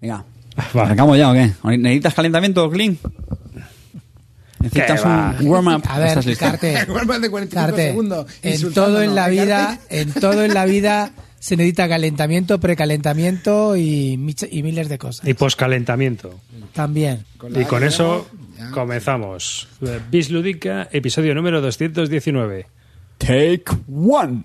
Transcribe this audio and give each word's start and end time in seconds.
Venga. 0.00 0.24
Va. 0.76 0.82
¿Arrancamos 0.82 1.16
ya 1.16 1.30
o 1.30 1.32
qué? 1.34 1.50
¿Necesitas 1.78 2.14
calentamiento, 2.14 2.70
Clean? 2.70 2.98
¿Necesitas 4.60 5.04
un 5.40 5.46
warm-up? 5.48 5.82
A 5.88 5.98
ver. 5.98 6.36
Carte, 6.36 6.86
Más 7.06 7.20
de 7.20 7.30
45 7.30 7.54
Carte, 7.54 7.88
segundos. 7.88 8.26
en 8.42 8.72
todo 8.74 9.02
en 9.02 9.14
la 9.14 9.28
¿eh, 9.28 9.30
vida, 9.30 9.78
en 9.88 10.12
todo 10.12 10.44
en 10.44 10.52
la 10.52 10.66
vida 10.66 11.12
se 11.38 11.56
necesita 11.56 11.88
calentamiento, 11.88 12.60
precalentamiento 12.60 13.74
y, 13.74 14.34
y 14.50 14.62
miles 14.62 14.90
de 14.90 14.98
cosas. 14.98 15.26
Y 15.26 15.32
poscalentamiento. 15.32 16.38
También. 16.74 17.24
Y 17.56 17.64
con 17.64 17.82
eso 17.82 18.28
ya. 18.58 18.70
comenzamos. 18.70 19.66
Bis 20.10 20.30
Lúdica, 20.30 20.88
episodio 20.92 21.34
número 21.34 21.62
219. 21.62 22.66
Take 23.16 23.64
one. 23.90 24.44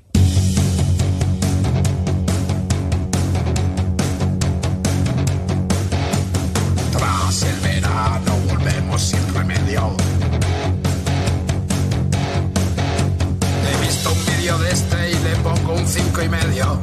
Y 16.23 16.29
medio. 16.29 16.79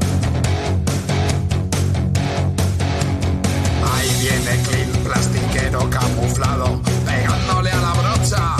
Ahí 3.93 4.11
viene 4.21 4.63
Clean, 4.63 4.91
plastiquero 5.05 5.91
camuflado, 5.91 6.81
pegándole 7.05 7.71
a 7.71 7.81
la 7.81 7.93
brocha, 7.93 8.57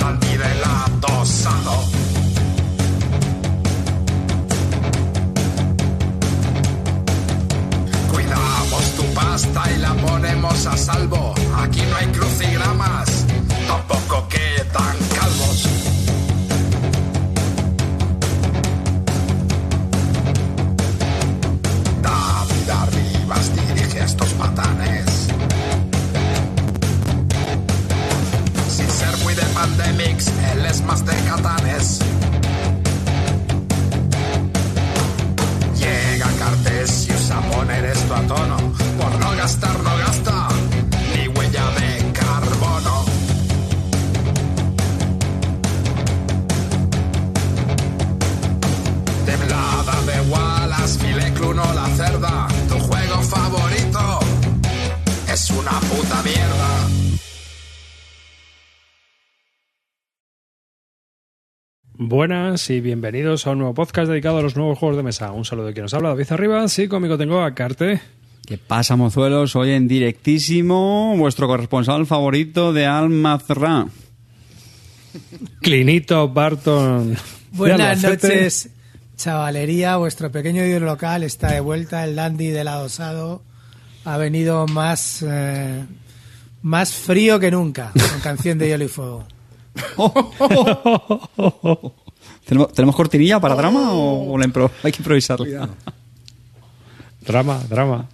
Dandy 0.00 0.36
del 0.36 0.64
atosado. 0.64 1.84
Cuidamos 8.10 8.84
tu 8.96 9.04
pasta 9.14 9.70
y 9.74 9.78
la 9.80 9.94
ponemos 9.94 10.66
a 10.66 10.76
salvo. 10.76 11.34
Aquí 11.62 11.82
no 11.90 11.96
hay 11.96 12.06
crucigramas, 12.06 13.26
tampoco 13.66 14.05
estos 24.06 24.32
patanes. 24.34 25.04
Sin 28.68 28.88
ser 28.88 29.16
muy 29.24 29.34
de 29.34 29.42
pandemics, 29.46 30.28
él 30.52 30.64
es 30.64 30.80
más 30.82 31.04
de 31.04 31.16
catanes. 31.28 31.98
Llega 35.80 36.28
Cartesius 36.38 37.30
a 37.32 37.40
poner 37.50 37.84
esto 37.84 38.14
a 38.14 38.20
tono. 38.32 38.56
Por 39.00 39.12
no 39.18 39.30
gastar, 39.36 39.76
no 39.82 39.96
gasta. 39.96 40.48
Ni 41.12 41.26
huella 41.26 41.66
de 41.78 42.12
carbono. 42.12 43.04
Temblada 49.26 49.96
de 50.08 50.20
Wallace, 50.30 50.98
Fileclun 51.00 51.58
o 51.58 51.74
la 51.74 51.86
cerda. 51.96 52.46
Tu 52.68 52.78
juego 52.78 53.22
favorito 53.22 53.75
es 55.46 55.50
una 55.50 55.78
puta 55.80 56.22
mierda. 56.22 56.88
Buenas 61.98 62.68
y 62.70 62.80
bienvenidos 62.80 63.46
a 63.46 63.50
un 63.52 63.58
nuevo 63.58 63.74
podcast 63.74 64.08
dedicado 64.10 64.38
a 64.38 64.42
los 64.42 64.56
nuevos 64.56 64.78
juegos 64.78 64.96
de 64.96 65.02
mesa. 65.02 65.32
Un 65.32 65.44
saludo 65.44 65.66
de 65.66 65.72
quien 65.72 65.84
nos 65.84 65.94
habla, 65.94 66.10
David 66.10 66.26
Arribas, 66.30 66.78
y 66.78 66.88
conmigo 66.88 67.16
tengo 67.16 67.42
a 67.42 67.54
Carte. 67.54 68.00
¿Qué 68.44 68.58
pasa, 68.58 68.96
mozuelos? 68.96 69.56
Hoy 69.56 69.70
en 69.70 69.88
directísimo, 69.88 71.16
vuestro 71.16 71.46
corresponsal 71.46 72.06
favorito 72.06 72.72
de 72.72 72.86
Almazra. 72.86 73.86
Clinito 75.60 76.28
Barton. 76.28 77.16
Buenas 77.52 78.02
noches, 78.02 78.70
chavalería. 79.16 79.96
Vuestro 79.96 80.30
pequeño 80.30 80.64
ídolo 80.64 80.86
local 80.86 81.22
está 81.22 81.52
de 81.52 81.60
vuelta. 81.60 82.04
El 82.04 82.16
dandy 82.16 82.48
del 82.48 82.68
adosado 82.68 83.42
ha 84.06 84.16
venido 84.16 84.66
más, 84.66 85.22
eh, 85.26 85.84
más 86.62 86.92
frío 86.92 87.38
que 87.38 87.50
nunca 87.50 87.92
con 87.92 88.20
canción 88.20 88.56
de 88.58 88.68
hielo 88.68 88.84
y 88.84 88.88
fuego. 88.88 89.26
¿Tenemos, 92.44 92.72
¿Tenemos 92.72 92.96
cortinilla 92.96 93.40
para 93.40 93.54
drama 93.54 93.92
o, 93.92 94.32
o 94.32 94.38
la 94.38 94.46
impro- 94.46 94.70
hay 94.82 94.92
que 94.92 94.98
improvisarla? 94.98 95.68
Drama, 97.26 97.62
drama. 97.68 98.08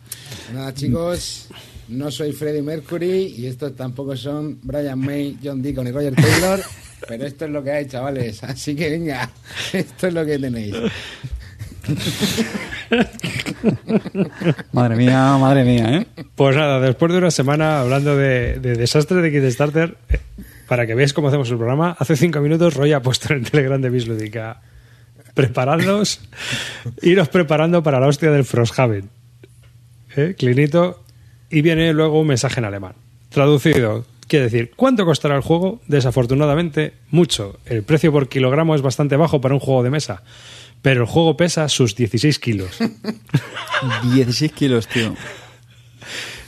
Nada, 0.55 0.73
chicos, 0.75 1.49
no 1.89 2.11
soy 2.11 2.33
Freddie 2.33 2.63
Mercury 2.63 3.35
y 3.37 3.47
estos 3.47 3.77
tampoco 3.77 4.17
son 4.17 4.59
Brian 4.63 4.99
May, 4.99 5.39
John 5.43 5.61
Deacon 5.63 5.87
y 5.87 5.91
Roger 5.93 6.15
Taylor, 6.15 6.63
pero 7.07 7.27
esto 7.27 7.45
es 7.45 7.51
lo 7.51 7.63
que 7.63 7.71
hay, 7.73 7.87
chavales. 7.87 8.43
Así 8.43 8.75
que 8.75 8.89
venga, 8.91 9.31
esto 9.73 10.07
es 10.07 10.15
lo 10.15 10.25
que 10.25 10.39
tenéis. 10.39 10.75
Madre 14.73 14.97
mía, 14.97 15.37
madre 15.39 15.65
mía, 15.65 15.99
¿eh? 15.99 16.07
Pues 16.35 16.57
nada, 16.57 16.81
después 16.81 17.13
de 17.13 17.19
una 17.19 17.31
semana 17.31 17.81
hablando 17.81 18.17
de, 18.17 18.59
de 18.61 18.75
desastre 18.75 19.21
de 19.21 19.33
Kickstarter, 19.33 19.97
eh, 20.09 20.19
para 20.69 20.87
que 20.87 20.95
veáis 20.95 21.13
cómo 21.13 21.29
hacemos 21.29 21.51
el 21.51 21.57
programa, 21.57 21.97
hace 21.99 22.17
cinco 22.17 22.41
minutos 22.41 22.75
Roy 22.75 22.93
ha 22.93 23.03
puesto 23.03 23.33
en 23.33 23.41
el 23.41 23.51
Telegram 23.51 23.81
de 23.81 23.91
Bis 23.91 24.07
Lúdica. 24.07 24.61
Preparadlos, 25.35 26.21
iros 27.03 27.29
preparando 27.29 27.83
para 27.83 28.01
la 28.01 28.07
hostia 28.07 28.31
del 28.31 28.45
Frosthaven. 28.45 29.09
¿Eh? 30.17 30.35
Clinito. 30.37 31.03
Y 31.51 31.63
viene 31.63 31.93
luego 31.93 32.21
un 32.21 32.27
mensaje 32.27 32.61
en 32.61 32.65
alemán. 32.65 32.95
Traducido, 33.29 34.05
quiere 34.27 34.47
decir, 34.47 34.73
¿cuánto 34.77 35.05
costará 35.05 35.37
el 35.37 35.43
juego? 35.43 35.81
Desafortunadamente, 35.87 36.95
mucho. 37.11 37.59
El 37.67 37.83
precio 37.83 38.13
por 38.13 38.29
kilogramo 38.29 38.75
es 38.75 38.83
bastante 38.83 39.17
bajo 39.17 39.41
para 39.41 39.55
un 39.55 39.61
juego 39.61 39.83
de 39.83 39.91
mesa. 39.91 40.23
Pero 40.83 41.03
el 41.03 41.07
juego 41.07 41.37
pesa 41.37 41.69
sus 41.69 41.95
16 41.95 42.39
kilos. 42.39 42.77
16 44.15 44.53
kilos, 44.53 44.89
tío. 44.89 45.15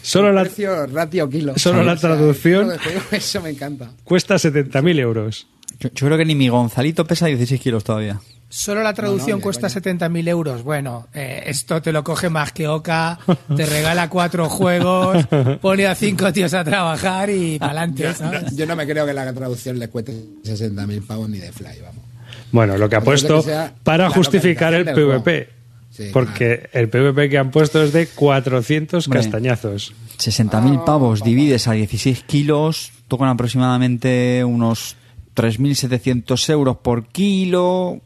Solo 0.03 0.33
la, 0.33 0.43
Precio 0.43 0.87
ratio 0.87 1.29
kilo. 1.31 1.55
Solo 1.57 1.83
la 1.83 1.93
O 1.93 1.97
sea, 1.97 2.11
traducción. 2.11 2.67
juego, 2.79 3.01
Eso 3.13 3.41
me 3.41 3.51
encanta. 3.51 3.91
cuesta 4.05 4.35
70.000 4.35 4.99
euros. 4.99 5.47
Yo, 5.81 5.89
yo 5.95 6.07
creo 6.07 6.19
que 6.19 6.25
ni 6.25 6.35
mi 6.35 6.49
Gonzalito 6.49 7.07
pesa 7.07 7.27
16 7.27 7.61
kilos 7.61 7.85
todavía. 7.85 8.21
Solo 8.49 8.83
la 8.83 8.93
traducción 8.93 9.31
No, 9.31 9.37
no, 9.39 9.43
cuesta 9.43 9.67
ya, 9.67 9.81
70.000 9.81 10.29
euros. 10.29 10.63
Bueno, 10.63 11.09
eh, 11.15 11.43
esto 11.47 11.81
te 11.83 11.91
lo 11.91 12.05
coge 12.05 12.29
más 12.29 12.53
que 12.53 12.69
Oca, 12.69 13.19
te 13.57 13.67
regala 13.67 14.09
cuatro 14.09 14.49
juegos, 14.49 15.27
pone 15.61 15.87
a 15.87 15.95
cinco 15.97 16.33
tíos 16.33 16.55
a 16.55 16.63
trabajar 16.63 17.31
y 17.31 17.59
para 17.59 17.73
adelante, 17.73 18.15
¿sabes? 18.15 18.55
Yo 18.55 18.67
no 18.67 18.77
me 18.77 18.87
creo 18.87 19.07
que 19.07 19.15
la 19.15 19.33
traducción 19.33 19.79
le 19.79 19.89
cueste 19.89 20.13
60.000 20.45 21.05
pavos 21.07 21.29
ni 21.29 21.39
de 21.39 21.51
fly, 21.51 21.81
vamos. 21.83 22.04
Bueno, 22.53 22.77
lo 22.79 22.89
que 22.89 22.97
ha 22.97 23.01
puesto 23.01 23.39
que 23.39 23.43
sea 23.51 23.75
para 23.83 24.11
justificar 24.11 24.75
el 24.75 24.85
PvP. 24.85 25.49
Sí, 25.91 26.11
porque 26.13 26.69
el 26.73 26.89
PvP 26.89 27.29
que 27.31 27.39
han 27.39 27.51
puesto 27.53 27.81
es 27.83 27.93
de 27.93 28.09
400 28.09 29.07
Hombre. 29.07 29.21
castañazos. 29.21 29.95
60.000 30.19 30.85
pavos 30.85 31.23
divides 31.23 31.69
a 31.69 31.73
16 31.73 32.25
kilos, 32.25 32.91
tocan 33.07 33.29
aproximadamente 33.29 34.43
unos 34.45 34.97
3.700 35.37 36.49
euros 36.51 36.79
por 36.79 37.07
kilo. 37.09 38.01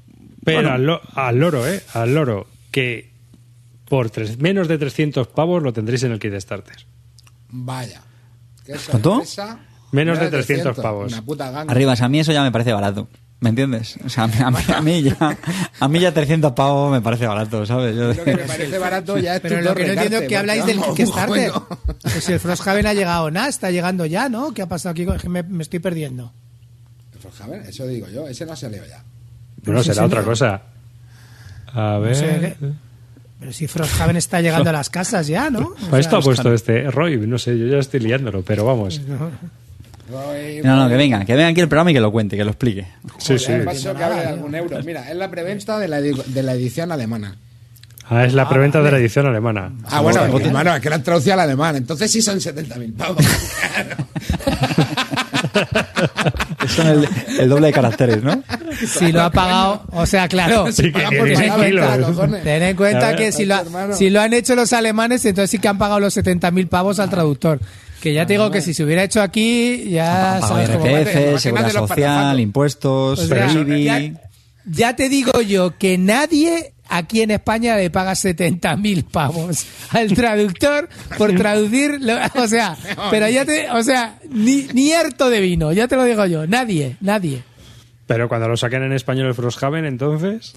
Pero 0.44 0.59
Bueno, 0.59 0.75
al, 0.75 0.84
lo- 0.84 1.00
al 1.15 1.38
loro, 1.38 1.67
¿eh? 1.67 1.83
Al 1.94 2.15
loro. 2.15 2.47
Que 2.71 3.11
por 3.88 4.11
tres- 4.11 4.38
menos 4.38 4.69
de 4.69 4.76
300 4.79 5.26
pavos 5.29 5.62
lo 5.62 5.73
tendréis 5.73 6.02
en 6.02 6.12
el 6.12 6.19
Kickstarter. 6.19 6.76
Vaya. 7.49 8.02
¿Qué 8.67 8.75
¿Cuánto? 8.91 9.11
sorpresa. 9.12 9.61
Menos 9.93 10.20
de 10.20 10.29
300 10.29 10.76
pavos. 10.79 11.11
Una 11.12 11.23
puta 11.25 11.50
ganga. 11.50 11.73
Arriba, 11.73 11.94
a 11.99 12.08
mí 12.08 12.20
eso 12.20 12.32
ya 12.32 12.43
me 12.43 12.52
parece 12.52 12.73
barato. 12.75 13.08
¿Me 13.40 13.50
entiendes? 13.50 13.96
O 14.05 14.08
sea, 14.08 14.25
a 14.25 14.26
mí, 14.26 14.35
a 14.44 14.50
mí- 14.50 14.56
a 14.75 14.81
mí 14.82 15.02
ya, 15.02 15.38
a 15.79 15.88
mí 15.88 16.00
ya 16.00 16.12
300 16.12 16.52
pavos 16.52 16.90
me 16.90 17.00
parece 17.00 17.25
barato, 17.26 17.64
¿sabes? 17.64 17.94
Yo- 17.94 18.12
Lo 18.12 18.25
que 18.25 18.35
me 18.35 18.43
parece 18.44 18.79
barato 18.79 19.17
ya 19.19 19.37
es 19.37 19.40
Pero 19.40 19.61
lo 19.61 19.75
que 19.76 19.87
no 19.87 19.93
entiendo 19.93 20.19
es 20.19 20.29
que 20.29 20.37
habláis 20.37 20.67
del 20.67 20.81
Kickstarter. 20.81 21.50
juego. 21.52 21.69
Pues 22.02 22.25
si 22.25 22.32
el 22.32 22.40
Frosthaven 22.40 22.87
ha 22.87 22.94
llegado, 22.94 23.31
nada, 23.31 23.49
está 23.49 23.70
llegando 23.70 24.06
ya, 24.06 24.29
¿no? 24.29 24.52
¿Qué 24.52 24.62
ha 24.62 24.67
pasado 24.67 24.90
aquí? 24.93 25.06
Me, 25.29 25.44
me 25.44 25.62
estoy 25.62 25.79
perdiendo. 25.79 26.32
Frosthaven, 27.20 27.62
eso 27.62 27.87
digo 27.87 28.08
yo, 28.08 28.26
ese 28.26 28.44
no 28.44 28.52
ha 28.55 28.56
salido 28.56 28.85
ya. 28.87 29.02
Bueno, 29.64 29.82
sí, 29.82 29.90
será 29.90 30.02
sí, 30.02 30.06
otra 30.06 30.20
no. 30.23 30.26
cosa. 30.26 30.62
A 31.75 31.99
ver. 31.99 32.17
sé 32.17 32.56
qué- 32.61 32.73
Pero 33.38 33.52
si 33.52 33.69
Frosthaven 33.69 34.17
está 34.17 34.40
llegando 34.40 34.70
a 34.70 34.73
las 34.73 34.90
casas 34.90 35.29
ya, 35.29 35.49
¿no? 35.49 35.61
O 35.87 35.90
Pues 35.90 36.06
esto 36.06 36.11
sea, 36.11 36.19
ha 36.19 36.23
puesto 36.23 36.52
este 36.52 36.90
Roy, 36.90 37.17
no 37.19 37.38
sé, 37.38 37.56
yo 37.56 37.67
ya 37.69 37.79
estoy 37.79 38.00
liándolo, 38.00 38.43
pero 38.43 38.64
vamos. 38.64 39.00
No, 40.10 40.76
no, 40.76 40.88
que 40.88 40.96
venga, 40.96 41.25
que 41.25 41.34
venga 41.34 41.49
aquí 41.49 41.60
el 41.60 41.69
programa 41.69 41.90
y 41.90 41.94
que 41.94 42.00
lo 42.00 42.10
cuente, 42.10 42.37
que 42.37 42.44
lo 42.44 42.50
explique. 42.50 42.87
Sí, 43.19 43.38
sí. 43.38 43.46
Joder, 43.46 43.64
paso 43.64 43.94
que 43.94 44.05
hable 44.05 44.20
de 44.20 44.26
algún 44.26 44.55
euro. 44.55 44.78
Mira, 44.84 45.10
es 45.10 45.16
la 45.16 45.31
preventa 45.31 45.78
de 45.78 45.88
la, 45.88 46.00
de 46.00 46.43
la 46.43 46.52
edición 46.55 46.93
alemana. 46.93 47.37
Ah, 48.10 48.25
es 48.25 48.32
la 48.32 48.49
preventa 48.49 48.81
de 48.81 48.90
la 48.90 48.99
edición 48.99 49.26
alemana. 49.26 49.70
Ah, 49.90 50.00
bueno, 50.00 50.22
hermano, 50.25 50.75
es 50.75 50.81
que 50.81 50.88
la 50.88 50.96
han 50.96 51.02
traducido 51.02 51.34
al 51.34 51.40
alemán. 51.40 51.76
Entonces 51.76 52.10
sí 52.10 52.22
son 52.22 52.38
70.000 52.38 52.94
pavos. 52.96 53.22
Son 56.69 56.87
el, 56.87 57.08
el 57.38 57.49
doble 57.49 57.69
de 57.69 57.72
caracteres, 57.72 58.22
¿no? 58.22 58.43
Si 58.87 59.11
lo 59.12 59.22
ha 59.22 59.31
pagado, 59.31 59.82
o 59.93 60.06
sea, 60.06 60.28
claro. 60.28 60.70
Sí, 60.72 60.84
que 60.84 60.90
Pagan 60.93 61.12
ni 61.12 61.19
por 61.19 61.26
10 61.28 61.40
palabra, 61.40 61.66
kilos. 61.66 62.06
cojones. 62.08 62.44
Ten 62.44 62.62
en 62.62 62.76
cuenta 62.76 63.16
que 63.16 63.32
si 63.32 63.44
lo, 63.46 63.56
si 63.94 64.11
lo 64.11 64.20
han 64.20 64.32
hecho 64.32 64.54
los 64.54 64.72
alemanes, 64.72 65.25
entonces 65.25 65.50
sí 65.50 65.58
que 65.58 65.69
han 65.69 65.78
pagado 65.78 66.00
los 66.00 66.16
70.000 66.16 66.69
pavos 66.69 66.99
al 67.00 67.11
traductor. 67.11 67.61
Que 68.00 68.12
ya 68.15 68.27
te 68.27 68.35
digo 68.35 68.50
que 68.50 68.61
si 68.61 68.75
se 68.75 68.85
hubiera 68.85 69.03
hecho 69.03 69.21
aquí, 69.21 69.91
ya 69.91 70.39
Pago 70.41 70.49
sabes. 70.55 70.69
IRPF, 70.71 71.41
seguridad 71.43 71.67
social, 71.89 72.41
impuestos, 72.41 73.29
IBI. 73.67 73.85
ya, 73.85 74.21
ya 74.67 74.97
te 74.97 75.09
digo 75.09 75.41
yo 75.41 75.77
que 75.79 75.99
nadie 75.99 76.75
aquí 76.89 77.21
en 77.23 77.33
España 77.33 77.77
le 77.77 77.91
paga 77.91 78.12
70.000 78.12 79.05
pavos 79.05 79.67
al 79.91 80.12
traductor 80.15 80.89
por 81.19 81.35
traducir, 81.35 81.99
lo- 82.00 82.17
o 82.43 82.49
sea, 82.49 82.77
pero 83.11 83.29
ya 83.29 83.45
te, 83.45 83.69
o 83.71 83.83
sea, 83.83 84.19
ni, 84.31 84.69
ni 84.73 84.93
harto 84.93 85.29
de 85.29 85.41
vino, 85.41 85.73
ya 85.73 85.89
te 85.89 85.97
lo 85.97 86.05
digo 86.05 86.25
yo, 86.27 86.47
nadie, 86.47 86.97
nadie. 87.00 87.43
Pero 88.06 88.29
cuando 88.29 88.49
lo 88.49 88.56
saquen 88.56 88.85
en 88.85 88.93
español 88.93 89.27
el 89.27 89.35
Frosthaven, 89.35 89.85
entonces. 89.85 90.55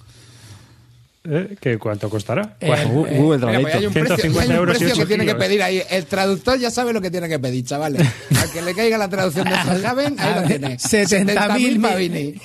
¿Eh? 1.26 1.56
¿Qué, 1.60 1.78
¿Cuánto 1.78 2.10
costará? 2.10 2.56
Eh, 2.60 2.68
¿Cuál- 2.68 2.88
Gu- 2.88 3.16
Google 3.18 3.46
Mira, 3.48 3.60
pues 3.62 3.76
hay 3.76 3.86
un 3.86 3.94
precio, 3.94 4.16
150 4.18 4.42
hay 4.42 4.50
un 4.50 4.56
euros 4.56 4.78
precio 4.78 4.98
que 4.98 5.06
tiene 5.06 5.26
que 5.26 5.36
pedir 5.36 5.62
ahí. 5.64 5.82
El 5.90 6.06
traductor 6.06 6.58
ya 6.60 6.72
sabe 6.72 6.94
lo 6.94 7.02
que 7.02 7.12
tiene 7.12 7.28
que 7.30 7.40
pedir, 7.40 7.64
chavales. 7.66 8.08
Al 8.40 8.52
que 8.52 8.62
le 8.62 8.74
caiga 8.74 8.98
la 8.98 9.08
traducción 9.10 9.48
de 9.50 9.56
Frosthaven, 9.56 10.16
ahí 10.20 10.36
lo 10.42 10.44
tiene. 10.48 10.78
70.000 10.78 11.82
pavini. 11.82 12.34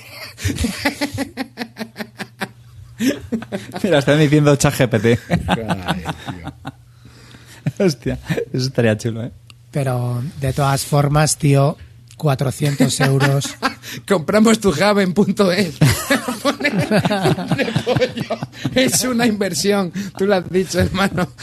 Mira, 3.83 3.99
están 3.99 4.19
diciendo 4.19 4.55
ChatGPT. 4.55 5.19
Hostia, 7.79 8.17
eso 8.53 8.67
estaría 8.67 8.97
chulo, 8.97 9.23
¿eh? 9.25 9.31
Pero 9.71 10.23
de 10.41 10.53
todas 10.53 10.83
formas, 10.85 11.37
tío, 11.37 11.77
400 12.17 12.99
euros. 13.01 13.45
Compramos 14.07 14.59
tu 14.59 14.73
Haven.es. 14.73 15.77
Pone- 16.41 16.71
pone 16.71 17.65
pollo. 17.85 18.39
es 18.75 19.03
una 19.03 19.25
inversión. 19.25 19.91
Tú 20.17 20.25
lo 20.25 20.35
has 20.35 20.49
dicho, 20.49 20.79
hermano. 20.79 21.29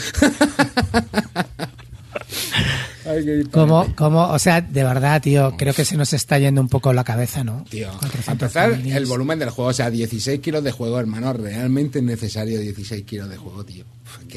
Como, 3.53 3.95
como, 3.95 4.23
o 4.31 4.39
sea, 4.39 4.63
de 4.63 4.83
verdad, 4.83 5.21
tío, 5.21 5.55
creo 5.59 5.75
que 5.75 5.85
se 5.85 5.95
nos 5.97 6.13
está 6.15 6.39
yendo 6.39 6.61
un 6.63 6.69
poco 6.71 6.93
la 6.95 7.05
cabeza, 7.05 7.45
¿no? 7.45 7.65
Tío, 7.69 7.89
400 8.01 8.29
a 8.29 8.33
empezar 8.33 8.71
familias. 8.71 8.97
el 8.97 9.07
volumen 9.07 9.39
del 9.39 9.51
juego, 9.51 9.71
o 9.71 9.75
sea, 9.75 9.91
16 9.91 10.41
kilos 10.41 10.65
de 10.65 10.73
juego, 10.73 10.99
hermano, 10.99 11.33
realmente 11.35 11.99
es 11.99 12.05
necesario 12.05 12.59
16 12.59 13.05
kilos 13.05 13.29
de 13.29 13.37
juego, 13.37 13.63
tío. 13.65 13.85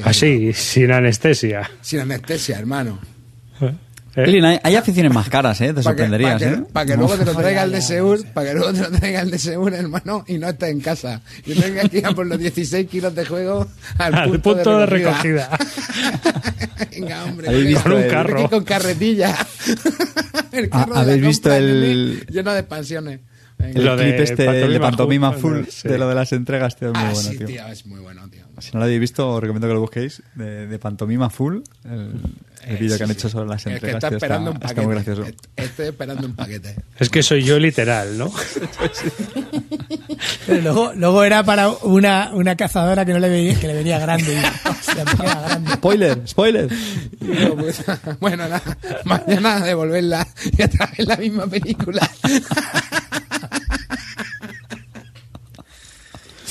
Así, 0.04 0.52
sin 0.52 0.92
anestesia. 0.92 1.70
Sin 1.80 2.00
anestesia, 2.00 2.58
hermano. 2.58 2.98
¿Eh? 4.18 4.24
Elin, 4.24 4.44
hay, 4.44 4.58
hay 4.62 4.76
aficiones 4.76 5.12
más 5.12 5.28
caras, 5.28 5.60
¿eh? 5.60 5.68
Te 5.68 5.74
Para 5.74 5.96
que, 5.96 6.02
sorprenderías, 6.02 6.32
pa' 6.32 6.38
que- 6.38 6.54
¿eh? 6.54 6.62
pa' 6.72 6.86
que 6.86 6.96
luego 6.96 7.16
te 7.16 7.24
lo 7.24 7.34
traiga 7.34 7.62
el 7.62 7.72
de 7.72 7.80
ya. 7.80 8.24
para 8.34 8.48
que 8.48 8.54
luego 8.54 8.72
te 8.72 8.80
lo 8.80 8.90
traiga 8.90 9.20
el 9.20 9.30
de 9.30 9.38
Seur, 9.38 9.74
hermano, 9.74 10.24
y 10.26 10.38
no 10.38 10.48
estés 10.48 10.70
en 10.70 10.80
casa. 10.80 11.20
Y 11.46 11.54
tenga 11.54 11.88
que 11.88 11.98
ir 11.98 12.06
a 12.06 12.12
por 12.12 12.26
los 12.26 12.38
16 12.38 12.88
kilos 12.88 13.14
de 13.14 13.24
juego 13.24 13.66
al, 13.98 14.14
Al 14.14 14.40
punto 14.40 14.78
de 14.78 14.86
recogida. 14.86 15.50
Venga, 16.92 17.24
hombre. 17.24 17.48
¿Habéis 17.48 17.64
venga, 17.64 17.76
visto 17.78 17.82
Con 17.90 17.92
un 17.98 18.02
el- 18.04 18.10
carro. 18.10 18.38
Aquí 18.40 18.48
con 18.48 18.64
carretilla. 18.64 19.36
el 20.52 20.68
carro 20.70 20.88
de 20.88 20.94
la 20.94 21.00
¿habéis 21.00 21.22
visto 21.26 21.52
el- 21.54 22.26
Lleno 22.30 22.52
de 22.52 22.58
expansiones. 22.60 23.20
Venga. 23.58 23.78
El 23.80 23.84
Lo 23.84 23.96
de 23.96 24.04
clip 24.04 24.20
este 24.20 24.44
el 24.46 24.72
de 24.72 24.78
pantomima 24.80 25.30
pantomima 25.30 25.32
full, 25.32 25.64
full, 25.64 25.68
sí. 25.68 25.88
de 25.88 25.98
lo 25.98 26.08
de 26.08 26.14
las 26.14 26.32
entregas, 26.32 26.76
tío, 26.76 26.88
es 26.88 26.94
muy 26.94 27.02
Ah, 27.04 27.10
bueno, 27.12 27.30
sí, 27.30 27.38
tío. 27.38 27.46
tío, 27.48 27.66
es 27.66 27.86
muy 27.86 28.00
bueno, 28.00 28.28
tío. 28.30 28.44
Si 28.60 28.70
no 28.72 28.78
lo 28.78 28.84
habéis 28.84 29.00
visto, 29.00 29.28
os 29.30 29.40
recomiendo 29.40 29.66
que 29.66 29.74
lo 29.74 29.80
busquéis. 29.80 30.22
De, 30.36 30.66
de 30.68 30.78
pantomima 30.78 31.28
full, 31.28 31.58
el, 31.84 32.12
el 32.68 32.76
Eh, 32.76 32.78
vídeo 32.80 32.92
sí, 32.92 32.98
que 32.98 33.02
han 33.04 33.08
sí. 33.10 33.12
hecho 33.14 33.28
sobre 33.28 33.48
las 33.48 33.58
Es 33.58 33.64
que 33.64 33.70
entregas. 33.74 34.04
está 34.04 34.14
esperando 34.16 34.50
un 34.52 34.58
paquete. 34.58 34.72
está 34.80 34.82
muy 34.86 34.94
gracioso. 34.94 35.22
Est- 35.24 35.46
Estoy 35.56 35.86
esperando 35.88 36.26
un 36.26 36.34
paquete. 36.36 36.74
Es 36.98 37.08
que 37.10 37.22
soy 37.22 37.42
yo 37.42 37.58
literal, 37.58 38.16
¿no? 38.18 38.30
Pero 40.46 40.60
luego, 40.62 40.92
luego 40.94 41.24
era 41.24 41.42
para 41.44 41.68
una, 41.70 42.30
una 42.34 42.56
cazadora 42.56 43.04
que 43.04 43.12
no 43.12 43.18
le 43.18 43.28
venía, 43.28 43.58
que 43.58 43.66
le 43.68 43.74
venía 43.74 43.98
grande. 43.98 44.34
y, 44.34 44.68
hostia, 44.68 45.04
me 45.04 45.12
queda 45.16 45.40
grande. 45.40 45.72
Spoiler, 45.74 46.22
spoiler. 46.28 46.68
Pues, 47.58 47.84
bueno, 48.20 48.48
nada, 48.48 48.62
mañana 49.04 49.60
devolverla 49.64 50.26
y 50.56 50.62
otra 50.62 50.86
vez 50.86 51.06
la 51.06 51.16
misma 51.16 51.46
película. 51.46 52.08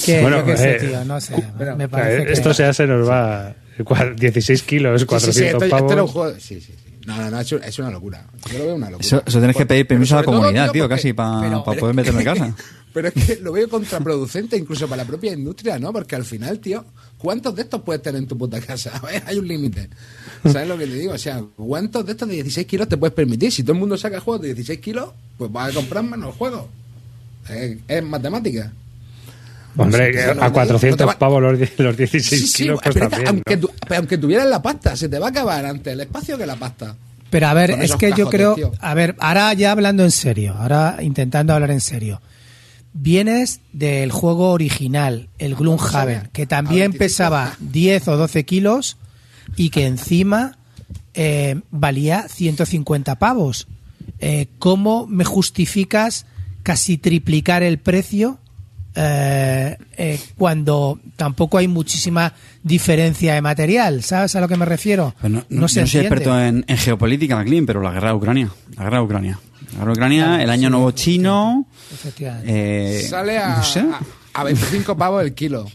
Que, 0.06 0.22
Bueno, 0.22 0.46
sé, 0.56 0.76
eh, 0.76 0.80
tío, 0.80 1.04
no 1.06 1.20
sé. 1.20 1.36
pero- 1.58 1.76
me 1.76 1.90
parece 1.90 2.26
que... 2.26 2.34
Esto 2.34 2.52
ya 2.54 2.72
se 2.74 2.88
nos 2.88 3.10
va. 3.10 3.54
Cua- 3.86 4.16
16 4.16 4.64
kilos, 4.64 5.06
400 5.06 5.64
sí, 5.64 5.70
pavos. 5.70 5.92
era 5.92 6.04
un 6.04 6.10
juego. 6.10 6.34
Sí, 6.40 6.60
sí, 6.62 6.62
sí. 6.62 6.74
No, 7.06 7.16
no, 7.18 7.32
no, 7.32 7.40
es, 7.40 7.52
un- 7.54 7.64
es 7.64 7.80
una 7.80 7.90
locura. 7.90 8.26
Yo 8.52 8.58
lo 8.60 8.66
veo 8.66 8.76
una 8.76 8.90
locura. 8.90 9.06
Eso, 9.08 9.24
eso 9.26 9.40
tenés 9.40 9.56
que 9.56 9.66
pedir 9.66 9.88
permiso 9.88 10.16
a 10.16 10.20
la 10.20 10.24
comunidad, 10.26 10.72
tío, 10.72 10.84
porque- 10.84 10.96
casi, 10.96 11.14
para 11.14 11.64
pero- 11.64 11.80
poder 11.80 11.96
meterlo 11.96 12.20
en 12.20 12.26
casa. 12.26 12.56
Pero 12.94 13.10
es 13.10 13.14
que 13.14 13.36
lo 13.44 13.52
veo 13.52 13.70
contraproducente 13.70 14.58
incluso 14.58 14.88
para 14.88 15.04
la 15.04 15.08
propia 15.08 15.32
industria, 15.32 15.78
¿no? 15.78 15.94
Porque 15.94 16.16
al 16.16 16.26
final, 16.26 16.58
tío, 16.60 16.84
¿cuántos 17.20 17.56
de 17.56 17.62
estos 17.62 17.82
puedes 17.84 18.02
tener 18.02 18.20
en 18.24 18.28
tu 18.28 18.36
puta 18.36 18.60
casa? 18.60 18.92
A 19.04 19.06
ver, 19.06 19.22
hay 19.28 19.38
un 19.38 19.48
límite. 19.48 19.88
¿Sabes 20.44 20.68
lo 20.68 20.76
que 20.80 20.88
te 20.88 20.96
digo? 20.96 21.14
O 21.14 21.18
sea, 21.20 21.44
¿cuántos 21.58 22.04
de 22.08 22.14
estos 22.14 22.28
de 22.28 22.36
16 22.36 22.66
kilos 22.66 22.88
te 22.90 22.98
puedes 22.98 23.14
permitir? 23.14 23.52
Si 23.52 23.62
todo 23.62 23.74
el 23.74 23.80
mundo 23.80 23.98
saca 23.98 24.20
juegos 24.20 24.42
de 24.42 24.48
16 24.48 24.80
kilos, 24.80 25.10
pues 25.38 25.52
vas 25.52 25.70
a 25.72 25.74
comprar 25.76 26.04
menos 26.06 26.34
juegos. 26.36 26.64
Es, 27.50 27.78
es 27.88 28.04
matemática. 28.04 28.72
Hombre, 29.78 30.12
No 30.14 30.20
sé, 30.34 30.40
a 30.42 30.46
te- 30.48 30.52
400 30.52 30.90
no 30.92 30.98
te 30.98 31.06
va- 31.06 31.20
pavos 31.20 31.42
los, 31.42 31.60
die- 31.60 31.70
los 31.78 31.96
16 31.98 32.42
Sí, 32.42 32.48
sí, 32.48 32.64
kilos, 32.64 32.80
pero 32.84 32.94
pues 32.94 33.04
es 33.04 33.10
que 33.10 33.10
también. 33.26 33.28
aunque, 33.36 33.56
¿no? 33.58 33.62
tu- 33.68 33.74
pero 33.88 33.96
aunque 34.00 34.18
tuvieras 34.18 34.48
la 34.48 34.62
pasta, 34.62 34.96
se 34.96 35.08
te 35.10 35.20
va 35.20 35.28
a 35.28 35.30
acabar 35.30 35.66
antes 35.66 35.94
el 35.94 36.00
espacio 36.02 36.38
que 36.38 36.46
la 36.46 36.56
pasta. 36.56 36.96
Pero 37.30 37.48
a 37.48 37.54
ver, 37.54 37.72
es 37.72 37.96
que 37.98 38.14
yo 38.16 38.30
creo, 38.30 38.56
tío. 38.56 38.72
a 38.80 38.94
ver, 38.94 39.16
ahora 39.20 39.54
ya 39.54 39.72
hablando 39.74 40.04
en 40.04 40.12
serio, 40.12 40.56
ahora 40.58 40.98
intentando 41.02 41.54
hablar 41.54 41.72
en 41.72 41.82
serio. 41.82 42.22
Vienes 42.94 43.60
del 43.74 44.12
juego 44.12 44.52
original, 44.52 45.30
el 45.38 45.56
Gloomhaven, 45.56 46.30
que 46.34 46.48
también 46.48 46.84
A 46.84 46.86
25. 46.86 47.00
pesaba 47.04 47.56
10 47.60 48.08
o 48.08 48.18
12 48.18 48.44
kilos 48.46 48.98
y 49.56 49.70
que 49.70 49.86
encima 49.86 50.58
eh, 51.14 51.60
valía 51.70 52.28
150 52.30 53.20
pavos. 53.20 53.68
Eh, 54.20 54.48
¿Cómo 54.58 55.06
me 55.06 55.26
justificas 55.26 56.26
casi 56.64 56.98
triplicar 56.98 57.62
el 57.62 57.78
precio 57.78 58.40
eh, 58.98 59.78
eh, 59.96 60.20
cuando 60.38 61.00
tampoco 61.16 61.58
hay 61.60 61.68
muchísima 61.68 62.34
diferencia 62.64 63.36
de 63.36 63.42
material? 63.42 64.04
¿Sabes 64.04 64.36
a 64.36 64.42
lo 64.42 64.48
que 64.48 64.58
me 64.58 64.66
refiero? 64.66 65.14
Pues 65.22 65.32
no, 65.32 65.44
no, 65.50 65.68
se 65.68 65.82
no 65.82 65.88
soy 65.88 66.02
experto 66.02 66.40
en, 66.40 66.66
en 66.68 66.78
geopolítica, 66.78 67.44
Clean, 67.44 67.66
pero 67.66 67.82
la 67.82 67.92
guerra 67.92 68.10
de 68.10 68.16
Ucrania. 68.16 68.50
La 68.76 68.84
guerra 68.86 68.98
de 68.98 69.04
Ucrania. 69.04 69.40
La 69.74 69.80
guerra 69.80 69.86
de 69.86 69.92
Ucrania, 69.92 70.44
el 70.44 70.50
año 70.50 70.70
nuevo 70.70 70.92
chino. 70.92 71.68
Efectivamente. 71.94 72.98
eh, 72.98 73.02
Sale 73.08 73.38
a, 73.38 73.58
no 73.58 73.64
sé. 73.64 73.80
a, 73.82 74.00
a 74.34 74.44
25 74.44 74.98
pavos 74.98 75.24
el 75.24 75.34
kilo. 75.34 75.68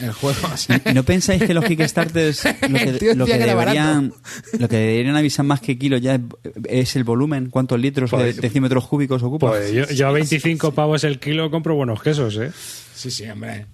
El 0.00 0.12
juego. 0.12 0.38
sea, 0.56 0.80
¿No 0.94 1.02
pensáis 1.04 1.42
que 1.42 1.54
los 1.54 1.64
Kickstarters 1.64 2.44
lo 2.68 2.78
que, 2.78 3.14
lo 3.14 3.26
deberían, 3.26 4.12
lo 4.58 4.68
que 4.68 4.76
deberían 4.76 5.16
avisar 5.16 5.44
más 5.46 5.60
que 5.60 5.78
kilos 5.78 6.00
ya 6.02 6.16
es, 6.16 6.20
es 6.68 6.96
el 6.96 7.04
volumen? 7.04 7.48
¿Cuántos 7.50 7.80
litros 7.80 8.12
o 8.12 8.16
Pues- 8.16 8.36
decímetros 8.36 8.86
cúbicos 8.86 9.22
ocupa? 9.22 9.48
Pues 9.48 9.72
yo, 9.72 9.86
yo 9.88 10.08
a 10.08 10.12
25 10.12 10.72
pavos 10.72 11.04
el 11.04 11.18
kilo 11.18 11.50
compro 11.50 11.74
buenos 11.74 12.02
quesos, 12.02 12.36
¿eh? 12.36 12.50
Sí, 12.94 13.10
sí, 13.10 13.28
hombre. 13.28 13.66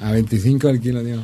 A 0.00 0.12
25 0.12 0.68
el 0.68 0.80
kilo, 0.80 1.02
tío. 1.02 1.22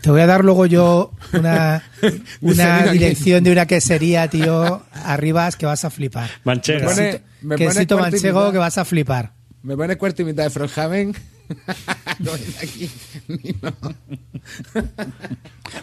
Te 0.00 0.10
voy 0.10 0.20
a 0.20 0.26
dar 0.26 0.44
luego 0.44 0.66
yo 0.66 1.12
una, 1.32 1.84
dirección 2.92 3.44
de 3.44 3.52
una 3.52 3.66
quesería, 3.66 4.26
tío, 4.28 4.82
arriba 4.92 5.46
es 5.46 5.56
que 5.56 5.64
vas 5.66 5.84
a 5.84 5.90
flipar. 5.90 6.28
Pone- 6.42 7.22
Quesito, 7.56 7.98
manchego 7.98 8.50
que 8.52 8.58
vas 8.58 8.78
a 8.78 8.84
flipar. 8.84 9.32
Me 9.62 9.76
pone 9.76 9.96
cuarto 9.96 10.22
y 10.22 10.24
mitad 10.24 10.42
de 10.44 10.50
Frosthaven. 10.50 11.14
no 12.20 12.34
es 12.34 12.62
aquí. 12.62 12.90
Ni 13.28 13.54
no. 13.60 13.72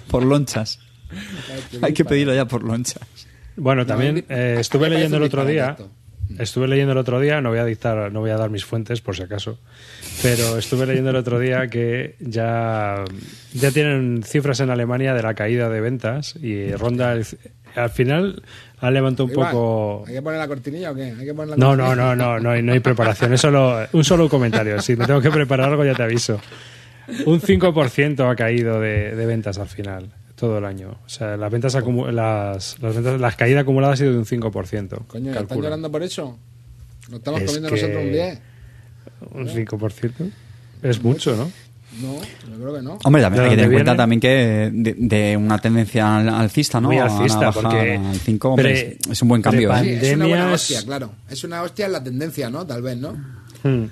Por 0.09 0.23
lonchas. 0.23 0.79
Hay 1.81 1.93
que 1.93 2.05
pedirlo 2.05 2.33
ya 2.35 2.45
por 2.45 2.63
lonchas. 2.63 3.01
Bueno, 3.55 3.85
también 3.85 4.25
eh, 4.29 4.57
estuve 4.59 4.89
leyendo 4.89 5.17
el 5.17 5.23
otro 5.23 5.45
día. 5.45 5.69
disparate 5.69 5.99
Estuve 6.37 6.67
leyendo 6.67 6.91
el 6.91 6.99
otro 6.99 7.19
día, 7.19 7.41
no 7.41 7.49
voy 7.49 7.57
a 7.57 7.65
dictar, 7.65 8.11
no 8.11 8.19
voy 8.19 8.29
a 8.29 8.37
dar 8.37 8.51
mis 8.51 8.63
fuentes 8.63 9.01
por 9.01 9.15
si 9.15 9.23
acaso, 9.23 9.57
pero 10.21 10.59
estuve 10.59 10.85
leyendo 10.85 11.09
el 11.09 11.15
otro 11.15 11.39
día 11.39 11.67
que 11.69 12.17
ya, 12.19 13.03
ya 13.51 13.71
tienen 13.71 14.21
cifras 14.23 14.59
en 14.59 14.69
Alemania 14.69 15.15
de 15.15 15.23
la 15.23 15.33
caída 15.33 15.69
de 15.69 15.81
ventas 15.81 16.35
y 16.35 16.71
ronda 16.73 17.13
el- 17.13 17.25
al 17.75 17.89
final 17.89 18.41
ha 18.79 18.91
levantado 18.91 19.25
un 19.25 19.31
Iván, 19.31 19.51
poco. 19.51 20.03
¿Hay 20.07 20.13
que 20.13 20.21
poner 20.21 20.39
la 20.39 20.47
cortinilla 20.47 20.91
o 20.91 20.95
qué? 20.95 21.13
¿Hay 21.17 21.25
que 21.25 21.33
poner 21.33 21.49
la 21.49 21.57
No, 21.57 21.75
no, 21.75 21.95
no, 21.95 22.15
no, 22.15 22.39
no 22.39 22.51
hay, 22.51 22.63
no 22.63 22.73
hay 22.73 22.79
preparación. 22.79 23.33
Es 23.33 23.41
solo 23.41 23.87
un 23.93 24.03
solo 24.03 24.29
comentario. 24.29 24.81
Si 24.81 24.95
me 24.95 25.05
tengo 25.05 25.21
que 25.21 25.31
preparar 25.31 25.69
algo 25.69 25.83
ya 25.83 25.93
te 25.93 26.03
aviso. 26.03 26.39
Un 27.25 27.41
5% 27.41 28.31
ha 28.31 28.35
caído 28.35 28.79
de, 28.79 29.15
de 29.15 29.25
ventas 29.25 29.57
al 29.57 29.67
final, 29.67 30.11
todo 30.35 30.59
el 30.59 30.65
año. 30.65 30.97
O 31.05 31.09
sea, 31.09 31.35
las 31.37 31.51
ventas 31.51 31.73
las, 31.73 32.79
las 32.79 32.95
ventas, 32.95 33.19
la 33.19 33.31
caída 33.31 33.61
acumulada 33.61 33.93
ha 33.93 33.97
sido 33.97 34.11
de 34.11 34.19
un 34.19 34.25
5%. 34.25 35.07
Coño, 35.07 35.33
¿están 35.33 35.61
llorando 35.61 35.91
por 35.91 36.03
eso? 36.03 36.37
¿Lo 37.09 37.17
estamos 37.17 37.41
Es 37.41 37.47
comiendo 37.47 37.69
nosotros 37.71 38.03
un 38.03 38.11
10? 38.11 38.41
Un 39.31 39.47
5%. 39.47 40.31
Es 40.83 41.03
mucho, 41.03 41.35
¿no? 41.35 41.51
No, 42.01 42.15
yo 42.49 42.55
creo 42.61 42.75
que 42.75 42.81
no. 42.81 42.97
Hombre, 43.03 43.21
también 43.21 43.43
¿De 43.43 43.49
hay 43.49 43.49
que 43.49 43.55
tener 43.57 43.65
en 43.65 43.71
cuenta 43.73 43.95
también 43.97 44.19
que 44.21 44.71
de, 44.73 44.95
de 44.97 45.37
una 45.37 45.57
tendencia 45.59 46.17
al- 46.17 46.29
alcista, 46.29 46.79
¿no? 46.79 46.87
Muy 46.89 46.97
alcista, 46.97 47.47
bajada 47.47 47.51
porque 47.69 47.95
al 47.97 48.15
5, 48.15 48.49
hombre, 48.49 48.63
pre- 48.63 48.97
es, 49.01 49.07
es 49.11 49.21
un 49.21 49.27
buen 49.27 49.41
cambio. 49.41 49.75
¿eh? 49.75 49.81
Sí, 49.99 50.05
es 50.07 50.15
una 50.15 50.27
buena 50.27 50.51
hostia, 50.53 50.83
claro. 50.83 51.11
Es 51.29 51.43
una 51.43 51.61
hostia 51.61 51.85
en 51.87 51.91
la 51.91 52.03
tendencia, 52.03 52.49
¿no? 52.49 52.65
Tal 52.65 52.81
vez, 52.81 52.97
¿no? 52.97 53.13
Hmm. 53.63 53.85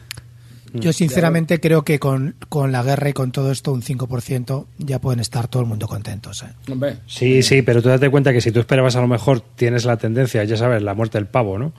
Yo 0.74 0.92
sinceramente 0.94 1.60
creo 1.62 1.84
que 1.84 1.98
con, 1.98 2.36
con 2.50 2.72
la 2.72 2.84
guerra 2.84 3.10
y 3.10 3.14
con 3.14 3.32
todo 3.32 3.52
esto 3.52 3.72
un 3.72 3.82
5% 3.82 4.66
ya 4.78 5.00
pueden 5.00 5.20
estar 5.22 5.48
todo 5.48 5.64
el 5.64 5.68
mundo 5.68 5.88
contentos. 5.88 6.44
¿eh? 6.44 6.72
Hombre, 6.72 6.98
Sí, 7.08 7.42
sí, 7.42 7.62
pero 7.62 7.82
tú 7.82 7.88
date 7.90 8.10
cuenta 8.10 8.32
que 8.34 8.42
si 8.42 8.52
tú 8.52 8.60
esperabas 8.60 8.96
a 8.98 9.02
lo 9.02 9.08
mejor 9.08 9.40
tienes 9.40 9.86
la 9.86 9.98
tendencia, 9.98 10.44
ya 10.44 10.58
sabes, 10.58 10.84
la 10.84 10.94
muerte 10.94 11.18
del 11.18 11.26
pavo, 11.28 11.58
¿no? 11.58 11.72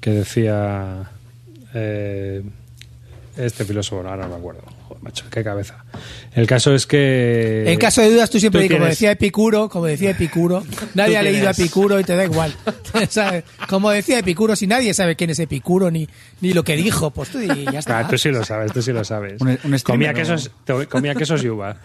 Que 0.00 0.10
decía 0.10 1.10
eh, 1.74 2.42
este 3.36 3.64
filósofo, 3.64 4.02
no, 4.04 4.10
ahora 4.10 4.22
no 4.24 4.30
me 4.30 4.36
acuerdo. 4.36 4.62
Macho, 5.06 5.24
qué 5.30 5.44
cabeza. 5.44 5.84
El 6.34 6.46
caso 6.48 6.74
es 6.74 6.84
que... 6.86 7.62
En 7.70 7.78
caso 7.78 8.00
de 8.02 8.10
dudas, 8.10 8.28
tú 8.28 8.40
siempre, 8.40 8.66
tú 8.68 8.74
como 8.74 8.86
decía 8.86 9.12
Epicuro, 9.12 9.68
como 9.68 9.86
decía 9.86 10.10
Epicuro, 10.10 10.64
nadie 10.94 11.16
ha 11.16 11.22
leído 11.22 11.46
a 11.46 11.52
Epicuro 11.52 12.00
y 12.00 12.04
te 12.04 12.16
da 12.16 12.24
igual. 12.24 12.52
¿Sabes? 13.08 13.44
Como 13.68 13.90
decía 13.90 14.18
Epicuro, 14.18 14.56
si 14.56 14.66
nadie 14.66 14.92
sabe 14.94 15.14
quién 15.14 15.30
es 15.30 15.38
Epicuro 15.38 15.90
ni, 15.92 16.08
ni 16.40 16.52
lo 16.52 16.64
que 16.64 16.74
dijo, 16.76 17.10
pues 17.12 17.28
tú 17.30 17.38
di, 17.38 17.46
ya 17.72 17.78
está. 17.78 18.00
Ah, 18.00 18.08
tú 18.08 18.18
sí 18.18 18.30
lo 18.30 18.44
sabes, 18.44 18.72
tú 18.72 18.82
sí 18.82 18.92
lo 18.92 19.04
sabes. 19.04 19.40
Un- 19.40 19.58
un 19.62 19.78
comía, 19.84 20.12
quesos, 20.12 20.50
comía 20.88 21.14
quesos 21.14 21.44
y 21.44 21.48
uva. 21.48 21.76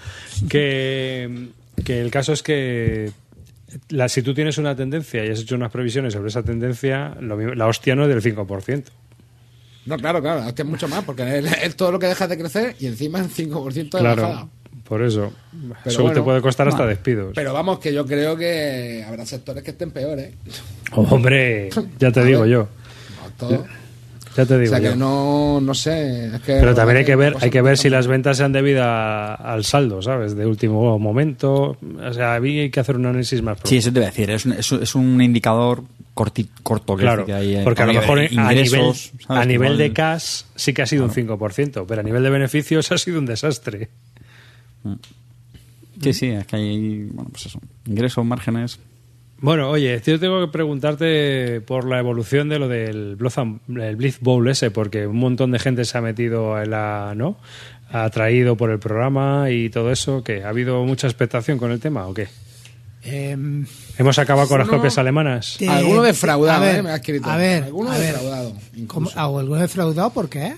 Que, 0.50 1.50
que 1.86 2.02
el 2.02 2.10
caso 2.10 2.34
es 2.34 2.42
que 2.44 3.12
la, 3.90 4.10
si 4.10 4.22
tú 4.22 4.34
tienes 4.34 4.58
una 4.58 4.76
tendencia 4.76 5.24
y 5.26 5.30
has 5.30 5.40
hecho 5.42 5.56
unas 5.56 5.72
previsiones 5.72 6.14
sobre 6.14 6.30
esa 6.30 6.44
tendencia, 6.44 7.16
lo 7.22 7.38
mismo- 7.38 7.54
la 7.54 7.68
hostia 7.68 7.96
no 7.96 8.04
es 8.04 8.10
del 8.10 8.36
5%. 8.36 8.84
No, 9.86 9.98
claro, 9.98 10.22
claro. 10.22 10.48
Es 10.48 10.54
que 10.54 10.62
es 10.62 10.68
mucho 10.68 10.88
más, 10.88 11.04
porque 11.04 11.40
es, 11.40 11.46
es 11.64 11.76
todo 11.76 11.92
lo 11.92 12.00
que 12.00 12.08
dejas 12.08 12.30
de 12.30 12.38
crecer 12.38 12.76
y 12.80 12.88
encima 12.88 13.20
el 13.20 13.30
5% 13.30 13.74
de 13.76 13.90
Claro, 13.90 14.22
bajada. 14.24 14.48
por 14.88 15.02
eso. 15.04 15.32
Pero 15.84 15.90
Eso 15.90 16.12
te 16.12 16.22
puede 16.22 16.42
costar 16.42 16.68
hasta 16.68 16.80
bueno, 16.80 16.90
despidos. 16.90 17.32
Pero 17.36 17.54
vamos, 17.54 17.80
que 17.80 17.94
yo 17.94 18.06
creo 18.06 18.36
que 18.38 19.04
habrá 19.08 19.26
sectores 19.26 19.64
que 19.64 19.72
estén 19.72 19.92
peores. 19.92 20.34
Hombre, 20.96 21.70
ya 22.00 22.12
te 22.12 22.20
A 22.22 22.24
digo 22.24 22.42
ver. 22.42 22.50
yo. 22.50 22.68
No. 23.42 23.82
Ya 24.38 24.46
te 24.46 24.54
O 24.54 24.60
digo 24.60 24.70
sea 24.70 24.80
yo. 24.80 24.92
que 24.92 24.96
no, 24.96 25.60
no 25.60 25.74
sé. 25.74 26.28
es 26.28 26.42
que 26.42 26.54
Pero 26.54 26.74
también 26.74 26.98
hay 27.00 27.06
que 27.06 27.18
ver, 27.18 27.36
hay 27.42 27.50
que 27.50 27.62
ver 27.62 27.78
si 27.78 27.90
las 27.90 28.08
ventas 28.08 28.38
se 28.38 28.44
han 28.46 28.54
debido 28.54 28.82
a- 28.82 29.34
al 29.36 29.66
saldo, 29.66 30.02
¿sabes? 30.02 30.36
De 30.36 30.46
último 30.46 30.98
momento. 31.00 31.76
O 32.02 32.14
sea, 32.14 32.36
había 32.36 32.70
que 32.72 32.80
hacer 32.80 32.96
un 32.96 33.08
análisis 33.08 33.42
más 33.42 33.58
Sí, 33.58 33.62
profundo. 33.62 33.80
eso 33.80 33.92
te 33.92 34.00
voy 34.00 34.06
a 34.06 34.10
decir. 34.10 34.30
Es 34.32 34.46
un, 34.46 34.54
es 34.54 34.72
un- 34.72 34.84
es 34.84 34.96
un 34.96 35.22
indicador 35.22 35.84
corti- 36.14 36.48
corto 36.64 36.96
que 36.96 37.04
Claro, 37.04 37.26
que 37.26 37.34
hay, 37.34 37.56
eh, 37.56 37.62
porque 37.64 37.84
a 37.84 37.86
lo 37.86 37.92
nivel 37.94 38.02
mejor 38.02 38.20
de 38.20 38.26
a 38.42 38.54
nivel, 38.54 38.94
a 39.28 39.46
nivel 39.46 39.78
de 39.78 39.94
cash 39.94 40.44
sí 40.56 40.74
que 40.74 40.82
ha 40.82 40.86
sido 40.86 41.06
un 41.06 41.12
5%, 41.12 41.86
pero 41.88 42.02
a 42.02 42.04
nivel 42.04 42.24
de 42.24 42.30
beneficios 42.30 42.92
ha 42.92 42.98
sido 42.98 43.20
un 43.20 43.26
desastre. 43.26 43.90
Sí, 46.02 46.14
sí, 46.14 46.28
es 46.28 46.48
que 46.48 46.56
hay, 46.56 47.04
bueno, 47.12 47.30
pues 47.32 47.46
eso, 47.46 47.60
ingresos, 47.86 48.26
márgenes. 48.26 48.80
Bueno, 49.40 49.70
oye, 49.70 50.00
yo 50.06 50.20
tengo 50.20 50.40
que 50.46 50.52
preguntarte 50.52 51.62
por 51.62 51.86
la 51.88 52.00
evolución 52.00 52.48
de 52.50 52.60
lo 52.60 52.68
del 52.68 53.16
Blitz 53.18 54.20
Bowl 54.20 54.48
ese, 54.50 54.70
porque 54.72 55.08
un 55.08 55.18
montón 55.18 55.52
de 55.52 55.60
gente 55.60 55.86
se 55.86 55.98
ha 55.98 56.02
metido 56.02 56.62
en 56.62 56.72
la, 56.72 57.14
¿no? 57.16 57.38
Atraído 57.92 58.56
por 58.56 58.70
el 58.70 58.80
programa 58.80 59.50
y 59.50 59.70
todo 59.70 59.92
eso, 59.92 60.24
que 60.24 60.44
¿Ha 60.44 60.50
habido 60.50 60.84
mucha 60.86 61.08
expectación 61.08 61.58
con 61.58 61.72
el 61.72 61.80
tema 61.80 62.08
o 62.08 62.14
qué? 62.14 62.28
Em, 63.04 63.66
¿Hemos 63.98 64.20
acabado 64.20 64.48
con 64.48 64.60
las 64.60 64.68
copias 64.68 64.98
alemanas? 64.98 65.56
te- 65.58 65.68
Alguno 65.68 66.04
defraudado, 66.04 66.62
a 66.64 66.66
ver, 66.66 66.76
eh, 66.78 66.84
me 66.84 66.92
ha 66.92 66.96
escrito. 66.96 67.30
A 67.30 67.38
ver, 67.38 67.64
Alguno 67.64 67.92
a 67.92 67.98
ver. 67.98 68.08
defraudado, 68.14 68.50
¿Cómo- 68.52 69.08
incluso. 69.10 69.20
¿Alguno 69.20 69.56
defraudado 69.56 70.10
por 70.12 70.30
qué? 70.30 70.56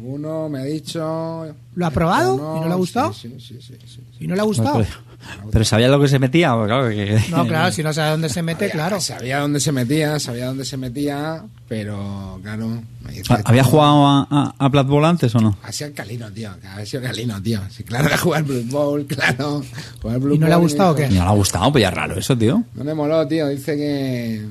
Alguno 0.00 0.48
me 0.48 0.60
ha 0.60 0.64
dicho. 0.64 1.54
¿Lo 1.74 1.86
ha 1.86 1.90
probado 1.90 2.34
esto 2.34 2.56
y 2.56 2.60
no 2.60 2.66
le 2.68 2.72
ha 2.72 2.76
gustado? 2.76 3.12
Sí, 3.12 3.34
sí, 3.38 3.58
sí, 3.60 3.76
sí, 3.86 3.86
sí. 3.86 4.00
¿Y 4.20 4.26
no 4.26 4.34
le 4.34 4.40
ha 4.40 4.44
gustado? 4.44 4.78
Pero, 4.78 5.50
pero 5.52 5.64
sabía 5.66 5.88
lo 5.88 6.00
que 6.00 6.08
se 6.08 6.18
metía, 6.18 6.54
pues 6.54 6.68
claro 6.68 6.88
que... 6.88 7.20
No, 7.30 7.46
claro, 7.46 7.70
si 7.70 7.82
no 7.82 7.92
sabe 7.92 8.12
dónde 8.12 8.30
se 8.30 8.42
mete, 8.42 8.70
claro. 8.70 8.98
Sabía 8.98 9.40
dónde 9.40 9.60
se 9.60 9.72
metía, 9.72 10.18
sabía 10.18 10.46
dónde 10.46 10.64
se 10.64 10.78
metía, 10.78 11.44
pero 11.68 12.40
claro. 12.42 12.82
me 13.02 13.12
dice, 13.12 13.34
¿Había 13.44 13.62
jugado 13.62 14.06
a, 14.06 14.26
a, 14.30 14.54
a 14.56 14.68
Blood 14.68 14.86
Bowl 14.86 15.04
antes 15.04 15.34
o 15.34 15.40
no? 15.40 15.58
Ha 15.62 15.70
sido 15.70 15.92
calino, 15.92 16.32
tío. 16.32 16.50
Ha 16.74 16.86
sido 16.86 17.02
calino, 17.02 17.42
tío. 17.42 17.60
Sí, 17.68 17.84
claro 17.84 18.08
que 18.08 18.16
jugar 18.16 18.42
Blood 18.44 18.70
Bowl, 18.70 19.06
claro. 19.06 19.62
Jugar 20.00 20.18
Blood 20.18 20.36
¿Y 20.36 20.38
no 20.38 20.46
le 20.48 20.54
ha 20.54 20.56
gustado 20.56 20.92
o 20.92 20.96
qué? 20.96 21.08
No 21.08 21.14
le 21.24 21.28
ha 21.28 21.32
gustado, 21.32 21.70
pues 21.70 21.82
ya 21.82 21.88
es 21.88 21.94
raro 21.94 22.18
eso, 22.18 22.38
tío. 22.38 22.64
No 22.74 22.84
le 22.84 22.94
moló, 22.94 23.28
tío. 23.28 23.48
Dice 23.48 23.76
que, 23.76 24.46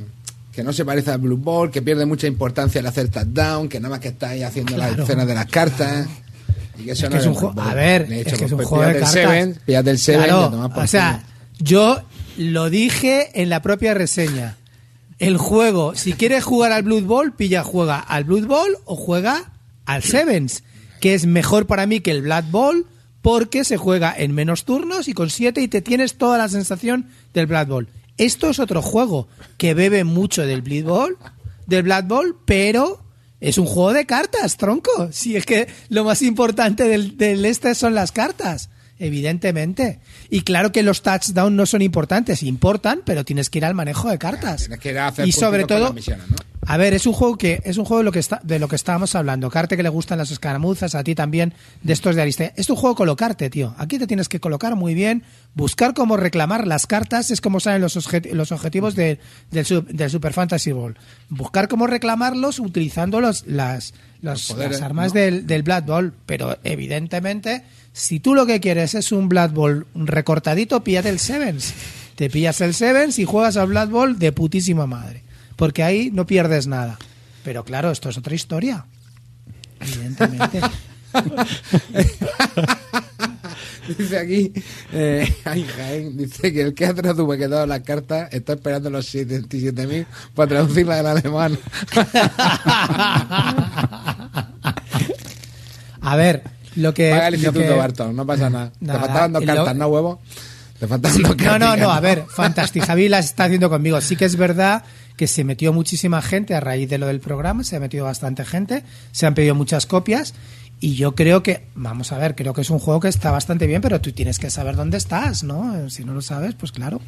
que 0.52 0.64
no 0.64 0.74
se 0.74 0.84
parece 0.86 1.12
al 1.12 1.20
Blue 1.20 1.38
Ball, 1.38 1.72
que 1.72 1.82
pierde 1.82 2.06
mucha 2.06 2.28
importancia 2.28 2.80
el 2.80 2.88
hacer 2.88 3.10
touchdown, 3.10 3.70
que 3.70 3.80
nada 3.80 3.92
más 3.92 4.00
que 4.00 4.10
está 4.10 4.30
ahí 4.30 4.44
haciendo 4.44 4.76
las 4.78 4.88
Claro. 4.90 5.04
escenas 5.04 5.28
de 5.28 5.34
las 5.36 5.46
cartas. 5.46 6.08
Y 6.78 6.84
que 6.86 6.92
eso 6.92 7.06
Es 7.06 7.10
no 7.12 7.16
que 7.18 7.22
es 7.22 7.28
un 7.28 7.34
juego. 7.36 7.62
A 7.62 7.74
ver, 7.74 8.02
he 8.12 8.20
es 8.22 8.26
dicho, 8.26 8.38
que 8.38 8.46
es 8.46 8.52
un 8.52 8.58
pues, 8.58 8.68
juego 8.68 8.86
de 8.86 8.94
cartas. 8.94 9.12
Seven, 9.12 9.60
el 9.68 10.00
Seven 10.00 10.24
Claro, 10.26 10.72
o 10.76 10.88
sea, 10.88 11.24
yo 11.60 12.02
lo 12.38 12.70
dije 12.70 13.42
en 13.42 13.50
la 13.50 13.62
propia 13.62 13.94
reseña. 13.94 14.56
El 15.20 15.38
juego, 15.38 15.96
si 15.96 16.14
quieres 16.14 16.46
jugar 16.46 16.72
al 16.72 16.84
Blood 16.84 17.04
Bowl, 17.04 17.34
pilla, 17.34 17.64
juega 17.64 18.00
al 18.00 18.24
Blood 18.24 18.46
Bowl 18.48 18.78
o 18.86 18.96
juega 18.96 19.52
al 19.86 20.02
Sevens, 20.04 20.64
que 21.02 21.14
es 21.14 21.26
mejor 21.26 21.68
para 21.68 21.86
mí 21.86 22.00
que 22.00 22.12
el 22.12 22.22
Blood 22.22 22.46
Bowl 22.52 22.86
porque 23.22 23.66
se 23.66 23.76
juega 23.76 24.14
en 24.18 24.34
menos 24.34 24.64
turnos 24.64 25.10
y 25.10 25.14
con 25.14 25.30
siete 25.30 25.60
y 25.60 25.68
te 25.68 25.82
tienes 25.82 26.16
toda 26.16 26.38
la 26.38 26.48
sensación 26.48 27.08
del 27.34 27.48
Blood 27.48 27.68
Bowl. 27.68 27.88
Esto 28.20 28.50
es 28.50 28.60
otro 28.60 28.82
juego 28.82 29.30
que 29.58 29.74
bebe 29.74 30.04
mucho 30.04 30.46
del 30.46 30.62
Blood 30.62 30.84
Bowl, 30.84 31.18
del 31.66 31.84
Blood 31.84 32.04
Bowl, 32.04 32.38
pero 32.46 33.02
es 33.40 33.58
un 33.58 33.66
juego 33.66 33.94
de 33.94 34.06
cartas, 34.06 34.58
tronco. 34.58 35.10
Si 35.14 35.38
es 35.38 35.46
que 35.46 35.70
lo 35.88 36.04
más 36.04 36.22
importante 36.22 36.84
del, 36.84 37.18
del 37.18 37.46
este 37.46 37.74
son 37.76 37.96
las 37.96 38.12
cartas, 38.12 38.70
evidentemente. 39.00 40.02
Y 40.30 40.42
claro 40.42 40.74
que 40.74 40.84
los 40.84 41.02
touchdowns 41.02 41.56
no 41.56 41.66
son 41.66 41.82
importantes, 41.82 42.44
importan, 42.44 43.02
pero 43.06 43.24
tienes 43.24 43.50
que 43.50 43.60
ir 43.60 43.66
al 43.66 43.74
manejo 43.74 44.10
de 44.10 44.20
cartas. 44.20 44.64
Tienes 44.64 44.80
que 44.80 44.92
ir 44.92 45.00
a 45.00 45.08
hacer 45.08 45.26
y 45.26 45.32
sobre 45.32 45.64
todo, 45.64 45.94
misiones, 45.94 46.30
¿no? 46.30 46.36
A 46.72 46.78
ver, 46.78 46.94
es 46.94 47.06
un 47.08 47.14
juego 47.14 47.36
que 47.38 47.62
es 47.66 47.78
un 47.78 47.86
juego 47.86 48.00
de 48.00 48.04
lo 48.06 48.12
que 48.12 48.20
está, 48.20 48.40
de 48.44 48.60
lo 48.60 48.68
que 48.68 48.76
estábamos 48.76 49.16
hablando. 49.16 49.50
Carte 49.50 49.76
que 49.76 49.82
le 49.84 49.90
gustan 49.90 50.20
las 50.20 50.30
escaramuzas, 50.32 50.94
a 50.96 51.04
ti 51.04 51.16
también 51.16 51.54
de 51.82 51.94
estos 51.94 52.16
de 52.16 52.22
Aristea. 52.22 52.54
Es 52.56 52.70
un 52.70 52.76
juego 52.76 52.96
colocarte, 52.96 53.50
tío. 53.50 53.74
Aquí 53.78 53.98
te 53.98 54.06
tienes 54.06 54.30
que 54.30 54.40
colocar 54.40 54.76
muy 54.76 54.94
bien, 54.94 55.24
buscar 55.56 55.94
cómo 55.96 56.16
reclamar 56.16 56.68
las 56.68 56.86
cartas, 56.86 57.32
es 57.32 57.42
como 57.42 57.60
salen 57.60 57.82
los, 57.82 57.96
los 58.32 58.52
objetivos 58.52 58.96
de- 58.96 59.20
del, 59.52 59.66
sub- 59.66 59.88
del 59.88 60.10
Super 60.12 60.34
Fantasy 60.34 60.72
Ball. 60.72 60.96
Buscar 61.30 61.68
cómo 61.68 61.88
reclamarlos 61.88 62.60
utilizando 62.60 63.20
los, 63.20 63.48
las, 63.48 63.94
los- 64.22 64.48
Los 64.50 64.52
poderes, 64.58 64.72
las 64.74 64.82
armas 64.84 65.14
¿no? 65.14 65.20
del, 65.20 65.48
del 65.48 65.64
Blood 65.64 65.84
Bowl. 65.84 66.14
Pero 66.28 66.58
evidentemente, 66.64 67.64
si 67.94 68.20
tú 68.20 68.36
lo 68.36 68.46
que 68.46 68.60
quieres 68.60 68.94
es 68.96 69.12
un 69.12 69.28
Blood 69.30 69.52
Bowl 69.52 69.88
recortadito, 69.96 70.84
píllate 70.84 71.10
el 71.10 71.20
Sevens. 71.20 71.74
Te 72.16 72.30
pillas 72.30 72.60
el 72.62 72.74
Sevens 72.74 73.18
y 73.18 73.26
juegas 73.26 73.58
al 73.58 73.68
Blood 73.70 73.90
Bowl 73.90 74.20
de 74.20 74.32
putísima 74.32 74.86
madre. 74.86 75.24
Porque 75.60 75.84
ahí 75.84 76.10
no 76.12 76.26
pierdes 76.26 76.66
nada. 76.68 76.98
Pero 77.44 77.64
claro, 77.64 77.92
esto 77.92 78.10
es 78.10 78.18
otra 78.18 78.34
historia. 78.34 78.86
Evidentemente. 79.80 80.62
Dice 83.98 84.20
aquí, 84.20 84.54
eh, 84.94 85.28
ay, 85.46 85.66
Jaén, 85.76 86.16
dice 86.16 86.54
que 86.54 86.62
el 86.62 86.74
que 86.76 86.86
ha 86.86 86.94
traducido 86.94 87.66
las 87.66 87.80
cartas 87.80 88.32
está 88.32 88.54
esperando 88.54 88.92
los 88.92 89.12
77.000 89.14 90.06
para 90.36 90.48
traducirla 90.48 90.98
del 90.98 91.08
alemán. 91.08 91.58
A 96.02 96.16
ver, 96.16 96.44
lo 96.76 96.94
que. 96.94 97.10
Paga 97.12 97.28
el 97.30 97.36
Instituto 97.36 97.66
que- 97.66 97.74
Barton, 97.74 98.16
no 98.16 98.26
pasa 98.26 98.50
nada. 98.50 98.72
Nada, 98.80 99.00
Te 99.00 99.06
faltaban 99.06 99.34
dos 99.34 99.46
lo- 99.46 99.56
cartas, 99.56 99.76
¿no, 99.76 99.88
huevo? 99.88 100.22
Te 100.80 100.88
faltaban 100.88 101.18
Sí, 101.18 101.24
dos 101.24 101.32
no, 101.36 101.44
cartas. 101.44 101.60
no, 101.60 101.76
no, 101.78 101.92
a 101.92 102.00
ver, 102.00 102.26
Fantastic 102.30 102.86
Javi 102.86 103.10
las 103.10 103.26
está 103.26 103.46
haciendo 103.46 103.70
conmigo. 103.70 104.00
Sí 104.02 104.16
que 104.16 104.26
es 104.26 104.36
verdad 104.36 104.84
que 105.20 105.28
se 105.28 105.44
metió 105.44 105.74
muchísima 105.74 106.22
gente 106.22 106.56
a 106.56 106.62
raíz 106.62 106.90
de 106.90 106.98
lo 106.98 107.06
del 107.06 107.20
programa, 107.20 107.66
se 107.66 107.76
ha 107.76 107.82
metido 107.82 108.06
bastante 108.06 108.46
gente, 108.46 108.86
se 109.12 109.26
han 109.26 109.34
pedido 109.34 109.54
muchas 109.54 109.86
copias 109.86 110.34
y 110.80 110.96
yo 110.96 111.14
creo 111.14 111.44
que, 111.44 111.66
vamos 111.76 112.14
a 112.14 112.18
ver, 112.18 112.36
creo 112.36 112.54
que 112.54 112.62
es 112.62 112.70
un 112.70 112.80
juego 112.80 113.02
que 113.02 113.10
está 113.10 113.30
bastante 113.30 113.68
bien, 113.68 113.82
pero 113.82 114.00
tú 114.00 114.14
tienes 114.14 114.40
que 114.40 114.50
saber 114.50 114.78
dónde 114.78 114.96
estás, 114.96 115.44
¿no? 115.44 115.90
Si 115.90 116.06
no 116.06 116.14
lo 116.14 116.22
sabes, 116.22 116.56
pues 116.56 116.72
claro. 116.72 117.02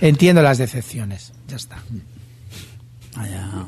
Entiendo 0.00 0.40
las 0.40 0.58
decepciones, 0.58 1.32
ya 1.48 1.56
está. 1.56 1.78
Vaya. 3.16 3.66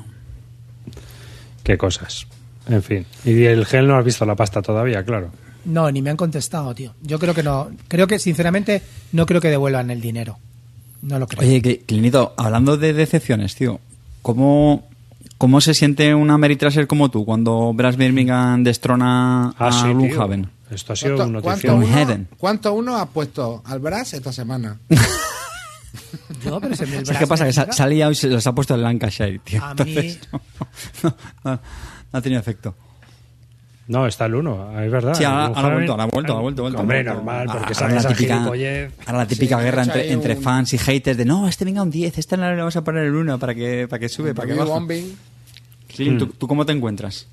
Qué 1.64 1.76
cosas. 1.76 2.28
En 2.68 2.84
fin. 2.84 3.04
Y 3.24 3.46
el 3.46 3.66
gel 3.66 3.88
no 3.88 3.96
has 3.96 4.04
visto 4.04 4.24
la 4.24 4.36
pasta 4.36 4.62
todavía, 4.62 5.04
claro. 5.04 5.32
No, 5.64 5.90
ni 5.90 6.02
me 6.02 6.10
han 6.10 6.16
contestado, 6.16 6.72
tío. 6.72 6.94
Yo 7.02 7.18
creo 7.18 7.34
que 7.34 7.42
no, 7.42 7.72
creo 7.88 8.06
que 8.06 8.20
sinceramente 8.20 8.80
no 9.10 9.26
creo 9.26 9.40
que 9.40 9.50
devuelvan 9.50 9.90
el 9.90 10.00
dinero. 10.00 10.38
No 11.02 11.18
lo 11.18 11.26
creo. 11.26 11.40
Oye, 11.48 11.62
que- 11.62 11.80
Clinito, 11.80 12.34
hablando 12.36 12.76
de 12.76 12.92
decepciones, 12.92 13.54
tío, 13.54 13.80
¿cómo, 14.22 14.88
¿cómo 15.38 15.60
se 15.60 15.74
siente 15.74 16.14
una 16.14 16.36
Meritraser 16.38 16.86
como 16.86 17.10
tú 17.10 17.24
cuando 17.24 17.72
Brass 17.72 17.96
Birmingham 17.96 18.62
destrona 18.64 19.54
Ah, 19.58 19.68
a 19.68 19.72
sí. 19.72 19.88
Gloomhaven? 19.88 20.50
Esto 20.70 20.92
ha 20.92 20.96
sido 20.96 21.16
¿Cuánto, 21.16 21.36
un 21.38 21.42
cuánto 21.42 21.74
uno, 21.74 22.26
¿Cuánto 22.38 22.72
uno 22.74 22.96
ha 22.98 23.06
puesto 23.06 23.62
al 23.64 23.80
Brass 23.80 24.14
esta 24.14 24.32
semana? 24.32 24.78
No, 26.44 26.60
pero 26.60 26.74
se 26.76 26.86
me- 26.86 26.98
el 26.98 27.06
¿Sabes 27.06 27.18
qué 27.20 27.26
pasa? 27.26 27.44
Que 27.46 27.52
salía 27.72 28.10
y 28.10 28.14
se 28.14 28.28
los 28.28 28.46
ha 28.46 28.54
puesto 28.54 28.74
en 28.74 28.82
Lancashire, 28.82 29.40
tío. 29.40 29.62
A 29.62 29.74
mí- 29.74 29.80
Entonces, 29.80 30.20
no, 31.02 31.14
no- 31.44 31.50
no 31.52 31.60
ha 32.18 32.20
tenido 32.22 32.40
efecto. 32.40 32.74
No, 33.90 34.06
está 34.06 34.26
el 34.26 34.36
1, 34.36 34.80
es 34.82 34.90
verdad. 34.92 35.14
Sí, 35.14 35.24
ahora, 35.24 35.46
ahora 35.46 35.60
ha 35.68 35.74
vuelto, 35.74 35.92
ahora 35.92 36.04
ha 36.04 36.06
vuelto, 36.06 36.36
ha 36.36 36.40
vuelto, 36.40 36.60
ha 36.60 36.62
vuelto. 36.62 36.80
Hombre, 36.80 37.02
normal, 37.04 37.46
porque 37.46 37.58
Ahora 37.64 37.74
sale 37.74 37.94
la 37.96 38.04
típica, 38.08 38.44
ahora 38.44 39.18
la 39.18 39.26
típica 39.26 39.58
Sí, 39.58 39.64
guerra 39.64 39.82
entre, 39.82 40.00
ahí 40.02 40.10
entre 40.10 40.36
un- 40.36 40.42
fans 40.42 40.72
y 40.74 40.78
haters 40.78 41.18
de 41.18 41.24
no, 41.24 41.48
este 41.48 41.64
venga 41.64 41.82
un 41.82 41.90
10, 41.90 42.16
este 42.18 42.36
no 42.36 42.48
le 42.48 42.56
vamos 42.56 42.76
a 42.76 42.84
poner 42.84 43.04
el 43.06 43.14
1 43.16 43.38
para 43.40 43.52
que, 43.54 43.88
para 43.88 43.98
que 43.98 44.08
sube, 44.08 44.32
para 44.34 44.46
que 44.46 44.54
bombing. 44.54 45.16
Sí, 45.92 46.16
¿tú, 46.18 46.26
tú 46.28 46.46
cómo 46.46 46.64
te 46.64 46.72
encuentras? 46.72 47.26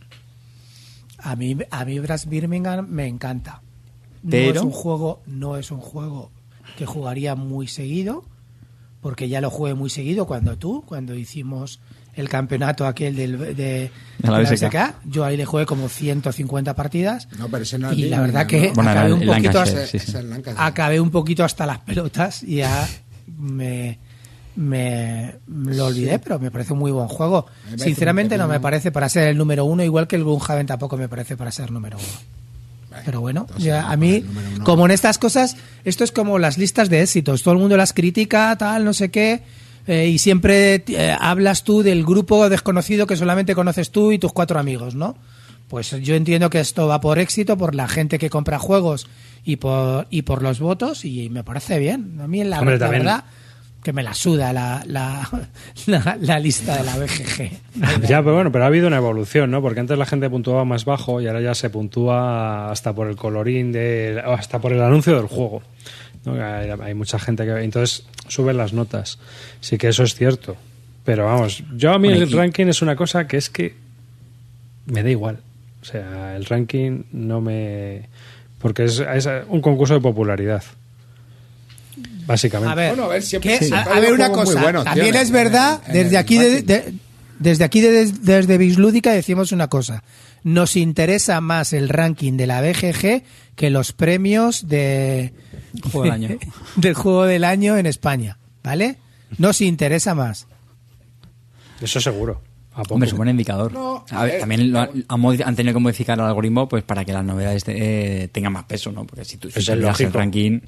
A 1.20 1.36
mí, 1.36 1.56
a 1.70 1.86
mí 1.86 2.00
Brass 2.00 2.28
Birmingham 2.28 2.88
me 2.90 3.08
encanta. 3.08 3.62
No 4.24 4.32
Pero- 4.32 4.60
es 4.60 4.62
un 4.66 4.72
juego, 4.72 5.22
no 5.28 5.58
es 5.58 5.70
un 5.72 5.80
juego 5.80 6.32
que 6.78 6.86
jugaría 6.88 7.36
muy 7.36 7.68
seguido, 7.68 8.24
porque 9.02 9.30
ya 9.30 9.42
lo 9.42 9.50
jugué 9.50 9.74
muy 9.76 9.90
seguido 9.92 10.26
cuando 10.26 10.58
tú, 10.58 10.84
cuando 10.88 11.14
hicimos 11.14 11.80
el 12.18 12.28
campeonato 12.28 12.86
aquel 12.86 13.16
del, 13.16 13.38
de, 13.40 13.54
de 13.56 13.92
la 14.24 14.42
la 14.42 14.50
BSK. 14.52 14.76
Yo 15.06 15.24
ahí 15.24 15.38
le 15.38 15.46
jugué 15.46 15.66
como 15.66 15.88
150 15.88 16.76
partidas. 16.76 17.30
No, 17.38 17.48
pero 17.48 17.64
ese 17.64 17.78
no 17.78 17.94
y 17.94 18.10
la 18.10 18.22
verdad 18.22 18.46
que 18.48 18.74
acabé, 18.76 19.14
un 19.14 19.26
poquito 19.26 19.62
hasta, 19.62 19.88
sí, 19.88 19.98
Ese 19.98 20.00
sí. 20.00 20.10
es 20.10 20.16
el 20.16 20.30
Lancaster. 20.30 20.64
acabé 20.64 21.00
un 21.00 21.12
poquito 21.12 21.44
hasta 21.46 21.66
las 21.66 21.80
pelotas 21.80 22.44
y 22.44 22.58
ya 22.58 22.88
me, 23.38 24.00
me, 24.56 25.36
me 25.46 25.76
lo 25.76 25.86
olvidé, 25.86 26.20
pero 26.20 26.40
me 26.40 26.50
parece 26.52 26.74
un 26.74 26.80
muy 26.80 26.92
buen 26.92 27.08
juego. 27.08 27.46
Sinceramente 27.78 28.38
no 28.38 28.48
me 28.48 28.60
parece 28.60 28.92
para 28.92 29.08
ser 29.08 29.28
el 29.28 29.38
número 29.38 29.64
uno, 29.66 29.84
igual 29.84 30.08
que 30.08 30.16
el 30.16 30.24
Gloomhaven 30.24 30.66
tampoco 30.66 30.98
me 30.98 31.08
parece 31.08 31.38
para 31.38 31.52
ser 31.52 31.72
número 31.72 31.98
uno. 31.98 32.38
Pero 33.06 33.22
bueno, 33.22 33.42
entonces, 33.42 33.64
ya 33.64 33.92
a 33.92 33.96
mí, 33.96 34.26
como 34.64 34.86
en 34.86 34.92
estas 34.92 35.20
cosas, 35.20 35.56
esto 35.86 36.04
es 36.04 36.12
como 36.12 36.40
las 36.40 36.58
listas 36.58 36.90
de 36.90 37.04
éxitos. 37.04 37.44
Todo 37.44 37.54
el 37.54 37.60
mundo 37.60 37.78
las 37.78 37.94
critica, 37.94 38.56
tal, 38.58 38.84
no 38.84 38.92
sé 38.94 39.12
qué. 39.12 39.44
Eh, 39.88 40.08
y 40.08 40.18
siempre 40.18 40.84
eh, 40.88 41.16
hablas 41.18 41.64
tú 41.64 41.82
del 41.82 42.04
grupo 42.04 42.50
desconocido 42.50 43.08
que 43.08 43.16
solamente 43.16 43.56
conoces 43.56 43.90
tú 43.90 44.12
y 44.12 44.20
tus 44.20 44.34
cuatro 44.34 44.60
amigos, 44.60 44.96
¿no? 44.96 45.16
Pues 45.70 45.92
yo 45.92 46.16
entiendo 46.16 46.50
que 46.50 46.60
esto 46.60 46.88
va 46.88 47.02
por 47.02 47.20
éxito, 47.20 47.58
por 47.58 47.76
la 47.76 47.88
gente 47.88 48.20
que 48.20 48.30
compra 48.30 48.60
juegos 48.60 49.08
y 49.44 49.58
por, 49.58 50.08
y 50.10 50.22
por 50.22 50.42
los 50.42 50.60
votos, 50.60 51.04
y 51.04 51.30
me 51.30 51.44
parece 51.44 51.80
bien. 51.80 52.20
A 52.22 52.28
mí, 52.28 52.44
la, 52.44 52.60
Hombre, 52.60 52.78
la 52.78 52.88
verdad, 52.88 53.24
que 53.84 53.94
me 53.94 54.04
la 54.04 54.14
suda 54.14 54.52
la, 54.52 54.84
la, 54.86 55.30
la, 55.86 56.18
la 56.20 56.40
lista 56.40 56.78
de 56.78 56.84
la 56.84 56.98
BGG. 56.98 57.52
Ya, 58.08 58.22
pero 58.22 58.36
bueno, 58.36 58.52
pero 58.52 58.66
ha 58.66 58.68
habido 58.68 58.88
una 58.88 58.98
evolución, 58.98 59.52
¿no? 59.52 59.62
Porque 59.62 59.80
antes 59.80 59.98
la 59.98 60.06
gente 60.06 60.30
puntuaba 60.30 60.66
más 60.66 60.84
bajo 60.84 61.22
y 61.22 61.28
ahora 61.28 61.42
ya 61.42 61.56
se 61.56 61.70
puntúa 61.70 62.72
hasta 62.72 62.94
por 62.94 63.08
el 63.08 63.16
colorín, 63.16 63.72
de, 63.72 64.22
hasta 64.26 64.60
por 64.60 64.74
el 64.74 64.82
anuncio 64.82 65.16
del 65.16 65.28
juego. 65.28 65.62
¿No? 66.36 66.44
Hay, 66.46 66.70
hay 66.70 66.94
mucha 66.94 67.18
gente 67.20 67.46
que... 67.46 67.52
Entonces 67.64 68.06
suben 68.28 68.58
las 68.58 68.74
notas. 68.74 69.18
Sí 69.62 69.78
que 69.78 69.88
eso 69.90 70.04
es 70.04 70.14
cierto. 70.16 70.56
Pero 71.06 71.26
vamos, 71.26 71.64
yo 71.76 71.94
a 71.94 72.00
mí 72.00 72.10
Bueno, 72.10 72.24
el 72.24 72.30
y- 72.30 72.34
ranking 72.36 72.68
es 72.68 72.82
una 72.82 72.96
cosa 72.96 73.28
que 73.28 73.38
es 73.38 73.50
que 73.50 73.76
me 74.86 75.04
da 75.04 75.10
igual. 75.10 75.40
O 75.82 75.86
sea, 75.86 76.36
el 76.36 76.46
ranking 76.46 77.04
no 77.12 77.40
me... 77.42 78.10
Porque 78.60 78.86
es, 78.86 79.00
es 79.00 79.28
un 79.48 79.62
concurso 79.62 79.94
de 79.94 80.02
popularidad. 80.02 80.64
Básicamente. 82.26 82.72
A 82.72 82.76
ver, 82.76 82.90
Bueno, 82.90 83.04
a 83.06 83.08
ver, 83.08 83.24
siempre- 83.24 83.58
que- 83.60 83.66
siempre 83.66 83.80
a, 83.80 83.94
hay 83.94 83.98
a 83.98 84.02
ver 84.02 84.14
una 84.14 84.32
cosa. 84.32 84.62
buenos, 84.62 84.84
también 84.84 85.12
tío, 85.14 85.22
es 85.22 85.32
verdad, 85.32 85.82
en- 85.88 85.94
desde 85.94 86.18
aquí 86.18 86.38
de, 86.38 86.94
desde 87.40 87.64
aquí 87.64 87.82
de- 87.82 88.12
desde 88.12 88.58
Bislúdica 88.58 89.12
decimos 89.14 89.52
una 89.52 89.68
cosa. 89.68 90.04
Nos 90.48 90.78
interesa 90.78 91.42
más 91.42 91.74
el 91.74 91.90
ranking 91.90 92.38
de 92.38 92.48
la 92.48 92.62
BGG 92.62 93.22
que 93.58 93.70
los 93.70 93.92
premios 93.92 94.70
de 94.70 95.34
Juego 95.92 96.04
del 96.04 96.12
año. 96.14 96.30
del 96.78 96.94
juego 96.94 97.26
del 97.26 97.44
año 97.44 97.76
en 97.76 97.86
España, 97.86 98.38
¿vale? 98.64 98.96
Nos 99.40 99.60
interesa 99.60 100.16
más. 100.16 100.48
Eso 101.82 102.00
seguro. 102.00 102.42
¿A 102.72 102.84
poco? 102.84 102.94
Hombre, 102.94 103.08
es 103.08 103.12
un 103.14 103.18
buen 103.18 103.30
indicador. 103.30 103.74
No, 103.74 104.06
a 104.10 104.22
a 104.22 104.24
ver, 104.24 104.32
ver, 104.32 104.40
también 104.40 104.72
lo 104.72 104.80
han, 104.80 105.56
tenido 105.58 105.74
que 105.74 105.82
modificar 105.82 106.18
el 106.18 106.24
algoritmo 106.24 106.70
pues 106.70 106.82
para 106.86 107.04
que 107.04 107.12
las 107.12 107.26
novedades 107.26 107.64
eh, 107.68 108.30
tengan 108.32 108.54
más 108.54 108.64
peso, 108.64 108.90
¿no? 108.94 109.06
Porque 109.06 109.26
si 109.26 109.36
tú 109.36 109.52
si 109.52 109.70
el 109.70 109.84
el 109.84 110.14
ranking... 110.14 110.62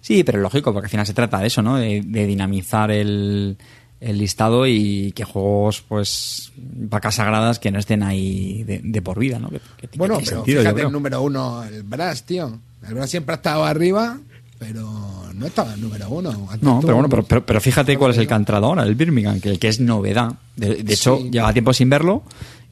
Sí, 0.00 0.22
pero 0.22 0.38
es 0.38 0.42
lógico, 0.42 0.72
porque 0.72 0.86
al 0.86 0.90
final 0.90 1.06
se 1.06 1.12
trata 1.12 1.40
de 1.40 1.48
eso, 1.48 1.60
¿no? 1.60 1.76
De, 1.76 2.02
de 2.06 2.24
dinamizar 2.24 2.92
el, 2.92 3.58
el 4.00 4.18
listado 4.18 4.66
y 4.66 5.12
que 5.12 5.24
juegos, 5.24 5.82
pues, 5.86 6.52
vacas 6.56 7.16
sagradas 7.16 7.58
que 7.58 7.70
no 7.72 7.78
estén 7.78 8.02
ahí 8.02 8.62
de, 8.64 8.80
de 8.82 9.02
por 9.02 9.18
vida, 9.18 9.38
¿no? 9.38 9.50
Que, 9.50 9.60
Bueno, 9.96 10.18
pero 10.24 10.44
fíjate 10.44 10.82
el 10.82 10.92
número 10.92 11.22
uno, 11.22 11.64
el 11.64 11.82
Brass, 11.82 12.22
tío. 12.24 12.58
El 12.86 12.94
Brass 12.94 13.10
siempre 13.10 13.34
ha 13.34 13.36
estado 13.36 13.64
arriba, 13.64 14.16
pero 14.58 14.88
no 15.34 15.46
estaba 15.46 15.74
el 15.74 15.80
número 15.80 16.08
uno. 16.10 16.30
Antes 16.48 16.62
No, 16.62 16.80
pero 16.80 16.94
bueno, 16.94 17.08
pero, 17.08 17.24
pero, 17.24 17.44
pero 17.44 17.60
fíjate 17.60 17.96
cuál 17.96 18.12
es 18.12 18.18
el 18.18 18.26
que 18.28 18.34
ha 18.34 18.36
entrado 18.36 18.66
ahora, 18.66 18.84
el 18.84 18.94
Birmingham, 18.94 19.40
que, 19.40 19.58
que 19.58 19.68
es 19.68 19.80
novedad. 19.80 20.32
De, 20.56 20.82
de 20.82 20.94
hecho, 20.94 21.18
Sí. 21.18 21.30
lleva 21.30 21.52
tiempo 21.52 21.72
sin 21.72 21.90
verlo. 21.90 22.22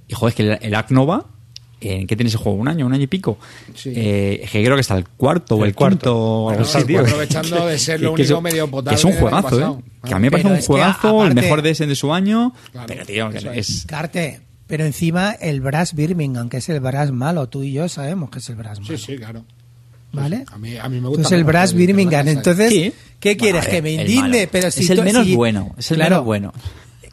Y 0.08 0.14
joder, 0.14 0.30
es 0.30 0.36
que 0.36 0.42
el, 0.44 0.58
el 0.62 0.74
Ark 0.76 0.90
Nova, 0.92 1.26
¿en 1.80 2.06
qué 2.06 2.16
tiene 2.16 2.28
ese 2.28 2.38
juego? 2.38 2.58
¿Un 2.58 2.68
año? 2.68 2.86
¿Un 2.86 2.92
año 2.94 3.02
y 3.04 3.06
pico? 3.06 3.38
Sí. 3.74 3.92
Eh, 3.94 4.40
es 4.44 4.50
que 4.50 4.62
creo 4.64 4.76
que 4.76 4.80
está 4.80 4.96
el 4.96 5.06
cuarto 5.08 5.56
o 5.56 5.62
El 5.62 5.68
el 5.70 5.74
cuarto. 5.74 5.96
quinto 5.96 6.42
Bueno, 6.44 6.86
tío. 6.86 7.00
aprovechando 7.00 7.66
de 7.66 7.78
ser 7.78 8.00
lo 8.02 8.14
que 8.14 8.22
único 8.22 8.36
es- 8.38 8.42
medio 8.42 8.70
potable 8.70 8.96
Que 8.96 8.98
es 9.00 9.04
un 9.04 9.20
juegazo. 9.20 9.60
¿eh? 9.60 9.82
Que 10.08 10.14
a 10.14 10.18
mí 10.18 10.22
me 10.24 10.30
parece 10.30 10.44
Pero 10.48 10.54
un 10.54 10.60
es 10.60 10.66
juegazo, 10.66 11.24
el 11.26 11.34
mejor 11.34 11.62
de 11.62 11.70
ese 11.70 11.86
de 11.86 11.94
su 11.96 12.12
año. 12.12 12.52
Claro, 12.72 12.86
pero, 12.86 13.04
tío, 13.06 13.30
que 13.30 13.38
eso 13.38 13.50
es... 13.50 13.84
Carte, 13.86 14.40
pero 14.66 14.84
encima 14.84 15.32
el 15.32 15.60
Brass 15.60 15.94
Birmingham, 15.94 16.48
que 16.48 16.56
es 16.58 16.68
el 16.68 16.80
Brass 16.80 17.10
malo, 17.12 17.48
tú 17.48 17.62
y 17.62 17.72
yo 17.72 17.88
sabemos 17.88 18.30
que 18.30 18.38
es 18.38 18.48
el 18.48 18.56
Brass 18.56 18.80
malo, 18.80 18.96
Sí, 18.96 19.04
sí, 19.04 19.16
claro. 19.16 19.44
¿vale? 20.12 20.44
A 20.50 20.56
mí, 20.58 20.76
a 20.76 20.88
mí 20.88 20.96
me 21.00 21.08
gusta. 21.08 21.20
Entonces 21.20 21.38
el 21.38 21.44
Brass 21.44 21.74
Birmingham, 21.74 22.26
entonces, 22.28 22.70
Sí. 22.72 22.92
¿qué 23.20 23.36
quieres? 23.36 23.66
que 23.66 23.82
me 23.82 23.92
indigne, 23.92 24.48
pero 24.50 24.70
si 24.70 24.84
Es 24.84 24.90
el 24.90 25.02
menos 25.02 25.30
bueno, 25.34 25.74
es 25.76 25.90
el 25.90 25.96
Claro. 25.98 26.10
menos 26.16 26.24
bueno. 26.24 26.52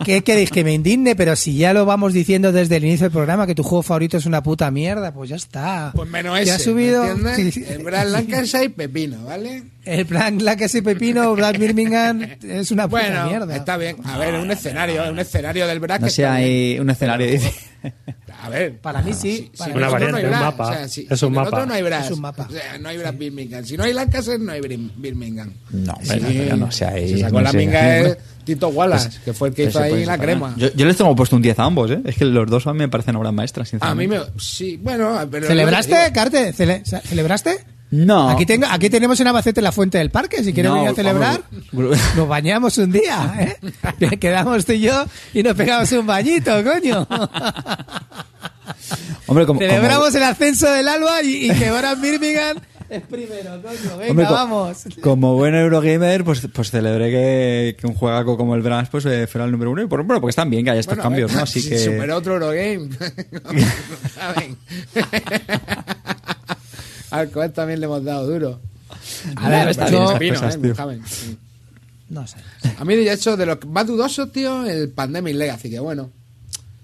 ¿Qué 0.03 0.21
queréis? 0.23 0.49
¿Que 0.51 0.63
me 0.63 0.73
indigne? 0.73 1.15
Pero 1.15 1.35
si 1.35 1.57
ya 1.57 1.73
lo 1.73 1.85
vamos 1.85 2.13
diciendo 2.13 2.51
desde 2.51 2.77
el 2.77 2.85
inicio 2.85 3.05
del 3.05 3.11
programa, 3.13 3.45
que 3.47 3.55
tu 3.55 3.63
juego 3.63 3.83
favorito 3.83 4.17
es 4.17 4.25
una 4.25 4.41
puta 4.43 4.69
mierda, 4.71 5.13
pues 5.13 5.29
ya 5.29 5.35
está. 5.35 5.91
Pues 5.95 6.09
menos 6.09 6.39
ese. 6.39 6.51
ha 6.51 6.59
subido. 6.59 7.05
Sí, 7.35 7.51
sí. 7.51 7.65
El 7.67 7.83
Brass 7.83 8.09
Lancashire 8.11 8.65
y 8.65 8.69
Pepino, 8.69 9.23
¿vale? 9.25 9.63
el 9.85 10.05
plan 10.05 10.37
La 10.43 10.55
que 10.55 10.65
ese 10.65 10.81
pepino, 10.81 11.35
Brad 11.35 11.57
Birmingham, 11.59 12.21
es 12.41 12.71
una 12.71 12.87
puta 12.87 13.01
Bueno, 13.03 13.25
mierda. 13.27 13.53
está 13.55 13.75
bien. 13.75 13.97
A 14.05 14.17
ver, 14.17 14.33
es 14.35 14.41
un 14.41 14.49
escenario, 14.49 15.03
es 15.03 15.09
un 15.11 15.19
escenario 15.19 15.67
del 15.67 15.79
Brass. 15.81 15.99
No 15.99 16.07
que 16.07 16.13
bien. 16.21 16.29
hay 16.31 16.79
un 16.79 16.89
escenario, 16.89 17.27
dice. 17.29 17.51
A 18.41 18.49
ver. 18.49 18.79
Para 18.79 19.01
mí 19.01 19.13
sí. 19.13 19.49
Si 19.53 19.57
para 19.57 19.71
en 19.71 19.77
mí 19.77 19.83
Una 19.83 19.91
variante, 19.91 20.23
no 20.23 20.27
un 20.29 20.39
mapa. 20.39 20.67
o 20.69 20.73
sea, 20.73 20.87
si- 20.87 21.07
Es 21.09 21.21
un 21.23 21.33
mapa. 21.33 21.49
otro 21.49 21.65
no 21.65 21.73
hay 21.73 21.81
Brass. 21.83 22.05
Es 22.05 22.11
un 22.11 22.21
mapa. 22.21 22.47
O 22.49 22.51
sea, 22.51 22.77
no 22.77 22.89
hay 22.89 22.97
Brass 22.97 23.17
Birmingham. 23.17 23.65
Si 23.65 23.75
no 23.77 23.83
hay 23.83 23.91
Lancaster, 23.93 24.39
no 24.39 24.51
hay 24.53 24.61
Bir- 24.61 24.91
Birmingham. 24.95 25.51
No, 25.71 25.95
Sí, 26.01 26.09
pero, 26.09 26.27
pero 26.29 26.57
no 26.57 26.71
sé, 26.71 26.85
ahí... 26.85 27.09
Se 27.09 27.19
sacó 27.19 27.35
no 27.35 27.41
la 27.41 27.51
sé. 27.51 27.57
minga 27.57 27.97
es 27.99 28.17
Tito 28.43 28.67
Wallace, 28.69 29.19
que 29.23 29.33
fue 29.33 29.49
el 29.49 29.53
que 29.55 29.63
hizo 29.65 29.79
ahí 29.79 30.05
la 30.05 30.17
crema. 30.17 30.53
Yo, 30.57 30.69
yo 30.73 30.85
les 30.85 30.97
tengo 30.97 31.15
puesto 31.15 31.35
un 31.35 31.41
10 31.41 31.57
a 31.59 31.63
ambos, 31.63 31.91
¿eh? 31.91 32.01
Es 32.05 32.15
que 32.15 32.25
los 32.25 32.49
dos 32.49 32.67
a 32.67 32.73
mí 32.73 32.79
me 32.79 32.89
parecen 32.89 33.15
obras 33.15 33.33
maestras, 33.33 33.67
A 33.67 33.71
sinceramente. 33.71 34.17
mí 34.17 34.23
me. 34.33 34.39
Sí, 34.39 34.79
bueno, 34.81 35.19
pero. 35.31 35.47
¿Celebraste, 35.47 35.95
digo, 35.95 36.13
Carte? 36.13 36.53
Cele- 36.53 36.83
¿Celebraste? 37.03 37.65
No. 37.91 38.29
Aquí, 38.31 38.47
tengo, 38.47 38.65
aquí 38.71 38.89
tenemos 38.89 39.19
en 39.19 39.27
Albacete 39.27 39.61
la 39.61 39.71
fuente 39.71 39.99
del 39.99 40.09
parque. 40.09 40.43
Si 40.43 40.51
quieres 40.51 40.71
No, 40.71 40.75
venir 40.77 40.89
a 40.89 40.95
celebrar, 40.95 41.41
vamos. 41.71 41.97
nos 42.15 42.27
bañamos 42.27 42.77
un 42.79 42.91
día. 42.91 43.57
¿eh? 44.01 44.17
Quedamos 44.19 44.65
tú 44.65 44.71
y 44.71 44.79
yo 44.81 45.05
y 45.33 45.43
nos 45.43 45.53
pegamos 45.55 45.91
un 45.91 46.07
bañito, 46.07 46.51
coño. 46.63 47.07
Hombre, 49.27 49.45
como, 49.45 49.59
Celebramos 49.59 50.05
como- 50.07 50.17
el 50.17 50.23
ascenso 50.23 50.69
del 50.71 50.87
Alba 50.87 51.21
y, 51.23 51.51
y 51.51 51.53
que 51.55 51.67
ahora 51.67 51.95
Birmingham 51.95 52.57
es 52.95 53.01
primero, 53.03 53.61
coño. 53.61 53.97
Venga, 53.97 54.09
hombre, 54.11 54.25
co- 54.27 54.33
vamos. 54.33 54.77
Como 55.01 55.35
buen 55.35 55.55
Eurogamer, 55.55 56.23
pues, 56.23 56.47
pues 56.53 56.71
celebré 56.71 57.09
que, 57.11 57.75
que 57.79 57.87
un 57.87 57.93
juegaco 57.93 58.37
como 58.37 58.55
el 58.55 58.61
Brass 58.61 58.89
pues, 58.89 59.05
eh, 59.05 59.27
fuera 59.27 59.45
el 59.45 59.51
número 59.51 59.71
uno. 59.71 59.81
Y 59.81 59.87
por, 59.87 60.03
bueno, 60.03 60.21
porque 60.21 60.31
están 60.31 60.49
bien 60.49 60.63
que 60.63 60.71
haya 60.71 60.79
estos 60.79 60.95
bueno, 60.95 61.03
cambios, 61.09 61.31
eh, 61.31 61.35
¿no? 61.35 61.43
Así 61.43 61.61
si 61.61 61.69
que. 61.69 61.77
Superó 61.79 62.17
otro 62.17 62.33
Eurogame. 62.35 62.89
¿Saben? 64.15 64.57
Al 67.11 67.29
cual 67.29 67.51
también 67.53 67.79
le 67.79 67.85
hemos 67.85 68.03
dado 68.03 68.27
duro. 68.27 68.59
A 69.35 69.49
ver, 69.49 69.69
está 69.69 69.89
bien 69.89 70.03
esas 70.03 70.13
Pepino, 70.17 70.33
cosas, 70.35 70.55
eh, 70.55 70.59
tío. 70.59 70.75
No 72.09 72.27
sé. 72.27 72.37
A 72.77 72.85
mí, 72.85 72.95
de 72.95 73.11
hecho, 73.11 73.37
de 73.37 73.45
lo 73.45 73.59
más 73.67 73.87
dudoso, 73.87 74.27
tío, 74.29 74.65
el 74.65 74.89
Pandemic 74.89 75.35
Legacy, 75.35 75.69
que 75.69 75.79
bueno. 75.79 76.09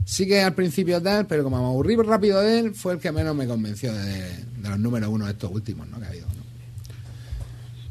Sí 0.09 0.25
que 0.27 0.41
al 0.41 0.55
principio 0.55 0.99
tal, 0.99 1.27
pero 1.27 1.43
como 1.43 1.59
me 1.59 1.65
aburrí 1.65 1.95
rápido 1.95 2.41
de 2.41 2.57
él, 2.57 2.73
fue 2.73 2.93
el 2.93 2.99
que 2.99 3.11
menos 3.11 3.35
me 3.35 3.45
convenció 3.45 3.93
de, 3.93 4.23
de 4.57 4.69
los 4.69 4.79
números 4.79 5.07
uno 5.07 5.25
de 5.25 5.33
estos 5.33 5.51
últimos, 5.51 5.87
¿no? 5.87 5.99
Que 5.99 6.05
ha 6.05 6.09
habido, 6.09 6.25
¿no? 6.25 6.43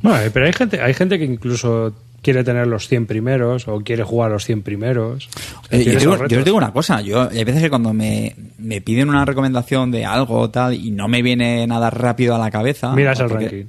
Bueno, 0.02 0.24
eh, 0.24 0.30
pero 0.32 0.46
hay 0.46 0.52
gente, 0.52 0.82
hay 0.82 0.94
gente 0.94 1.16
que 1.16 1.24
incluso 1.24 1.94
quiere 2.20 2.42
tener 2.42 2.66
los 2.66 2.88
100 2.88 3.06
primeros 3.06 3.68
o 3.68 3.78
quiere 3.82 4.02
jugar 4.02 4.32
los 4.32 4.44
100 4.44 4.62
primeros. 4.62 5.28
Eh, 5.70 5.84
yo, 5.84 5.96
digo, 6.00 6.12
os 6.14 6.44
digo 6.44 6.56
una 6.56 6.72
cosa, 6.72 7.00
yo 7.02 7.30
hay 7.30 7.44
veces 7.44 7.62
que 7.62 7.70
cuando 7.70 7.94
me, 7.94 8.34
me 8.58 8.80
piden 8.80 9.10
una 9.10 9.24
recomendación 9.24 9.92
de 9.92 10.04
algo 10.04 10.40
o 10.40 10.50
tal 10.50 10.74
y 10.74 10.90
no 10.90 11.06
me 11.06 11.22
viene 11.22 11.68
nada 11.68 11.88
rápido 11.88 12.34
a 12.34 12.38
la 12.40 12.50
cabeza. 12.50 12.94
Miras 12.94 13.20
el 13.20 13.30
ranking. 13.30 13.64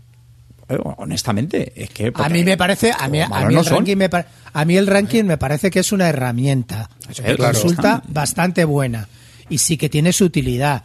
Honestamente, 0.97 1.71
es 1.75 1.89
que. 1.89 2.11
A 2.13 2.29
mí 2.29 2.43
me 2.43 2.57
parece, 2.57 2.91
a 2.97 3.07
mí, 3.07 3.21
como 3.23 3.35
a 3.35 3.39
malos 3.41 3.49
mí 3.49 3.55
no 3.55 3.61
el 3.61 3.65
ranking 3.67 3.97
me, 3.97 4.09
a 4.53 4.65
mí 4.65 4.77
el 4.77 4.87
ranking 4.87 5.23
me 5.23 5.37
parece 5.37 5.69
que 5.71 5.79
es 5.79 5.91
una 5.91 6.07
herramienta. 6.09 6.89
Que 7.15 7.35
claro. 7.35 7.53
resulta 7.53 8.03
bastante 8.07 8.65
buena 8.65 9.07
y 9.49 9.57
sí 9.57 9.77
que 9.77 9.89
tiene 9.89 10.13
su 10.13 10.25
utilidad. 10.25 10.83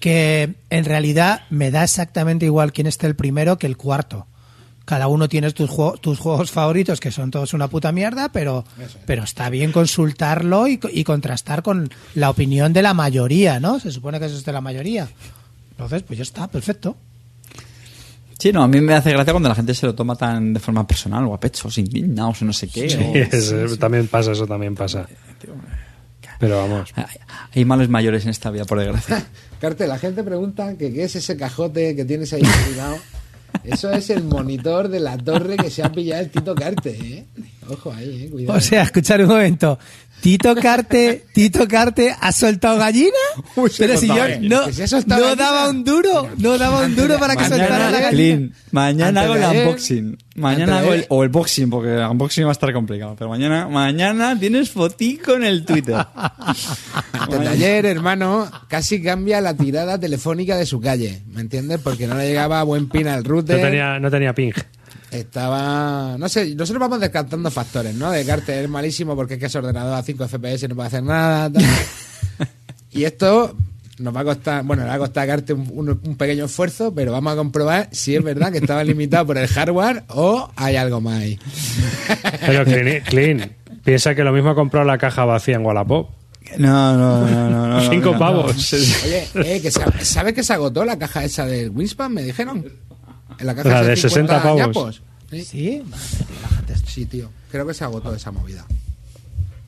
Que 0.00 0.54
en 0.70 0.84
realidad 0.84 1.42
me 1.50 1.70
da 1.70 1.84
exactamente 1.84 2.44
igual 2.46 2.72
quién 2.72 2.86
esté 2.88 3.06
el 3.06 3.14
primero 3.16 3.56
que 3.58 3.66
el 3.68 3.76
cuarto. 3.76 4.26
Cada 4.84 5.06
uno 5.06 5.28
tiene 5.28 5.48
tus, 5.52 5.70
juegos, 5.70 6.00
tus 6.00 6.18
juegos 6.18 6.50
favoritos, 6.50 6.98
que 6.98 7.12
son 7.12 7.30
todos 7.30 7.54
una 7.54 7.68
puta 7.68 7.92
mierda, 7.92 8.30
pero, 8.30 8.64
pero 9.06 9.22
está 9.22 9.48
bien 9.48 9.70
consultarlo 9.70 10.66
y, 10.66 10.78
co- 10.78 10.88
y 10.92 11.04
contrastar 11.04 11.62
con 11.62 11.88
la 12.16 12.30
opinión 12.30 12.72
de 12.72 12.82
la 12.82 12.92
mayoría, 12.92 13.60
¿no? 13.60 13.78
Se 13.78 13.92
supone 13.92 14.18
que 14.18 14.26
eso 14.26 14.36
es 14.36 14.44
de 14.44 14.52
la 14.52 14.60
mayoría. 14.60 15.08
Entonces, 15.70 16.02
pues 16.02 16.16
ya 16.18 16.24
está, 16.24 16.48
perfecto. 16.48 16.96
Sí, 18.42 18.52
no, 18.52 18.64
a 18.64 18.66
mí 18.66 18.80
me 18.80 18.92
hace 18.94 19.12
gracia 19.12 19.32
cuando 19.32 19.48
la 19.48 19.54
gente 19.54 19.72
se 19.72 19.86
lo 19.86 19.94
toma 19.94 20.16
tan 20.16 20.52
de 20.52 20.58
forma 20.58 20.84
personal 20.84 21.24
o 21.26 21.34
a 21.34 21.38
pecho, 21.38 21.70
sin 21.70 21.86
indignados 21.86 22.42
o 22.42 22.44
no 22.44 22.52
sé 22.52 22.66
qué. 22.66 22.90
Sí, 22.90 22.96
o- 22.98 23.14
es- 23.72 23.78
también 23.78 24.08
pasa, 24.08 24.32
eso 24.32 24.48
también 24.48 24.74
pasa. 24.74 25.06
Pero 26.40 26.56
vamos. 26.58 26.90
Hay- 26.96 27.04
Hay 27.54 27.64
males 27.64 27.88
mayores 27.88 28.24
en 28.24 28.30
esta 28.30 28.50
vida, 28.50 28.64
por 28.64 28.80
desgracia. 28.80 29.24
Carte, 29.60 29.86
la 29.86 29.96
gente 29.96 30.24
pregunta 30.24 30.76
que 30.76 30.92
qué 30.92 31.04
es 31.04 31.14
ese 31.14 31.36
cajote 31.36 31.94
que 31.94 32.04
tienes 32.04 32.32
ahí 32.32 32.42
cuidado. 32.66 32.96
Eso 33.62 33.92
es 33.92 34.10
el 34.10 34.24
monitor 34.24 34.88
de 34.88 34.98
la 34.98 35.16
torre 35.18 35.56
que 35.56 35.70
se 35.70 35.84
ha 35.84 35.92
pillado 35.92 36.22
el 36.22 36.30
Tito 36.30 36.52
Carte, 36.56 36.90
¿eh? 36.90 37.24
Ojo 37.68 37.92
ahí, 37.92 38.24
¿eh? 38.24 38.28
Cuidado. 38.28 38.58
O 38.58 38.60
sea, 38.60 38.82
escuchar 38.82 39.20
un 39.22 39.28
momento. 39.28 39.78
Tito 40.22 40.54
Carte, 40.54 41.24
Tito 41.32 41.66
Carte 41.66 42.14
ha 42.20 42.30
soltado 42.30 42.78
gallina, 42.78 43.10
pero 43.76 43.96
si 43.98 44.06
yo 44.06 44.14
no, 44.40 44.66
no 44.66 44.66
gallina. 44.68 45.34
daba 45.34 45.68
un 45.68 45.82
duro, 45.82 46.28
no 46.38 46.56
daba 46.58 46.82
un 46.86 46.94
duro 46.94 47.18
para 47.18 47.34
que 47.34 47.42
Mañana, 47.42 47.56
soltara 47.58 47.90
la 47.90 48.00
gallina. 48.00 48.10
clean. 48.10 48.54
Mañana 48.70 49.20
hago 49.22 49.34
el 49.34 49.42
unboxing. 49.44 50.16
Mañana 50.36 50.78
hago 50.78 50.92
el, 50.94 51.06
o 51.08 51.24
el 51.24 51.28
boxing, 51.28 51.68
porque 51.68 51.94
el 51.96 52.06
unboxing 52.06 52.44
va 52.44 52.50
a 52.50 52.52
estar 52.52 52.72
complicado. 52.72 53.16
Pero 53.18 53.28
mañana, 53.30 53.66
mañana 53.68 54.38
tienes 54.38 54.70
fotico 54.70 55.34
en 55.34 55.42
el 55.44 55.64
Twitter. 55.64 55.96
Antes 57.12 57.40
de 57.40 57.48
ayer, 57.48 57.86
hermano, 57.86 58.48
casi 58.68 59.02
cambia 59.02 59.40
la 59.40 59.56
tirada 59.56 59.98
telefónica 59.98 60.56
de 60.56 60.66
su 60.66 60.80
calle, 60.80 61.22
¿me 61.26 61.40
entiendes? 61.40 61.80
Porque 61.82 62.06
no 62.06 62.14
le 62.16 62.28
llegaba 62.28 62.60
a 62.60 62.62
buen 62.62 62.88
pin 62.88 63.08
al 63.08 63.24
No 63.24 63.28
router. 63.28 63.60
tenía, 63.60 63.98
no 63.98 64.10
tenía 64.10 64.32
ping. 64.34 64.52
Estaba. 65.12 66.16
No 66.18 66.26
sé, 66.26 66.54
nosotros 66.54 66.80
vamos 66.80 66.98
descartando 66.98 67.50
factores, 67.50 67.94
¿no? 67.94 68.10
De 68.10 68.24
Carte 68.24 68.62
es 68.62 68.68
malísimo 68.68 69.14
porque 69.14 69.34
es 69.34 69.40
que 69.40 69.46
ese 69.46 69.58
ordenador 69.58 69.94
a 69.94 70.02
5 70.02 70.26
FPS 70.26 70.68
no 70.70 70.74
puede 70.74 70.86
hacer 70.86 71.02
nada. 71.02 71.52
tal. 71.52 71.62
y 72.90 73.04
esto 73.04 73.54
nos 73.98 74.16
va 74.16 74.20
a 74.20 74.24
costar. 74.24 74.64
Bueno, 74.64 74.84
le 74.84 74.88
va 74.88 74.94
a 74.94 74.98
costar 74.98 75.24
a 75.24 75.26
Carte 75.26 75.52
un, 75.52 76.16
pequeño 76.16 76.46
esfuerzo, 76.46 76.94
pero 76.94 77.12
vamos 77.12 77.34
a 77.34 77.36
comprobar 77.36 77.90
si 77.92 78.16
es 78.16 78.22
verdad 78.22 78.52
que 78.52 78.58
estaba 78.58 78.82
limitado 78.84 79.26
por 79.26 79.36
el 79.36 79.48
hardware 79.48 80.04
o 80.08 80.50
hay 80.56 80.76
algo 80.76 81.02
más 81.02 81.20
ahí. 81.20 81.38
Pero 82.46 82.64
Clean, 82.64 83.02
Clean, 83.04 83.52
piensa 83.84 84.14
que 84.14 84.24
lo 84.24 84.32
mismo 84.32 84.50
ha 84.50 84.54
comprado 84.54 84.86
la 84.86 84.96
caja 84.96 85.26
vacía 85.26 85.56
en 85.56 85.66
Wallapop. 85.66 86.08
No, 86.56 86.96
no, 86.96 87.28
no, 87.28 87.50
no. 87.50 87.66
no, 87.68 87.90
Cinco 87.90 88.12
no. 88.12 88.18
pavos. 88.18 88.72
Oye, 88.72 89.28
eh, 89.34 89.60
que 89.60 89.70
¿sabes 89.70 90.32
que 90.32 90.42
se 90.42 90.52
agotó 90.54 90.84
la 90.84 90.98
caja 90.98 91.22
esa 91.24 91.46
del 91.46 91.70
Winspan? 91.70 92.12
Me 92.12 92.22
dijeron. 92.22 92.64
En 93.38 93.46
la 93.46 93.54
caja 93.54 93.68
La 93.68 93.82
de 93.82 93.96
60 93.96 94.40
50 94.40 94.42
pavos. 94.42 94.58
ñapos. 94.58 95.02
Sí, 95.30 95.44
Sí, 95.44 95.82
sí, 96.86 97.06
tío. 97.06 97.30
Creo 97.50 97.66
que 97.66 97.74
se 97.74 97.84
agotó 97.84 98.14
esa 98.14 98.30
movida. 98.30 98.64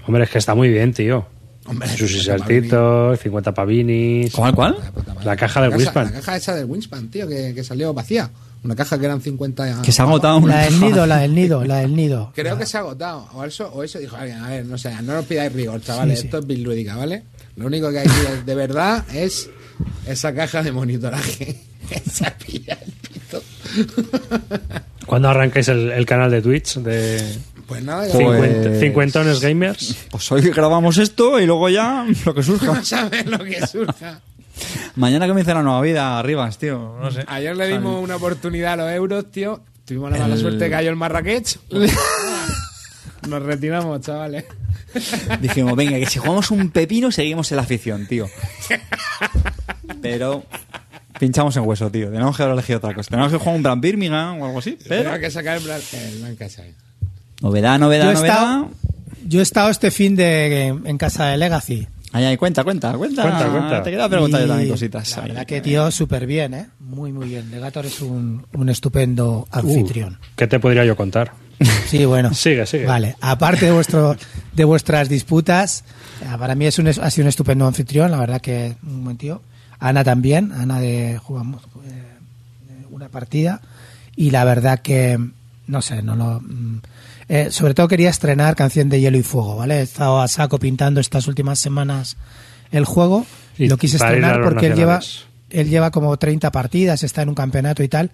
Hombre, 0.07 0.25
es 0.25 0.31
que 0.31 0.39
está 0.39 0.55
muy 0.55 0.69
bien, 0.69 0.93
tío. 0.93 1.27
Hombre, 1.67 1.89
saltitos, 1.89 3.19
50 3.21 3.55
pavinis. 3.55 4.33
¿Cuál, 4.33 4.55
cuál? 4.55 4.77
La 5.25 5.35
caja 5.35 5.63
del 5.63 5.75
Winspan. 5.75 6.07
La 6.07 6.13
caja 6.13 6.37
esa 6.37 6.55
del 6.55 6.67
Winspan, 6.67 7.09
tío, 7.11 7.27
que, 7.27 7.55
que 7.55 7.65
salió 7.65 7.95
vacía. 7.95 8.31
Una 8.63 8.75
caja 8.77 8.99
que 8.99 9.07
eran 9.07 9.21
50. 9.21 9.83
Que 9.83 9.93
se 9.93 10.03
ha 10.03 10.05
agotado 10.05 10.39
una 10.39 10.57
la 10.57 10.65
del 10.65 10.81
nido, 10.81 11.07
la 11.07 11.19
del 11.19 11.35
nido, 11.35 11.65
la 11.65 11.77
del 11.79 11.97
nido. 11.97 12.33
Creo 12.35 12.59
que 12.59 12.67
se 12.67 12.77
ha 12.77 12.81
agotado. 12.81 13.29
O 13.35 13.45
eso, 13.45 13.71
o 13.73 13.83
eso 13.83 13.99
dijo 13.99 14.17
alguien. 14.17 14.39
A 14.39 14.49
ver, 14.51 14.67
no 14.67 14.77
sé, 14.77 14.91
no 15.03 15.15
nos 15.15 15.25
pidáis 15.25 15.53
rigor, 15.53 15.81
chavales. 15.83 16.19
Sí, 16.19 16.23
sí. 16.23 16.27
Esto 16.29 16.39
es 16.39 16.47
bilúdica, 16.47 16.97
¿vale? 16.97 17.23
Lo 17.57 17.67
único 17.67 17.91
que 17.91 18.01
hay 18.01 18.07
que 18.07 18.43
de 18.45 18.55
verdad 18.55 19.05
es 19.15 19.49
esa 20.07 20.35
caja 20.35 20.63
de 20.63 20.73
monitoraje. 20.73 21.63
Esa 22.07 22.35
pilla 22.39 22.79
el 22.85 22.93
pito. 22.93 23.43
¿Cuándo 25.07 25.29
arrancáis 25.29 25.69
el, 25.69 25.91
el 25.93 26.07
canal 26.07 26.31
de 26.31 26.41
Twitch 26.43 26.77
de 26.77 27.39
Pues 27.67 27.83
nada, 27.83 28.07
Pues- 28.13 28.81
cincuentones 28.81 29.41
gamers? 29.41 29.97
Pues 30.11 30.31
hoy 30.33 30.43
grabamos 30.51 30.99
esto 30.99 31.39
y 31.41 31.47
luego 31.47 31.69
ya 31.69 32.07
lo 32.25 32.35
que 32.35 32.43
surja. 32.43 32.67
vamos 32.69 32.93
a 32.93 33.09
ver 33.09 33.27
lo 33.29 33.39
que 33.39 33.67
surja. 33.67 34.21
Mañana 34.97 35.27
comienza 35.27 35.53
la 35.55 35.63
nueva 35.63 35.81
vida, 35.83 36.19
Arribas, 36.19 36.59
tío. 36.59 36.97
No 37.01 37.11
sé. 37.11 37.25
Ayer 37.27 37.57
le 37.57 37.67
dimos 37.69 38.03
una 38.03 38.17
oportunidad 38.17 38.75
a 38.75 38.77
los 38.77 38.93
euros, 38.93 39.31
tío. 39.31 39.61
Tuvimos 39.85 40.11
la 40.13 40.19
mala 40.19 40.35
El- 40.35 40.41
suerte 40.41 40.65
que 40.67 40.71
cayó 40.71 40.91
el 40.91 40.97
Marrakech. 40.97 41.59
Nos 43.29 43.43
retiramos, 43.43 44.01
chavales. 44.03 44.45
Dijimos, 45.41 45.75
venga, 45.77 45.99
que 45.99 46.07
si 46.07 46.19
jugamos 46.21 46.51
un 46.53 46.71
pepino 46.71 47.11
seguimos 47.11 47.51
en 47.51 47.57
la 47.57 47.63
afición, 47.65 48.07
tío. 48.07 48.29
Pero 50.01 50.45
pinchamos 51.25 51.57
en 51.57 51.67
hueso, 51.67 51.91
tío. 51.91 52.11
Tenemos 52.11 52.37
que 52.37 52.43
haber 52.43 52.53
elegido 52.55 52.79
otra 52.79 52.95
cosa. 52.95 53.11
Tenemos 53.11 53.33
que 53.33 53.39
jugar 53.39 53.57
un 53.57 53.63
Brand 53.63 53.83
Birmingham 53.83 54.41
o 54.41 54.47
algo 54.47 54.59
así. 54.59 54.79
Pero... 54.89 55.19
Que 55.19 55.31
sacar 55.31 55.57
el. 55.57 55.63
Novedad, 57.41 57.79
novedad, 57.79 58.05
Yo 58.05 58.11
he, 58.11 58.15
novedad. 58.15 58.37
estado, 58.37 58.71
yo 59.27 59.41
he 59.41 59.43
estado 59.43 59.71
este 59.71 59.91
fin 59.91 60.17
de 60.17 60.67
en 60.69 60.99
casa 60.99 61.27
de 61.27 61.39
Legacy. 61.39 61.87
Ay, 62.13 62.25
ay, 62.27 62.37
cuenta, 62.37 62.63
cuenta, 62.63 62.93
cuenta. 62.97 63.23
Cuenta, 63.23 63.51
cuenta. 63.51 63.83
Te 63.83 63.91
quería 63.91 64.09
preguntar 64.09 64.41
yo 64.43 64.47
también 64.47 64.69
cositas. 64.71 65.17
La 65.17 65.23
Ay, 65.23 65.29
verdad 65.31 65.47
que, 65.47 65.61
tío, 65.61 65.91
súper 65.91 66.27
bien, 66.27 66.55
¿eh? 66.55 66.67
Muy, 66.79 67.11
muy 67.13 67.29
bien. 67.29 67.51
Legator 67.51 67.87
es 67.87 68.01
un, 68.03 68.47
un 68.53 68.69
estupendo 68.69 69.49
Uh, 69.53 69.59
anfitrión. 69.59 70.19
¿Qué 70.37 70.47
te 70.47 70.61
podría 70.61 70.85
yo 70.85 70.95
contar? 70.97 71.33
Sí, 71.89 72.05
bueno. 72.05 72.33
Sigue, 72.35 72.67
sigue. 72.67 72.87
Vale, 72.87 73.17
aparte 73.21 73.67
de 73.67 73.73
vuestro 73.73 74.17
de 74.53 74.65
vuestras 74.65 75.09
disputas, 75.09 75.83
eh, 76.23 76.37
para 76.39 76.55
mí 76.55 76.67
es 76.67 76.79
un, 76.79 76.87
ha 76.89 77.11
sido 77.11 77.25
un 77.25 77.29
estupendo 77.29 77.67
anfitrión, 77.67 78.11
la 78.13 78.19
verdad 78.19 78.41
que 78.41 78.75
un 78.85 79.03
buen 79.05 79.17
tío. 79.17 79.43
Ana 79.85 80.03
también, 80.03 80.51
Ana 80.53 80.81
de 80.81 81.21
jugamos 81.23 81.63
eh, 81.85 82.87
una 82.91 83.11
partida 83.11 83.61
y 84.17 84.31
la 84.31 84.45
verdad 84.45 84.79
que 84.79 85.19
no 85.67 85.83
sé, 85.83 86.01
no 86.01 86.17
lo 86.17 86.41
mm, 86.41 86.81
eh, 87.29 87.51
sobre 87.51 87.75
todo 87.75 87.87
quería 87.87 88.09
estrenar 88.09 88.57
Canción 88.57 88.89
de 88.89 89.03
Hielo 89.03 89.19
y 89.19 89.23
Fuego, 89.23 89.57
¿vale? 89.57 89.81
He 89.81 89.83
estado 89.83 90.23
a 90.23 90.29
saco 90.29 90.59
pintando 90.59 91.03
estas 91.03 91.29
últimas 91.29 91.59
semanas 91.59 92.17
el 92.73 92.87
juego 92.87 93.27
y 93.59 93.69
lo 93.69 93.77
quise 93.77 93.97
estrenar 93.97 94.43
porque 94.43 94.69
él 94.69 94.75
lleva 94.75 95.01
él 95.51 95.69
lleva 95.69 95.91
como 95.91 96.17
30 96.17 96.51
partidas, 96.51 97.03
está 97.03 97.21
en 97.21 97.29
un 97.29 97.35
campeonato 97.35 97.83
y 97.83 97.89
tal. 97.89 98.11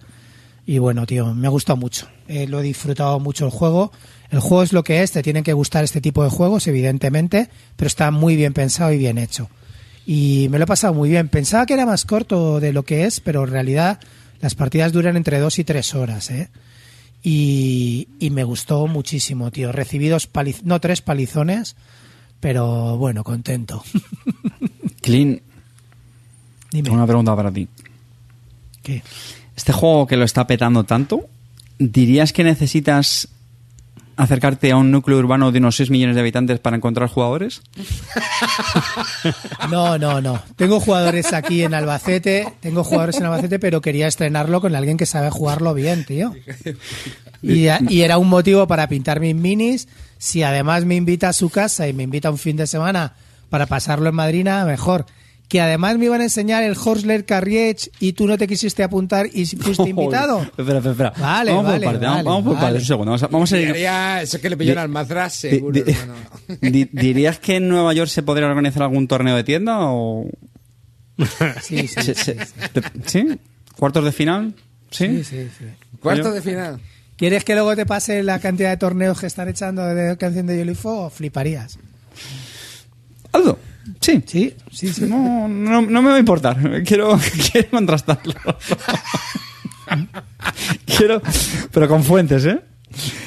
Y 0.65 0.77
bueno, 0.77 1.05
tío, 1.05 1.33
me 1.33 1.47
ha 1.47 1.49
gustado 1.49 1.77
mucho. 1.77 2.07
Eh, 2.27 2.47
lo 2.47 2.59
he 2.59 2.63
disfrutado 2.63 3.17
mucho 3.21 3.45
el 3.45 3.51
juego. 3.51 3.93
El 4.29 4.41
juego 4.41 4.61
es 4.61 4.73
lo 4.73 4.83
que 4.83 5.03
es, 5.03 5.13
te 5.13 5.23
tienen 5.23 5.43
que 5.43 5.53
gustar 5.53 5.85
este 5.85 6.01
tipo 6.01 6.21
de 6.21 6.29
juegos, 6.29 6.67
evidentemente, 6.67 7.49
pero 7.77 7.87
está 7.87 8.11
muy 8.11 8.35
bien 8.35 8.53
pensado 8.53 8.91
y 8.91 8.97
bien 8.97 9.17
hecho. 9.17 9.49
Y 10.05 10.47
me 10.49 10.57
lo 10.57 10.63
he 10.63 10.67
pasado 10.67 10.93
muy 10.93 11.09
bien. 11.09 11.29
Pensaba 11.29 11.65
que 11.65 11.73
era 11.73 11.85
más 11.85 12.05
corto 12.05 12.59
de 12.59 12.73
lo 12.73 12.83
que 12.83 13.05
es, 13.05 13.19
pero 13.19 13.43
en 13.43 13.51
realidad 13.51 13.99
las 14.41 14.55
partidas 14.55 14.91
duran 14.91 15.17
entre 15.17 15.39
dos 15.39 15.59
y 15.59 15.63
tres 15.63 15.93
horas, 15.93 16.31
¿eh? 16.31 16.49
Y, 17.23 18.07
y 18.19 18.31
me 18.31 18.43
gustó 18.43 18.87
muchísimo, 18.87 19.51
tío. 19.51 19.71
Recibí 19.71 20.07
dos 20.07 20.25
paliz 20.25 20.63
no 20.63 20.81
tres 20.81 21.01
palizones, 21.01 21.75
pero 22.39 22.97
bueno, 22.97 23.23
contento. 23.23 23.83
Clean, 25.01 25.39
Dime, 26.71 26.89
una 26.89 27.05
pregunta 27.05 27.35
para 27.35 27.51
ti. 27.51 27.67
¿qué? 28.81 29.03
Este 29.55 29.73
juego 29.73 30.07
que 30.07 30.17
lo 30.17 30.25
está 30.25 30.47
petando 30.47 30.83
tanto, 30.85 31.27
¿dirías 31.77 32.33
que 32.33 32.43
necesitas 32.43 33.27
acercarte 34.17 34.71
a 34.71 34.77
un 34.77 34.91
núcleo 34.91 35.17
urbano 35.17 35.51
de 35.51 35.59
unos 35.59 35.75
6 35.75 35.89
millones 35.89 36.15
de 36.15 36.21
habitantes 36.21 36.59
para 36.59 36.77
encontrar 36.77 37.09
jugadores? 37.09 37.61
No, 39.69 39.97
no, 39.97 40.19
no. 40.21 40.41
Tengo 40.55 40.79
jugadores 40.79 41.31
aquí 41.33 41.63
en 41.63 41.73
Albacete, 41.73 42.53
tengo 42.59 42.83
jugadores 42.83 43.17
en 43.17 43.25
Albacete, 43.25 43.59
pero 43.59 43.79
quería 43.79 44.07
estrenarlo 44.07 44.59
con 44.59 44.75
alguien 44.75 44.97
que 44.97 45.05
sabe 45.05 45.29
jugarlo 45.29 45.73
bien, 45.73 46.03
tío. 46.03 46.33
Y, 47.41 47.67
y 47.89 48.01
era 48.01 48.17
un 48.17 48.27
motivo 48.27 48.67
para 48.67 48.87
pintar 48.87 49.19
mis 49.19 49.35
minis. 49.35 49.87
Si 50.17 50.43
además 50.43 50.85
me 50.85 50.95
invita 50.95 51.29
a 51.29 51.33
su 51.33 51.49
casa 51.49 51.87
y 51.87 51.93
me 51.93 52.03
invita 52.03 52.31
un 52.31 52.37
fin 52.37 52.57
de 52.57 52.67
semana 52.67 53.13
para 53.49 53.65
pasarlo 53.65 54.09
en 54.09 54.15
Madrina, 54.15 54.65
mejor. 54.65 55.05
Que 55.51 55.59
además 55.59 55.97
me 55.97 56.05
iban 56.05 56.21
a 56.21 56.23
enseñar 56.23 56.63
el 56.63 56.77
Horsler 56.81 57.25
Carriage 57.25 57.91
y 57.99 58.13
tú 58.13 58.25
no 58.25 58.37
te 58.37 58.47
quisiste 58.47 58.83
apuntar 58.83 59.27
y 59.33 59.45
fuiste 59.45 59.83
invitado. 59.89 60.43
espera, 60.43 60.77
espera, 60.77 60.91
espera. 60.91 61.13
Vale, 61.17 61.51
vamos 61.51 61.65
vale, 61.65 61.83
por 61.85 61.91
parte, 61.93 62.05
vale, 62.07 62.23
vamos 62.23 62.43
por 62.45 62.53
vale. 62.53 62.65
parte, 62.65 62.77
un 62.79 62.85
segundo. 62.85 63.11
Vamos 63.11 63.23
a, 63.23 63.27
vamos 63.27 63.51
a 63.51 63.57
ir- 63.59 63.67
Diría, 63.73 64.21
eso 64.21 64.37
es 64.37 64.41
que 64.41 64.49
le 64.49 64.55
pilló 64.55 64.79
almazras, 64.79 65.33
di- 65.41 65.49
seguro, 65.49 65.73
di- 65.83 65.91
hermano. 65.91 66.13
di- 66.61 66.89
¿Dirías 66.93 67.39
que 67.39 67.57
en 67.57 67.67
Nueva 67.67 67.91
York 67.93 68.09
se 68.09 68.23
podría 68.23 68.47
organizar 68.47 68.81
algún 68.83 69.09
torneo 69.09 69.35
de 69.35 69.43
tienda 69.43 69.79
o...? 69.81 70.25
Sí, 71.61 71.85
sí, 71.87 72.13
¿Sí? 73.05 73.27
¿Cuartos 73.77 74.05
de 74.05 74.11
final? 74.13 74.53
¿Sí? 74.89 75.07
sí, 75.07 75.23
sí, 75.25 75.49
sí. 75.59 75.65
Cuarto 75.99 76.23
Coño. 76.23 76.33
de 76.35 76.41
final. 76.41 76.79
¿Quieres 77.17 77.43
que 77.43 77.55
luego 77.55 77.75
te 77.75 77.85
pase 77.85 78.23
la 78.23 78.39
cantidad 78.39 78.69
de 78.69 78.77
torneos 78.77 79.19
que 79.19 79.27
están 79.27 79.49
echando 79.49 79.83
de 79.85 80.15
canción 80.17 80.47
de 80.47 80.55
Hielo 80.57 80.71
y 80.71 80.75
Fuego? 80.75 81.09
Fliparías. 81.09 81.77
Aldo, 83.33 83.59
sí. 83.99 84.23
Sí, 84.25 84.55
sí, 84.71 84.93
sí. 84.93 85.01
No, 85.03 85.47
no, 85.47 85.81
no 85.81 86.01
me 86.01 86.09
va 86.09 86.15
a 86.15 86.19
importar. 86.19 86.57
Quiero, 86.85 87.19
quiero 87.51 87.69
contrastarlo. 87.69 88.33
quiero, 90.85 91.21
pero 91.71 91.87
con 91.87 92.03
fuentes, 92.03 92.45
¿eh? 92.45 92.59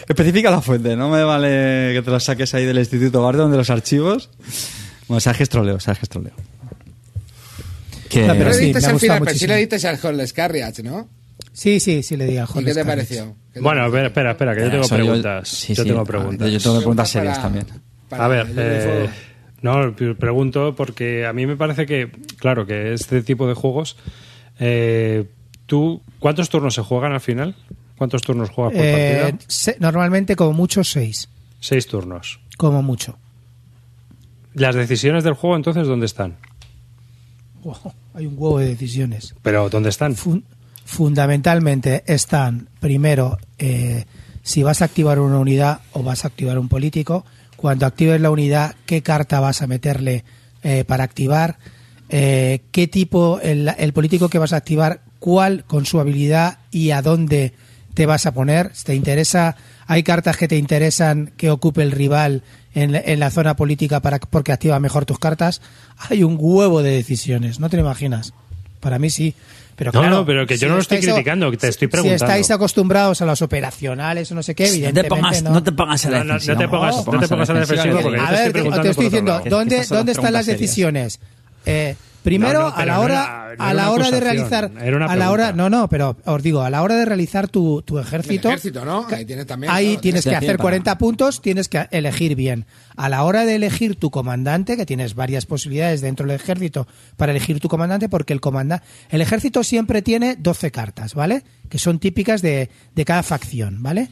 Especifica 0.08 0.50
la 0.50 0.60
fuente, 0.60 0.94
no 0.96 1.08
me 1.08 1.22
vale 1.24 1.92
que 1.94 2.02
te 2.04 2.10
lo 2.10 2.20
saques 2.20 2.52
ahí 2.54 2.64
del 2.66 2.78
Instituto 2.78 3.22
Barton, 3.22 3.50
de 3.50 3.56
los 3.56 3.70
archivos. 3.70 4.30
Bueno, 5.08 5.20
sabes 5.20 5.48
troleo, 5.48 5.80
sabes 5.80 6.08
troleo. 6.08 6.34
Que, 8.08 8.26
No, 8.26 8.34
Pero 8.34 8.38
pero 8.38 8.50
le 8.50 8.54
sí, 8.56 8.64
diste 8.66 8.86
al 8.86 8.92
gustado 8.92 8.98
final, 8.98 9.20
pero 9.24 9.38
sí 9.38 9.46
le 9.46 9.56
diste 9.56 9.88
al 9.88 9.98
Horles 10.02 10.32
Carriage, 10.32 10.82
¿no? 10.82 11.08
Sí, 11.52 11.80
sí, 11.80 12.02
sí 12.02 12.16
le 12.16 12.26
di 12.26 12.36
al 12.36 12.48
¿Y 12.54 12.64
qué 12.64 12.74
te 12.74 12.84
pareció? 12.84 13.34
¿Qué 13.52 13.54
te 13.54 13.60
Bueno, 13.60 13.86
espera, 13.86 14.06
espera, 14.08 14.30
espera, 14.32 14.54
que 14.54 14.60
yo 14.62 14.70
tengo 14.70 14.84
Soy 14.84 14.98
preguntas. 14.98 15.48
sí, 15.48 15.74
yo 15.74 15.82
sí. 15.82 15.88
tengo 15.88 16.04
preguntas. 16.04 16.50
Yo 16.50 16.60
tengo 16.60 16.76
preguntas 16.78 17.12
Para- 17.12 17.22
serias 17.22 17.42
también. 17.42 17.66
para 18.08 18.24
a 18.24 18.28
ver, 18.28 18.46
eh. 18.56 19.08
No, 19.64 19.96
pre- 19.96 20.14
pregunto 20.14 20.74
porque 20.76 21.26
a 21.26 21.32
mí 21.32 21.46
me 21.46 21.56
parece 21.56 21.86
que, 21.86 22.10
claro, 22.38 22.66
que 22.66 22.92
este 22.94 23.22
tipo 23.22 23.48
de 23.48 23.54
juegos 23.54 23.96
Eh, 24.60 25.26
¿Tú 25.66 26.00
cuántos 26.20 26.48
turnos 26.50 26.74
se 26.74 26.82
juegan 26.82 27.12
al 27.12 27.20
final? 27.20 27.56
¿Cuántos 27.98 28.22
turnos 28.22 28.50
juegas 28.50 28.74
por 28.74 28.84
Eh, 28.84 28.92
partida? 28.92 29.44
se- 29.48 29.76
normalmente, 29.80 30.36
como 30.36 30.52
mucho, 30.52 30.84
seis. 30.84 31.28
Seis 31.58 31.86
turnos. 31.88 32.38
Como 32.58 32.82
mucho. 32.82 33.16
¿Las 34.52 34.74
decisiones 34.76 35.24
del 35.24 35.32
juego 35.34 35.56
entonces 35.56 35.86
dónde 35.88 36.06
están? 36.06 36.36
Wow, 37.64 37.76
hay 38.14 38.26
un 38.26 38.34
huevo 38.36 38.58
de 38.58 38.66
decisiones. 38.68 39.34
Pero 39.42 39.68
¿dónde 39.70 39.88
están? 39.88 40.14
Fun- 40.14 40.44
fundamentalmente 40.84 42.04
están, 42.06 42.68
primero, 42.80 43.38
eh, 43.58 44.04
si 44.42 44.62
vas 44.62 44.82
a 44.82 44.84
activar 44.84 45.18
una 45.18 45.38
unidad 45.38 45.80
o 45.92 46.02
vas 46.02 46.24
a 46.24 46.28
activar 46.28 46.58
un 46.58 46.68
político. 46.68 47.24
Cuando 47.64 47.86
actives 47.86 48.20
la 48.20 48.30
unidad, 48.30 48.74
qué 48.84 49.00
carta 49.00 49.40
vas 49.40 49.62
a 49.62 49.66
meterle 49.66 50.22
eh, 50.62 50.84
para 50.84 51.02
activar. 51.02 51.56
Eh, 52.10 52.60
qué 52.72 52.88
tipo, 52.88 53.40
el, 53.40 53.72
político 53.94 54.28
que 54.28 54.36
vas 54.38 54.52
a 54.52 54.56
activar, 54.56 55.00
cuál 55.18 55.64
con 55.64 55.86
su 55.86 55.98
habilidad 55.98 56.58
y 56.70 56.90
a 56.90 57.00
dónde 57.00 57.54
te 57.94 58.04
vas 58.04 58.26
a 58.26 58.34
poner. 58.34 58.70
Si 58.74 58.84
te 58.84 58.94
interesa, 58.94 59.56
hay 59.86 60.02
cartas 60.02 60.36
que 60.36 60.46
te 60.46 60.58
interesan 60.58 61.32
que 61.38 61.48
ocupe 61.48 61.80
el 61.82 61.92
rival 61.92 62.42
en, 62.74 62.92
la- 62.92 63.00
en 63.00 63.18
la 63.18 63.30
zona 63.30 63.56
política 63.56 64.00
para, 64.00 64.18
porque 64.18 64.52
activa 64.52 64.78
mejor 64.78 65.06
tus 65.06 65.18
cartas. 65.18 65.62
Hay 65.96 66.22
un 66.22 66.36
huevo 66.38 66.82
de 66.82 66.90
decisiones, 66.90 67.60
no 67.60 67.70
te 67.70 67.78
lo 67.78 67.82
imaginas. 67.84 68.34
Para 68.80 68.98
mí 68.98 69.08
sí. 69.08 69.34
Pero 69.76 69.90
No, 69.92 70.00
claro, 70.00 70.16
no, 70.16 70.26
pero 70.26 70.46
que 70.46 70.56
yo 70.56 70.68
no 70.68 70.74
lo 70.76 70.80
estoy 70.82 71.00
criticando, 71.00 71.50
que 71.50 71.56
te 71.56 71.68
estoy 71.68 71.88
preguntando. 71.88 72.18
Si 72.18 72.24
estáis 72.24 72.50
acostumbrados 72.50 73.20
a 73.22 73.26
las 73.26 73.42
operacionales 73.42 74.30
o 74.30 74.34
no 74.34 74.42
sé 74.42 74.54
qué, 74.54 74.64
No 74.64 74.68
te 74.70 74.74
evidentemente 74.76 75.08
pongas, 75.08 75.42
no. 75.42 75.50
no 75.50 75.62
te 75.62 75.72
pongas 75.72 76.06
a 76.06 76.10
la 76.10 76.18
No, 76.18 76.24
no, 76.24 76.32
no 76.34 76.38
te 76.38 76.44
defensiva. 76.46 76.70
pongas- 76.70 77.06
no 77.06 77.20
te 77.20 77.28
pongas 77.28 77.50
a 77.50 77.52
la 77.54 77.60
defensiva 77.60 78.00
porque 78.00 78.18
yo 78.18 78.24
a 78.24 78.30
ver, 78.30 78.52
te, 78.52 78.62
te 78.62 78.88
estoy 78.90 79.04
diciendo, 79.06 79.42
¿dónde, 79.48 79.84
¿dónde 79.88 80.12
están 80.12 80.32
las 80.32 80.46
decisiones? 80.46 81.18
Eh, 81.66 81.96
primero, 82.24 82.58
No, 82.62 82.68
no, 82.70 82.74
a 82.76 82.84
la 82.86 82.94
no 82.94 83.00
hora, 83.02 83.14
era- 83.14 83.54
no 83.56 83.64
a 83.64 83.74
la 83.74 83.90
hora 83.92 84.10
de 84.10 84.18
realizar, 84.18 84.72
era 84.82 84.96
una 84.96 85.06
a 85.06 85.14
la 85.14 85.30
hora, 85.30 85.52
no, 85.52 85.70
no, 85.70 85.88
pero 85.88 86.16
os 86.24 86.42
digo, 86.42 86.62
a 86.62 86.70
la 86.70 86.82
hora 86.82 86.96
de 86.96 87.04
realizar 87.04 87.46
tu, 87.46 87.82
tu 87.82 88.00
ejército, 88.00 88.48
El 88.48 88.54
ejército, 88.54 88.84
¿no? 88.84 89.06
Ahí 89.08 89.24
tienes 89.24 89.46
también. 89.46 89.72
ahí 89.72 89.96
tienes 89.98 90.24
que 90.24 90.34
hacer 90.34 90.56
para- 90.56 90.62
40 90.62 90.98
puntos, 90.98 91.40
tienes 91.40 91.68
que 91.68 91.86
elegir 91.92 92.34
bien. 92.34 92.66
A 92.96 93.08
la 93.08 93.22
hora 93.22 93.44
de 93.44 93.54
elegir 93.54 93.94
tu 93.96 94.10
comandante, 94.10 94.76
que 94.76 94.86
tienes 94.86 95.14
varias 95.14 95.46
posibilidades 95.46 96.00
dentro 96.00 96.26
del 96.26 96.34
ejército 96.34 96.88
para 97.16 97.30
elegir 97.30 97.60
tu 97.60 97.68
comandante, 97.68 98.08
porque 98.08 98.32
el 98.32 98.40
comandante, 98.40 98.84
el 99.10 99.20
ejército 99.20 99.62
siempre 99.62 100.02
tiene 100.02 100.34
12 100.36 100.72
cartas, 100.72 101.14
¿vale? 101.14 101.44
Que 101.68 101.78
son 101.78 101.98
típicas 102.00 102.42
de, 102.42 102.70
de 102.94 103.04
cada 103.04 103.22
facción, 103.22 103.82
¿vale? 103.82 104.08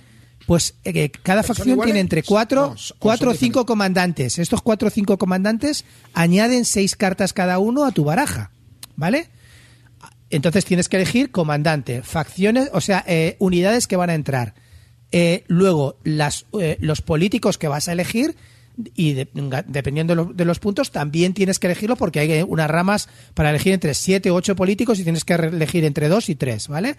Pues 0.47 0.75
eh, 0.85 1.11
cada 1.11 1.43
¿Pero 1.43 1.55
son 1.55 1.57
facción 1.57 1.81
tiene 1.85 2.01
entre 2.01 2.23
4 2.23 2.61
No, 2.61 2.67
o 2.73 2.77
son 2.77 2.97
cuatro 2.99 3.31
o 3.31 3.33
5 3.35 3.41
diferentes. 3.43 3.67
comandantes. 3.67 4.39
Estos 4.39 4.61
4 4.63 4.89
o 4.89 4.91
5 4.91 5.19
comandantes 5.19 5.85
añaden 6.15 6.65
6 6.65 6.97
cartas 6.97 7.33
cada 7.33 7.59
uno 7.59 7.85
a 7.85 7.93
tu 7.93 8.05
baraja, 8.05 8.51
¿vale? 8.97 9.31
Entonces 10.31 10.65
tienes 10.65 10.89
que 10.89 10.97
elegir 10.97 11.31
comandante, 11.31 12.03
facciones, 12.03 12.71
o 12.73 12.81
sea, 12.81 13.05
eh, 13.07 13.37
unidades 13.39 13.87
que 13.87 13.97
van 13.97 14.11
a 14.11 14.15
entrar. 14.15 14.55
Eh, 15.13 15.45
luego, 15.47 15.99
las, 16.05 16.47
eh, 16.59 16.79
los 16.81 17.03
políticos 17.03 17.59
que 17.59 17.69
vas 17.69 17.89
a 17.89 17.93
elegir, 17.93 18.35
y 18.95 19.13
de- 19.13 19.29
dependiendo 19.69 20.13
de, 20.13 20.17
lo- 20.17 20.33
de 20.33 20.45
los 20.47 20.59
puntos, 20.59 20.91
también 20.91 21.35
tienes 21.35 21.59
que 21.59 21.67
elegirlo 21.67 21.97
porque 21.97 22.21
hay 22.21 22.33
eh, 22.33 22.45
unas 22.45 22.71
ramas 22.71 23.11
para 23.35 23.51
elegir 23.51 23.75
entre 23.75 23.93
7 23.93 24.31
o 24.31 24.35
8 24.35 24.57
políticos 24.57 24.99
y 24.99 25.03
tienes 25.05 25.25
que 25.27 25.35
elegir 25.35 25.85
entre 25.85 26.09
2 26.09 26.31
y 26.31 26.35
3, 26.35 26.69
¿vale? 26.69 26.97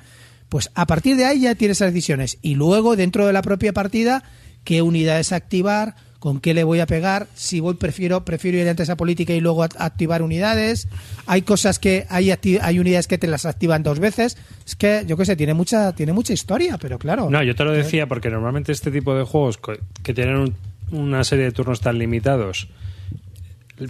Pues 0.54 0.70
a 0.76 0.86
partir 0.86 1.16
de 1.18 1.26
ahí 1.26 1.40
ya 1.42 1.56
tienes 1.56 1.78
esas 1.78 1.92
decisiones. 1.92 2.38
Y 2.44 2.54
luego, 2.54 2.96
dentro 2.96 3.26
de 3.26 3.34
la 3.34 3.42
propia 3.42 3.74
partida, 3.74 4.22
qué 4.64 4.84
unidades 4.84 5.32
activar, 5.32 5.96
con 6.20 6.40
qué 6.40 6.54
le 6.54 6.64
voy 6.64 6.80
a 6.80 6.86
pegar, 6.86 7.26
si 7.34 7.60
voy 7.60 7.74
prefiero 7.74 8.24
prefiero 8.24 8.60
ir 8.60 8.70
ante 8.70 8.84
esa 8.84 8.96
política 8.96 9.34
y 9.34 9.40
luego 9.42 9.64
act- 9.66 9.76
activar 9.80 10.22
unidades. 10.22 10.88
Hay 11.26 11.42
cosas 11.42 11.80
que 11.80 12.06
hay 12.08 12.30
hay 12.62 12.78
unidades 12.80 13.08
que 13.08 13.18
te 13.18 13.26
las 13.26 13.48
activan 13.48 13.82
dos 13.82 13.98
veces. 13.98 14.38
Es 14.64 14.76
que 14.76 15.04
yo 15.08 15.18
qué 15.18 15.26
sé, 15.26 15.36
tiene 15.36 15.56
mucha 15.56 15.94
tiene 15.96 16.14
mucha 16.14 16.34
historia, 16.34 16.78
pero 16.78 17.00
claro. 17.00 17.32
No, 17.32 17.42
yo 17.42 17.56
te 17.56 17.64
lo 17.64 17.72
decía 17.72 18.06
porque 18.06 18.30
normalmente 18.30 18.72
este 18.72 18.92
tipo 18.92 19.16
de 19.16 19.24
juegos 19.24 19.60
que 20.04 20.14
tienen 20.14 20.38
un- 20.38 20.56
una 20.92 21.24
serie 21.24 21.46
de 21.46 21.52
turnos 21.52 21.82
tan 21.82 21.98
limitados, 21.98 22.68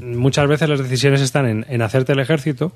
muchas 0.02 0.48
veces 0.48 0.70
las 0.70 0.80
decisiones 0.80 1.20
están 1.20 1.46
en, 1.46 1.66
en 1.68 1.82
hacerte 1.82 2.14
el 2.14 2.20
ejército, 2.20 2.72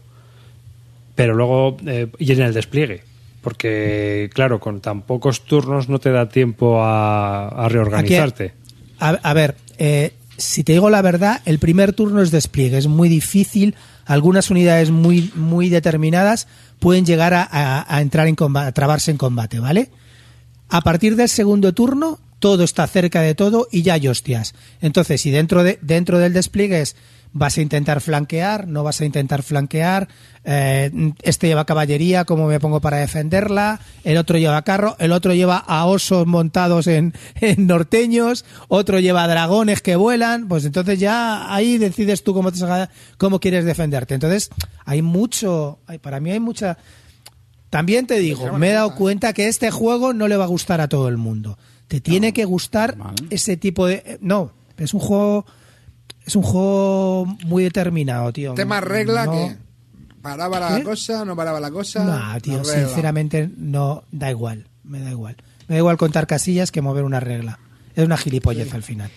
pero 1.15 1.33
luego 1.33 1.77
eh, 1.87 2.07
y 2.19 2.31
en 2.33 2.41
el 2.41 2.53
despliegue. 2.53 3.03
Porque, 3.47 4.29
claro, 4.33 4.59
con 4.59 4.81
tan 4.81 5.03
pocos 5.03 5.45
turnos 5.45 5.87
no 5.87 5.99
te 5.99 6.11
da 6.11 6.27
tiempo 6.27 6.81
a, 6.83 7.65
reorganizarte. 7.69 8.51
A, 8.99 9.33
ver, 9.33 9.55
eh, 9.77 10.11
si 10.35 10.65
te 10.65 10.73
digo 10.73 10.89
la 10.89 11.01
verdad, 11.01 11.41
el 11.45 11.57
primer 11.57 11.93
turno 11.93 12.21
es 12.21 12.29
despliegue, 12.29 12.77
es 12.77 12.87
muy 12.87 13.07
difícil. 13.07 13.75
Algunas 14.03 14.49
unidades 14.51 14.91
muy, 14.91 15.31
muy 15.33 15.69
determinadas 15.69 16.49
pueden 16.79 17.05
llegar 17.05 17.33
a 17.33 18.01
entrar 18.01 18.27
en 18.27 18.35
combate, 18.35 18.67
a 18.67 18.71
trabarse 18.73 19.11
en 19.11 19.17
combate, 19.17 19.61
¿vale? 19.61 19.91
A 20.67 20.81
partir 20.81 21.15
del 21.15 21.29
segundo 21.29 21.73
turno, 21.73 22.19
todo 22.39 22.65
está 22.65 22.85
cerca 22.85 23.21
de 23.21 23.33
todo 23.33 23.69
y 23.71 23.81
ya 23.81 23.93
hay 23.93 24.09
hostias. 24.09 24.55
Entonces, 24.81 25.21
si 25.21 25.31
dentro, 25.31 25.63
de, 25.63 25.79
dentro 25.81 26.19
del 26.19 26.33
despliegue 26.33 26.81
es 26.81 26.97
vas 27.33 27.57
a 27.57 27.61
intentar 27.61 28.01
flanquear, 28.01 28.67
no 28.67 28.83
vas 28.83 29.01
a 29.01 29.05
intentar 29.05 29.43
flanquear, 29.43 30.07
eh, 30.43 30.91
este 31.21 31.47
lleva 31.47 31.65
caballería, 31.65 32.25
¿cómo 32.25 32.47
me 32.47 32.59
pongo 32.59 32.81
para 32.81 32.97
defenderla? 32.97 33.79
El 34.03 34.17
otro 34.17 34.37
lleva 34.37 34.61
carro, 34.63 34.95
el 34.99 35.11
otro 35.11 35.33
lleva 35.33 35.57
a 35.57 35.85
osos 35.85 36.25
montados 36.25 36.87
en, 36.87 37.13
en 37.41 37.67
norteños, 37.67 38.45
otro 38.67 38.99
lleva 38.99 39.27
dragones 39.27 39.81
que 39.81 39.95
vuelan, 39.95 40.47
pues 40.47 40.65
entonces 40.65 40.99
ya 40.99 41.53
ahí 41.53 41.77
decides 41.77 42.23
tú 42.23 42.33
cómo, 42.33 42.51
te, 42.51 42.59
cómo 43.17 43.39
quieres 43.39 43.65
defenderte. 43.65 44.13
Entonces, 44.15 44.49
hay 44.85 45.01
mucho, 45.01 45.79
para 46.01 46.19
mí 46.19 46.31
hay 46.31 46.39
mucha... 46.39 46.77
También 47.69 48.07
te 48.07 48.17
digo, 48.19 48.53
me 48.57 48.69
he 48.69 48.73
dado 48.73 48.95
cuenta 48.95 49.33
que 49.33 49.49
este 49.49 49.69
juego 49.71 50.13
no 50.13 50.29
le 50.29 50.37
va 50.37 50.45
a 50.45 50.47
gustar 50.47 50.79
a 50.79 50.87
todo 50.87 51.09
el 51.09 51.17
mundo. 51.17 51.57
Te 51.89 51.99
tiene 51.99 52.31
que 52.31 52.45
gustar 52.45 52.95
ese 53.29 53.57
tipo 53.57 53.85
de... 53.87 53.95
eh, 54.05 54.17
No, 54.21 54.53
es 54.77 54.93
un 54.93 55.01
juego... 55.01 55.45
Es 56.27 56.35
un 56.35 56.43
juego 56.43 57.25
muy 57.45 57.63
determinado, 57.63 58.31
tío. 58.33 58.53
Tema 58.53 58.81
regla 58.81 59.25
No- 59.25 59.31
que 59.31 59.55
paraba 60.21 60.59
la 60.59 60.75
¿Qué? 60.77 60.83
cosa, 60.83 61.23
no 61.25 61.35
paraba 61.35 61.59
la 61.59 61.71
cosa. 61.71 62.03
No, 62.03 62.39
tío, 62.41 62.63
sinceramente 62.63 63.49
no 63.57 64.03
da 64.11 64.29
igual. 64.29 64.67
Me 64.83 64.99
da 64.99 65.09
igual. 65.09 65.37
Me 65.67 65.75
da 65.75 65.79
igual 65.79 65.97
contar 65.97 66.27
casillas 66.27 66.71
que 66.71 66.81
mover 66.81 67.03
una 67.05 67.19
regla. 67.19 67.57
Es 67.95 68.05
una 68.05 68.17
gilipollez 68.17 68.73
al 68.73 68.83
final. 68.83 69.09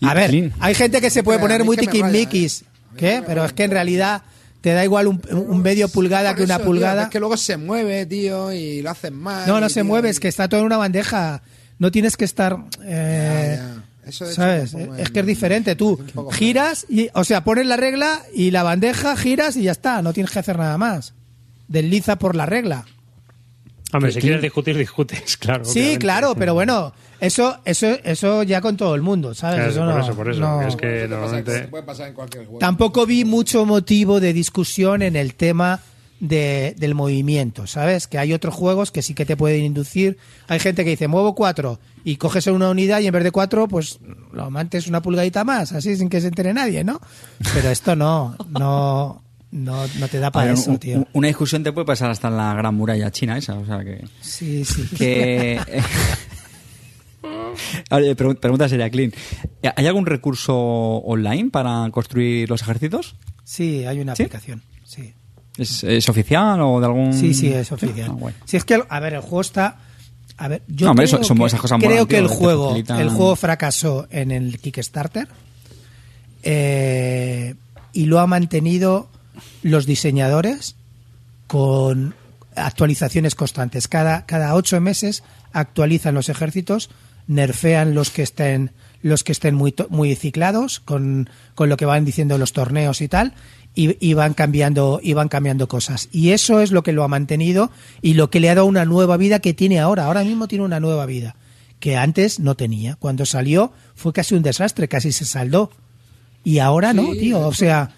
Y 0.00 0.06
A 0.06 0.14
ver, 0.14 0.30
clean. 0.30 0.52
hay 0.58 0.74
gente 0.74 1.00
que 1.00 1.10
se 1.10 1.22
puede 1.22 1.38
Pero 1.38 1.46
a 1.46 1.48
poner 1.50 1.64
muy 1.64 1.76
tiquismiquis. 1.76 2.62
¿eh? 2.62 2.64
¿Qué? 2.96 3.22
Pero 3.26 3.44
es 3.44 3.52
que 3.52 3.64
en 3.64 3.70
realidad 3.70 4.22
te 4.60 4.72
da 4.72 4.82
igual 4.84 5.06
un, 5.08 5.20
un 5.30 5.62
medio 5.62 5.88
pulgada 5.88 6.34
que 6.34 6.42
una 6.44 6.54
eso, 6.54 6.62
tío, 6.62 6.66
pulgada. 6.66 7.02
es 7.04 7.08
que 7.10 7.20
luego 7.20 7.36
se 7.36 7.56
mueve, 7.58 8.06
tío, 8.06 8.52
y 8.52 8.80
lo 8.82 8.90
hacen 8.90 9.14
mal. 9.14 9.46
No, 9.46 9.60
no 9.60 9.66
y, 9.66 9.68
se 9.70 9.80
tío, 9.80 9.84
mueve, 9.84 10.08
y- 10.08 10.10
es 10.12 10.20
que 10.20 10.28
está 10.28 10.48
todo 10.48 10.60
en 10.60 10.66
una 10.66 10.78
bandeja. 10.78 11.42
No 11.78 11.90
tienes 11.90 12.16
que 12.16 12.24
estar. 12.24 12.56
eh. 12.84 13.60
Eso 14.06 14.24
hecho 14.26 14.34
¿Sabes? 14.34 14.72
tampoco 14.72 14.94
Es 14.96 15.10
que 15.10 15.20
es 15.20 15.26
diferente. 15.26 15.76
Tú 15.76 15.98
giras, 16.32 16.86
y, 16.88 17.08
o 17.14 17.24
sea, 17.24 17.44
pones 17.44 17.66
la 17.66 17.76
regla 17.76 18.22
y 18.34 18.50
la 18.50 18.62
bandeja, 18.62 19.16
giras 19.16 19.56
y 19.56 19.62
ya 19.62 19.72
está. 19.72 20.02
No 20.02 20.12
tienes 20.12 20.30
que 20.32 20.38
hacer 20.38 20.58
nada 20.58 20.76
más. 20.78 21.14
Desliza 21.68 22.16
por 22.16 22.36
la 22.36 22.46
regla. 22.46 22.84
Hombre, 23.92 24.10
si 24.12 24.20
quieres 24.20 24.42
discutir, 24.42 24.76
discutes, 24.76 25.36
claro. 25.38 25.64
Sí, 25.64 25.78
obviamente. 25.78 25.98
claro, 26.00 26.34
pero 26.36 26.52
bueno, 26.54 26.92
eso, 27.20 27.58
eso, 27.64 27.86
eso 28.02 28.42
ya 28.42 28.60
con 28.60 28.76
todo 28.76 28.94
el 28.96 29.02
mundo, 29.02 29.34
¿sabes? 29.34 29.56
Claro, 29.56 29.70
Eso 29.70 29.80
por 29.80 29.88
no- 29.94 30.00
eso, 30.02 30.14
por 30.16 30.30
eso, 30.30 30.40
no- 30.40 30.62
es 30.62 30.74
que 30.76 31.06
normalmente... 31.08 31.68
puede 31.68 31.84
pasar 31.84 32.08
en 32.08 32.14
cualquier 32.14 32.44
juego. 32.44 32.58
Tampoco 32.58 33.06
vi 33.06 33.24
mucho 33.24 33.64
motivo 33.64 34.18
de 34.18 34.32
discusión 34.32 35.00
en 35.02 35.14
el 35.14 35.34
tema 35.34 35.80
de- 36.28 36.74
del 36.78 36.94
movimiento, 36.94 37.66
¿sabes? 37.66 38.08
Que 38.08 38.18
hay 38.18 38.32
otros 38.32 38.54
juegos 38.54 38.90
que 38.90 39.02
sí 39.02 39.14
que 39.14 39.26
te 39.26 39.36
pueden 39.36 39.64
inducir. 39.64 40.16
Hay 40.48 40.58
gente 40.58 40.84
que 40.84 40.90
dice, 40.90 41.06
muevo 41.06 41.34
cuatro 41.34 41.78
y 42.02 42.16
coges 42.16 42.46
una 42.46 42.70
unidad 42.70 43.00
y 43.00 43.06
en 43.06 43.12
vez 43.12 43.24
de 43.24 43.30
cuatro, 43.30 43.68
pues 43.68 43.98
lo 44.32 44.44
amantes 44.44 44.86
una 44.86 45.02
pulgadita 45.02 45.44
más, 45.44 45.72
así 45.72 45.96
sin 45.96 46.08
que 46.08 46.20
se 46.20 46.28
entere 46.28 46.54
nadie, 46.54 46.82
¿no? 46.84 47.00
Pero 47.52 47.68
esto 47.70 47.94
no, 47.94 48.36
no, 48.50 49.22
no, 49.50 49.86
no 49.98 50.08
te 50.08 50.18
da 50.18 50.30
para 50.30 50.46
ver, 50.46 50.54
eso, 50.54 50.70
un- 50.70 50.78
tío. 50.78 51.06
Una 51.12 51.28
discusión 51.28 51.62
te 51.62 51.72
puede 51.72 51.86
pasar 51.86 52.10
hasta 52.10 52.28
en 52.28 52.36
la 52.38 52.54
gran 52.54 52.74
muralla 52.74 53.10
china 53.10 53.36
esa, 53.36 53.58
o 53.58 53.66
sea 53.66 53.84
que... 53.84 54.04
Sí, 54.22 54.64
sí. 54.64 54.84
que 54.96 55.60
pregunta 58.38 58.68
seria, 58.68 58.88
Clean. 58.90 59.12
¿Hay 59.76 59.86
algún 59.86 60.06
recurso 60.06 60.54
online 60.56 61.50
para 61.50 61.88
construir 61.90 62.48
los 62.48 62.62
ejércitos? 62.62 63.16
Sí, 63.44 63.84
hay 63.84 64.00
una 64.00 64.16
¿Sí? 64.16 64.22
aplicación, 64.22 64.62
sí. 64.84 65.12
¿Es, 65.56 65.84
es 65.84 66.08
oficial 66.08 66.60
o 66.62 66.80
de 66.80 66.86
algún...? 66.86 67.12
Sí, 67.12 67.32
sí, 67.34 67.52
es 67.52 67.70
oficial. 67.70 68.08
Ah, 68.10 68.14
bueno. 68.14 68.36
Si 68.44 68.56
es 68.56 68.64
que, 68.64 68.82
a 68.88 69.00
ver, 69.00 69.14
el 69.14 69.20
juego 69.20 69.40
está. 69.40 69.76
A 70.36 70.48
ver, 70.48 70.62
yo 70.66 70.86
No, 70.86 70.94
creo, 70.94 71.04
eso- 71.04 71.18
que, 71.18 71.44
esas 71.46 71.60
cosas 71.60 71.78
creo 71.80 72.06
que 72.08 72.18
el 72.18 72.26
juego, 72.26 72.72
facilitan- 72.74 72.98
el 73.00 73.08
juego 73.08 73.36
fracasó 73.36 74.08
en 74.10 74.32
el 74.32 74.58
Kickstarter 74.58 75.28
eh, 76.42 77.54
y 77.92 78.06
lo 78.06 78.20
ha 78.20 78.26
mantenido 78.26 79.08
los 79.62 79.86
diseñadores 79.86 80.74
con 81.46 82.14
actualizaciones 82.56 83.34
constantes. 83.34 83.88
Cada, 83.88 84.26
cada 84.26 84.54
ocho 84.54 84.80
meses 84.80 85.22
actualizan 85.52 86.14
los 86.14 86.28
ejércitos, 86.28 86.90
nerfean 87.26 87.94
los 87.94 88.10
que 88.10 88.22
estén 88.22 88.70
los 89.02 89.22
que 89.22 89.32
estén 89.32 89.54
muy, 89.54 89.74
muy 89.90 90.14
ciclados 90.16 90.80
con, 90.80 91.28
con 91.54 91.68
lo 91.68 91.76
que 91.76 91.84
van 91.84 92.06
diciendo 92.06 92.38
los 92.38 92.54
torneos 92.54 93.02
y 93.02 93.08
tal. 93.08 93.34
Y, 93.76 93.96
y 94.06 94.14
van 94.14 94.34
cambiando 94.34 95.00
y 95.02 95.14
van 95.14 95.28
cambiando 95.28 95.66
cosas. 95.66 96.08
Y 96.12 96.30
eso 96.30 96.60
es 96.60 96.70
lo 96.70 96.82
que 96.84 96.92
lo 96.92 97.02
ha 97.02 97.08
mantenido 97.08 97.70
y 98.02 98.14
lo 98.14 98.30
que 98.30 98.38
le 98.38 98.48
ha 98.50 98.54
dado 98.54 98.66
una 98.66 98.84
nueva 98.84 99.16
vida 99.16 99.40
que 99.40 99.52
tiene 99.52 99.80
ahora. 99.80 100.06
Ahora 100.06 100.22
mismo 100.22 100.46
tiene 100.46 100.64
una 100.64 100.78
nueva 100.78 101.06
vida 101.06 101.34
que 101.80 101.96
antes 101.96 102.38
no 102.38 102.54
tenía. 102.54 102.94
Cuando 102.96 103.26
salió 103.26 103.72
fue 103.96 104.12
casi 104.12 104.34
un 104.36 104.42
desastre 104.44 104.86
casi 104.86 105.10
se 105.10 105.24
saldó. 105.24 105.70
Y 106.44 106.58
ahora 106.60 106.92
no 106.92 107.12
tío 107.12 107.40
o 107.40 107.52
sea 107.54 107.90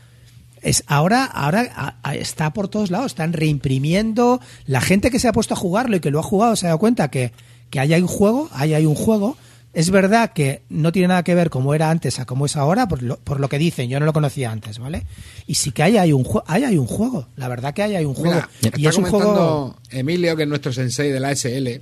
es 0.62 0.82
ahora 0.86 1.24
ahora 1.24 1.70
a- 1.76 1.96
a- 2.02 2.14
está 2.14 2.52
por 2.54 2.68
todos 2.68 2.90
lados 2.90 3.12
están 3.12 3.32
reimprimiendo. 3.34 4.40
La 4.66 4.80
gente 4.80 5.10
que 5.10 5.18
se 5.18 5.28
ha 5.28 5.32
puesto 5.32 5.54
a 5.54 5.56
jugarlo 5.58 5.96
y 5.96 6.00
que 6.00 6.10
lo 6.10 6.20
ha 6.20 6.22
jugado 6.22 6.56
se 6.56 6.66
ha 6.66 6.68
dado 6.70 6.78
cuenta 6.78 7.10
que 7.10 7.32
que 7.70 7.80
ahí 7.80 7.92
hay 7.92 8.00
un 8.00 8.08
juego 8.08 8.48
ahí 8.52 8.72
hay 8.74 8.86
un 8.86 8.94
juego 8.94 9.36
es 9.76 9.90
verdad 9.90 10.32
que 10.32 10.62
no 10.68 10.90
tiene 10.90 11.08
nada 11.08 11.22
que 11.22 11.34
ver 11.34 11.50
como 11.50 11.74
era 11.74 11.90
antes 11.90 12.18
a 12.18 12.24
como 12.24 12.46
es 12.46 12.56
ahora 12.56 12.88
por 12.88 13.02
lo, 13.02 13.16
por 13.18 13.38
lo 13.38 13.48
que 13.48 13.58
dicen 13.58 13.88
yo 13.88 14.00
no 14.00 14.06
lo 14.06 14.12
conocía 14.12 14.50
antes 14.50 14.78
vale 14.78 15.06
y 15.46 15.54
sí 15.54 15.70
que 15.70 15.82
ahí 15.84 15.96
hay 15.96 16.12
un 16.12 16.24
juego 16.24 16.44
ahí 16.48 16.64
hay 16.64 16.78
un 16.78 16.86
juego 16.86 17.28
la 17.36 17.46
verdad 17.48 17.74
que 17.74 17.82
ahí 17.82 17.94
hay 17.94 18.04
un 18.04 18.14
juego 18.14 18.34
Mira, 18.34 18.48
y 18.62 18.86
está 18.86 18.88
es 18.88 18.96
un 18.98 19.04
juego 19.04 19.76
Emilio, 19.90 20.34
que 20.34 20.42
es 20.42 20.48
nuestro 20.48 20.72
sensei 20.72 21.10
de 21.10 21.20
la 21.20 21.30
SL, 21.30 21.80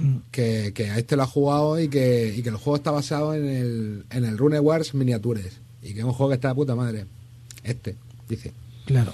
Mm. 0.00 0.16
que, 0.30 0.72
que 0.74 0.90
a 0.90 0.98
este 0.98 1.16
lo 1.16 1.24
ha 1.24 1.26
jugado 1.26 1.80
y 1.80 1.88
que, 1.88 2.34
y 2.36 2.42
que 2.42 2.48
el 2.50 2.56
juego 2.56 2.76
está 2.76 2.90
basado 2.90 3.34
en 3.34 3.48
el, 3.48 4.04
en 4.10 4.24
el 4.24 4.38
Rune 4.38 4.60
Wars 4.60 4.94
Miniatures. 4.94 5.58
Y 5.82 5.92
que 5.94 6.00
es 6.00 6.04
un 6.04 6.12
juego 6.12 6.30
que 6.30 6.34
está 6.36 6.48
de 6.48 6.54
puta 6.54 6.74
madre. 6.74 7.06
Este, 7.64 7.96
dice. 8.28 8.52
Claro. 8.86 9.12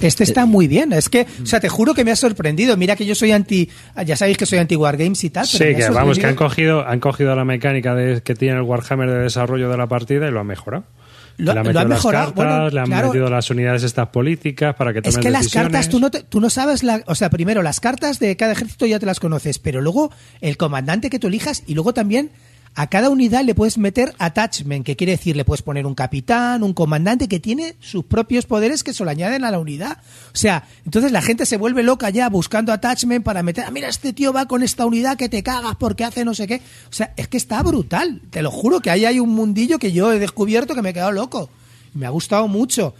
Este 0.00 0.24
está 0.24 0.46
muy 0.46 0.68
bien. 0.68 0.92
Es 0.92 1.08
que, 1.08 1.26
o 1.42 1.46
sea, 1.46 1.60
te 1.60 1.68
juro 1.68 1.94
que 1.94 2.04
me 2.04 2.10
ha 2.12 2.16
sorprendido. 2.16 2.76
Mira 2.76 2.96
que 2.96 3.04
yo 3.06 3.14
soy 3.14 3.32
anti. 3.32 3.68
Ya 4.06 4.16
sabéis 4.16 4.36
que 4.36 4.46
soy 4.46 4.58
anti 4.58 4.76
Wargames 4.76 5.22
y 5.24 5.30
tal. 5.30 5.46
Sí, 5.46 5.58
pero 5.58 5.76
que 5.76 5.88
vamos, 5.90 6.18
que 6.18 6.26
han 6.26 6.34
cogido, 6.36 6.86
han 6.86 7.00
cogido 7.00 7.34
la 7.34 7.44
mecánica 7.44 7.94
de, 7.94 8.20
que 8.22 8.34
tiene 8.34 8.56
el 8.56 8.62
Warhammer 8.62 9.10
de 9.10 9.18
desarrollo 9.20 9.68
de 9.70 9.76
la 9.76 9.86
partida 9.86 10.28
y 10.28 10.30
lo 10.30 10.40
han 10.40 10.46
mejorado. 10.46 10.84
Lo- 11.36 11.44
le 11.44 11.50
han 11.52 11.56
lo 11.58 11.62
metido 11.68 11.80
han 11.82 11.88
las 11.88 11.98
mejorado, 11.98 12.34
cartas, 12.34 12.34
bueno, 12.34 12.70
le 12.70 12.80
han 12.80 12.86
claro. 12.86 13.06
metido 13.08 13.30
las 13.30 13.48
unidades 13.50 13.84
estas 13.84 14.08
políticas 14.08 14.74
para 14.74 14.92
que 14.92 15.02
tomen 15.02 15.18
Es 15.20 15.24
que 15.24 15.30
las 15.30 15.48
cartas, 15.48 15.88
tú 15.88 16.00
no, 16.00 16.10
te- 16.10 16.24
tú 16.24 16.40
no 16.40 16.50
sabes, 16.50 16.82
la, 16.82 17.02
o 17.06 17.14
sea, 17.14 17.30
primero 17.30 17.62
las 17.62 17.78
cartas 17.78 18.18
de 18.18 18.36
cada 18.36 18.52
ejército 18.54 18.86
ya 18.86 18.98
te 18.98 19.06
las 19.06 19.20
conoces, 19.20 19.60
pero 19.60 19.80
luego 19.80 20.10
el 20.40 20.56
comandante 20.56 21.10
que 21.10 21.20
tú 21.20 21.28
elijas 21.28 21.62
y 21.68 21.74
luego 21.74 21.94
también 21.94 22.30
a 22.74 22.86
cada 22.86 23.10
unidad 23.10 23.44
le 23.44 23.54
puedes 23.54 23.78
meter 23.78 24.14
attachment, 24.18 24.84
que 24.84 24.96
quiere 24.96 25.12
decir 25.12 25.36
le 25.36 25.44
puedes 25.44 25.62
poner 25.62 25.86
un 25.86 25.94
capitán, 25.94 26.62
un 26.62 26.72
comandante 26.72 27.28
que 27.28 27.40
tiene 27.40 27.76
sus 27.80 28.04
propios 28.04 28.46
poderes 28.46 28.84
que 28.84 28.94
se 28.94 29.04
lo 29.04 29.10
añaden 29.10 29.44
a 29.44 29.50
la 29.50 29.58
unidad. 29.58 29.98
O 30.32 30.36
sea, 30.36 30.66
entonces 30.84 31.12
la 31.12 31.22
gente 31.22 31.46
se 31.46 31.56
vuelve 31.56 31.82
loca 31.82 32.10
ya 32.10 32.28
buscando 32.28 32.72
attachment 32.72 33.24
para 33.24 33.42
meter, 33.42 33.64
"Ah, 33.66 33.70
mira, 33.70 33.88
este 33.88 34.12
tío 34.12 34.32
va 34.32 34.46
con 34.46 34.62
esta 34.62 34.86
unidad 34.86 35.16
que 35.16 35.28
te 35.28 35.42
cagas 35.42 35.76
porque 35.76 36.04
hace 36.04 36.24
no 36.24 36.34
sé 36.34 36.46
qué. 36.46 36.62
O 36.90 36.92
sea, 36.92 37.12
es 37.16 37.28
que 37.28 37.36
está 37.36 37.62
brutal, 37.62 38.22
te 38.30 38.42
lo 38.42 38.50
juro 38.50 38.80
que 38.80 38.90
ahí 38.90 39.04
hay 39.04 39.20
un 39.20 39.30
mundillo 39.30 39.78
que 39.78 39.92
yo 39.92 40.12
he 40.12 40.18
descubierto 40.18 40.74
que 40.74 40.82
me 40.82 40.90
he 40.90 40.94
quedado 40.94 41.12
loco. 41.12 41.50
Me 41.94 42.06
ha 42.06 42.10
gustado 42.10 42.48
mucho. 42.48 42.94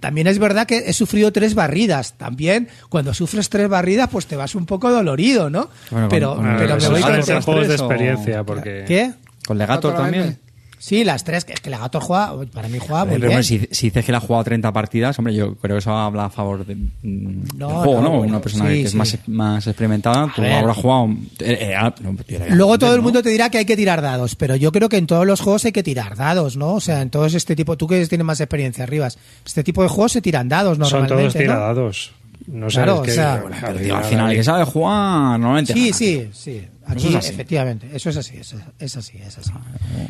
También 0.00 0.26
es 0.26 0.38
verdad 0.38 0.66
que 0.66 0.78
he 0.86 0.92
sufrido 0.92 1.32
tres 1.32 1.54
barridas. 1.54 2.14
También, 2.14 2.68
cuando 2.88 3.14
sufres 3.14 3.48
tres 3.48 3.68
barridas, 3.68 4.08
pues 4.10 4.26
te 4.26 4.34
vas 4.36 4.54
un 4.54 4.66
poco 4.66 4.90
dolorido, 4.90 5.50
¿no? 5.50 5.68
Bueno, 5.90 6.08
pero 6.08 6.34
con- 6.36 6.46
Ah, 6.48 6.56
pero 6.58 6.76
me 6.76 6.88
voy 6.88 7.00
con- 7.02 7.10
juegos 7.42 7.62
de 7.68 7.74
tres 7.74 7.80
o- 7.80 7.84
experiencia, 7.86 8.42
porque... 8.44 8.84
¿Qué? 8.86 9.12
Con 9.46 9.58
Legator 9.58 9.92
¿Cuánto 9.94 10.02
la 10.02 10.18
también. 10.18 10.38
Sí, 10.86 11.02
las 11.02 11.24
tres, 11.24 11.46
que 11.46 11.54
es 11.54 11.60
que 11.60 11.70
Legator 11.70 12.02
juega, 12.02 12.34
para 12.52 12.68
mí 12.68 12.76
juega 12.78 13.06
muy 13.06 13.14
Pero, 13.14 13.28
bien. 13.28 13.42
si, 13.42 13.58
si 13.70 13.86
dices 13.86 14.04
que 14.04 14.12
le 14.12 14.18
ha 14.18 14.20
jugado 14.20 14.44
30 14.44 14.70
partidas, 14.70 15.18
hombre, 15.18 15.34
yo 15.34 15.54
creo 15.54 15.76
que 15.76 15.78
eso 15.78 15.92
habla 15.96 16.26
a 16.26 16.28
favor 16.28 16.66
de, 16.66 16.74
mm, 16.74 17.56
No, 17.56 17.68
del 17.68 17.76
juego, 17.78 17.94
no, 17.94 18.02
¿no? 18.02 18.10
bueno, 18.18 18.32
Una 18.32 18.40
persona 18.42 18.66
sí, 18.66 18.82
que 18.82 18.82
es 18.88 18.94
más, 18.94 19.18
más 19.26 19.66
experimentada, 19.66 20.30
tú 20.36 20.42
ver. 20.42 20.52
habrás 20.52 20.76
jugado. 20.76 21.06
eh, 21.40 21.58
eh, 21.70 21.74
ah, 21.74 21.94
no, 22.02 22.14
Luego 22.50 22.78
todo 22.78 22.94
el 22.94 23.00
mundo 23.00 23.22
te 23.22 23.30
dirá 23.30 23.48
que 23.48 23.56
hay 23.56 23.64
que 23.64 23.76
tirar 23.76 24.02
dados, 24.02 24.34
pero 24.36 24.56
yo 24.56 24.72
creo 24.72 24.90
que 24.90 24.98
en 24.98 25.06
todos 25.06 25.26
los 25.26 25.40
juegos 25.40 25.64
hay 25.64 25.72
que 25.72 25.82
tirar 25.82 26.16
dados, 26.16 26.58
¿no? 26.58 26.74
O 26.74 26.80
sea, 26.80 27.00
en 27.00 27.08
todos 27.08 27.32
este 27.32 27.56
tipo, 27.56 27.78
tú 27.78 27.86
que 27.86 28.06
tienes 28.06 28.26
más 28.26 28.40
experiencia 28.42 28.84
arriba, 28.84 29.08
este 29.42 29.64
tipo 29.64 29.82
de 29.82 29.88
juegos 29.88 30.12
se 30.12 30.20
tiran 30.20 30.50
dados 30.50 30.76
Son 30.76 30.80
normalmente, 30.80 31.14
todos 31.14 31.34
¿no? 31.34 31.40
tiradados. 31.40 32.12
No 32.46 32.68
sé, 32.68 32.76
Claro, 32.76 33.00
o 33.00 33.04
sea, 33.06 33.40
bueno, 33.40 33.56
Pero, 33.60 33.78
tío, 33.80 33.96
al 33.96 34.04
final, 34.04 34.30
el 34.30 34.36
que 34.36 34.44
sabe 34.44 34.64
jugar, 34.64 35.38
normalmente. 35.40 35.72
Sí, 35.72 35.84
gana. 35.86 35.96
sí, 35.96 36.28
sí. 36.32 36.68
Aquí, 36.86 36.98
Eso 37.06 37.08
es 37.08 37.24
así. 37.24 37.32
efectivamente, 37.32 37.88
eso 37.94 38.10
es 38.10 38.16
así, 38.18 38.36
eso 38.36 38.58
es 38.78 38.96
así, 38.96 39.16
es 39.18 39.38
así. 39.38 39.50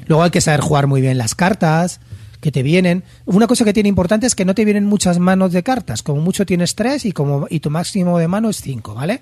Luego 0.07 0.25
hay 0.25 0.31
que 0.31 0.40
saber 0.40 0.61
jugar 0.61 0.88
muy 0.88 1.01
bien 1.01 1.16
las 1.18 1.37
cartas 1.37 2.01
que 2.40 2.51
te 2.51 2.64
vienen. 2.64 3.05
Una 3.27 3.47
cosa 3.47 3.64
que 3.64 3.73
tiene 3.73 3.88
importante 3.88 4.27
es 4.27 4.35
que 4.35 4.44
no 4.44 4.55
te 4.57 4.64
vienen 4.64 4.85
muchas 4.85 5.18
manos 5.20 5.53
de 5.53 5.62
cartas. 5.62 6.03
Como 6.03 6.20
mucho 6.20 6.44
tienes 6.44 6.75
tres 6.75 7.05
y 7.05 7.12
como 7.12 7.47
y 7.49 7.61
tu 7.61 7.70
máximo 7.70 8.18
de 8.18 8.27
mano 8.27 8.51
es 8.51 8.61
cinco, 8.61 8.94
¿vale? 8.94 9.20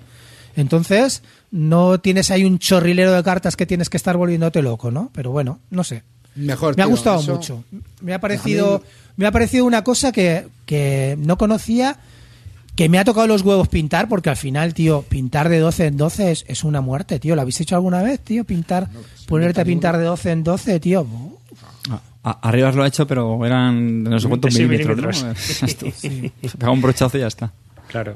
Entonces 0.55 1.23
no 1.51 1.99
tienes 1.99 2.31
ahí 2.31 2.43
un 2.43 2.59
chorrilero 2.59 3.11
de 3.13 3.23
cartas 3.23 3.55
que 3.55 3.65
tienes 3.65 3.89
que 3.89 3.97
estar 3.97 4.17
volviéndote 4.17 4.61
loco, 4.61 4.91
¿no? 4.91 5.11
Pero 5.13 5.31
bueno, 5.31 5.59
no 5.69 5.83
sé. 5.83 6.03
Mejor. 6.35 6.75
Me 6.75 6.83
ha 6.83 6.85
tío, 6.85 6.91
gustado 6.95 7.19
eso- 7.21 7.33
mucho. 7.35 7.63
Me 8.01 8.13
ha 8.13 8.19
parecido, 8.19 8.81
me 9.17 9.25
ha 9.27 9.31
parecido 9.31 9.65
una 9.65 9.83
cosa 9.83 10.11
que, 10.11 10.47
que 10.65 11.15
no 11.19 11.37
conocía, 11.37 11.97
que 12.75 12.89
me 12.89 12.97
ha 12.97 13.03
tocado 13.03 13.27
los 13.27 13.41
huevos 13.43 13.67
pintar, 13.67 14.07
porque 14.09 14.29
al 14.29 14.37
final, 14.37 14.73
tío, 14.73 15.03
pintar 15.03 15.49
de 15.49 15.59
12 15.59 15.85
en 15.87 15.97
12 15.97 16.31
es, 16.31 16.45
es 16.47 16.63
una 16.63 16.81
muerte, 16.81 17.19
tío. 17.19 17.35
¿Lo 17.35 17.41
habéis 17.41 17.61
hecho 17.61 17.75
alguna 17.75 18.01
vez, 18.01 18.19
tío? 18.21 18.43
Pintar, 18.45 18.89
ponerte 19.27 19.61
a 19.61 19.65
pintar 19.65 19.97
de 19.97 20.05
12 20.05 20.31
en 20.31 20.43
12, 20.43 20.79
tío. 20.79 21.01
Uh, 21.01 21.37
Ah, 21.89 22.01
a- 22.41 22.47
arriba 22.49 22.71
lo 22.71 22.81
ha 22.83 22.87
hecho, 22.87 23.05
pero 23.05 23.45
eran 23.45 24.03
no 24.03 24.17
sé 24.19 24.27
cuántos 24.29 24.53
26 24.57 24.87
milímetros. 24.87 25.23
¿no? 25.23 25.29
Exacto. 25.31 25.85
Se 25.91 26.57
pega 26.57 26.71
un 26.71 26.81
brochazo 26.81 27.17
y 27.17 27.21
ya 27.21 27.27
está. 27.27 27.51
Claro. 27.89 28.15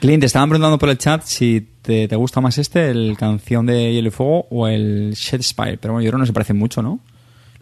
Clint, 0.00 0.20
te 0.20 0.26
estaban 0.26 0.50
preguntando 0.50 0.78
por 0.78 0.90
el 0.90 0.98
chat 0.98 1.22
si 1.24 1.66
te, 1.82 2.06
te 2.06 2.14
gusta 2.16 2.40
más 2.42 2.58
este, 2.58 2.90
el 2.90 3.16
canción 3.18 3.64
de 3.66 3.92
Hielo 3.94 4.08
y 4.08 4.10
Fuego 4.10 4.46
o 4.50 4.68
el 4.68 5.14
Shadespire. 5.16 5.78
Pero 5.78 5.94
bueno, 5.94 6.04
yo 6.04 6.10
creo 6.10 6.18
que 6.18 6.22
no 6.22 6.26
se 6.26 6.32
parecen 6.34 6.58
mucho, 6.58 6.82
¿no? 6.82 7.00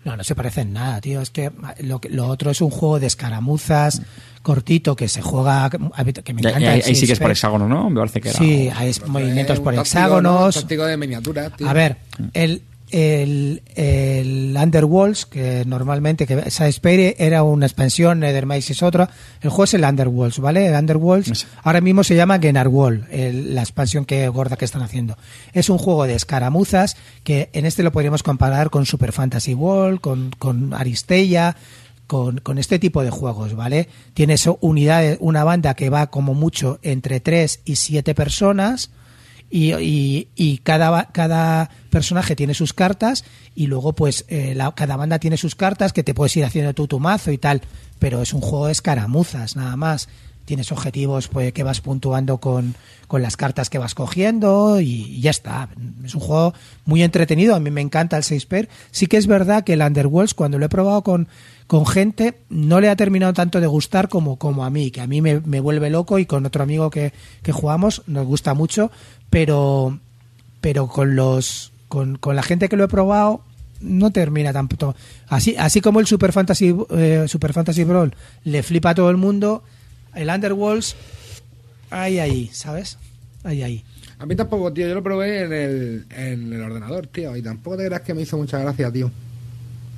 No, 0.04 0.16
no 0.16 0.24
se 0.24 0.34
parece 0.34 0.62
en 0.62 0.72
nada, 0.74 1.00
tío. 1.00 1.20
Es 1.22 1.30
que 1.30 1.50
lo, 1.80 2.00
que- 2.00 2.10
lo 2.10 2.26
otro 2.26 2.50
es 2.50 2.60
un 2.60 2.70
juego 2.70 2.98
de 2.98 3.06
escaramuzas 3.06 4.02
cortito 4.44 4.94
que 4.94 5.08
se 5.08 5.22
juega, 5.22 5.68
que 5.70 5.78
me 5.78 6.40
encanta. 6.40 6.60
y 6.60 6.64
ahí, 6.66 6.82
ahí 6.86 6.94
sí 6.94 7.06
que 7.06 7.14
es 7.14 7.18
por 7.18 7.32
hexágono, 7.32 7.66
¿no? 7.66 7.90
Me 7.90 7.96
parece 7.96 8.20
que 8.20 8.28
era. 8.28 8.38
Sí, 8.38 8.70
hay 8.76 8.92
movimientos 9.08 9.58
por 9.58 9.74
hexágonos. 9.74 10.54
táctico 10.54 10.84
de 10.84 10.96
miniaturas, 10.96 11.56
tío. 11.56 11.68
A 11.68 11.72
ver, 11.72 11.96
el, 12.34 12.62
el, 12.90 13.62
el 13.74 14.56
Underworlds, 14.62 15.26
que 15.26 15.64
normalmente, 15.66 16.26
que 16.26 16.48
Spire 16.50 17.16
era 17.18 17.42
una 17.42 17.66
expansión, 17.66 18.20
Nethermice 18.20 18.74
es 18.74 18.82
otra. 18.82 19.08
El 19.40 19.48
juego 19.50 19.64
es 19.64 19.74
el 19.74 19.82
Underworlds, 19.82 20.38
¿vale? 20.38 20.66
El 20.66 20.74
Underworlds 20.74 21.46
ahora 21.62 21.80
mismo 21.80 22.04
se 22.04 22.14
llama 22.14 22.38
Genarwall, 22.38 23.06
el- 23.10 23.54
la 23.54 23.62
expansión 23.62 24.04
que 24.04 24.28
gorda 24.28 24.56
que 24.56 24.64
están 24.66 24.82
haciendo. 24.82 25.16
Es 25.54 25.70
un 25.70 25.78
juego 25.78 26.04
de 26.06 26.14
escaramuzas 26.14 26.96
que 27.24 27.48
en 27.54 27.64
este 27.66 27.82
lo 27.82 27.90
podríamos 27.92 28.22
comparar 28.22 28.70
con 28.70 28.84
Super 28.86 29.10
Fantasy 29.12 29.54
World, 29.54 30.00
con, 30.00 30.30
con 30.38 30.74
Aristella, 30.74 31.56
con, 32.06 32.38
con 32.38 32.58
este 32.58 32.78
tipo 32.78 33.02
de 33.02 33.10
juegos, 33.10 33.54
¿vale? 33.54 33.88
Tienes 34.14 34.48
unidades, 34.60 35.18
una 35.20 35.44
banda 35.44 35.74
que 35.74 35.90
va 35.90 36.08
como 36.08 36.34
mucho 36.34 36.78
entre 36.82 37.20
3 37.20 37.60
y 37.64 37.76
7 37.76 38.14
personas 38.14 38.90
y, 39.56 40.60
cada, 40.64 41.10
cada 41.12 41.70
personaje 41.90 42.34
tiene 42.34 42.54
sus 42.54 42.72
cartas 42.72 43.24
y 43.54 43.66
luego 43.68 43.92
pues 43.92 44.24
eh, 44.28 44.58
cada 44.74 44.96
banda 44.96 45.18
tiene 45.18 45.36
sus 45.36 45.54
cartas 45.54 45.92
que 45.92 46.02
te 46.02 46.14
puedes 46.14 46.36
ir 46.36 46.44
haciendo 46.44 46.74
tú 46.74 46.88
tu 46.88 46.98
mazo 46.98 47.30
y 47.30 47.38
tal, 47.38 47.62
pero 47.98 48.20
es 48.20 48.32
un 48.32 48.40
juego 48.40 48.66
de 48.66 48.72
escaramuzas 48.72 49.56
nada 49.56 49.76
más. 49.76 50.08
Tienes 50.44 50.72
objetivos 50.72 51.28
pues, 51.28 51.52
que 51.54 51.62
vas 51.62 51.80
puntuando 51.80 52.38
con, 52.38 52.74
con 53.06 53.22
las 53.22 53.36
cartas 53.36 53.70
que 53.70 53.78
vas 53.78 53.94
cogiendo 53.94 54.80
y, 54.80 55.20
ya 55.20 55.30
está. 55.30 55.68
Es 56.04 56.14
un 56.14 56.20
juego 56.20 56.52
muy 56.84 57.02
entretenido, 57.02 57.54
a 57.54 57.60
mí 57.60 57.70
me 57.70 57.80
encanta 57.80 58.16
el 58.16 58.24
6 58.24 58.46
per 58.46 58.68
Sí 58.90 59.06
que 59.06 59.16
es 59.16 59.26
verdad 59.26 59.64
que 59.64 59.74
el 59.74 59.82
Underworlds 59.82 60.34
cuando 60.34 60.58
lo 60.58 60.66
he 60.66 60.68
probado 60.68 61.02
con, 61.02 61.28
con 61.66 61.86
gente 61.86 62.34
no 62.48 62.80
le 62.80 62.88
ha 62.88 62.96
terminado 62.96 63.32
tanto 63.32 63.60
de 63.60 63.66
gustar 63.66 64.08
como, 64.08 64.36
como 64.36 64.64
a 64.64 64.70
mí, 64.70 64.90
que 64.90 65.00
a 65.00 65.06
mí 65.06 65.20
me, 65.20 65.40
me 65.40 65.60
vuelve 65.60 65.90
loco 65.90 66.18
y 66.18 66.26
con 66.26 66.44
otro 66.44 66.62
amigo 66.62 66.90
que, 66.90 67.12
que 67.42 67.52
jugamos 67.52 68.02
nos 68.06 68.26
gusta 68.26 68.54
mucho, 68.54 68.90
pero, 69.30 69.98
pero 70.60 70.88
con 70.88 71.16
los 71.16 71.72
con, 71.88 72.16
con 72.16 72.36
la 72.36 72.42
gente 72.42 72.68
que 72.68 72.76
lo 72.76 72.84
he 72.84 72.88
probado 72.88 73.42
no 73.80 74.10
termina 74.10 74.52
tanto. 74.52 74.94
Así, 75.28 75.54
así 75.58 75.80
como 75.80 76.00
el 76.00 76.06
Super 76.06 76.32
Fantasy, 76.32 76.74
eh, 76.90 77.26
Super 77.28 77.52
Fantasy 77.52 77.84
Brawl 77.84 78.14
le 78.44 78.62
flipa 78.62 78.90
a 78.90 78.94
todo 78.94 79.10
el 79.10 79.16
mundo, 79.16 79.62
el 80.14 80.28
Underworlds, 80.28 80.96
ahí, 81.90 82.18
ahí, 82.18 82.50
¿sabes? 82.52 82.98
Ahí, 83.42 83.62
ahí. 83.62 83.84
A 84.18 84.26
mí 84.26 84.34
tampoco, 84.36 84.72
tío. 84.72 84.88
Yo 84.88 84.94
lo 84.94 85.02
probé 85.02 85.42
en 85.42 85.52
el, 85.52 86.06
en 86.10 86.52
el 86.52 86.62
ordenador, 86.62 87.06
tío. 87.08 87.36
Y 87.36 87.42
tampoco 87.42 87.76
te 87.76 87.86
creas 87.86 88.02
que 88.02 88.14
me 88.14 88.22
hizo 88.22 88.38
mucha 88.38 88.58
gracia, 88.58 88.90
tío. 88.90 89.10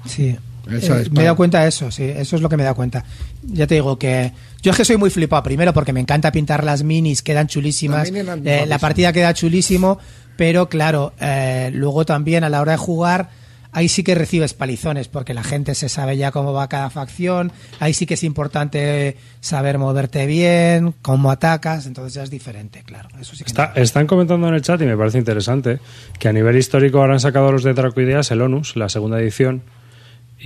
Sí. 0.04 0.36
Eso 0.70 0.96
Eh, 0.96 1.02
es 1.02 1.10
me 1.12 1.20
he 1.20 1.24
dado 1.24 1.36
cuenta 1.36 1.62
de 1.62 1.68
eso, 1.68 1.90
sí, 1.90 2.04
eso 2.04 2.36
es 2.36 2.42
lo 2.42 2.48
que 2.48 2.56
me 2.56 2.62
he 2.62 2.64
dado 2.64 2.76
cuenta. 2.76 3.04
Ya 3.44 3.66
te 3.66 3.74
digo 3.76 3.98
que 3.98 4.32
yo 4.62 4.70
es 4.72 4.76
que 4.76 4.84
soy 4.84 4.96
muy 4.96 5.10
flipado, 5.10 5.42
primero 5.42 5.72
porque 5.72 5.92
me 5.92 6.00
encanta 6.00 6.32
pintar 6.32 6.64
las 6.64 6.82
minis, 6.82 7.22
quedan 7.22 7.46
chulísimas, 7.46 8.10
eh, 8.44 8.64
la 8.66 8.78
partida 8.78 9.12
queda 9.12 9.32
chulísimo, 9.34 9.98
pero 10.36 10.68
claro, 10.68 11.12
eh, 11.20 11.70
luego 11.72 12.04
también 12.04 12.42
a 12.44 12.48
la 12.48 12.60
hora 12.60 12.72
de 12.72 12.78
jugar 12.78 13.28
ahí 13.72 13.88
sí 13.90 14.02
que 14.02 14.14
recibes 14.14 14.54
palizones 14.54 15.06
porque 15.06 15.34
la 15.34 15.44
gente 15.44 15.74
se 15.74 15.90
sabe 15.90 16.16
ya 16.16 16.30
cómo 16.30 16.54
va 16.54 16.66
cada 16.66 16.88
facción, 16.88 17.52
ahí 17.78 17.92
sí 17.92 18.06
que 18.06 18.14
es 18.14 18.24
importante 18.24 19.18
saber 19.40 19.76
moverte 19.78 20.24
bien, 20.26 20.94
cómo 21.02 21.30
atacas, 21.30 21.84
entonces 21.86 22.14
ya 22.14 22.22
es 22.22 22.30
diferente, 22.30 22.82
claro. 22.86 23.08
Eso 23.20 23.36
sí 23.36 23.44
que 23.44 23.48
Está- 23.50 23.72
están 23.76 24.06
comentando 24.06 24.48
en 24.48 24.54
el 24.54 24.62
chat 24.62 24.80
y 24.80 24.86
me 24.86 24.96
parece 24.96 25.18
interesante 25.18 25.78
que 26.18 26.28
a 26.28 26.32
nivel 26.32 26.56
histórico 26.56 27.00
ahora 27.00 27.12
han 27.14 27.20
sacado 27.20 27.52
los 27.52 27.62
de 27.64 27.74
Dracoideas 27.74 28.30
el 28.30 28.40
ONUS, 28.40 28.76
la 28.76 28.88
segunda 28.88 29.20
edición, 29.20 29.62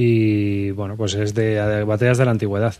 y 0.04 0.70
bueno, 0.70 0.96
pues 0.96 1.12
es 1.14 1.34
de, 1.34 1.56
de 1.62 1.84
batallas 1.84 2.16
de 2.18 2.24
la 2.24 2.30
antigüedad. 2.30 2.74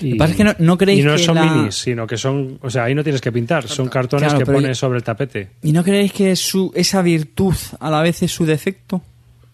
Y, 0.00 0.12
que 0.12 0.16
pasa 0.16 0.30
es 0.32 0.36
que 0.36 0.44
no- 0.44 0.54
no 0.58 0.78
creéis 0.78 1.00
y 1.00 1.02
no 1.04 1.12
que 1.16 1.18
son 1.22 1.34
la- 1.36 1.44
minis, 1.54 1.74
sino 1.74 2.06
que 2.06 2.16
son, 2.16 2.58
o 2.62 2.70
sea, 2.70 2.84
ahí 2.84 2.94
no 2.94 3.02
tienes 3.02 3.20
que 3.20 3.32
pintar, 3.32 3.66
son 3.66 3.88
cartones 3.88 4.28
Claro, 4.28 4.38
que 4.44 4.52
pones 4.52 4.68
yo- 4.68 4.74
sobre 4.74 4.98
el 4.98 5.02
tapete. 5.04 5.50
¿Y 5.62 5.72
no 5.72 5.82
creéis 5.82 6.12
que 6.12 6.36
su, 6.36 6.70
esa 6.74 7.00
virtud 7.02 7.54
a 7.80 7.90
la 7.90 8.02
vez 8.02 8.22
es 8.22 8.30
su 8.32 8.44
defecto? 8.46 9.02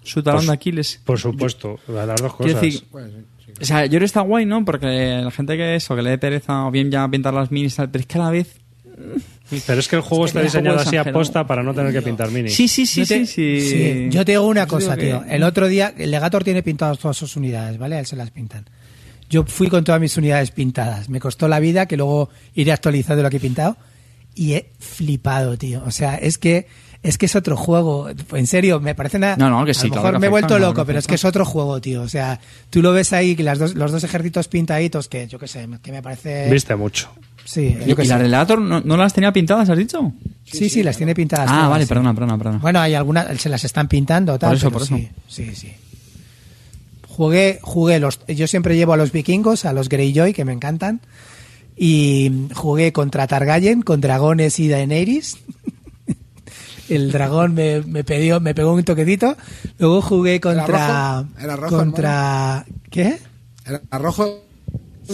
Su 0.03 0.23
talón 0.23 0.41
Pues- 0.41 0.47
de 0.49 0.53
Aquiles. 0.55 1.01
Por 1.05 1.19
supuesto, 1.19 1.79
las 1.89 2.21
dos 2.21 2.35
cosas. 2.35 2.55
decir, 2.61 2.73
sí, 2.81 2.87
sí. 3.47 3.53
o 3.61 3.65
sea, 3.65 3.85
yo 3.85 3.91
creo 3.91 4.01
que 4.01 4.05
está 4.07 4.23
guay, 4.23 4.45
¿no? 4.47 4.65
Porque 4.65 4.87
la 5.23 5.31
gente 5.31 5.57
que 5.57 5.77
eso, 5.77 5.95
que 5.95 6.03
le 6.03 6.11
dé 6.11 6.19
pereza 6.19 6.67
o 6.67 6.71
bien 6.71 6.91
ya 6.91 7.07
pintar 7.09 7.33
las 7.33 7.51
minis, 7.51 7.77
tal, 7.77 7.91
pero 7.91 8.01
es 8.01 8.07
que 8.07 8.19
a 8.19 8.23
la 8.23 8.31
vez... 8.31 8.60
Pero 9.67 9.81
es 9.81 9.89
que 9.89 9.97
el 9.97 10.03
juego 10.03 10.27
Es 10.27 10.33
que 10.33 10.39
está 10.39 10.41
el 10.41 10.47
diseñado 10.47 10.77
juego 10.77 10.83
es 10.83 10.87
así 10.89 10.97
a 11.09 11.13
posta 11.13 11.47
para 11.47 11.63
no 11.63 11.75
tener 11.75 11.93
que 11.93 12.03
pintar 12.03 12.31
minis. 12.31 12.55
Sí, 12.55 12.69
sí, 12.69 12.87
sí, 12.87 13.01
Yo 13.01 13.07
te- 13.07 13.27
sí, 13.27 13.61
sí. 13.61 14.07
Yo 14.11 14.25
te 14.25 14.33
digo 14.33 14.47
una 14.47 14.67
cosa, 14.67 14.95
digo 14.97 15.19
tío. 15.21 15.27
que- 15.29 15.35
El 15.37 15.43
otro 15.43 15.67
día, 15.69 15.93
el 15.99 16.11
Legator 16.11 16.45
tiene 16.45 16.63
pintadas 16.63 16.99
todas 16.99 17.17
sus 17.17 17.35
unidades, 17.37 17.77
¿vale? 17.79 17.97
A 17.97 18.01
él 18.01 18.07
se 18.07 18.17
las 18.17 18.31
pintan. 18.31 18.67
Yo 19.29 19.45
fui 19.45 19.69
con 19.69 19.83
todas 19.85 20.01
mis 20.01 20.17
unidades 20.17 20.51
pintadas. 20.53 21.09
Me 21.09 21.21
costó 21.21 21.49
la 21.49 21.61
vida 21.61 21.87
que 21.87 21.97
luego 21.97 22.31
iré 22.55 22.73
actualizando 22.73 23.23
lo 23.23 23.31
que 23.31 23.39
he 23.39 23.41
pintado. 23.41 23.77
Y 24.35 24.53
he 24.55 24.71
flipado, 24.79 25.57
tío. 25.59 25.83
O 25.85 25.91
sea, 25.91 26.15
es 26.17 26.39
que 26.39 26.67
es 27.03 27.17
que 27.17 27.27
es 27.27 27.35
otro 27.35 27.57
juego. 27.57 28.09
En 28.35 28.47
serio, 28.47 28.79
me 28.79 28.95
parece 28.95 29.17
una. 29.17 29.35
No, 29.37 29.49
no, 29.51 29.65
que 29.65 29.73
sí, 29.75 29.87
A 29.87 29.89
lo 29.89 29.95
mejor 29.97 30.19
me 30.21 30.27
he 30.27 30.31
vuelto 30.31 30.59
loco, 30.59 30.85
pero 30.85 30.99
es 30.99 31.07
que 31.07 31.15
es 31.17 31.25
otro 31.25 31.45
juego, 31.45 31.81
tío. 31.81 32.03
O 32.03 32.09
sea, 32.09 32.39
tú 32.71 32.83
lo 32.83 32.93
ves 32.93 33.13
ahí, 33.13 33.35
que 33.35 33.43
las 33.43 33.59
dos, 33.59 33.75
los 33.75 33.91
dos 33.91 34.05
ejércitos 34.05 34.49
pintaditos, 34.49 35.09
que 35.09 35.27
yo 35.27 35.39
qué 35.39 35.49
sé, 35.49 35.67
que 35.83 35.91
me 35.93 36.03
parece. 36.03 36.49
Viste 36.51 36.77
mucho. 36.77 37.11
Sí, 37.45 37.77
¿Y, 37.85 37.95
las 37.95 38.21
Relator 38.21 38.61
no, 38.61 38.81
no 38.81 38.97
las 38.97 39.13
tenía 39.13 39.33
pintadas, 39.33 39.69
has 39.69 39.79
dicho? 39.79 40.13
Sí, 40.45 40.69
sí, 40.69 40.83
las 40.83 40.97
tiene 40.97 41.15
pintadas. 41.15 41.49
Ah, 41.51 41.55
todas, 41.55 41.71
vale, 41.71 41.85
sí. 41.85 41.89
perdona, 41.89 42.15
perdona, 42.15 42.39
perdona. 42.39 42.59
Bueno, 42.59 42.81
hay 42.81 42.95
algunas, 42.95 43.41
se 43.41 43.49
las 43.49 43.65
están 43.65 43.89
pintando, 43.89 44.39
tal. 44.39 44.51
Por 44.51 44.57
eso, 44.57 44.71
por 44.71 44.83
eso. 44.83 44.97
Sí, 44.97 45.11
sí, 45.29 45.55
sí. 45.55 45.73
Jugué, 47.09 47.59
jugué 47.63 47.99
los. 47.99 48.21
Yo 48.27 48.47
siempre 48.47 48.77
llevo 48.77 48.93
a 48.93 48.97
los 48.97 49.13
vikingos, 49.13 49.65
a 49.65 49.73
los 49.73 49.89
Greyjoy, 49.89 50.33
que 50.33 50.45
me 50.45 50.53
encantan. 50.53 51.01
Y 51.77 52.49
jugué 52.55 52.93
contra 52.93 53.27
Targaryen, 53.27 53.83
con 53.83 54.01
dragones 54.01 54.59
y 54.61 54.69
Daenerys. 54.69 55.39
El 56.89 57.13
dragón 57.13 57.55
me, 57.55 57.83
me, 57.83 58.05
pidió, 58.05 58.41
me 58.41 58.55
pegó 58.55 58.75
un 58.75 58.85
toquecito. 58.85 59.37
Luego 59.79 60.03
jugué 60.03 60.41
contra. 60.41 61.23
rojo? 61.23 61.29
¿Era 61.41 61.57
rojo, 61.57 61.77
contra. 61.77 62.67
¿Qué? 62.91 63.19
Era 63.65 63.99
rojo. 63.99 64.50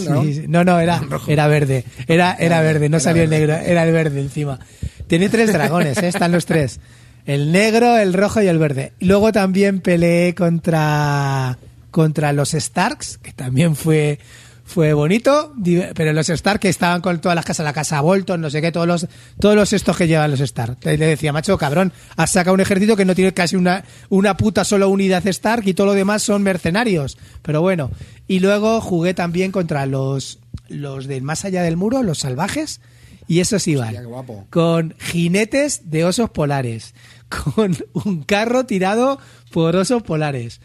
Sí, 0.01 0.09
¿no? 0.09 0.23
sí. 0.23 0.45
No, 0.47 0.63
no, 0.63 0.79
era, 0.79 1.01
era 1.27 1.47
verde. 1.47 1.83
Era, 2.07 2.35
era 2.39 2.61
verde, 2.61 2.89
no 2.89 2.97
era 2.97 3.03
salió 3.03 3.23
el 3.23 3.29
negro, 3.29 3.53
era 3.55 3.83
el 3.83 3.91
verde 3.91 4.21
encima. 4.21 4.59
Tiene 5.07 5.29
tres 5.29 5.53
dragones, 5.53 5.97
¿eh? 5.99 6.07
están 6.07 6.31
los 6.31 6.45
tres. 6.45 6.79
El 7.25 7.51
negro, 7.51 7.97
el 7.97 8.13
rojo 8.13 8.41
y 8.41 8.47
el 8.47 8.57
verde. 8.57 8.93
Luego 8.99 9.31
también 9.31 9.81
peleé 9.81 10.33
contra, 10.33 11.57
contra 11.91 12.31
los 12.33 12.51
Starks, 12.51 13.17
que 13.17 13.33
también 13.33 13.75
fue, 13.75 14.19
fue 14.67 14.91
bonito, 14.91 15.53
pero 15.95 16.11
los 16.11 16.27
Stark 16.29 16.59
que 16.59 16.67
estaban 16.67 16.99
con 16.99 17.21
todas 17.21 17.35
las 17.35 17.45
casas, 17.45 17.63
la 17.63 17.71
casa 17.71 18.01
Bolton, 18.01 18.41
no 18.41 18.49
sé 18.49 18.61
qué, 18.61 18.69
todos 18.69 18.85
los, 18.85 19.07
todos 19.39 19.55
los 19.55 19.71
estos 19.71 19.95
que 19.95 20.07
llevan 20.09 20.29
los 20.29 20.41
Stark. 20.41 20.77
Le 20.83 20.97
decía, 20.97 21.31
macho, 21.31 21.57
cabrón, 21.57 21.93
has 22.17 22.31
sacado 22.31 22.53
un 22.53 22.59
ejército 22.59 22.97
que 22.97 23.05
no 23.05 23.15
tiene 23.15 23.33
casi 23.33 23.55
una, 23.55 23.85
una 24.09 24.35
puta 24.35 24.65
sola 24.65 24.85
unidad 24.87 25.25
Stark 25.25 25.65
y 25.65 25.73
todo 25.73 25.87
lo 25.87 25.93
demás 25.93 26.21
son 26.21 26.43
mercenarios. 26.43 27.17
Pero 27.43 27.61
bueno, 27.61 27.91
y 28.27 28.41
luego 28.41 28.81
jugué 28.81 29.13
también 29.13 29.53
contra 29.53 29.85
los, 29.85 30.39
los 30.67 31.07
del 31.07 31.21
más 31.21 31.45
allá 31.45 31.63
del 31.63 31.77
muro, 31.77 32.03
los 32.03 32.19
salvajes, 32.19 32.81
y 33.25 33.39
esos 33.39 33.65
iban 33.69 33.95
Hostia, 33.95 34.45
con 34.49 34.95
jinetes 34.99 35.89
de 35.89 36.03
osos 36.03 36.29
polares, 36.29 36.93
con 37.29 37.73
un 37.93 38.23
carro 38.23 38.65
tirado 38.65 39.17
por 39.53 39.77
osos 39.77 40.03
polares. 40.03 40.59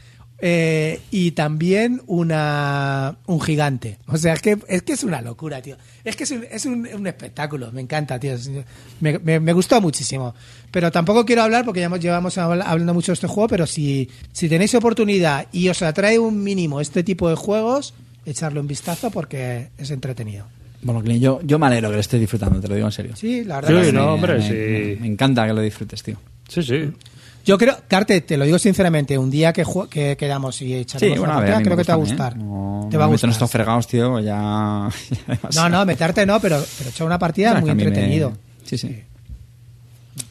Eh, 0.45 1.01
y 1.12 1.30
también 1.30 2.03
una 2.09 3.16
un 3.26 3.40
gigante. 3.40 3.99
O 4.09 4.16
sea, 4.16 4.34
es 4.34 4.43
que 4.43 4.59
es 4.68 4.82
que 4.82 4.93
es 4.95 5.05
una 5.05 5.22
locura, 5.22 5.62
tío. 5.62 5.76
Es 6.05 6.16
que 6.16 6.24
es 6.24 6.30
un, 6.32 6.45
es 6.51 6.66
un, 6.66 6.86
un 6.93 7.07
espectáculo. 7.07 7.70
Me 7.72 7.80
encanta, 7.80 8.18
tío. 8.18 8.34
Me, 9.01 9.18
me- 9.20 9.38
me 9.40 9.53
gustó 9.53 9.80
muchísimo. 9.80 10.34
Pero 10.72 10.90
tampoco 10.90 11.24
quiero 11.24 11.43
hablar 11.43 11.64
porque 11.64 11.80
ya 11.80 11.86
hemos, 11.86 12.01
llevamos 12.01 12.36
habla- 12.38 12.64
hablando 12.64 12.93
mucho 12.93 13.12
de 13.12 13.14
este 13.14 13.28
juego, 13.28 13.47
pero 13.49 13.66
si, 13.66 14.11
si 14.32 14.49
tenéis 14.49 14.74
oportunidad 14.74 15.47
y 15.53 15.68
os 15.68 15.80
atrae 15.82 16.18
un 16.18 16.43
mínimo 16.43 16.80
este 16.80 17.05
tipo 17.05 17.28
de 17.28 17.36
juegos, 17.36 17.95
echarle 18.26 18.59
un 18.61 18.66
vistazo 18.66 19.11
porque 19.12 19.68
es 19.78 19.90
entretenido. 19.93 20.47
Bueno, 20.82 21.01
Clint, 21.03 21.22
yo, 21.22 21.40
yo 21.45 21.61
me 21.61 21.66
alegro 21.68 21.90
que 21.90 21.95
lo 21.95 22.01
estés 22.01 22.18
disfrutando, 22.18 22.61
te 22.61 22.66
lo 22.66 22.74
digo 22.74 22.88
en 22.88 22.93
serio. 22.93 23.14
Sí, 23.14 23.45
la 23.45 23.61
verdad. 23.61 23.70
Sí, 23.70 23.76
que 23.76 23.84
sí. 23.90 23.93
no, 23.93 24.07
Me- 24.07 24.12
hombre, 24.14 24.34
me, 24.38 24.43
sí. 24.43 24.53
Me, 24.53 24.97
me 25.03 25.07
encanta 25.07 25.47
que 25.47 25.53
lo 25.53 25.61
disfrutes, 25.61 26.03
tío. 26.03 26.16
Sí, 26.49 26.62
sí. 26.64 26.90
Yo 27.45 27.59
creo, 27.59 27.76
Carte, 27.88 28.20
te 28.20 28.36
lo 28.36 28.45
digo 28.45 28.59
sinceramente, 28.59 29.18
un 29.18 29.30
día 29.30 29.53
que, 29.53 29.64
que 29.90 30.16
quedamos 30.16 30.62
y 30.62 30.66
Sí, 30.66 30.74
echaremos 30.74 31.18
bueno, 31.18 31.32
una 31.34 31.40
ver, 31.43 31.51
partida, 31.53 31.64
creo 31.64 31.76
que 31.76 31.84
te 31.84 31.93
va 31.93 31.95
a 31.95 31.99
gusta, 31.99 32.14
gustar. 32.14 32.32
¿eh? 32.34 32.45
No, 32.45 32.88
te 32.90 32.97
va 32.97 33.05
a 33.05 33.09
gustar. 33.09 33.30
estos 33.30 33.51
fregados, 33.51 33.86
tío, 33.88 34.20
ya... 34.20 34.88
No, 35.57 35.68
no, 35.68 35.84
meterte 35.84 36.24
no, 36.24 36.38
pero, 36.40 36.62
pero 36.78 36.90
echar 36.90 37.07
una 37.07 37.18
partida 37.18 37.49
Sabes 37.51 37.62
muy 37.62 37.70
mí 37.70 37.76
me- 37.76 37.82
entretenido. 37.88 38.32
Sí, 38.64 38.78
sí. 38.78 39.03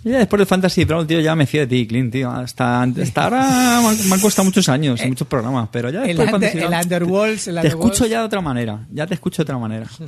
Y 0.06 0.10
ya 0.12 0.20
después 0.20 0.38
del 0.40 0.48
Fantasy 0.48 0.86
Brawl, 0.86 1.06
tío, 1.06 1.20
ya 1.20 1.36
me 1.36 1.46
fío 1.46 1.62
de 1.62 1.68
ti, 1.68 1.86
Clint, 1.88 2.12
tío. 2.14 2.30
Hasta, 2.32 2.84
hasta 2.84 3.24
ahora 3.24 3.82
me 4.08 4.14
han- 4.16 4.20
costado 4.22 4.46
muchos 4.46 4.70
años 4.70 5.02
y 5.04 5.08
muchos 5.08 5.28
programas, 5.28 5.70
pero 5.72 5.90
ya 5.90 6.02
El, 6.04 6.16
después 6.18 6.28
del 6.28 6.36
under- 6.36 6.50
Fantasy 6.52 6.58
el 6.64 6.70
Brawl, 6.70 6.84
Underworlds, 6.84 7.48
el 7.48 7.54
Te 7.56 7.60
Underworlds. 7.62 7.92
escucho 7.96 8.10
ya 8.10 8.20
de 8.20 8.26
otra 8.26 8.42
manera, 8.42 8.88
ya 8.92 9.06
te 9.08 9.14
escucho 9.16 9.38
de 9.42 9.44
otra 9.44 9.58
manera. 9.58 9.88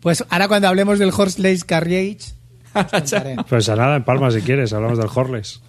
Pues 0.00 0.24
ahora 0.30 0.48
cuando 0.48 0.68
hablemos 0.68 0.98
del 0.98 1.10
Horseless 1.16 1.64
Carriage, 1.64 2.18
os 2.18 2.22
contaré. 2.22 2.35
Pues 3.48 3.68
a 3.68 3.76
nada, 3.76 3.96
en 3.96 4.04
Palma, 4.04 4.30
si 4.30 4.40
quieres, 4.42 4.72
hablamos 4.72 4.98
del 4.98 5.08
Horles. 5.14 5.60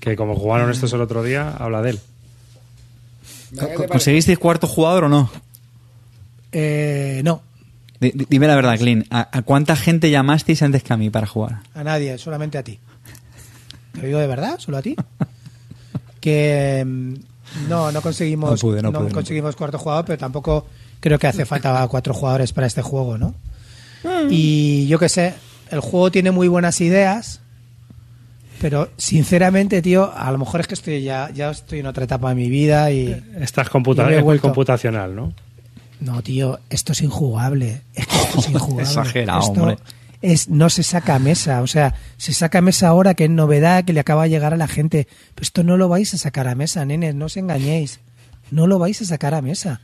Que 0.00 0.16
como 0.16 0.34
jugaron 0.36 0.70
estos 0.70 0.92
el 0.92 1.00
otro 1.00 1.22
día, 1.22 1.50
habla 1.58 1.80
de 1.82 1.90
él. 1.90 2.00
¿Conseguisteis 3.88 4.38
cuarto 4.38 4.66
jugador 4.66 5.04
o 5.04 5.08
no? 5.08 5.30
Eh, 6.52 7.20
no, 7.24 7.42
Di- 8.00 8.10
di- 8.14 8.26
Dime 8.28 8.46
la 8.48 8.56
verdad, 8.56 8.76
Clint. 8.78 9.06
¿A, 9.10 9.28
a 9.36 9.42
cuánta 9.42 9.76
gente 9.76 10.10
llamasteis 10.10 10.62
antes 10.62 10.82
que 10.82 10.92
a 10.92 10.96
mí 10.96 11.08
para 11.10 11.26
jugar? 11.26 11.60
a 11.74 11.84
nadie, 11.84 12.18
solamente 12.18 12.58
a 12.58 12.62
ti. 12.64 12.78
Te 13.92 14.00
lo 14.00 14.06
digo 14.06 14.18
de 14.18 14.26
verdad, 14.26 14.58
solo 14.58 14.78
a 14.78 14.82
ti. 14.82 14.96
Que 16.20 16.82
mm, 16.86 17.14
no, 17.68 17.92
no 17.92 18.00
conseguimos, 18.02 18.50
No 18.50 18.56
pude, 18.56 18.82
no 18.82 18.92
pude, 18.92 19.08
no 19.08 19.14
conseguimos 19.14 19.54
cuarto 19.54 19.78
jugador, 19.78 20.04
pero 20.04 20.18
tampoco 20.18 20.66
creo 21.00 21.18
que 21.18 21.26
hace 21.28 21.44
falta 21.46 21.86
cuatro 21.88 22.12
jugadores 22.14 22.52
para 22.52 22.66
este 22.66 22.82
juego, 22.82 23.18
¿no? 23.18 23.34
Y 24.30 24.86
yo 24.88 24.98
qué 24.98 25.08
sé, 25.08 25.34
el 25.72 25.80
juego 25.80 26.10
tiene 26.10 26.30
muy 26.30 26.46
buenas 26.48 26.80
ideas, 26.80 27.40
pero 28.60 28.90
sinceramente, 28.96 29.82
tío, 29.82 30.12
a 30.14 30.30
lo 30.30 30.38
mejor 30.38 30.60
es 30.60 30.66
que 30.68 30.74
estoy 30.74 31.02
ya, 31.02 31.30
ya 31.34 31.50
estoy 31.50 31.80
en 31.80 31.86
otra 31.86 32.04
etapa 32.04 32.28
de 32.28 32.34
mi 32.36 32.48
vida 32.48 32.90
y 32.92 33.20
Estás 33.40 33.68
computa 33.68 34.02
Yo 34.02 34.08
me 34.08 34.14
he 34.14 34.18
es 34.18 34.22
muy 34.22 34.26
vuelto- 34.34 34.42
computacional, 34.48 35.14
¿no? 35.16 35.32
no, 36.00 36.22
tío, 36.22 36.58
esto 36.70 36.92
es 36.92 37.02
injugable. 37.02 37.82
Es 37.94 38.06
que 38.06 38.16
esto 38.16 38.38
es 38.40 38.48
injugable. 38.50 38.82
Exagerado, 38.82 39.40
Esto 39.40 39.60
hombre. 39.62 39.78
Es, 40.20 40.48
no 40.48 40.68
se 40.70 40.82
saca 40.84 41.16
a 41.16 41.18
mesa. 41.18 41.62
O 41.62 41.66
sea, 41.66 41.94
se 42.16 42.32
saca 42.34 42.58
a 42.58 42.60
mesa 42.60 42.88
ahora 42.88 43.14
que 43.14 43.24
es 43.24 43.30
novedad, 43.30 43.84
que 43.84 43.92
le 43.92 43.98
acaba 44.00 44.24
de 44.24 44.30
llegar 44.30 44.52
a 44.52 44.56
la 44.56 44.68
gente. 44.68 45.08
Pero 45.34 45.42
esto 45.42 45.62
no 45.64 45.76
lo 45.76 45.88
vais 45.88 46.12
a 46.14 46.18
sacar 46.18 46.46
a 46.48 46.54
mesa, 46.54 46.84
nenes, 46.84 47.14
no 47.16 47.26
os 47.26 47.36
engañéis. 47.36 47.98
No 48.52 48.66
lo 48.68 48.78
vais 48.78 49.00
a 49.02 49.04
sacar 49.04 49.34
a 49.34 49.42
mesa. 49.42 49.80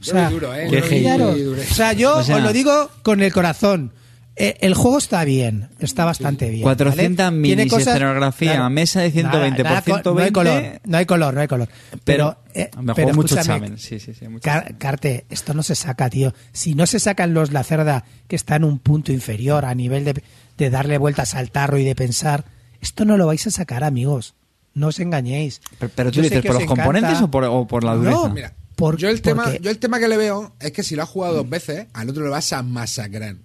O 0.00 0.04
Duro 0.04 0.18
sea, 0.18 0.30
duro, 0.30 0.54
¿eh? 0.54 1.62
O 1.70 1.74
sea, 1.74 1.92
yo 1.92 2.16
O 2.18 2.22
sea- 2.22 2.36
os 2.36 2.42
lo 2.42 2.52
digo 2.54 2.90
con 3.02 3.22
el 3.22 3.32
corazón. 3.32 3.92
Eh, 4.34 4.56
el 4.60 4.72
juego 4.74 4.96
está 4.96 5.24
bien, 5.24 5.68
está 5.78 6.06
bastante 6.06 6.48
bien. 6.48 6.62
400 6.62 7.26
¿vale? 7.26 7.36
minis, 7.36 7.56
Tiene 7.56 7.68
cosas- 7.70 7.88
escenografía, 7.88 8.66
mesa 8.70 9.02
de 9.02 9.10
120 9.10 9.62
por 9.62 9.72
co- 9.72 9.74
No 9.74 9.76
hay 9.76 9.82
120. 10.30 10.32
color, 10.32 10.80
no 10.84 10.96
hay 10.98 11.06
color, 11.06 11.34
no 11.34 11.40
hay 11.42 11.48
color. 11.48 11.68
Pero, 12.04 12.38
eh, 12.54 12.70
me 12.80 12.94
pero 12.94 13.12
mucho 13.14 13.38
examen. 13.38 13.76
Sí, 13.76 14.00
sí, 14.00 14.14
sí. 14.14 14.28
mucho 14.28 14.42
Car- 14.44 14.62
examen. 14.62 14.78
Carte, 14.78 15.26
esto 15.28 15.52
no 15.52 15.62
se 15.62 15.74
saca, 15.74 16.08
tío. 16.08 16.32
Si 16.52 16.74
no 16.74 16.86
se 16.86 16.98
sacan 16.98 17.34
los 17.34 17.52
la 17.52 17.62
cerda 17.62 18.04
que 18.26 18.36
está 18.36 18.56
en 18.56 18.64
un 18.64 18.78
punto 18.78 19.12
inferior 19.12 19.66
a 19.66 19.74
nivel 19.74 20.04
de, 20.06 20.22
de 20.56 20.70
darle 20.70 20.96
vueltas 20.96 21.34
al 21.34 21.50
tarro 21.50 21.76
y 21.76 21.84
de 21.84 21.94
pensar, 21.94 22.46
esto 22.80 23.04
no 23.04 23.18
lo 23.18 23.26
vais 23.26 23.46
a 23.46 23.50
sacar, 23.50 23.84
amigos. 23.84 24.34
No 24.72 24.86
os 24.86 24.98
engañéis. 24.98 25.60
Pero, 25.78 25.92
pero 25.94 26.10
tú 26.10 26.22
dices, 26.22 26.40
¿por 26.40 26.52
os 26.52 26.54
los 26.54 26.62
encanta- 26.62 26.84
componentes 26.84 27.20
o 27.20 27.30
por, 27.30 27.44
o 27.44 27.66
por 27.66 27.84
la 27.84 27.94
dureza? 27.96 28.16
No, 28.16 28.30
Mira, 28.30 28.54
Por- 28.76 28.96
yo, 28.96 29.10
el 29.10 29.20
tema, 29.20 29.44
porque- 29.44 29.60
yo 29.60 29.70
el 29.70 29.78
tema 29.78 30.00
que 30.00 30.08
le 30.08 30.16
veo 30.16 30.54
es 30.58 30.72
que 30.72 30.82
si 30.82 30.96
lo 30.96 31.02
has 31.02 31.08
jugado 31.10 31.34
dos 31.34 31.50
veces, 31.50 31.88
al 31.92 32.08
otro 32.08 32.24
le 32.24 32.30
vas 32.30 32.50
a 32.54 32.62
masacrar. 32.62 33.36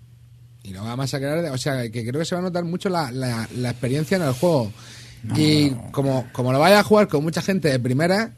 Y 0.67 0.71
lo 0.73 0.83
va 0.83 0.91
a 0.91 0.95
masacrar, 0.97 1.45
o 1.45 1.57
sea, 1.57 1.89
que 1.89 2.05
creo 2.05 2.19
que 2.19 2.25
se 2.25 2.35
va 2.35 2.39
a 2.39 2.43
notar 2.43 2.65
mucho 2.65 2.89
la, 2.89 3.09
la- 3.09 3.47
la 3.55 3.69
experiencia 3.69 4.17
en 4.17 4.23
el 4.23 4.33
juego. 4.33 4.71
Y 5.35 5.69
como, 5.91 6.27
como 6.33 6.51
lo 6.51 6.59
vayas 6.59 6.81
a 6.81 6.83
jugar 6.83 7.07
con 7.07 7.23
mucha 7.23 7.41
gente 7.41 7.69
de 7.69 7.79
primera, 7.79 8.33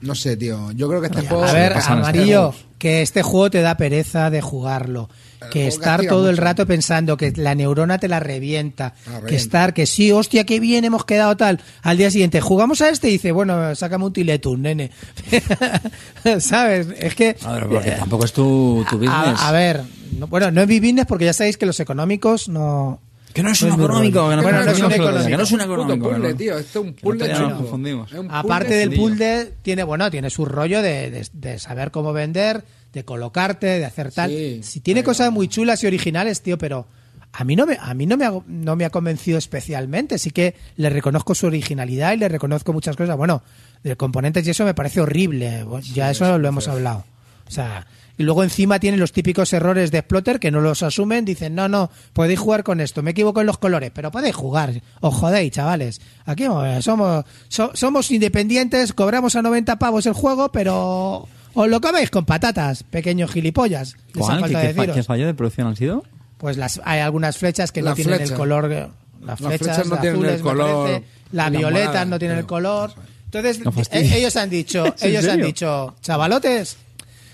no 0.00 0.14
sé, 0.14 0.36
tío. 0.36 0.70
Yo 0.72 0.88
creo 0.88 1.00
que 1.00 1.06
este 1.08 1.22
juego. 1.28 1.44
A 1.44 1.52
ver, 1.52 1.72
amarillo, 2.08 2.54
que 2.78 3.02
este 3.02 3.22
juego 3.22 3.50
te 3.50 3.60
da 3.62 3.76
pereza 3.76 4.30
de 4.30 4.40
jugarlo. 4.40 5.08
Que 5.52 5.68
estar 5.68 6.00
todo 6.08 6.30
el 6.30 6.36
rato 6.36 6.66
pensando 6.66 7.16
que 7.16 7.32
la 7.36 7.54
neurona 7.54 7.98
te 7.98 8.08
la 8.08 8.18
revienta. 8.18 8.94
Que 9.28 9.36
estar, 9.36 9.72
que 9.72 9.86
sí, 9.86 10.10
hostia, 10.10 10.44
que 10.44 10.58
bien 10.58 10.84
hemos 10.84 11.04
quedado 11.04 11.36
tal. 11.36 11.60
Al 11.82 11.96
día 11.96 12.10
siguiente, 12.10 12.40
jugamos 12.40 12.80
a 12.80 12.88
este 12.88 13.08
y 13.08 13.12
dice, 13.12 13.30
bueno, 13.30 13.74
sácame 13.76 14.04
un 14.04 14.12
tiletum, 14.12 14.60
nene. 14.60 14.90
¿Sabes? 16.40 16.88
Es 16.98 17.14
que. 17.14 17.36
A 17.44 17.52
ver, 17.54 17.66
porque 17.68 17.90
tampoco 17.92 18.24
es 18.24 18.32
tu, 18.32 18.84
tu 18.90 18.98
business. 18.98 19.40
A, 19.40 19.48
a 19.48 19.52
ver, 19.52 19.82
no- 20.18 20.26
bueno, 20.26 20.50
no 20.50 20.62
es 20.62 20.68
mi 20.68 20.80
business 20.80 21.06
porque 21.06 21.24
ya 21.26 21.32
sabéis 21.32 21.56
que 21.56 21.66
los 21.66 21.78
económicos 21.80 22.48
no. 22.48 23.00
Que 23.32 23.42
no 23.42 23.50
es 23.50 23.62
un 23.62 23.68
económico, 23.74 24.20
rollo. 24.20 24.30
que 24.30 24.36
no, 24.36 24.42
Bueno, 24.42 24.58
que 24.60 24.64
no 24.64 24.70
es 24.72 24.78
un 24.80 24.88
no- 24.88 24.94
económico. 24.94 25.26
que 25.28 25.36
no 25.36 25.42
es 25.42 25.52
un 25.52 25.58
Puto 25.58 25.64
económico. 25.72 26.08
puzzle, 26.08 26.22
que 26.22 26.28
no- 26.32 26.36
tío. 26.38 26.58
Esto 26.58 26.78
es 26.80 26.84
un 26.86 26.94
que 26.94 27.02
puzzle 27.02 27.18
no 27.18 27.24
te- 27.26 27.32
chungo. 27.34 27.48
nos 27.50 27.58
confundimos. 27.58 28.12
Es 28.12 28.18
un 28.18 28.30
Aparte 28.30 28.74
del 28.74 28.94
puzzle, 28.94 29.52
tiene, 29.62 29.82
bueno, 29.84 30.10
tiene 30.10 30.30
su 30.30 30.44
rollo 30.44 30.82
de, 30.82 31.10
de- 31.10 31.28
de 31.32 31.58
saber 31.58 31.90
cómo 31.90 32.12
vender, 32.12 32.64
de 32.92 33.04
colocarte, 33.04 33.66
de 33.66 33.84
hacer 33.84 34.12
tal. 34.12 34.30
Sí, 34.30 34.60
si 34.62 34.80
tiene 34.80 35.00
pero- 35.02 35.10
cosas 35.10 35.30
muy 35.32 35.46
chulas 35.48 35.82
y 35.84 35.86
originales, 35.86 36.40
tío, 36.42 36.56
pero 36.58 36.86
a 37.32 37.44
mí 37.44 37.54
no 37.54 37.66
me, 37.66 37.76
a 37.78 37.92
mí 37.92 38.06
no 38.06 38.16
me 38.16 38.24
ha, 38.24 38.32
no 38.46 38.76
me 38.76 38.84
ha 38.86 38.90
convencido 38.90 39.36
especialmente. 39.38 40.18
Sí 40.18 40.30
que 40.30 40.54
le 40.76 40.88
reconozco 40.88 41.34
su 41.34 41.46
originalidad 41.46 42.14
y 42.14 42.16
le 42.16 42.28
reconozco 42.28 42.72
muchas 42.72 42.96
cosas. 42.96 43.16
Bueno, 43.16 43.42
de 43.84 43.94
componentes 43.96 44.46
y 44.46 44.50
eso 44.50 44.64
me 44.64 44.72
parece 44.74 45.00
horrible. 45.02 45.64
Ya 45.92 46.10
eso 46.10 46.38
lo 46.38 46.48
hemos 46.48 46.66
hablado. 46.66 47.04
O 47.46 47.50
sea, 47.50 47.86
y 48.18 48.24
luego 48.24 48.42
encima 48.42 48.78
tiene 48.80 48.96
los 48.98 49.12
típicos 49.12 49.52
errores 49.52 49.90
de 49.90 49.98
Exploter 49.98 50.38
que 50.40 50.50
no 50.50 50.60
los 50.60 50.82
asumen. 50.82 51.24
Dicen, 51.24 51.54
no, 51.54 51.68
no, 51.68 51.90
podéis 52.12 52.38
jugar 52.40 52.64
con 52.64 52.80
esto. 52.80 53.02
Me 53.02 53.12
equivoco 53.12 53.40
en 53.40 53.46
los 53.46 53.56
colores, 53.58 53.90
pero 53.94 54.10
podéis 54.10 54.34
jugar. 54.34 54.82
Os 55.00 55.14
jodéis, 55.14 55.52
chavales. 55.52 56.00
Aquí 56.26 56.44
somos, 56.80 57.24
so- 57.48 57.70
somos 57.74 58.10
independientes, 58.10 58.92
cobramos 58.92 59.36
a 59.36 59.42
90 59.42 59.78
pavos 59.78 60.04
el 60.06 60.12
juego, 60.14 60.50
pero 60.50 61.28
os 61.54 61.68
lo 61.68 61.80
coméis 61.80 62.10
con 62.10 62.24
patatas, 62.26 62.82
pequeños 62.82 63.30
gilipollas. 63.30 63.96
¿Cuál? 64.16 64.42
¿Qué, 64.44 64.74
falta 64.74 64.92
qué 64.94 65.02
fallo 65.02 65.26
de 65.26 65.34
producción 65.34 65.68
han 65.68 65.76
sido? 65.76 66.02
Pues 66.38 66.56
las, 66.56 66.80
hay 66.84 67.00
algunas 67.00 67.38
flechas 67.38 67.72
que 67.72 67.82
no 67.82 67.94
tienen 67.94 68.16
flecha. 68.16 68.32
el 68.34 68.38
color. 68.38 68.68
Las 68.68 68.90
Las 69.22 69.38
flechas, 69.38 69.58
flechas 69.58 69.86
no 69.86 69.94
las 69.94 70.00
tienen 70.02 70.20
el 70.20 70.26
azules, 70.26 70.42
me 70.44 70.50
color, 70.50 70.86
parece, 70.88 71.04
Las 71.32 71.50
las 71.52 71.60
violetas 71.60 72.06
no 72.06 72.18
tienen 72.18 72.38
el 72.38 72.46
color. 72.46 72.92
Entonces, 73.24 73.60
No 73.64 73.72
eh, 73.90 74.10
ellos 74.16 74.36
han 74.36 74.48
dicho, 74.48 74.86
¿Es 74.86 75.02
en 75.02 75.10
ellos 75.10 75.26
han 75.28 75.40
dicho, 75.42 75.94
chavalotes, 76.00 76.76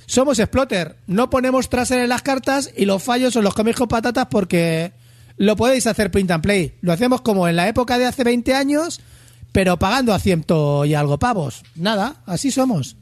somos 0.06 0.38
Exploter, 0.38 0.96
no 1.06 1.30
ponemos 1.30 1.68
traser 1.68 2.00
en 2.00 2.08
las 2.08 2.22
cartas 2.22 2.70
y 2.76 2.84
los 2.84 3.02
fallos 3.02 3.36
os 3.36 3.44
los 3.44 3.54
coméis 3.54 3.76
con 3.76 3.88
patatas 3.88 4.26
porque 4.30 4.92
lo 5.36 5.56
podéis 5.56 5.86
hacer 5.86 6.10
print 6.10 6.30
and 6.30 6.42
play. 6.42 6.74
Lo 6.80 6.92
hacemos 6.92 7.20
como 7.20 7.48
en 7.48 7.56
la 7.56 7.68
época 7.68 7.98
de 7.98 8.06
hace 8.06 8.24
20 8.24 8.54
años, 8.54 9.00
pero 9.52 9.78
pagando 9.78 10.12
a 10.12 10.18
ciento 10.18 10.84
y 10.84 10.94
algo 10.94 11.18
pavos. 11.18 11.62
Nada, 11.74 12.22
así 12.26 12.50
somos. 12.50 12.96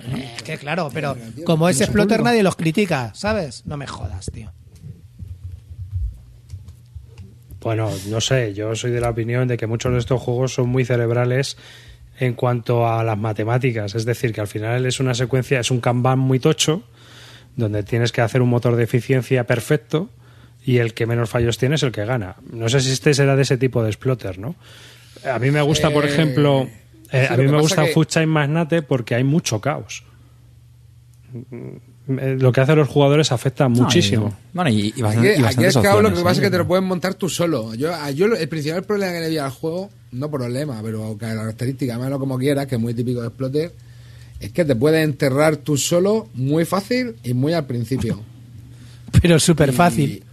Eh, 0.00 0.36
que 0.44 0.58
claro, 0.58 0.90
pero 0.92 1.16
como 1.44 1.68
es 1.68 1.80
Exploter 1.80 2.22
nadie 2.22 2.42
los 2.42 2.56
critica, 2.56 3.12
¿sabes? 3.14 3.64
No 3.66 3.76
me 3.76 3.86
jodas, 3.86 4.30
tío. 4.32 4.52
Bueno, 7.60 7.90
no 8.08 8.20
sé, 8.20 8.54
yo 8.54 8.74
soy 8.74 8.90
de 8.90 9.00
la 9.00 9.10
opinión 9.10 9.46
de 9.46 9.56
que 9.56 9.68
muchos 9.68 9.92
de 9.92 9.98
estos 10.00 10.20
juegos 10.20 10.54
son 10.54 10.68
muy 10.68 10.84
cerebrales 10.84 11.56
en 12.24 12.34
cuanto 12.34 12.86
a 12.86 13.02
las 13.02 13.18
matemáticas, 13.18 13.94
es 13.96 14.04
decir, 14.04 14.32
que 14.32 14.40
al 14.40 14.46
final 14.46 14.86
es 14.86 15.00
una 15.00 15.12
secuencia, 15.14 15.58
es 15.58 15.70
un 15.72 15.80
Kanban 15.80 16.18
muy 16.20 16.38
tocho, 16.38 16.82
donde 17.56 17.82
tienes 17.82 18.12
que 18.12 18.20
hacer 18.20 18.42
un 18.42 18.48
motor 18.48 18.76
de 18.76 18.84
eficiencia 18.84 19.44
perfecto 19.44 20.08
y 20.64 20.78
el 20.78 20.94
que 20.94 21.06
menos 21.06 21.28
fallos 21.30 21.58
tiene 21.58 21.74
es 21.74 21.82
el 21.82 21.90
que 21.90 22.04
gana. 22.04 22.36
No 22.52 22.68
sé 22.68 22.80
si 22.80 22.92
este 22.92 23.12
será 23.12 23.34
de 23.34 23.42
ese 23.42 23.58
tipo 23.58 23.82
de 23.82 23.90
exploter, 23.90 24.38
¿no? 24.38 24.54
A 25.28 25.38
mí 25.40 25.50
me 25.50 25.60
gusta, 25.62 25.90
por 25.90 26.04
Eh, 26.04 26.08
ejemplo, 26.08 26.68
eh, 27.10 27.26
sí, 27.26 27.34
a 27.34 27.36
mí 27.36 27.46
me 27.48 27.60
gusta 27.60 27.84
que- 27.86 27.92
Food 27.92 28.06
Chain 28.06 28.28
Magnate 28.28 28.82
porque 28.82 29.16
hay 29.16 29.24
mucho 29.24 29.60
caos. 29.60 30.04
Eh, 32.20 32.36
Lo 32.38 32.52
que 32.52 32.60
hacen 32.60 32.76
los 32.76 32.88
jugadores 32.88 33.32
afecta 33.32 33.68
muchísimo. 33.68 34.24
No, 34.24 34.30
y- 34.30 34.54
bueno, 34.54 34.70
y, 34.70 34.80
y 34.86 34.88
Aquí, 34.90 35.02
bastante, 35.02 35.32
es 35.68 35.76
que 35.76 35.88
lo 36.02 36.08
que 36.10 36.22
pasa 36.22 36.32
es 36.32 36.40
que 36.40 36.50
te 36.50 36.58
lo 36.58 36.66
puedes 36.66 36.84
montar 36.84 37.14
tú 37.14 37.28
solo. 37.28 37.74
Yo, 37.74 37.94
a- 37.94 38.10
yo 38.10 38.28
lo- 38.28 38.36
el 38.36 38.48
principal 38.48 38.82
problema 38.84 39.12
que 39.12 39.20
le 39.20 39.28
vi 39.30 39.38
al 39.38 39.50
juego, 39.50 39.90
no 40.12 40.30
problema, 40.30 40.80
pero 40.82 41.16
característica, 41.18 41.94
llámalo 41.94 42.18
como 42.18 42.38
quieras, 42.38 42.66
que 42.66 42.74
es 42.76 42.80
muy 42.80 42.94
típico 42.94 43.20
de 43.20 43.28
Exploter, 43.28 43.72
es 44.40 44.50
que 44.52 44.64
te 44.64 44.74
puedes 44.76 45.04
enterrar 45.04 45.56
tú 45.56 45.76
solo 45.76 46.28
muy 46.34 46.64
fácil 46.64 47.14
y 47.22 47.32
muy 47.34 47.52
al 47.52 47.66
principio. 47.66 48.20
Pero 49.22 49.38
súper 49.38 49.72
fácil. 49.72 50.24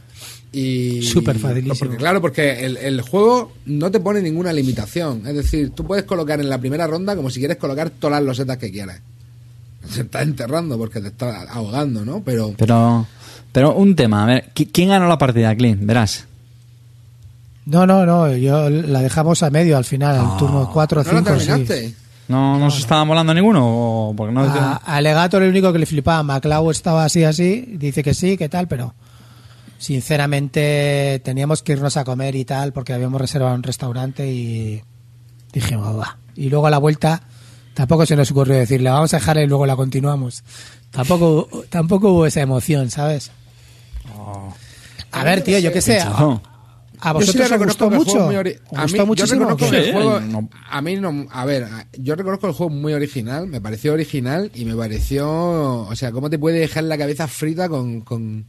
Y, 0.52 1.04
Súper 1.04 1.38
facilísimo. 1.38 1.76
Porque, 1.78 1.98
claro, 1.98 2.22
porque 2.22 2.66
el, 2.66 2.78
el 2.78 3.02
juego 3.02 3.52
no 3.68 3.92
te 3.92 4.00
pone 4.00 4.20
ninguna 4.20 4.52
limitación. 4.52 5.28
Es 5.28 5.36
decir, 5.36 5.70
tú 5.76 5.86
puedes 5.86 6.06
colocar 6.06 6.40
en 6.40 6.50
la 6.50 6.58
primera 6.58 6.88
ronda 6.88 7.16
como 7.16 7.30
si 7.30 7.38
quieres 7.40 7.58
colocar 7.58 7.92
todas 7.92 8.14
las 8.20 8.24
losetas 8.26 8.58
que 8.58 8.72
quieras. 8.72 9.00
Se 9.90 10.02
está 10.02 10.22
enterrando 10.22 10.78
porque 10.78 11.00
te 11.02 11.08
está 11.08 11.44
ahogando, 11.52 12.06
¿no? 12.06 12.22
Pero 12.24 12.54
Pero, 12.58 13.06
pero 13.52 13.76
un 13.76 13.96
tema, 13.96 14.24
a 14.24 14.26
ver, 14.28 14.52
¿qui- 14.54 14.70
¿quién 14.72 14.90
ganó 14.90 15.08
la 15.08 15.18
partida, 15.18 15.56
Clint? 15.56 15.82
Verás. 15.84 16.26
No, 17.66 17.86
no, 17.86 18.06
no, 18.06 18.32
yo 18.36 18.70
la 18.70 19.02
dejamos 19.02 19.44
a 19.44 19.50
medio 19.52 19.78
al 19.78 19.86
final, 19.86 20.18
al 20.18 20.38
turno 20.38 20.70
4 20.74 21.02
o 21.02 21.04
¿no 21.04 21.12
lo 21.12 21.18
5. 21.20 21.32
terminaste? 21.38 21.94
¿No, 22.28 22.58
no, 22.60 22.70
se 22.72 22.80
estaba 22.82 23.06
molando 23.06 23.34
ninguno? 23.34 23.62
O 24.10 24.14
porque 24.16 24.32
no 24.34 24.42
A, 24.42 25.00
el 25.00 25.50
único 25.50 25.72
que 25.74 25.80
le 25.80 25.86
flipaba, 25.86 26.22
Maclau 26.24 26.70
estaba 26.72 27.04
así, 27.06 27.24
así, 27.24 27.66
dice 27.78 28.04
que 28.04 28.14
sí, 28.14 28.38
que 28.38 28.50
tal, 28.50 28.68
pero 28.68 28.94
sinceramente 29.80 31.22
teníamos 31.24 31.62
que 31.64 31.74
irnos 31.74 31.98
a 31.98 32.04
comer 32.04 32.36
y 32.36 32.46
tal, 32.46 32.74
porque 32.74 32.94
habíamos 32.94 33.20
reservado 33.20 33.56
un 33.56 33.64
restaurante 33.64 34.32
y 34.32 34.82
dijimos, 35.54 35.98
va. 35.98 36.18
Y 36.36 36.50
luego 36.50 36.68
a 36.68 36.70
la 36.70 36.78
vuelta 36.78 37.22
tampoco 37.80 38.06
se 38.06 38.14
nos 38.18 38.30
ocurrió 38.32 38.58
decirle, 38.58 38.90
vamos 38.90 39.14
a 39.14 39.18
dejarla 39.20 39.42
y 39.44 39.48
luego 39.48 39.66
la 39.66 39.78
continuamos. 39.78 40.44
Tampoco, 40.92 41.48
tampoco 41.70 42.12
hubo 42.12 42.26
esa 42.26 42.42
emoción, 42.42 42.92
¿sabes? 42.92 43.32
A 45.12 45.24
ver, 45.24 45.42
tío, 45.44 45.60
yo 45.60 45.72
qué 45.72 45.82
sé. 45.82 46.00
A, 46.02 46.08
a 46.10 47.14
Yo 47.14 47.22
sí 47.22 47.28
vosotros 47.28 47.36
le 47.36 47.44
os 47.44 47.50
reconozco 47.52 47.86
gustó 47.86 47.90
mucho. 47.98 48.20
es 48.20 48.26
muy 48.26 48.36
ori- 48.36 48.60
¿Os 48.70 48.78
A 48.78 48.82
mí, 48.82 48.84
gustó 48.84 48.98
yo 48.98 49.06
muchísimo? 49.06 49.40
reconozco 49.46 49.70
que 49.72 49.82
Sí, 49.84 49.88
el 49.90 49.94
juego, 49.94 50.20
no- 50.20 50.50
a 50.70 50.82
mí 50.82 50.96
no, 50.98 51.28
a 51.32 51.46
ver, 51.46 51.68
yo 51.98 52.16
reconozco 52.16 52.48
el 52.48 52.54
juego 52.54 52.70
muy 52.74 52.92
original, 52.94 53.48
me 53.48 53.62
pareció 53.62 53.94
original 53.94 54.52
y 54.54 54.66
me 54.66 54.76
pareció, 54.76 55.30
o 55.88 55.96
sea, 55.96 56.12
cómo 56.12 56.30
te 56.30 56.38
puede 56.38 56.60
dejar 56.60 56.84
la 56.84 56.98
cabeza 56.98 57.30
frita 57.30 57.70
con, 57.70 58.02
con, 58.02 58.46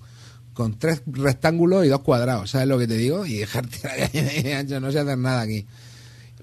con 0.54 0.76
tres 0.76 1.02
rectángulos 1.06 1.86
y 1.86 1.88
dos 1.88 2.00
cuadrados, 2.00 2.50
¿sabes 2.50 2.66
lo 2.66 2.78
que 2.80 2.88
te 2.88 2.94
digo? 2.96 3.24
Y 3.24 3.34
dejarte 3.38 3.78
la 3.84 4.08
calle 4.08 4.54
ancho, 4.56 4.80
no 4.80 4.90
sé 4.90 4.98
hacer 4.98 5.18
nada 5.18 5.42
aquí. 5.42 5.66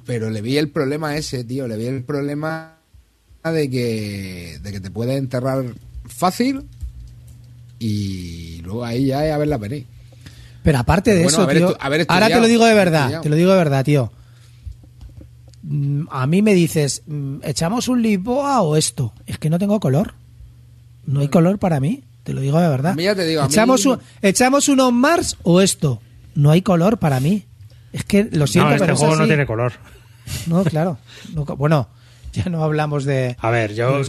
Pero 0.05 0.29
le 0.29 0.41
vi 0.41 0.57
el 0.57 0.69
problema 0.69 1.17
ese, 1.17 1.43
tío, 1.43 1.67
le 1.67 1.75
vi 1.75 1.87
el 1.87 2.03
problema 2.05 2.76
de 3.43 3.69
que, 3.69 4.59
de 4.61 4.71
que 4.71 4.79
te 4.79 4.91
puedes 4.91 5.17
enterrar 5.17 5.63
fácil 6.05 6.63
y 7.79 8.59
luego 8.63 8.83
ahí 8.85 9.05
ya 9.07 9.25
es 9.25 9.33
a 9.33 9.37
ver 9.37 9.47
la 9.47 9.57
venir. 9.57 9.85
Pero 10.63 10.79
aparte 10.79 11.11
de 11.13 11.23
bueno, 11.23 11.37
eso, 11.43 11.47
tío, 11.47 11.69
estu- 11.69 12.05
ahora 12.09 12.27
te 12.27 12.39
lo 12.41 12.47
digo 12.47 12.65
de 12.65 12.73
verdad, 12.73 13.01
estudiado. 13.03 13.23
te 13.23 13.29
lo 13.29 13.35
digo 13.37 13.51
de 13.51 13.57
verdad, 13.57 13.85
tío. 13.85 14.11
Mm, 15.63 16.05
A 16.11 16.27
mí 16.27 16.41
me 16.41 16.53
dices, 16.53 17.03
mm, 17.07 17.37
¿echamos 17.43 17.87
un 17.87 18.01
Lisboa 18.01 18.61
o 18.61 18.75
esto? 18.75 19.13
Es 19.25 19.37
que 19.37 19.49
no 19.49 19.59
tengo 19.59 19.79
color. 19.79 20.13
No 21.05 21.21
hay 21.21 21.29
color 21.29 21.57
para 21.57 21.79
mí, 21.79 22.03
te 22.23 22.33
lo 22.33 22.41
digo 22.41 22.59
de 22.59 22.67
verdad. 22.67 22.91
A 22.91 22.95
mí 22.95 23.03
ya 23.03 23.15
te 23.15 23.25
digo, 23.25 23.41
a 23.41 23.45
mí- 23.47 23.53
¿Echamos, 23.53 23.85
un, 23.85 23.99
¿Echamos 24.21 24.67
un 24.67 24.79
On 24.81 24.93
Mars 24.95 25.37
o 25.43 25.61
esto? 25.61 26.01
No 26.35 26.51
hay 26.51 26.61
color 26.61 26.97
para 26.97 27.19
mí. 27.21 27.45
Es 27.93 28.03
que 28.03 28.25
lo 28.25 28.45
siento, 28.45 28.69
No, 28.69 28.75
este 28.75 28.83
pero 28.85 28.93
es 28.93 28.99
juego 28.99 29.15
no 29.15 29.21
así. 29.23 29.29
tiene 29.29 29.45
color. 29.45 29.71
No, 30.47 30.63
claro. 30.65 30.97
No, 31.33 31.45
bueno, 31.45 31.87
ya 32.33 32.45
no 32.45 32.63
hablamos 32.63 33.05
de, 33.05 33.35
A 33.39 33.49
ver, 33.51 33.71
de 33.71 33.75
yo, 33.75 34.01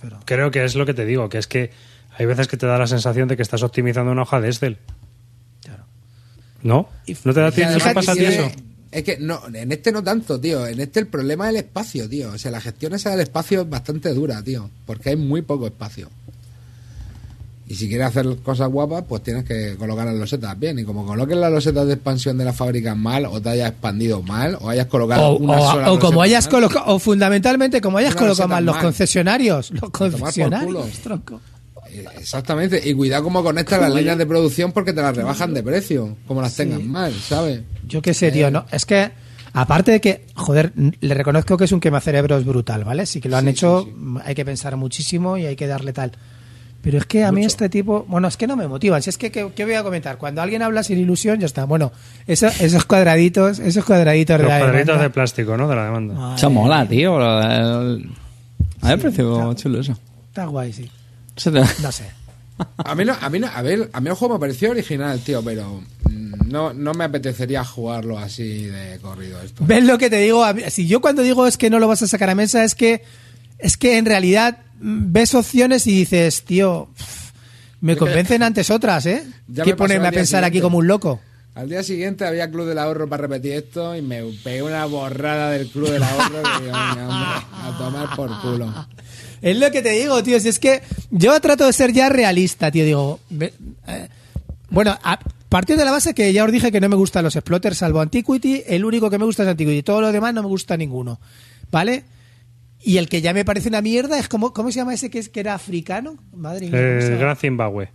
pero... 0.00 0.20
creo 0.24 0.50
que 0.50 0.64
es 0.64 0.74
lo 0.74 0.86
que 0.86 0.94
te 0.94 1.04
digo, 1.04 1.28
que 1.28 1.38
es 1.38 1.46
que 1.46 1.70
hay 2.16 2.26
veces 2.26 2.46
que 2.48 2.56
te 2.56 2.66
da 2.66 2.78
la 2.78 2.86
sensación 2.86 3.28
de 3.28 3.36
que 3.36 3.42
estás 3.42 3.62
optimizando 3.62 4.12
una 4.12 4.22
hoja 4.22 4.40
de 4.40 4.48
Excel. 4.48 4.78
Claro. 5.62 5.84
¿No? 6.62 6.88
¿No 7.24 7.34
te, 7.34 7.40
da, 7.40 7.50
que 7.50 7.66
¿no 7.66 7.78
pasa 7.94 8.12
a 8.12 8.14
ti 8.14 8.20
tiene- 8.20 8.34
eso? 8.36 8.50
Es 8.92 9.02
que 9.02 9.18
no, 9.18 9.40
en 9.52 9.72
este 9.72 9.90
no 9.90 10.04
tanto, 10.04 10.40
tío. 10.40 10.64
En 10.68 10.78
este 10.80 11.00
el 11.00 11.08
problema 11.08 11.46
es 11.46 11.50
el 11.50 11.56
espacio, 11.56 12.08
tío. 12.08 12.30
O 12.30 12.38
sea, 12.38 12.52
la 12.52 12.60
gestión 12.60 12.94
esa 12.94 13.10
del 13.10 13.18
espacio 13.20 13.62
es 13.62 13.68
bastante 13.68 14.14
dura, 14.14 14.40
tío. 14.40 14.70
Porque 14.86 15.08
hay 15.10 15.16
muy 15.16 15.42
poco 15.42 15.66
espacio. 15.66 16.08
Y 17.66 17.74
si 17.76 17.88
quieres 17.88 18.08
hacer 18.08 18.26
cosas 18.42 18.68
guapas, 18.68 19.04
pues 19.08 19.22
tienes 19.22 19.44
que 19.44 19.76
colocar 19.78 20.04
las 20.04 20.14
losetas 20.16 20.58
bien. 20.58 20.78
Y 20.78 20.84
como 20.84 21.06
coloques 21.06 21.34
las 21.36 21.50
losetas 21.50 21.86
de 21.86 21.94
expansión 21.94 22.36
de 22.36 22.44
la 22.44 22.52
fábrica 22.52 22.94
mal, 22.94 23.24
o 23.24 23.40
te 23.40 23.48
hayas 23.48 23.70
expandido 23.70 24.22
mal, 24.22 24.58
o 24.60 24.68
hayas 24.68 24.86
colocado 24.86 25.28
O, 25.28 25.38
una 25.38 25.56
o- 25.58 25.70
sola 25.72 25.92
o 25.92 25.98
como 25.98 26.20
hayas 26.20 26.46
colocado, 26.46 26.84
o 26.94 26.98
fundamentalmente 26.98 27.80
como 27.80 27.96
hayas 27.98 28.14
colocado 28.14 28.48
mal 28.48 28.64
los 28.66 28.76
concesionarios. 28.76 29.70
Los 29.70 29.90
concesionarios, 29.90 30.90
tronco. 31.02 31.40
Eh, 31.90 32.04
Exactamente. 32.18 32.80
Y 32.84 32.92
cuidado 32.94 33.24
cómo 33.24 33.42
conectas 33.42 33.80
las 33.80 33.94
líneas 33.94 34.18
de 34.18 34.26
producción 34.26 34.72
porque 34.72 34.92
te 34.92 35.00
las 35.00 35.16
rebajan 35.16 35.54
de 35.54 35.62
precio. 35.62 36.16
Como 36.26 36.42
las 36.42 36.54
tengas 36.56 36.82
mal, 36.82 37.12
¿sabes? 37.14 37.62
Yo 37.86 38.02
qué 38.02 38.12
sé, 38.14 38.30
tío, 38.30 38.50
¿no? 38.50 38.66
Es 38.72 38.84
que, 38.84 39.10
aparte 39.54 39.92
de 39.92 40.00
que, 40.02 40.26
joder, 40.34 40.72
le 41.00 41.14
reconozco 41.14 41.56
que 41.56 41.64
es 41.64 41.72
un 41.72 41.80
quemacerebros 41.80 42.44
brutal, 42.44 42.84
¿vale? 42.84 43.06
Sí 43.06 43.20
que 43.22 43.28
lo 43.28 43.36
han 43.36 43.44
Sí, 43.44 43.50
hecho, 43.50 43.84
sí, 43.86 43.90
sí. 43.96 44.18
hay 44.24 44.34
que 44.34 44.44
pensar 44.44 44.76
muchísimo 44.76 45.38
y 45.38 45.46
hay 45.46 45.56
que 45.56 45.66
darle 45.66 45.92
tal. 45.92 46.12
Pero 46.84 46.98
es 46.98 47.06
que 47.06 47.24
a 47.24 47.32
mí 47.32 47.44
este 47.44 47.68
tipo, 47.70 48.04
bueno, 48.08 48.28
es 48.28 48.36
que 48.36 48.46
no 48.46 48.54
me 48.56 48.68
motivan. 48.68 49.02
Si 49.02 49.08
es 49.10 49.16
que, 49.18 49.32
¿qué, 49.32 49.50
qué 49.56 49.64
voy 49.64 49.74
a 49.74 49.82
comentar? 49.82 50.18
Cuando 50.18 50.42
alguien 50.42 50.60
habla 50.62 50.82
sin 50.84 50.98
ilusión, 50.98 51.40
ya 51.40 51.46
está. 51.46 51.64
Bueno, 51.64 51.90
eso- 52.26 52.46
esos 52.60 52.84
cuadraditos, 52.84 53.58
esos 53.58 53.84
cuadraditos 53.84 54.36
de 54.36 54.42
Los 54.44 54.52
la 54.52 54.58
cuadritos 54.58 54.86
demanda. 54.86 55.02
de 55.04 55.10
plástico, 55.10 55.56
¿no? 55.56 55.66
De 55.66 55.74
la 55.76 55.84
demanda. 55.86 56.14
Madre 56.14 56.36
Eso 56.36 56.50
mola, 56.50 56.86
tío. 56.86 57.16
El- 57.40 58.10
A 58.82 58.86
mí 58.88 58.90
me 58.92 58.98
pareció 58.98 59.54
chulo 59.54 59.80
eso. 59.80 59.98
Está 60.28 60.44
guay, 60.46 60.72
sí. 60.74 60.90
No 61.82 61.90
sé. 61.90 62.04
A 62.84 62.94
mí, 62.94 63.04
no, 63.04 63.16
a, 63.20 63.30
mí 63.30 63.38
no- 63.40 63.48
a, 63.52 63.62
ver, 63.62 63.90
a 63.92 64.00
mí 64.00 64.08
el 64.10 64.14
juego 64.14 64.34
me 64.34 64.40
pareció 64.40 64.70
original, 64.70 65.18
tío, 65.20 65.42
pero 65.42 65.80
mm, 66.08 66.50
no, 66.50 66.72
no 66.74 66.94
me 66.94 67.04
apetecería 67.04 67.64
jugarlo 67.64 68.18
así 68.18 68.66
de 68.66 68.98
corrido 69.00 69.40
esto. 69.42 69.64
¿Ves 69.66 69.84
lo 69.84 69.98
que 69.98 70.10
te 70.10 70.18
digo? 70.18 70.44
Si 70.68 70.86
yo 70.86 71.00
cuando 71.00 71.22
digo 71.22 71.46
es 71.46 71.56
que 71.56 71.70
no 71.70 71.78
lo 71.80 71.88
vas 71.88 72.02
a 72.02 72.06
sacar 72.06 72.30
a 72.30 72.34
mesa, 72.36 72.62
es 72.62 72.74
que 72.76 73.02
es 73.58 73.76
que 73.76 73.98
en 73.98 74.06
realidad 74.06 74.58
mm, 74.80 75.12
ves 75.12 75.34
opciones 75.34 75.86
y 75.86 75.92
dices, 75.92 76.42
tío, 76.44 76.88
me 77.80 77.96
convencen 77.96 78.42
antes 78.42 78.70
otras, 78.70 79.06
¿eh? 79.06 79.24
Que 79.64 79.76
ponerme 79.76 80.08
a 80.08 80.12
pensar 80.12 80.44
aquí 80.44 80.60
como 80.60 80.78
un 80.78 80.86
loco. 80.86 81.20
Al 81.54 81.68
día 81.68 81.84
siguiente 81.84 82.26
había 82.26 82.50
Club 82.50 82.66
del 82.66 82.78
Ahorro 82.78 83.08
para 83.08 83.22
repetir 83.28 83.52
esto 83.52 83.94
y 83.94 84.02
me 84.02 84.22
pegué 84.42 84.62
una 84.62 84.86
borrada 84.86 85.50
del 85.50 85.68
Club 85.68 85.88
del 85.90 86.02
Ahorro 86.02 86.42
que 86.42 86.64
digo, 86.64 86.76
"Venga, 86.76 87.08
hombre, 87.08 87.46
a 87.62 87.78
tomar 87.78 88.16
por 88.16 88.40
culo. 88.40 88.86
Es 89.40 89.56
lo 89.58 89.70
que 89.70 89.80
te 89.82 89.90
digo, 89.90 90.20
tío. 90.22 90.40
Si 90.40 90.48
es 90.48 90.58
que 90.58 90.82
yo 91.10 91.38
trato 91.40 91.66
de 91.66 91.72
ser 91.72 91.92
ya 91.92 92.08
realista, 92.08 92.72
tío. 92.72 92.84
Digo, 92.84 93.20
eh, 93.38 94.08
bueno, 94.70 94.98
a 95.00 95.20
partir 95.48 95.76
de 95.76 95.84
la 95.84 95.92
base 95.92 96.14
que 96.14 96.32
ya 96.32 96.44
os 96.44 96.50
dije 96.50 96.72
que 96.72 96.80
no 96.80 96.88
me 96.88 96.96
gustan 96.96 97.22
los 97.22 97.36
explotters, 97.36 97.78
salvo 97.78 98.00
Antiquity, 98.00 98.64
el 98.66 98.84
único 98.84 99.08
que 99.08 99.18
me 99.18 99.24
gusta 99.24 99.44
es 99.44 99.50
Antiquity. 99.50 99.82
Todo 99.84 100.00
lo 100.00 100.10
demás 100.10 100.34
no 100.34 100.42
me 100.42 100.48
gusta 100.48 100.76
ninguno. 100.76 101.20
¿Vale? 101.70 102.04
Y 102.84 102.98
el 102.98 103.08
que 103.08 103.22
ya 103.22 103.32
me 103.32 103.44
parece 103.44 103.68
una 103.68 103.80
mierda 103.80 104.18
es 104.18 104.28
como, 104.28 104.52
¿cómo 104.52 104.70
se 104.70 104.76
llama 104.80 104.92
ese 104.94 105.08
que, 105.10 105.18
es, 105.18 105.28
que 105.30 105.40
era 105.40 105.54
africano? 105.54 106.16
Madre 106.34 106.68
mía. 106.68 106.72
¿cómo 106.72 107.00
se 107.00 107.12
El? 107.14 107.18
Gran 107.18 107.36
Zimbabue. 107.36 107.88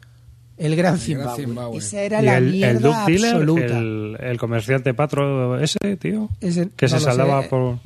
El 0.58 0.76
Gran 0.76 0.94
Gran 0.94 1.00
Zimbabue. 1.00 1.46
Zimbabue. 1.46 1.78
Esa 1.78 2.02
era 2.02 2.22
Y 2.22 2.26
la 2.26 2.38
el, 2.38 2.46
el 2.46 2.52
mierda 2.52 3.06
Dealer, 3.06 3.34
absoluta. 3.36 3.78
el, 3.80 4.18
el 4.20 4.38
comerciante 4.38 4.94
patro 4.94 5.60
ese, 5.60 5.78
tío, 5.98 6.30
Ese- 6.42 6.70
que 6.76 6.86
no 6.88 6.90
se 6.90 6.96
lo 6.96 7.02
saldaba 7.02 7.44
sé. 7.44 7.50
por... 7.50 7.80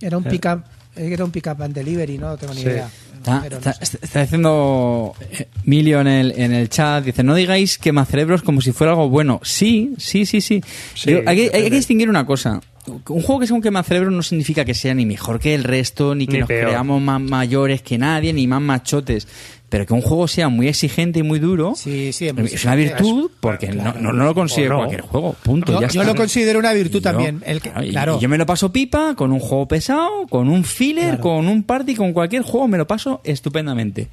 Era 0.00 0.16
un 0.18 0.26
Eh. 0.26 0.30
pick-up 0.30 0.62
era 0.96 1.24
un 1.26 1.30
pick-up 1.30 1.62
and 1.62 1.74
delivery, 1.74 2.16
¿no? 2.16 2.28
No 2.30 2.36
tengo 2.38 2.54
ni 2.54 2.62
Sí. 2.62 2.68
idea. 2.68 2.88
Está, 3.16 3.40
Pero 3.42 3.56
no 3.56 3.58
está- 3.58 3.72
sé. 3.74 3.84
está- 3.84 3.98
está 4.06 4.20
diciendo 4.22 5.12
eh, 5.30 5.48
Emilio 5.66 6.00
en 6.00 6.06
el, 6.06 6.32
en 6.40 6.52
el 6.54 6.68
chat, 6.70 7.04
dice, 7.04 7.22
no 7.22 7.34
digáis 7.34 7.76
quemacerebros 7.76 8.42
como 8.42 8.62
si 8.62 8.72
fuera 8.72 8.92
algo 8.92 9.10
bueno. 9.10 9.38
Sí, 9.42 9.92
sí, 9.98 10.24
sí, 10.24 10.40
sí. 10.40 10.62
Sí, 10.94 11.10
Digo, 11.10 11.22
hay, 11.26 11.36
que, 11.50 11.56
hay 11.56 11.64
que 11.64 11.70
distinguir 11.70 12.08
una 12.08 12.24
cosa. 12.24 12.60
Un 12.86 13.22
juego 13.22 13.40
que 13.40 13.46
sea 13.46 13.56
un 13.56 13.62
quemacerebros 13.62 14.12
no 14.12 14.22
significa 14.22 14.64
que 14.64 14.74
sea 14.74 14.94
ni 14.94 15.06
mejor 15.06 15.38
que 15.40 15.54
el 15.54 15.64
resto, 15.64 16.14
ni 16.14 16.26
que 16.26 16.34
Ni 16.34 16.38
nos 16.40 16.48
peor. 16.48 16.66
creamos 16.68 17.00
más 17.02 17.20
mayores 17.20 17.82
que 17.82 17.98
nadie, 17.98 18.32
ni 18.32 18.46
más 18.46 18.60
machotes. 18.62 19.26
Pero 19.68 19.84
que 19.84 19.94
un 19.94 20.00
juego 20.02 20.28
sea 20.28 20.48
muy 20.48 20.68
exigente 20.68 21.18
y 21.18 21.22
muy 21.24 21.40
duro 21.40 21.74
Sí, 21.74 22.12
sí, 22.12 22.28
es 22.28 22.34
muy 22.34 22.44
es 22.46 22.64
una 22.64 22.76
virtud 22.76 23.32
porque 23.40 23.66
no, 23.72 23.92
no, 23.94 24.12
no 24.12 24.24
lo 24.24 24.32
consigue 24.32 24.68
O 24.68 24.70
no. 24.70 24.76
cualquier 24.78 25.00
juego. 25.00 25.34
Punto. 25.42 25.72
Yo, 25.72 25.80
ya 25.80 25.88
yo 25.88 26.02
está. 26.02 26.12
lo 26.12 26.16
considero 26.16 26.60
una 26.60 26.72
virtud 26.72 26.98
Y 27.00 27.02
yo- 27.02 27.10
también. 27.10 27.42
El 27.44 27.60
que, 27.60 27.70
claro, 27.70 27.84
y- 27.86 27.90
claro. 27.90 28.16
y 28.18 28.20
yo 28.22 28.28
me 28.28 28.38
lo 28.38 28.46
paso 28.46 28.70
pipa 28.70 29.16
con 29.16 29.32
un 29.32 29.40
juego 29.40 29.66
pesado, 29.66 30.28
con 30.30 30.48
un 30.48 30.62
filler, 30.62 31.04
Claro. 31.16 31.20
con 31.20 31.48
un 31.48 31.64
party, 31.64 31.96
con 31.96 32.12
cualquier 32.12 32.42
juego, 32.42 32.68
me 32.68 32.78
lo 32.78 32.86
paso 32.86 33.20
estupendamente. 33.24 34.06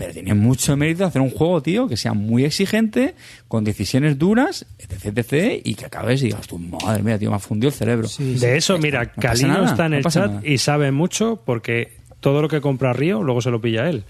Pero 0.00 0.14
tiene 0.14 0.32
mucho 0.32 0.78
mérito 0.78 1.04
hacer 1.04 1.20
un 1.20 1.28
juego, 1.28 1.60
tío, 1.60 1.86
que 1.86 1.98
sea 1.98 2.14
muy 2.14 2.46
exigente, 2.46 3.14
con 3.48 3.64
decisiones 3.64 4.18
duras, 4.18 4.64
etc, 4.78 5.18
etc, 5.18 5.60
y 5.62 5.74
que 5.74 5.84
acabes 5.84 6.22
y 6.22 6.28
digas, 6.28 6.46
tú, 6.46 6.58
madre 6.58 7.02
mía, 7.02 7.18
tío, 7.18 7.28
me 7.28 7.36
ha 7.36 7.38
fundido 7.38 7.68
el 7.68 7.74
cerebro. 7.74 8.08
Sí, 8.08 8.32
sí. 8.32 8.40
De 8.40 8.56
eso, 8.56 8.78
mira, 8.78 9.04
No 9.04 9.10
Calino 9.20 9.48
nada, 9.48 9.66
está 9.66 9.84
en 9.84 9.90
no 9.92 9.96
el 9.98 10.04
chat 10.04 10.30
nada. 10.30 10.40
y 10.42 10.56
sabe 10.56 10.90
mucho 10.90 11.42
porque 11.44 11.98
todo 12.20 12.40
lo 12.40 12.48
que 12.48 12.62
compra 12.62 12.94
Río 12.94 13.22
luego 13.22 13.42
se 13.42 13.50
lo 13.50 13.60
pilla 13.60 13.90
él. 13.90 14.04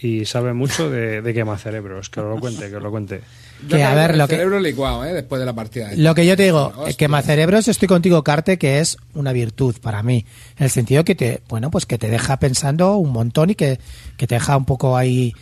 Y 0.00 0.24
sabe 0.26 0.52
mucho 0.52 0.88
de, 0.90 1.22
de 1.22 1.34
quemacerebros. 1.34 2.08
Que 2.10 2.20
os 2.20 2.34
lo 2.34 2.40
cuente, 2.40 2.68
que 2.70 2.76
os 2.76 2.82
lo 2.82 2.90
cuente. 2.90 3.20
Que, 3.68 3.82
a 3.82 3.94
ver, 3.94 4.16
lo 4.16 4.28
que- 4.28 4.36
cerebro 4.36 4.60
licuado, 4.60 5.04
¿eh? 5.04 5.12
Después 5.12 5.40
de 5.40 5.46
la 5.46 5.52
partida. 5.54 5.90
Lo 5.96 6.14
que 6.14 6.24
yo 6.24 6.36
te 6.36 6.44
digo, 6.44 6.72
Hostia. 6.76 6.94
que 6.96 7.08
Macerebros 7.08 7.66
estoy 7.66 7.88
contigo, 7.88 8.22
Carte, 8.22 8.58
que 8.58 8.78
es 8.78 8.96
una 9.14 9.32
virtud 9.32 9.74
para 9.82 10.02
mí. 10.04 10.24
En 10.56 10.64
el 10.64 10.70
sentido 10.70 11.02
que 11.04 11.16
te, 11.16 11.42
bueno, 11.48 11.70
pues 11.70 11.84
que 11.84 11.98
te 11.98 12.08
deja 12.08 12.36
pensando 12.38 12.96
un 12.96 13.10
montón 13.10 13.50
y 13.50 13.54
que, 13.56 13.80
que 14.16 14.26
te 14.28 14.36
deja 14.36 14.56
un 14.56 14.64
poco 14.64 14.96
ahí. 14.96 15.34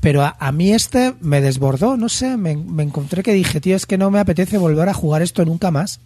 Pero 0.00 0.22
a, 0.22 0.36
a 0.38 0.52
mí 0.52 0.70
este 0.72 1.14
me 1.20 1.40
desbordó, 1.40 1.96
no 1.96 2.08
sé, 2.08 2.36
me, 2.36 2.56
me 2.56 2.82
encontré 2.84 3.22
que 3.24 3.32
dije, 3.32 3.60
tío, 3.60 3.74
es 3.74 3.86
que 3.86 3.98
no 3.98 4.10
me 4.12 4.20
apetece 4.20 4.58
volver 4.58 4.88
a 4.88 4.94
jugar 4.94 5.22
esto 5.22 5.44
nunca 5.44 5.70
más. 5.72 5.98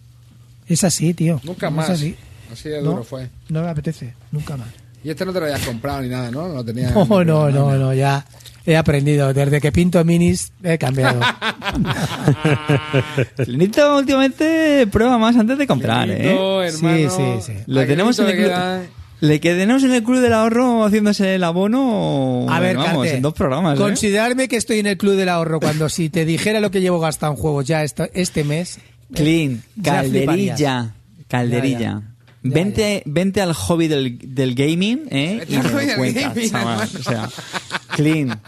Es 0.67 0.83
así, 0.83 1.13
tío. 1.13 1.39
Nunca 1.43 1.67
Es 1.67 1.73
más. 1.73 1.89
así. 1.91 2.15
Así 2.51 2.69
de 2.69 2.81
No, 2.81 2.91
duro 2.91 3.03
fue. 3.03 3.29
no 3.49 3.61
me 3.61 3.69
apetece, 3.69 4.15
nunca 4.31 4.57
más. 4.57 4.69
Y 5.03 5.09
este 5.09 5.25
no 5.25 5.33
te 5.33 5.39
lo 5.39 5.45
habías 5.45 5.61
comprado 5.65 6.01
ni 6.01 6.09
nada, 6.09 6.29
¿no? 6.31 6.47
No 6.47 6.55
lo 6.55 6.65
tenías. 6.65 6.93
No, 7.09 7.23
no, 7.23 7.49
no, 7.49 7.77
no, 7.77 7.93
ya 7.93 8.25
he 8.65 8.75
aprendido. 8.77 9.33
Desde 9.33 9.61
que 9.61 9.71
pinto 9.71 10.03
minis 10.03 10.51
he 10.63 10.77
cambiado. 10.77 11.19
Nito 13.47 13.97
últimamente 13.97 14.87
prueba 14.91 15.17
más 15.17 15.35
antes 15.37 15.57
de 15.57 15.67
comprar, 15.67 16.09
¿eh? 16.09 16.17
Clinito, 16.17 16.63
hermano, 16.63 17.09
Sí, 17.09 17.09
sí, 17.09 17.23
sí. 17.53 17.63
Lo 17.67 17.79
¿a 17.81 17.83
qué 17.83 17.89
tenemos 17.91 18.17
en 18.19 18.25
el 18.27 18.31
Clinito 18.33 18.53
club. 18.53 18.61
le 18.61 18.79
quedan? 18.81 18.99
Le 19.21 19.39
que 19.41 19.49
tenemos 19.53 19.83
en 19.83 19.91
el 19.91 20.03
club 20.03 20.19
del 20.21 20.31
ahorro 20.33 20.85
haciéndose 20.85 21.35
el 21.35 21.43
abono. 21.43 22.45
A 22.49 22.59
ver, 22.61 22.77
vamos, 22.77 23.03
Carte, 23.03 23.15
en 23.17 23.21
dos 23.21 23.33
programas. 23.33 23.77
¿eh? 23.77 23.81
Considerarme 23.81 24.47
que 24.47 24.55
estoy 24.55 24.79
en 24.79 24.87
el 24.87 24.97
club 24.97 25.15
del 25.15 25.27
ahorro 25.29 25.59
cuando 25.59 25.89
si 25.89 26.09
te 26.09 26.23
dijera 26.23 26.61
lo 26.61 26.71
que 26.71 26.79
llevo 26.79 26.99
gastado 27.01 27.33
en 27.33 27.37
juegos 27.37 27.65
ya 27.65 27.83
esto- 27.83 28.07
este 28.13 28.43
mes. 28.45 28.79
Clean, 29.13 29.61
calderilla, 29.83 30.93
calderilla. 31.27 31.79
Ya, 31.79 31.79
ya. 31.79 32.01
Ya, 32.41 32.51
vente, 32.53 33.03
vente 33.05 33.41
al 33.41 33.53
hobby 33.53 33.87
del, 33.87 34.17
del 34.35 34.55
gaming, 34.55 35.01
¿eh? 35.11 35.45
Y 35.47 35.57
me 35.57 35.63
hobby 35.63 35.71
lo 35.73 35.79
del 35.79 35.95
cuentas, 35.97 36.23
gaming, 36.35 36.49
chaval. 36.51 36.73
hermano. 36.89 36.99
O 36.99 37.03
sea, 37.03 37.29
clean. 37.95 38.39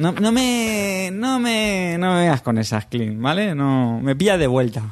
No, 0.00 0.12
no 0.12 0.32
me, 0.32 1.10
no 1.12 1.38
me, 1.38 1.96
no 1.98 2.14
me 2.14 2.20
veas 2.22 2.42
con 2.42 2.58
esas 2.58 2.86
clean, 2.86 3.20
¿vale? 3.22 3.54
No, 3.54 4.00
me 4.02 4.16
pilla 4.16 4.36
de 4.36 4.46
vuelta. 4.48 4.82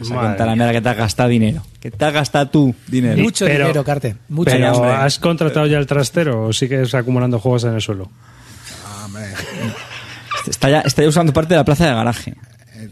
Vas 0.00 0.10
a 0.10 0.14
Madre 0.14 0.28
contar 0.30 0.46
la 0.48 0.54
mierda 0.56 0.72
que 0.72 0.80
te 0.80 0.88
has 0.90 0.96
gastado 0.96 1.28
dinero. 1.28 1.62
Que 1.80 1.90
te 1.90 2.04
has 2.04 2.12
gastado 2.12 2.48
tú 2.50 2.74
dinero. 2.86 3.22
Mucho 3.22 3.46
pero- 3.46 3.64
dinero, 3.66 3.84
Carte. 3.84 4.16
Mucho 4.28 4.50
Pero, 4.50 4.72
dinero. 4.72 4.92
¿has 4.92 5.18
contratado 5.18 5.66
ya 5.66 5.78
el 5.78 5.86
trastero 5.86 6.44
o 6.46 6.52
sigues 6.52 6.94
acumulando 6.94 7.38
juegos 7.40 7.64
en 7.64 7.74
el 7.74 7.80
suelo? 7.80 8.10
Ah, 8.86 9.02
hombre. 9.06 9.24
Está 10.48 10.70
ya, 10.70 10.80
está 10.80 11.02
ya 11.02 11.08
usando 11.08 11.32
parte 11.32 11.54
de 11.54 11.58
la 11.58 11.64
plaza 11.64 11.86
de 11.86 11.94
garaje. 11.94 12.34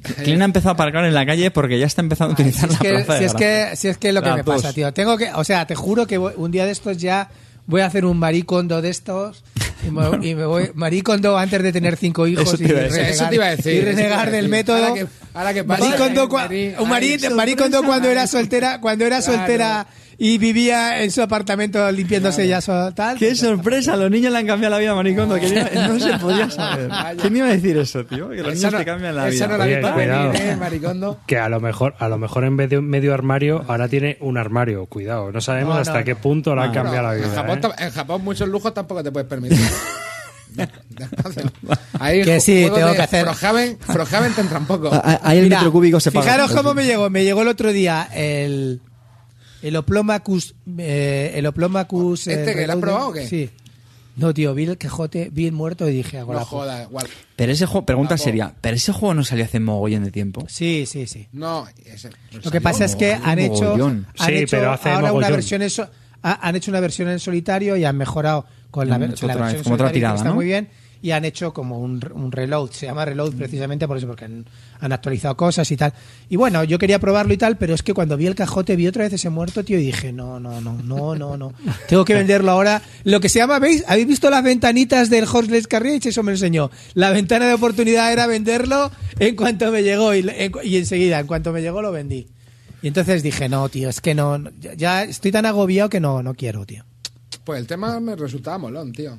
Clean 0.02 0.42
ha 0.42 0.44
empezado 0.44 0.70
a 0.70 0.72
aparcar 0.74 1.04
en 1.04 1.14
la 1.14 1.24
calle 1.26 1.50
porque 1.50 1.78
ya 1.78 1.86
está 1.86 2.00
empezando 2.02 2.32
a 2.32 2.34
utilizar 2.34 2.68
si 2.70 2.74
es, 2.74 2.78
la 2.78 2.78
que, 2.78 3.04
plaza 3.04 3.12
de 3.14 3.18
si, 3.20 3.24
es 3.24 3.32
garaje. 3.34 3.70
que, 3.70 3.76
si 3.76 3.88
es 3.88 3.98
que 3.98 4.12
lo 4.12 4.22
que 4.22 4.28
Las 4.28 4.36
me 4.38 4.42
dos. 4.42 4.62
pasa, 4.62 4.72
tío. 4.74 4.92
Tengo 4.92 5.16
que, 5.16 5.30
o 5.32 5.44
sea, 5.44 5.66
te 5.66 5.74
juro 5.74 6.06
que 6.06 6.18
voy- 6.18 6.32
un 6.36 6.50
día 6.50 6.64
de 6.66 6.72
estos 6.72 6.96
ya 6.98 7.28
voy 7.66 7.80
a 7.80 7.86
hacer 7.86 8.04
un 8.04 8.16
maricondo 8.18 8.80
de 8.80 8.90
estos 8.90 9.42
y 9.86 9.90
me, 9.90 10.26
y 10.28 10.34
me 10.36 10.46
voy 10.46 10.70
maricondo 10.74 11.36
antes 11.36 11.62
de 11.62 11.72
tener 11.72 11.96
cinco 11.96 12.26
hijos 12.26 12.46
Eso 12.46 12.56
te 12.58 12.64
y, 12.64 12.68
iba 12.68 12.78
a 12.78 12.82
decir. 12.82 12.96
renegar, 12.98 13.12
Eso 13.14 13.28
te 13.28 13.34
iba 13.34 13.44
a 13.46 13.50
decir. 13.56 13.72
y 13.72 13.76
eso 13.78 13.84
te 13.84 13.90
iba 13.90 13.98
a 14.00 14.24
renegar 14.24 14.30
del 14.30 14.32
decir. 14.32 14.50
método. 14.50 14.76
Ahora 14.84 14.94
que, 14.94 15.06
ahora 15.34 15.54
que 15.54 15.64
pasa, 15.64 15.84
Maricondo, 15.84 16.28
cua- 16.28 16.42
Mari- 16.42 16.74
un 16.78 16.88
mari- 16.88 17.18
ay, 17.24 17.30
maricondo 17.34 17.76
sorpresa, 17.78 17.86
cuando 17.86 18.08
era 18.10 18.22
ay. 18.22 18.28
soltera, 18.28 18.80
cuando 18.80 19.04
era 19.04 19.18
Claro. 19.20 19.36
soltera 19.38 19.86
y 20.18 20.38
vivía 20.38 21.02
en 21.02 21.10
su 21.10 21.20
apartamento 21.20 21.90
limpiándose 21.92 22.48
ya 22.48 22.60
so- 22.60 22.92
tal. 22.92 23.18
¡Qué 23.18 23.34
sorpresa! 23.34 23.96
Los 23.96 24.10
niños 24.10 24.32
le 24.32 24.38
han 24.38 24.46
cambiado 24.46 24.74
la 24.74 24.78
vida 24.80 24.92
a 24.92 24.94
Maricondo. 24.94 25.34
Que 25.36 25.68
no, 25.74 26.00
se 26.00 26.18
podía 26.18 26.48
saber. 26.50 26.90
¿Quién 27.20 27.36
iba 27.36 27.46
a 27.46 27.50
decir 27.50 27.76
eso, 27.76 28.04
tío? 28.06 28.30
Que 28.30 28.42
los 28.42 28.54
niños 28.54 28.72
no- 28.72 28.78
te 28.78 28.84
cambian 28.84 29.14
la 29.14 29.26
vida. 29.26 29.46
no 29.46 29.56
la 29.58 29.64
Oye, 29.64 29.72
he 29.74 29.76
visto 29.78 29.94
cuidado. 29.94 30.32
venir, 30.32 30.46
¿eh, 30.48 30.56
Maricondo? 30.56 31.20
Que 31.26 31.38
a 31.38 31.48
lo 31.48 31.60
mejor, 31.60 31.94
a 31.98 32.08
lo 32.08 32.18
mejor 32.18 32.44
en 32.44 32.56
vez 32.56 32.70
de 32.70 32.78
un 32.78 32.88
medio 32.88 33.12
armario, 33.14 33.64
ahora 33.68 33.88
tiene 33.88 34.16
un 34.20 34.38
armario. 34.38 34.86
Cuidado, 34.86 35.30
no 35.32 35.40
sabemos 35.40 35.74
No, 35.74 35.80
hasta 35.80 35.98
no, 35.98 36.04
qué 36.04 36.14
no. 36.14 36.20
punto 36.20 36.54
le 36.54 36.62
han 36.62 36.72
cambiado 36.72 37.08
la 37.08 37.14
en, 37.16 37.22
vida. 37.22 37.34
Japón, 37.34 37.60
¿eh? 37.64 37.84
en 37.84 37.90
Japón 37.90 38.24
muchos 38.24 38.48
lujos 38.48 38.72
tampoco 38.72 39.02
te 39.02 39.12
puedes 39.12 39.28
permitir. 39.28 39.58
Ahí 42.00 42.22
Que 42.22 42.40
sí, 42.40 42.68
tengo 42.74 42.92
que 42.94 43.02
hacer- 43.02 43.24
Frohaven, 43.26 43.78
Frohaven 43.78 44.32
te 44.32 44.40
entran 44.40 44.66
poco. 44.66 44.90
Ah, 44.92 45.20
Ahí 45.22 45.38
el 45.38 45.44
Mira, 45.44 45.58
metro 45.58 45.72
cúbico 45.72 46.00
se 46.00 46.10
paga. 46.12 46.24
Fijaros 46.24 46.52
cómo 46.52 46.72
me 46.74 46.84
llegó. 46.86 47.10
Me 47.10 47.24
llegó 47.24 47.42
el 47.42 47.48
otro 47.48 47.72
día 47.72 48.08
el, 48.14 48.80
el 49.62 49.76
Oplomacus. 49.76 50.54
eh, 50.78 51.32
el 51.34 51.46
Oplomacus. 51.46 52.26
¿Este 52.26 52.52
eh, 52.52 52.54
que 52.54 52.66
lo 52.66 52.72
has 52.74 52.78
probado 52.78 53.08
o 53.08 53.12
qué? 53.12 53.26
Sí. 53.26 53.50
No, 54.16 54.32
tío, 54.32 54.54
vi 54.54 54.64
el 54.64 54.78
Quejote, 54.78 55.28
vi 55.30 55.46
el 55.46 55.52
muerto 55.52 55.86
y 55.88 55.92
dije, 55.92 56.18
hago 56.18 56.32
No 56.32 56.38
la 56.38 56.44
jodas, 56.46 56.88
guau. 56.88 57.06
Pero 57.36 57.52
ese 57.52 57.66
juego, 57.66 57.84
pregunta 57.84 58.14
Guapo. 58.14 58.24
seria, 58.24 58.54
¿pero 58.62 58.74
ese 58.76 58.90
juego 58.92 59.12
no 59.12 59.22
salió 59.24 59.44
hace 59.44 59.60
mogollón 59.60 60.04
de 60.04 60.10
tiempo? 60.10 60.46
Sí, 60.48 60.84
sí, 60.86 61.06
sí. 61.06 61.28
No, 61.32 61.66
ese- 61.84 62.08
Lo 62.42 62.50
que 62.50 62.62
pasa 62.62 62.86
es 62.86 62.96
que 62.96 63.10
mogollón, 63.12 63.28
han 63.30 63.38
hecho, 63.40 63.62
mogollón. 63.64 64.06
Sí, 64.14 64.32
hecho 64.32 64.56
pero 64.56 64.72
hace 64.72 64.88
ahora 64.88 65.00
una 65.02 65.08
mogollón. 65.12 65.32
versión 65.32 65.60
en 65.62 65.68
so- 65.70 65.90
ha- 66.22 66.48
han 66.48 66.56
hecho 66.56 66.70
una 66.70 66.80
versión 66.80 67.08
en 67.10 67.18
solitario 67.20 67.76
y 67.76 67.84
han 67.84 67.96
mejorado 67.98 68.46
con 68.70 68.88
la, 68.88 68.94
Han 68.94 69.02
ver- 69.02 69.10
hecho 69.10 69.26
la 69.26 69.34
otra 69.34 69.44
vez, 69.46 69.52
versión 69.54 69.64
como 69.64 69.74
otra 69.74 69.88
solitario, 69.88 69.92
que 69.92 69.98
tirada, 70.00 70.16
está 70.16 70.28
¿no? 70.30 70.34
muy 70.34 70.44
bien 70.46 70.68
y 71.06 71.12
han 71.12 71.24
hecho 71.24 71.52
como 71.52 71.78
un, 71.78 72.00
un 72.14 72.32
reload, 72.32 72.70
se 72.72 72.86
llama 72.86 73.04
reload 73.04 73.34
precisamente 73.34 73.86
por 73.86 73.96
eso 73.96 74.08
porque 74.08 74.24
han, 74.24 74.44
han 74.80 74.92
actualizado 74.92 75.36
cosas 75.36 75.70
y 75.70 75.76
tal. 75.76 75.92
Y 76.28 76.34
bueno, 76.34 76.64
yo 76.64 76.78
quería 76.78 76.98
probarlo 76.98 77.32
y 77.32 77.36
tal, 77.36 77.56
pero 77.56 77.74
es 77.74 77.82
que 77.84 77.94
cuando 77.94 78.16
vi 78.16 78.26
el 78.26 78.34
cajote 78.34 78.74
vi 78.74 78.88
otra 78.88 79.04
vez 79.04 79.12
ese 79.12 79.30
muerto, 79.30 79.62
tío, 79.64 79.78
y 79.78 79.86
dije, 79.86 80.12
no, 80.12 80.40
no, 80.40 80.60
no, 80.60 80.72
no, 80.82 81.14
no, 81.14 81.36
no. 81.36 81.52
Tengo 81.88 82.04
que 82.04 82.14
venderlo 82.14 82.50
ahora. 82.50 82.82
Lo 83.04 83.20
que 83.20 83.28
se 83.28 83.38
llama, 83.38 83.58
¿veis? 83.60 83.84
¿Habéis 83.86 84.08
visto 84.08 84.28
las 84.30 84.42
ventanitas 84.42 85.08
del 85.08 85.26
Horseless 85.32 85.68
Carriage? 85.68 86.08
Eso 86.08 86.22
me 86.24 86.32
enseñó. 86.32 86.70
La 86.94 87.10
ventana 87.10 87.46
de 87.46 87.54
oportunidad 87.54 88.12
era 88.12 88.26
venderlo 88.26 88.90
en 89.20 89.36
cuanto 89.36 89.70
me 89.70 89.84
llegó 89.84 90.12
y, 90.12 90.26
en- 90.28 90.52
y 90.64 90.76
enseguida, 90.76 91.20
en 91.20 91.26
cuanto 91.28 91.52
me 91.52 91.62
llegó 91.62 91.82
lo 91.82 91.92
vendí. 91.92 92.26
Y 92.82 92.88
entonces 92.88 93.22
dije, 93.22 93.48
no, 93.48 93.68
tío, 93.68 93.88
es 93.88 94.00
que 94.00 94.14
no, 94.14 94.42
ya 94.76 95.04
estoy 95.04 95.30
tan 95.30 95.46
agobiado 95.46 95.88
que 95.88 96.00
no, 96.00 96.22
no 96.22 96.34
quiero, 96.34 96.66
tío. 96.66 96.84
Pues 97.44 97.60
el 97.60 97.66
tema 97.68 98.00
me 98.00 98.16
resultaba 98.16 98.58
molón, 98.58 98.92
tío. 98.92 99.18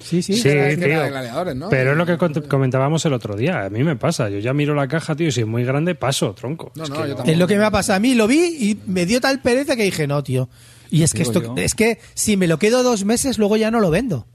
Sí, 0.00 0.22
sí. 0.22 0.34
Sí, 0.34 0.42
tío. 0.42 0.52
era 0.52 1.02
de 1.04 1.10
gladiadores, 1.10 1.56
¿no? 1.56 1.68
Pero 1.68 1.92
es 1.92 1.96
lo 1.96 2.06
que 2.06 2.16
comentábamos 2.48 3.04
el 3.04 3.12
otro 3.12 3.36
día. 3.36 3.64
A 3.66 3.70
mí 3.70 3.84
me 3.84 3.96
pasa. 3.96 4.28
Yo 4.30 4.38
ya 4.38 4.52
miro 4.54 4.74
la 4.74 4.88
caja, 4.88 5.14
tío, 5.14 5.28
y 5.28 5.32
si 5.32 5.42
es 5.42 5.46
muy 5.46 5.62
grande, 5.64 5.94
paso, 5.94 6.32
tronco. 6.34 6.72
No, 6.74 6.84
Es 6.84 6.90
no, 6.90 6.96
que 6.96 7.00
yo 7.02 7.06
no. 7.08 7.14
tampoco. 7.16 7.30
Es 7.30 7.38
lo 7.38 7.46
que 7.46 7.56
me 7.58 7.64
ha 7.64 7.70
pasado 7.70 7.96
a 7.98 8.00
mí. 8.00 8.14
Lo 8.14 8.26
vi 8.26 8.38
y 8.58 8.78
me 8.86 9.06
dio 9.06 9.20
tal 9.20 9.40
pereza 9.40 9.76
que 9.76 9.84
dije, 9.84 10.06
no, 10.06 10.22
tío. 10.22 10.48
Y 10.90 11.02
es 11.02 11.12
que 11.14 11.22
esto, 11.22 11.40
yo. 11.42 11.54
es 11.56 11.74
que 11.74 11.98
si 12.14 12.36
me 12.36 12.48
lo 12.48 12.58
quedo 12.58 12.82
dos 12.82 13.04
meses, 13.04 13.38
luego 13.38 13.56
ya 13.56 13.70
no 13.70 13.78
lo 13.80 13.90
vendo. 13.90 14.26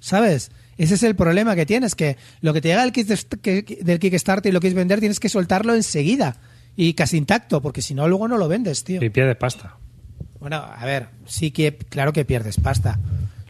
¿Sabes? 0.00 0.50
Ese 0.76 0.94
es 0.94 1.02
el 1.04 1.14
problema 1.14 1.54
que 1.54 1.64
tienes, 1.64 1.94
que 1.94 2.16
lo 2.40 2.52
que 2.52 2.60
te 2.60 2.68
llega 2.68 2.84
del, 2.84 3.64
del 3.80 3.98
Kickstarter 4.00 4.50
y 4.50 4.52
lo 4.52 4.60
quieres 4.60 4.74
vender, 4.74 4.98
tienes 4.98 5.20
que 5.20 5.28
soltarlo 5.28 5.74
enseguida. 5.74 6.36
Y 6.76 6.94
casi 6.94 7.16
intacto, 7.16 7.62
porque 7.62 7.80
si 7.80 7.94
no, 7.94 8.08
luego 8.08 8.26
no 8.26 8.36
lo 8.36 8.48
vendes, 8.48 8.82
tío. 8.82 9.02
Y 9.02 9.08
pie 9.10 9.24
de 9.24 9.36
pasta. 9.36 9.76
Bueno, 10.40 10.56
a 10.56 10.84
ver, 10.84 11.06
sí 11.24 11.52
que, 11.52 11.76
claro 11.76 12.12
que 12.12 12.24
pierdes 12.24 12.56
pasta. 12.58 12.98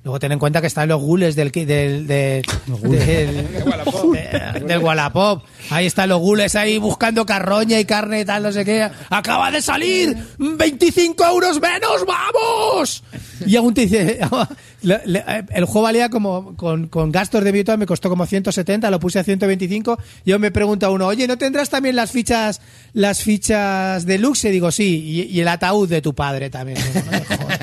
Luego 0.05 0.19
ten 0.21 0.33
en 0.33 0.39
cuenta 0.39 0.61
que 0.61 0.67
están 0.67 0.87
los 0.89 1.01
gules 1.01 1.35
del 1.35 1.51
del 1.51 2.07
del, 2.07 2.07
del, 2.83 3.49
de- 4.13 4.61
del 4.67 4.79
Wallapop. 4.79 5.43
Ahí 5.71 5.87
están 5.87 6.11
los 6.11 6.21
gules 6.21 6.55
ahí 6.57 6.77
buscando 6.77 7.25
carroña 7.25 7.81
y 7.81 7.87
carne 7.87 8.21
y 8.21 8.25
tal, 8.27 8.43
no 8.43 8.53
sé 8.53 8.67
qué. 8.67 8.87
¡Acaba 9.09 9.51
de 9.51 9.63
salir! 9.63 10.15
¡25 10.39 11.27
euros 11.31 11.59
menos! 11.59 12.05
¡Vamos! 12.07 13.03
Y 13.47 13.57
aún 13.57 13.73
te 13.73 13.83
dice... 13.87 14.21
el 14.83 15.65
juego 15.65 15.83
valía 15.83 16.11
como... 16.11 16.55
Con, 16.55 16.89
con 16.89 17.11
gastos 17.11 17.43
de 17.43 17.51
virtual 17.53 17.79
me 17.79 17.87
costó 17.87 18.11
como 18.11 18.27
170, 18.27 18.91
lo 18.91 19.01
puse 19.01 19.21
a 19.21 19.25
125. 19.25 19.99
Yo 20.27 20.39
me 20.39 20.51
pregunta 20.51 20.91
uno, 20.91 21.07
oye, 21.07 21.27
¿no 21.27 21.39
tendrás 21.39 21.71
también 21.71 21.97
las 21.97 22.11
fichas 22.13 22.61
las 22.93 23.23
fichas 23.23 24.05
deluxe? 24.05 24.45
Y 24.45 24.51
digo, 24.51 24.71
sí. 24.71 25.03
Y, 25.03 25.23
y 25.35 25.41
el 25.41 25.49
ataúd 25.49 25.89
de 25.89 26.03
tu 26.03 26.15
padre 26.15 26.51
también. 26.51 26.79
No 26.95 27.11
me 27.11 27.21
jodas. 27.25 27.61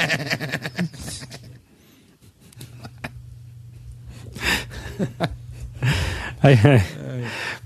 Ay, 6.44 6.58
ay. 6.64 6.80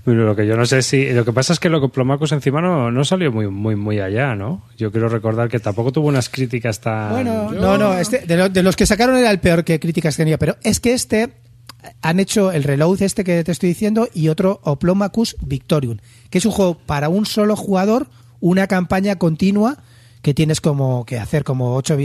Pero 0.04 0.24
lo 0.26 0.36
que 0.36 0.46
yo 0.46 0.56
no 0.56 0.66
sé 0.66 0.82
si. 0.82 1.06
Lo 1.12 1.24
que 1.24 1.32
pasa 1.32 1.52
es 1.52 1.58
que 1.60 1.68
lo 1.68 1.80
que 1.80 1.88
Plomacus 1.88 2.32
encima 2.32 2.60
no, 2.60 2.90
no 2.90 3.04
salió 3.04 3.32
muy, 3.32 3.48
muy, 3.48 3.74
muy 3.74 4.00
allá, 4.00 4.34
¿no? 4.34 4.62
Yo 4.76 4.92
quiero 4.92 5.08
recordar 5.08 5.48
que 5.48 5.58
tampoco 5.60 5.92
tuvo 5.92 6.08
unas 6.08 6.28
críticas 6.28 6.80
tan. 6.80 7.10
Bueno, 7.12 7.50
no, 7.52 7.78
no, 7.78 7.96
este, 7.98 8.20
de, 8.26 8.36
lo- 8.36 8.48
de 8.48 8.62
los 8.62 8.76
que 8.76 8.86
sacaron 8.86 9.16
era 9.16 9.30
el 9.30 9.40
peor 9.40 9.64
que 9.64 9.80
críticas 9.80 10.16
tenía, 10.16 10.38
pero 10.38 10.56
es 10.62 10.80
que 10.80 10.92
este 10.92 11.32
han 12.02 12.20
hecho 12.20 12.52
el 12.52 12.64
reload 12.64 13.00
este 13.02 13.24
que 13.24 13.42
te 13.44 13.52
estoy 13.52 13.70
diciendo 13.70 14.08
y 14.12 14.28
otro 14.28 14.60
Oplomacus 14.64 15.36
Victorium, 15.40 15.98
que 16.30 16.38
es 16.38 16.46
un 16.46 16.52
juego 16.52 16.76
para 16.76 17.08
un 17.08 17.24
solo 17.26 17.56
jugador, 17.56 18.06
una 18.40 18.66
campaña 18.66 19.16
continua 19.16 19.78
que 20.22 20.34
tienes 20.34 20.60
como 20.60 21.04
que 21.06 21.18
hacer 21.18 21.44
como 21.44 21.74
ocho 21.76 21.96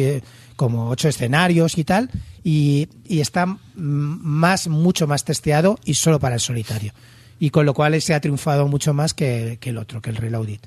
como 0.62 0.89
ocho 0.89 1.07
escenarios 1.09 1.78
y 1.80 1.84
tal 1.84 2.09
y, 2.43 2.88
y 3.03 3.20
está 3.22 3.57
más 3.76 4.68
mucho 4.68 5.07
más 5.07 5.24
testeado 5.26 5.80
y 5.86 5.95
solo 5.95 6.20
para 6.20 6.36
el 6.36 6.39
solitario 6.41 6.93
y 7.39 7.49
con 7.49 7.66
lo 7.66 7.74
cual 7.74 7.99
se 7.99 8.14
ha 8.14 8.20
triunfado 8.22 8.68
mucho 8.68 8.93
más 8.93 9.16
que, 9.16 9.57
que 9.59 9.72
el 9.72 9.80
otro 9.80 10.01
que 10.03 10.12
el 10.12 10.18
Reloaded 10.18 10.59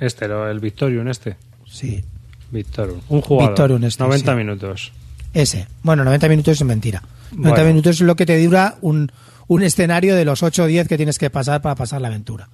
Este, 0.00 0.28
lo- 0.28 0.48
el 0.50 0.60
Victorium, 0.60 1.08
este. 1.08 1.36
sí 1.66 2.02
Victorium. 2.50 3.00
Un 3.10 3.20
jugador. 3.20 3.50
Victorium 3.52 3.84
este, 3.84 4.02
90 4.02 4.30
sí. 4.32 4.36
minutos. 4.38 4.92
Ese. 5.34 5.66
Bueno, 5.82 6.04
90 6.04 6.28
minutos 6.28 6.60
es 6.60 6.66
mentira. 6.66 7.02
90 7.32 7.50
Bueno. 7.50 7.68
minutos 7.68 7.96
es 7.96 8.00
lo 8.02 8.14
que 8.16 8.26
te 8.26 8.42
dura 8.44 8.76
un, 8.82 9.10
un 9.46 9.62
escenario 9.62 10.14
de 10.16 10.24
los 10.26 10.42
8 10.42 10.64
o 10.64 10.66
10 10.66 10.86
que 10.88 10.96
tienes 10.98 11.18
que 11.18 11.30
pasar 11.30 11.60
para 11.62 11.74
pasar 11.74 12.00
la 12.02 12.08
aventura. 12.08 12.48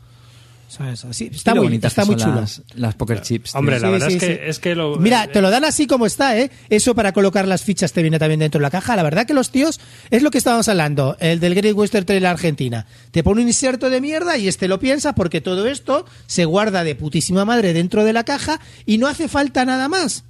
¿Sabes? 0.69 1.03
Así, 1.07 1.31
está 1.33 1.55
muy, 1.55 1.65
bonitas 1.65 1.93
está 1.93 2.05
muy 2.05 2.17
chulo. 2.17 2.43
Las, 2.43 2.63
las 2.75 2.95
poker 2.95 3.23
chips. 3.23 3.53
tío. 3.53 3.59
Hombre, 3.59 3.81
la 3.81 3.87
Sí, 3.87 3.93
verdad 3.93 4.09
sí, 4.09 4.15
es, 4.17 4.21
que, 4.21 4.27
sí. 4.27 4.41
es 4.45 4.59
que 4.59 4.75
lo. 4.75 4.97
Mira, 4.97 5.27
te 5.27 5.41
lo 5.41 5.51
dan 5.51 5.65
así 5.65 5.87
como 5.87 6.05
está, 6.05 6.39
¿eh? 6.39 6.51
Eso 6.69 6.95
para 6.95 7.13
colocar 7.13 7.49
las 7.49 7.63
fichas 7.65 7.93
te 7.95 8.03
viene 8.03 8.19
también 8.19 8.41
dentro 8.41 8.59
de 8.59 8.63
la 8.63 8.71
caja. 8.71 8.95
La 8.95 9.03
verdad 9.03 9.27
que 9.27 9.33
los 9.33 9.51
tíos, 9.51 9.81
es 10.11 10.23
lo 10.23 10.31
que 10.31 10.37
estábamos 10.39 10.69
hablando, 10.69 11.17
el 11.21 11.41
del 11.41 11.55
Great 11.55 11.75
Western 11.75 12.05
Trail 12.05 12.27
Argentina. 12.27 12.87
Te 13.13 13.23
pone 13.23 13.41
un 13.41 13.49
inserto 13.49 13.89
de 13.89 14.01
mierda 14.03 14.37
y 14.37 14.47
este 14.47 14.69
lo 14.69 14.79
piensa 14.79 15.15
porque 15.15 15.41
todo 15.41 15.67
esto 15.67 16.05
se 16.27 16.45
guarda 16.45 16.85
de 16.85 16.95
putísima 16.95 17.47
madre 17.47 17.73
dentro 17.73 18.05
de 18.05 18.13
la 18.13 18.25
caja 18.25 18.61
y 18.85 18.99
no 18.99 19.07
hace 19.07 19.27
falta 19.29 19.65
nada 19.65 19.89
más. 19.89 20.25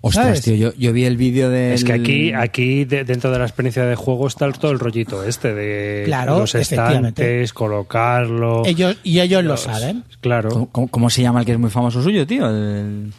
Ostras, 0.00 0.26
¿sabes? 0.26 0.42
tío, 0.42 0.54
yo, 0.54 0.72
yo 0.76 0.92
vi 0.92 1.04
el 1.04 1.16
vídeo 1.16 1.50
de. 1.50 1.74
Es 1.74 1.82
que 1.82 1.92
aquí, 1.92 2.32
aquí 2.32 2.84
de- 2.84 3.02
dentro 3.04 3.32
de 3.32 3.38
la 3.40 3.44
experiencia 3.46 3.84
de 3.84 3.96
juego 3.96 4.28
está 4.28 4.44
el- 4.46 4.52
todo 4.58 4.70
el 4.70 4.78
rollito 4.78 5.24
este 5.24 5.52
de 5.54 6.02
Claro, 6.04 6.38
los 6.38 6.54
estantes, 6.54 7.52
colocarlo. 7.52 8.64
Ellos, 8.64 8.96
y 9.02 9.18
ellos 9.20 9.42
lo 9.44 9.56
saben. 9.56 10.04
Claro. 10.20 10.50
¿Cómo, 10.50 10.68
cómo- 10.70 10.88
cómo 10.88 11.10
se 11.10 11.22
llama 11.22 11.40
el 11.40 11.46
que 11.46 11.52
es 11.52 11.58
muy 11.58 11.70
famoso 11.70 12.00
suyo, 12.02 12.26
tío? 12.26 12.48
El, 12.48 13.12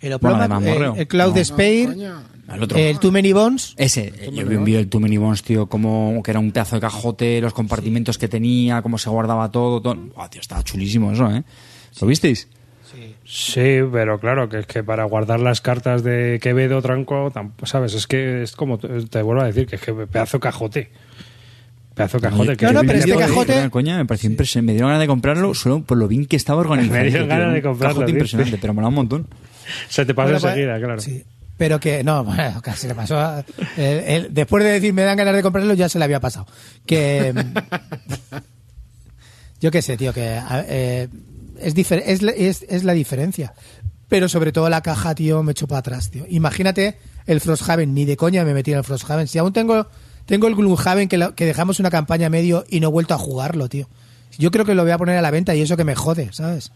El, 0.00 0.18
Bueno, 0.18 0.36
Oploma- 0.36 0.42
de 0.42 0.48
mamorreo. 0.48 0.94
el, 0.94 1.00
el 1.00 1.08
Cloud 1.08 1.34
No. 1.36 2.54
El 2.56 2.62
otro. 2.64 2.76
el 2.76 2.98
Too 2.98 3.12
Many 3.12 3.32
Bones. 3.32 3.72
Ese, 3.78 4.12
eh, 4.14 4.30
yo 4.34 4.44
vi 4.44 4.56
un 4.56 4.64
vídeo 4.64 4.78
del 4.80 4.88
Too 4.88 5.00
Many 5.00 5.16
Bones, 5.16 5.42
tío, 5.42 5.66
como 5.68 6.20
que 6.22 6.32
era 6.32 6.40
un 6.40 6.50
pedazo 6.52 6.74
de 6.76 6.80
cajote, 6.82 7.40
los 7.40 7.54
compartimentos 7.54 8.18
que 8.18 8.28
tenía, 8.28 8.82
cómo 8.82 8.98
se 8.98 9.08
guardaba 9.08 9.50
todo. 9.50 9.80
todo. 9.80 9.94
Tío, 10.28 10.40
estaba 10.40 10.62
chulísimo 10.62 11.12
eso, 11.12 11.30
¿eh? 11.30 11.42
¿Lo 12.00 12.06
visteis? 12.06 12.48
Sí, 13.24 13.78
pero 13.92 14.18
claro, 14.18 14.48
que 14.48 14.58
es 14.60 14.66
que 14.66 14.82
para 14.82 15.04
guardar 15.04 15.40
las 15.40 15.60
cartas 15.60 16.02
de 16.02 16.38
Quevedo, 16.42 16.82
Tranco, 16.82 17.32
¿sabes? 17.64 17.94
Es 17.94 18.06
que 18.06 18.42
es 18.42 18.52
como 18.56 18.78
te 18.78 19.22
vuelvo 19.22 19.42
a 19.42 19.46
decir, 19.46 19.66
que 19.66 19.76
es 19.76 19.82
que 19.82 19.92
pedazo 19.94 20.40
cajote. 20.40 20.90
Pedazo 21.94 22.18
cajote. 22.20 22.56
que 22.56 22.66
No, 22.66 22.72
no, 22.72 22.80
pero 22.80 22.94
este 22.98 23.12
vídeo 23.12 23.20
de- 23.20 23.26
cajote- 23.32 23.70
Coña, 23.70 23.96
me 23.98 24.06
pareció 24.06 24.28
impresionante. 24.30 24.66
Me 24.66 24.72
dieron 24.72 24.88
ganas 24.90 25.00
de 25.02 25.06
comprarlo 25.06 25.54
solo 25.54 25.82
por 25.82 25.98
lo 25.98 26.08
bien 26.08 26.26
que 26.26 26.36
estaba 26.36 26.60
organizado. 26.60 26.98
Me 27.00 27.04
dieron 27.10 27.28
tío, 27.28 27.36
ganas 27.36 27.48
un 27.48 27.54
de 27.54 27.62
comprarlo, 27.62 27.94
Cajote 27.96 28.10
impresionante, 28.12 28.58
pero 28.58 28.74
mola 28.74 28.88
un 28.88 28.94
montón. 28.94 29.26
Se 29.88 30.04
te 30.04 30.14
pasa 30.14 30.24
Bueno, 30.32 30.40
pues, 30.40 30.52
enseguida, 30.54 30.78
claro. 30.80 31.00
Sí, 31.00 31.24
pero 31.58 31.78
que 31.78 32.02
no, 32.02 32.24
bueno, 32.24 32.60
casi 32.62 32.88
le 32.88 32.94
pasó. 32.94 33.18
a- 33.18 33.44
él- 33.76 34.04
él- 34.06 34.28
después 34.32 34.64
de 34.64 34.70
decir 34.72 34.92
me 34.92 35.02
dan 35.02 35.16
ganas 35.16 35.34
de 35.34 35.42
comprarlo, 35.42 35.74
ya 35.74 35.88
se 35.88 35.98
le 35.98 36.04
había 36.06 36.18
pasado. 36.18 36.46
Que. 36.86 37.32
yo 39.60 39.70
qué 39.70 39.82
sé, 39.82 39.96
tío, 39.96 40.12
que. 40.12 40.38
eh, 40.68 41.08
es, 41.62 41.74
es, 41.76 42.22
es, 42.22 42.66
es 42.68 42.84
la 42.84 42.92
diferencia. 42.92 43.54
Pero 44.08 44.28
sobre 44.28 44.52
todo 44.52 44.68
la 44.68 44.82
caja, 44.82 45.14
tío, 45.14 45.42
me 45.42 45.52
echo 45.52 45.66
para 45.66 45.78
atrás, 45.78 46.10
tío. 46.10 46.24
Imagínate 46.28 46.98
el 47.26 47.40
Frosthaven, 47.40 47.94
ni 47.94 48.04
de 48.04 48.16
coña 48.16 48.44
me 48.44 48.52
metí 48.52 48.72
en 48.72 48.78
el 48.78 48.84
Frosthaven. 48.84 49.26
Si 49.26 49.38
aún 49.38 49.52
tengo, 49.52 49.86
tengo 50.26 50.48
el 50.48 50.54
Gloomhaven 50.54 51.08
que, 51.08 51.30
que 51.34 51.46
dejamos 51.46 51.80
una 51.80 51.90
campaña 51.90 52.28
medio 52.28 52.64
y 52.68 52.80
no 52.80 52.88
he 52.88 52.90
vuelto 52.92 53.14
a 53.14 53.18
jugarlo, 53.18 53.68
tío. 53.68 53.88
Yo 54.38 54.50
creo 54.50 54.64
que 54.64 54.74
lo 54.74 54.82
voy 54.82 54.92
a 54.92 54.98
poner 54.98 55.16
a 55.16 55.22
la 55.22 55.30
venta 55.30 55.54
y 55.54 55.60
eso 55.60 55.76
que 55.76 55.84
me 55.84 55.94
jode, 55.94 56.32
¿sabes? 56.32 56.72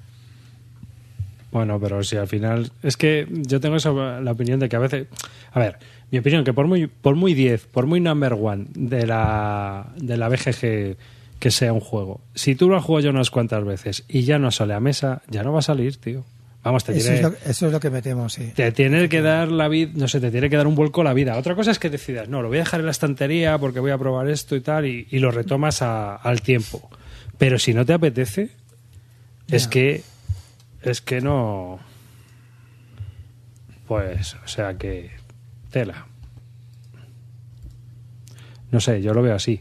Bueno, 1.53 1.81
pero 1.81 2.03
si 2.03 2.17
al 2.17 2.29
final. 2.29 2.71
Es 2.83 2.97
que 2.97 3.27
yo 3.31 3.61
tengo 3.61 3.77
esa, 3.77 3.93
la 3.93 4.33
opinión 4.33 4.61
de 4.61 4.69
que 4.69 4.77
a 4.77 4.79
veces. 4.79 5.07
A 5.53 5.59
ver, 5.59 5.79
mi 6.11 6.19
opinión, 6.19 6.45
que 6.45 6.53
por 6.53 6.67
muy, 6.67 6.87
por 6.87 7.17
muy 7.17 7.35
10, 7.35 7.67
por 7.67 7.87
muy 7.87 8.01
number 8.01 8.35
one 8.35 8.67
de 8.75 9.07
la, 9.07 9.93
de 9.97 10.17
la 10.17 10.29
BGG 10.29 10.97
que 11.39 11.51
sea 11.51 11.73
un 11.73 11.81
juego, 11.81 12.21
si 12.35 12.55
tú 12.55 12.69
lo 12.69 12.77
has 12.77 12.85
jugado 12.85 13.05
ya 13.05 13.11
unas 13.11 13.31
cuantas 13.31 13.65
veces 13.65 14.05
y 14.09 14.23
ya 14.23 14.39
no 14.39 14.51
sale 14.51 14.75
a 14.75 14.81
mesa, 14.81 15.23
ya 15.29 15.43
no 15.43 15.53
va 15.53 15.59
a 15.59 15.63
salir, 15.63 15.97
tío. 15.99 16.25
Vamos, 16.65 16.83
te 16.83 16.93
Eso 16.97 17.03
tiene, 17.13 17.17
es, 17.17 17.23
lo, 17.23 17.29
eso 17.51 17.67
es 17.67 17.73
lo 17.73 17.79
que 17.79 17.91
me 17.91 18.03
temo, 18.03 18.29
sí. 18.29 18.51
te 18.57 18.73
tiene 18.73 19.09
que 19.09 19.21
dar 19.23 19.49
la 19.53 19.69
vida, 19.69 19.93
no 19.95 20.09
sé, 20.09 20.19
te 20.21 20.33
tiene 20.33 20.51
que 20.51 20.57
dar 20.57 20.67
un 20.67 20.75
vuelco 20.75 21.05
la 21.05 21.13
vida. 21.13 21.37
Otra 21.37 21.55
cosa 21.55 21.71
es 21.71 21.79
que 21.79 21.91
decidas, 21.91 22.29
no, 22.29 22.43
lo 22.43 22.49
voy 22.49 22.57
a 22.57 22.61
dejar 22.61 22.81
en 22.81 22.87
la 22.87 22.93
estantería 22.93 23.57
porque 23.59 23.79
voy 23.79 23.93
a 23.93 23.99
probar 23.99 24.29
esto 24.29 24.57
y 24.57 24.61
tal, 24.63 24.85
y, 24.87 25.07
y 25.11 25.19
lo 25.21 25.31
retomas 25.31 25.83
a- 25.83 26.17
al 26.17 26.41
tiempo. 26.43 26.91
Pero 27.39 27.59
si 27.61 27.73
no 27.73 27.85
te 27.87 27.93
apetece, 27.93 28.51
es 29.49 29.69
que 29.69 30.03
es 30.83 31.01
que 31.03 31.21
no. 31.21 31.79
Pues, 33.87 34.35
o 34.45 34.49
sea 34.49 34.77
que. 34.77 35.11
Tela. 35.71 36.07
No 38.73 38.81
sé, 38.81 39.01
yo 39.03 39.15
lo 39.15 39.23
veo 39.23 39.35
así. 39.35 39.61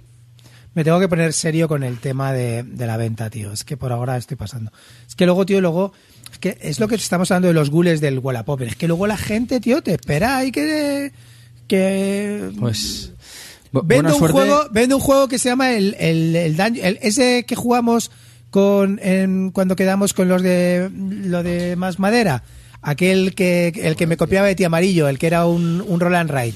Me 0.75 0.83
tengo 0.83 0.99
que 0.99 1.07
poner 1.07 1.33
serio 1.33 1.67
con 1.67 1.83
el 1.83 1.97
tema 1.99 2.31
de, 2.33 2.61
de 2.63 2.85
la 2.85 2.97
venta, 2.97 3.29
tío. 3.29 3.51
Es 3.51 3.63
que 3.63 3.77
por 3.77 3.91
ahora 3.91 4.17
estoy 4.17 4.37
pasando. 4.37 4.71
Es 5.07 5.15
que 5.15 5.25
luego, 5.25 5.45
tío, 5.45 5.59
luego. 5.61 5.93
Es 6.31 6.37
que 6.37 6.57
es 6.61 6.79
lo 6.79 6.87
que 6.87 6.95
estamos 6.95 7.31
hablando 7.31 7.47
de 7.47 7.53
los 7.53 7.69
gules 7.71 8.01
del 8.01 8.19
Wallapop. 8.19 8.61
Es 8.61 8.75
que 8.75 8.87
luego 8.87 9.07
la 9.07 9.15
gente, 9.17 9.59
tío, 9.61 9.81
te 9.81 9.93
espera 9.93 10.43
y 10.45 10.51
que. 10.51 11.11
que 11.67 12.51
Pues. 12.59 13.11
vende 13.71 14.11
un 14.13 14.19
suerte. 14.19 14.33
juego 14.33 14.63
vende 14.71 14.95
un 14.95 15.01
juego 15.01 15.27
que 15.27 15.39
se 15.39 15.49
llama 15.49 15.73
el, 15.73 15.95
el, 15.99 16.35
el 16.35 16.57
Dun- 16.57 16.79
el- 16.81 16.99
ese 17.01 17.43
que 17.47 17.55
jugamos 17.55 18.11
con 18.51 18.99
en- 19.01 19.51
cuando 19.51 19.75
quedamos 19.75 20.13
con 20.13 20.27
los 20.29 20.41
de 20.41 20.89
lo 20.93 21.41
de 21.43 21.75
más 21.75 21.99
madera 21.99 22.43
aquel 22.81 23.33
que 23.35 23.73
el 23.75 23.95
que 23.95 24.07
me 24.07 24.15
copiaba 24.15 24.47
de 24.47 24.55
ti 24.55 24.63
amarillo 24.63 25.07
el 25.09 25.17
que 25.19 25.27
era 25.27 25.45
un, 25.45 25.83
un 25.85 25.99
roll 25.99 26.15
and 26.15 26.29
ride 26.31 26.53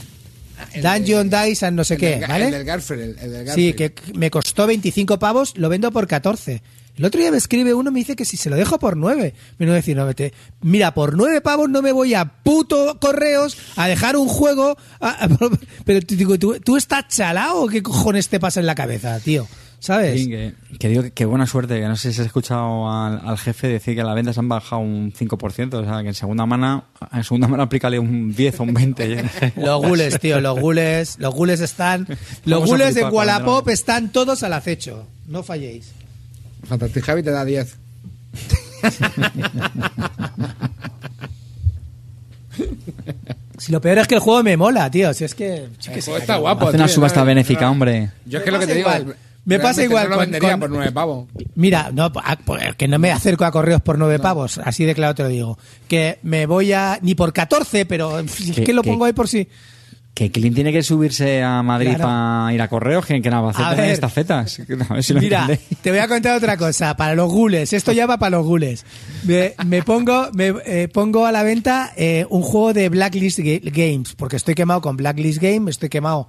Dungeon 0.82 1.30
Dice 1.30 1.66
and 1.66 1.78
no 1.78 1.84
sé 1.84 1.98
qué 1.98 2.18
del, 2.20 2.28
¿vale? 2.28 2.46
El 2.46 2.52
del 2.52 2.64
Garfield, 2.66 3.02
el, 3.02 3.10
el 3.20 3.32
del 3.32 3.50
Sí, 3.54 3.72
Garfield. 3.74 3.76
que 3.94 4.14
me 4.18 4.30
costó 4.32 4.68
25 4.68 5.20
pavos, 5.20 5.54
lo 5.58 5.70
vendo 5.70 5.92
por 5.92 6.08
14. 6.08 6.62
El 6.98 7.06
otro 7.06 7.22
día 7.22 7.32
me 7.32 7.38
escribe 7.38 7.74
uno 7.74 7.92
y 7.92 7.94
me 7.94 8.00
dice 8.02 8.16
que 8.18 8.26
si 8.26 8.36
se 8.36 8.50
lo 8.50 8.58
dejo 8.58 8.78
por 8.78 8.98
9. 8.98 9.34
Me 9.58 9.66
no 9.66 9.72
decir, 9.72 9.96
no, 9.96 10.06
vete. 10.06 10.34
Mira, 10.62 10.94
por 10.94 11.16
9 11.16 11.40
pavos 11.40 11.70
no 11.70 11.82
me 11.82 11.94
voy 11.94 12.14
a 12.14 12.26
puto 12.26 13.00
correos 13.00 13.56
a 13.78 13.88
dejar 13.88 14.18
un 14.18 14.28
juego. 14.28 14.76
a- 15.00 15.24
a- 15.26 15.30
pero 15.86 16.00
digo, 16.06 16.38
¿tú, 16.38 16.60
tú 16.60 16.76
estás 16.76 17.08
chalao 17.08 17.64
o 17.64 17.68
qué 17.70 17.82
cojones 17.82 18.28
te 18.28 18.38
pasa 18.40 18.60
en 18.60 18.66
la 18.66 18.76
cabeza, 18.76 19.18
tío? 19.22 19.48
¿Sabes? 19.80 20.20
Sí, 20.22 20.30
que, 20.30 20.54
que 20.78 20.88
digo 20.90 21.04
que, 21.04 21.12
que 21.12 21.26
buena 21.26 21.46
suerte, 21.48 21.80
que 21.80 21.88
no 21.88 21.96
sé 21.96 22.12
si 22.14 22.20
has 22.22 22.28
escuchado 22.28 22.90
al, 22.92 23.22
al 23.26 23.38
jefe 23.38 23.68
decir 23.68 23.96
que 23.96 24.04
las 24.04 24.16
ventas 24.16 24.38
han 24.38 24.50
bajado 24.50 24.82
un 24.82 25.12
5%, 25.14 25.74
o 25.74 25.84
sea, 25.86 26.02
que 26.02 26.10
en 26.10 26.14
segunda 26.14 26.46
mano, 26.46 26.84
en 27.12 27.24
segunda 27.24 27.48
mano 27.48 27.64
aplícale 27.64 27.98
un 28.00 28.34
10 28.36 28.60
o 28.60 28.64
un 28.64 28.74
20. 28.74 29.16
ya. 29.16 29.54
Los 29.56 29.82
gules, 29.82 30.20
tío, 30.20 30.40
los 30.42 30.60
gules, 30.60 31.18
los 31.20 31.34
gules 31.34 31.62
están, 31.62 32.08
los 32.46 32.66
gules 32.66 32.96
de 32.96 33.06
Wallapop 33.06 33.66
no. 33.68 33.72
están 33.72 34.12
todos 34.12 34.44
al 34.44 34.54
acecho. 34.54 35.08
No 35.28 35.44
falléis. 35.44 35.92
Fantastic 36.68 37.04
Javi 37.04 37.24
te 37.24 37.32
da 37.32 37.46
10. 37.46 37.76
Si 43.58 43.72
lo 43.74 43.82
peor 43.82 43.98
es 44.00 44.08
que 44.08 44.16
el 44.16 44.22
juego 44.22 44.42
me 44.42 44.56
mola, 44.56 44.90
tío. 44.90 45.14
Si 45.14 45.26
es 45.26 45.36
que. 45.36 45.68
sé, 45.80 45.94
está 45.98 46.36
que- 46.36 46.40
guapo. 46.40 46.68
Hace 46.68 46.78
una 46.78 46.88
subasta 46.88 47.20
no, 47.20 47.26
benéfica, 47.26 47.66
no. 47.66 47.72
hombre. 47.72 48.10
Yo 48.26 48.40
es 48.40 48.46
que 48.46 48.52
lo 48.52 48.60
que 48.60 48.68
te 48.68 48.76
digo. 48.76 48.90
igual. 48.90 49.16
Me 49.46 49.60
pasa 49.60 49.84
igual 49.84 50.04
No 50.06 50.10
lo 50.12 50.16
con- 50.18 50.26
vendería 50.26 50.52
con- 50.52 50.60
por 50.60 50.70
9 50.70 50.92
pavos. 50.92 51.28
Mira, 51.56 51.90
no, 51.94 52.06
a- 52.24 52.36
por- 52.38 52.76
que 52.76 52.88
no 52.88 53.00
me 53.00 53.12
acerco 53.12 53.46
a 53.46 53.52
correos 53.52 53.82
por 53.82 53.98
nueve 53.98 54.20
pavos, 54.20 54.60
así 54.60 54.86
de 54.86 54.94
claro 54.94 55.16
te 55.16 55.24
lo 55.24 55.30
digo. 55.30 55.58
Que 55.88 56.20
me 56.24 56.46
voy 56.46 56.72
a. 56.74 57.00
ni 57.02 57.16
por 57.16 57.34
14, 57.34 57.86
pero 57.86 58.20
es 58.20 58.52
Que- 58.56 58.74
lo 58.74 58.84
pongo 58.84 59.06
ahí 59.06 59.14
por 59.14 59.28
si. 59.28 59.48
Que 60.14 60.32
Clint 60.32 60.54
tiene 60.54 60.74
que 60.74 60.84
subirse 60.84 61.42
a 61.44 61.64
Madrid 61.64 61.92
Claro. 61.96 62.04
para 62.04 62.54
ir 62.54 62.62
a 62.62 62.68
correos, 62.68 63.06
que, 63.06 63.22
que 63.22 63.30
nada, 63.30 63.42
va 63.44 63.48
a 63.50 63.52
hacer 63.52 63.64
A 63.66 63.68
también 63.70 63.86
ver. 63.88 63.94
estafetas. 63.94 64.60
A 64.90 64.94
ver 64.96 65.04
si 65.04 65.14
lo 65.14 65.22
Mira, 65.22 65.42
entendéis. 65.42 65.82
te 65.82 65.92
voy 65.92 66.00
a 66.00 66.08
contar 66.10 66.36
otra 66.36 66.58
cosa. 66.58 66.98
Para 66.98 67.16
los 67.16 67.32
gules, 67.32 67.72
esto 67.72 67.94
ya 67.94 68.06
va 68.06 68.18
para 68.18 68.32
los 68.38 68.46
gules. 68.46 68.86
Me, 69.24 69.54
me 69.66 69.82
pongo, 69.82 70.28
me 70.34 70.54
eh, 70.66 70.90
pongo 70.90 71.26
a 71.26 71.32
la 71.32 71.44
venta 71.44 71.94
eh, 71.96 72.26
un 72.30 72.42
juego 72.42 72.74
de 72.74 72.90
Blacklist 72.90 73.40
Ga- 73.40 73.62
Games, 73.64 74.16
porque 74.16 74.36
estoy 74.36 74.56
quemado 74.56 74.82
con 74.82 74.98
Blacklist 74.98 75.42
Game, 75.42 75.72
estoy 75.72 75.88
quemado 75.88 76.28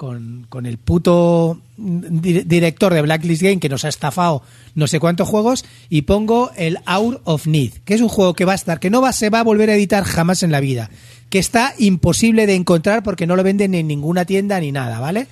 con, 0.00 0.46
con 0.48 0.64
el 0.64 0.78
puto 0.78 1.60
di- 1.76 2.40
director 2.44 2.94
de 2.94 3.02
Blacklist 3.02 3.42
Game 3.42 3.58
que 3.60 3.68
nos 3.68 3.84
ha 3.84 3.90
estafado 3.90 4.40
no 4.74 4.86
sé 4.86 4.98
cuántos 4.98 5.28
juegos, 5.28 5.66
y 5.90 6.02
pongo 6.02 6.52
el 6.56 6.78
Hour 6.86 7.20
of 7.24 7.46
Need, 7.46 7.72
que 7.84 7.92
es 7.92 8.00
un 8.00 8.08
juego 8.08 8.32
que 8.32 8.46
va 8.46 8.52
a 8.52 8.54
estar, 8.54 8.80
que 8.80 8.88
no 8.88 9.02
va, 9.02 9.12
se 9.12 9.28
va 9.28 9.40
a 9.40 9.44
volver 9.44 9.68
a 9.68 9.74
editar 9.74 10.04
jamás 10.04 10.42
en 10.42 10.52
la 10.52 10.60
vida, 10.60 10.88
que 11.28 11.38
está 11.38 11.74
imposible 11.76 12.46
de 12.46 12.54
encontrar 12.54 13.02
porque 13.02 13.26
no 13.26 13.36
lo 13.36 13.42
venden 13.42 13.74
en 13.74 13.88
ninguna 13.88 14.24
tienda 14.24 14.58
ni 14.58 14.72
nada, 14.72 15.00
¿vale? 15.00 15.26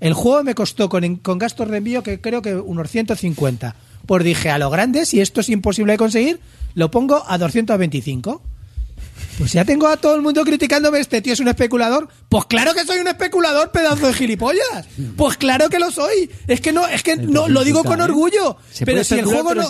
El 0.00 0.12
juego 0.12 0.44
me 0.44 0.54
costó 0.54 0.90
con, 0.90 1.16
con 1.16 1.38
gastos 1.38 1.70
de 1.70 1.78
envío 1.78 2.02
que 2.02 2.20
creo 2.20 2.42
que 2.42 2.54
unos 2.56 2.90
150. 2.90 3.74
Pues 4.04 4.22
dije, 4.22 4.50
a 4.50 4.58
lo 4.58 4.68
grande, 4.68 5.06
si 5.06 5.20
esto 5.22 5.40
es 5.40 5.48
imposible 5.48 5.92
de 5.92 5.98
conseguir, 5.98 6.40
lo 6.74 6.90
pongo 6.90 7.22
a 7.26 7.38
225. 7.38 8.42
Pues 9.38 9.52
ya 9.52 9.64
tengo 9.64 9.86
a 9.88 9.96
todo 9.96 10.14
el 10.14 10.22
mundo 10.22 10.44
criticándome, 10.44 11.00
este 11.00 11.22
tío 11.22 11.32
es 11.32 11.40
un 11.40 11.48
especulador. 11.48 12.08
Pues 12.28 12.44
claro 12.44 12.74
que 12.74 12.84
soy 12.84 12.98
un 12.98 13.08
especulador, 13.08 13.70
pedazo 13.70 14.06
de 14.06 14.12
gilipollas. 14.12 14.86
Pues 15.16 15.36
claro 15.36 15.68
que 15.68 15.78
lo 15.78 15.90
soy. 15.90 16.30
Es 16.46 16.60
que 16.60 16.72
no, 16.72 16.86
es 16.86 17.02
que 17.02 17.16
no, 17.16 17.48
lo 17.48 17.64
digo 17.64 17.82
con 17.84 18.00
¿eh? 18.00 18.04
orgullo. 18.04 18.56
Se 18.70 18.84
pero 18.84 19.02
si 19.02 19.14
el 19.14 19.24
juego 19.24 19.54
no, 19.54 19.66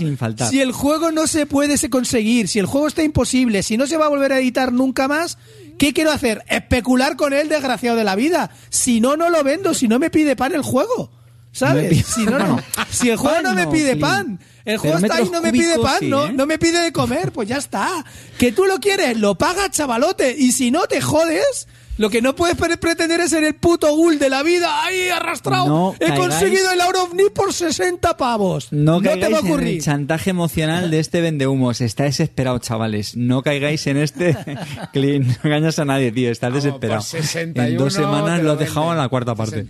si 0.51 0.61
el 0.61 0.73
juego 0.73 1.13
no 1.13 1.27
se 1.27 1.47
puede 1.47 1.79
se 1.79 1.91
conseguir, 1.91 2.49
si 2.49 2.59
el 2.59 2.67
juego 2.67 2.89
está 2.89 3.03
imposible, 3.03 3.63
si 3.63 3.77
no 3.77 3.87
se 3.87 3.97
va 3.97 4.07
a 4.07 4.09
volver 4.09 4.33
a 4.33 4.41
editar 4.41 4.73
nunca 4.73 5.09
más, 5.09 5.39
¿qué 5.79 5.93
quiero 5.93 6.11
hacer? 6.11 6.45
Especular 6.49 7.17
con 7.17 7.33
él, 7.33 7.49
desgraciado 7.49 7.97
de 7.97 8.05
la 8.05 8.17
vida. 8.17 8.51
Si 8.71 9.01
no, 9.01 9.17
no 9.17 9.31
lo 9.31 9.45
vendo, 9.45 9.75
si 9.75 9.89
no 9.89 9.99
me 9.99 10.11
pide 10.11 10.37
pan 10.37 10.53
el 10.55 10.63
juego. 10.63 11.11
¿Sabes? 11.53 12.07
Si, 12.07 12.25
no, 12.25 12.39
no. 12.39 12.61
si 12.91 13.11
el 13.11 13.17
juego 13.17 13.35
Pan 13.37 13.45
no 13.45 13.55
me 13.55 13.65
no, 13.65 13.71
pide 13.73 13.97
pan, 13.97 14.39
el 14.65 14.79
juego 14.79 14.99
está 14.99 15.17
ahí, 15.17 15.29
no 15.33 15.41
me 15.43 15.51
pide 15.53 15.79
pan, 15.79 15.97
sí, 15.99 16.09
no, 16.09 16.27
¿eh? 16.27 16.33
no 16.33 16.47
me 16.47 16.59
pide 16.59 16.79
de 16.81 16.93
comer, 16.93 17.33
pues 17.33 17.49
ya 17.49 17.57
está. 17.57 18.05
Que 18.39 18.53
tú 18.53 18.67
lo 18.67 18.79
quieres, 18.79 19.17
lo 19.19 19.35
pagas, 19.37 19.71
chavalote. 19.71 20.35
Y 20.39 20.53
si 20.53 20.71
no 20.71 20.87
te 20.87 21.01
jodes, 21.01 21.67
lo 21.99 22.09
que 22.09 22.23
no 22.23 22.37
puedes 22.37 22.57
pre- 22.57 22.77
pretender 22.77 23.21
es 23.21 23.31
ser 23.31 23.43
el 23.45 23.55
puto 23.57 23.89
ghoul 23.95 24.19
de 24.21 24.31
la 24.31 24.43
vida. 24.45 24.85
¡Ahí, 24.85 25.09
arrastrado! 25.09 25.67
No 25.67 25.95
He 25.99 26.07
caigáis- 26.07 26.19
conseguido 26.19 26.71
el 26.71 26.81
Out 26.83 26.97
of 26.97 27.15
Need 27.15 27.33
por 27.33 27.53
60 27.53 28.17
pavos. 28.17 28.69
No 28.71 29.03
te 29.03 29.09
va 29.09 29.15
a 29.15 29.19
caigáis 29.19 29.33
en 29.41 29.47
el 29.47 29.53
ocurrir. 29.53 29.83
chantaje 29.83 30.31
emocional 30.31 30.91
de 30.91 31.01
este 31.01 31.21
vendehumos. 31.21 31.81
Está 31.81 32.05
desesperado, 32.05 32.59
chavales. 32.61 33.17
No 33.17 33.43
caigáis 33.43 33.87
en 33.89 33.97
este... 33.97 34.37
Clint, 34.93 35.27
no 35.27 35.35
engañas 35.51 35.79
a 35.81 35.85
nadie, 35.85 36.13
tío. 36.13 36.31
Estás 36.31 36.51
Vamos, 36.51 36.65
desesperado. 36.65 37.01
por 37.01 37.07
61 37.11 37.69
en 37.69 37.77
dos 37.77 37.93
semanas 37.93 38.41
lo 38.43 38.53
has 38.53 38.59
dejado 38.61 38.93
en 38.93 38.99
la 38.99 39.09
cuarta 39.09 39.35
parte. 39.35 39.67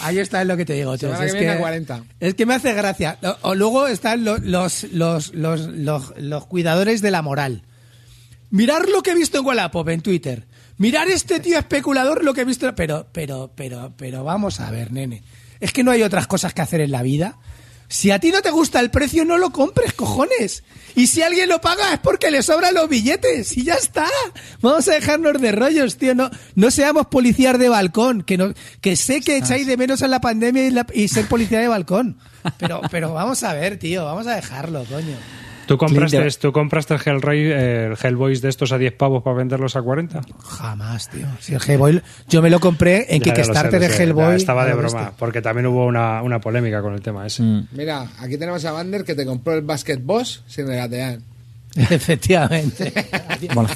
Ahí 0.00 0.18
está 0.18 0.40
es 0.42 0.46
lo 0.48 0.56
que 0.56 0.64
te 0.64 0.74
digo, 0.74 0.96
tío. 0.96 1.12
Es 1.12 1.32
que 1.32 1.38
viene 1.40 1.54
a 1.54 1.58
40. 1.60 2.04
Es 2.20 2.34
que 2.34 2.46
me 2.46 2.54
hace 2.54 2.72
gracia. 2.72 3.18
O- 3.42 3.54
luego 3.54 3.86
están 3.88 4.24
lo- 4.24 4.38
los, 4.38 4.84
los, 4.92 5.34
los, 5.34 5.66
los, 5.68 6.12
los 6.16 6.46
cuidadores 6.46 7.02
de 7.02 7.10
la 7.10 7.22
moral. 7.22 7.62
Mirar 8.50 8.88
lo 8.88 9.02
que 9.02 9.10
he 9.10 9.14
visto 9.14 9.38
en 9.38 9.46
Wallapop, 9.46 9.88
en 9.88 10.00
Twitter. 10.00 10.46
Mirar 10.78 11.08
este 11.08 11.40
tío 11.40 11.58
especulador 11.58 12.24
lo 12.24 12.32
que 12.34 12.42
he 12.42 12.44
visto. 12.44 12.74
Pero, 12.74 13.06
pero, 13.12 13.52
pero, 13.54 13.92
pero 13.96 14.24
vamos 14.24 14.60
a 14.60 14.70
ver, 14.70 14.92
nene. 14.92 15.22
Es 15.60 15.72
que 15.72 15.82
no 15.82 15.90
hay 15.90 16.02
otras 16.02 16.26
cosas 16.26 16.54
que 16.54 16.62
hacer 16.62 16.80
en 16.80 16.92
la 16.92 17.02
vida. 17.02 17.36
Si 17.88 18.10
a 18.10 18.18
ti 18.18 18.30
no 18.30 18.42
te 18.42 18.50
gusta 18.50 18.80
el 18.80 18.90
precio, 18.90 19.24
no 19.24 19.38
lo 19.38 19.50
compres, 19.50 19.94
cojones. 19.94 20.62
Y 20.94 21.06
si 21.06 21.22
alguien 21.22 21.48
lo 21.48 21.60
paga 21.60 21.94
es 21.94 22.00
porque 22.00 22.30
le 22.30 22.42
sobran 22.42 22.74
los 22.74 22.88
billetes. 22.88 23.56
Y 23.56 23.64
ya 23.64 23.74
está. 23.74 24.06
Vamos 24.60 24.86
a 24.88 24.92
dejarnos 24.94 25.40
de 25.40 25.52
rollos, 25.52 25.96
tío. 25.96 26.14
No, 26.14 26.30
no 26.54 26.70
seamos 26.70 27.06
policías 27.06 27.58
de 27.58 27.68
balcón. 27.68 28.22
Que, 28.22 28.36
no, 28.36 28.52
que 28.82 28.96
sé 28.96 29.20
que 29.22 29.38
echáis 29.38 29.66
de 29.66 29.76
menos 29.76 30.02
a 30.02 30.08
la 30.08 30.20
pandemia 30.20 30.66
y, 30.66 30.70
la- 30.70 30.86
y 30.92 31.08
ser 31.08 31.26
policía 31.28 31.60
de 31.60 31.68
balcón. 31.68 32.18
Pero, 32.58 32.80
pero 32.90 33.12
vamos 33.14 33.42
a 33.42 33.52
ver, 33.54 33.78
tío. 33.78 34.04
Vamos 34.04 34.26
a 34.26 34.34
dejarlo, 34.34 34.84
coño. 34.84 35.16
¿Tú 35.68 35.76
compraste, 35.76 36.18
Clint, 36.18 36.36
¿tú 36.38 36.50
compraste 36.50 36.94
el, 36.94 37.00
Hellray, 37.04 37.40
eh, 37.40 37.86
el 37.92 37.96
Hellboys 38.02 38.40
de 38.40 38.48
estos 38.48 38.72
a 38.72 38.78
10 38.78 38.94
pavos 38.94 39.22
para 39.22 39.36
venderlos 39.36 39.76
a 39.76 39.82
40? 39.82 40.22
Jamás, 40.42 41.10
tío. 41.10 41.26
Si 41.40 41.54
el 41.54 41.60
Hellboy, 41.60 42.02
yo 42.26 42.40
me 42.40 42.48
lo 42.48 42.58
compré 42.58 43.06
en 43.14 43.20
Ya, 43.20 43.26
ya 43.26 43.32
lo 43.32 43.36
sé, 43.36 43.42
Kickstarter 43.42 43.80
de. 43.80 44.02
Hellboy. 44.02 44.30
Ya, 44.30 44.36
Estaba 44.36 44.64
de 44.64 44.72
a 44.72 44.74
lo 44.74 44.80
broma, 44.80 45.12
porque 45.18 45.42
también 45.42 45.66
hubo 45.66 45.84
una, 45.84 46.22
una 46.22 46.40
polémica 46.40 46.80
con 46.80 46.94
el 46.94 47.02
tema 47.02 47.26
ese. 47.26 47.42
Mm. 47.42 47.68
Mira, 47.72 48.08
aquí 48.18 48.38
tenemos 48.38 48.64
a 48.64 48.72
Vander 48.72 49.04
que 49.04 49.14
te 49.14 49.26
compró 49.26 49.54
el 49.54 49.62
Basket 49.62 49.98
Boss 50.02 50.42
sin 50.46 50.66
regatear. 50.66 51.18
Efectivamente. 51.76 52.92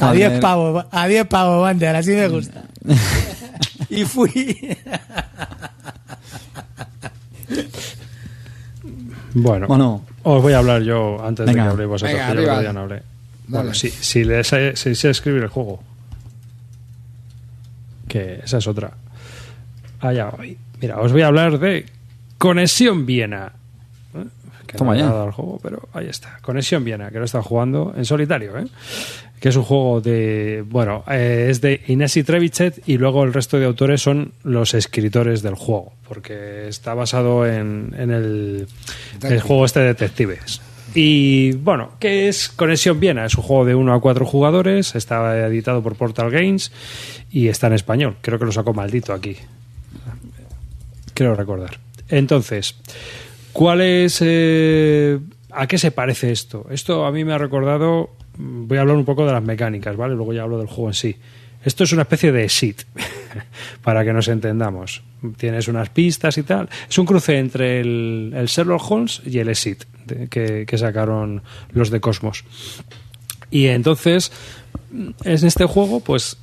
A 0.00 0.12
10 0.12 0.28
joder. 0.28 0.40
pavos, 0.40 0.86
a 0.90 1.06
10 1.06 1.26
pavos, 1.26 1.62
Wander, 1.62 1.94
así 1.94 2.12
me 2.12 2.26
gusta. 2.28 2.64
y 3.90 4.04
fui. 4.04 4.76
Bueno, 9.34 10.04
os 10.24 10.42
voy 10.42 10.52
a 10.52 10.58
hablar 10.58 10.82
yo 10.82 11.24
antes 11.24 11.46
Venga. 11.46 11.62
de 11.62 11.66
que 11.68 11.72
habléis 11.72 11.88
vosotros, 11.88 12.12
Venga, 12.12 12.28
que 12.28 12.34
yo 12.34 12.38
arriba. 12.40 12.52
otro 12.52 12.62
día 12.62 12.72
no 12.72 12.80
hablé. 12.80 13.02
Bueno, 13.48 13.74
si, 13.74 13.90
si, 13.90 14.24
le 14.24 14.44
sé, 14.44 14.76
si 14.76 14.94
sé 14.94 15.10
escribir 15.10 15.42
el 15.42 15.48
juego, 15.48 15.82
que 18.08 18.40
esa 18.44 18.58
es 18.58 18.66
otra. 18.66 18.92
Allá 20.00 20.30
voy. 20.30 20.56
Mira, 20.80 21.00
os 21.00 21.12
voy 21.12 21.22
a 21.22 21.28
hablar 21.28 21.58
de 21.58 21.86
Conexión 22.38 23.06
Viena. 23.06 23.52
¿Eh? 24.14 24.24
Que 24.66 24.76
Toma 24.76 24.92
no 24.94 24.98
ya. 25.00 25.06
dado 25.06 25.22
al 25.24 25.32
juego, 25.32 25.60
pero 25.62 25.88
ahí 25.92 26.06
está. 26.08 26.38
Conexión 26.42 26.84
Viena, 26.84 27.10
que 27.10 27.16
lo 27.16 27.22
he 27.22 27.24
estado 27.26 27.44
jugando 27.44 27.94
en 27.96 28.04
solitario, 28.04 28.58
¿eh? 28.58 28.66
Que 29.42 29.48
es 29.48 29.56
un 29.56 29.64
juego 29.64 30.00
de. 30.00 30.62
Bueno, 30.64 31.02
eh, 31.10 31.48
es 31.50 31.60
de 31.60 31.80
Inesi 31.88 32.22
Trevichet 32.22 32.80
y 32.88 32.96
luego 32.96 33.24
el 33.24 33.32
resto 33.32 33.58
de 33.58 33.66
autores 33.66 34.00
son 34.00 34.34
los 34.44 34.72
escritores 34.72 35.42
del 35.42 35.56
juego, 35.56 35.94
porque 36.06 36.68
está 36.68 36.94
basado 36.94 37.44
en, 37.44 37.92
en 37.98 38.12
el, 38.12 38.68
el 39.20 39.40
juego 39.40 39.64
este 39.64 39.80
de 39.80 39.86
detectives. 39.86 40.60
Y 40.94 41.52
bueno, 41.56 41.90
¿qué 41.98 42.28
es 42.28 42.50
Conexión 42.50 43.00
Viena? 43.00 43.24
Es 43.26 43.34
un 43.34 43.42
juego 43.42 43.64
de 43.64 43.74
1 43.74 43.92
a 43.92 44.00
4 44.00 44.24
jugadores, 44.26 44.94
está 44.94 45.36
editado 45.48 45.82
por 45.82 45.96
Portal 45.96 46.30
Games 46.30 46.70
y 47.28 47.48
está 47.48 47.66
en 47.66 47.72
español. 47.72 48.18
Creo 48.20 48.38
que 48.38 48.44
lo 48.44 48.52
sacó 48.52 48.72
maldito 48.72 49.12
aquí. 49.12 49.36
Quiero 51.14 51.34
recordar. 51.34 51.80
Entonces, 52.08 52.76
¿cuál 53.52 53.80
es. 53.80 54.18
eh, 54.20 55.18
¿A 55.50 55.66
qué 55.66 55.78
se 55.78 55.90
parece 55.90 56.30
esto? 56.30 56.66
Esto 56.70 57.06
a 57.06 57.10
mí 57.10 57.24
me 57.24 57.32
ha 57.32 57.38
recordado. 57.38 58.10
Voy 58.38 58.78
a 58.78 58.80
hablar 58.80 58.96
un 58.96 59.04
poco 59.04 59.26
de 59.26 59.32
las 59.32 59.42
mecánicas, 59.42 59.96
¿vale? 59.96 60.14
Luego 60.14 60.32
ya 60.32 60.42
hablo 60.42 60.58
del 60.58 60.66
juego 60.66 60.88
en 60.88 60.94
sí. 60.94 61.16
Esto 61.64 61.84
es 61.84 61.92
una 61.92 62.02
especie 62.02 62.32
de 62.32 62.48
SIT, 62.48 62.82
para 63.82 64.04
que 64.04 64.12
nos 64.12 64.28
entendamos. 64.28 65.02
Tienes 65.36 65.68
unas 65.68 65.90
pistas 65.90 66.36
y 66.38 66.42
tal. 66.42 66.68
Es 66.88 66.98
un 66.98 67.06
cruce 67.06 67.38
entre 67.38 67.80
el, 67.80 68.32
el 68.34 68.46
Sherlock 68.46 68.90
Holmes 68.90 69.22
y 69.24 69.38
el 69.38 69.48
ESIT, 69.48 69.84
que, 70.28 70.64
que 70.66 70.78
sacaron 70.78 71.42
los 71.70 71.90
de 71.90 72.00
Cosmos. 72.00 72.44
Y 73.50 73.66
entonces, 73.66 74.32
en 74.92 75.46
este 75.46 75.66
juego, 75.66 76.00
pues 76.00 76.38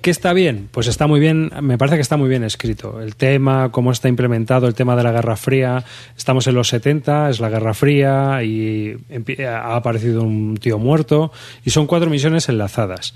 ¿Qué 0.00 0.10
está 0.10 0.32
bien? 0.32 0.68
Pues 0.70 0.86
está 0.86 1.06
muy 1.06 1.18
bien, 1.18 1.50
me 1.62 1.78
parece 1.78 1.96
que 1.96 2.02
está 2.02 2.16
muy 2.16 2.28
bien 2.28 2.44
escrito. 2.44 3.00
El 3.00 3.16
tema, 3.16 3.70
cómo 3.72 3.90
está 3.90 4.08
implementado, 4.08 4.68
el 4.68 4.74
tema 4.74 4.94
de 4.94 5.02
la 5.02 5.10
Guerra 5.10 5.36
Fría. 5.36 5.84
Estamos 6.16 6.46
en 6.46 6.54
los 6.54 6.68
70, 6.68 7.30
es 7.30 7.40
la 7.40 7.48
Guerra 7.48 7.74
Fría 7.74 8.42
y 8.44 8.96
ha 9.44 9.74
aparecido 9.74 10.22
un 10.22 10.56
tío 10.58 10.78
muerto 10.78 11.32
y 11.64 11.70
son 11.70 11.86
cuatro 11.86 12.08
misiones 12.08 12.48
enlazadas. 12.48 13.14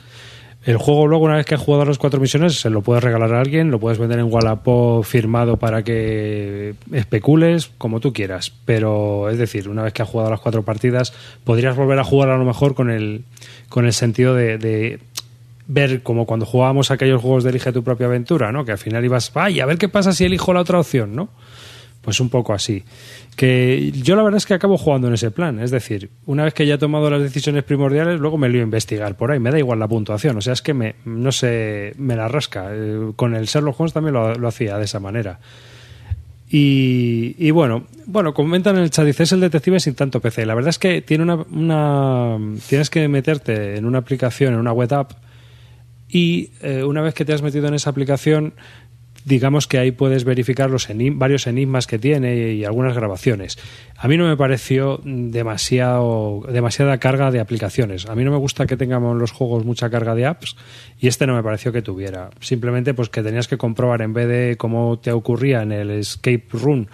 El 0.64 0.76
juego 0.76 1.06
luego, 1.06 1.24
una 1.24 1.36
vez 1.36 1.46
que 1.46 1.54
has 1.54 1.60
jugado 1.60 1.86
las 1.86 1.96
cuatro 1.96 2.20
misiones, 2.20 2.60
se 2.60 2.68
lo 2.68 2.82
puedes 2.82 3.02
regalar 3.02 3.32
a 3.32 3.40
alguien, 3.40 3.70
lo 3.70 3.80
puedes 3.80 3.98
vender 3.98 4.18
en 4.18 4.30
Wallapop 4.30 5.02
firmado 5.04 5.56
para 5.56 5.82
que 5.84 6.74
especules, 6.92 7.70
como 7.78 8.00
tú 8.00 8.12
quieras. 8.12 8.52
Pero, 8.66 9.30
es 9.30 9.38
decir, 9.38 9.70
una 9.70 9.82
vez 9.82 9.94
que 9.94 10.02
has 10.02 10.08
jugado 10.08 10.28
las 10.28 10.40
cuatro 10.40 10.62
partidas, 10.62 11.14
podrías 11.44 11.76
volver 11.76 11.98
a 11.98 12.04
jugar 12.04 12.28
a 12.28 12.36
lo 12.36 12.44
mejor 12.44 12.74
con 12.74 12.90
el, 12.90 13.24
con 13.70 13.86
el 13.86 13.94
sentido 13.94 14.34
de 14.34 14.98
ver 15.72 16.02
como 16.02 16.26
cuando 16.26 16.46
jugábamos 16.46 16.90
aquellos 16.90 17.20
juegos 17.22 17.44
de 17.44 17.50
elige 17.50 17.72
tu 17.72 17.82
propia 17.82 18.06
aventura, 18.06 18.52
¿no? 18.52 18.64
Que 18.64 18.72
al 18.72 18.78
final 18.78 19.04
ibas, 19.04 19.30
ay, 19.34 19.60
a 19.60 19.66
ver 19.66 19.78
qué 19.78 19.88
pasa 19.88 20.12
si 20.12 20.24
elijo 20.24 20.52
la 20.52 20.60
otra 20.60 20.80
opción, 20.80 21.14
¿no? 21.14 21.30
Pues 22.00 22.18
un 22.18 22.30
poco 22.30 22.54
así. 22.54 22.82
Que 23.36 23.92
yo 23.92 24.16
la 24.16 24.22
verdad 24.22 24.38
es 24.38 24.46
que 24.46 24.54
acabo 24.54 24.78
jugando 24.78 25.08
en 25.08 25.14
ese 25.14 25.30
plan. 25.30 25.60
Es 25.60 25.70
decir, 25.70 26.10
una 26.24 26.44
vez 26.44 26.54
que 26.54 26.66
ya 26.66 26.74
he 26.74 26.78
tomado 26.78 27.10
las 27.10 27.20
decisiones 27.20 27.62
primordiales, 27.62 28.18
luego 28.18 28.38
me 28.38 28.48
lío 28.48 28.62
a 28.62 28.64
investigar 28.64 29.16
por 29.16 29.30
ahí. 29.30 29.38
Me 29.38 29.50
da 29.50 29.58
igual 29.58 29.78
la 29.78 29.86
puntuación. 29.86 30.38
O 30.38 30.40
sea, 30.40 30.54
es 30.54 30.62
que 30.62 30.72
me, 30.72 30.94
no 31.04 31.30
sé, 31.30 31.92
me 31.98 32.16
la 32.16 32.26
rasca. 32.26 32.70
Eh, 32.72 33.12
Con 33.16 33.34
el 33.34 33.44
Sherlock 33.44 33.78
Holmes 33.78 33.92
también 33.92 34.14
lo, 34.14 34.34
lo 34.34 34.48
hacía 34.48 34.78
de 34.78 34.84
esa 34.84 34.98
manera. 34.98 35.40
Y, 36.52 37.50
bueno, 37.52 37.84
bueno, 38.06 38.34
comentan 38.34 38.76
en 38.76 38.82
el 38.82 38.90
chat, 38.90 39.06
es 39.06 39.32
el 39.32 39.40
detective 39.40 39.78
sin 39.78 39.94
tanto 39.94 40.20
PC. 40.20 40.46
La 40.46 40.54
verdad 40.56 40.70
es 40.70 40.80
que 40.80 41.00
tiene 41.00 41.22
una, 41.22 41.36
una 41.36 42.38
tienes 42.68 42.90
que 42.90 43.06
meterte 43.06 43.76
en 43.76 43.84
una 43.84 43.98
aplicación, 43.98 44.54
en 44.54 44.58
una 44.58 44.72
web 44.72 44.92
app, 44.92 45.12
y 46.10 46.50
eh, 46.62 46.84
una 46.84 47.02
vez 47.02 47.14
que 47.14 47.24
te 47.24 47.32
has 47.32 47.42
metido 47.42 47.68
en 47.68 47.74
esa 47.74 47.90
aplicación, 47.90 48.54
digamos 49.24 49.66
que 49.66 49.78
ahí 49.78 49.90
puedes 49.90 50.24
verificar 50.24 50.70
los 50.70 50.88
varios 51.12 51.46
enigmas 51.46 51.86
que 51.86 51.98
tiene 51.98 52.52
y 52.52 52.64
algunas 52.64 52.94
grabaciones. 52.94 53.58
A 53.96 54.08
mí 54.08 54.16
no 54.16 54.26
me 54.26 54.36
pareció 54.36 55.00
demasiado, 55.04 56.42
demasiada 56.50 56.98
carga 56.98 57.30
de 57.30 57.40
aplicaciones. 57.40 58.06
A 58.06 58.14
mí 58.14 58.24
no 58.24 58.30
me 58.30 58.38
gusta 58.38 58.66
que 58.66 58.76
tengamos 58.76 59.16
los 59.16 59.30
juegos 59.30 59.64
mucha 59.64 59.90
carga 59.90 60.14
de 60.14 60.26
apps 60.26 60.56
y 60.98 61.08
este 61.08 61.26
no 61.26 61.34
me 61.34 61.42
pareció 61.42 61.72
que 61.72 61.82
tuviera. 61.82 62.30
Simplemente 62.40 62.94
pues 62.94 63.08
que 63.08 63.22
tenías 63.22 63.46
que 63.46 63.58
comprobar 63.58 64.02
en 64.02 64.14
vez 64.14 64.28
de 64.28 64.56
como 64.56 64.98
te 64.98 65.12
ocurría 65.12 65.62
en 65.62 65.72
el 65.72 65.90
escape 65.90 66.46
room 66.52 66.86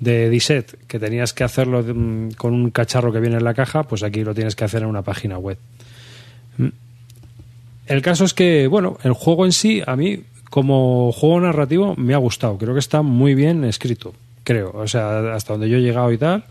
de 0.00 0.30
Diset, 0.30 0.86
que 0.86 0.98
tenías 0.98 1.32
que 1.34 1.44
hacerlo 1.44 1.82
mm, 1.82 2.32
con 2.32 2.54
un 2.54 2.70
cacharro 2.70 3.12
que 3.12 3.20
viene 3.20 3.36
en 3.36 3.44
la 3.44 3.54
caja, 3.54 3.84
pues 3.84 4.02
aquí 4.02 4.24
lo 4.24 4.34
tienes 4.34 4.56
que 4.56 4.64
hacer 4.64 4.82
en 4.82 4.88
una 4.88 5.02
página 5.02 5.38
web. 5.38 5.58
El 7.90 8.02
caso 8.02 8.24
es 8.24 8.34
que, 8.34 8.68
bueno, 8.68 8.98
el 9.02 9.14
juego 9.14 9.44
en 9.44 9.50
sí, 9.50 9.82
a 9.84 9.96
mí, 9.96 10.20
como 10.48 11.10
juego 11.10 11.40
narrativo, 11.40 11.96
me 11.96 12.14
ha 12.14 12.18
gustado. 12.18 12.56
Creo 12.56 12.72
que 12.72 12.78
está 12.78 13.02
muy 13.02 13.34
bien 13.34 13.64
escrito, 13.64 14.14
creo. 14.44 14.70
O 14.76 14.86
sea, 14.86 15.34
hasta 15.34 15.54
donde 15.54 15.68
yo 15.68 15.78
he 15.78 15.80
llegado 15.80 16.12
y 16.12 16.16
tal, 16.16 16.44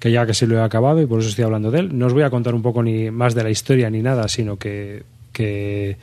que 0.00 0.10
ya 0.10 0.26
que 0.26 0.34
sí 0.34 0.44
lo 0.44 0.56
he 0.56 0.60
acabado 0.60 1.00
y 1.00 1.06
por 1.06 1.20
eso 1.20 1.28
estoy 1.28 1.44
hablando 1.44 1.70
de 1.70 1.78
él. 1.78 1.96
No 1.96 2.06
os 2.06 2.12
voy 2.12 2.24
a 2.24 2.30
contar 2.30 2.52
un 2.56 2.62
poco 2.62 2.82
ni 2.82 3.12
más 3.12 3.36
de 3.36 3.44
la 3.44 3.50
historia 3.50 3.90
ni 3.90 4.02
nada, 4.02 4.26
sino 4.26 4.56
que, 4.56 5.04
que 5.32 5.98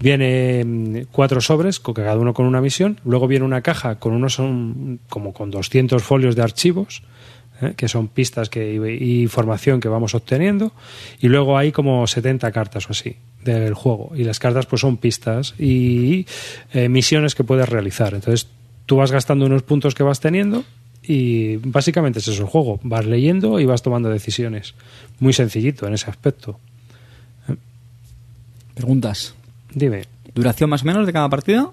viene 0.00 0.64
mm, 0.64 0.96
cuatro 1.12 1.42
sobres, 1.42 1.78
cada 1.78 2.16
uno 2.16 2.32
con 2.32 2.46
una 2.46 2.62
misión. 2.62 2.98
Luego 3.04 3.28
viene 3.28 3.44
una 3.44 3.60
caja 3.60 3.96
con 3.96 4.14
unos, 4.14 4.38
como 5.10 5.34
con 5.34 5.50
200 5.50 6.02
folios 6.02 6.34
de 6.34 6.40
archivos 6.40 7.02
¿eh? 7.64 7.74
que 7.76 7.88
son 7.88 8.08
pistas 8.08 8.48
que, 8.48 8.74
y 9.00 9.22
información 9.22 9.80
que 9.80 9.88
vamos 9.88 10.14
obteniendo. 10.14 10.72
Y 11.20 11.28
luego 11.28 11.56
hay 11.58 11.72
como 11.72 12.06
70 12.06 12.50
cartas 12.52 12.88
o 12.88 12.92
así 12.92 13.16
del 13.44 13.74
juego. 13.74 14.12
Y 14.14 14.24
las 14.24 14.38
cartas 14.38 14.66
pues 14.66 14.80
son 14.80 14.96
pistas 14.96 15.54
y 15.58 16.26
eh, 16.72 16.88
misiones 16.88 17.34
que 17.34 17.44
puedes 17.44 17.68
realizar. 17.68 18.14
Entonces 18.14 18.48
tú 18.86 18.96
vas 18.96 19.12
gastando 19.12 19.46
unos 19.46 19.62
puntos 19.62 19.94
que 19.94 20.02
vas 20.02 20.20
teniendo 20.20 20.64
y 21.02 21.56
básicamente 21.56 22.18
es 22.18 22.28
eso 22.28 22.42
el 22.42 22.48
juego. 22.48 22.80
Vas 22.82 23.06
leyendo 23.06 23.60
y 23.60 23.64
vas 23.64 23.82
tomando 23.82 24.08
decisiones. 24.08 24.74
Muy 25.20 25.32
sencillito 25.32 25.86
en 25.86 25.94
ese 25.94 26.10
aspecto. 26.10 26.58
Preguntas. 28.74 29.34
dime. 29.72 30.04
¿Duración 30.34 30.68
más 30.68 30.82
o 30.82 30.86
menos 30.86 31.06
de 31.06 31.12
cada 31.12 31.28
partida? 31.28 31.70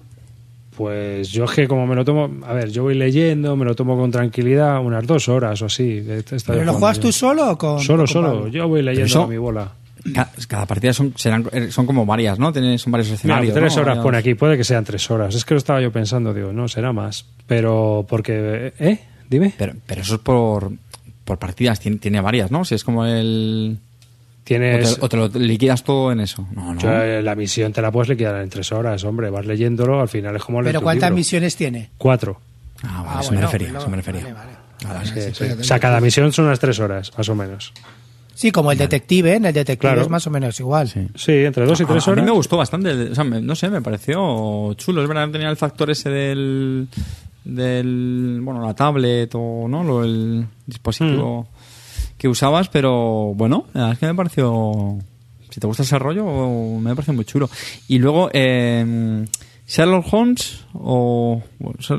Pues 0.76 1.28
yo 1.30 1.44
es 1.44 1.50
que 1.50 1.68
como 1.68 1.86
me 1.86 1.94
lo 1.94 2.04
tomo, 2.04 2.30
a 2.46 2.54
ver, 2.54 2.70
yo 2.70 2.82
voy 2.84 2.94
leyendo, 2.94 3.56
me 3.56 3.64
lo 3.66 3.74
tomo 3.74 3.96
con 3.96 4.10
tranquilidad, 4.10 4.80
unas 4.82 5.06
dos 5.06 5.28
horas 5.28 5.60
o 5.62 5.66
así. 5.66 6.02
¿Pero 6.46 6.64
lo 6.64 6.72
juegas 6.74 6.96
yo. 6.96 7.02
tú 7.02 7.12
solo 7.12 7.50
o 7.50 7.58
con 7.58 7.78
Solo, 7.80 7.98
con 8.04 8.08
solo. 8.08 8.28
Pablo? 8.32 8.48
Yo 8.48 8.68
voy 8.68 8.82
leyendo 8.82 9.06
eso- 9.06 9.22
a 9.24 9.26
mi 9.26 9.36
bola. 9.36 9.70
Ca- 10.14 10.30
Cada 10.48 10.66
partida 10.66 10.92
son, 10.92 11.12
serán, 11.16 11.46
eh, 11.52 11.70
son 11.70 11.86
como 11.86 12.04
varias, 12.06 12.38
¿no? 12.38 12.52
Tienen- 12.52 12.78
son 12.78 12.90
varios 12.90 13.06
Mira, 13.08 13.16
escenarios. 13.16 13.54
tres 13.54 13.76
¿no? 13.76 13.82
horas 13.82 13.98
pone 13.98 14.18
aquí, 14.18 14.34
puede 14.34 14.56
que 14.56 14.64
sean 14.64 14.82
tres 14.84 15.08
horas. 15.10 15.34
Es 15.34 15.44
que 15.44 15.54
lo 15.54 15.58
estaba 15.58 15.80
yo 15.80 15.92
pensando, 15.92 16.32
digo, 16.34 16.52
no, 16.52 16.66
será 16.68 16.92
más. 16.92 17.26
Pero 17.46 18.04
porque, 18.08 18.72
¿eh? 18.80 18.98
Dime. 19.28 19.52
Pero, 19.56 19.74
pero 19.86 20.00
eso 20.00 20.14
es 20.16 20.20
por, 20.20 20.72
por 21.24 21.38
partidas, 21.38 21.78
tiene, 21.78 21.98
tiene 21.98 22.20
varias, 22.20 22.50
¿no? 22.50 22.64
Si 22.64 22.74
es 22.74 22.82
como 22.82 23.04
el... 23.06 23.78
O 24.42 24.44
Tienes... 24.44 24.96
te, 24.98 25.04
o 25.04 25.08
te 25.08 25.16
lo 25.16 25.28
liquidas 25.28 25.84
todo 25.84 26.10
en 26.10 26.18
eso. 26.20 26.46
No, 26.52 26.74
no. 26.74 26.80
Yo, 26.80 26.90
eh, 26.92 27.22
la 27.22 27.34
misión 27.36 27.72
te 27.72 27.80
la 27.80 27.92
puedes 27.92 28.08
liquidar 28.08 28.42
en 28.42 28.50
tres 28.50 28.72
horas, 28.72 29.04
hombre. 29.04 29.30
Vas 29.30 29.46
leyéndolo, 29.46 30.00
al 30.00 30.08
final 30.08 30.34
es 30.36 30.42
como 30.42 30.60
leer 30.60 30.72
¿Pero 30.72 30.80
tu 30.80 30.84
cuántas 30.84 31.10
libro. 31.10 31.16
misiones 31.16 31.56
tiene? 31.56 31.90
Cuatro. 31.96 32.40
Ah, 32.82 33.02
vale, 33.02 33.08
Ah, 33.08 33.20
eso 33.20 33.28
bueno, 33.28 33.40
me 33.40 33.46
refería, 33.46 33.68
pues 33.68 33.82
eso 33.82 33.90
me 33.90 33.96
no, 33.96 34.02
refería. 34.02 34.22
vale, 34.22 34.34
vale. 34.34 34.50
Ah, 34.84 34.92
vale. 34.94 35.06
Sí, 35.06 35.34
sí, 35.34 35.44
sí. 35.46 35.60
O 35.60 35.64
sea, 35.64 35.78
cada 35.78 36.00
misión 36.00 36.32
son 36.32 36.46
unas 36.46 36.58
tres 36.58 36.80
horas, 36.80 37.12
más 37.16 37.28
o 37.28 37.34
menos. 37.36 37.72
Sí, 38.34 38.50
como 38.50 38.72
el 38.72 38.78
detective, 38.78 39.34
en 39.36 39.44
el 39.44 39.52
detective 39.52 39.78
Claro. 39.90 40.02
es 40.02 40.08
más 40.08 40.26
o 40.26 40.30
menos 40.30 40.58
igual. 40.58 40.88
Sí. 40.88 41.06
Sí, 41.14 41.32
entre 41.44 41.64
dos 41.64 41.78
y 41.78 41.84
A- 41.84 41.86
tres 41.86 42.08
a, 42.08 42.10
horas. 42.10 42.24
mí 42.24 42.30
me 42.30 42.34
gustó 42.36 42.56
bastante. 42.56 42.90
O 42.90 43.14
sea, 43.14 43.22
me- 43.22 43.40
no 43.40 43.54
sé, 43.54 43.68
me 43.70 43.80
pareció 43.82 44.72
chulo. 44.74 45.02
Es 45.02 45.08
verdad 45.08 45.26
que 45.26 45.32
tenía 45.32 45.50
el 45.50 45.56
factor 45.56 45.88
ese 45.90 46.08
del. 46.10 46.88
del 47.44 48.40
bueno, 48.42 48.64
la 48.66 48.74
tablet 48.74 49.30
o 49.34 49.66
no 49.68 49.84
Lo- 49.84 50.02
el 50.04 50.46
dispositivo 50.66 51.48
que 52.22 52.28
usabas, 52.28 52.68
pero 52.68 53.32
bueno, 53.34 53.66
la 53.74 53.80
verdad 53.80 53.92
es 53.94 53.98
que 53.98 54.06
me 54.06 54.14
pareció. 54.14 54.98
Si 55.50 55.60
te 55.60 55.66
gusta 55.66 55.82
ese 55.82 55.98
rollo, 55.98 56.24
me 56.80 56.94
pareció 56.94 57.12
muy 57.12 57.24
chulo. 57.24 57.50
Y 57.88 57.98
luego, 57.98 58.30
eh, 58.32 59.26
Sherlock 59.66 60.06
Holmes 60.12 60.64
o, 60.72 61.42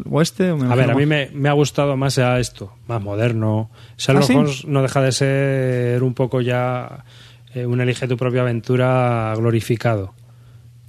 o 0.10 0.22
este. 0.22 0.52
o 0.52 0.58
me 0.58 0.72
A 0.72 0.76
ver, 0.76 0.90
a 0.92 0.96
mí 0.96 1.06
me, 1.06 1.30
me 1.34 1.50
ha 1.50 1.54
gustado 1.54 1.96
más 1.98 2.16
ya 2.16 2.40
esto, 2.40 2.74
más 2.88 3.02
moderno. 3.02 3.70
Sherlock 3.98 4.24
¿Ah, 4.24 4.28
sí? 4.28 4.34
Holmes 4.34 4.66
no 4.66 4.82
deja 4.82 5.02
de 5.02 5.12
ser 5.12 6.04
un 6.04 6.14
poco 6.14 6.40
ya 6.42 7.04
eh, 7.54 7.66
un 7.66 7.82
elige 7.82 8.08
tu 8.08 8.16
propia 8.18 8.42
aventura 8.42 9.34
glorificado. 9.36 10.14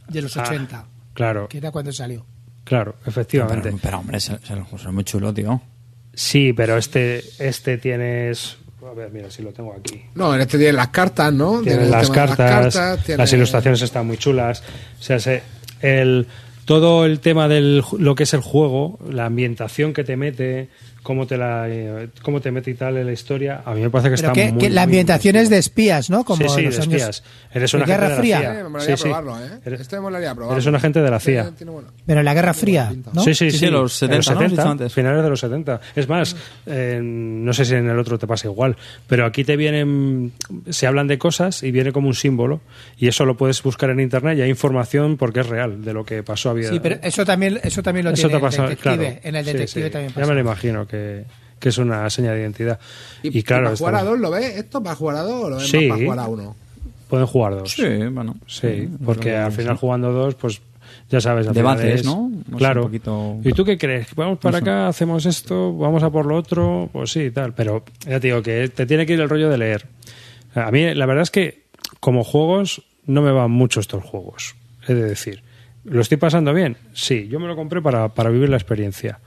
De 0.09 0.22
los 0.22 0.37
Ah, 0.37 0.45
80, 0.47 0.87
Claro, 1.12 1.49
que 1.49 1.59
era 1.59 1.70
cuando 1.70 1.93
salió. 1.93 2.24
claro, 2.64 2.95
efectivamente. 3.05 3.68
Pero, 3.68 3.78
pero, 3.82 3.99
hombre, 3.99 4.18
Sherlock 4.20 4.68
Holmes 4.72 4.87
es 4.87 4.93
muy 4.93 5.05
chulo, 5.05 5.35
tío. 5.35 5.61
Sí, 6.14 6.53
pero 6.53 6.76
este, 6.76 7.22
este 7.41 7.78
tienes. 7.78 8.59
A 8.89 8.93
ver, 8.95 9.11
mira, 9.11 9.30
si 9.30 9.43
lo 9.43 9.53
tengo 9.53 9.72
aquí. 9.72 10.03
No, 10.14 10.35
en 10.35 10.41
este 10.43 10.59
tiene 10.59 10.72
las 10.74 10.89
cartas, 10.89 11.32
¿no? 11.32 11.61
Tiene 11.62 11.78
Tienen 11.78 11.91
las 11.91 12.09
de 12.09 12.14
cartas, 12.14 13.05
tiene- 13.05 13.18
las 13.18 13.32
ilustraciones 13.32 13.80
están 13.82 14.07
muy 14.07 14.16
chulas. 14.18 14.62
O 15.01 15.03
sea, 15.03 15.18
se- 15.18 15.43
el, 15.80 16.26
todo 16.64 17.07
el 17.07 17.20
tema 17.20 17.49
del 17.49 17.82
ju- 17.82 17.99
lo 17.99 18.14
que 18.14 18.24
es 18.24 18.35
el 18.35 18.41
juego, 18.41 18.99
la 19.11 19.26
ambientación 19.26 19.93
que 19.95 20.05
te 20.05 20.16
mete, 20.16 20.68
cómo 21.05 21.26
te 21.28 21.36
la 21.36 21.66
eh, 21.68 22.09
cómo 22.22 22.40
te 22.40 22.50
mete 22.50 22.72
y 22.72 22.74
tal 22.74 22.96
en 22.96 23.07
la 23.07 23.12
historia, 23.12 23.62
a 23.64 23.72
mí 23.74 23.82
me 23.82 23.90
parece 23.90 24.11
que 24.11 24.16
Pero 24.16 24.28
está 24.32 24.32
que, 24.32 24.50
muy 24.52 24.61
que 24.61 24.70
la 24.70 24.80
muy 24.80 24.84
ambientación 24.84 25.36
es 25.36 25.50
de 25.50 25.59
espías, 25.59 26.11
¿no? 26.11 26.24
Como 26.24 26.42
sí, 26.42 26.48
sí, 26.48 26.55
en 26.64 26.70
de 26.70 26.76
los 26.76 26.80
años 26.80 26.94
espías. 27.02 27.22
Eres 27.52 27.70
de 27.70 27.76
un 27.76 27.82
agente 27.84 27.92
Guerra 27.94 28.09
de 28.09 28.14
la 28.14 28.20
Fría. 28.20 28.40
CIA. 28.40 28.61
Eh, 28.61 28.64
me 28.68 28.80
Sí, 28.80 28.92
sí. 28.96 29.02
probarlo, 29.05 29.38
¿eh? 29.38 29.48
Eres- 29.64 29.80
Este 29.82 29.96
me 29.96 30.02
molaría 30.02 30.34
probarlo. 30.34 30.55
Eres 30.57 30.66
un 30.66 30.74
agente 30.74 31.00
de 31.02 31.11
la 31.11 31.16
Este 31.18 31.32
CIA. 31.32 31.50
tiene 31.57 31.70
bueno. 31.72 31.88
Pero 32.05 32.18
en 32.20 32.24
la 32.24 32.34
Guerra 32.34 32.55
Fría, 32.55 32.92
¿no? 33.12 33.22
Sí, 33.22 33.34
sí, 33.34 33.50
Sí, 33.52 33.59
sí. 33.59 33.66
los 33.68 34.02
En 34.02 34.09
70, 34.22 34.34
¿no? 34.34 34.40
Has 34.44 34.50
dicho 34.50 34.68
antes. 34.68 34.92
finales 34.92 35.22
de 35.22 35.28
los 35.30 35.40
70. 35.40 35.80
Es 35.94 36.09
más, 36.09 36.34
eh, 36.66 36.98
no 37.02 37.52
sé 37.52 37.64
si 37.64 37.74
en 37.74 37.88
el 37.88 37.98
otro 37.98 38.18
te 38.18 38.26
pasa 38.26 38.48
igual, 38.48 38.76
pero 39.07 39.26
aquí 39.26 39.44
te 39.44 39.57
vienen, 39.57 40.32
se 40.70 40.86
hablan 40.86 41.07
de 41.07 41.18
cosas 41.18 41.62
y 41.62 41.70
viene 41.70 41.92
como 41.92 42.09
un 42.09 42.14
símbolo 42.14 42.61
y 42.96 43.09
eso 43.09 43.24
lo 43.26 43.36
puedes 43.36 43.62
buscar 43.62 43.90
en 43.90 44.00
internet 44.00 44.38
y 44.38 44.42
hay 44.42 44.50
información 44.50 45.16
porque 45.18 45.40
es 45.40 45.46
real 45.48 45.84
de 45.84 45.92
lo 45.92 46.05
que 46.05 46.22
pasó. 46.22 46.50
Había, 46.50 46.70
Sí, 46.70 46.80
pero 46.82 46.96
eso 47.02 47.24
también, 47.26 47.61
eso 47.62 47.82
también 47.82 48.05
lo 48.07 48.12
eso 48.12 48.28
tiene 48.28 48.36
te 48.40 48.42
pasa, 48.42 48.62
el 48.64 48.68
detective. 48.70 48.96
claro. 48.96 49.20
En 49.22 49.36
el 49.36 49.44
detective 49.44 49.84
sí. 49.86 49.90
también 49.90 50.09
Ya 50.11 50.14
pasa. 50.14 50.26
me 50.28 50.34
lo 50.34 50.40
imagino 50.40 50.86
que, 50.95 51.24
que 51.61 51.68
es 51.70 51.78
una 51.78 52.09
seña 52.11 52.32
de 52.32 52.40
identidad. 52.40 52.78
Y, 53.22 53.38
Y, 53.38 53.42
claro, 53.42 53.64
para 53.64 53.76
jugar 53.76 53.95
a 53.97 54.03
dos, 54.05 54.18
¿lo 54.20 54.30
ves? 54.30 54.57
¿Esto 54.57 54.82
para 54.82 54.95
jugar 54.97 55.16
a 55.16 55.22
dos 55.22 55.45
o 55.45 55.51
lo 55.51 55.57
ves 55.57 55.68
Sí. 55.68 55.86
más 55.88 55.99
para 55.99 56.05
jugar 56.05 56.18
a 56.18 56.28
uno? 56.28 56.57
pueden 57.09 57.26
jugar 57.26 57.55
dos. 57.55 57.70
Sí, 57.72 57.84
bueno. 58.11 58.34
Sí, 58.47 58.88
porque 59.05 59.36
al 59.36 59.53
sí. 59.53 59.59
final 59.59 59.76
jugando 59.76 60.11
dos, 60.12 60.34
pues 60.34 60.61
ya 61.11 61.20
sabes. 61.20 61.47
al 61.47 61.55
final 61.55 61.76
Debates, 61.76 62.01
es- 62.01 62.07
¿no? 62.07 62.30
Claro. 62.57 62.80
un 62.82 62.86
poquito- 62.88 63.36
¿Y 63.45 63.53
tú 63.53 63.64
qué 63.64 63.78
crees? 63.78 64.14
¿Vamos 64.16 64.38
para 64.40 64.59
acá, 64.59 64.88
hacemos 64.88 65.24
esto, 65.26 65.76
vamos 65.76 66.03
a 66.03 66.11
por 66.11 66.26
lo 66.26 66.36
otro? 66.36 66.88
Pues 66.92 67.12
sí, 67.12 67.30
tal. 67.30 67.53
Pero 67.55 67.84
ya 68.07 68.18
te 68.18 68.28
digo 68.28 68.42
que 68.42 68.68
te 68.68 68.86
tiene 68.86 69.07
que 69.07 69.12
ir 69.12 69.20
el 69.20 69.28
rollo 69.28 69.49
de 69.49 69.59
leer. 69.59 69.86
A 70.55 70.70
mí, 70.72 70.92
la 70.95 71.07
verdad 71.07 71.22
es 71.22 71.30
que 71.30 71.64
como 72.01 72.24
juegos, 72.24 72.82
no 73.07 73.22
me 73.22 73.30
van 73.32 73.51
mucho 73.51 73.78
estos 73.80 74.03
juegos. 74.03 74.57
He 74.88 74.95
de 74.95 75.03
decir. 75.05 75.42
¿Lo 75.84 76.01
estoy 76.01 76.16
pasando 76.16 76.53
bien? 76.55 76.78
Sí, 76.95 77.28
yo 77.28 77.38
me 77.38 77.47
lo 77.47 77.55
compré 77.55 77.80
para, 77.82 78.09
para 78.09 78.30
vivir 78.30 78.49
la 78.49 78.57
experiencia. 78.57 79.20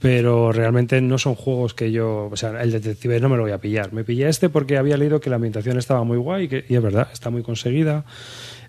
Pero 0.00 0.52
realmente 0.52 1.00
no 1.00 1.18
son 1.18 1.34
juegos 1.34 1.74
que 1.74 1.90
yo. 1.90 2.28
O 2.30 2.36
sea, 2.36 2.62
el 2.62 2.70
detective 2.70 3.18
no 3.20 3.28
me 3.28 3.36
lo 3.36 3.42
voy 3.42 3.50
a 3.52 3.58
pillar. 3.58 3.92
Me 3.92 4.04
pillé 4.04 4.28
este 4.28 4.48
porque 4.48 4.76
había 4.78 4.96
leído 4.96 5.20
que 5.20 5.28
la 5.28 5.36
ambientación 5.36 5.76
estaba 5.76 6.04
muy 6.04 6.18
guay 6.18 6.44
y, 6.44 6.48
que- 6.48 6.64
y 6.68 6.76
es 6.76 6.82
verdad, 6.82 7.08
está 7.12 7.30
muy 7.30 7.42
conseguida. 7.42 8.04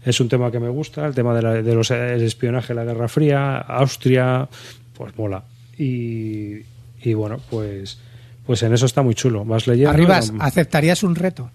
Es 0.03 0.19
un 0.19 0.27
tema 0.29 0.49
que 0.51 0.59
me 0.59 0.69
gusta, 0.69 1.05
el 1.05 1.13
tema 1.13 1.35
de, 1.35 1.41
la- 1.43 1.61
de 1.61 1.75
los, 1.75 1.91
el 1.91 2.21
espionaje, 2.23 2.73
la 2.73 2.83
Guerra 2.83 3.07
Fría, 3.07 3.57
Austria, 3.59 4.47
pues 4.95 5.15
mola. 5.17 5.43
Y, 5.77 6.61
y 7.03 7.13
bueno, 7.13 7.39
pues, 7.51 7.99
pues 8.45 8.63
en 8.63 8.73
eso 8.73 8.87
está 8.87 9.03
muy 9.03 9.13
chulo. 9.13 9.45
Vas 9.45 9.67
leyendo. 9.67 9.91
Arribas, 9.91 10.33
¿aceptarías 10.39 11.03
un 11.03 11.13
reto? 11.15 11.51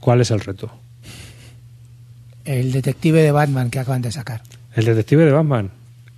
¿Cuál 0.00 0.20
es 0.20 0.30
el 0.30 0.40
reto? 0.40 0.70
El 2.44 2.72
detective 2.72 3.20
de 3.22 3.32
Batman 3.32 3.68
que 3.70 3.78
acaban 3.80 4.00
de 4.02 4.12
sacar. 4.12 4.42
El 4.74 4.84
detective 4.84 5.24
de 5.24 5.32
Batman. 5.32 5.70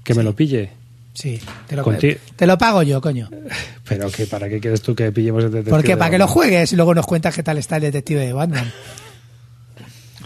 Que 0.05 0.15
me 0.15 0.23
lo 0.23 0.35
pille. 0.37 0.71
Sí, 1.13 1.41
te 1.67 1.77
lo, 1.77 1.83
Conti- 1.85 2.17
te 2.37 2.47
lo 2.47 2.57
pago 2.57 2.83
yo, 2.83 3.01
coño. 3.01 3.29
Pero 3.89 4.11
que 4.11 4.27
¿para 4.27 4.49
qué 4.49 4.61
quieres 4.61 4.81
tú 4.81 4.95
que 4.95 5.11
pillemos 5.13 5.43
el 5.45 5.51
detective? 5.51 5.71
Porque 5.77 5.93
de 5.93 5.97
para 5.97 6.11
que 6.13 6.19
lo 6.19 6.29
juegues 6.29 6.73
y 6.73 6.77
luego 6.77 6.95
nos 6.95 7.07
cuentas 7.07 7.35
qué 7.35 7.43
tal 7.43 7.59
está 7.59 7.77
el 7.77 7.83
detective 7.83 8.21
de 8.27 8.33
Batman. 8.33 8.71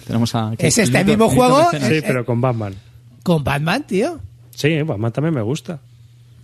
Tenemos 0.06 0.34
a, 0.34 0.52
Es 0.58 0.76
este 0.78 0.98
Lito- 0.98 1.04
mismo 1.06 1.24
Lito 1.30 1.36
juego. 1.36 1.70
Sí, 1.70 1.76
eh, 1.80 2.02
pero 2.06 2.24
con 2.26 2.40
Batman. 2.40 2.74
Con 3.22 3.42
Batman, 3.42 3.86
tío. 3.86 4.20
Sí, 4.54 4.82
Batman 4.82 5.10
también 5.12 5.34
me 5.34 5.40
gusta. 5.42 5.80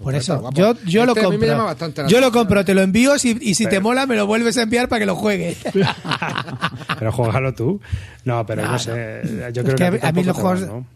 Por 0.03 0.15
eso, 0.15 0.49
yo, 0.55 0.75
yo 0.87 1.05
lo 1.05 1.13
Este 1.13 1.27
a 1.27 1.29
mí 1.29 1.37
me 1.37 1.47
llama 1.47 1.59
compro. 1.59 1.65
bastante 1.67 2.03
la 2.05 2.09
Yo 2.09 2.21
lo 2.23 2.33
compro, 2.33 2.65
te 2.65 2.73
lo 2.73 2.81
envío 2.81 3.19
si- 3.19 3.37
y 3.39 3.55
si 3.55 3.67
te 3.67 3.81
mola 3.81 4.07
me 4.07 4.17
lo 4.17 4.27
vuelves 4.27 4.57
a 4.57 4.63
enviar 4.63 4.89
para 4.89 5.01
que 5.01 5.05
lo 5.07 5.15
juegue. 5.15 5.59
Pero 6.99 7.13
juégalo 7.13 7.53
tú. 7.55 7.81
No, 8.25 8.45
pero 8.47 8.63
no, 8.67 8.79
sé. 8.79 9.21
Yo 9.53 9.63
creo 9.63 9.77
que 9.77 9.99
que, 10.01 10.07
a- 10.07 10.13
mí 10.13 10.25
los 10.25 10.37
juegos- 10.37 10.61
¿no? 10.67 10.87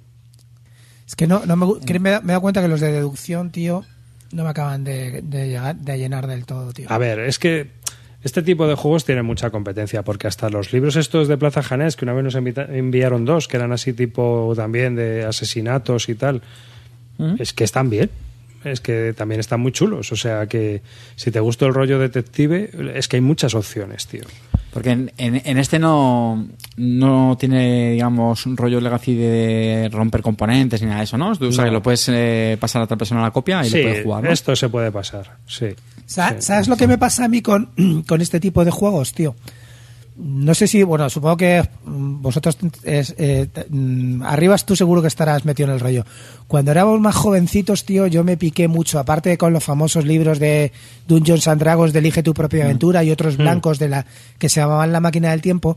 Es 1.07 1.17
que 1.17 1.27
no, 1.27 1.45
no 1.47 1.57
me, 1.57 1.67
gu- 1.67 1.85
que 1.85 1.99
me, 1.99 2.11
he 2.11 2.21
dado 2.21 2.41
cuenta 2.41 2.63
que 2.63 2.69
los 2.69 2.81
de 2.81 2.91
deducción, 2.93 3.51
tío, 3.51 3.85
no 4.33 4.45
me 4.45 4.51
acaban 4.51 4.85
de, 4.85 5.21
de 5.23 5.49
llegar, 5.49 5.77
de 5.77 5.99
llenar 5.99 6.27
del 6.27 6.45
todo, 6.47 6.73
tío. 6.73 6.87
A 6.91 6.99
ver, 6.99 7.21
es 7.21 7.39
que 7.39 7.71
este 8.23 8.43
tipo 8.43 8.67
de 8.67 8.75
juegos 8.75 9.05
tiene 9.05 9.23
mucha 9.23 9.51
competencia, 9.51 10.03
porque 10.03 10.27
hasta 10.27 10.49
los 10.49 10.73
libros 10.73 10.97
estos 10.97 11.29
de 11.29 11.37
Plaza 11.37 11.63
Janés, 11.63 11.95
que 11.97 12.05
una 12.07 12.15
vez 12.15 12.25
nos 12.25 12.35
enviaron 12.35 13.25
dos, 13.27 13.49
que 13.49 13.59
eran 13.59 13.73
así 13.73 13.93
tipo 13.93 14.53
también 14.57 14.95
de 14.97 15.25
asesinatos 15.25 16.09
y 16.09 16.15
tal, 16.15 16.41
es 17.39 17.53
que 17.53 17.65
están 17.65 17.91
bien. 17.91 18.11
Es 18.65 18.81
que 18.81 19.13
también 19.15 19.41
están 19.41 19.61
muy 19.61 19.73
chulos. 19.73 20.11
O 20.11 20.17
sea 20.17 20.47
que 20.47 20.81
si 21.17 21.31
te 21.31 21.39
gusta 21.39 21.67
el 21.67 21.75
rollo 21.75 21.99
detective, 21.99 22.71
es 22.95 23.09
que 23.09 23.17
hay 23.17 23.21
muchas 23.21 23.55
opciones, 23.55 24.07
tío. 24.07 24.23
Porque 24.75 24.91
en, 24.91 25.13
en- 25.19 25.41
en 25.45 25.57
este 25.59 25.79
no, 25.79 26.47
no 26.77 27.37
tiene, 27.39 27.93
digamos, 27.93 28.45
un 28.45 28.57
rollo 28.57 28.81
legacy 28.81 29.15
de 29.15 29.89
romper 29.93 30.21
componentes 30.21 30.83
ni 30.83 30.89
nada 30.89 30.99
de 30.99 31.05
eso, 31.05 31.17
¿no? 31.17 31.31
O 31.31 31.35
sea, 31.37 31.47
No. 31.49 31.65
que 31.65 31.71
lo 31.71 31.81
puedes 31.83 32.07
eh, 32.13 32.57
pasar 32.61 32.83
a 32.83 32.85
otra 32.87 32.97
persona 32.97 33.23
la 33.23 33.31
copia 33.31 33.65
y 33.65 33.71
sí, 33.71 33.77
lo 33.79 33.83
puedes 33.85 34.05
jugar, 34.05 34.25
¿no? 34.25 34.31
esto 34.33 34.57
se 34.57 34.69
puede 34.69 34.91
pasar, 34.91 35.37
sí. 35.47 35.69
Sa- 36.07 36.31
Sí. 36.31 36.37
¿Sabes 36.41 36.67
lo 36.69 36.77
que 36.77 36.89
me 36.89 36.99
pasa 36.99 37.25
a 37.25 37.29
mí 37.29 37.41
con, 37.41 37.71
con 38.09 38.21
este 38.21 38.41
tipo 38.41 38.65
de 38.65 38.73
juegos, 38.73 39.13
tío? 39.15 39.37
No 40.17 40.55
sé 40.55 40.69
si, 40.69 40.83
bueno, 40.85 41.11
supongo 41.11 41.37
que 41.37 41.61
mm, 41.87 42.23
vosotros, 42.23 42.57
es, 42.85 43.15
eh, 43.19 43.49
mm, 43.69 44.23
Arribas 44.23 44.65
tú 44.65 44.77
seguro 44.77 45.03
que 45.03 45.09
estarás 45.09 45.45
metido 45.45 45.69
en 45.69 45.75
el 45.75 45.81
rollo. 45.81 46.05
Cuando 46.47 46.71
éramos 46.71 47.01
más 47.01 47.17
jovencitos, 47.17 47.85
tío, 47.85 48.07
yo 48.07 48.23
me 48.23 48.37
piqué 48.37 48.69
mucho, 48.69 48.99
aparte 49.01 49.37
con 49.37 49.53
los 49.53 49.65
famosos 49.65 50.05
libros 50.05 50.39
de 50.39 50.71
Dungeons 51.09 51.49
and 51.49 51.61
Dragons 51.61 51.93
de 51.93 51.99
Elige 51.99 52.23
tu 52.23 52.33
propia 52.33 52.65
aventura 52.65 53.03
y 53.03 53.11
otros 53.11 53.37
blancos 53.37 53.79
de 53.81 53.89
la 53.89 54.07
que 54.39 54.49
se 54.49 54.61
llamaban 54.61 54.93
La 54.93 55.01
máquina 55.01 55.33
del 55.33 55.41
tiempo, 55.43 55.77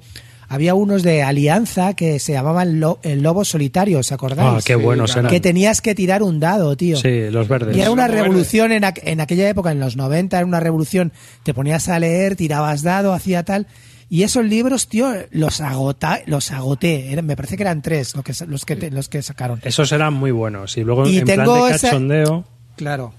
había 0.50 0.76
unos 0.76 1.02
de 1.04 1.24
Alianza 1.24 1.94
que 1.96 2.20
se 2.20 2.34
llamaban 2.34 2.80
Lo- 2.80 3.00
El 3.02 3.24
Lobo 3.24 3.44
Solitario, 3.44 4.00
¿os 4.00 4.12
acordáis? 4.12 4.50
Ah, 4.60 4.60
qué 4.64 4.76
buenos 4.76 5.12
eran. 5.18 5.32
Que 5.32 5.40
tenías 5.42 5.82
que 5.82 5.96
tirar 5.96 6.22
un 6.24 6.40
dado, 6.40 6.78
tío. 6.78 6.96
Sí, 6.98 7.30
los 7.32 7.48
verdes. 7.48 7.76
Y 7.76 7.82
era 7.82 7.90
una 7.92 8.08
revolución 8.08 8.72
en, 8.72 8.84
aqu- 8.84 9.02
en 9.04 9.20
aquella 9.20 9.50
época, 9.50 9.72
en 9.72 9.80
los 9.80 9.98
90, 9.98 10.38
era 10.38 10.46
una 10.46 10.60
revolución. 10.60 11.12
Te 11.44 11.54
ponías 11.56 11.90
a 11.90 12.00
leer, 12.00 12.36
tirabas 12.36 12.84
dado, 12.84 13.14
hacía 13.14 13.44
tal. 13.44 13.66
Y 14.10 14.24
esos 14.24 14.46
libros, 14.46 14.88
tío, 14.88 15.12
los, 15.32 15.60
agota, 15.60 16.22
los 16.28 16.52
agoté. 16.52 17.20
Me 17.24 17.36
parece 17.36 17.58
que 17.58 17.64
eran 17.64 17.82
tres 17.82 18.16
los 18.16 18.24
que, 18.24 18.34
los 18.48 18.64
que, 18.66 18.90
los 18.92 19.10
que 19.10 19.22
sacaron. 19.22 19.60
Esos 19.64 19.92
eran 19.92 20.14
muy 20.14 20.32
buenos. 20.32 20.78
Y 20.78 20.84
luego 20.84 21.06
Y 21.08 21.18
en 21.18 21.26
plan 21.26 21.40
tengo 21.40 21.66
de 21.66 21.72
esa- 21.74 21.88
cachondeo. 21.90 22.46
Claro. 22.78 23.14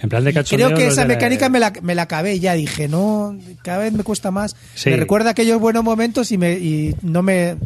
En 0.00 0.08
plan 0.08 0.24
de 0.24 0.32
cachondeo. 0.32 0.68
Creo 0.68 0.78
que 0.78 0.86
esa 0.86 1.02
de 1.02 1.08
la- 1.08 1.14
mecánica 1.14 1.48
me 1.50 1.60
la, 1.60 1.72
me 1.82 1.94
la 1.94 2.02
acabé 2.02 2.40
ya. 2.40 2.54
Dije, 2.54 2.88
no, 2.88 3.36
cada 3.62 3.78
vez 3.78 3.92
me 3.92 4.02
cuesta 4.04 4.30
más. 4.30 4.56
Sí. 4.74 4.88
Me 4.90 4.96
recuerda 4.96 5.30
aquellos 5.30 5.60
buenos 5.60 5.84
momentos 5.84 6.32
y, 6.32 6.38
me, 6.38 6.52
y 6.54 6.96
no 7.02 7.22
me... 7.22 7.56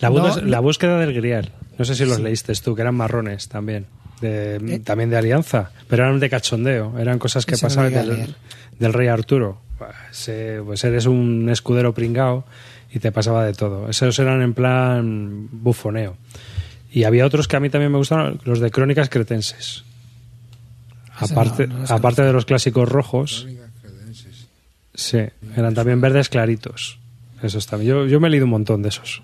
La, 0.00 0.10
no- 0.10 0.20
búsqueda- 0.20 0.46
la 0.46 0.60
búsqueda 0.60 0.98
del 0.98 1.14
grial. 1.14 1.52
No 1.78 1.84
sé 1.86 1.94
si 1.94 2.04
los 2.04 2.20
leíste 2.20 2.52
tú, 2.56 2.74
que 2.76 2.82
eran 2.82 2.94
marrones 2.94 3.48
también. 3.48 3.86
De, 4.20 4.56
Eh. 4.56 4.78
También 4.80 5.08
de 5.10 5.16
alianza. 5.16 5.70
Pero 5.88 6.04
eran 6.04 6.20
de 6.20 6.28
cachondeo. 6.30 6.98
Eran 6.98 7.18
cosas 7.18 7.46
que 7.46 7.56
pasaban 7.56 7.92
del 8.78 8.92
rey 8.92 9.08
Arturo. 9.08 9.60
Pues, 9.78 10.28
eh, 10.28 10.60
pues 10.64 10.84
eres 10.84 11.06
un 11.06 11.48
escudero 11.50 11.92
pringao 11.94 12.44
y 12.92 12.98
te 13.00 13.10
pasaba 13.12 13.44
de 13.44 13.52
todo. 13.54 13.88
Esos 13.88 14.18
eran 14.18 14.40
en 14.42 14.54
plan 14.54 15.48
bufoneo. 15.50 16.16
Y 16.92 17.04
había 17.04 17.26
otros 17.26 17.48
que 17.48 17.56
a 17.56 17.60
mí 17.60 17.70
también 17.70 17.90
me 17.90 17.98
gustaron, 17.98 18.40
los 18.44 18.60
de 18.60 18.70
crónicas 18.70 19.08
cretenses. 19.08 19.82
Ese 21.20 21.32
Aparte, 21.34 21.66
no, 21.66 21.74
no 21.74 21.80
los 21.80 21.90
aparte 21.90 22.22
de 22.22 22.32
los 22.32 22.44
clásicos 22.44 22.88
rojos, 22.88 23.46
sí, 24.94 25.18
eran 25.56 25.74
también 25.74 26.00
verdes 26.00 26.28
claritos. 26.28 26.98
Esos 27.42 27.66
también. 27.66 27.90
Yo, 27.90 28.06
yo 28.06 28.20
me 28.20 28.28
he 28.28 28.30
leído 28.30 28.46
un 28.46 28.50
montón 28.52 28.82
de 28.82 28.88
esos. 28.90 29.22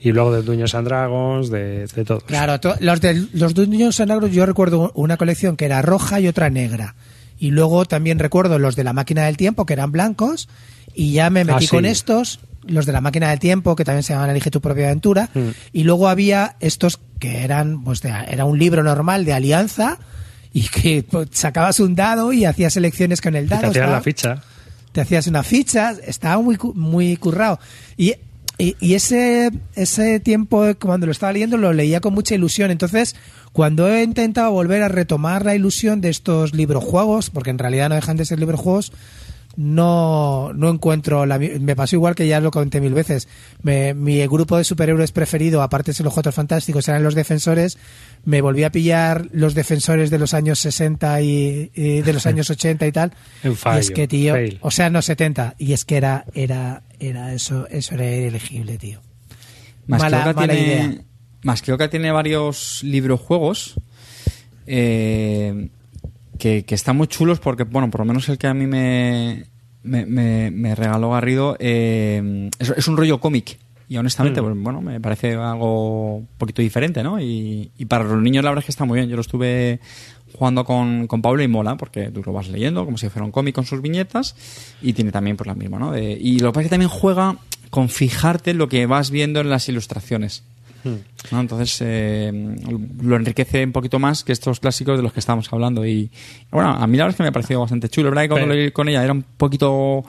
Y 0.00 0.12
luego 0.12 0.32
de 0.32 0.42
Dungeons 0.42 0.74
and 0.76 0.86
Dragons, 0.86 1.50
de, 1.50 1.86
de 1.88 2.04
todos. 2.04 2.22
Claro, 2.22 2.60
to- 2.60 2.76
los 2.80 3.00
de 3.00 3.26
los 3.32 3.52
Dungeons 3.52 3.98
and 4.00 4.10
Dragons 4.10 4.32
yo 4.32 4.46
recuerdo 4.46 4.92
una 4.94 5.16
colección 5.16 5.56
que 5.56 5.64
era 5.64 5.82
roja 5.82 6.20
y 6.20 6.28
otra 6.28 6.50
negra. 6.50 6.94
Y 7.38 7.50
luego 7.52 7.84
también 7.84 8.18
recuerdo 8.18 8.58
los 8.58 8.74
de 8.76 8.84
la 8.84 8.92
máquina 8.92 9.24
del 9.26 9.36
tiempo 9.36 9.64
que 9.66 9.72
eran 9.74 9.92
blancos 9.92 10.48
y 10.94 11.12
ya 11.12 11.30
me 11.30 11.44
metí 11.44 11.56
Ah, 11.56 11.60
sí. 11.60 11.68
con 11.68 11.84
estos, 11.86 12.40
los 12.66 12.84
de 12.86 12.92
la 12.92 13.00
máquina 13.00 13.30
del 13.30 13.38
tiempo 13.38 13.76
que 13.76 13.84
también 13.84 14.02
se 14.02 14.12
llaman 14.12 14.30
Elige 14.30 14.50
tu 14.50 14.60
propia 14.60 14.86
aventura 14.86 15.30
Mm. 15.34 15.48
y 15.72 15.84
luego 15.84 16.08
había 16.08 16.56
estos 16.60 16.98
que 17.18 17.44
eran 17.44 17.84
pues 17.84 18.00
de- 18.02 18.12
era 18.28 18.44
un 18.44 18.58
libro 18.58 18.82
normal 18.82 19.24
de 19.24 19.32
alianza 19.32 19.98
y 20.52 20.68
que 20.68 21.04
pues, 21.08 21.28
sacabas 21.32 21.78
un 21.80 21.94
dado 21.94 22.32
y 22.32 22.44
hacías 22.44 22.76
elecciones 22.76 23.20
con 23.20 23.36
el 23.36 23.44
Y 23.44 23.48
te 23.48 23.54
dado. 23.54 23.66
hacían 23.68 23.84
estaba- 23.84 23.96
la 23.98 24.02
ficha. 24.02 24.42
te 24.92 25.00
hacías 25.02 25.26
una 25.28 25.42
ficha, 25.44 25.94
estaba 26.04 26.42
muy 26.42 26.58
muy 26.74 27.16
currado. 27.18 27.60
Y, 27.96 28.14
y, 28.58 28.94
ese, 28.94 29.52
ese 29.76 30.18
tiempo, 30.18 30.66
cuando 30.80 31.06
lo 31.06 31.12
estaba 31.12 31.32
leyendo, 31.32 31.56
lo 31.56 31.72
leía 31.72 32.00
con 32.00 32.12
mucha 32.12 32.34
ilusión. 32.34 32.72
Entonces, 32.72 33.14
cuando 33.52 33.88
he 33.88 34.02
intentado 34.02 34.50
volver 34.50 34.82
a 34.82 34.88
retomar 34.88 35.44
la 35.44 35.54
ilusión 35.54 36.00
de 36.00 36.08
estos 36.08 36.54
librojuegos, 36.54 37.30
porque 37.30 37.50
en 37.50 37.58
realidad 37.58 37.88
no 37.88 37.94
dejan 37.94 38.16
de 38.16 38.24
ser 38.24 38.40
librojuegos, 38.40 38.92
no, 39.60 40.52
no 40.54 40.70
encuentro 40.70 41.26
la, 41.26 41.36
me 41.40 41.74
pasó 41.74 41.96
igual 41.96 42.14
que 42.14 42.28
ya 42.28 42.40
lo 42.40 42.52
conté 42.52 42.80
mil 42.80 42.94
veces. 42.94 43.26
Me- 43.60 43.92
mi 43.92 44.24
grupo 44.28 44.56
de 44.56 44.62
superhéroes 44.62 45.10
preferido 45.10 45.62
aparte 45.62 45.92
de 45.92 46.04
los 46.04 46.14
Cuatro 46.14 46.30
Fantásticos 46.30 46.86
eran 46.86 47.02
los 47.02 47.16
defensores. 47.16 47.76
Me 48.24 48.40
volví 48.40 48.62
a 48.62 48.70
pillar 48.70 49.26
los 49.32 49.54
defensores 49.54 50.10
de 50.10 50.18
los 50.20 50.32
años 50.32 50.60
60 50.60 51.20
y, 51.22 51.72
y 51.74 52.02
de 52.02 52.12
los 52.12 52.24
años 52.26 52.48
80 52.50 52.86
y 52.86 52.92
tal. 52.92 53.12
En 53.42 53.50
y 53.50 53.54
es 53.54 53.58
fallo, 53.58 53.94
que 53.94 54.06
tío 54.06 54.34
fail. 54.34 54.58
o 54.62 54.70
sea 54.70 54.90
no 54.90 55.02
70 55.02 55.56
y 55.58 55.72
es 55.72 55.84
que 55.84 55.96
era 55.96 56.24
era 56.34 56.84
era 57.00 57.34
eso 57.34 57.66
eso 57.68 57.94
era 57.96 58.06
elegible 58.06 58.78
tío. 58.78 59.00
Mala, 59.88 60.04
Masqueoka 60.04 60.40
mala 60.40 60.52
tiene, 60.54 60.68
idea. 60.72 60.94
Masqueoka 61.42 61.90
tiene 61.90 62.12
varios 62.12 62.80
librojuegos 62.84 63.74
eh, 64.68 65.70
que, 66.38 66.64
que 66.64 66.74
están 66.74 66.96
muy 66.96 67.06
chulos 67.08 67.40
porque, 67.40 67.64
bueno, 67.64 67.90
por 67.90 68.00
lo 68.00 68.04
menos 68.06 68.28
el 68.28 68.38
que 68.38 68.46
a 68.46 68.54
mí 68.54 68.66
me, 68.66 69.44
me, 69.82 70.06
me- 70.06 70.50
me 70.50 70.74
regaló 70.74 71.10
Garrido 71.10 71.56
eh, 71.58 72.50
es, 72.58 72.70
es 72.70 72.88
un 72.88 72.96
rollo 72.96 73.20
cómic. 73.20 73.58
Y 73.90 73.96
honestamente, 73.96 74.42
Mm. 74.42 74.44
pues, 74.44 74.56
bueno, 74.58 74.80
me 74.82 75.00
parece 75.00 75.34
algo 75.34 76.16
un 76.16 76.28
poquito 76.36 76.60
diferente, 76.60 77.02
¿no? 77.02 77.18
Y, 77.20 77.70
y 77.78 77.84
para 77.86 78.04
los 78.04 78.20
niños 78.22 78.44
la 78.44 78.50
verdad 78.50 78.60
es 78.62 78.66
que 78.66 78.72
está 78.72 78.84
muy 78.84 78.98
bien. 78.98 79.08
Yo 79.08 79.16
lo 79.16 79.22
estuve 79.22 79.80
jugando 80.34 80.64
con, 80.66 81.06
con 81.06 81.22
Pablo 81.22 81.42
y 81.42 81.48
mola, 81.48 81.76
porque 81.76 82.10
tú 82.10 82.22
lo 82.24 82.34
vas 82.34 82.48
leyendo 82.48 82.84
como 82.84 82.98
si 82.98 83.08
fuera 83.08 83.24
un 83.24 83.32
cómic 83.32 83.54
con 83.54 83.64
sus 83.64 83.80
viñetas 83.80 84.36
y 84.82 84.92
tiene 84.92 85.10
también 85.10 85.38
pues 85.38 85.46
la 85.46 85.54
misma, 85.54 85.78
¿no? 85.78 85.92
De- 85.92 86.12
y 86.20 86.38
lo 86.40 86.48
que 86.48 86.52
pasa 86.56 86.60
es 86.60 86.66
que 86.66 86.70
también 86.70 86.90
juega 86.90 87.38
con 87.70 87.88
fijarte 87.88 88.50
en 88.50 88.58
lo 88.58 88.68
que 88.68 88.84
vas 88.84 89.10
viendo 89.10 89.40
en 89.40 89.48
las 89.48 89.68
ilustraciones. 89.70 90.42
¿No? 91.30 91.40
Entonces 91.40 91.78
eh, 91.80 92.56
lo 93.02 93.16
enriquece 93.16 93.64
un 93.64 93.72
poquito 93.72 93.98
más 93.98 94.24
que 94.24 94.32
estos 94.32 94.60
clásicos 94.60 94.96
de 94.96 95.02
los 95.02 95.12
que 95.12 95.20
estábamos 95.20 95.52
hablando. 95.52 95.84
Y 95.86 96.10
bueno, 96.50 96.70
a 96.70 96.86
mí 96.86 96.96
la 96.96 97.04
verdad 97.04 97.14
es 97.14 97.16
que 97.16 97.22
me 97.24 97.28
ha 97.28 97.32
parecido 97.32 97.60
bastante 97.60 97.88
chulo. 97.88 98.10
Verdad 98.10 98.22
que 98.22 98.28
cuando 98.28 98.48
Pero- 98.48 98.64
lo 98.66 98.72
con 98.72 98.88
ella 98.88 99.02
era 99.04 99.12
un 99.12 99.22
poquito 99.22 100.04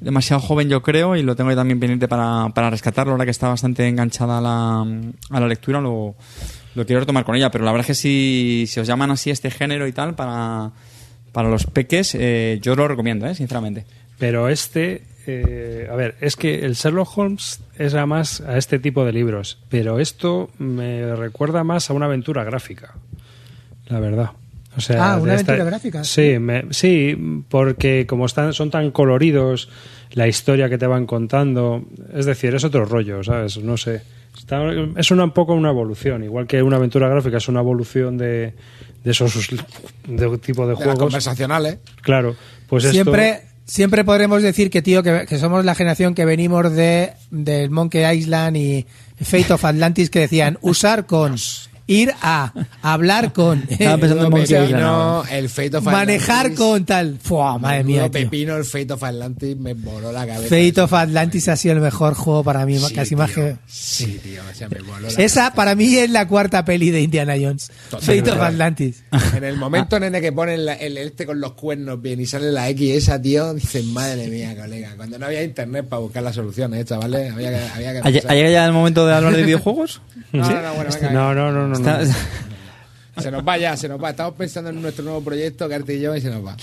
demasiado 0.00 0.40
joven, 0.42 0.68
yo 0.68 0.82
creo, 0.82 1.16
y 1.16 1.22
lo 1.22 1.34
tengo 1.36 1.50
ahí 1.50 1.56
también 1.56 1.80
pendiente 1.80 2.08
para, 2.08 2.48
para 2.54 2.70
rescatarlo. 2.70 3.12
Ahora 3.12 3.24
que 3.24 3.30
está 3.30 3.48
bastante 3.48 3.86
enganchada 3.88 4.38
a 4.38 4.40
la, 4.40 4.80
a 5.30 5.40
la 5.40 5.48
lectura, 5.48 5.80
lo, 5.80 6.14
lo 6.74 6.86
quiero 6.86 7.00
retomar 7.00 7.24
con 7.24 7.36
ella. 7.36 7.50
Pero 7.50 7.64
la 7.64 7.72
verdad 7.72 7.82
es 7.90 7.96
que 7.98 8.02
si, 8.02 8.64
si 8.68 8.80
os 8.80 8.86
llaman 8.86 9.10
así 9.10 9.30
este 9.30 9.50
género 9.50 9.86
y 9.86 9.92
tal, 9.92 10.14
para, 10.14 10.72
para 11.32 11.48
los 11.48 11.66
peques, 11.66 12.14
eh, 12.14 12.58
yo 12.62 12.74
lo 12.76 12.86
recomiendo, 12.88 13.26
¿eh? 13.26 13.34
sinceramente. 13.34 13.84
Pero 14.18 14.48
este, 14.48 15.02
eh, 15.26 15.88
a 15.90 15.94
ver, 15.96 16.16
es 16.20 16.36
que 16.36 16.64
el 16.64 16.74
Sherlock 16.74 17.16
Holmes 17.18 17.60
era 17.78 18.06
más 18.06 18.40
a 18.40 18.56
este 18.58 18.78
tipo 18.78 19.04
de 19.04 19.12
libros, 19.12 19.58
pero 19.68 19.98
esto 20.00 20.50
me 20.58 21.14
recuerda 21.16 21.64
más 21.64 21.90
a 21.90 21.94
una 21.94 22.06
aventura 22.06 22.44
gráfica, 22.44 22.94
la 23.88 24.00
verdad. 24.00 24.30
O 24.76 24.80
sea, 24.80 25.12
Ah, 25.12 25.16
una 25.18 25.34
esta- 25.36 25.52
aventura 25.52 25.70
gráfica. 25.70 26.04
Sí, 26.04 26.38
me- 26.40 26.64
sí, 26.70 27.16
porque 27.48 28.06
como 28.08 28.26
están, 28.26 28.52
son 28.52 28.70
tan 28.70 28.90
coloridos, 28.90 29.68
la 30.12 30.26
historia 30.26 30.68
que 30.68 30.78
te 30.78 30.86
van 30.86 31.06
contando, 31.06 31.84
es 32.12 32.26
decir, 32.26 32.54
es 32.54 32.64
otro 32.64 32.84
rollo, 32.84 33.22
¿sabes? 33.22 33.56
No 33.58 33.76
sé. 33.76 34.02
Está- 34.36 34.64
es 34.96 35.10
una, 35.12 35.24
un 35.24 35.30
poco 35.30 35.54
una 35.54 35.70
evolución, 35.70 36.24
igual 36.24 36.46
que 36.48 36.60
una 36.62 36.76
aventura 36.76 37.08
gráfica 37.08 37.36
es 37.36 37.46
una 37.48 37.60
evolución 37.60 38.18
de, 38.18 38.52
de 39.04 39.10
esos 39.10 39.48
de 40.08 40.38
tipo 40.38 40.62
de 40.62 40.68
De 40.70 40.74
las 40.74 40.82
juegos. 40.82 40.98
conversacionales. 40.98 41.78
Claro, 42.02 42.34
pues 42.68 42.84
esto- 42.84 43.12
siempre 43.64 44.04
podremos 44.04 44.42
decir 44.42 44.70
que 44.70 44.82
tío 44.82 45.02
que, 45.02 45.26
que 45.26 45.38
somos 45.38 45.64
la 45.64 45.74
generación 45.74 46.14
que 46.14 46.24
venimos 46.24 46.72
de 46.72 47.12
del 47.30 47.70
Monkey 47.70 48.18
Island 48.18 48.56
y 48.56 48.86
Fate 49.20 49.52
of 49.52 49.64
Atlantis 49.64 50.10
que 50.10 50.20
decían 50.20 50.58
usar 50.60 51.06
con 51.06 51.36
ir 51.86 52.12
a 52.22 52.52
hablar 52.82 53.32
con... 53.32 53.64
Estaba 53.68 53.98
pensando 53.98 54.26
en 54.26 54.32
Pepino, 54.46 54.86
ahora. 54.88 55.36
el 55.36 55.48
Fate 55.48 55.76
of 55.76 55.84
manejar 55.84 56.38
Atlantis. 56.46 56.58
con 56.58 56.84
tal... 56.84 57.18
Fua, 57.22 57.58
madre 57.58 57.84
mía. 57.84 58.10
Pepino, 58.10 58.56
el 58.56 58.64
Fate 58.64 58.92
of 58.92 59.02
Atlantis 59.02 59.56
me 59.56 59.74
voló 59.74 60.10
la 60.12 60.26
cabeza. 60.26 60.44
Fate 60.48 60.80
of 60.80 60.92
Atlantis 60.92 61.48
ha 61.48 61.56
sido 61.56 61.74
el 61.74 61.80
mejor 61.80 62.14
juego 62.14 62.42
para 62.44 62.64
mí, 62.66 62.78
Sí, 62.78 62.94
casi 62.94 63.16
más 63.16 63.32
tío. 63.32 63.44
que... 63.44 63.56
Sí, 63.66 64.20
tío, 64.22 64.40
o 64.50 64.54
sea, 64.54 64.68
me 64.68 64.80
voló 64.80 65.00
la 65.00 65.08
Esa 65.08 65.16
cabeza. 65.40 65.54
para 65.54 65.74
mí 65.74 65.94
es 65.96 66.10
la 66.10 66.26
cuarta 66.28 66.64
peli 66.64 66.90
de 66.90 67.00
Indiana 67.02 67.34
Jones. 67.40 67.70
Fate 67.90 68.30
of 68.30 68.40
Atlantis. 68.40 69.04
En 69.36 69.44
el 69.44 69.56
momento, 69.56 69.98
nene, 70.00 70.20
que 70.20 70.32
ponen 70.32 70.64
la- 70.64 70.74
el 70.74 70.96
este 70.98 71.26
con 71.26 71.40
los 71.40 71.52
cuernos 71.52 72.00
bien 72.00 72.20
y 72.20 72.26
sale 72.26 72.50
la 72.52 72.68
X 72.70 72.90
esa, 72.96 73.20
tío, 73.20 73.54
dices, 73.54 73.84
madre 73.86 74.28
mía, 74.28 74.56
colega. 74.56 74.94
Cuando 74.96 75.18
no 75.18 75.26
había 75.26 75.42
internet 75.42 75.86
para 75.88 76.00
buscar 76.00 76.22
las 76.22 76.34
soluciones, 76.34 76.80
¿eh, 76.80 76.84
chavales? 76.84 77.32
Había 77.32 77.50
que, 77.50 77.56
había 77.74 77.92
que 77.92 77.98
¿Ha 78.08 78.34
llegado 78.34 78.52
ya 78.52 78.66
el 78.66 78.72
momento 78.72 79.06
de 79.06 79.14
hablar 79.14 79.34
de 79.36 79.42
videojuegos? 79.42 80.00
No, 80.34 80.40
no, 80.50 80.62
no, 80.62 80.74
bueno, 80.74 80.90
venga, 80.92 81.10
No, 81.12 81.32
no, 81.34 81.52
no, 81.52 81.68
no. 81.68 81.73
No. 81.80 82.00
Está- 82.00 82.16
Se 83.16 83.30
nos 83.30 83.46
va 83.46 83.56
ya, 83.56 83.76
se 83.76 83.88
nos 83.88 84.02
va. 84.02 84.10
Estamos 84.10 84.34
pensando 84.34 84.70
en 84.70 84.82
nuestro 84.82 85.04
nuevo 85.04 85.22
proyecto, 85.22 85.68
Carte 85.68 85.94
y 85.94 86.00
yo, 86.00 86.16
y 86.16 86.20
se 86.20 86.30
nos 86.30 86.44
va. 86.44 86.56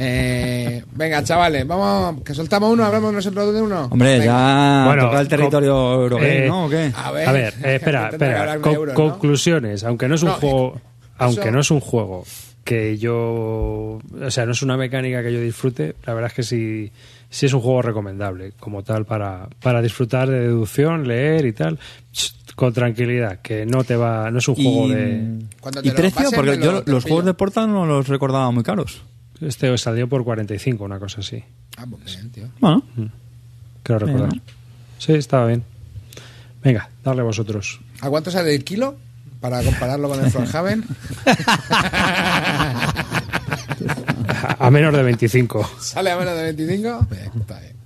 Eh, 0.00 0.82
venga, 0.92 1.22
chavales, 1.22 1.64
vamos, 1.64 2.24
que 2.24 2.34
soltamos 2.34 2.72
uno, 2.72 2.84
hablamos 2.84 3.12
nosotros 3.12 3.54
de 3.54 3.62
uno. 3.62 3.84
Hombre, 3.90 4.18
Venga. 4.18 4.24
ya 4.24 4.84
Bueno, 4.86 5.04
toca 5.04 5.20
el 5.20 5.28
territorio 5.28 5.72
co- 5.72 5.94
Eurogame, 6.02 6.44
eh, 6.44 6.48
¿no? 6.48 6.64
¿O 6.66 6.68
qué? 6.68 6.90
A 6.92 7.12
ver, 7.12 7.28
A 7.28 7.32
ver, 7.32 7.54
eh, 7.62 7.76
espera, 7.76 8.08
espera. 8.10 8.58
Con- 8.58 8.74
euros, 8.74 8.94
¿no? 8.98 9.10
conclusiones. 9.12 9.84
Aunque 9.84 10.08
no 10.08 10.16
es 10.16 10.22
un 10.24 10.30
No, 10.30 10.34
juego, 10.34 10.80
aunque 11.18 11.52
no 11.52 11.60
es 11.60 11.70
un 11.70 11.78
juego 11.78 12.24
que 12.64 12.98
yo, 12.98 14.00
o 14.20 14.30
sea, 14.30 14.44
no 14.44 14.52
es 14.52 14.62
una 14.62 14.76
mecánica 14.76 15.22
que 15.22 15.32
yo 15.32 15.40
disfrute. 15.40 15.94
La 16.04 16.14
verdad 16.14 16.30
es 16.32 16.34
que 16.34 16.42
sí, 16.42 16.90
sí 17.36 17.44
es 17.44 17.52
un 17.52 17.60
juego 17.60 17.82
recomendable 17.82 18.52
como 18.58 18.82
tal 18.82 19.04
para, 19.04 19.46
para 19.60 19.82
disfrutar 19.82 20.30
de 20.30 20.40
deducción, 20.40 21.06
leer 21.06 21.44
y 21.44 21.52
tal, 21.52 21.78
con 22.54 22.72
tranquilidad. 22.72 23.40
Que 23.42 23.66
no 23.66 23.84
te 23.84 23.94
va, 23.94 24.30
no 24.30 24.38
es 24.38 24.48
un 24.48 24.54
juego 24.54 24.86
y, 24.86 24.94
de. 24.94 25.38
¿Y 25.82 25.88
lo 25.88 25.94
precio? 25.94 26.22
pases, 26.22 26.34
Porque 26.34 26.58
yo 26.58 26.82
los 26.86 27.04
juegos 27.04 27.26
de 27.26 27.34
Portal 27.34 27.70
no 27.70 27.84
los 27.84 28.08
recordaba 28.08 28.50
muy 28.50 28.62
caros. 28.62 29.02
Este 29.42 29.76
salió 29.76 30.08
por 30.08 30.24
45, 30.24 30.82
una 30.82 30.98
cosa 30.98 31.20
así. 31.20 31.44
Ah, 31.76 31.84
pues 31.90 32.16
bien, 32.16 32.30
tío. 32.30 32.48
Bueno, 32.58 32.82
Creo 33.82 33.98
recordar. 33.98 34.30
Bien. 34.30 34.42
Sí, 34.96 35.12
estaba 35.12 35.46
bien. 35.46 35.62
Venga, 36.64 36.88
darle 37.04 37.22
vosotros. 37.22 37.80
¿A 38.00 38.08
cuánto 38.08 38.30
sale 38.30 38.54
el 38.54 38.64
kilo? 38.64 38.96
Para 39.40 39.62
compararlo 39.62 40.08
con 40.08 40.24
el 40.24 40.30
Frosthaven. 40.30 40.84
A, 44.58 44.70
menos 44.70 44.94
de 44.94 45.02
25. 45.02 45.70
¿Sale 45.80 46.10
a 46.10 46.16
menos 46.16 46.36
de 46.36 46.42
25? 46.52 47.06
Bien, 47.10 47.30
está 47.40 47.60
bien. 47.60 47.76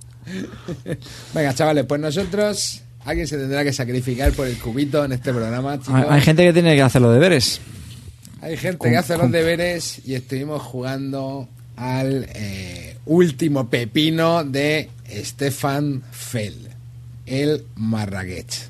Venga, 1.33 1.53
chavales, 1.53 1.85
pues 1.85 2.01
nosotros. 2.01 2.81
Alguien 3.03 3.27
se 3.27 3.37
tendrá 3.37 3.63
que 3.63 3.73
sacrificar 3.73 4.31
por 4.33 4.45
el 4.47 4.57
cubito 4.59 5.03
en 5.03 5.11
este 5.13 5.33
programa, 5.33 5.79
hay, 5.87 6.03
hay 6.07 6.21
gente 6.21 6.43
que 6.43 6.53
tiene 6.53 6.75
que 6.75 6.83
hacer 6.83 7.01
los 7.01 7.11
deberes. 7.11 7.59
Hay 8.41 8.57
gente 8.57 8.89
que 8.89 8.97
hace 8.97 9.17
los 9.17 9.31
deberes 9.31 10.01
y 10.05 10.13
estuvimos 10.13 10.61
jugando 10.61 11.47
al 11.77 12.27
eh, 12.35 12.95
último 13.05 13.69
pepino 13.69 14.43
de 14.43 14.89
Stefan 15.09 16.03
Fell, 16.11 16.67
el 17.25 17.65
Marrakech. 17.75 18.69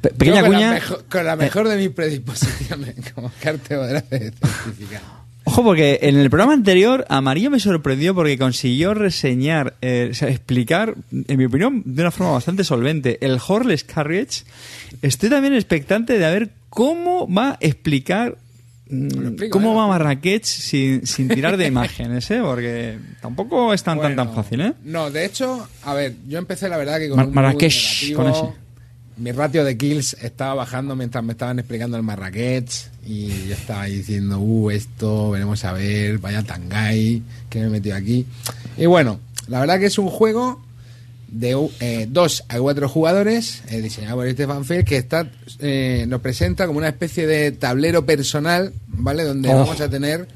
Pe- 0.00 0.10
pequeña 0.10 0.42
con, 0.42 0.52
cuña. 0.52 0.74
la 0.74 0.80
con 1.10 1.24
la 1.26 1.34
mejor 1.36 1.68
de 1.68 1.76
mis 1.76 1.90
predisposiciones 1.90 2.94
como 3.14 3.30
carte 3.42 3.76
podrás 3.76 4.04
certificar. 4.08 5.02
Ojo, 5.50 5.64
porque 5.64 5.98
en 6.02 6.16
el 6.16 6.30
programa 6.30 6.52
anterior 6.52 7.04
Amarillo 7.08 7.50
me 7.50 7.58
sorprendió 7.58 8.14
porque 8.14 8.38
consiguió 8.38 8.94
reseñar, 8.94 9.74
eh, 9.82 10.08
o 10.12 10.14
sea, 10.14 10.28
explicar, 10.28 10.94
en 11.12 11.36
mi 11.38 11.44
opinión, 11.46 11.82
de 11.84 12.02
una 12.02 12.12
forma 12.12 12.32
bastante 12.34 12.62
solvente, 12.62 13.18
el 13.20 13.38
Horless 13.44 13.82
Carriage. 13.82 14.44
Estoy 15.02 15.28
también 15.28 15.54
expectante 15.54 16.18
de 16.18 16.24
a 16.24 16.30
ver 16.30 16.50
cómo 16.68 17.26
va 17.28 17.50
a 17.50 17.58
explicar 17.60 18.38
mm, 18.88 19.26
explico, 19.28 19.52
cómo 19.58 19.72
¿eh? 19.72 19.76
va 19.76 19.88
Marrakech 19.88 20.44
sin, 20.44 21.04
sin 21.06 21.28
tirar 21.28 21.56
de 21.56 21.66
imágenes, 21.68 22.30
¿eh? 22.30 22.40
Porque 22.42 22.98
tampoco 23.20 23.74
es 23.74 23.82
tan, 23.82 24.00
tan, 24.00 24.14
tan 24.14 24.32
fácil, 24.32 24.60
¿eh? 24.60 24.72
No, 24.84 25.10
de 25.10 25.24
hecho, 25.24 25.66
a 25.82 25.94
ver, 25.94 26.14
yo 26.28 26.38
empecé 26.38 26.68
la 26.68 26.76
verdad 26.76 26.98
que 27.00 27.08
con 27.08 27.16
Mar- 27.16 27.26
un 27.26 27.34
Marrakech, 27.34 28.02
negativo. 28.12 28.22
con 28.22 28.30
ese. 28.32 28.69
Mi 29.20 29.32
ratio 29.32 29.64
de 29.64 29.76
kills 29.76 30.16
estaba 30.22 30.54
bajando 30.54 30.96
mientras 30.96 31.22
me 31.22 31.32
estaban 31.32 31.58
explicando 31.58 31.98
el 31.98 32.02
Marrakech 32.02 32.70
y 33.06 33.26
yo 33.48 33.54
estaba 33.54 33.84
diciendo, 33.84 34.38
uh, 34.38 34.70
esto, 34.70 35.30
veremos 35.32 35.62
a 35.66 35.74
ver, 35.74 36.16
vaya 36.18 36.42
tangay, 36.42 37.22
que 37.50 37.60
me 37.60 37.66
he 37.66 37.68
metido 37.68 37.96
aquí. 37.96 38.24
Y 38.78 38.86
bueno, 38.86 39.20
la 39.46 39.60
verdad 39.60 39.78
que 39.78 39.86
es 39.86 39.98
un 39.98 40.08
juego 40.08 40.62
de 41.28 41.54
eh, 41.80 42.06
dos 42.10 42.44
a 42.48 42.58
cuatro 42.58 42.88
jugadores, 42.88 43.62
eh, 43.68 43.82
diseñado 43.82 44.16
por 44.16 44.30
Stefan 44.30 44.64
Feld, 44.64 44.86
que 44.86 44.96
está, 44.96 45.30
eh, 45.58 46.06
nos 46.08 46.22
presenta 46.22 46.66
como 46.66 46.78
una 46.78 46.88
especie 46.88 47.26
de 47.26 47.52
tablero 47.52 48.06
personal, 48.06 48.72
¿vale? 48.86 49.24
Donde 49.24 49.50
Oh. 49.50 49.58
vamos 49.58 49.80
a 49.82 49.90
tener 49.90 50.28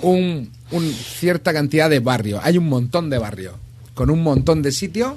un, 0.00 0.50
un 0.70 0.90
cierta 0.92 1.52
cantidad 1.52 1.90
de 1.90 2.00
barrios. 2.00 2.40
Hay 2.42 2.56
un 2.56 2.70
montón 2.70 3.10
de 3.10 3.18
barrios, 3.18 3.54
con 3.92 4.08
un 4.08 4.22
montón 4.22 4.62
de 4.62 4.72
sitios 4.72 5.12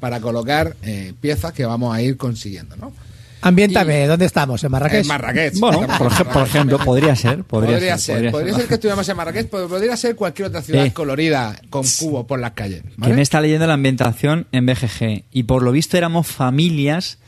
para 0.00 0.20
colocar 0.20 0.76
eh, 0.82 1.12
piezas 1.20 1.52
que 1.52 1.64
vamos 1.64 1.94
a 1.94 2.00
ir 2.02 2.16
consiguiendo, 2.16 2.76
¿no? 2.76 2.92
Ambiéntame, 3.40 4.06
¿dónde 4.08 4.24
estamos? 4.26 4.64
¿En 4.64 4.70
Marrakech? 4.72 5.02
En 5.02 5.06
Marrakech. 5.06 5.58
Bueno, 5.60 5.86
por, 6.32 6.42
ejemplo, 6.46 6.76
podría 6.78 7.14
ser. 7.14 7.44
Podría, 7.44 7.74
Podría, 7.76 7.96
ser, 7.98 8.32
podría 8.32 8.54
ser 8.54 8.66
que 8.66 8.74
estuviéramos 8.74 9.08
en 9.08 9.16
Marrakech, 9.16 9.48
pero 9.48 9.68
podría 9.68 9.96
ser 9.96 10.16
cualquier 10.16 10.48
otra 10.48 10.60
ciudad 10.60 10.84
Eh. 10.86 10.92
colorida 10.92 11.54
con 11.70 11.84
cubos 12.00 12.26
por 12.26 12.40
las 12.40 12.52
calles. 12.52 12.82
Que 12.82 12.90
¿vale? 12.96 13.14
me 13.14 13.22
está 13.22 13.40
leyendo 13.40 13.66
la 13.68 13.74
ambientación 13.74 14.48
en 14.50 14.66
BGG. 14.66 15.22
Y 15.30 15.44
por 15.44 15.62
lo 15.62 15.70
visto 15.70 15.96
éramos 15.96 16.26
familias 16.26 17.18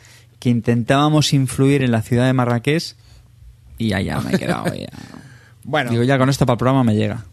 que 0.41 0.49
intentábamos 0.51 1.33
influir 1.33 1.83
en 1.83 1.93
la 1.93 2.03
ciudad 2.03 2.27
de 2.27 2.33
Marrakech. 2.33 2.97
Y 3.79 3.93
allá 3.93 4.21
me 4.21 4.35
he 4.35 4.39
quedado. 4.39 4.75
ya. 4.75 4.89
Bueno, 5.63 5.91
Digo, 5.91 6.03
ya 6.03 6.19
con 6.19 6.29
esto 6.31 6.45
para 6.47 6.55
el 6.55 6.59
programa 6.59 6.83
me 6.83 6.97
llega. 6.97 7.25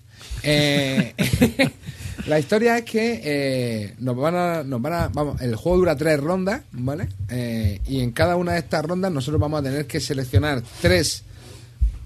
Eh, 0.44 1.16
la 2.28 2.40
historia 2.40 2.78
es 2.78 2.84
que 2.86 3.22
eh, 3.24 3.94
nos 4.00 4.16
van 4.16 4.36
a, 4.36 4.64
nos 4.64 4.82
van 4.82 4.94
a- 4.94 5.08
vamos, 5.10 5.42
el 5.42 5.56
juego 5.56 5.78
dura 5.80 5.96
tres 5.96 6.20
rondas, 6.20 6.62
¿vale? 6.72 7.08
Eh, 7.30 7.80
y 7.88 8.02
en 8.02 8.12
cada 8.12 8.36
una 8.36 8.54
de 8.54 8.60
estas 8.60 8.84
rondas 8.86 9.12
nosotros 9.12 9.40
vamos 9.40 9.60
a 9.62 9.64
tener 9.64 9.86
que 9.88 10.00
seleccionar 10.00 10.62
tres 10.82 11.24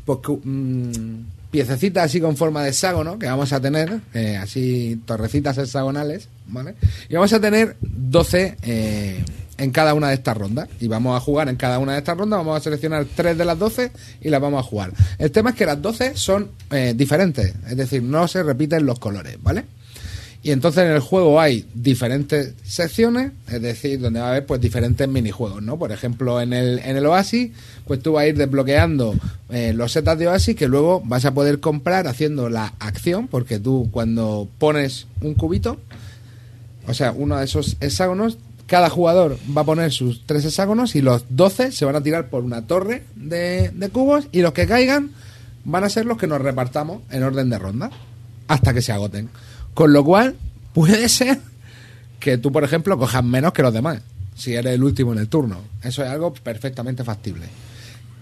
pues, 0.05 0.19
mm, 0.43 1.19
piececitas 1.49 2.05
así 2.05 2.21
con 2.21 2.37
forma 2.37 2.63
de 2.63 2.69
hexágono 2.69 3.17
que 3.19 3.25
vamos 3.25 3.51
a 3.51 3.59
tener, 3.59 3.99
eh, 4.13 4.37
así 4.37 5.01
torrecitas 5.05 5.57
hexagonales, 5.57 6.27
¿vale? 6.47 6.75
Y 7.09 7.15
vamos 7.15 7.33
a 7.33 7.39
tener 7.41 7.75
12 7.81 8.57
eh, 8.61 9.23
en 9.57 9.71
cada 9.71 9.93
una 9.93 10.09
de 10.09 10.15
estas 10.15 10.37
rondas. 10.37 10.69
Y 10.79 10.87
vamos 10.87 11.15
a 11.15 11.19
jugar 11.19 11.49
en 11.49 11.55
cada 11.55 11.77
una 11.79 11.93
de 11.93 11.97
estas 11.99 12.17
rondas, 12.17 12.37
vamos 12.39 12.57
a 12.57 12.63
seleccionar 12.63 13.05
tres 13.15 13.37
de 13.37 13.45
las 13.45 13.57
12 13.59 13.91
y 14.21 14.29
las 14.29 14.39
vamos 14.41 14.59
a 14.65 14.67
jugar. 14.69 14.91
El 15.17 15.31
tema 15.31 15.49
es 15.51 15.55
que 15.55 15.65
las 15.65 15.81
12 15.81 16.15
son 16.15 16.51
diferentes, 16.95 17.53
es 17.69 17.77
decir, 17.77 18.01
no 18.03 18.27
se 18.27 18.43
repiten 18.43 18.85
los 18.85 18.97
colores, 18.99 19.37
¿vale? 19.41 19.65
Y 20.43 20.51
entonces 20.51 20.85
en 20.85 20.91
el 20.91 20.99
juego 21.01 21.39
hay 21.39 21.67
diferentes 21.75 22.55
secciones, 22.63 23.31
es 23.47 23.61
decir, 23.61 23.99
donde 23.99 24.19
va 24.19 24.27
a 24.27 24.29
haber 24.31 24.45
pues 24.47 24.59
diferentes 24.59 25.07
minijuegos, 25.07 25.61
¿no? 25.61 25.77
Por 25.77 25.91
ejemplo, 25.91 26.41
en 26.41 26.53
el, 26.53 26.79
en 26.79 26.97
el 26.97 27.05
Oasis, 27.05 27.51
pues 27.85 28.01
tú 28.01 28.13
vas 28.13 28.23
a 28.23 28.27
ir 28.27 28.37
desbloqueando 28.37 29.13
eh, 29.49 29.73
los 29.73 29.91
setas 29.91 30.17
de 30.17 30.27
Oasis 30.27 30.55
que 30.55 30.67
luego 30.67 31.01
vas 31.05 31.25
a 31.25 31.33
poder 31.35 31.59
comprar 31.59 32.07
haciendo 32.07 32.49
la 32.49 32.73
acción, 32.79 33.27
porque 33.27 33.59
tú 33.59 33.89
cuando 33.91 34.47
pones 34.57 35.05
un 35.21 35.35
cubito, 35.35 35.79
o 36.87 36.93
sea, 36.95 37.11
uno 37.11 37.37
de 37.37 37.45
esos 37.45 37.77
hexágonos, 37.79 38.39
cada 38.65 38.89
jugador 38.89 39.37
va 39.55 39.61
a 39.61 39.65
poner 39.65 39.91
sus 39.91 40.25
tres 40.25 40.43
hexágonos 40.43 40.95
y 40.95 41.01
los 41.01 41.25
12 41.29 41.71
se 41.71 41.85
van 41.85 41.95
a 41.95 42.01
tirar 42.01 42.29
por 42.29 42.43
una 42.43 42.65
torre 42.65 43.03
de, 43.15 43.69
de 43.69 43.89
cubos 43.89 44.27
y 44.31 44.41
los 44.41 44.53
que 44.53 44.65
caigan 44.65 45.11
van 45.65 45.83
a 45.83 45.89
ser 45.89 46.07
los 46.07 46.17
que 46.17 46.25
nos 46.25 46.41
repartamos 46.41 47.03
en 47.11 47.21
orden 47.21 47.51
de 47.51 47.59
ronda 47.59 47.91
hasta 48.47 48.73
que 48.73 48.81
se 48.81 48.91
agoten. 48.91 49.29
Con 49.73 49.93
lo 49.93 50.03
cual, 50.03 50.35
puede 50.73 51.07
ser 51.09 51.39
que 52.19 52.37
tú, 52.37 52.51
por 52.51 52.63
ejemplo, 52.63 52.97
cojas 52.97 53.23
menos 53.23 53.53
que 53.53 53.61
los 53.61 53.73
demás, 53.73 54.01
si 54.35 54.53
eres 54.53 54.73
el 54.73 54.83
último 54.83 55.13
en 55.13 55.19
el 55.19 55.27
turno. 55.27 55.57
Eso 55.83 56.03
es 56.03 56.09
algo 56.09 56.33
perfectamente 56.33 57.03
factible. 57.03 57.45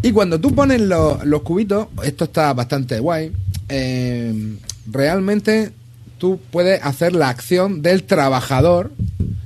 Y 0.01 0.11
cuando 0.11 0.39
tú 0.39 0.55
pones 0.55 0.79
lo- 0.81 1.19
los 1.25 1.41
cubitos, 1.41 1.87
esto 2.03 2.25
está 2.25 2.53
bastante 2.53 2.99
guay, 2.99 3.31
eh, 3.67 4.57
realmente 4.89 5.71
tú 6.17 6.39
puedes 6.51 6.81
hacer 6.83 7.13
la 7.13 7.29
acción 7.29 7.81
del 7.81 8.03
trabajador 8.03 8.91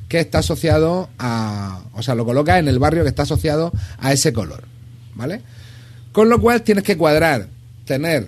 que 0.09 0.19
está 0.19 0.39
asociado 0.39 1.09
a... 1.17 1.81
O 1.93 2.03
sea, 2.03 2.13
lo 2.13 2.25
colocas 2.25 2.59
en 2.59 2.67
el 2.67 2.77
barrio 2.77 3.03
que 3.03 3.09
está 3.09 3.23
asociado 3.23 3.71
a 3.97 4.13
ese 4.13 4.31
color, 4.31 4.63
¿vale? 5.15 5.41
Con 6.11 6.29
lo 6.29 6.39
cual 6.39 6.61
tienes 6.61 6.83
que 6.83 6.97
cuadrar, 6.97 7.47
tener 7.85 8.27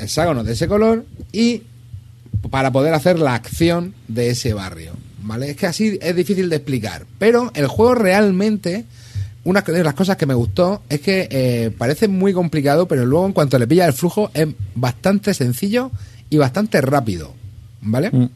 hexágonos 0.00 0.44
de 0.44 0.54
ese 0.54 0.66
color 0.66 1.04
y 1.32 1.62
para 2.48 2.70
poder 2.70 2.94
hacer 2.94 3.18
la 3.18 3.34
acción 3.34 3.94
de 4.08 4.30
ese 4.30 4.54
barrio, 4.54 4.92
¿vale? 5.22 5.50
Es 5.50 5.56
que 5.56 5.66
así 5.66 5.98
es 6.00 6.16
difícil 6.16 6.48
de 6.48 6.56
explicar, 6.56 7.06
pero 7.18 7.50
el 7.54 7.66
juego 7.66 7.94
realmente 7.94 8.86
una 9.44 9.62
de 9.62 9.84
las 9.84 9.94
cosas 9.94 10.16
que 10.16 10.26
me 10.26 10.34
gustó 10.34 10.82
es 10.88 11.00
que 11.00 11.28
eh, 11.30 11.70
parece 11.76 12.08
muy 12.08 12.32
complicado, 12.32 12.86
pero 12.86 13.06
luego 13.06 13.26
en 13.26 13.32
cuanto 13.32 13.58
le 13.58 13.66
pilla 13.66 13.86
el 13.86 13.92
flujo 13.92 14.30
es 14.34 14.48
bastante 14.74 15.32
sencillo 15.34 15.90
y 16.28 16.36
bastante 16.36 16.80
rápido, 16.80 17.32
¿vale? 17.80 18.10
Mm. 18.10 18.28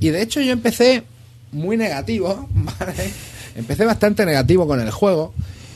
Y 0.00 0.08
de 0.08 0.22
hecho 0.22 0.40
yo 0.40 0.52
empecé 0.52 1.04
muy 1.52 1.76
negativo, 1.76 2.48
¿vale? 2.54 3.10
Empecé 3.54 3.84
bastante 3.84 4.26
negativo 4.26 4.66
con 4.66 4.80
el 4.80 4.90
juego 4.90 5.32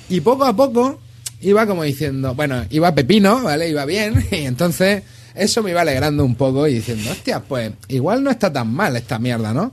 y 0.09 0.20
poco 0.20 0.44
a 0.44 0.56
poco 0.56 1.01
iba 1.40 1.66
como 1.66 1.84
diciendo, 1.84 2.34
bueno, 2.34 2.64
iba 2.70 2.94
pepino, 2.94 3.43
¿vale? 3.43 3.68
Iba 3.68 3.84
bien, 3.84 4.26
y 4.32 4.47
entonces 4.47 5.02
eso 5.37 5.63
me 5.63 5.71
iba 5.71 5.83
alegrando 5.83 6.25
un 6.25 6.35
poco 6.35 6.67
y 6.67 6.75
diciendo, 6.75 7.11
hostia, 7.11 7.41
pues 7.41 7.73
igual 7.89 8.23
no 8.23 8.31
está 8.31 8.53
tan 8.53 8.73
mal 8.73 8.97
esta 8.97 9.19
mierda, 9.19 9.53
¿no? 9.53 9.73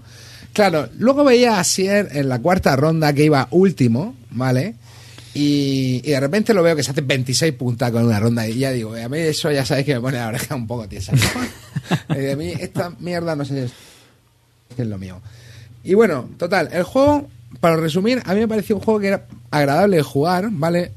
Claro, 0.54 0.90
luego 0.98 1.24
veía 1.24 1.60
a 1.60 1.64
Sier 1.64 2.10
en 2.12 2.30
la 2.30 2.40
cuarta 2.40 2.76
ronda 2.76 3.12
que 3.14 3.24
iba 3.24 3.48
último, 3.52 4.16
¿vale? 4.30 4.76
Y, 5.34 6.02
de 6.02 6.20
repente 6.20 6.54
lo 6.54 6.62
veo 6.62 6.76
que 6.76 6.84
se 6.84 6.92
hace 6.92 7.02
26 7.02 7.54
puntas 7.54 7.92
con 7.92 8.06
una 8.06 8.20
ronda 8.20 8.48
y 8.48 8.60
ya 8.60 8.72
digo, 8.72 8.94
a 8.96 9.10
mí 9.10 9.18
eso 9.18 9.52
ya 9.52 9.66
sabéis 9.66 9.88
que 9.88 9.96
me 9.96 10.02
pone 10.02 10.18
la 10.18 10.28
oreja 10.28 10.56
un 10.56 10.68
poco 10.68 10.88
tiesa. 10.88 11.14
Y 12.16 12.30
a 12.30 12.36
mí 12.38 12.54
esta 12.60 12.92
mierda 13.00 13.36
no 13.36 13.44
sé 13.44 13.54
si 13.56 13.60
es, 13.62 13.72
es 14.78 14.88
lo 14.88 14.98
mío. 14.98 15.22
Y 15.84 15.96
bueno, 15.96 16.30
total, 16.38 16.70
el 16.72 16.84
juego, 16.84 17.28
para 17.60 17.76
resumir, 17.78 18.22
a 18.26 18.34
mí 18.34 18.40
me 18.42 18.48
pareció 18.48 18.76
un 18.76 18.82
juego 18.82 19.00
que 19.00 19.08
era 19.08 19.26
agradable 19.52 19.98
de 19.98 20.04
jugar, 20.04 20.50
¿vale? 20.52 20.92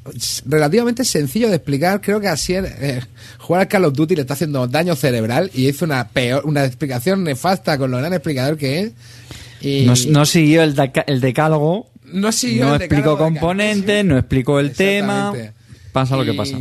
Relativamente 0.47 1.05
sencillo 1.05 1.49
de 1.49 1.57
explicar. 1.57 2.01
Creo 2.01 2.21
que 2.21 2.29
así 2.29 2.55
eh, 2.55 3.01
jugar 3.39 3.63
al 3.63 3.69
Call 3.69 3.85
of 3.85 3.95
Duty 3.95 4.17
le 4.17 4.23
está 4.23 4.35
haciendo 4.35 4.67
daño 4.67 4.97
cerebral 4.97 5.51
y 5.55 5.69
hizo 5.69 5.85
una 5.85 6.09
peor, 6.09 6.47
una 6.47 6.65
explicación 6.65 7.23
nefasta 7.25 7.79
con 7.79 7.91
lo 7.91 7.99
gran 7.99 8.13
explicador 8.13 8.57
que 8.57 8.81
es. 8.81 8.93
Y 9.61 9.85
No, 9.87 9.95
no 10.09 10.27
siguió 10.27 10.63
el, 10.63 10.75
deca- 10.75 11.05
el 11.07 11.21
decálogo, 11.21 11.91
no 12.05 12.33
siguió 12.33 12.67
no 12.67 12.75
el 12.77 12.83
explicó 12.83 13.17
componentes, 13.19 14.05
no 14.05 14.19
explicó 14.19 14.61
el 14.61 14.73
tema. 14.73 15.33
Pasa 15.93 16.17
lo 16.17 16.25
que 16.25 16.35
pasa. 16.35 16.59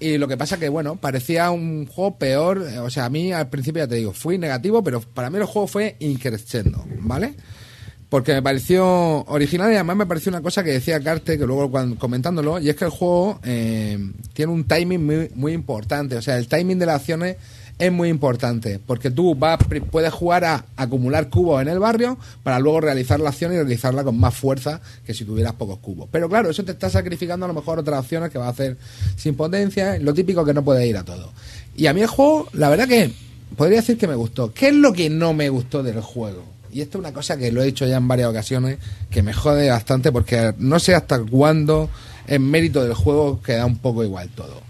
Y 0.00 0.18
lo 0.18 0.26
que 0.26 0.36
pasa 0.36 0.58
que, 0.58 0.68
bueno, 0.68 0.96
parecía 0.96 1.50
un 1.52 1.86
juego 1.86 2.18
peor. 2.18 2.58
O 2.82 2.90
sea, 2.90 3.04
a 3.04 3.08
mí 3.10 3.32
al 3.32 3.48
principio 3.48 3.84
ya 3.84 3.88
te 3.88 3.94
digo, 3.96 4.12
fui 4.12 4.36
negativo, 4.36 4.82
pero 4.82 5.00
para 5.00 5.30
mí 5.30 5.38
el 5.38 5.44
juego 5.44 5.68
fue 5.68 5.96
increciendo, 6.00 6.84
¿vale? 7.00 7.34
Porque 8.12 8.34
me 8.34 8.42
pareció 8.42 9.24
original 9.24 9.72
y 9.72 9.76
además 9.76 9.96
me 9.96 10.04
pareció 10.04 10.28
una 10.28 10.42
cosa 10.42 10.62
que 10.62 10.70
decía 10.70 11.00
Carte, 11.00 11.38
que 11.38 11.46
luego 11.46 11.70
cuando, 11.70 11.98
comentándolo, 11.98 12.60
y 12.60 12.68
es 12.68 12.76
que 12.76 12.84
el 12.84 12.90
juego 12.90 13.40
eh, 13.42 13.98
tiene 14.34 14.52
un 14.52 14.64
timing 14.64 15.30
muy, 15.34 15.52
importante. 15.54 16.16
O 16.16 16.20
sea, 16.20 16.36
el 16.36 16.46
timing 16.46 16.78
de 16.78 16.84
las 16.84 16.96
acciones 16.96 17.38
es 17.78 17.90
muy 17.90 18.10
importante, 18.10 18.78
porque 18.86 19.10
tú 19.10 19.34
vas, 19.34 19.60
puedes 19.90 20.12
jugar 20.12 20.44
a 20.44 20.66
acumular 20.76 21.30
cubos 21.30 21.62
en 21.62 21.68
el 21.68 21.78
barrio 21.78 22.18
para 22.42 22.58
luego 22.58 22.82
realizar 22.82 23.18
la 23.18 23.30
acción 23.30 23.50
y 23.54 23.56
realizarla 23.56 24.04
con 24.04 24.20
más 24.20 24.34
fuerza 24.34 24.82
que 25.06 25.14
si 25.14 25.24
tuvieras 25.24 25.54
pocos 25.54 25.78
cubos. 25.78 26.06
Pero 26.12 26.28
claro, 26.28 26.50
eso 26.50 26.62
te 26.66 26.72
está 26.72 26.90
sacrificando 26.90 27.46
a 27.46 27.48
lo 27.48 27.54
mejor 27.54 27.78
otras 27.78 28.00
acciones 28.00 28.28
que 28.28 28.38
va 28.38 28.48
a 28.48 28.50
hacer 28.50 28.76
sin 29.16 29.36
potencia, 29.36 29.98
lo 30.00 30.12
típico 30.12 30.44
que 30.44 30.52
no 30.52 30.62
puede 30.62 30.86
ir 30.86 30.98
a 30.98 31.02
todo. 31.02 31.32
Y 31.74 31.86
a 31.86 31.94
mí 31.94 32.02
el 32.02 32.08
juego, 32.08 32.46
la 32.52 32.68
verdad 32.68 32.86
que 32.86 33.10
podría 33.56 33.78
decir 33.78 33.96
que 33.96 34.06
me 34.06 34.16
gustó. 34.16 34.52
¿Qué 34.52 34.68
es 34.68 34.74
lo 34.74 34.92
que 34.92 35.08
no 35.08 35.32
me 35.32 35.48
gustó 35.48 35.82
del 35.82 36.02
juego? 36.02 36.52
Y 36.72 36.80
esto 36.80 36.98
es 36.98 37.00
una 37.00 37.12
cosa 37.12 37.36
que 37.36 37.52
lo 37.52 37.62
he 37.62 37.66
dicho 37.66 37.86
ya 37.86 37.98
en 37.98 38.08
varias 38.08 38.30
ocasiones, 38.30 38.78
que 39.10 39.22
me 39.22 39.34
jode 39.34 39.68
bastante 39.68 40.10
porque 40.10 40.54
no 40.58 40.78
sé 40.78 40.94
hasta 40.94 41.20
cuándo 41.20 41.90
en 42.26 42.50
mérito 42.50 42.82
del 42.82 42.94
juego 42.94 43.42
queda 43.42 43.66
un 43.66 43.78
poco 43.78 44.02
igual 44.02 44.30
todo. 44.30 44.62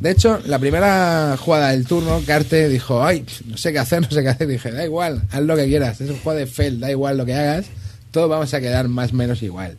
De 0.00 0.10
hecho, 0.10 0.40
la 0.44 0.58
primera 0.58 1.36
jugada 1.38 1.70
del 1.70 1.86
turno, 1.86 2.20
Carte 2.26 2.68
dijo, 2.68 3.02
ay, 3.02 3.24
no 3.46 3.56
sé 3.56 3.72
qué 3.72 3.78
hacer, 3.78 4.02
no 4.02 4.10
sé 4.10 4.22
qué 4.22 4.28
hacer. 4.28 4.46
dije, 4.48 4.70
da 4.70 4.84
igual, 4.84 5.22
haz 5.30 5.42
lo 5.42 5.56
que 5.56 5.66
quieras, 5.66 6.00
es 6.00 6.10
un 6.10 6.18
juego 6.18 6.38
de 6.38 6.46
Fel, 6.46 6.80
da 6.80 6.90
igual 6.90 7.16
lo 7.16 7.24
que 7.24 7.34
hagas, 7.34 7.66
todos 8.10 8.28
vamos 8.28 8.52
a 8.52 8.60
quedar 8.60 8.88
más 8.88 9.12
o 9.12 9.16
menos 9.16 9.42
igual. 9.42 9.78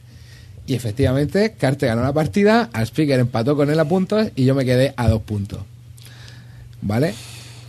Y 0.65 0.73
efectivamente, 0.73 1.53
Carte 1.57 1.85
ganó 1.85 2.01
la 2.01 2.13
partida, 2.13 2.69
al 2.73 2.83
speaker 2.83 3.19
empató 3.19 3.55
con 3.55 3.69
él 3.69 3.79
a 3.79 3.85
puntos 3.85 4.29
y 4.35 4.45
yo 4.45 4.55
me 4.55 4.65
quedé 4.65 4.93
a 4.97 5.07
dos 5.07 5.21
puntos. 5.21 5.59
¿Vale? 6.81 7.13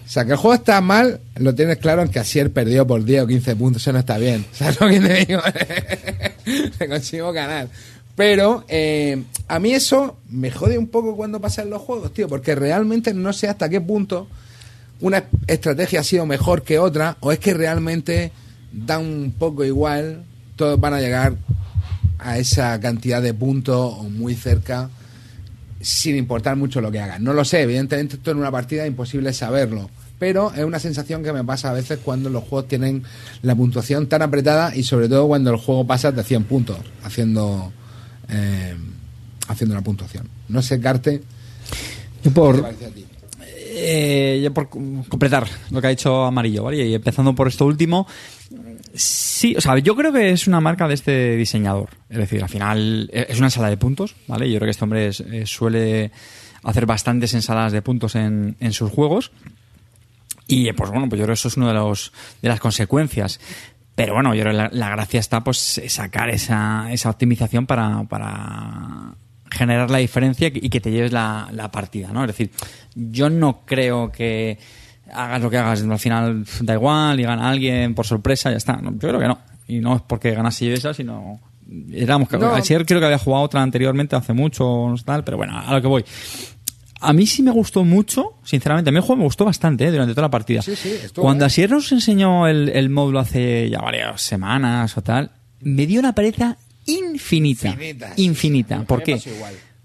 O 0.09 0.11
sea, 0.11 0.25
que 0.25 0.33
el 0.33 0.39
juego 0.39 0.55
está 0.55 0.81
mal, 0.81 1.21
lo 1.37 1.55
tienes 1.55 1.77
claro 1.77 2.01
en 2.01 2.09
que 2.09 2.19
Asier 2.19 2.51
perdió 2.51 2.87
por 2.87 3.05
10 3.05 3.25
o 3.25 3.27
15 3.27 3.57
puntos, 3.57 3.83
eso 3.83 3.93
no 3.93 3.99
está 3.99 4.17
bien. 4.17 4.47
¿Sabes 4.53 4.81
lo 4.81 4.89
que 4.89 5.01
te 5.01 5.27
digo? 5.27 5.43
Le 6.81 6.89
consigo 6.89 7.31
ganar. 7.31 7.69
Pero 8.17 8.65
eh, 8.69 9.23
a 9.49 9.59
mí 9.59 9.75
eso 9.75 10.17
me 10.31 10.51
jode 10.51 10.79
un 10.79 10.87
poco 10.87 11.15
cuando 11.15 11.43
pasan 11.43 11.69
los 11.69 11.83
juegos, 11.83 12.15
tío, 12.15 12.27
porque 12.27 12.55
realmente 12.55 13.13
no 13.13 13.35
sé 13.35 13.49
hasta 13.49 13.69
qué 13.69 13.83
punto 13.83 14.29
una 15.01 15.25
estrategia 15.47 16.01
ha 16.01 16.05
sido 16.05 16.25
mejor 16.25 16.63
que 16.63 16.79
otra, 16.79 17.19
o 17.21 17.31
es 17.31 17.39
que 17.39 17.53
realmente 17.53 18.33
da 18.73 18.99
un 18.99 19.35
poco 19.39 19.63
igual, 19.63 20.25
todos 20.57 20.81
van 20.81 20.95
a 20.95 21.01
llegar 21.01 21.37
a 22.19 22.39
esa 22.39 22.81
cantidad 22.81 23.21
de 23.21 23.35
puntos 23.35 23.95
o 23.99 24.05
muy 24.05 24.35
cerca 24.35 24.89
sin 25.83 26.17
importar 26.17 26.57
mucho 26.57 26.81
lo 26.81 26.91
que 26.91 26.99
hagan. 26.99 27.23
No 27.23 27.35
lo 27.35 27.45
sé, 27.45 27.61
evidentemente 27.61 28.17
esto 28.17 28.31
en 28.31 28.39
una 28.39 28.51
partida 28.51 28.85
es 28.85 28.89
imposible 28.89 29.35
saberlo, 29.35 29.91
pero 30.19 30.53
es 30.55 30.65
una 30.65 30.79
sensación 30.79 31.23
que 31.23 31.33
me 31.33 31.45
pasa 31.45 31.71
a 31.71 31.73
veces 31.73 31.99
cuando 32.05 32.29
los 32.31 32.45
juegos 32.45 32.69
tienen 32.69 33.03
la 33.43 33.55
puntuación 33.55 34.07
tan 34.09 34.23
apretada 34.23 34.75
y 34.75 34.83
sobre 34.83 35.09
todo 35.09 35.27
cuando 35.29 35.51
el 35.51 35.57
juego 35.57 35.87
pasa 35.87 36.11
de 36.13 36.23
100 36.25 36.45
puntos 36.45 36.79
haciendo 37.05 37.73
eh, 38.29 38.75
haciendo 39.49 39.75
una 39.75 39.83
puntuación. 39.83 40.29
No 40.49 40.61
sé, 40.63 40.81
Carte, 40.81 41.19
Yo 41.19 41.23
¿qué 42.23 42.29
te 42.29 42.31
por, 42.31 42.61
parece 42.63 42.87
a 42.87 42.91
ti? 42.91 43.05
eh, 43.81 44.41
yo 44.43 44.53
por 44.53 44.69
com- 44.69 45.05
completar 45.05 45.47
lo 45.71 45.81
que 45.81 45.87
ha 45.87 45.91
dicho 45.91 46.25
Amarillo, 46.25 46.65
¿vale? 46.65 46.85
Y 46.87 46.95
empezando 46.95 47.35
por 47.35 47.49
esto 47.49 47.65
último, 47.65 48.07
sí, 48.95 49.55
o 49.57 49.61
sea, 49.61 49.79
yo 49.79 49.95
creo 49.97 50.13
que 50.13 50.31
es 50.31 50.47
una 50.47 50.61
marca 50.61 50.89
de 50.89 50.95
este 50.95 51.37
diseñador. 51.37 51.91
Es 52.11 52.19
decir, 52.19 52.43
al 52.43 52.49
final 52.49 53.09
eh, 53.13 53.27
es 53.29 53.39
una 53.39 53.51
sala 53.51 53.71
de 53.71 53.77
puntos, 53.77 54.17
¿vale? 54.27 54.51
Yo 54.51 54.59
creo 54.59 54.67
que 54.67 54.71
este 54.73 54.85
hombre 54.85 55.09
es- 55.09 55.21
eh, 55.21 55.45
suele 55.47 56.11
hacer 56.65 56.87
bastantes 56.87 57.35
ensaladas 57.35 57.73
de 57.73 57.83
puntos 57.83 58.15
en, 58.17 58.57
en 58.61 58.73
sus 58.73 58.91
juegos. 58.91 59.31
Y 60.49 60.73
pues 60.73 60.91
bueno, 60.91 61.09
pues 61.09 61.19
yo 61.21 61.27
creo 61.27 61.35
que 61.35 61.39
eso 61.39 61.49
es 61.49 61.57
una 61.57 61.69
de, 61.69 61.75
los, 61.75 62.13
de 62.43 62.49
las 62.49 62.59
consecuencias. 62.59 63.39
Pero 63.95 64.15
bueno, 64.15 64.35
yo 64.35 64.43
creo 64.43 64.53
que 64.53 64.59
la, 64.59 64.71
la 64.73 64.89
gracia 64.91 65.21
está 65.21 65.45
pues 65.45 65.81
sacar 65.89 66.31
esa, 66.31 66.91
esa 66.91 67.11
optimización 67.11 67.67
para, 67.67 68.05
para 68.05 69.15
generar 69.51 69.91
la 69.91 69.99
diferencia 69.99 70.49
y 70.53 70.69
que 70.69 70.81
te 70.81 70.91
lleves 70.91 71.13
la, 71.13 71.49
la 71.53 71.71
partida, 71.71 72.11
¿no? 72.13 72.23
Es 72.23 72.29
decir, 72.29 72.51
yo 72.95 73.29
no 73.29 73.61
creo 73.67 74.11
que 74.11 74.59
hagas 75.13 75.43
lo 75.43 75.51
que 75.51 75.59
hagas, 75.59 75.83
al 75.83 75.99
final 75.99 76.45
da 76.61 76.75
igual 76.75 77.21
y 77.21 77.25
gana 77.25 77.49
alguien 77.49 77.95
por 77.95 78.07
sorpresa, 78.07 78.51
ya 78.51 78.57
está. 78.57 78.77
No, 78.77 78.93
yo 78.93 79.09
creo 79.09 79.19
que 79.19 79.29
no. 79.29 79.39
Y 79.67 79.81
no 79.81 79.97
es 79.97 80.03
porque 80.03 80.33
ganase 80.33 80.67
yo 80.67 80.75
esa, 80.75 80.95
sino... 80.95 81.41
Éramos, 81.93 82.31
No. 82.33 82.55
Ayer 82.55 82.87
creo 82.87 82.99
que 82.99 83.05
había 83.05 83.19
jugado 83.19 83.45
otra 83.45 83.63
anteriormente 83.63 84.17
hace 84.17 84.33
mucho, 84.33 84.87
tal, 85.05 85.23
pero 85.23 85.37
bueno, 85.37 85.59
a 85.59 85.71
lo 85.75 85.83
que 85.83 85.87
voy. 85.87 86.05
A 87.01 87.13
mí 87.13 87.27
sí 87.27 87.43
me 87.43 87.51
gustó 87.51 87.85
mucho, 87.85 88.35
sinceramente. 88.45 88.91
A 88.91 88.93
mí 88.93 88.97
el 88.97 89.03
juego 89.03 89.19
me 89.19 89.25
gustó 89.25 89.45
bastante 89.45 89.87
¿eh? 89.87 89.91
durante 89.91 90.15
toda 90.15 90.27
la 90.27 90.31
partida. 90.31 90.63
Sí, 90.63 90.75
sí, 90.75 90.91
estuvo 91.05 91.25
Cuando. 91.25 91.45
Asier 91.45 91.71
nos 91.71 91.91
enseñó 91.93 92.47
el, 92.49 92.69
el 92.71 92.91
módulo 92.91 93.21
hace 93.21 93.71
ya 93.71 93.79
varias 93.79 94.21
semanas 94.21 94.97
o 94.97 95.03
tal, 95.03 95.31
me 95.61 95.87
dio 95.87 96.01
una 96.01 96.15
pereza 96.15 96.57
infinita. 96.87 97.69
Infinita, 97.69 98.13
Infinita. 98.17 98.79
sí. 98.81 98.85
¿Por 98.87 99.03
qué? 99.03 99.21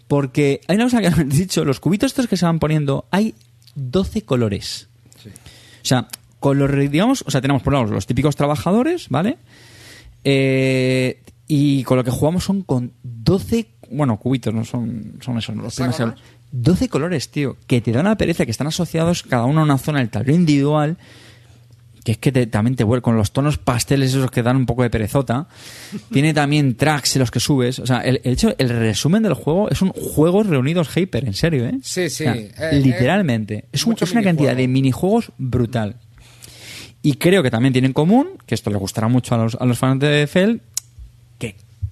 Porque 0.07 0.61
hay 0.67 0.75
una 0.75 0.85
cosa 0.85 1.01
que 1.01 1.07
he 1.21 1.23
dicho, 1.25 1.65
los 1.65 1.79
cubitos 1.79 2.11
estos 2.11 2.27
que 2.27 2.37
se 2.37 2.45
van 2.45 2.59
poniendo, 2.59 3.05
hay 3.11 3.35
12 3.75 4.23
colores. 4.23 4.89
O 5.25 5.85
sea, 5.85 6.07
con 6.39 6.57
los, 6.59 6.71
digamos, 6.89 7.23
o 7.27 7.31
sea, 7.31 7.41
tenemos 7.41 7.61
por 7.61 7.73
un 7.73 7.79
lado 7.81 7.93
los 7.93 8.05
típicos 8.05 8.35
trabajadores, 8.35 9.09
¿vale? 9.09 9.37
Eh, 10.23 11.21
y 11.47 11.83
con 11.83 11.97
lo 11.97 12.03
que 12.03 12.11
jugamos 12.11 12.43
son 12.43 12.61
con 12.63 12.93
12, 13.03 13.67
bueno, 13.91 14.17
cubitos, 14.17 14.53
no 14.53 14.63
son, 14.63 15.17
son 15.21 15.37
esos, 15.37 15.55
los 15.55 15.75
primeros. 15.75 16.21
¿Hexágonos? 16.53 16.65
12 16.79 16.89
colores, 16.89 17.29
tío, 17.29 17.57
que 17.67 17.81
te 17.81 17.91
da 17.91 18.01
una 18.01 18.15
pereza, 18.17 18.45
que 18.45 18.51
están 18.51 18.67
asociados 18.67 19.23
cada 19.23 19.45
uno 19.45 19.61
a 19.61 19.63
una 19.63 19.77
zona 19.77 19.99
del 19.99 20.09
tablero 20.09 20.35
individual, 20.37 20.97
que 22.03 22.11
es 22.11 22.17
que 22.17 22.31
te- 22.31 22.47
también 22.47 22.75
te 22.75 22.83
vuelve 22.83 23.01
con 23.01 23.15
los 23.15 23.31
tonos 23.31 23.57
pasteles 23.57 24.09
esos 24.13 24.29
que 24.29 24.43
dan 24.43 24.57
un 24.57 24.65
poco 24.65 24.83
de 24.83 24.89
perezota. 24.89 25.47
Tiene 26.11 26.33
también 26.33 26.75
tracks 26.75 27.15
en 27.15 27.21
los 27.21 27.31
que 27.31 27.39
subes. 27.39 27.79
O 27.79 27.85
sea, 27.87 27.99
el, 28.01 28.19
el 28.25 28.33
hecho, 28.33 28.53
el 28.57 28.69
resumen 28.69 29.23
del 29.23 29.33
juego 29.33 29.69
es 29.69 29.81
un 29.81 29.89
juegos 29.91 30.47
reunidos 30.47 30.89
Hyper, 30.95 31.25
en 31.25 31.33
serio, 31.33 31.65
¿eh? 31.65 31.79
Sí, 31.81 32.09
sí, 32.09 32.25
O 32.25 32.33
sea, 32.33 32.35
eh, 32.35 32.79
literalmente. 32.83 33.53
eh, 33.55 33.65
es, 33.71 33.85
un- 33.85 33.95
es 33.99 34.11
una 34.11 34.21
cantidad 34.21 34.55
de 34.55 34.67
minijuego. 34.67 35.17
minijuegos 35.17 35.31
brutal. 35.37 35.95
Y 37.01 37.13
creo 37.15 37.41
que 37.41 37.51
también 37.51 37.73
tiene 37.73 37.87
en 37.87 37.93
común, 37.93 38.27
que 38.45 38.53
esto 38.55 38.69
le 38.69 38.77
gustará 38.77 39.07
mucho 39.07 39.35
a 39.35 39.37
los, 39.39 39.55
a 39.55 39.65
los 39.65 39.77
fans 39.77 39.99
de 40.01 40.27
Fel, 40.27 40.61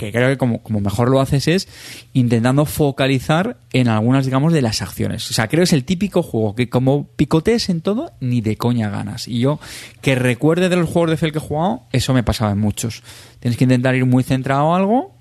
que, 0.02 0.12
creo 0.12 0.30
que 0.30 0.38
como, 0.38 0.64
como 0.64 0.82
mejor 0.82 1.10
lo 1.10 1.22
haces 1.22 1.48
es 1.48 1.68
intentando 2.14 2.66
focalizar 2.66 3.58
en 3.72 3.88
algunas, 3.88 4.26
digamos, 4.26 4.52
de 4.52 4.64
las 4.64 4.82
acciones. 4.82 5.30
O 5.30 5.34
sea, 5.34 5.48
creo 5.48 5.60
que 5.60 5.66
es 5.66 5.74
el 5.74 5.84
típico 5.84 6.24
juego 6.24 6.56
que 6.56 6.70
como 6.70 7.06
picotees 7.16 7.70
en 7.70 7.82
todo, 7.82 8.12
ni 8.20 8.42
de 8.42 8.58
coña 8.58 8.90
ganas. 8.90 9.28
Y 9.28 9.40
yo, 9.40 9.60
que 10.02 10.16
recuerde 10.16 10.70
de 10.70 10.76
los 10.76 10.90
juegos 10.90 11.12
de 11.12 11.18
Fel 11.18 11.32
que 11.32 11.38
he 11.38 11.42
jugado, 11.42 11.84
eso 11.92 12.16
me 12.16 12.24
pasaba 12.24 12.52
en 12.52 12.58
muchos. 12.58 13.04
Tienes 13.40 13.58
que 13.58 13.66
intentar 13.66 13.94
ir 13.94 14.06
muy 14.06 14.24
centrado 14.24 14.74
a 14.74 14.78
algo 14.78 15.16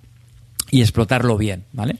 y 0.70 0.80
explotarlo 0.80 1.36
bien, 1.36 1.64
¿vale? 1.72 1.96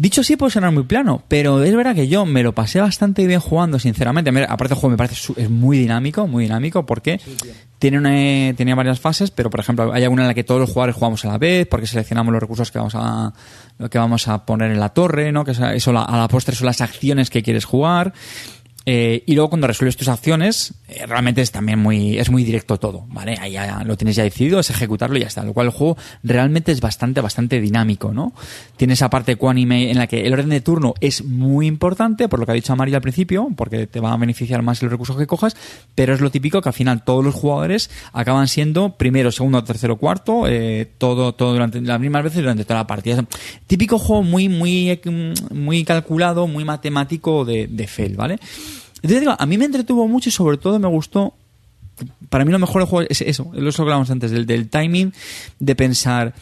Dicho 0.00 0.22
así 0.22 0.36
puede 0.36 0.50
sonar 0.50 0.72
muy 0.72 0.84
plano, 0.84 1.22
pero 1.28 1.62
es 1.62 1.76
verdad 1.76 1.94
que 1.94 2.08
yo 2.08 2.24
me 2.24 2.42
lo 2.42 2.54
pasé 2.54 2.80
bastante 2.80 3.26
bien 3.26 3.38
jugando, 3.40 3.78
sinceramente. 3.78 4.30
Aparte 4.48 4.72
el 4.72 4.80
juego 4.80 4.92
me 4.92 4.96
parece 4.96 5.32
es 5.36 5.50
muy 5.50 5.76
dinámico, 5.76 6.26
muy 6.26 6.44
dinámico, 6.44 6.86
porque 6.86 7.20
tiene 7.78 7.98
una, 7.98 8.56
tenía 8.56 8.74
varias 8.74 8.98
fases, 8.98 9.30
pero 9.30 9.50
por 9.50 9.60
ejemplo 9.60 9.92
hay 9.92 10.02
alguna 10.04 10.22
en 10.22 10.28
la 10.28 10.34
que 10.34 10.42
todos 10.42 10.58
los 10.58 10.70
jugadores 10.70 10.94
jugamos 10.96 11.22
a 11.26 11.28
la 11.28 11.36
vez, 11.38 11.66
porque 11.66 11.86
seleccionamos 11.86 12.32
los 12.32 12.40
recursos 12.40 12.70
que 12.70 12.78
vamos 12.78 12.94
a, 12.96 13.34
que 13.90 13.98
vamos 13.98 14.26
a 14.28 14.46
poner 14.46 14.70
en 14.70 14.80
la 14.80 14.88
torre, 14.88 15.32
¿no? 15.32 15.44
Que 15.44 15.50
es- 15.50 15.60
eso 15.60 15.92
la- 15.92 16.04
a 16.04 16.16
la 16.16 16.28
postre 16.28 16.54
son 16.54 16.64
las 16.66 16.80
acciones 16.80 17.28
que 17.28 17.42
quieres 17.42 17.66
jugar. 17.66 18.14
Eh, 18.86 19.22
y 19.26 19.34
luego 19.34 19.50
cuando 19.50 19.66
resuelves 19.66 19.96
tus 19.96 20.08
acciones, 20.08 20.72
eh, 20.88 21.04
realmente 21.06 21.42
es 21.42 21.52
también 21.52 21.78
muy, 21.78 22.18
es 22.18 22.30
muy 22.30 22.44
directo 22.44 22.78
todo, 22.78 23.04
¿vale? 23.08 23.36
Ahí 23.38 23.52
ya 23.52 23.84
lo 23.84 23.96
tienes 23.96 24.16
ya 24.16 24.22
decidido, 24.22 24.58
es 24.58 24.70
ejecutarlo 24.70 25.18
y 25.18 25.20
ya 25.20 25.26
está. 25.26 25.44
Lo 25.44 25.52
cual 25.52 25.66
el 25.66 25.72
juego 25.72 25.96
realmente 26.22 26.72
es 26.72 26.80
bastante, 26.80 27.20
bastante 27.20 27.60
dinámico, 27.60 28.12
¿no? 28.12 28.32
Tiene 28.76 28.94
esa 28.94 29.10
parte 29.10 29.36
cuánime 29.36 29.90
en 29.90 29.98
la 29.98 30.06
que 30.06 30.26
el 30.26 30.32
orden 30.32 30.48
de 30.48 30.62
turno 30.62 30.94
es 31.00 31.24
muy 31.24 31.66
importante, 31.66 32.28
por 32.28 32.40
lo 32.40 32.46
que 32.46 32.52
ha 32.52 32.54
dicho 32.54 32.72
Amarillo 32.72 32.96
al 32.96 33.02
principio, 33.02 33.48
porque 33.54 33.86
te 33.86 34.00
va 34.00 34.12
a 34.12 34.16
beneficiar 34.16 34.62
más 34.62 34.82
los 34.82 34.90
recursos 34.90 35.16
que 35.16 35.26
cojas, 35.26 35.56
pero 35.94 36.14
es 36.14 36.20
lo 36.20 36.30
típico 36.30 36.62
que 36.62 36.68
al 36.70 36.74
final 36.74 37.04
todos 37.04 37.24
los 37.24 37.34
jugadores 37.34 37.90
acaban 38.12 38.48
siendo 38.48 38.96
primero, 38.96 39.30
segundo, 39.30 39.62
tercero, 39.62 39.96
cuarto, 39.96 40.46
eh, 40.46 40.88
todo, 40.96 41.34
todo 41.34 41.52
durante 41.52 41.80
las 41.82 42.00
mismas 42.00 42.24
veces 42.24 42.40
durante 42.40 42.64
toda 42.64 42.80
la 42.80 42.86
partida. 42.86 43.24
Típico 43.66 43.98
juego 43.98 44.22
muy, 44.22 44.48
muy, 44.48 44.98
muy 45.52 45.84
calculado, 45.84 46.46
muy 46.46 46.64
matemático 46.64 47.44
de, 47.44 47.66
de 47.66 47.90
¿vale? 48.16 48.38
Entonces 49.02 49.20
digo, 49.20 49.34
a 49.38 49.46
mí 49.46 49.58
me 49.58 49.64
entretuvo 49.64 50.06
mucho 50.08 50.28
y 50.28 50.32
sobre 50.32 50.56
todo 50.56 50.78
me 50.78 50.88
gustó. 50.88 51.34
Para 52.28 52.44
mí 52.44 52.52
lo 52.52 52.58
mejor 52.58 52.82
del 52.82 52.88
juego 52.88 53.06
es 53.10 53.20
eso, 53.20 53.50
es 53.54 53.60
lo 53.60 53.72
que 53.72 53.82
hablábamos 53.82 54.10
antes, 54.10 54.30
del, 54.30 54.46
del 54.46 54.68
timing, 54.68 55.12
de 55.58 55.74
pensar. 55.74 56.34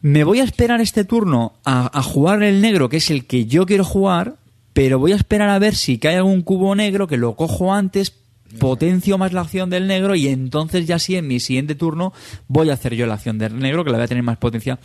Me 0.00 0.22
voy 0.22 0.40
a 0.40 0.44
esperar 0.44 0.80
este 0.80 1.04
turno 1.04 1.54
a, 1.64 1.98
a 1.98 2.02
jugar 2.02 2.42
el 2.42 2.60
negro, 2.60 2.88
que 2.88 2.98
es 2.98 3.10
el 3.10 3.26
que 3.26 3.46
yo 3.46 3.66
quiero 3.66 3.84
jugar, 3.84 4.36
pero 4.72 5.00
voy 5.00 5.12
a 5.12 5.16
esperar 5.16 5.48
a 5.48 5.58
ver 5.58 5.74
si 5.74 5.98
cae 5.98 6.16
algún 6.16 6.42
cubo 6.42 6.74
negro 6.76 7.08
que 7.08 7.16
lo 7.16 7.34
cojo 7.34 7.72
antes, 7.72 8.12
potencio 8.58 9.18
más 9.18 9.32
la 9.32 9.42
acción 9.42 9.70
del 9.70 9.86
negro 9.86 10.14
y 10.14 10.28
entonces 10.28 10.86
ya 10.86 10.98
sí 10.98 11.16
en 11.16 11.26
mi 11.26 11.40
siguiente 11.40 11.74
turno 11.74 12.12
voy 12.46 12.70
a 12.70 12.74
hacer 12.74 12.94
yo 12.94 13.06
la 13.06 13.14
acción 13.14 13.38
del 13.38 13.58
negro 13.58 13.84
que 13.84 13.90
la 13.90 13.98
voy 13.98 14.04
a 14.04 14.08
tener 14.08 14.22
más 14.22 14.38
potencia. 14.38 14.78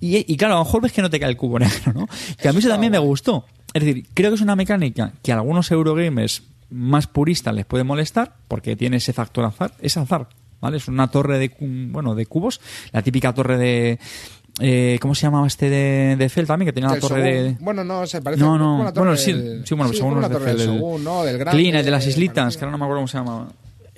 Y, 0.00 0.32
y 0.32 0.36
claro, 0.36 0.54
a 0.54 0.58
lo 0.58 0.64
mejor 0.64 0.82
ves 0.82 0.92
que 0.92 1.02
no 1.02 1.10
te 1.10 1.18
cae 1.18 1.30
el 1.30 1.36
cubo 1.36 1.58
negro, 1.58 1.92
¿no? 1.92 2.08
Que 2.40 2.48
a 2.48 2.52
mí 2.52 2.58
eso 2.58 2.68
también 2.68 2.92
me 2.92 2.98
gustó. 2.98 3.44
Es 3.74 3.84
decir, 3.84 4.06
creo 4.14 4.30
que 4.30 4.36
es 4.36 4.40
una 4.40 4.56
mecánica 4.56 5.12
que 5.22 5.32
a 5.32 5.36
algunos 5.36 5.70
Eurogamers 5.70 6.42
más 6.70 7.06
puristas 7.06 7.54
les 7.54 7.66
puede 7.66 7.84
molestar 7.84 8.34
porque 8.48 8.76
tiene 8.76 8.96
ese 8.98 9.12
factor 9.12 9.44
azar, 9.44 9.72
es 9.80 9.96
azar, 9.96 10.28
¿vale? 10.60 10.78
Es 10.78 10.88
una 10.88 11.08
torre 11.08 11.38
de, 11.38 11.52
bueno, 11.60 12.14
de 12.14 12.26
cubos, 12.26 12.60
la 12.92 13.02
típica 13.02 13.32
torre 13.34 13.56
de... 13.58 13.98
eh, 14.60 14.98
¿Cómo 15.00 15.14
se 15.14 15.22
llamaba 15.22 15.46
este 15.46 15.70
de, 15.70 16.16
de 16.16 16.28
Fel 16.28 16.46
también? 16.46 16.66
Que 16.66 16.72
tenía 16.72 16.90
la 16.90 16.98
torre 16.98 17.22
de... 17.22 17.56
Bueno, 17.60 17.84
no, 17.84 18.06
se 18.06 18.20
parece 18.22 18.42
No, 18.42 18.58
no, 18.58 18.84
la 18.84 18.92
torre 18.92 19.06
bueno, 19.06 19.16
sí, 19.16 19.32
sí, 19.64 19.74
bueno, 19.74 19.92
sí, 19.92 19.98
según 19.98 20.20
los 20.20 20.28
de 20.28 20.34
torre 20.34 20.54
del 20.54 20.68
Shogun, 20.68 21.04
¿no? 21.04 21.24
Del 21.24 21.38
grande, 21.38 21.60
Clean, 21.60 21.76
el 21.76 21.84
de 21.84 21.90
las 21.90 22.06
islitas, 22.06 22.56
que 22.56 22.64
ahora 22.64 22.72
no 22.72 22.78
me 22.78 22.84
acuerdo 22.84 23.00
cómo 23.00 23.08
se 23.08 23.18
llamaba. 23.18 23.48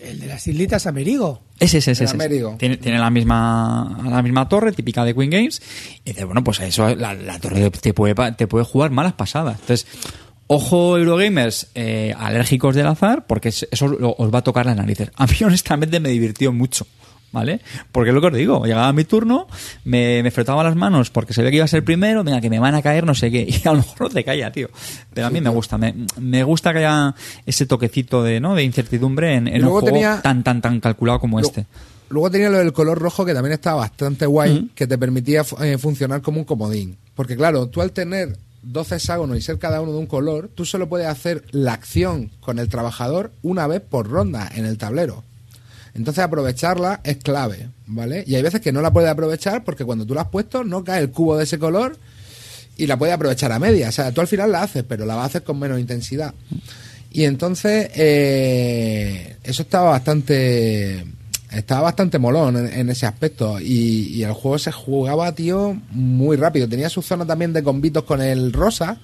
El 0.02 0.18
de 0.20 0.26
las 0.26 0.46
islitas 0.46 0.86
Amerigo. 0.86 1.42
Ese, 1.58 1.78
ese, 1.78 1.92
ese. 1.92 2.04
Américo. 2.06 2.56
Tiene, 2.58 2.76
tiene 2.78 2.98
la 2.98 3.10
misma 3.10 4.00
la 4.08 4.22
misma 4.22 4.48
torre, 4.48 4.72
típica 4.72 5.04
de 5.04 5.14
Queen 5.14 5.30
Games. 5.30 5.60
Y 6.04 6.10
dices, 6.10 6.24
bueno, 6.24 6.42
pues 6.42 6.60
eso, 6.60 6.94
la, 6.96 7.14
la 7.14 7.38
torre 7.38 7.70
te 7.70 7.92
puede, 7.92 8.14
pa- 8.14 8.32
te 8.36 8.46
puede 8.46 8.64
jugar 8.64 8.90
malas 8.90 9.12
pasadas. 9.12 9.58
Entonces, 9.60 9.86
ojo, 10.46 10.96
Eurogamers 10.98 11.68
eh, 11.74 12.14
alérgicos 12.18 12.74
del 12.74 12.86
azar, 12.86 13.26
porque 13.26 13.50
es- 13.50 13.68
eso 13.70 13.88
lo- 13.88 14.14
os 14.16 14.32
va 14.34 14.38
a 14.38 14.42
tocar 14.42 14.64
las 14.66 14.76
narices. 14.76 15.10
A 15.16 15.26
mí, 15.26 15.34
honestamente, 15.44 16.00
me 16.00 16.08
divirtió 16.08 16.52
mucho. 16.52 16.86
¿Vale? 17.32 17.60
Porque 17.92 18.10
es 18.10 18.14
lo 18.14 18.20
que 18.20 18.26
os 18.26 18.34
digo, 18.34 18.64
llegaba 18.64 18.92
mi 18.92 19.04
turno, 19.04 19.46
me, 19.84 20.20
me 20.22 20.30
frotaba 20.32 20.64
las 20.64 20.74
manos 20.74 21.10
porque 21.10 21.32
se 21.32 21.42
ve 21.44 21.50
que 21.50 21.56
iba 21.56 21.64
a 21.64 21.68
ser 21.68 21.84
primero, 21.84 22.24
venga, 22.24 22.40
que 22.40 22.50
me 22.50 22.58
van 22.58 22.74
a 22.74 22.82
caer 22.82 23.06
no 23.06 23.14
sé 23.14 23.30
qué, 23.30 23.42
y 23.48 23.68
a 23.68 23.72
lo 23.72 23.78
mejor 23.78 24.00
no 24.00 24.08
te 24.10 24.24
calla, 24.24 24.50
tío. 24.50 24.68
Pero 25.14 25.28
a 25.28 25.30
mí 25.30 25.40
me 25.40 25.48
gusta, 25.50 25.78
me, 25.78 25.94
me 26.18 26.42
gusta 26.42 26.72
que 26.72 26.78
haya 26.80 27.14
ese 27.46 27.66
toquecito 27.66 28.24
de, 28.24 28.40
¿no? 28.40 28.56
de 28.56 28.64
incertidumbre 28.64 29.34
en, 29.36 29.46
en 29.46 29.62
un 29.64 29.70
juego 29.70 29.86
tenía- 29.86 30.20
tan, 30.22 30.42
tan, 30.42 30.60
tan 30.60 30.80
calculado 30.80 31.20
como 31.20 31.38
este. 31.38 31.66
Luego 32.08 32.28
tenía 32.32 32.50
lo 32.50 32.58
del 32.58 32.72
color 32.72 32.98
rojo 32.98 33.24
que 33.24 33.32
también 33.32 33.52
estaba 33.52 33.76
bastante 33.82 34.26
guay, 34.26 34.68
que 34.74 34.88
te 34.88 34.98
permitía 34.98 35.44
eh, 35.62 35.78
funcionar 35.78 36.22
como 36.22 36.40
un 36.40 36.44
comodín. 36.44 36.96
Porque 37.14 37.36
claro, 37.36 37.68
tú 37.68 37.80
al 37.80 37.92
tener 37.92 38.36
12 38.62 38.96
hexágonos 38.96 39.38
y 39.38 39.40
ser 39.40 39.60
cada 39.60 39.80
uno 39.80 39.92
de 39.92 39.98
un 39.98 40.06
color, 40.06 40.50
tú 40.52 40.64
solo 40.64 40.88
puedes 40.88 41.06
hacer 41.06 41.44
la 41.52 41.74
acción 41.74 42.32
con 42.40 42.58
el 42.58 42.68
trabajador 42.68 43.30
una 43.42 43.68
vez 43.68 43.80
por 43.82 44.08
ronda 44.08 44.50
en 44.52 44.66
el 44.66 44.76
tablero. 44.76 45.22
Entonces 45.94 46.22
aprovecharla 46.22 47.00
es 47.04 47.16
clave, 47.18 47.68
¿vale? 47.86 48.24
Y 48.26 48.34
hay 48.34 48.42
veces 48.42 48.60
que 48.60 48.72
no 48.72 48.80
la 48.80 48.92
puedes 48.92 49.10
aprovechar 49.10 49.64
porque 49.64 49.84
cuando 49.84 50.06
tú 50.06 50.14
la 50.14 50.22
has 50.22 50.28
puesto 50.28 50.64
no 50.64 50.84
cae 50.84 51.00
el 51.00 51.10
cubo 51.10 51.36
de 51.36 51.44
ese 51.44 51.58
color 51.58 51.98
y 52.76 52.86
la 52.86 52.96
puedes 52.96 53.14
aprovechar 53.14 53.52
a 53.52 53.58
media. 53.58 53.88
O 53.88 53.92
sea, 53.92 54.12
tú 54.12 54.20
al 54.20 54.28
final 54.28 54.52
la 54.52 54.62
haces, 54.62 54.84
pero 54.84 55.04
la 55.04 55.14
vas 55.14 55.24
a 55.24 55.26
hacer 55.26 55.42
con 55.42 55.58
menos 55.58 55.80
intensidad. 55.80 56.34
Y 57.12 57.24
entonces 57.24 57.90
eh, 57.94 59.36
eso 59.42 59.62
estaba 59.62 59.90
bastante 59.90 61.04
estaba 61.50 61.82
bastante 61.82 62.18
molón 62.20 62.56
en, 62.56 62.90
ese 62.90 63.06
aspecto 63.06 63.60
y, 63.60 64.08
y 64.14 64.22
el 64.22 64.32
juego 64.32 64.56
se 64.58 64.70
jugaba, 64.70 65.32
tío, 65.34 65.76
muy 65.90 66.36
rápido. 66.36 66.68
Tenía 66.68 66.88
su 66.88 67.02
zona 67.02 67.26
también 67.26 67.52
de 67.52 67.64
combitos 67.64 68.04
con 68.04 68.22
el 68.22 68.52
rosa, 68.52 68.98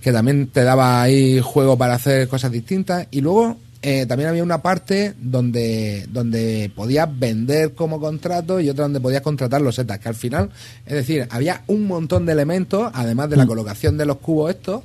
que 0.00 0.12
también 0.12 0.46
te 0.46 0.62
daba 0.62 1.02
ahí 1.02 1.40
juego 1.40 1.76
para 1.76 1.94
hacer 1.94 2.28
cosas 2.28 2.52
distintas. 2.52 3.08
Y 3.10 3.22
luego 3.22 3.56
eh, 3.86 4.06
también 4.06 4.30
había 4.30 4.42
una 4.42 4.62
parte 4.62 5.12
donde, 5.20 6.06
donde 6.10 6.72
podías 6.74 7.06
vender 7.18 7.74
como 7.74 8.00
contrato 8.00 8.58
y 8.58 8.70
otra 8.70 8.84
donde 8.84 8.98
podías 8.98 9.20
contratar 9.20 9.60
los 9.60 9.74
setas, 9.74 9.98
que 9.98 10.08
al 10.08 10.14
final, 10.14 10.48
es 10.86 10.94
decir, 10.94 11.26
había 11.28 11.62
un 11.66 11.86
montón 11.86 12.24
de 12.24 12.32
elementos, 12.32 12.90
además 12.94 13.28
de 13.28 13.36
la 13.36 13.46
colocación 13.46 13.98
de 13.98 14.06
los 14.06 14.16
cubos 14.16 14.50
estos, 14.52 14.82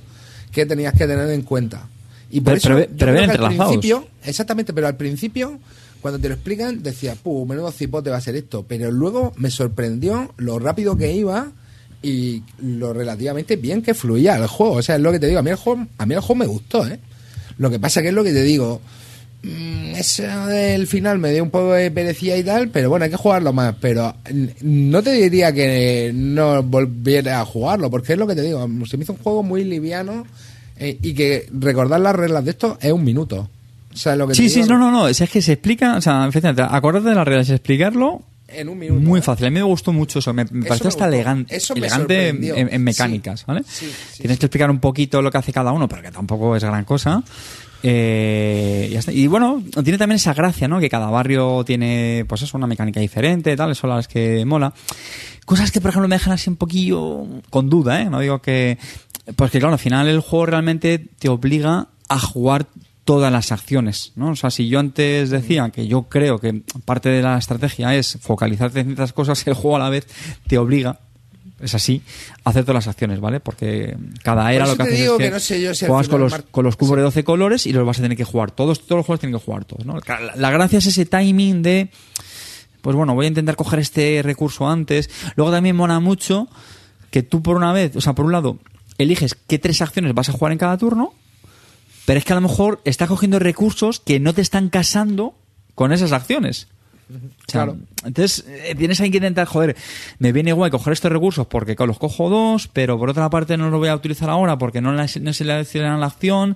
que 0.51 0.65
tenías 0.65 0.93
que 0.93 1.07
tener 1.07 1.29
en 1.29 1.43
cuenta. 1.43 1.87
Y 2.29 2.41
por 2.41 2.59
Pero- 2.61 2.77
eso, 2.79 2.89
pero 2.97 3.13
pero 3.15 3.45
al 3.45 3.55
principio, 3.55 4.07
exactamente, 4.21 4.73
pero 4.73 4.87
al 4.87 4.97
principio, 4.97 5.59
cuando 6.01 6.19
te 6.19 6.27
lo 6.27 6.35
explican, 6.35 6.83
decía, 6.83 7.15
puh, 7.15 7.45
menudo 7.45 7.71
cipote 7.71 8.09
va 8.09 8.17
a 8.17 8.21
ser 8.21 8.35
esto. 8.35 8.65
Pero 8.67 8.91
luego 8.91 9.31
me 9.37 9.49
sorprendió 9.49 10.33
lo 10.37 10.59
rápido 10.59 10.97
que 10.97 11.13
iba 11.13 11.51
y 12.01 12.43
lo 12.61 12.93
relativamente 12.93 13.55
bien 13.55 13.81
que 13.81 13.93
fluía 13.93 14.35
el 14.35 14.47
juego. 14.47 14.73
O 14.73 14.81
sea, 14.81 14.95
es 14.95 15.01
lo 15.01 15.11
que 15.11 15.19
te 15.19 15.27
digo, 15.27 15.39
a 15.39 15.43
mí 15.43 15.49
el 15.51 15.55
juego, 15.55 15.87
a 15.97 16.05
mí 16.05 16.13
el 16.13 16.19
juego 16.19 16.35
me 16.35 16.45
gustó, 16.47 16.85
¿eh? 16.85 16.99
Lo 17.59 17.69
que 17.69 17.79
pasa 17.79 18.01
que 18.01 18.07
es 18.07 18.13
lo 18.13 18.23
que 18.23 18.33
te 18.33 18.41
digo, 18.41 18.81
mm, 19.43 19.95
eso 19.95 20.23
del 20.47 20.87
final 20.87 21.19
me 21.19 21.31
dio 21.31 21.43
un 21.43 21.51
poco 21.51 21.73
de 21.73 21.91
perecía 21.91 22.35
y 22.37 22.43
tal, 22.43 22.69
pero 22.69 22.89
bueno, 22.89 23.05
hay 23.05 23.11
que 23.11 23.17
jugarlo 23.17 23.53
más. 23.53 23.75
Pero 23.79 24.15
no 24.61 25.03
te 25.03 25.11
diría 25.11 25.53
que 25.53 26.11
no 26.15 26.63
volviera 26.63 27.41
a 27.41 27.45
jugarlo, 27.45 27.91
porque 27.91 28.13
es 28.13 28.19
lo 28.19 28.25
que 28.25 28.35
te 28.35 28.41
digo, 28.41 28.67
se 28.89 28.97
me 28.97 29.03
hizo 29.03 29.13
un 29.13 29.19
juego 29.19 29.43
muy 29.43 29.63
liviano 29.63 30.25
eh, 30.77 30.97
y 31.01 31.13
que 31.13 31.47
recordar 31.51 31.99
las 31.99 32.15
reglas 32.15 32.43
de 32.45 32.51
esto 32.51 32.77
es 32.81 32.91
un 32.91 33.03
minuto. 33.03 33.49
O 33.93 33.97
sea, 33.97 34.15
lo 34.15 34.27
que 34.27 34.33
te 34.33 34.37
Sí, 34.41 34.49
sí, 34.49 34.61
digo, 34.61 34.73
no, 34.73 34.79
no, 34.79 34.91
no. 34.91 35.07
Es 35.07 35.21
que 35.29 35.41
se 35.41 35.53
explica, 35.53 35.97
o 35.97 36.01
sea, 36.01 36.23
acordarte 36.23 37.09
de 37.09 37.15
las 37.15 37.27
reglas 37.27 37.49
y 37.49 37.53
explicarlo 37.53 38.21
En 38.53 38.69
un 38.69 38.77
minuto. 38.77 39.01
muy 39.01 39.19
¿eh? 39.19 39.23
fácil. 39.23 39.45
A 39.47 39.49
mí 39.49 39.55
me 39.55 39.63
gustó 39.63 39.93
mucho 39.93 40.19
eso. 40.19 40.33
Me, 40.33 40.45
me 40.45 40.59
Eso 40.59 40.67
pareció 40.67 40.85
me 40.85 40.89
hasta 40.89 41.07
elegante, 41.07 41.55
Eso 41.55 41.73
me 41.73 41.79
elegante 41.79 42.29
en, 42.29 42.83
mecánicas, 42.83 43.41
Sí. 43.41 43.45
¿vale? 43.47 43.63
Sí, 43.67 43.91
sí, 44.11 44.21
Tienes 44.21 44.39
que 44.39 44.45
explicar 44.45 44.69
un 44.69 44.79
poquito 44.79 45.21
lo 45.21 45.31
que 45.31 45.37
hace 45.37 45.53
cada 45.53 45.71
uno, 45.71 45.87
pero 45.87 46.01
que 46.01 46.11
tampoco 46.11 46.55
es 46.55 46.63
gran 46.63 46.85
cosa. 46.85 47.23
Eh, 47.81 48.99
y, 49.07 49.27
bueno, 49.27 49.63
tiene 49.83 49.97
también 49.97 50.17
esa 50.17 50.33
gracia, 50.33 50.67
¿no? 50.67 50.79
Que 50.79 50.89
cada 50.89 51.09
barrio 51.09 51.63
tiene, 51.63 52.25
pues 52.27 52.41
eso, 52.41 52.57
una 52.57 52.67
mecánica 52.67 52.99
diferente, 52.99 53.55
tal, 53.55 53.71
eso 53.71 53.87
las 53.87 54.07
que 54.07 54.43
mola. 54.45 54.73
Cosas 55.45 55.71
que, 55.71 55.81
por 55.81 55.89
ejemplo, 55.89 56.07
me 56.07 56.15
dejan 56.15 56.33
así 56.33 56.49
un 56.49 56.57
poquillo 56.57 57.25
con 57.49 57.69
duda, 57.69 58.01
¿eh? 58.01 58.09
No 58.09 58.19
digo 58.19 58.41
que... 58.41 58.77
Porque, 59.35 59.59
claro, 59.59 59.73
al 59.73 59.79
final 59.79 60.07
el 60.07 60.21
juego 60.21 60.47
realmente 60.47 60.99
te 60.99 61.29
obliga 61.29 61.87
a 62.07 62.19
jugar 62.19 62.67
todas 63.09 63.31
las 63.31 63.51
acciones, 63.51 64.11
¿no? 64.15 64.29
O 64.29 64.35
sea, 64.35 64.51
si 64.51 64.67
yo 64.69 64.79
antes 64.79 65.31
decía 65.31 65.67
que 65.71 65.87
yo 65.87 66.03
creo 66.03 66.37
que 66.37 66.61
parte 66.85 67.09
de 67.09 67.23
la 67.23 67.39
estrategia 67.39 67.95
es 67.95 68.19
focalizarte 68.21 68.81
en 68.81 68.85
ciertas 68.85 69.13
cosas, 69.13 69.41
el 69.47 69.55
juego 69.55 69.77
a 69.77 69.79
la 69.79 69.89
vez 69.89 70.05
te 70.45 70.59
obliga, 70.59 70.99
es 71.59 71.73
así, 71.73 72.03
a 72.43 72.51
hacer 72.51 72.65
todas 72.65 72.85
las 72.85 72.87
acciones, 72.87 73.19
¿vale? 73.19 73.39
Porque 73.39 73.97
cada 74.23 74.53
era 74.53 74.67
lo 74.67 74.75
que 74.77 74.83
haces 74.83 74.99
es 74.99 75.09
que, 75.11 75.17
que 75.23 75.31
no 75.31 75.39
sé 75.39 75.59
yo 75.59 75.73
si 75.73 75.85
al 75.85 75.89
juegas 75.89 76.07
con 76.07 76.21
los, 76.21 76.31
Mar- 76.31 76.45
con 76.51 76.63
los 76.63 76.75
cubos 76.75 76.91
Sí. 76.91 76.97
de 76.97 77.01
12 77.01 77.23
colores 77.23 77.65
y 77.65 77.73
los 77.73 77.83
vas 77.83 77.97
a 77.97 78.03
tener 78.03 78.15
que 78.15 78.25
jugar 78.25 78.51
todos, 78.51 78.85
todos 78.85 78.99
los 78.99 79.05
juegos 79.07 79.21
tienen 79.21 79.39
que 79.39 79.43
jugar 79.43 79.65
todos, 79.65 79.87
¿no? 79.87 79.97
La, 80.07 80.35
la 80.35 80.51
gracia 80.51 80.77
es 80.77 80.85
ese 80.85 81.07
timing 81.07 81.63
de, 81.63 81.89
pues 82.83 82.95
bueno, 82.95 83.15
voy 83.15 83.25
a 83.25 83.29
intentar 83.29 83.55
coger 83.55 83.79
este 83.79 84.21
recurso 84.23 84.69
antes. 84.69 85.09
Luego 85.35 85.51
también 85.51 85.75
mola 85.75 85.99
mucho 85.99 86.47
que 87.09 87.23
tú 87.23 87.41
por 87.41 87.55
una 87.57 87.73
vez, 87.73 87.95
o 87.95 88.01
sea, 88.01 88.13
por 88.13 88.25
un 88.25 88.31
lado, 88.33 88.59
eliges 88.99 89.35
qué 89.47 89.57
tres 89.57 89.81
acciones 89.81 90.13
vas 90.13 90.29
a 90.29 90.33
jugar 90.33 90.51
en 90.51 90.59
cada 90.59 90.77
turno, 90.77 91.15
pero 92.05 92.19
es 92.19 92.25
que 92.25 92.33
a 92.33 92.35
lo 92.35 92.41
mejor 92.41 92.81
estás 92.85 93.07
cogiendo 93.07 93.39
recursos 93.39 93.99
que 93.99 94.19
no 94.19 94.33
te 94.33 94.41
están 94.41 94.69
casando 94.69 95.35
con 95.75 95.91
esas 95.93 96.11
acciones. 96.11 96.67
O 97.09 97.11
sea, 97.51 97.63
Claro. 97.65 97.77
Entonces, 98.05 98.45
eh, 98.47 98.75
tienes 98.77 99.01
ahí 99.01 99.09
que 99.09 99.17
intentar, 99.17 99.47
joder, 99.47 99.75
me 100.19 100.31
viene 100.31 100.53
guay 100.53 100.69
coger 100.69 100.93
estos 100.93 101.11
recursos 101.11 101.47
porque 101.47 101.75
los 101.87 101.97
cojo 101.97 102.29
dos, 102.29 102.67
pero 102.71 102.99
por 102.99 103.09
otra 103.09 103.29
parte 103.31 103.57
no 103.57 103.69
los 103.71 103.79
voy 103.79 103.89
a 103.89 103.95
utilizar 103.95 104.29
ahora 104.29 104.57
porque 104.59 104.79
no, 104.81 104.91
la- 104.93 105.07
no 105.21 105.33
se 105.33 105.43
le 105.45 105.53
aceleran 105.53 105.99
la 105.99 106.05
acción. 106.05 106.55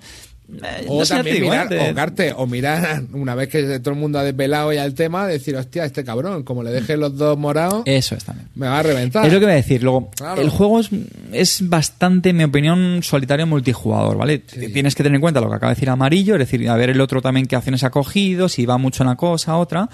Eh, 0.61 0.85
O 0.87 0.99
no 0.99 1.05
también 1.05 1.41
mirar, 1.41 1.67
o 1.73 1.93
Carte, 1.95 2.33
o 2.35 2.45
mirar, 2.45 3.03
una 3.13 3.33
vez 3.35 3.49
que 3.49 3.79
todo 3.79 3.93
el 3.93 3.99
mundo 3.99 4.19
ha 4.19 4.23
desvelado 4.23 4.71
ya 4.73 4.85
el 4.85 4.93
tema, 4.93 5.25
decir, 5.27 5.55
hostia, 5.55 5.85
este 5.85 6.03
cabrón, 6.03 6.43
como 6.43 6.63
le 6.63 6.71
deje 6.71 6.95
los 6.97 7.17
dos 7.17 7.37
morados, 7.37 7.83
Eso 7.85 8.15
es 8.15 8.23
también. 8.23 8.49
me 8.55 8.67
va 8.67 8.79
a 8.79 8.83
reventar. 8.83 9.25
Es 9.25 9.33
lo 9.33 9.39
que 9.39 9.45
voy 9.45 9.53
a 9.53 9.57
decir. 9.57 9.81
Luego, 9.83 10.11
Claro. 10.15 10.41
el 10.41 10.49
juego 10.49 10.79
es, 10.79 10.89
es 11.31 11.67
bastante, 11.69 12.29
en 12.29 12.37
mi 12.37 12.43
opinión, 12.43 12.99
solitario 13.03 13.47
multijugador, 13.47 14.17
¿vale? 14.17 14.39
Tienes 14.39 14.95
que 14.95 15.03
tener 15.03 15.15
en 15.15 15.21
cuenta 15.21 15.41
lo 15.41 15.49
que 15.49 15.55
acaba 15.55 15.71
de 15.71 15.75
decir 15.75 15.89
Amarillo, 15.89 16.35
es 16.35 16.39
decir, 16.39 16.67
a 16.69 16.75
ver 16.75 16.89
el 16.91 17.01
otro 17.01 17.21
también 17.21 17.45
qué 17.47 17.55
acciones 17.55 17.83
ha 17.83 17.89
cogido, 17.89 18.49
si 18.49 18.65
va 18.65 18.77
mucho 18.77 19.03
una 19.03 19.15
cosa, 19.15 19.57
otra. 19.57 19.89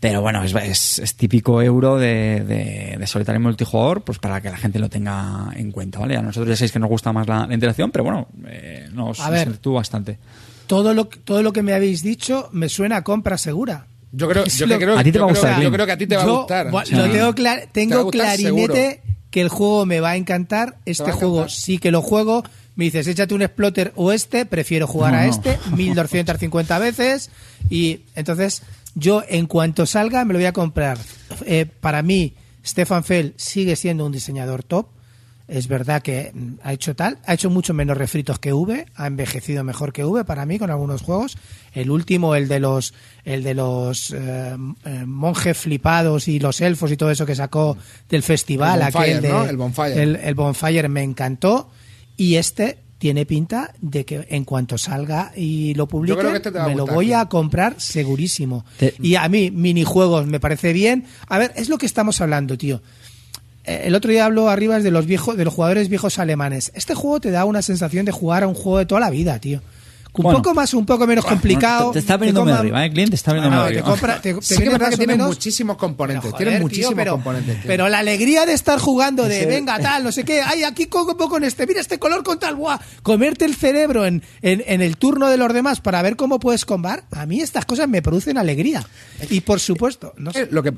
Pero 0.00 0.20
bueno, 0.20 0.42
es, 0.42 0.54
es- 0.54 0.98
es 0.98 1.14
típico 1.16 1.62
euro 1.62 1.96
de, 1.96 2.44
de, 2.46 2.96
de 2.98 3.06
solitario 3.06 3.40
multijugador, 3.40 4.02
pues 4.02 4.18
para 4.18 4.40
que 4.42 4.50
la 4.50 4.56
gente 4.58 4.78
lo 4.78 4.88
tenga 4.90 5.48
en 5.56 5.72
cuenta, 5.72 5.98
¿vale? 5.98 6.16
A 6.16 6.22
nosotros 6.22 6.48
ya 6.50 6.56
sabéis 6.56 6.72
que 6.72 6.78
nos 6.78 6.90
gusta 6.90 7.12
más 7.12 7.26
la, 7.26 7.46
la 7.46 7.54
interacción, 7.54 7.90
pero 7.90 8.04
bueno, 8.04 8.28
eh, 8.46 8.88
nos, 8.92 9.20
A 9.20 9.30
ver. 9.30 9.38
nos 9.40 9.46
entretuvo 9.48 9.74
bastante. 9.76 10.18
Todo 10.66 10.92
lo, 10.94 11.06
todo 11.06 11.42
lo 11.42 11.52
que 11.52 11.62
me 11.62 11.72
habéis 11.72 12.02
dicho 12.02 12.48
me 12.52 12.68
suena 12.68 12.96
a 12.96 13.02
compra 13.04 13.38
segura. 13.38 13.86
Yo 14.12 14.28
creo, 14.28 14.44
yo 14.46 14.66
lo- 14.66 14.78
creo, 14.78 14.98
A 14.98 15.02
ti 15.04 15.10
te 15.12 15.18
yo 15.18 15.24
va 15.26 15.30
a 15.30 15.32
creo- 15.32 15.40
gustar, 15.42 15.52
yo 15.54 15.58
Clint. 15.60 15.74
creo 15.74 15.86
que 15.86 15.92
a 15.92 15.98
ti 15.98 16.06
te 16.06 16.16
va 16.16 16.22
a 16.22 16.26
gustar. 16.26 16.70
bu- 16.70 16.82
O 16.82 16.86
sea, 16.86 16.98
lo 17.06 17.10
tengo, 17.12 17.34
clar- 17.34 17.60
te 17.62 17.66
tengo 17.68 18.04
gustar 18.04 18.20
clarinete 18.36 18.44
seguro. 18.44 18.74
que 19.30 19.40
el 19.40 19.48
juego 19.48 19.86
me 19.86 20.00
va 20.00 20.10
a 20.10 20.16
encantar. 20.16 20.76
Este 20.84 21.10
a 21.10 21.12
juego 21.14 21.36
encantar. 21.38 21.50
sí 21.50 21.78
que 21.78 21.90
lo 21.90 22.02
juego. 22.02 22.44
Me 22.76 22.84
dices, 22.86 23.06
échate 23.06 23.34
un 23.34 23.42
exploter 23.42 23.92
o 23.96 24.12
este, 24.12 24.44
prefiero 24.46 24.86
jugar 24.86 25.12
No, 25.12 25.18
a 25.20 25.24
no. 25.24 25.30
este 25.30 25.58
1250 25.76 26.78
veces. 26.78 27.30
Y 27.70 28.00
entonces, 28.14 28.62
yo 28.94 29.22
en 29.28 29.46
cuanto 29.46 29.86
salga 29.86 30.24
me 30.24 30.32
lo 30.32 30.38
voy 30.38 30.46
a 30.46 30.52
comprar. 30.52 30.98
Eh, 31.46 31.66
para 31.66 32.02
mí, 32.02 32.34
Stefan 32.64 33.04
Fell 33.04 33.34
sigue 33.36 33.76
siendo 33.76 34.06
un 34.06 34.12
diseñador 34.12 34.62
top. 34.62 34.88
Es 35.46 35.68
verdad 35.68 36.00
que 36.00 36.30
mm, 36.32 36.54
ha 36.62 36.72
hecho 36.72 36.96
tal, 36.96 37.18
ha 37.26 37.34
hecho 37.34 37.50
mucho 37.50 37.74
menos 37.74 37.98
refritos 37.98 38.38
que 38.38 38.54
V, 38.54 38.86
ha 38.94 39.06
envejecido 39.06 39.62
mejor 39.62 39.92
que 39.92 40.02
V 40.02 40.24
para 40.24 40.46
mí 40.46 40.58
con 40.58 40.70
algunos 40.70 41.02
juegos. 41.02 41.36
El 41.72 41.90
último, 41.90 42.34
el 42.34 42.48
de 42.48 42.60
los, 42.60 42.94
el 43.24 43.42
de 43.42 43.52
los 43.52 44.10
eh, 44.10 44.56
eh, 44.84 45.04
monjes 45.06 45.58
flipados 45.58 46.28
y 46.28 46.38
los 46.38 46.62
elfos 46.62 46.90
y 46.92 46.96
todo 46.96 47.10
eso 47.10 47.26
que 47.26 47.34
sacó 47.34 47.76
del 48.08 48.22
festival, 48.22 48.80
El 48.80 48.84
Bonfire, 48.84 49.10
aquel 49.10 49.22
de, 49.22 49.28
¿no? 49.28 49.44
El 49.44 49.56
Bonfire. 49.58 50.02
el, 50.02 50.16
el 50.16 50.34
Bonfire 50.34 50.88
me 50.88 51.02
encantó 51.02 51.68
y 52.16 52.36
este 52.36 52.78
tiene 52.98 53.26
pinta 53.26 53.72
de 53.80 54.04
que 54.04 54.26
en 54.30 54.44
cuanto 54.44 54.78
salga 54.78 55.32
y 55.36 55.74
lo 55.74 55.86
publique 55.86 56.16
este 56.36 56.48
a 56.58 56.66
me 56.66 56.74
lo 56.74 56.86
voy 56.94 57.12
a 57.12 57.26
comprar 57.26 57.74
segurísimo. 57.78 58.64
Te- 58.78 58.94
Y 59.00 59.16
a 59.16 59.28
mí 59.28 59.50
minijuegos 59.50 60.26
me 60.26 60.40
parece 60.40 60.72
bien. 60.72 61.04
A 61.28 61.38
ver, 61.38 61.52
es 61.56 61.68
lo 61.68 61.76
que 61.78 61.86
estamos 61.86 62.20
hablando, 62.20 62.56
tío. 62.56 62.80
Eh, 63.64 63.82
El 63.86 63.94
otro 63.94 64.10
día 64.10 64.24
habló 64.26 64.48
arriba 64.48 64.78
de 64.78 64.90
los 64.90 65.06
viejos, 65.06 65.36
de 65.36 65.44
los 65.44 65.52
jugadores 65.54 65.88
viejos 65.88 66.18
alemanes. 66.18 66.70
Este 66.74 66.94
juego 66.94 67.20
te 67.20 67.30
da 67.30 67.44
una 67.44 67.62
sensación 67.62 68.04
de 68.06 68.12
jugar 68.12 68.42
a 68.42 68.48
un 68.48 68.54
juego 68.54 68.78
de 68.78 68.86
toda 68.86 69.00
la 69.00 69.10
vida, 69.10 69.38
tío. 69.38 69.60
Un 70.16 70.22
Bueno. 70.22 70.38
poco 70.38 70.54
más, 70.54 70.72
un 70.74 70.86
poco 70.86 71.08
menos 71.08 71.24
complicado. 71.24 71.88
Te, 71.90 71.94
te 71.94 71.98
está 71.98 72.16
viniendo 72.16 72.44
muy 72.44 72.52
arriba, 72.52 72.86
¿eh, 72.86 72.90
Clint? 72.92 73.10
Te 73.10 73.16
está 73.16 73.32
Bueno, 73.34 73.50
muy 73.64 73.74
te 73.74 73.82
compra- 73.82 74.20
te- 74.20 74.34
te 74.34 74.42
Sí 74.42 74.56
que 74.58 74.70
que 74.70 74.96
tiene 74.96 75.14
menos- 75.14 75.26
muchísimos 75.26 75.76
componentes. 75.76 76.32
tiene 76.36 76.52
tío, 76.52 76.60
muchísimos 76.60 76.94
pero, 76.94 77.12
componentes. 77.14 77.54
tío. 77.56 77.64
pero 77.66 77.88
la 77.88 77.98
alegría 77.98 78.46
de 78.46 78.52
estar 78.52 78.78
jugando 78.78 79.24
de 79.24 79.40
Ese- 79.40 79.46
venga 79.46 79.76
tal, 79.80 80.04
no 80.04 80.12
sé 80.12 80.24
qué, 80.24 80.40
ay, 80.40 80.62
aquí 80.62 80.86
cojo 80.86 81.16
con 81.16 81.42
este, 81.42 81.66
mira 81.66 81.80
este 81.80 81.98
color 81.98 82.22
con 82.22 82.38
tal, 82.38 82.54
buah, 82.54 82.78
comerte 83.02 83.44
el 83.44 83.56
cerebro 83.56 84.06
en, 84.06 84.22
en, 84.40 84.62
en 84.68 84.82
el 84.82 84.96
turno 84.98 85.28
de 85.28 85.36
los 85.36 85.52
demás 85.52 85.80
para 85.80 86.00
ver 86.00 86.14
cómo 86.14 86.38
puedes 86.38 86.64
combar, 86.64 87.02
a 87.10 87.26
mí 87.26 87.40
estas 87.40 87.64
cosas 87.66 87.88
me 87.88 88.00
producen 88.00 88.38
alegría. 88.38 88.86
Y 89.30 89.40
por 89.40 89.58
supuesto, 89.58 90.12
no 90.16 90.32
sé. 90.32 90.46
Lo 90.52 90.62
que, 90.62 90.72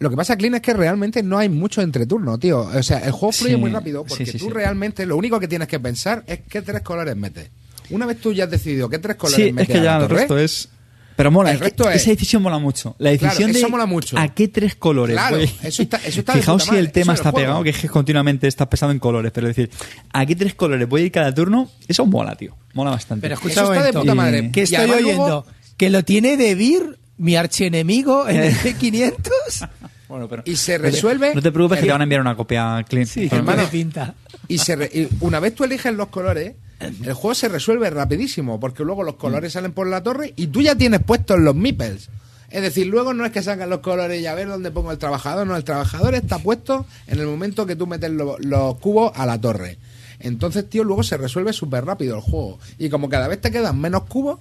lo 0.00 0.10
que 0.10 0.16
pasa, 0.16 0.36
Clint, 0.36 0.56
es 0.56 0.62
que 0.62 0.72
realmente 0.74 1.22
no 1.22 1.38
hay 1.38 1.48
mucho 1.48 1.80
entreturno, 1.80 2.38
tío. 2.38 2.62
O 2.62 2.82
sea, 2.82 2.98
el 2.98 3.12
juego 3.12 3.30
fluye 3.30 3.54
Sí, 3.54 3.60
muy 3.60 3.70
rápido 3.70 4.04
porque 4.04 4.26
sí, 4.26 4.32
sí, 4.32 4.38
tú 4.38 4.46
sí. 4.46 4.50
realmente 4.50 5.06
lo 5.06 5.16
único 5.16 5.38
que 5.38 5.46
tienes 5.46 5.68
que 5.68 5.78
pensar 5.78 6.24
es 6.26 6.40
qué 6.48 6.60
tres 6.60 6.82
colores 6.82 7.14
metes. 7.16 7.50
Una 7.90 8.06
vez 8.06 8.20
tú 8.20 8.32
ya 8.32 8.44
has 8.44 8.50
decidido 8.50 8.88
qué 8.88 8.98
tres 8.98 9.16
colores 9.16 9.36
Sí, 9.36 9.48
es 9.48 9.54
metes 9.54 9.76
que 9.76 9.82
ya 9.82 9.96
el 9.96 10.02
torre, 10.02 10.16
resto 10.16 10.38
es... 10.38 10.68
Pero 11.16 11.30
mola, 11.30 11.52
El 11.52 11.60
resto 11.60 11.88
es- 11.88 12.02
esa 12.02 12.10
decisión 12.10 12.42
mola 12.42 12.58
mucho. 12.58 12.96
La 12.98 13.10
Claro, 13.16 13.22
decisión 13.34 13.50
eso 13.50 13.66
de 13.66 13.70
mola 13.70 13.86
mucho. 13.86 14.18
a 14.18 14.28
qué 14.34 14.48
tres 14.48 14.74
colores. 14.74 15.14
Claro, 15.14 15.36
eso 15.38 15.82
está- 15.82 15.98
eso 15.98 16.20
está 16.20 16.32
Fijaos 16.34 16.64
si 16.64 16.74
el 16.74 16.90
tema 16.90 17.14
está 17.14 17.30
pegado, 17.30 17.62
que 17.62 17.70
es 17.70 17.78
que 17.78 17.88
continuamente 17.88 18.48
estás 18.48 18.66
pensando 18.66 18.92
en 18.92 18.98
colores, 18.98 19.30
pero 19.32 19.46
decir, 19.46 19.70
a 20.12 20.26
qué 20.26 20.34
tres 20.34 20.54
colores 20.56 20.88
voy 20.88 21.02
a 21.02 21.04
ir 21.04 21.12
cada 21.12 21.32
turno, 21.32 21.70
eso 21.86 22.04
mola, 22.04 22.34
tío. 22.34 22.56
Mola 22.72 22.90
bastante. 22.90 23.22
Pero 23.22 23.34
escucha 23.34 23.62
Eso 23.62 23.72
está 23.72 23.84
de 23.86 23.92
puta 23.92 24.14
madre. 24.16 24.50
que 24.50 24.60
Y 24.60 24.62
estoy 24.64 24.90
oyendo 24.90 25.04
luego- 25.26 25.46
que 25.76 25.88
lo 25.90 26.02
tiene 26.04 26.36
de 26.36 26.54
Vir, 26.56 26.98
mi 27.18 27.36
archienemigo 27.36 28.28
en 28.28 28.40
el 28.40 28.52
P500. 28.56 29.68
Bueno, 30.08 30.28
pero- 30.28 30.42
Y 30.46 30.56
se 30.56 30.78
resuelve- 30.78 31.32
No 31.32 31.40
te 31.42 31.52
preocupes 31.52 31.78
que 31.78 31.86
te 31.86 31.92
van 31.92 32.00
a 32.00 32.04
enviar 32.04 32.22
una 32.22 32.34
copia, 32.36 32.84
Clint. 32.88 33.06
Sí, 33.08 33.28
hermano. 33.30 33.62
pinta. 33.70 34.14
Y, 34.48 34.58
se 34.58 34.74
re- 34.74 34.90
y 34.92 35.08
una 35.20 35.38
vez 35.38 35.54
tú 35.54 35.62
eliges 35.62 35.94
los 35.94 36.08
colores, 36.08 36.54
el 36.80 37.12
juego 37.14 37.34
se 37.34 37.48
resuelve 37.48 37.88
rapidísimo, 37.90 38.58
porque 38.60 38.84
luego 38.84 39.02
los 39.02 39.14
colores 39.16 39.52
salen 39.52 39.72
por 39.72 39.86
la 39.86 40.02
torre 40.02 40.32
y 40.36 40.48
tú 40.48 40.60
ya 40.62 40.74
tienes 40.74 41.00
puestos 41.02 41.38
los 41.40 41.54
meeples. 41.54 42.08
Es 42.50 42.62
decir, 42.62 42.86
luego 42.86 43.14
no 43.14 43.24
es 43.26 43.32
que 43.32 43.42
salgan 43.42 43.70
los 43.70 43.80
colores 43.80 44.20
y 44.22 44.26
a 44.26 44.34
ver 44.34 44.46
dónde 44.48 44.70
pongo 44.70 44.92
el 44.92 44.98
trabajador, 44.98 45.46
no, 45.46 45.56
el 45.56 45.64
trabajador 45.64 46.14
está 46.14 46.38
puesto 46.38 46.86
en 47.06 47.18
el 47.18 47.26
momento 47.26 47.66
que 47.66 47.74
tú 47.74 47.86
metes 47.86 48.10
lo- 48.10 48.38
los 48.38 48.76
cubos 48.78 49.12
a 49.16 49.26
la 49.26 49.40
torre. 49.40 49.78
Entonces, 50.20 50.68
tío, 50.70 50.84
luego 50.84 51.02
se 51.02 51.16
resuelve 51.16 51.52
súper 51.52 51.84
rápido 51.84 52.14
el 52.16 52.22
juego. 52.22 52.58
Y 52.78 52.88
como 52.90 53.08
cada 53.08 53.26
vez 53.28 53.40
te 53.40 53.50
quedan 53.50 53.80
menos 53.80 54.04
cubos, 54.04 54.38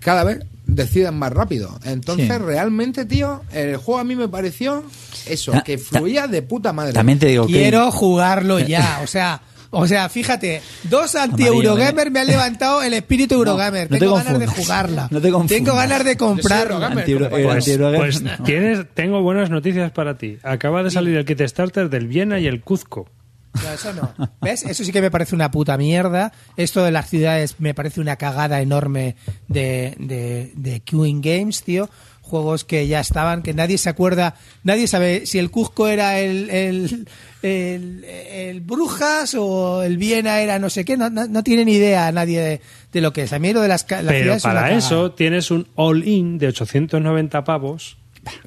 cada 0.00 0.24
vez 0.24 0.40
deciden 0.66 1.14
más 1.14 1.32
rápido. 1.32 1.78
Entonces, 1.84 2.28
Sí. 2.28 2.38
realmente, 2.38 3.04
tío, 3.04 3.42
el 3.52 3.76
juego 3.78 4.00
a 4.00 4.04
mí 4.04 4.14
me 4.14 4.28
pareció 4.28 4.84
eso, 5.26 5.52
Ta- 5.52 5.62
que 5.62 5.78
ta- 5.78 5.98
fluía 5.98 6.26
de 6.28 6.42
puta 6.42 6.72
madre. 6.72 6.92
También 6.92 7.18
te 7.18 7.26
digo 7.26 7.46
que... 7.46 7.54
Quiero 7.54 7.90
jugarlo 7.90 8.58
ya, 8.60 9.00
o 9.02 9.06
sea, 9.06 9.40
o 9.70 9.86
sea, 9.86 10.08
fíjate, 10.08 10.62
dos 10.84 11.14
anti-Eurogamer 11.14 11.88
Amarillo, 11.90 12.10
me 12.12 12.20
han 12.20 12.26
levantado 12.26 12.82
el 12.82 12.94
espíritu 12.94 13.34
Eurogamer. 13.34 13.90
no 13.90 13.98
Tengo 13.98 14.14
ganas 14.16 14.38
de 14.38 14.46
jugarla. 14.46 15.08
No 15.10 15.20
te 15.20 15.30
confundas. 15.30 15.56
Tengo 15.58 15.74
ganas 15.74 16.04
de 16.04 16.12
Eurogamer, 16.12 17.96
Pues 17.96 18.22
no. 18.22 18.30
tienes, 18.44 18.86
tengo 18.94 19.22
buenas 19.22 19.50
noticias 19.50 19.90
para 19.90 20.16
ti. 20.16 20.38
Acaba 20.42 20.82
de 20.82 20.90
salir 20.90 21.16
el 21.16 21.24
kit 21.24 21.40
starter 21.42 21.90
del 21.90 22.06
Viena 22.06 22.38
y 22.38 22.46
el 22.46 22.60
Cuzco. 22.62 23.08
No, 23.54 23.72
eso 23.72 23.92
no. 23.92 24.28
¿Ves? 24.40 24.62
Eso 24.64 24.84
sí 24.84 24.92
que 24.92 25.00
me 25.02 25.10
parece 25.10 25.34
una 25.34 25.50
puta 25.50 25.76
mierda. 25.76 26.32
Esto 26.56 26.84
de 26.84 26.90
las 26.92 27.08
ciudades 27.08 27.56
me 27.58 27.74
parece 27.74 28.00
una 28.00 28.16
cagada 28.16 28.60
enorme 28.60 29.16
de, 29.48 29.94
de, 29.98 30.52
de 30.54 30.80
Queuing 30.80 31.20
Games, 31.20 31.62
tío. 31.62 31.88
Juegos 32.22 32.64
que 32.64 32.86
ya 32.86 33.00
estaban, 33.00 33.42
que 33.42 33.54
nadie 33.54 33.78
se 33.78 33.88
acuerda, 33.88 34.34
nadie 34.62 34.86
sabe 34.86 35.24
si 35.24 35.38
el 35.38 35.50
Cuzco 35.50 35.88
era 35.88 36.18
el, 36.20 36.50
el, 36.50 37.08
el, 37.42 38.04
el 38.04 38.60
Brujas 38.60 39.34
o 39.34 39.82
el 39.82 39.96
Viena 39.96 40.40
era 40.40 40.58
no 40.58 40.68
sé 40.68 40.84
qué, 40.84 40.96
no, 40.98 41.08
no, 41.08 41.26
no 41.26 41.42
tiene 41.42 41.64
ni 41.64 41.72
idea 41.74 42.12
nadie 42.12 42.40
de, 42.40 42.60
de 42.92 43.00
lo 43.00 43.12
que 43.14 43.22
es. 43.22 43.32
A 43.32 43.38
mí 43.38 43.52
lo 43.54 43.62
de 43.62 43.68
las, 43.68 43.84
ca- 43.84 44.02
las 44.02 44.12
Pero 44.12 44.22
ciudades 44.24 44.42
es 44.42 44.44
una 44.44 44.54
para 44.54 44.74
eso 44.76 45.12
tienes 45.12 45.50
un 45.50 45.68
all-in 45.74 46.36
de 46.38 46.48
890 46.48 47.44
pavos. 47.44 47.96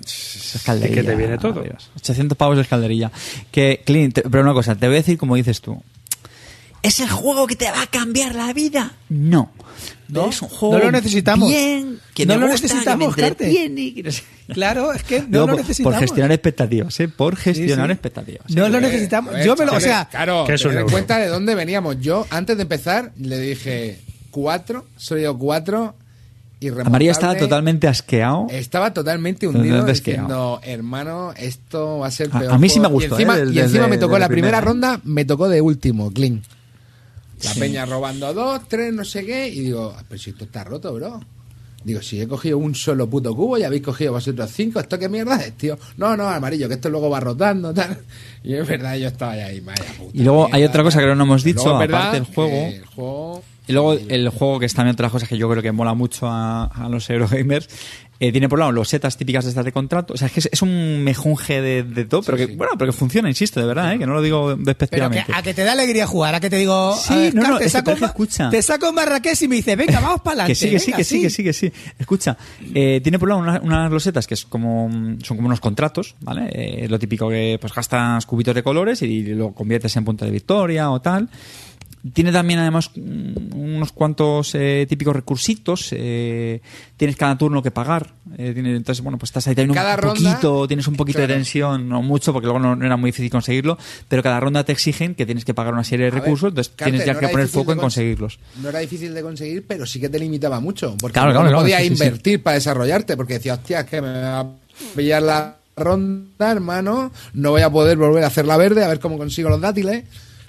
Es 0.05 0.61
calderilla, 0.65 1.01
que 1.01 1.07
te 1.07 1.15
viene 1.15 1.37
todo. 1.37 1.61
Dios. 1.61 1.89
800 1.97 2.37
pavos 2.37 2.57
es 2.59 2.67
calderilla. 2.67 3.11
Que, 3.51 3.81
Clint, 3.85 4.15
te- 4.15 4.21
pero 4.23 4.43
una 4.43 4.53
cosa, 4.53 4.75
te 4.75 4.87
voy 4.87 4.95
a 4.95 4.99
decir 4.99 5.17
como 5.17 5.35
dices 5.35 5.61
tú. 5.61 5.81
¿Es 6.83 6.99
el 6.99 7.09
juego 7.09 7.45
que 7.45 7.55
te 7.55 7.65
va 7.71 7.83
a 7.83 7.87
cambiar 7.87 8.33
la 8.33 8.51
vida? 8.53 8.93
No. 9.09 9.51
No, 10.07 10.29
es 10.29 10.41
un 10.41 10.49
juego 10.49 10.77
no 10.79 10.85
lo 10.85 10.91
necesitamos. 10.91 11.47
bien, 11.47 11.99
que 12.13 12.25
No 12.25 12.33
me 12.35 12.41
lo 12.41 12.47
gusta, 12.51 12.67
necesitamos, 12.67 13.15
que 13.15 13.21
me 13.21 13.35
que 13.93 14.03
no 14.03 14.11
sé. 14.11 14.23
Claro, 14.51 14.91
es 14.91 15.03
que 15.03 15.21
no 15.21 15.41
lo 15.41 15.47
por- 15.47 15.55
necesitamos. 15.57 15.93
Por 15.93 16.01
gestionar 16.01 16.31
expectativas, 16.33 16.99
¿eh? 16.99 17.07
Por 17.07 17.35
gestionar 17.37 17.85
sí. 17.87 17.93
expectativas. 17.93 18.49
No 18.49 18.67
lo 18.67 18.77
Eh, 18.79 18.81
necesitamos. 18.81 19.33
Yo 19.45 19.55
me 19.55 19.65
lo, 19.65 19.73
o 19.73 19.79
sea, 19.79 20.09
claro, 20.09 20.43
¿Qué 20.45 20.55
es 20.55 20.65
euro? 20.65 20.85
cuenta 20.87 21.17
de 21.19 21.27
dónde 21.27 21.55
veníamos. 21.55 22.01
Yo, 22.01 22.27
antes 22.29 22.57
de 22.57 22.63
empezar, 22.63 23.13
le 23.17 23.39
dije 23.39 23.99
cuatro, 24.31 24.87
soy 24.97 25.21
yo 25.23 25.37
cuatro, 25.37 25.95
Amarillo 26.85 27.11
estaba 27.11 27.35
totalmente 27.35 27.87
asqueado. 27.87 28.47
Estaba 28.51 28.93
totalmente 28.93 29.47
hundido 29.47 29.77
Totalmente 29.79 29.93
diciendo, 30.11 30.59
hermano, 30.63 31.33
esto 31.35 31.99
va 31.99 32.07
a 32.07 32.11
ser 32.11 32.29
peor. 32.29 32.51
a 32.51 32.57
mí 32.59 32.69
sí 32.69 32.79
juego". 32.79 32.89
me 32.89 32.93
gustó, 32.93 33.15
Y 33.19 33.23
encima, 33.23 33.35
¿eh? 33.37 33.39
Del- 33.45 33.55
y 33.55 33.59
encima 33.59 33.87
me 33.87 33.97
tocó 33.97 34.19
la 34.19 34.27
primera 34.27 34.59
primera. 34.59 34.61
ronda, 34.61 35.01
me 35.03 35.25
tocó 35.25 35.49
de 35.49 35.59
último, 35.61 36.11
clean. 36.11 36.43
La 37.43 37.53
Sí. 37.53 37.59
peña 37.59 37.85
robando 37.87 38.31
dos, 38.33 38.61
tres, 38.67 38.93
no 38.93 39.03
sé 39.03 39.25
qué, 39.25 39.47
y 39.47 39.61
digo, 39.61 39.95
"Ah, 39.97 40.03
pero 40.07 40.21
si 40.21 40.29
esto 40.29 40.43
está 40.43 40.63
roto, 40.63 40.93
bro. 40.93 41.19
Digo, 41.83 41.99
si 42.03 42.21
he 42.21 42.27
cogido 42.27 42.59
un 42.59 42.75
solo 42.75 43.09
puto 43.09 43.35
cubo 43.35 43.57
y 43.57 43.63
habéis 43.63 43.81
cogido 43.81 44.11
vosotros 44.13 44.51
cinco, 44.53 44.79
¿esto 44.79 44.99
qué 44.99 45.09
mierda 45.09 45.37
es, 45.37 45.53
tío? 45.57 45.79
No, 45.97 46.15
no, 46.15 46.29
amarillo, 46.29 46.67
que 46.67 46.75
esto 46.75 46.91
luego 46.91 47.09
va 47.09 47.19
rotando, 47.19 47.73
tal. 47.73 47.97
Y 48.43 48.53
es 48.53 48.67
verdad, 48.67 48.95
yo 48.97 49.07
estaba 49.07 49.31
ahí, 49.33 49.59
vaya 49.61 49.81
puta 49.97 50.11
Y 50.13 50.21
luego 50.23 50.47
hay 50.51 50.63
otra 50.63 50.83
cosa 50.83 50.99
que 50.99 51.07
no 51.15 51.23
hemos 51.23 51.43
dicho, 51.43 51.63
Luego 51.63 51.81
aparte 51.81 52.17
del 52.17 52.25
juego. 52.25 52.51
que 52.51 52.75
El 52.77 52.85
juego 52.85 53.43
Y 53.71 53.73
luego 53.73 53.93
el 53.93 54.29
juego, 54.29 54.59
que 54.59 54.65
es 54.65 54.73
también 54.73 54.93
otra 54.93 55.09
cosa 55.09 55.25
que 55.27 55.37
yo 55.37 55.49
creo 55.49 55.63
que 55.63 55.71
mola 55.71 55.93
mucho 55.93 56.27
a, 56.27 56.65
a 56.65 56.89
los 56.89 57.09
Eurogamers, 57.09 57.67
eh, 58.19 58.31
tiene 58.31 58.47
por 58.47 58.57
un 58.57 58.61
lado 58.61 58.71
los 58.73 58.87
setas 58.87 59.17
típicas 59.17 59.45
de 59.45 59.49
estas 59.49 59.65
de 59.65 59.71
contrato. 59.71 60.13
O 60.13 60.17
sea, 60.17 60.27
es 60.27 60.33
que 60.33 60.39
es, 60.41 60.49
es 60.51 60.61
un 60.61 61.03
mejunje 61.03 61.59
de, 61.59 61.81
de 61.81 62.05
todo, 62.05 62.21
pero 62.21 62.37
que, 62.37 62.45
sí. 62.45 62.55
bueno, 62.55 62.73
pero 62.77 62.91
que 62.91 62.97
funciona, 62.97 63.27
insisto, 63.27 63.59
de 63.59 63.65
verdad, 63.65 63.93
¿eh? 63.93 63.97
que 63.97 64.05
no 64.05 64.13
lo 64.13 64.21
digo 64.21 64.45
Pero 64.45 64.57
que, 64.59 64.63
despectivamente. 64.63 65.25
a 65.33 65.41
que 65.41 65.55
te 65.55 65.63
da 65.63 65.71
alegría 65.71 66.05
jugar, 66.05 66.35
a 66.35 66.39
que 66.39 66.49
te 66.51 66.57
digo, 66.57 66.95
Sí, 67.01 67.13
a 67.13 67.17
ver, 67.17 67.33
no, 67.35 67.47
no, 67.47 67.57
te, 67.57 67.65
es 67.65 67.71
saco 67.71 67.91
es 67.91 67.97
que 67.99 68.05
escucha. 68.05 68.49
te 68.51 68.61
saco 68.61 68.93
Marrakech 68.93 69.41
y 69.41 69.47
me 69.47 69.55
dice, 69.55 69.75
venga, 69.75 69.99
vamos 69.99 70.21
para 70.21 70.43
adelante. 70.43 70.53
Que 70.53 70.55
sí, 70.55 70.69
que 70.69 70.79
sí, 70.79 70.93
que 70.93 71.03
sí, 71.03 71.21
que 71.21 71.29
sí, 71.31 71.43
que 71.43 71.53
sí. 71.53 71.71
Escucha, 71.97 72.37
eh, 72.75 72.99
tiene 73.01 73.17
por 73.17 73.29
un 73.31 73.43
lado 73.47 73.59
una- 73.61 73.61
unas 73.61 73.91
losetas 73.91 74.27
que 74.27 74.35
es 74.35 74.45
como, 74.45 74.87
son 75.23 75.37
como 75.37 75.47
unos 75.47 75.59
contratos, 75.59 76.13
¿vale? 76.19 76.47
Eh, 76.53 76.87
lo 76.89 76.99
típico 76.99 77.27
que 77.27 77.57
pues 77.59 77.73
gastas 77.73 78.25
cubitos 78.27 78.53
de 78.53 78.61
colores 78.61 79.01
y 79.01 79.23
lo 79.23 79.53
conviertes 79.53 79.95
en 79.95 80.05
punto 80.05 80.25
de 80.25 80.31
victoria 80.31 80.91
o 80.91 81.01
tal. 81.01 81.27
Tiene 82.13 82.31
también 82.31 82.59
además 82.59 82.89
unos 82.95 83.91
cuantos 83.91 84.55
eh, 84.55 84.85
típicos 84.89 85.15
recursitos. 85.15 85.89
eh, 85.91 86.61
tienes 86.97 87.15
cada 87.15 87.37
turno 87.37 87.61
que 87.63 87.71
pagar. 87.71 88.13
eh, 88.37 88.51
tiene- 88.53 88.75
entonces, 88.75 89.03
bueno, 89.03 89.17
pues 89.17 89.29
estás 89.29 89.47
ahí 89.47 89.55
también 89.55 89.73
Cada 89.75 89.95
un 89.95 90.01
ronda, 90.01 90.31
poquito, 90.31 90.67
tienes 90.67 90.87
un 90.87 90.95
poquito 90.95 91.19
de 91.19 91.27
tensión, 91.27 91.87
no 91.89 92.01
mucho, 92.01 92.31
porque 92.33 92.45
luego 92.45 92.59
no, 92.59 92.75
no 92.75 92.85
era 92.85 92.95
muy 92.97 93.09
difícil 93.09 93.29
conseguirlo, 93.29 93.77
pero 94.07 94.23
cada 94.23 94.39
ronda 94.39 94.63
te 94.63 94.71
exigen 94.71 95.15
que 95.15 95.25
tienes 95.25 95.43
que 95.45 95.53
pagar 95.53 95.73
una 95.73 95.83
serie 95.83 96.05
de 96.05 96.11
A 96.11 96.15
ver, 96.15 96.23
recursos, 96.23 96.49
entonces 96.49 96.73
tienes 96.75 97.05
ya 97.05 97.13
no 97.13 97.19
que 97.19 97.27
poner 97.29 97.47
foco 97.47 97.71
en 97.73 97.77
cons- 97.77 97.81
conseguirlos. 97.81 98.39
No 98.61 98.69
era 98.69 98.79
difícil 98.79 99.13
de 99.13 99.21
conseguir, 99.21 99.65
pero 99.67 99.85
sí 99.85 99.99
que 99.99 100.09
te 100.09 100.17
limitaba 100.19 100.59
mucho. 100.59 100.95
Porque 100.99 101.13
Claro, 101.13 101.33
no 101.33 101.41
claro, 101.41 101.57
podías 101.59 101.81
sí, 101.81 101.89
sí, 101.89 101.95
sí. 101.95 102.03
invertir 102.03 102.41
para 102.43 102.55
desarrollarte, 102.55 103.17
porque 103.17 103.33
decías, 103.35 103.59
hostia, 103.59 103.81
es 103.81 103.85
que 103.87 104.01
me 104.01 104.07
va 104.11 104.39
a 104.39 104.47
pillar 104.95 105.21
la 105.23 105.57
ronda, 105.75 106.51
hermano, 106.51 107.11
no 107.33 107.51
voy 107.51 107.61
a 107.61 107.69
poder 107.69 107.97
volver 107.97 108.23
a 108.23 108.27
hacer 108.27 108.45
la 108.45 108.57
verde, 108.57 108.83
a 108.83 108.87
ver 108.87 108.99
cómo 108.99 109.17
consigo 109.17 109.49
los 109.49 109.59
dátiles. 109.61 110.03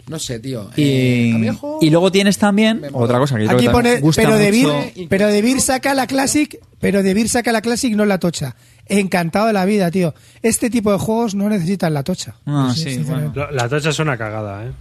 No 0.09 0.19
sé, 0.19 0.39
tío. 0.41 0.69
Eh, 0.77 1.33
Y, 1.81 1.87
y 1.87 1.91
luego 1.91 2.11
tienes 2.11 2.37
también 2.39 2.83
otra 2.93 3.19
cosa 3.19 3.37
que 3.37 3.43
yo 3.43 3.49
creo 3.49 3.59
Aquí 3.59 3.66
que 3.66 3.73
pone, 3.73 3.89
también 3.91 4.03
gusta 4.03 4.23
pero 4.23 4.37
de, 4.37 4.51
Vir, 4.51 4.66
mucho. 4.69 5.07
pero 5.09 5.29
de 5.29 5.43
Vir 5.43 5.61
saca 5.61 5.95
la 5.95 6.07
Classic, 6.07 6.59
pero 6.81 7.03
de 7.03 7.15
Vir 7.15 7.29
saca 7.29 7.53
la 7.53 7.62
Classic, 7.62 7.95
no 7.95 8.05
la 8.05 8.19
tocha. 8.19 8.57
Encantado 8.87 9.47
de 9.47 9.53
la 9.53 9.65
vida, 9.65 9.91
tío. 9.91 10.12
Este 10.43 10.69
tipo 10.70 10.91
de 10.93 10.99
juegos 10.99 11.35
no 11.35 11.49
necesitan 11.49 11.95
la 11.95 12.03
tocha. 12.03 12.35
Ah, 12.47 12.73
Sí. 12.77 12.99
Lo- 13.35 13.51
La 13.53 13.69
tocha 13.69 13.91
es 13.91 13.99
una 14.01 14.19
cagada, 14.19 14.66
¿eh? 14.66 14.73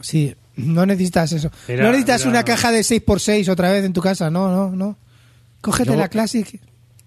Sí, 0.00 0.34
no 0.56 0.86
necesitas 0.86 1.30
eso. 1.32 1.50
Mira, 1.68 1.82
no 1.82 1.90
necesitas 1.90 2.22
mira. 2.24 2.30
una 2.30 2.44
caja 2.44 2.72
de 2.72 2.80
6x6 2.82 3.48
otra 3.50 3.70
vez 3.70 3.84
en 3.84 3.92
tu 3.92 4.00
casa, 4.00 4.30
no, 4.30 4.50
no, 4.50 4.70
no. 4.74 4.96
Cógete 5.60 5.88
Luego- 5.90 6.00
la 6.00 6.08
Classic. 6.08 6.58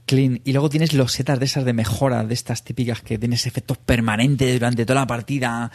Clean. 0.05 0.41
Y 0.43 0.51
luego 0.51 0.69
tienes 0.69 0.93
los 0.93 1.13
setas 1.13 1.39
de 1.39 1.45
esas 1.45 1.63
de 1.65 1.71
mejora, 1.73 2.23
de 2.25 2.33
estas 2.33 2.63
típicas 2.63 3.01
que 3.01 3.17
tienes 3.17 3.47
efectos 3.47 3.77
permanentes 3.77 4.53
durante 4.59 4.85
toda 4.85 4.99
la 5.01 5.07
partida. 5.07 5.71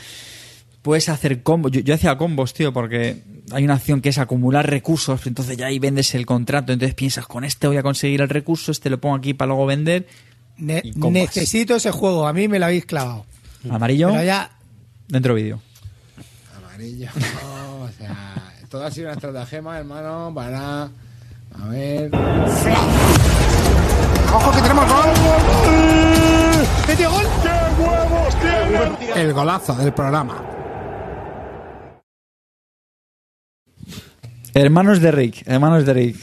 Puedes 0.89 1.11
hacer 1.11 1.43
combos. 1.43 1.71
Yo, 1.71 1.81
yo 1.83 1.93
hacía 1.93 2.17
combos, 2.17 2.55
tío, 2.55 2.73
porque 2.73 3.23
hay 3.53 3.63
una 3.63 3.75
acción 3.75 4.01
que 4.01 4.09
es 4.09 4.17
acumular 4.17 4.67
recursos. 4.71 5.27
Entonces 5.27 5.59
ya 5.59 5.67
ahí 5.67 5.79
vendes 5.79 6.15
el 6.15 6.25
contrato. 6.25 6.73
Entonces 6.73 6.95
piensas, 6.95 7.27
con 7.27 7.45
este 7.45 7.67
voy 7.67 7.77
a 7.77 7.83
conseguir 7.83 8.23
el 8.23 8.31
recurso, 8.31 8.73
este 8.73 8.89
lo 8.89 8.99
pongo 8.99 9.17
aquí 9.17 9.35
para 9.35 9.49
luego 9.49 9.67
vender. 9.67 10.07
Ne- 10.57 10.81
necesito 10.97 11.77
ese 11.77 11.91
juego, 11.91 12.27
a 12.27 12.33
mí 12.33 12.49
me 12.49 12.59
lo 12.59 12.65
habéis 12.65 12.87
clavado. 12.87 13.27
Amarillo, 13.69 14.13
Pero 14.13 14.25
ya, 14.25 14.51
dentro 15.09 15.35
vídeo. 15.35 15.61
Amarillo. 16.57 17.11
o 17.83 17.89
sea, 17.99 18.55
todo 18.71 18.87
ha 18.87 18.91
sido 18.91 19.09
una 19.09 19.15
estratagema, 19.17 19.79
hermano, 19.79 20.33
para. 20.35 20.85
A 20.85 21.69
ver. 21.69 22.11
¡Ojo 24.35 24.53
que 24.53 24.63
tenemos 24.63 24.89
gol! 24.89 25.09
¡Metió 26.89 27.11
gol! 27.11 27.27
El 29.15 29.35
golazo 29.35 29.75
del 29.75 29.93
programa. 29.93 30.58
Hermanos 34.61 35.01
de 35.01 35.11
Rick, 35.13 35.43
hermanos 35.47 35.85
de 35.87 35.93
Rick. 35.95 36.17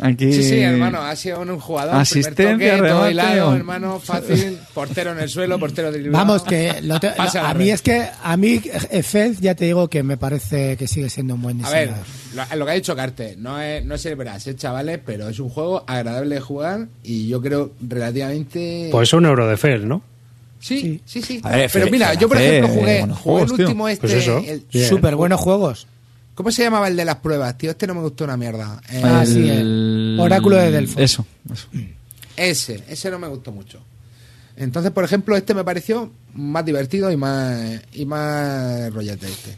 Aquí... 0.00 0.32
Sí, 0.32 0.42
sí, 0.42 0.58
hermano, 0.60 1.00
ha 1.02 1.14
sido 1.14 1.40
un 1.40 1.60
jugador. 1.60 1.94
Asistencia, 1.94 2.76
toque, 2.78 2.88
todo 2.88 3.10
hilado, 3.10 3.54
hermano, 3.54 4.00
fácil. 4.00 4.58
Portero 4.74 5.12
en 5.12 5.20
el 5.20 5.28
suelo, 5.28 5.58
portero 5.60 5.92
de 5.92 6.08
Vamos, 6.08 6.42
que 6.42 6.80
lo 6.82 6.98
te- 6.98 7.08
a 7.08 7.22
al 7.50 7.58
mí 7.58 7.70
es 7.70 7.82
que, 7.82 8.06
a 8.22 8.36
mí, 8.36 8.60
Fez, 9.02 9.38
ya 9.40 9.54
te 9.54 9.66
digo 9.66 9.88
que 9.88 10.02
me 10.02 10.16
parece 10.16 10.76
que 10.76 10.88
sigue 10.88 11.08
siendo 11.08 11.34
un 11.34 11.42
buen 11.42 11.64
A 11.64 11.70
ver, 11.70 11.90
diseñador. 11.90 12.06
lo, 12.50 12.56
lo 12.56 12.64
que 12.64 12.70
ha 12.70 12.74
dicho 12.74 12.96
Carte, 12.96 13.36
no 13.38 13.60
es, 13.60 13.84
no 13.84 13.94
es 13.94 14.04
el 14.06 14.16
Brass, 14.16 14.46
eh, 14.48 14.56
chavales, 14.56 14.98
pero 15.04 15.28
es 15.28 15.38
un 15.38 15.50
juego 15.50 15.84
agradable 15.86 16.34
de 16.36 16.40
jugar 16.40 16.88
y 17.04 17.28
yo 17.28 17.40
creo 17.40 17.72
relativamente. 17.86 18.88
Pues 18.90 19.12
un 19.12 19.26
euro 19.26 19.46
de 19.46 19.56
fel, 19.56 19.86
¿no? 19.86 20.02
sí, 20.58 21.00
sí, 21.04 21.20
sí. 21.22 21.40
A 21.44 21.50
ver, 21.50 21.70
pero 21.72 21.86
mira, 21.90 22.14
yo 22.14 22.28
por 22.28 22.40
ejemplo 22.40 22.68
jugué, 22.72 23.00
el 23.00 23.50
último 23.52 23.88
este. 23.88 24.00
Pues 24.08 24.12
eso. 24.14 24.38
el-. 24.38 24.64
Súper 24.88 25.14
buenos 25.16 25.40
juegos. 25.40 25.86
¿Cómo 26.42 26.50
se 26.52 26.62
llamaba 26.64 26.88
el 26.88 26.96
de 26.96 27.04
las 27.04 27.16
pruebas, 27.16 27.56
tío? 27.56 27.70
Este 27.70 27.86
no 27.86 27.94
me 27.94 28.00
gustó 28.00 28.24
una 28.24 28.36
mierda. 28.36 28.80
Eh, 28.90 29.00
Ah, 29.04 29.24
sí, 29.24 29.48
el 29.48 30.16
Oráculo 30.20 30.56
de 30.56 30.70
Delfos. 30.70 31.00
Eso, 31.00 31.24
eso. 31.52 31.68
Ese, 32.36 32.82
ese 32.88 33.10
no 33.10 33.18
me 33.18 33.28
gustó 33.28 33.52
mucho. 33.52 33.80
Entonces, 34.56 34.90
por 34.92 35.04
ejemplo, 35.04 35.36
este 35.36 35.54
me 35.54 35.64
pareció 35.64 36.10
más 36.34 36.64
divertido 36.64 37.10
y 37.10 37.16
más 37.16 37.80
y 37.92 38.04
más 38.06 38.92
rollete 38.92 39.26
este. 39.26 39.56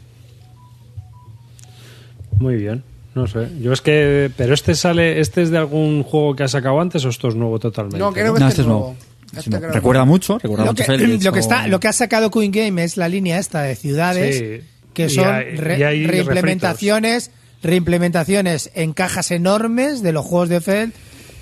Muy 2.39 2.55
bien. 2.55 2.83
No 3.13 3.27
sé. 3.27 3.47
Yo 3.61 3.71
es 3.73 3.81
que. 3.81 4.31
Pero 4.35 4.53
este 4.53 4.75
sale. 4.75 5.19
¿Este 5.19 5.41
es 5.41 5.49
de 5.51 5.57
algún 5.57 6.03
juego 6.03 6.35
que 6.35 6.43
ha 6.43 6.47
sacado 6.47 6.79
antes 6.81 7.03
o 7.05 7.09
esto 7.09 7.29
es 7.29 7.35
nuevo 7.35 7.59
totalmente? 7.59 7.97
No, 7.97 8.11
creo 8.13 8.33
que 8.33 8.39
No, 8.41 8.47
este 8.47 8.61
este 8.61 8.61
es 8.61 8.65
es 8.65 8.67
nuevo. 8.67 8.85
nuevo. 8.87 8.97
Este 9.37 9.49
no. 9.49 9.57
creo- 9.59 9.71
Recuerda 9.71 10.05
mucho, 10.05 10.37
recuerda 10.37 10.65
Lo 10.65 10.71
mucho. 10.73 10.83
que, 10.85 10.97
lo, 11.31 11.35
está, 11.35 11.67
lo 11.67 11.79
que 11.79 11.87
ha 11.87 11.93
sacado 11.93 12.29
Queen 12.31 12.51
Game 12.51 12.83
es 12.83 12.95
la 12.97 13.07
línea 13.09 13.39
esta 13.39 13.61
de 13.63 13.75
ciudades 13.75 14.37
Sí. 14.37 14.67
Que 14.95 15.09
son 15.09 15.27
hay- 15.27 15.55
re- 15.55 15.77
reimplementaciones, 16.07 17.31
reimplementaciones 17.61 18.71
en 18.73 18.93
cajas 18.93 19.29
enormes 19.31 20.01
de 20.01 20.11
los 20.11 20.25
juegos 20.25 20.49
de 20.49 20.61
Feld. 20.61 20.93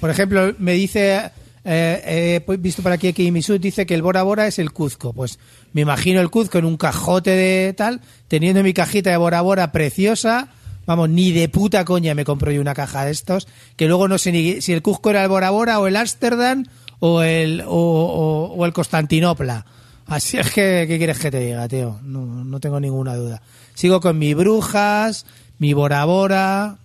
Por 0.01 0.09
ejemplo, 0.09 0.53
me 0.59 0.73
dice, 0.73 1.31
eh, 1.63 2.41
he 2.47 2.57
visto 2.57 2.81
por 2.83 2.91
aquí 2.91 3.13
que 3.13 3.23
Imisud 3.23 3.59
dice 3.59 3.85
que 3.85 3.93
el 3.93 4.01
Bora 4.01 4.23
Bora 4.23 4.47
es 4.47 4.59
el 4.59 4.71
Cuzco. 4.73 5.13
Pues 5.13 5.39
me 5.71 5.81
imagino 5.81 6.19
el 6.19 6.29
Cuzco 6.29 6.57
en 6.57 6.65
un 6.65 6.75
cajote 6.77 7.29
de 7.31 7.73
tal, 7.73 8.01
teniendo 8.27 8.63
mi 8.63 8.73
cajita 8.73 9.11
de 9.11 9.17
Bora 9.17 9.41
Bora 9.41 9.71
preciosa. 9.71 10.49
Vamos, 10.85 11.09
ni 11.09 11.31
de 11.31 11.47
puta 11.47 11.85
coña 11.85 12.13
me 12.13 12.25
compro 12.25 12.51
yo 12.51 12.59
una 12.59 12.73
caja 12.73 13.05
de 13.05 13.11
estos, 13.11 13.47
que 13.77 13.87
luego 13.87 14.09
no 14.09 14.17
sé 14.17 14.33
ni 14.33 14.61
si 14.61 14.73
el 14.73 14.81
Cuzco 14.81 15.11
era 15.11 15.23
el 15.23 15.29
Bora 15.29 15.49
Bora 15.51 15.79
o 15.79 15.87
el 15.87 15.95
Ámsterdam 15.95 16.65
o 16.99 17.21
el, 17.21 17.61
o, 17.65 17.69
o- 17.73 18.53
o 18.53 18.65
el 18.65 18.73
Constantinopla. 18.73 19.65
Así 20.07 20.37
es 20.37 20.51
que, 20.51 20.85
¿qué 20.87 20.97
quieres 20.97 21.17
que 21.19 21.31
te 21.31 21.39
diga, 21.39 21.67
tío? 21.67 21.99
No, 22.03 22.25
no 22.43 22.59
tengo 22.59 22.79
ninguna 22.79 23.15
duda. 23.15 23.41
Sigo 23.73 23.99
con 24.01 24.17
mi 24.19 24.33
Brujas, 24.33 25.25
mi 25.59 25.73
Bora 25.73 26.03
Bora. 26.05 26.77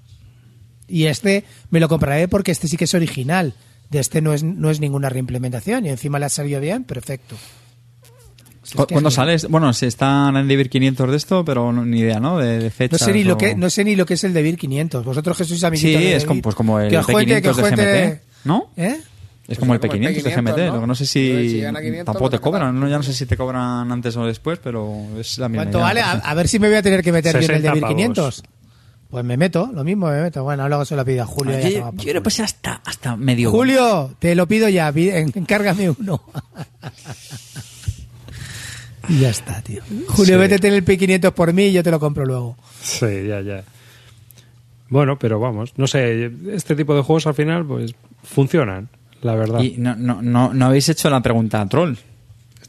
Y 0.86 1.05
este 1.07 1.45
me 1.70 1.81
lo 1.81 1.89
compraré 1.89 2.28
porque 2.28 2.51
este 2.53 2.69
sí 2.69 2.77
que 2.77 2.85
es 2.85 2.95
original. 2.95 3.55
De 3.90 3.99
este 4.01 4.20
no 4.20 4.32
es, 4.35 4.43
no 4.43 4.70
es 4.70 4.81
ninguna 4.81 5.09
reimplementación. 5.09 5.85
Y 5.86 5.89
encima 5.90 6.19
le 6.19 6.27
ha 6.27 6.28
salido 6.31 6.61
bien, 6.61 6.85
perfecto. 6.85 7.36
Si 8.62 8.73
es 8.73 8.77
¿Cu- 8.77 8.86
que 8.86 8.95
¿Cuándo 8.95 9.11
sales? 9.11 9.49
Bueno, 9.49 9.73
se 9.73 9.86
están 9.86 10.36
en 10.36 10.47
Devir 10.47 10.69
500 10.70 11.11
de 11.11 11.16
esto, 11.16 11.45
pero 11.45 11.73
no- 11.73 11.85
ni 11.85 12.01
idea, 12.01 12.20
¿no? 12.20 12.39
De, 12.39 12.59
de 12.59 12.65
No 12.65 12.70
fechas. 12.70 13.01
sé, 13.01 13.12
ni 13.12 13.24
lo 13.24 13.36
que, 13.39 13.55
no 13.55 13.69
sé 13.70 13.82
ni 13.85 13.97
lo 13.97 14.05
que 14.07 14.15
es 14.15 14.24
el 14.24 14.32
de 14.35 14.43
Vir 14.43 14.57
500. 14.59 15.05
Vosotros 15.05 15.36
que 15.39 15.45
sois 15.45 15.65
amiguitos 15.65 16.01
Sí, 16.03 16.07
de 16.09 16.16
es 16.16 16.24
como, 16.24 16.43
pues 16.43 16.55
como 16.55 16.78
el 16.81 16.90
Que 16.90 16.99
os 16.99 17.07
cuente, 17.07 17.43
que 17.43 17.49
P500 17.49 17.51
os 17.51 17.57
de 17.57 17.62
cuente- 17.62 18.09
GMT, 18.09 18.20
¿no? 18.45 18.70
¿Eh? 18.77 19.01
Es 19.48 19.56
Pues 19.56 19.60
como 19.60 19.72
el 19.74 19.80
como 19.80 19.92
el 19.94 20.00
P500 20.02 20.22
de 20.22 20.30
P500, 20.30 20.36
GMT. 20.36 20.58
¿no? 20.58 20.74
Lo 20.74 20.80
que 20.82 20.86
no 20.88 20.94
sé 20.94 21.06
si 21.06 21.50
si. 21.50 21.60
gana 21.60 21.80
500, 21.80 22.04
tampoco 22.04 22.28
te 22.30 22.38
pues, 22.38 22.42
cobran, 22.42 22.78
¿no? 22.78 22.86
Ya 22.86 22.98
no 22.98 23.02
sé 23.02 23.14
si 23.14 23.24
te 23.24 23.34
cobran 23.36 23.90
antes 23.90 24.14
o 24.18 24.26
después, 24.26 24.58
pero 24.62 24.94
es 25.18 25.38
la 25.38 25.48
misma. 25.48 25.62
¿Cuánto 25.64 25.78
idea, 25.78 25.86
vale? 25.86 26.00
A, 26.02 26.10
a 26.12 26.34
ver 26.34 26.48
si 26.48 26.58
me 26.58 26.68
voy 26.68 26.76
a 26.76 26.82
tener 26.82 27.02
que 27.02 27.12
meter 27.12 27.38
bien 27.38 27.50
el 27.52 27.62
de 27.62 27.68
60 27.70 27.72
Vir 27.72 27.80
pavos. 27.80 27.96
500. 27.96 28.42
Pues 29.10 29.24
me 29.24 29.38
meto, 29.38 29.70
lo 29.72 29.84
mismo 29.84 30.08
me 30.10 30.20
meto. 30.20 30.44
Bueno, 30.44 30.68
luego 30.68 30.84
se 30.84 30.94
lo 30.94 31.02
pido 31.02 31.22
a 31.22 31.26
Julio. 31.26 31.58
Yo, 31.58 31.92
ya 31.96 32.12
yo 32.12 32.44
hasta, 32.44 32.82
hasta 32.84 33.16
medio. 33.16 33.50
Julio, 33.50 34.14
te 34.18 34.34
lo 34.34 34.46
pido 34.46 34.68
ya, 34.68 34.92
encárgame 34.94 35.88
uno. 35.88 36.22
y 39.08 39.20
ya 39.20 39.30
está, 39.30 39.62
tío. 39.62 39.82
Julio, 40.08 40.34
Sí. 40.34 40.48
vete 40.48 40.68
en 40.68 40.74
el 40.74 40.84
P500 40.84 41.32
por 41.32 41.54
mí 41.54 41.64
y 41.68 41.72
yo 41.72 41.82
te 41.82 41.90
lo 41.90 41.98
compro 41.98 42.26
luego. 42.26 42.56
Sí, 42.82 43.26
ya, 43.26 43.40
ya. 43.40 43.64
Bueno, 44.90 45.18
pero 45.18 45.40
vamos, 45.40 45.72
no 45.76 45.86
sé, 45.86 46.30
este 46.52 46.74
tipo 46.76 46.94
de 46.94 47.02
juegos 47.02 47.26
al 47.26 47.34
final 47.34 47.64
pues 47.66 47.94
funcionan, 48.22 48.88
la 49.23 49.35
verdad. 49.35 49.61
Y 49.61 49.77
no, 49.78 49.95
no, 49.97 50.23
no, 50.23 50.53
no 50.55 50.66
habéis 50.66 50.89
hecho 50.89 51.11
la 51.11 51.20
pregunta 51.20 51.61
a 51.61 51.69
Troll. 51.69 51.95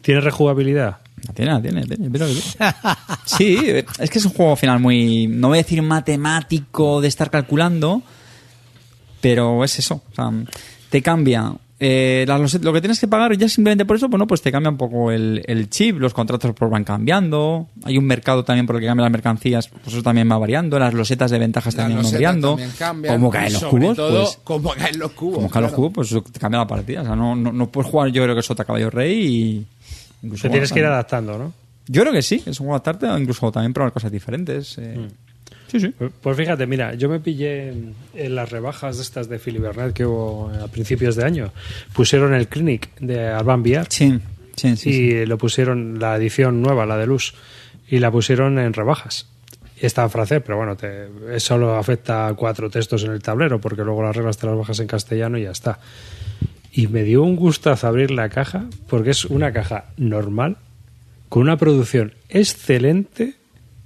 ¿Tiene 0.01 0.21
rejugabilidad? 0.21 0.97
Tiene, 1.33 1.61
tiene, 1.61 1.83
tiene, 1.85 2.09
pero- 2.09 2.27
Sí, 3.25 3.57
es 3.99 4.09
que 4.09 4.17
es 4.19 4.25
un 4.25 4.31
juego 4.33 4.51
al 4.51 4.57
final 4.57 4.79
muy, 4.79 5.27
no 5.27 5.49
voy 5.49 5.59
a 5.59 5.61
decir 5.63 5.81
matemático 5.81 7.01
de 7.01 7.07
estar 7.09 7.29
calculando, 7.29 8.01
pero 9.21 9.63
es 9.63 9.77
eso. 9.79 10.01
O 10.11 10.15
sea, 10.15 10.31
te 10.89 11.01
cambia. 11.01 11.53
Eh, 11.81 12.25
lo 12.61 12.73
que 12.73 12.81
tienes 12.81 12.99
que 12.99 13.07
pagar 13.07 13.37
ya 13.37 13.47
simplemente 13.47 13.85
por 13.85 13.95
eso, 13.95 14.09
bueno, 14.09 14.27
pues 14.27 14.41
te 14.41 14.51
cambia 14.51 14.69
un 14.69 14.77
poco 14.77 15.11
el, 15.11 15.43
el 15.47 15.69
chip, 15.69 15.97
los 15.97 16.13
contratos 16.13 16.51
pues 16.53 16.69
van 16.69 16.83
cambiando, 16.83 17.67
hay 17.83 17.97
un 17.97 18.05
mercado 18.05 18.43
también 18.43 18.65
por 18.65 18.75
el 18.75 18.81
que 18.81 18.87
cambian 18.87 19.05
las 19.05 19.11
mercancías, 19.11 19.69
pues 19.69 19.87
eso 19.87 20.03
también 20.03 20.29
va 20.29 20.37
variando, 20.37 20.77
las 20.77 20.93
losetas 20.93 21.31
de 21.31 21.39
ventajas 21.39 21.73
Las 21.75 21.85
también 21.85 22.03
van 22.03 22.11
variando, 22.11 22.49
también 22.49 22.71
cambian, 22.77 23.15
cómo 23.15 23.29
y 23.29 23.31
caen 23.31 23.53
los 23.53 23.63
cubos, 23.63 23.95
todo, 23.95 24.23
pues 24.23 24.39
cómo 24.43 24.73
caen 24.73 24.99
los 24.99 25.11
cubos. 25.11 25.35
como 25.35 25.49
caen 25.49 25.63
los 25.63 25.73
cubos, 25.73 25.91
pues 25.93 26.11
eso 26.11 26.21
te 26.21 26.39
cambia 26.39 26.59
la 26.59 26.67
partida, 26.67 27.01
o 27.01 27.05
sea, 27.05 27.15
no, 27.15 27.35
no, 27.35 27.53
no 27.53 27.67
puedes 27.69 27.89
jugar 27.89 28.09
yo 28.09 28.23
creo 28.23 28.35
que 28.35 28.41
sota 28.41 28.65
caballo 28.65 28.89
rey 28.89 29.13
y... 29.25 29.65
incluso, 30.23 30.43
Te 30.43 30.47
bueno, 30.49 30.51
tienes 30.51 30.71
que 30.73 30.79
ir 30.79 30.85
adaptando, 30.85 31.37
¿no? 31.37 31.53
yo 31.87 32.01
creo 32.01 32.13
que 32.13 32.21
sí, 32.21 32.35
es 32.45 32.59
un 32.59 32.67
juego 32.67 32.73
adaptarte 32.73 33.07
o 33.07 33.17
incluso 33.17 33.51
también 33.51 33.73
probar 33.73 33.91
cosas 33.93 34.11
diferentes. 34.11 34.77
eh. 34.77 35.07
Sí, 35.69 35.79
sí. 35.79 35.89
Pues- 35.97 36.11
Pues 36.21 36.37
fíjate, 36.37 36.65
mira, 36.67 36.95
yo 36.95 37.09
me 37.09 37.19
pillé 37.19 37.69
en, 37.69 37.93
en 38.15 38.35
las 38.35 38.49
rebajas 38.51 38.97
de 38.97 39.03
estas 39.03 39.29
de 39.29 39.39
Philly 39.39 39.59
Burnett 39.59 39.93
que 39.93 40.05
hubo 40.05 40.49
a 40.61 40.67
principios 40.67 41.15
de 41.15 41.23
año. 41.25 41.51
Pusieron 41.93 42.33
el 42.33 42.47
Clinic 42.47 42.89
de 42.99 43.27
Alban 43.27 43.61
Villar 43.63 43.87
Sí, 43.89 44.19
sí, 44.55 44.75
sí. 44.75 44.89
y 44.89 44.93
sí. 44.93 45.25
lo 45.25 45.37
pusieron, 45.37 45.99
la 45.99 46.15
edición 46.15 46.61
nueva, 46.61 46.85
la 46.85 46.97
de 46.97 47.05
Luz, 47.07 47.33
y 47.87 47.99
la 47.99 48.11
pusieron 48.11 48.57
en 48.59 48.73
rebajas. 48.73 49.27
Y 49.81 49.85
Está 49.85 50.03
en 50.03 50.09
francés, 50.09 50.41
pero 50.45 50.57
bueno, 50.57 50.75
te, 50.75 51.39
solo 51.39 51.75
afecta 51.77 52.27
a 52.27 52.33
cuatro 52.33 52.69
textos 52.69 53.03
en 53.03 53.11
el 53.11 53.21
tablero, 53.21 53.61
porque 53.61 53.83
luego 53.83 54.03
las 54.03 54.15
reglas 54.15 54.37
te 54.37 54.45
las 54.47 54.57
bajas 54.57 54.79
en 54.79 54.87
castellano 54.87 55.37
y 55.37 55.43
ya 55.43 55.51
está. 55.51 55.79
Y 56.71 56.87
me 56.87 57.03
dio 57.03 57.23
un 57.23 57.35
gustazo 57.35 57.87
abrir 57.87 58.11
la 58.11 58.29
caja, 58.29 58.65
porque 58.89 59.11
es 59.11 59.25
una 59.25 59.53
caja 59.53 59.85
normal, 59.97 60.57
con 61.29 61.43
una 61.43 61.57
producción 61.57 62.13
excelente 62.29 63.35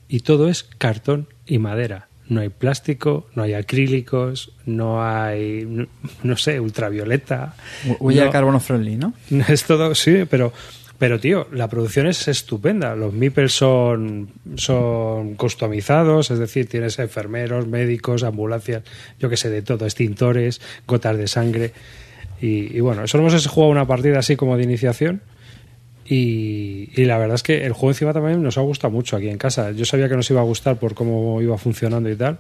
y 0.07 0.21
todo 0.21 0.49
es 0.49 0.63
cartón 0.63 1.27
y 1.45 1.57
madera. 1.59 2.07
No 2.29 2.39
hay 2.41 2.49
plástico, 2.49 3.27
no 3.35 3.43
hay 3.43 3.53
acrílicos, 3.53 4.53
no 4.65 5.03
hay, 5.05 5.65
no, 5.67 5.87
no 6.23 6.37
sé, 6.37 6.59
ultravioleta. 6.59 7.55
Huella 7.99 8.25
no- 8.25 8.31
carbono 8.31 8.59
friendly, 8.59 8.95
¿no? 8.95 9.13
Es 9.49 9.65
todo, 9.65 9.93
sí, 9.93 10.23
pero, 10.29 10.53
pero 10.97 11.19
tío, 11.19 11.47
la 11.51 11.67
producción 11.69 12.07
es 12.07 12.27
estupenda. 12.29 12.95
Los 12.95 13.13
meeples 13.13 13.51
son, 13.51 14.29
son 14.55 15.35
customizados, 15.35 16.31
es 16.31 16.39
decir, 16.39 16.67
tienes 16.67 16.97
enfermeros, 16.99 17.67
médicos, 17.67 18.23
ambulancias, 18.23 18.83
yo 19.19 19.29
que 19.29 19.35
sé, 19.37 19.49
de 19.49 19.61
todo, 19.61 19.83
extintores, 19.85 20.61
gotas 20.87 21.17
de 21.17 21.27
sangre. 21.27 21.73
Y, 22.41 22.75
y 22.75 22.79
bueno, 22.79 23.05
solo 23.07 23.27
hemos 23.27 23.45
jugado 23.47 23.71
una 23.71 23.85
partida 23.85 24.19
así 24.19 24.37
como 24.37 24.55
de 24.55 24.63
iniciación. 24.63 25.21
Y, 26.13 26.89
y 26.95 27.05
la 27.05 27.17
verdad 27.17 27.35
es 27.35 27.43
que 27.43 27.65
el 27.65 27.73
juego 27.73 27.91
encima 27.91 28.13
también 28.13 28.43
nos 28.43 28.57
ha 28.57 28.61
gustado 28.61 28.91
mucho 28.91 29.15
aquí 29.15 29.29
en 29.29 29.37
casa. 29.37 29.71
Yo 29.71 29.85
sabía 29.85 30.07
que 30.09 30.15
nos 30.15 30.29
iba 30.29 30.41
a 30.41 30.43
gustar 30.43 30.77
por 30.77 30.93
cómo 30.93 31.41
iba 31.41 31.57
funcionando 31.57 32.09
y 32.09 32.15
tal. 32.15 32.39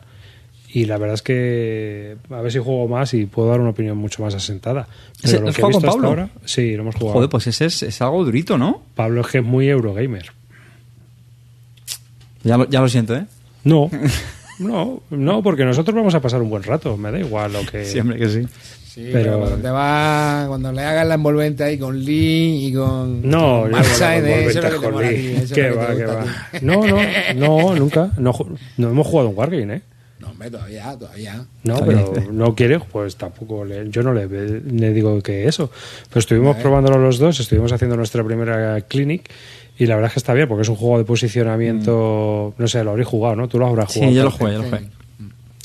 Y 0.75 0.85
la 0.85 0.97
verdad 0.97 1.15
es 1.15 1.21
que 1.21 2.17
a 2.29 2.41
ver 2.41 2.51
si 2.51 2.59
juego 2.59 2.87
más 2.87 3.13
y 3.13 3.25
puedo 3.25 3.49
dar 3.49 3.59
una 3.61 3.69
opinión 3.71 3.97
mucho 3.97 4.21
más 4.23 4.33
asentada. 4.35 4.87
¿Ese- 5.23 5.37
Pero 5.37 5.47
lo 5.47 5.53
que 5.53 5.61
he 5.61 5.63
jugado 5.63 5.67
visto 5.69 5.79
con 5.81 5.89
hasta 5.89 5.91
Pablo? 5.91 6.07
ahora, 6.09 6.29
sí, 6.45 6.75
lo 6.75 6.81
hemos 6.81 6.95
jugado. 6.95 7.13
Joder, 7.13 7.29
pues 7.29 7.47
ese 7.47 7.65
es, 7.65 7.83
es 7.83 8.01
algo 8.01 8.23
durito, 8.25 8.57
¿no? 8.57 8.81
Pablo 8.95 9.21
es 9.21 9.27
que 9.27 9.37
es 9.39 9.43
muy 9.43 9.67
Eurogamer. 9.69 10.31
Ya 12.43 12.57
lo, 12.57 12.69
ya 12.69 12.81
lo 12.81 12.89
siento, 12.89 13.15
¿eh? 13.15 13.25
No, 13.63 13.89
no, 14.59 15.01
no, 15.09 15.41
porque 15.43 15.63
nosotros 15.63 15.95
vamos 15.95 16.13
a 16.15 16.21
pasar 16.21 16.41
un 16.41 16.49
buen 16.49 16.63
rato. 16.63 16.97
Me 16.97 17.11
da 17.11 17.19
igual 17.19 17.53
lo 17.53 17.65
que. 17.65 17.85
Siempre 17.85 18.17
que 18.17 18.29
sí. 18.29 18.41
Sí, 18.93 19.09
Pero- 19.11 19.23
pero, 19.23 19.39
cuando 19.39 19.57
te 19.57 19.69
va, 19.69 20.45
cuando 20.47 20.71
le 20.71 20.81
hagas 20.83 21.07
la 21.07 21.15
envolvente 21.15 21.63
ahí 21.63 21.79
con 21.79 21.99
Lee 21.99 22.67
y 22.67 22.73
con 22.73 23.27
No, 23.27 23.61
con 23.63 23.71
yo 23.71 23.77
eso 23.79 24.05
es 24.05 24.55
lo 24.55 24.61
que 24.61 24.69
te 24.69 24.75
con 24.75 24.91
mola 24.93 25.07
a 25.07 25.09
ti, 25.09 25.15
Lee. 25.17 25.31
eso 25.33 25.43
es 25.45 25.51
¿Qué 25.51 25.61
lo 25.63 25.69
que 25.71 25.77
va, 25.77 25.87
te 25.87 25.93
gusta 25.93 26.13
va? 26.15 26.25
No, 26.61 26.85
no, 26.85 26.97
no, 27.35 27.75
nunca. 27.79 28.11
No, 28.19 28.33
no 28.77 28.89
hemos 28.89 29.07
jugado 29.07 29.29
un 29.29 29.35
Wargame, 29.37 29.73
¿eh? 29.77 29.81
No, 30.19 30.29
hombre, 30.29 30.51
todavía, 30.51 30.95
todavía. 30.97 31.45
No, 31.63 31.79
pero 31.85 32.13
no 32.31 32.53
quiere, 32.55 32.79
pues 32.79 33.15
tampoco 33.15 33.65
le, 33.65 33.89
yo 33.89 34.03
no 34.03 34.13
le, 34.13 34.27
le 34.27 34.93
digo 34.93 35.19
que 35.23 35.47
eso. 35.47 35.71
Pero 36.09 36.19
estuvimos 36.19 36.57
probándolo 36.57 36.99
los 36.99 37.17
dos, 37.17 37.39
estuvimos 37.39 37.71
haciendo 37.71 37.97
nuestra 37.97 38.23
primera 38.23 38.79
clinic 38.81 39.27
y 39.77 39.87
la 39.87 39.95
verdad 39.95 40.09
es 40.09 40.13
que 40.13 40.19
está 40.19 40.33
bien 40.35 40.47
porque 40.47 40.61
es 40.61 40.69
un 40.69 40.75
juego 40.75 40.99
de 40.99 41.03
posicionamiento, 41.05 42.53
no 42.57 42.67
sé, 42.67 42.83
lo 42.83 42.91
habréis 42.91 43.07
jugado, 43.07 43.35
¿no? 43.35 43.47
Tú 43.47 43.57
lo 43.59 43.67
habrás 43.67 43.91
jugado. 43.91 44.11
Sí, 44.11 44.15
yo 44.17 44.23
lo 44.23 44.31
jugué, 44.31 44.53
yo 44.53 44.57
lo 44.59 44.63
jugué. 44.65 44.81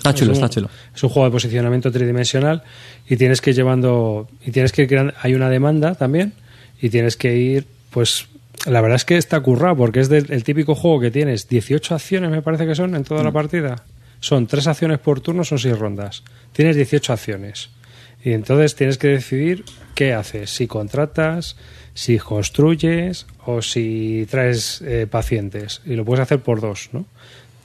Está 0.09 0.19
chulo, 0.19 0.33
es 0.33 0.39
un, 0.39 0.45
está 0.45 0.55
chulo. 0.55 0.71
Es 0.95 1.03
un 1.03 1.11
juego 1.11 1.27
de 1.27 1.33
posicionamiento 1.33 1.93
tridimensional 1.93 2.63
y 3.09 3.17
tienes 3.17 3.41
que 3.41 3.51
ir 3.51 3.57
llevando 3.57 4.29
y 4.45 4.51
tienes 4.51 4.73
que 4.73 4.83
ir 4.83 5.15
hay 5.21 5.35
una 5.35 5.49
demanda 5.49 5.95
también 5.95 6.33
y 6.81 6.91
tienes 6.91 7.17
que 7.17 7.37
ir 7.37 7.67
pues 7.91 8.27
la 8.67 8.81
verdad 8.81 8.97
es 8.97 9.05
que 9.05 9.17
está 9.17 9.41
currado 9.41 9.77
porque 9.77 10.01
es 10.01 10.09
del, 10.09 10.31
el 10.31 10.45
típico 10.45 10.75
juego 10.75 11.01
que 11.01 11.11
tienes 11.11 11.49
18 11.49 11.95
acciones 11.95 12.31
me 12.31 12.43
parece 12.43 12.67
que 12.67 12.75
son 12.75 12.95
en 12.95 13.05
toda 13.05 13.23
la 13.23 13.33
partida. 13.33 13.85
Son 14.21 14.47
tres 14.47 14.67
acciones 14.67 14.99
por 14.99 15.21
turno, 15.21 15.45
son 15.45 15.59
seis 15.59 15.79
rondas. 15.79 16.25
Tienes 16.53 16.77
18 16.77 17.13
acciones. 17.13 17.71
Y 18.25 18.33
entonces 18.33 18.75
tienes 18.75 18.99
que 18.99 19.09
decidir 19.09 19.65
qué 19.95 20.13
haces, 20.13 20.51
si 20.51 20.67
contratas, 20.67 21.57
si 21.95 22.19
construyes 22.19 23.27
o 23.47 23.63
si 23.63 24.27
traes 24.29 24.83
eh, 24.83 25.07
pacientes. 25.09 25.83
Y 25.85 25.95
lo 25.95 26.05
puedes 26.05 26.23
hacer 26.23 26.41
por 26.41 26.61
dos, 26.61 26.91
¿no? 26.93 27.07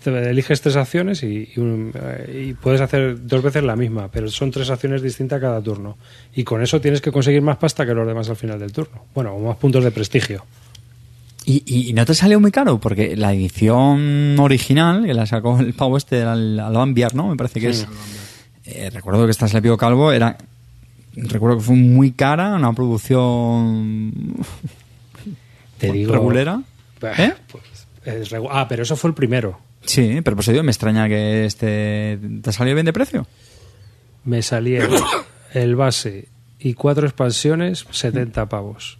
Eliges 0.07 0.61
tres 0.61 0.75
acciones 0.75 1.23
y, 1.23 1.49
y 1.55 1.59
un- 1.59 1.91
eh, 1.95 2.47
y 2.49 2.53
puedes 2.53 2.81
hacer 2.81 3.25
dos 3.27 3.41
veces 3.43 3.63
la 3.63 3.75
misma, 3.75 4.09
pero 4.11 4.29
son 4.29 4.51
tres 4.51 4.69
acciones 4.69 5.01
distintas 5.01 5.39
cada 5.41 5.61
turno. 5.61 5.97
Y 6.35 6.43
con 6.43 6.61
eso 6.61 6.79
tienes 6.81 7.01
que 7.01 7.11
conseguir 7.11 7.41
más 7.41 7.57
pasta 7.57 7.85
que 7.85 7.93
los 7.93 8.05
demás 8.07 8.29
al 8.29 8.35
final 8.35 8.59
del 8.59 8.71
turno. 8.71 9.05
Bueno, 9.15 9.33
o 9.33 9.47
más 9.47 9.57
puntos 9.57 9.83
de 9.83 9.91
prestigio. 9.91 10.45
¿Y, 11.45 11.63
y, 11.89 11.93
no 11.93 12.05
te 12.05 12.13
salió 12.15 12.39
muy 12.39 12.51
caro? 12.51 12.79
Porque 12.79 13.17
la 13.17 13.33
edición 13.33 14.39
original, 14.39 15.05
que 15.05 15.13
la 15.13 15.25
sacó 15.25 15.59
el 15.59 15.73
pavo 15.73 15.97
este 15.97 16.21
al, 16.23 16.57
al 16.59 16.73
Bambiar, 16.73 17.13
¿no? 17.15 17.27
Me 17.27 17.35
parece 17.35 17.59
que 17.59 17.69
es. 17.69 17.85
Eh, 18.65 18.89
recuerdo 18.93 19.25
que 19.25 19.31
esta 19.31 19.47
Pío 19.61 19.75
Calvo, 19.75 20.13
era. 20.13 20.37
Recuerdo 21.15 21.57
que 21.57 21.63
fue 21.63 21.75
muy 21.75 22.11
cara, 22.13 22.55
una 22.55 22.71
producción. 22.73 24.13
Te 25.77 25.91
digo. 25.91 26.13
regulera. 26.13 26.61
¿Eh? 27.17 27.33
Pues, 27.51 27.63
es 28.05 28.31
regu- 28.31 28.47
ah, 28.49 28.65
pero 28.69 28.83
eso 28.83 28.95
fue 28.95 29.09
el 29.09 29.13
primero. 29.13 29.59
Sí, 29.85 30.21
pero 30.23 30.35
por 30.35 30.43
eso 30.43 30.51
digo, 30.51 30.63
me 30.63 30.71
extraña 30.71 31.07
que 31.07 31.45
este. 31.45 32.19
¿Te 32.41 32.49
ha 32.49 32.53
salido 32.53 32.75
bien 32.75 32.85
de 32.85 32.93
precio? 32.93 33.27
Me 34.25 34.41
salía 34.41 34.87
el 35.53 35.75
base 35.75 36.29
y 36.59 36.73
cuatro 36.73 37.05
expansiones, 37.05 37.85
70 37.91 38.47
pavos. 38.47 38.97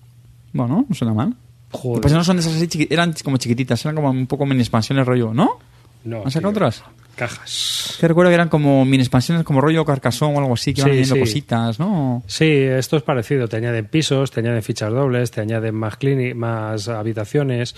Bueno, 0.52 0.86
no 0.88 0.96
suena 0.96 1.14
mal. 1.14 1.36
Joder. 1.72 2.02
Pues 2.02 2.14
no 2.14 2.24
son 2.24 2.38
de 2.38 2.42
esas 2.42 2.56
así, 2.56 2.88
eran 2.90 3.14
como 3.24 3.38
chiquititas, 3.38 3.84
eran 3.86 3.96
como 3.96 4.12
un 4.12 4.28
poco 4.28 4.46
mini 4.46 4.62
expansiones 4.62 5.06
rollo, 5.08 5.34
¿no? 5.34 5.60
No, 6.04 6.24
¿Han 6.26 6.32
sacado 6.32 6.52
tío. 6.54 6.58
otras? 6.68 6.84
Cajas. 7.16 7.98
Que 8.00 8.08
recuerdo 8.08 8.32
que 8.32 8.34
eran 8.36 8.50
como 8.50 8.84
mini 8.86 9.04
expansiones 9.04 9.44
como 9.44 9.62
rollo 9.62 9.86
carcasón 9.86 10.36
o 10.36 10.40
algo 10.40 10.56
así, 10.56 10.74
que 10.74 10.82
iban 10.82 10.92
Sí, 10.94 10.98
añadiendo 10.98 11.16
sí. 11.16 11.20
cositas, 11.22 11.80
¿no? 11.80 12.24
Sí, 12.26 12.46
esto 12.52 12.98
es 12.98 13.04
parecido. 13.04 13.48
Te 13.48 13.58
añaden 13.58 13.86
pisos, 13.86 14.32
te 14.32 14.40
añaden 14.40 14.64
fichas 14.64 14.92
dobles, 14.92 15.30
te 15.30 15.40
añaden 15.42 15.76
más 15.76 16.00
clini- 16.00 16.34
más 16.34 16.88
habitaciones. 16.88 17.76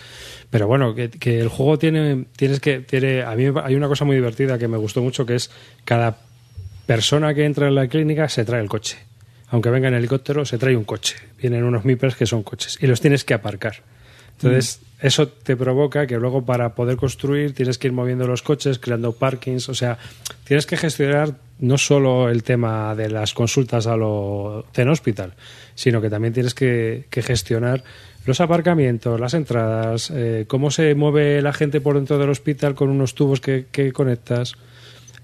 Pero 0.50 0.68
bueno, 0.68 0.96
que, 0.96 1.10
que 1.10 1.40
el 1.42 1.50
juego 1.50 1.78
tiene, 1.78 2.28
tienes 2.38 2.62
que, 2.62 2.80
tiene, 2.80 3.24
a 3.24 3.36
mí 3.36 3.44
hay 3.62 3.76
una 3.76 3.90
cosa 3.90 4.06
muy 4.06 4.16
divertida 4.16 4.58
que 4.58 4.70
me 4.70 4.78
gustó 4.78 5.02
mucho 5.02 5.26
que 5.26 5.36
es 5.36 5.52
cada 5.84 6.18
persona 6.86 7.34
que 7.34 7.44
entra 7.46 7.68
en 7.68 7.76
la 7.76 7.88
clínica 7.88 8.30
se 8.30 8.46
trae 8.46 8.62
el 8.62 8.70
coche. 8.70 8.98
Aunque 9.50 9.70
venga 9.70 9.90
en 9.90 9.96
helicóptero, 9.96 10.46
se 10.46 10.58
trae 10.58 10.78
un 10.78 10.86
coche. 10.86 11.18
Vienen 11.42 11.66
unos 11.66 11.84
meeples 11.84 12.16
que 12.16 12.26
son 12.26 12.42
coches 12.44 12.78
y 12.82 12.88
los 12.88 13.02
tienes 13.02 13.26
que 13.26 13.34
aparcar. 13.34 13.84
Entonces, 14.38 14.82
eso 15.00 15.28
te 15.28 15.56
provoca 15.56 16.08
que 16.08 16.18
luego 16.18 16.46
para 16.46 16.76
poder 16.76 16.98
construir 16.98 17.54
tienes 17.54 17.78
que 17.78 17.88
ir 17.88 17.94
moviendo 17.94 18.28
los 18.28 18.42
coches, 18.42 18.80
creando 18.80 19.14
parkings, 19.14 19.70
o 19.70 19.74
sea, 19.74 19.98
tienes 20.46 20.66
que 20.66 20.78
gestionar 20.78 21.36
no 21.60 21.78
solo 21.78 22.30
el 22.30 22.44
tema 22.44 22.96
de 22.96 23.10
las 23.10 23.34
consultas 23.34 23.88
a 23.88 23.96
lo 23.96 24.66
Zen 24.74 24.90
Hospital, 24.90 25.34
sino 25.74 26.02
que 26.02 26.10
también 26.10 26.34
tienes 26.34 26.54
que, 26.54 27.06
que 27.10 27.22
gestionar 27.22 27.84
los 28.26 28.42
aparcamientos, 28.42 29.20
las 29.20 29.34
entradas, 29.36 30.12
eh, 30.14 30.46
cómo 30.48 30.72
se 30.72 30.96
mueve 30.96 31.42
la 31.42 31.54
gente 31.54 31.80
por 31.80 31.96
dentro 31.96 32.18
del 32.18 32.30
hospital 32.30 32.74
con 32.76 32.90
unos 32.90 33.14
tubos 33.14 33.40
que, 33.40 33.68
que 33.72 33.92
conectas. 33.94 34.56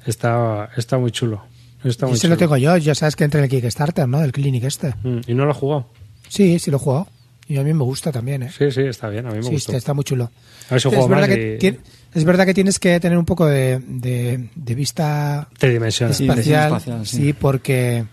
Está, 0.06 0.70
está 0.78 0.98
muy 0.98 1.12
chulo. 1.12 1.44
Está 1.84 2.06
muy 2.06 2.16
Ese 2.16 2.28
lo 2.28 2.36
chulo. 2.36 2.40
tengo 2.46 2.58
yo, 2.58 2.78
ya 2.78 2.94
sabes 2.96 3.16
que 3.16 3.24
entra 3.24 3.40
en 3.40 3.46
el 3.46 3.50
Kickstarter, 3.50 4.08
¿no? 4.08 4.20
Del 4.20 4.32
Clinic 4.32 4.64
este. 4.66 4.94
Mm, 5.04 5.22
¿Y 5.28 5.34
no 5.34 5.46
lo 5.46 5.52
has 5.52 5.58
jugado? 5.58 5.88
Sí, 6.30 6.60
sí 6.60 6.70
lo 6.72 6.78
he 6.78 6.80
jugado. 6.80 7.08
Y 7.52 7.58
a 7.58 7.64
mí 7.64 7.74
me 7.74 7.84
gusta 7.84 8.12
también, 8.14 8.44
¿eh? 8.44 8.52
Sí, 8.58 8.72
sí, 8.72 8.82
está 8.82 9.10
bien, 9.10 9.26
a 9.26 9.30
mí 9.32 9.38
me 9.38 9.44
Sí, 9.44 9.50
gustó. 9.52 9.74
está, 9.74 9.94
muy 9.94 10.04
chulo. 10.06 10.32
A 10.70 10.74
ver 10.76 10.82
si 10.82 10.88
es, 10.88 10.94
juego 10.94 11.10
verdad 11.10 11.28
más 11.28 11.36
que 11.38 11.58
y- 11.62 12.18
es 12.18 12.24
verdad 12.24 12.46
que 12.46 12.54
tienes 12.54 12.80
que 12.80 13.00
tener 13.02 13.18
un 13.18 13.26
poco 13.26 13.46
de, 13.46 13.80
de- 13.86 14.50
de 14.56 14.76
vista 14.76 15.50
Tridimensional. 15.58 16.16
Sí, 16.16 16.24
espacial, 16.28 17.06
sí. 17.06 17.18
sí, 17.18 17.34
porque... 17.34 18.06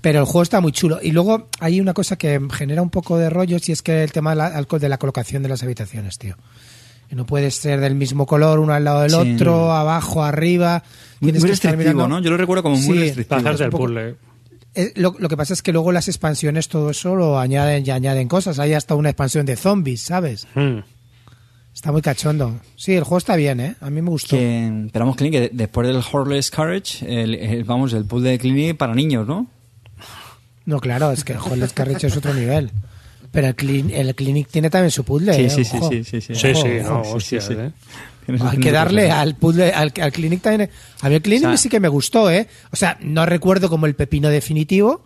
Pero 0.00 0.18
el 0.20 0.24
juego 0.24 0.42
está 0.42 0.60
muy 0.60 0.72
chulo. 0.72 0.98
Y 1.02 1.12
luego 1.12 1.48
hay 1.60 1.80
una 1.80 1.94
cosa 1.94 2.16
que 2.16 2.40
genera 2.52 2.82
un 2.82 2.90
poco 2.90 3.18
de 3.18 3.30
rollo, 3.30 3.58
si 3.58 3.70
es 3.72 3.82
que 3.82 4.02
el 4.02 4.12
tema 4.12 4.30
de 4.30 4.36
la, 4.36 4.50
de 4.62 4.88
la 4.88 4.98
colocación 4.98 5.42
de 5.42 5.48
las 5.48 5.62
habitaciones, 5.62 6.18
tío. 6.18 6.36
Que 7.08 7.16
no 7.16 7.26
puede 7.26 7.50
ser 7.50 7.80
del 7.80 7.94
mismo 7.94 8.24
color 8.26 8.58
uno 8.60 8.72
al 8.72 8.84
lado 8.84 9.00
del 9.02 9.10
Sí. 9.10 9.34
otro, 9.34 9.72
abajo, 9.72 10.22
arriba. 10.22 10.82
Muy, 11.20 11.28
Tienes 11.32 11.42
muy 11.42 11.48
que 11.50 11.54
estar 11.54 11.70
restrictivo, 11.76 11.98
mirando- 12.06 12.16
¿no? 12.20 12.24
Yo 12.24 12.30
lo 12.30 12.36
recuerdo 12.36 12.62
como 12.62 12.76
muy 12.76 12.82
Sí, 12.98 12.98
restrictivo. 13.04 13.28
Para 13.42 13.50
hacerte 13.54 13.62
el 13.64 13.68
un 13.68 13.70
poco- 13.72 13.84
puzzle. 13.86 14.16
Eh, 14.74 14.92
lo, 14.96 15.14
lo 15.18 15.28
que 15.28 15.36
pasa 15.36 15.52
es 15.52 15.62
que 15.62 15.72
luego 15.72 15.90
las 15.92 16.08
expansiones, 16.08 16.68
todo 16.68 16.90
eso 16.90 17.16
lo 17.16 17.38
añaden 17.38 17.84
y 17.86 17.90
añaden 17.90 18.28
cosas. 18.28 18.58
Hay 18.58 18.72
hasta 18.74 18.94
una 18.94 19.10
expansión 19.10 19.44
de 19.46 19.56
zombies, 19.56 20.02
¿sabes? 20.02 20.46
Mm. 20.54 20.78
Está 21.74 21.92
muy 21.92 22.02
cachondo. 22.02 22.60
Sí, 22.76 22.94
el 22.94 23.04
juego 23.04 23.18
está 23.18 23.36
bien, 23.36 23.60
¿eh? 23.60 23.76
A 23.80 23.90
mí 23.90 24.02
me 24.02 24.10
gustó. 24.10 24.36
Que, 24.36 24.88
pero 24.92 25.04
vamos, 25.04 25.16
Clinic, 25.16 25.32
que 25.34 25.40
de- 25.40 25.50
después 25.52 25.86
del 25.86 26.02
Horless 26.12 26.50
Courage, 26.50 27.22
el, 27.22 27.34
el- 27.34 27.64
vamos, 27.64 27.92
el 27.92 28.04
pool 28.04 28.22
de 28.24 28.38
Clinic 28.38 28.76
para 28.76 28.94
niños, 28.94 29.26
¿no? 29.26 29.46
No, 30.66 30.78
claro, 30.78 31.10
es 31.10 31.24
que 31.24 31.32
el 31.32 31.38
Hollis 31.38 31.72
Carriage 31.72 32.06
es 32.08 32.16
otro 32.16 32.32
nivel. 32.34 32.70
Pero 33.32 33.46
el, 33.48 33.56
clin- 33.56 33.90
el 33.92 34.14
Clinic 34.14 34.48
tiene 34.48 34.70
también 34.70 34.90
su 34.90 35.04
puzzle. 35.04 35.32
Sí, 35.34 35.42
¿eh? 35.42 35.50
sí, 35.50 35.64
sí, 35.64 35.78
sí, 35.88 36.04
sí, 36.04 36.20
sí. 36.20 36.34
Sí, 36.34 36.54
sí, 36.54 36.68
no, 36.82 37.00
ojo. 37.00 37.14
hostias, 37.16 37.44
sí, 37.44 37.54
sí. 37.54 37.60
¿eh? 37.60 37.70
Hay 38.42 38.58
que 38.58 38.70
darle 38.70 39.10
al 39.10 39.34
puzzle, 39.36 39.72
al, 39.72 39.92
al 40.00 40.12
Clinic 40.12 40.42
también. 40.42 40.70
A 41.00 41.08
mí 41.08 41.14
el 41.16 41.22
Clinic 41.22 41.44
O 41.44 41.48
sea- 41.50 41.56
sí 41.56 41.68
que 41.68 41.80
me 41.80 41.88
gustó, 41.88 42.30
¿eh? 42.30 42.46
O 42.72 42.76
sea, 42.76 42.96
no 43.00 43.26
recuerdo 43.26 43.68
como 43.68 43.86
el 43.86 43.94
pepino 43.94 44.28
definitivo, 44.28 45.02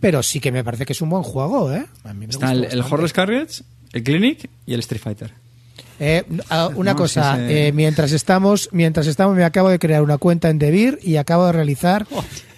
pero 0.00 0.22
sí 0.22 0.38
que 0.40 0.52
me 0.52 0.62
parece 0.62 0.86
que 0.86 0.92
es 0.92 1.00
un 1.00 1.10
buen 1.10 1.22
juego, 1.24 1.72
¿eh? 1.72 1.84
A 2.04 2.12
mí 2.14 2.26
me 2.26 2.30
Está 2.32 2.52
el, 2.52 2.64
el. 2.64 2.80
Horless 2.82 3.12
Courage, 3.12 3.62
el 3.92 4.02
Clinic 4.04 4.48
y 4.66 4.74
el 4.74 4.80
Street 4.80 5.00
Fighter. 5.02 5.32
Eh, 6.00 6.22
ah, 6.50 6.68
una 6.76 6.92
No, 6.92 6.96
cosa, 6.98 7.34
sí, 7.34 7.40
sí. 7.40 7.46
eh, 7.56 7.72
mientras 7.74 8.12
estamos, 8.12 8.68
mientras 8.70 9.08
estamos, 9.08 9.34
me 9.36 9.42
acabo 9.44 9.68
de 9.68 9.80
crear 9.80 10.00
una 10.02 10.16
cuenta 10.18 10.48
en 10.48 10.60
Devir 10.60 11.00
y 11.02 11.16
acabo 11.16 11.46
de 11.46 11.52
realizar 11.52 12.06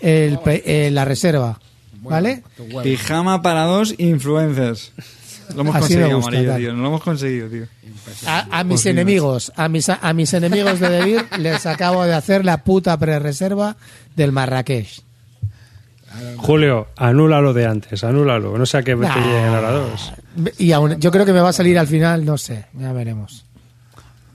el 0.02 0.38
eh, 0.44 0.90
la 0.92 1.06
reserva, 1.06 1.58
¿vale? 2.02 2.42
Pijama 2.82 3.40
para 3.40 3.64
dos 3.64 3.94
influencers. 3.96 4.92
Lo 5.54 5.62
hemos 5.62 5.74
Así 5.76 5.80
conseguido, 5.94 6.16
gusta, 6.16 6.30
amarillo, 6.30 6.56
tío. 6.56 6.72
No 6.74 6.82
lo 6.82 6.88
hemos 6.88 7.02
conseguido, 7.02 7.48
tío. 7.48 7.64
A, 8.26 8.60
a 8.60 8.64
mis 8.64 8.86
enemigos, 8.86 9.52
a 9.56 9.68
mis, 9.68 9.88
a 9.88 10.12
mis 10.12 10.32
enemigos 10.34 10.80
de 10.80 10.88
Devir 10.88 11.26
les 11.38 11.66
acabo 11.66 12.04
de 12.04 12.14
hacer 12.14 12.44
la 12.44 12.64
puta 12.64 12.96
pre-reserva 12.98 13.76
del 14.16 14.32
Marrakech. 14.32 15.02
Julio, 16.38 16.88
anula 16.96 17.40
lo 17.40 17.52
de 17.52 17.66
antes, 17.66 18.02
anúlalo. 18.02 18.58
No 18.58 18.66
sea 18.66 18.82
que 18.82 18.96
te 18.96 19.02
Nah. 19.02 19.14
lleguen 19.16 19.44
a 19.54 19.60
las 19.60 19.72
dos. 19.72 20.12
Y 20.58 20.72
aún, 20.72 20.98
yo 21.00 21.10
creo 21.12 21.24
que 21.24 21.32
me 21.32 21.40
va 21.40 21.50
a 21.50 21.52
salir 21.52 21.78
al 21.78 21.86
final, 21.86 22.24
no 22.24 22.36
sé, 22.38 22.66
ya 22.74 22.92
veremos. 22.92 23.44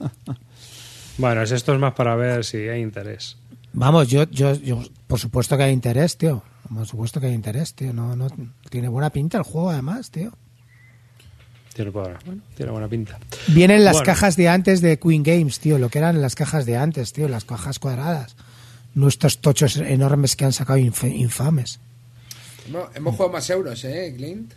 Bueno, 1.18 1.40
es- 1.42 1.50
esto 1.50 1.72
es 1.72 1.80
más 1.80 1.94
para 1.94 2.14
ver 2.14 2.44
si 2.44 2.58
hay 2.68 2.82
interés. 2.82 3.38
Vamos, 3.72 4.08
yo, 4.08 4.24
yo, 4.30 4.54
yo, 4.54 4.82
por 5.06 5.18
supuesto 5.18 5.56
que 5.56 5.62
hay 5.62 5.72
interés, 5.72 6.18
tío. 6.18 6.42
Por 6.74 6.86
supuesto 6.86 7.20
que 7.20 7.28
hay 7.28 7.32
interés, 7.32 7.72
tío. 7.74 7.94
No, 7.94 8.14
no, 8.16 8.28
tiene 8.68 8.88
buena 8.88 9.08
pinta 9.08 9.38
el 9.38 9.44
juego, 9.44 9.70
además, 9.70 10.10
tío. 10.10 10.30
Tiene 11.76 11.90
bueno, 11.90 12.16
tiene 12.56 12.72
buena 12.72 12.88
pinta. 12.88 13.18
Vienen 13.48 13.84
las 13.84 13.96
Bueno. 13.96 14.06
cajas 14.06 14.34
de 14.36 14.48
antes 14.48 14.80
de 14.80 14.98
Queen 14.98 15.22
Games, 15.22 15.60
tío. 15.60 15.78
Lo 15.78 15.90
que 15.90 15.98
eran 15.98 16.22
las 16.22 16.34
cajas 16.34 16.64
de 16.64 16.78
antes, 16.78 17.12
tío. 17.12 17.28
Las 17.28 17.44
cajas 17.44 17.78
cuadradas. 17.78 18.34
Nuestros 18.94 19.38
tochos 19.42 19.76
enormes 19.76 20.36
que 20.36 20.46
han 20.46 20.54
sacado 20.54 20.78
inf- 20.78 21.14
infames. 21.14 21.78
Hemos, 22.66 22.88
hemos 22.96 23.14
jugado 23.14 23.32
más 23.34 23.50
euros, 23.50 23.84
¿eh, 23.84 24.14
Clint? 24.16 24.52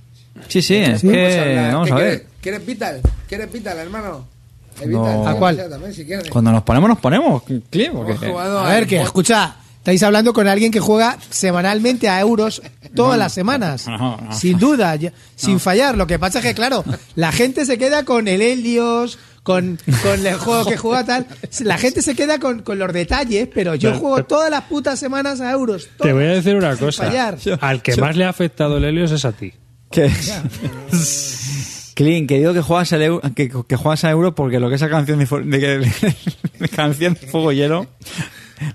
Sí, 0.47 0.61
sí, 0.61 0.75
es 0.77 1.01
que 1.01 1.55
vamos 1.73 1.87
¿Qué 1.87 1.93
a 1.93 1.95
quieres? 1.97 2.19
ver. 2.19 2.27
¿Quieres 2.41 2.65
Vital? 2.65 3.01
¿Quieres 3.27 3.51
Vital, 3.51 3.77
hermano? 3.79 4.25
No. 4.87 5.27
¿A 5.27 5.35
cuál? 5.35 5.69
también, 5.69 5.93
si 5.93 6.05
quieres. 6.05 6.29
Cuando 6.29 6.53
nos 6.53 6.63
ponemos, 6.63 6.87
nos 6.87 6.99
ponemos. 6.99 7.43
Clip, 7.69 7.91
porque- 7.91 8.27
A 8.33 8.63
ver, 8.69 8.87
que 8.87 9.01
escucha, 9.01 9.57
estáis 9.80 10.03
hablando 10.03 10.31
con 10.34 10.47
alguien 10.47 10.72
que 10.72 10.80
juega 10.80 11.18
semanalmente 11.30 12.07
a 12.07 12.19
euros 12.22 12.61
todas 12.95 13.18
las 13.18 13.34
semanas. 13.34 13.88
No, 13.88 14.18
no. 14.18 14.31
Sin 14.34 14.60
duda, 14.60 14.95
ya- 14.95 15.11
sin 15.35 15.60
fallar. 15.60 15.97
Lo 15.97 16.06
que 16.07 16.19
pasa 16.19 16.39
es 16.39 16.45
que, 16.45 16.53
claro, 16.53 16.84
la 17.15 17.31
gente 17.31 17.65
se 17.65 17.77
queda 17.77 18.03
con 18.06 18.27
el 18.27 18.41
Helios, 18.41 19.18
con, 19.43 19.80
con 20.03 20.26
el 20.27 20.35
juego 20.35 20.65
que 20.65 20.77
juega 20.77 21.03
tal. 21.06 21.27
La 21.61 21.77
gente 21.77 22.01
se 22.01 22.14
queda 22.15 22.39
con, 22.39 22.61
con 22.61 22.77
los 22.77 22.91
detalles, 22.93 23.47
pero 23.53 23.73
yo 23.76 23.89
Pero- 23.89 23.99
juego 23.99 24.15
pero- 24.18 24.27
todas 24.27 24.51
las 24.51 24.64
putas 24.65 24.99
semanas 24.99 25.41
a 25.41 25.51
euros. 25.51 25.88
Te 25.99 26.14
voy 26.14 26.26
a 26.26 26.34
decir 26.34 26.56
una 26.56 26.76
cosa. 26.76 27.06
fallar. 27.06 27.38
Al 27.61 27.81
que 27.81 27.95
más 27.97 28.15
le 28.15 28.26
ha 28.26 28.30
afectado 28.30 28.77
el 28.77 28.84
Helios 28.84 29.11
es 29.11 29.26
a 29.26 29.31
ti. 29.31 29.53
Que... 29.91 30.11
Clint, 31.95 32.30
que 32.30 32.38
digo 32.38 32.53
que 32.53 32.61
juegas, 32.61 32.93
al 32.93 33.01
euro, 33.01 33.22
que, 33.35 33.49
que 33.68 33.76
juegas 33.76 34.03
a 34.06 34.10
euro 34.11 34.34
porque 34.34 34.60
lo 34.60 34.69
que 34.69 34.76
es 34.76 34.81
esa 34.81 34.89
canción 34.89 35.19
de, 35.19 35.26
de, 35.26 35.60
que- 35.60 36.15
de 36.60 36.69
canción 36.69 37.14
de 37.15 37.27
fuego 37.27 37.51
y 37.51 37.57
hielo 37.57 37.88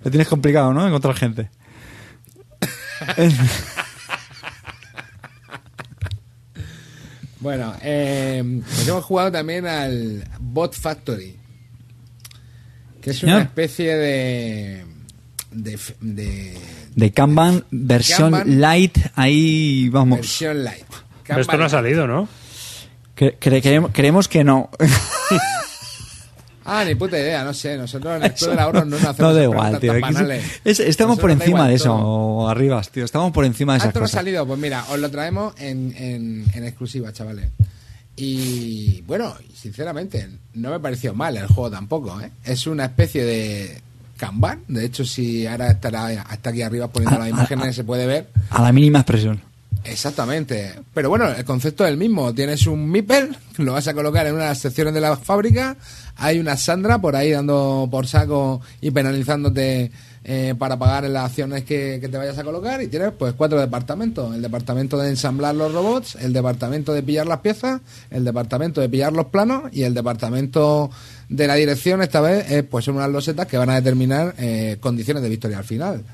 lo 0.03 0.11
tienes 0.11 0.29
complicado, 0.29 0.73
¿no? 0.73 0.87
Encontrar 0.87 1.15
gente. 1.17 1.51
Bueno, 7.41 7.75
eh, 7.83 8.43
pues 8.65 8.89
hemos 8.89 9.05
jugado 9.05 9.33
también 9.33 9.67
al 9.67 10.25
Bot 10.41 10.75
Factory. 10.75 11.37
Que 13.03 13.11
es 13.11 13.23
una 13.23 13.43
especie 13.43 13.95
de. 13.97 14.85
de, 15.51 15.79
de 16.01 16.59
De 16.95 17.11
Kanban, 17.13 17.65
versión 17.71 18.31
Kanban. 18.33 18.61
light, 18.61 18.97
ahí 19.15 19.89
vamos. 19.91 20.19
versión 20.21 20.65
light. 20.65 20.87
Pero 21.27 21.41
esto 21.41 21.57
no 21.59 21.65
ha 21.65 21.69
salido, 21.69 22.07
¿no? 22.07 22.29
Cre- 23.17 23.39
cre- 23.39 23.61
creemos, 23.63 23.91
creemos 23.93 24.29
que 24.29 24.43
no. 24.43 24.71
Ah, 26.65 26.85
ni 26.85 26.95
puta 26.95 27.19
idea, 27.19 27.45
no 27.45 27.53
sé. 27.53 27.77
Nosotros 27.77 28.17
en 28.17 28.23
el 28.25 28.33
Club 28.35 28.51
del 28.51 28.59
Ahorro 28.59 28.85
no 28.85 28.97
nos 28.97 29.01
hacemos 29.05 29.19
No 29.19 29.35
da 29.35 29.43
igual, 29.43 29.79
tío. 29.81 29.93
tan 29.93 30.01
banales. 30.01 30.45
es- 30.65 30.81
estamos 30.81 31.17
Nosotros 31.17 31.21
por 31.21 31.31
encima 31.31 31.69
de 31.69 31.75
eso, 31.75 31.85
todo. 31.91 32.49
arribas, 32.49 32.91
tío. 32.91 33.05
Estamos 33.05 33.33
por 33.33 33.45
encima 33.45 33.75
de 33.75 33.77
Ah, 33.77 33.83
esas 33.85 33.95
no 33.95 33.99
ha 33.99 34.03
cosas. 34.03 34.15
salido, 34.19 34.47
pues 34.47 34.59
mira, 34.59 34.85
os 34.91 34.99
lo 34.99 35.11
traemos 35.11 35.55
en, 35.59 35.95
en, 35.97 36.45
en 36.55 36.65
exclusiva, 36.65 37.13
chavales. 37.13 37.51
Y 38.17 39.03
bueno, 39.03 39.35
sinceramente, 39.55 40.29
no 40.55 40.71
me 40.71 40.79
pareció 40.81 41.15
mal 41.15 41.37
el 41.37 41.47
juego 41.49 41.71
tampoco, 41.71 42.21
¿eh? 42.21 42.31
Es 42.45 42.67
una 42.67 42.85
especie 42.85 43.25
de 43.25 43.81
Kanban. 44.17 44.61
De 44.69 44.85
hecho, 44.85 45.05
si 45.05 45.47
ahora 45.47 45.71
estará 45.73 46.07
hasta 46.23 46.51
aquí 46.51 46.63
arriba 46.63 46.87
poniendo 46.89 47.19
las 47.19 47.29
imágenes, 47.29 47.75
se 47.75 47.83
puede 47.85 48.07
ver. 48.07 48.29
A 48.51 48.63
la 48.63 48.73
mínima 48.73 49.01
expresión. 49.01 49.41
Exactamente. 49.83 50.75
Pero 50.95 51.09
bueno, 51.11 51.29
el 51.29 51.45
concepto 51.45 51.85
es 51.85 51.91
el 51.91 51.97
mismo. 51.99 52.33
Tienes 52.33 52.67
un 52.67 52.89
Mipel, 52.91 53.37
lo 53.59 53.73
vas 53.73 53.87
a 53.89 53.95
colocar 53.95 54.27
en 54.27 54.35
una 54.35 54.45
de 54.45 54.49
las 54.51 54.59
secciones 54.61 54.95
de 54.95 55.01
la 55.01 55.17
fábrica. 55.17 55.77
Hay 56.17 56.39
una 56.39 56.57
Sandra 56.57 56.99
por 57.01 57.17
ahí 57.17 57.31
dando 57.33 57.89
por 57.91 58.07
saco 58.07 58.61
y 58.81 58.91
penalizándote 58.93 59.91
eh, 60.27 60.55
para 60.57 60.79
pagar 60.79 61.05
las 61.11 61.25
acciones 61.27 61.65
que, 61.65 61.99
que 62.01 62.09
te 62.09 62.17
vayas 62.17 62.39
a 62.39 62.45
colocar. 62.45 62.81
Y 62.83 62.87
tienes 62.89 63.11
pues 63.19 63.35
cuatro 63.35 63.61
departamentos. 63.61 64.35
El 64.35 64.41
departamento 64.41 64.97
de 64.97 65.11
ensamblar 65.11 65.55
los 65.55 65.73
robots, 65.73 66.17
el 66.21 66.33
departamento 66.33 66.93
de 66.93 67.03
pillar 67.03 67.27
las 67.27 67.41
piezas, 67.41 67.81
el 68.11 68.25
departamento 68.25 68.81
de 68.81 68.89
pillar 68.89 69.13
los 69.13 69.27
planos 69.27 69.65
y 69.73 69.83
el 69.83 69.93
departamento 69.93 70.91
de 71.29 71.47
la 71.47 71.55
dirección, 71.57 72.01
esta 72.03 72.21
vez, 72.21 72.51
es 72.51 72.63
pues 72.63 72.85
son 72.85 72.97
unas 72.97 73.11
losetas 73.11 73.47
que 73.47 73.57
van 73.59 73.71
a 73.71 73.75
determinar 73.75 74.35
eh, 74.39 74.77
condiciones 74.81 75.23
de 75.23 75.29
victoria 75.29 75.59
al 75.59 75.65
final. 75.65 76.05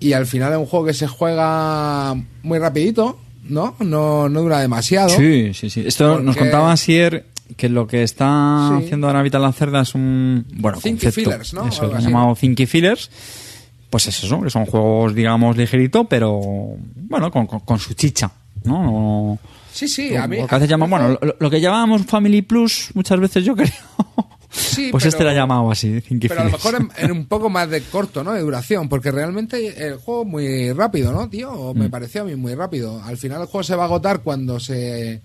Y 0.00 0.12
al 0.12 0.26
final 0.26 0.52
es 0.52 0.58
un 0.58 0.66
juego 0.66 0.86
que 0.86 0.94
se 0.94 1.06
juega 1.06 2.14
muy 2.42 2.58
rapidito, 2.58 3.18
¿no? 3.44 3.76
No, 3.80 4.28
no 4.28 4.40
dura 4.42 4.60
demasiado. 4.60 5.08
Sí, 5.10 5.52
sí, 5.54 5.70
sí. 5.70 5.84
Esto 5.86 6.12
Porque- 6.14 6.24
nos 6.24 6.36
contaba 6.36 6.72
Asier 6.72 7.26
que 7.56 7.68
lo 7.68 7.86
que 7.86 8.02
está 8.02 8.68
Sí. 8.78 8.84
haciendo 8.84 9.06
ahora 9.06 9.22
Vital 9.22 9.42
Lacerda 9.42 9.82
es 9.82 9.94
un 9.94 10.44
bueno 10.56 10.78
Thinky 10.80 11.06
concepto. 11.06 11.30
Fillers, 11.30 11.54
¿no? 11.54 11.68
Eso, 11.68 11.98
llamado. 11.98 12.34
Thinky 12.34 12.66
Fillers. 12.66 13.10
Pues 13.90 14.08
es 14.08 14.24
eso, 14.24 14.40
que 14.42 14.50
son 14.50 14.66
juegos, 14.66 15.14
digamos, 15.14 15.56
ligerito, 15.56 16.04
pero 16.04 16.40
bueno, 16.96 17.30
con, 17.30 17.46
con- 17.46 17.60
con 17.60 17.78
su 17.78 17.94
chicha, 17.94 18.30
¿no? 18.64 19.38
Sí, 19.72 19.86
sí, 19.88 20.16
a 20.16 20.26
mí. 20.26 20.38
lo 20.38 20.46
que 20.46 20.54
a 20.54 20.58
veces 20.58 20.70
llaman, 20.70 20.90
bueno, 20.90 21.08
lo, 21.22 21.36
lo 21.38 21.50
que 21.50 21.60
llamábamos 21.60 22.04
Family 22.06 22.42
Plus, 22.42 22.90
muchas 22.94 23.20
veces 23.20 23.44
yo 23.44 23.54
creo. 23.56 23.70
Sí, 24.50 24.88
pues 24.90 25.04
pero- 25.04 25.08
este 25.10 25.24
lo 25.24 25.30
ha 25.30 25.34
llamado 25.34 25.70
así, 25.70 26.00
Thinky 26.00 26.28
Pero 26.28 26.40
a 26.40 26.44
lo 26.44 26.50
mejor 26.50 26.74
en, 26.74 26.88
en 26.96 27.12
un 27.12 27.26
poco 27.26 27.48
más 27.50 27.68
de 27.70 27.82
corto, 27.82 28.24
¿no? 28.24 28.32
De 28.32 28.40
duración, 28.40 28.88
porque 28.88 29.10
realmente 29.12 29.86
el 29.86 29.96
juego 29.98 30.22
es 30.22 30.28
muy 30.28 30.72
rápido, 30.72 31.12
¿no, 31.12 31.28
tío? 31.28 31.72
Mm. 31.74 31.78
Me 31.78 31.90
pareció 31.90 32.22
a 32.22 32.24
mí 32.24 32.34
muy 32.36 32.54
rápido. 32.54 33.00
Al 33.04 33.16
final 33.18 33.42
el 33.42 33.46
juego 33.46 33.62
se 33.64 33.76
va 33.76 33.82
a 33.84 33.86
agotar 33.86 34.20
cuando 34.22 34.58
se, 34.58 35.20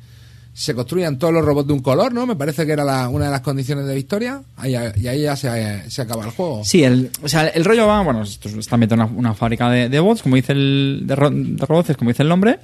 se 0.53 0.75
construyan 0.75 1.17
todos 1.17 1.33
los 1.33 1.45
robots 1.45 1.67
de 1.67 1.73
un 1.73 1.79
color, 1.81 2.13
¿no? 2.13 2.25
Me 2.25 2.35
parece 2.35 2.65
que 2.65 2.73
era 2.73 2.83
la- 2.83 3.07
una 3.09 3.25
de 3.25 3.31
las 3.31 3.41
condiciones 3.41 3.85
de 3.85 3.95
victoria. 3.95 4.41
Ahí- 4.57 4.75
y 4.97 5.07
ahí 5.07 5.21
ya 5.21 5.35
se, 5.35 5.49
acaba 6.01 6.25
el 6.25 6.31
juego. 6.31 6.63
Sí, 6.65 6.83
el, 6.83 7.09
o 7.23 7.29
sea, 7.29 7.47
el 7.47 7.63
rollo 7.63 7.87
va, 7.87 8.01
bueno, 8.03 8.23
esto 8.23 8.49
está 8.49 8.75
metido 8.77 9.07
una, 9.15 9.33
fábrica 9.33 9.69
de, 9.69 9.87
de 9.89 9.99
bots, 9.99 10.21
como 10.21 10.35
dice 10.35 10.51
el, 10.51 11.03
de, 11.05 11.15
de 11.15 11.65
robots, 11.65 11.95
como 11.97 12.09
dice 12.11 12.23
el 12.23 12.29
nombre, 12.29 12.59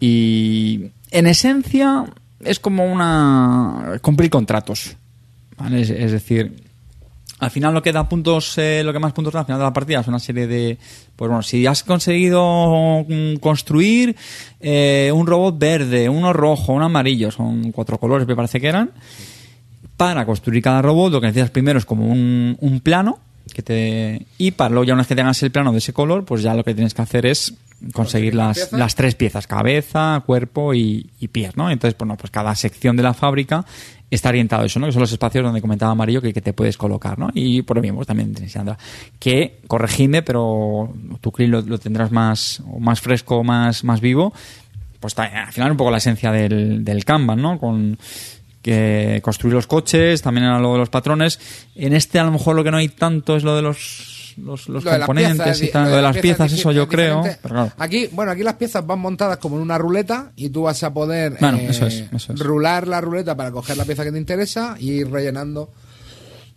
y 0.00 0.86
en 1.10 1.26
esencia 1.26 2.04
es 2.40 2.58
como 2.58 2.84
una 2.90 3.98
cumplir 4.02 4.30
contratos, 4.30 4.96
¿vale? 5.56 5.82
Es, 5.82 5.90
es 5.90 6.12
decir, 6.12 6.63
al 7.44 7.50
final 7.50 7.74
lo 7.74 7.82
que 7.82 7.92
da 7.92 8.08
puntos, 8.08 8.58
eh, 8.58 8.82
lo 8.84 8.92
que 8.92 8.98
más 8.98 9.12
puntos 9.12 9.32
da 9.32 9.40
al 9.40 9.46
final 9.46 9.60
de 9.60 9.64
la 9.64 9.72
partida 9.72 10.00
es 10.00 10.08
una 10.08 10.18
serie 10.18 10.46
de, 10.46 10.78
pues 11.16 11.28
bueno, 11.28 11.42
si 11.42 11.66
has 11.66 11.82
conseguido 11.82 13.04
mm, 13.08 13.36
construir 13.36 14.16
eh, 14.60 15.10
un 15.14 15.26
robot 15.26 15.58
verde, 15.58 16.08
uno 16.08 16.32
rojo, 16.32 16.72
un 16.72 16.82
amarillo, 16.82 17.30
son 17.30 17.72
cuatro 17.72 17.98
colores 17.98 18.26
me 18.26 18.36
parece 18.36 18.60
que 18.60 18.68
eran, 18.68 18.90
para 19.96 20.26
construir 20.26 20.62
cada 20.62 20.82
robot 20.82 21.12
lo 21.12 21.20
que 21.20 21.28
necesitas 21.28 21.50
primero 21.50 21.78
es 21.78 21.84
como 21.84 22.06
un, 22.06 22.56
un 22.60 22.80
plano 22.80 23.18
que 23.52 23.62
te 23.62 24.26
y 24.38 24.52
para 24.52 24.70
luego 24.70 24.84
ya 24.84 24.94
una 24.94 25.02
vez 25.02 25.08
que 25.08 25.16
tengas 25.16 25.42
el 25.42 25.50
plano 25.50 25.72
de 25.72 25.78
ese 25.78 25.92
color 25.92 26.24
pues 26.24 26.42
ya 26.42 26.54
lo 26.54 26.64
que 26.64 26.74
tienes 26.74 26.94
que 26.94 27.02
hacer 27.02 27.26
es 27.26 27.54
conseguir 27.92 28.34
las, 28.34 28.72
las 28.72 28.94
tres 28.94 29.14
piezas 29.14 29.46
cabeza 29.46 30.22
cuerpo 30.24 30.74
y, 30.74 31.10
y 31.20 31.28
pies 31.28 31.56
no 31.56 31.70
entonces 31.70 31.96
bueno 31.98 32.16
pues 32.16 32.30
cada 32.30 32.54
sección 32.54 32.96
de 32.96 33.02
la 33.02 33.14
fábrica 33.14 33.64
está 34.14 34.30
orientado 34.30 34.62
a 34.62 34.66
eso 34.66 34.80
no 34.80 34.86
que 34.86 34.92
son 34.92 35.00
los 35.00 35.12
espacios 35.12 35.44
donde 35.44 35.60
comentaba 35.60 35.92
amarillo 35.92 36.20
que, 36.22 36.32
que 36.32 36.40
te 36.40 36.52
puedes 36.52 36.76
colocar 36.76 37.18
no 37.18 37.30
y 37.34 37.62
por 37.62 37.76
lo 37.76 37.82
mismo 37.82 37.98
pues, 37.98 38.06
también 38.06 38.34
Sandra 38.48 38.78
que 39.18 39.60
corregidme 39.66 40.22
pero 40.22 40.92
tu 41.20 41.32
Krill 41.32 41.50
lo, 41.50 41.78
tendrás 41.78 42.10
más 42.12 42.62
más 42.78 43.00
fresco 43.00 43.44
más 43.44 43.84
más 43.84 44.00
vivo 44.00 44.32
pues 45.04 45.18
al 45.18 45.52
final 45.52 45.70
un 45.70 45.76
poco 45.76 45.90
la 45.90 45.98
esencia 45.98 46.32
del, 46.32 46.82
del 46.82 47.04
Kanban, 47.04 47.42
¿no? 47.42 47.58
Con 47.58 47.98
que 48.62 49.20
construir 49.22 49.52
los 49.54 49.66
coches, 49.66 50.22
también 50.22 50.46
era 50.46 50.58
lo 50.58 50.72
de 50.72 50.78
los 50.78 50.88
patrones. 50.88 51.38
En 51.74 51.92
este 51.92 52.18
a 52.18 52.24
lo 52.24 52.30
mejor 52.30 52.56
lo 52.56 52.64
que 52.64 52.70
no 52.70 52.78
hay 52.78 52.88
tanto 52.88 53.36
es 53.36 53.44
lo 53.44 53.54
de 53.54 53.60
los, 53.60 54.13
los, 54.38 54.68
los 54.68 54.84
Lo 54.84 54.90
componentes 54.90 55.36
piezas, 55.44 55.62
y 55.62 55.70
tal, 55.70 55.90
lo 55.90 55.96
de 55.96 56.02
las 56.02 56.16
piezas, 56.18 56.52
es 56.52 56.58
eso 56.60 56.72
yo 56.72 56.88
creo. 56.88 57.16
diferente. 57.18 57.40
Pero 57.42 57.54
claro, 57.54 57.72
Aquí, 57.78 58.08
bueno, 58.12 58.32
aquí 58.32 58.42
las 58.42 58.54
piezas 58.54 58.86
van 58.86 58.98
montadas 58.98 59.38
como 59.38 59.56
en 59.56 59.62
una 59.62 59.78
ruleta 59.78 60.32
y 60.36 60.50
tú 60.50 60.62
vas 60.62 60.82
a 60.82 60.92
poder 60.92 61.36
Bueno, 61.40 61.58
eh, 61.58 61.66
eso 61.70 61.86
es, 61.86 62.04
eso 62.12 62.32
es. 62.32 62.40
rular 62.40 62.86
la 62.88 63.00
ruleta 63.00 63.36
para 63.36 63.50
coger 63.50 63.76
la 63.76 63.84
pieza 63.84 64.04
que 64.04 64.12
te 64.12 64.18
interesa 64.18 64.76
y 64.78 64.90
ir 64.92 65.10
rellenando 65.10 65.70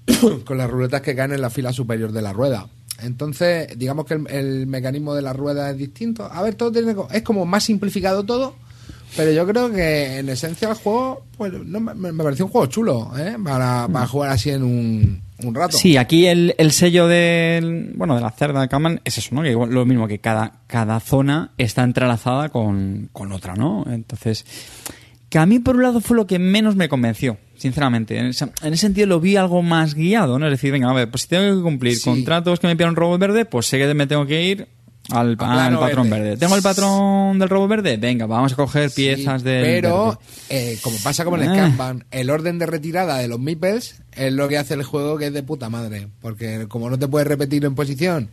con 0.45 0.57
las 0.57 0.69
ruletas 0.69 1.01
que 1.01 1.15
caen 1.15 1.33
en 1.33 1.41
la 1.41 1.49
fila 1.49 1.73
superior 1.73 2.11
de 2.11 2.21
la 2.21 2.33
rueda. 2.33 2.67
Entonces, 3.03 3.77
digamos 3.77 4.05
que 4.05 4.15
el, 4.15 4.27
el 4.29 4.67
mecanismo 4.67 5.13
de 5.13 5.21
la 5.21 5.33
rueda 5.33 5.69
es 5.69 5.77
distinto. 5.77 6.27
A 6.31 6.41
ver, 6.41 6.55
todo 6.55 6.71
tiene, 6.71 6.95
es 7.11 7.21
como 7.21 7.45
más 7.45 7.63
simplificado 7.63 8.23
todo, 8.23 8.55
pero 9.15 9.31
yo 9.31 9.47
creo 9.47 9.71
que 9.71 10.19
en 10.19 10.29
esencia 10.29 10.69
el 10.69 10.75
juego, 10.75 11.23
pues 11.37 11.53
no, 11.53 11.79
me, 11.79 11.93
me 12.11 12.23
pareció 12.23 12.45
un 12.45 12.51
juego 12.51 12.67
chulo, 12.67 13.11
¿eh? 13.17 13.35
Para, 13.43 13.87
para 13.87 14.05
jugar 14.07 14.29
así 14.31 14.49
en 14.51 14.63
un, 14.63 15.21
un 15.43 15.55
rato. 15.55 15.77
Sí, 15.77 15.97
aquí 15.97 16.27
el, 16.27 16.53
el 16.57 16.71
sello 16.71 17.07
del, 17.07 17.93
bueno, 17.95 18.15
de 18.15 18.21
la 18.21 18.31
cerda 18.31 18.61
de 18.61 18.67
Kanban 18.67 19.01
es 19.05 19.17
eso, 19.17 19.33
¿no? 19.33 19.41
Que 19.43 19.51
igual- 19.51 19.71
lo 19.71 19.85
mismo 19.85 20.07
que 20.07 20.19
cada, 20.19 20.59
cada 20.67 20.99
zona 20.99 21.51
está 21.57 21.83
entrelazada 21.83 22.49
con, 22.49 23.09
con 23.13 23.31
otra, 23.31 23.55
¿no? 23.55 23.85
Entonces, 23.89 24.45
que 25.29 25.39
a 25.39 25.45
mí 25.45 25.59
por 25.59 25.75
un 25.77 25.83
lado 25.83 25.99
fue 26.01 26.15
lo 26.15 26.27
que 26.27 26.37
menos 26.39 26.75
me 26.75 26.87
convenció, 26.89 27.37
sinceramente. 27.57 28.17
En 28.17 28.27
ese, 28.27 28.45
en 28.61 28.73
ese 28.73 28.81
sentido 28.81 29.07
lo 29.07 29.19
vi 29.19 29.35
algo 29.35 29.61
más 29.61 29.93
guiado, 29.93 30.37
¿no? 30.39 30.45
Es 30.47 30.51
decir, 30.51 30.71
venga, 30.71 30.89
a 30.89 30.93
ver, 30.93 31.09
pues 31.09 31.23
si 31.23 31.27
tengo 31.29 31.55
que 31.57 31.63
cumplir 31.63 31.95
Sí. 31.95 32.03
contratos 32.03 32.59
que 32.59 32.67
me 32.67 32.75
pida 32.75 32.87
un 32.89 32.95
robot 32.95 33.19
verde, 33.19 33.45
pues 33.45 33.65
sé 33.65 33.77
que 33.77 33.93
me 33.93 34.05
tengo 34.07 34.25
que 34.25 34.43
ir 34.43 34.67
Al, 35.09 35.37
patrón 35.37 36.09
verde. 36.09 36.23
verde. 36.23 36.37
¿Tengo 36.37 36.55
el 36.55 36.61
patrón 36.61 37.39
del 37.39 37.47
robot 37.49 37.69
verde? 37.69 37.97
Venga, 37.97 38.25
vamos 38.25 38.53
a 38.53 38.55
coger 38.55 38.89
Sí, 38.89 39.03
piezas 39.03 39.41
del 39.43 39.63
Pero, 39.63 40.19
eh, 40.49 40.77
como 40.81 40.97
pasa 41.03 41.23
como 41.23 41.37
en 41.37 41.43
el 41.43 41.49
Ah. 41.49 41.55
Kanban, 41.55 42.05
el 42.11 42.29
orden 42.29 42.59
de 42.59 42.65
retirada 42.65 43.17
de 43.17 43.27
los 43.27 43.39
meeples 43.39 43.95
es 44.13 44.33
lo 44.33 44.47
que 44.47 44.57
hace 44.57 44.73
el 44.73 44.83
juego 44.83 45.17
que 45.17 45.27
es 45.27 45.33
de 45.33 45.43
puta 45.43 45.69
madre. 45.69 46.07
Porque 46.21 46.65
como 46.67 46.89
no 46.89 46.99
te 46.99 47.07
puedes 47.07 47.27
repetir 47.27 47.63
en 47.65 47.75
posición 47.75 48.29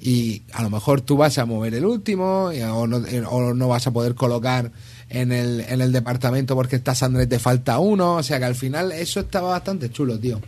y 0.00 0.42
a 0.52 0.62
lo 0.62 0.70
mejor 0.70 1.00
tú 1.00 1.16
vas 1.16 1.38
a 1.38 1.44
mover 1.46 1.74
el 1.74 1.84
último 1.84 2.52
y- 2.52 2.60
o, 2.62 2.86
no, 2.86 2.98
eh, 3.06 3.22
o 3.28 3.54
no 3.54 3.68
vas 3.68 3.86
a 3.86 3.90
poder 3.92 4.14
colocar 4.14 4.70
en 5.08 5.32
el, 5.32 5.64
en 5.68 5.80
el 5.80 5.90
departamento 5.92 6.54
porque 6.54 6.76
está 6.76 6.94
Sandra 6.94 7.22
y 7.22 7.26
te 7.26 7.38
falta 7.38 7.78
uno. 7.78 8.16
O 8.16 8.22
sea 8.22 8.38
que 8.38 8.44
al 8.44 8.54
final 8.54 8.92
eso 8.92 9.20
estaba 9.20 9.50
bastante 9.50 9.90
chulo, 9.90 10.18
tío. 10.20 10.40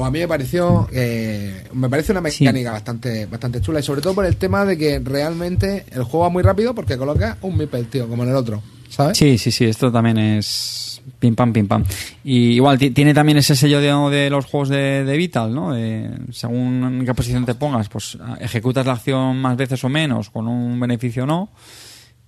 O 0.00 0.04
a 0.04 0.10
mí 0.12 0.20
me 0.20 0.28
pareció, 0.28 0.86
eh, 0.92 1.64
me 1.72 1.88
parece 1.88 2.12
una 2.12 2.20
Sí. 2.30 2.44
mecánica 2.44 2.70
bastante, 2.70 3.26
bastante 3.26 3.60
chula 3.60 3.80
y 3.80 3.82
sobre 3.82 4.00
todo 4.00 4.14
por 4.14 4.24
el 4.26 4.36
tema 4.36 4.64
de 4.64 4.78
que 4.78 5.00
realmente 5.00 5.84
el 5.90 6.04
juego 6.04 6.20
va 6.20 6.28
muy 6.30 6.42
rápido 6.44 6.72
porque 6.74 6.96
coloca 6.96 7.36
un 7.42 7.56
meeple, 7.56 7.82
tío, 7.84 8.06
como 8.08 8.22
en 8.22 8.28
el 8.28 8.36
otro, 8.36 8.62
¿sabes? 8.88 9.18
Sí, 9.18 9.38
sí, 9.38 9.50
sí, 9.50 9.64
esto 9.64 9.90
también 9.90 10.18
es 10.18 11.02
pim 11.18 11.34
pam, 11.34 11.52
pim 11.52 11.66
pam. 11.66 11.84
Y 12.22 12.50
igual 12.52 12.78
ti- 12.78 12.90
tiene 12.92 13.12
también 13.12 13.38
ese 13.38 13.56
sello 13.56 13.80
de, 13.80 14.16
de 14.16 14.30
los 14.30 14.44
juegos 14.44 14.68
de, 14.68 15.04
de 15.04 15.16
Vital, 15.16 15.52
¿no? 15.52 15.72
De, 15.72 16.08
según 16.30 16.84
en 17.00 17.04
qué 17.04 17.12
posición 17.14 17.44
te 17.44 17.54
pongas, 17.56 17.88
pues 17.88 18.16
ejecutas 18.40 18.86
la 18.86 18.92
acción 18.92 19.40
más 19.40 19.56
veces 19.56 19.82
o 19.82 19.88
menos, 19.88 20.30
con 20.30 20.46
un 20.46 20.78
beneficio 20.78 21.24
o 21.24 21.26
no. 21.26 21.48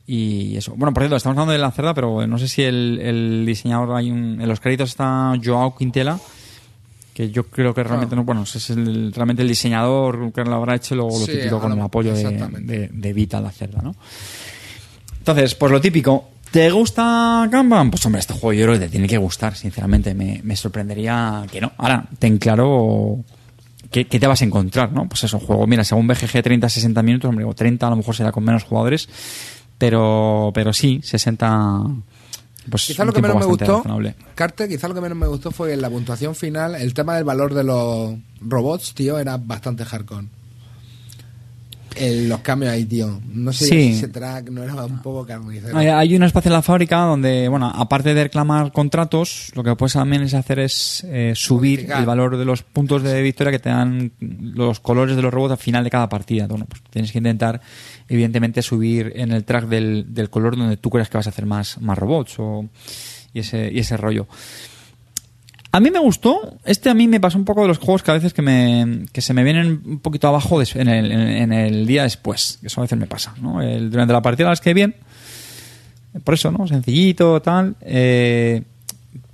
Y 0.06 0.56
eso. 0.56 0.74
Bueno, 0.76 0.92
por 0.92 1.02
cierto, 1.04 1.14
estamos 1.16 1.34
hablando 1.36 1.52
de 1.52 1.58
la 1.58 1.70
cerda, 1.70 1.94
pero 1.94 2.26
no 2.26 2.36
sé 2.36 2.48
si 2.48 2.62
el, 2.62 2.98
el 3.00 3.44
diseñador, 3.46 3.94
hay 3.96 4.10
un, 4.10 4.40
en 4.40 4.48
los 4.48 4.58
créditos 4.58 4.88
está 4.88 5.34
Joao 5.40 5.76
Quintela, 5.76 6.18
que 7.20 7.30
yo 7.30 7.44
creo 7.44 7.74
que 7.74 7.82
realmente, 7.84 8.16
no, 8.16 8.24
bueno, 8.24 8.42
es 8.44 8.70
el- 8.70 9.12
realmente 9.12 9.42
el 9.42 9.48
diseñador 9.48 10.32
que 10.32 10.42
lo 10.44 10.54
habrá 10.54 10.74
hecho 10.76 10.94
lo 10.94 11.10
Sí, 11.10 11.26
típico 11.32 11.60
con 11.60 11.70
lo- 11.70 11.76
el 11.76 11.82
apoyo 11.82 12.14
de, 12.14 12.22
de, 12.60 12.88
de 12.92 13.12
Vital, 13.12 13.42
la 13.42 13.50
cerda, 13.50 13.82
¿no? 13.82 13.94
Entonces, 15.18 15.54
pues 15.54 15.70
lo 15.70 15.80
típico. 15.80 16.30
¿Te 16.50 16.70
gusta 16.70 17.46
Kanban? 17.50 17.90
Pues 17.90 18.04
hombre, 18.06 18.20
este 18.20 18.32
juego 18.34 18.52
yo 18.54 18.64
creo 18.66 18.74
que 18.78 18.86
te 18.86 18.88
tiene 18.90 19.06
que 19.06 19.18
gustar, 19.18 19.54
sinceramente. 19.54 20.14
Me, 20.14 20.40
me 20.42 20.56
sorprendería 20.56 21.44
que 21.50 21.60
no. 21.60 21.72
Ahora, 21.76 22.04
ten 22.18 22.38
claro 22.38 23.18
qué, 23.90 24.06
qué 24.06 24.18
te 24.18 24.26
vas 24.26 24.40
a 24.42 24.44
encontrar, 24.46 24.90
¿no? 24.92 25.08
Pues 25.08 25.22
eso, 25.24 25.38
juego, 25.38 25.66
mira, 25.66 25.84
según 25.84 26.06
BGG 26.08 26.42
30-60 26.42 27.02
minutos, 27.04 27.28
hombre, 27.28 27.44
o 27.44 27.54
30 27.54 27.86
a 27.86 27.90
lo 27.90 27.96
mejor 27.96 28.16
será 28.16 28.32
con 28.32 28.42
menos 28.44 28.64
jugadores, 28.64 29.08
pero, 29.78 30.50
pero 30.54 30.72
sí, 30.72 31.00
60... 31.04 31.84
Pues 32.68 32.86
Quizá 32.86 33.04
lo 33.04 33.12
que 33.12 33.22
menos 33.22 33.38
me 33.38 33.46
gustó, 33.46 33.78
razonable. 33.78 34.14
Carte, 34.34 34.68
quizá 34.68 34.88
lo 34.88 34.94
que 34.94 35.00
menos 35.00 35.16
me 35.16 35.26
gustó 35.26 35.50
fue 35.50 35.72
en 35.72 35.80
la 35.80 35.88
puntuación 35.88 36.34
final, 36.34 36.74
el 36.74 36.92
tema 36.92 37.16
del 37.16 37.24
valor 37.24 37.54
de 37.54 37.64
los 37.64 38.16
robots, 38.40 38.94
tío, 38.94 39.18
era 39.18 39.38
bastante 39.38 39.84
hardcore. 39.84 40.26
El- 42.00 42.28
los 42.28 42.40
cambios 42.40 42.72
ahí, 42.72 42.84
tío. 42.86 43.20
No 43.32 43.52
sé 43.52 43.64
Sí. 43.66 43.70
si 43.70 43.88
ese 43.98 44.08
track 44.08 44.50
no 44.50 44.62
era 44.64 44.74
un 44.84 45.00
poco 45.02 45.26
carnicero. 45.26 45.76
Hay, 45.76 45.86
hay 45.88 46.16
un 46.16 46.22
espacio 46.22 46.48
en 46.48 46.54
la 46.54 46.62
fábrica 46.62 46.98
donde, 47.02 47.46
bueno, 47.48 47.70
aparte 47.74 48.14
de 48.14 48.22
reclamar 48.24 48.72
contratos, 48.72 49.52
lo 49.54 49.62
que 49.62 49.76
puedes 49.76 49.92
también 49.92 50.22
es 50.22 50.34
hacer 50.34 50.58
es 50.58 51.04
eh, 51.06 51.32
subir 51.36 51.80
Modificar. 51.80 52.00
el 52.00 52.06
valor 52.06 52.36
de 52.38 52.44
los 52.44 52.62
puntos 52.62 53.02
de 53.02 53.20
victoria 53.22 53.52
que 53.52 53.58
te 53.58 53.68
dan 53.68 54.12
los 54.20 54.80
colores 54.80 55.14
de 55.16 55.22
los 55.22 55.32
robots 55.32 55.52
al 55.52 55.58
final 55.58 55.84
de 55.84 55.90
cada 55.90 56.08
partida. 56.08 56.46
Bueno, 56.46 56.66
pues 56.68 56.82
tienes 56.90 57.12
que 57.12 57.18
intentar, 57.18 57.60
evidentemente, 58.08 58.62
subir 58.62 59.12
en 59.16 59.32
el 59.32 59.44
track 59.44 59.66
del, 59.68 60.06
del 60.14 60.30
color 60.30 60.56
donde 60.56 60.76
tú 60.76 60.90
creas 60.90 61.08
que 61.10 61.18
vas 61.18 61.26
a 61.26 61.30
hacer 61.30 61.46
más, 61.46 61.80
más 61.80 61.98
robots 61.98 62.34
o, 62.38 62.68
y, 63.34 63.40
ese, 63.40 63.70
y 63.72 63.78
ese 63.80 63.96
rollo. 63.96 64.26
A 65.72 65.78
mí 65.80 65.90
me 65.90 66.00
gustó. 66.00 66.56
Este 66.64 66.90
a 66.90 66.94
mí 66.94 67.06
me 67.06 67.20
pasó 67.20 67.38
un 67.38 67.44
poco 67.44 67.62
de 67.62 67.68
los 67.68 67.78
juegos 67.78 68.02
que 68.02 68.10
a 68.10 68.14
veces 68.14 68.32
que, 68.34 68.42
me, 68.42 69.06
que 69.12 69.20
se 69.20 69.32
me 69.34 69.44
vienen 69.44 69.80
un 69.84 70.00
poquito 70.00 70.26
abajo 70.28 70.60
en, 70.60 70.88
el, 70.88 71.12
en 71.12 71.52
el 71.52 71.86
día 71.86 72.02
después. 72.02 72.58
Que 72.60 72.66
Eso 72.66 72.80
a 72.80 72.82
veces 72.82 72.98
me 72.98 73.06
pasa. 73.06 73.34
¿no? 73.40 73.62
El- 73.62 73.90
durante 73.90 74.12
la 74.12 74.20
partida 74.22 74.48
las 74.48 74.60
que 74.60 74.74
bien. 74.74 74.96
Por 76.24 76.34
eso, 76.34 76.50
¿no? 76.50 76.66
Sencillito, 76.66 77.40
tal. 77.40 77.76
eh, 77.82 78.62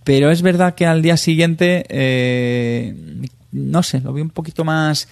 pero 0.05 0.31
es 0.31 0.43
verdad 0.43 0.75
que 0.75 0.87
al 0.87 1.01
día 1.03 1.17
siguiente, 1.17 1.85
eh, 1.89 2.95
no 3.51 3.83
sé, 3.83 4.01
lo 4.01 4.13
vi 4.13 4.21
un 4.23 4.31
poquito 4.31 4.63
más, 4.63 5.09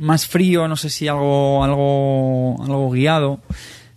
más 0.00 0.26
frío. 0.26 0.68
No 0.68 0.76
sé 0.76 0.88
si 0.90 1.08
algo, 1.08 1.62
algo, 1.64 2.56
algo 2.62 2.90
guiado. 2.90 3.40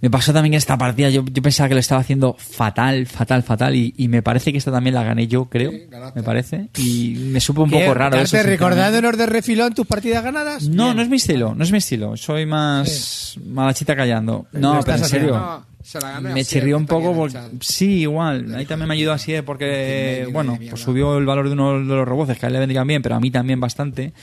Me 0.06 0.12
pasó 0.12 0.32
también 0.32 0.54
esta 0.54 0.78
partida, 0.78 1.10
yo, 1.10 1.26
yo 1.26 1.42
pensaba 1.42 1.68
que 1.68 1.74
lo 1.74 1.80
estaba 1.80 2.00
haciendo 2.00 2.36
fatal, 2.38 3.08
fatal, 3.08 3.42
fatal. 3.42 3.74
Y, 3.74 3.92
y 3.98 4.08
me 4.08 4.22
parece 4.22 4.52
que 4.52 4.60
esta 4.60 4.72
también 4.72 4.94
la 4.94 5.04
gané 5.04 5.26
yo, 5.26 5.46
creo. 5.46 5.72
Sí, 5.72 5.88
me 6.14 6.22
parece. 6.22 6.70
Y 6.78 7.16
me 7.32 7.40
supo 7.40 7.64
un 7.64 7.72
¿Qué? 7.72 7.80
poco 7.80 7.96
raro 7.96 8.16
sinceramente. 8.20 8.52
recordándonos 8.56 9.18
de 9.18 9.26
refilón 9.26 9.74
tus 9.74 9.88
partidas 9.88 10.24
ganadas. 10.24 10.68
No, 10.68 10.84
Bien. 10.84 10.98
no 10.98 11.02
es 11.02 11.10
mi 11.10 11.16
estilo, 11.16 11.56
no 11.56 11.64
es 11.64 11.72
mi 11.72 11.80
estilo. 11.80 12.16
Soy 12.18 12.46
más 12.46 13.40
malachita 13.48 13.96
callando. 13.96 14.46
No, 14.52 14.76
Lo 14.76 14.84
pero 14.84 14.98
en 14.98 15.06
serio. 15.06 15.40
No, 15.40 15.66
se 15.82 16.00
la 16.00 16.12
ganó 16.12 16.30
Me 16.30 16.46
chirrió 16.46 16.78
un 16.78 16.84
está 16.84 16.96
aquí 16.98 17.04
poco 17.04 17.16
porque... 17.16 17.40
Sí, 17.62 18.02
igual. 18.02 18.54
Ahí 18.54 18.68
también 18.68 18.88
me 18.88 18.94
ayudó 18.94 19.12
así 19.12 19.34
eh, 19.34 19.42
porque, 19.42 20.28
bueno, 20.32 20.56
pues 20.70 20.82
subió 20.82 21.18
el 21.18 21.26
valor 21.26 21.48
de 21.48 21.54
uno 21.54 21.80
de 21.80 21.84
los 21.84 22.08
robots 22.08 22.38
que 22.38 22.46
a 22.46 22.50
él 22.50 22.54
le 22.54 22.60
vendrían 22.60 22.86
bien, 22.86 23.02
pero 23.02 23.16
a 23.16 23.20
mí 23.20 23.32
también 23.32 23.60
bastante. 23.60 24.14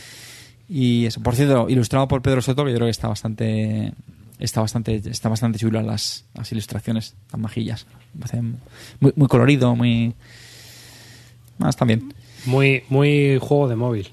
Y 0.68 1.06
eso, 1.06 1.20
por 1.20 1.34
cierto, 1.34 1.68
ilustrado 1.68 2.06
por 2.06 2.22
Pedro 2.22 2.40
Soto, 2.40 2.64
que 2.64 2.70
yo 2.70 2.76
creo 2.76 2.86
que 2.86 2.92
está 2.92 3.08
bastante 3.08 3.92
está 4.44 4.60
bastante 4.60 5.00
está 5.10 5.28
bastante 5.28 5.58
chulo 5.58 5.80
las, 5.82 6.24
las 6.34 6.50
ilustraciones, 6.52 7.14
tan 7.30 7.40
majillas. 7.40 7.86
Muy, 9.00 9.12
muy 9.16 9.28
colorido, 9.28 9.74
muy... 9.76 10.14
Más 11.58 11.76
también. 11.76 12.12
Muy, 12.46 12.82
muy 12.88 13.38
juego 13.40 13.68
de 13.68 13.76
móvil. 13.76 14.08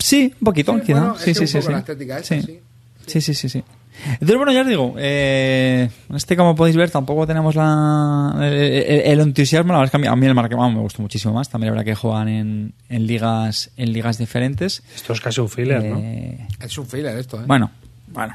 Sí, 0.00 0.32
un 0.40 0.44
poquito, 0.44 0.74
Sí, 0.74 0.80
quizá. 0.86 1.00
bueno, 1.00 1.18
sí, 1.18 1.34
sí, 1.34 1.40
un 1.40 1.46
sí, 1.46 1.52
sí. 1.52 1.58
esa, 1.58 2.22
sí. 2.22 2.60
Sí, 3.06 3.20
sí, 3.20 3.34
sí, 3.34 3.48
sí. 3.48 3.64
Entonces, 4.12 4.36
bueno, 4.36 4.52
ya 4.52 4.60
os 4.60 4.68
digo, 4.68 4.94
eh, 4.96 5.90
este, 6.14 6.36
como 6.36 6.54
podéis 6.54 6.76
ver, 6.76 6.88
tampoco 6.90 7.26
tenemos 7.26 7.56
la, 7.56 8.32
el, 8.42 8.52
el- 8.52 9.00
el 9.00 9.20
entusiasmo. 9.20 9.72
La 9.72 9.80
verdad 9.80 9.86
es 9.86 9.90
que 9.90 9.96
a 9.96 10.00
mí, 10.00 10.06
a 10.06 10.14
mí 10.14 10.26
el 10.26 10.34
Marquemán 10.34 10.72
me 10.74 10.80
gustó 10.80 11.02
muchísimo 11.02 11.34
más. 11.34 11.48
También 11.48 11.72
la 11.72 11.78
verdad 11.80 11.84
que 11.84 11.96
juegan 11.96 12.28
en, 12.28 12.72
en 12.88 13.06
ligas 13.08 13.70
en 13.76 13.92
ligas 13.92 14.16
diferentes. 14.18 14.82
Esto 14.94 15.14
es 15.14 15.20
casi 15.20 15.40
un 15.40 15.48
filler, 15.48 15.82
¿no? 15.84 15.98
Eh, 15.98 16.46
Es 16.60 16.78
un 16.78 16.86
filler 16.86 17.16
esto, 17.18 17.40
¿eh? 17.40 17.44
Bueno, 17.46 17.72
bueno. 18.12 18.34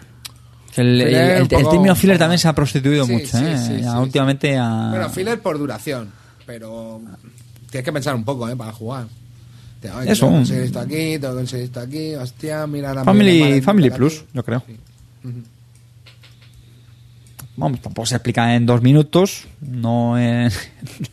El, 0.75 1.01
el, 1.01 1.07
Filler 1.07 1.31
el- 1.35 1.41
el 1.41 1.47
término 1.69 1.95
filler 1.95 2.17
también 2.17 2.39
se 2.39 2.47
ha 2.47 2.53
prostituido 2.55 3.05
Sí, 3.05 3.11
mucho, 3.13 3.37
sí, 3.37 3.43
¿eh? 3.45 3.57
sí, 3.57 3.81
Ya 3.81 3.99
últimamente 3.99 4.57
a... 4.57 4.87
Bueno, 4.89 5.09
filler 5.09 5.39
por 5.39 5.57
duración, 5.59 6.11
pero 6.47 6.99
tienes 7.69 7.85
que 7.85 7.93
pensar 7.93 8.15
un 8.15 8.23
poco, 8.25 8.49
¿eh? 8.49 8.55
Para 8.55 8.71
jugar. 8.71 9.05
Te- 9.79 9.91
oye, 9.91 10.11
Eso, 10.11 10.25
Tengo 10.25 10.31
que 10.31 10.37
conseguir 10.39 10.63
esto 10.63 10.79
aquí, 10.79 11.19
tengo 11.19 11.29
que 11.33 11.35
conseguir 11.39 11.65
esto 11.65 11.79
aquí, 11.79 12.15
hostia, 12.15 12.65
mira 12.67 12.93
la 12.93 13.03
Family, 13.03 13.61
Family 13.61 13.89
Plus, 13.91 14.23
yo 14.33 14.43
creo. 14.43 14.63
Sí. 14.65 14.77
Vamos, 17.55 17.81
tampoco 17.81 18.07
se 18.07 18.15
explica 18.15 18.55
en 18.55 18.65
dos 18.65 18.81
minutos, 18.81 19.45
no 19.61 20.17
en, 20.17 20.49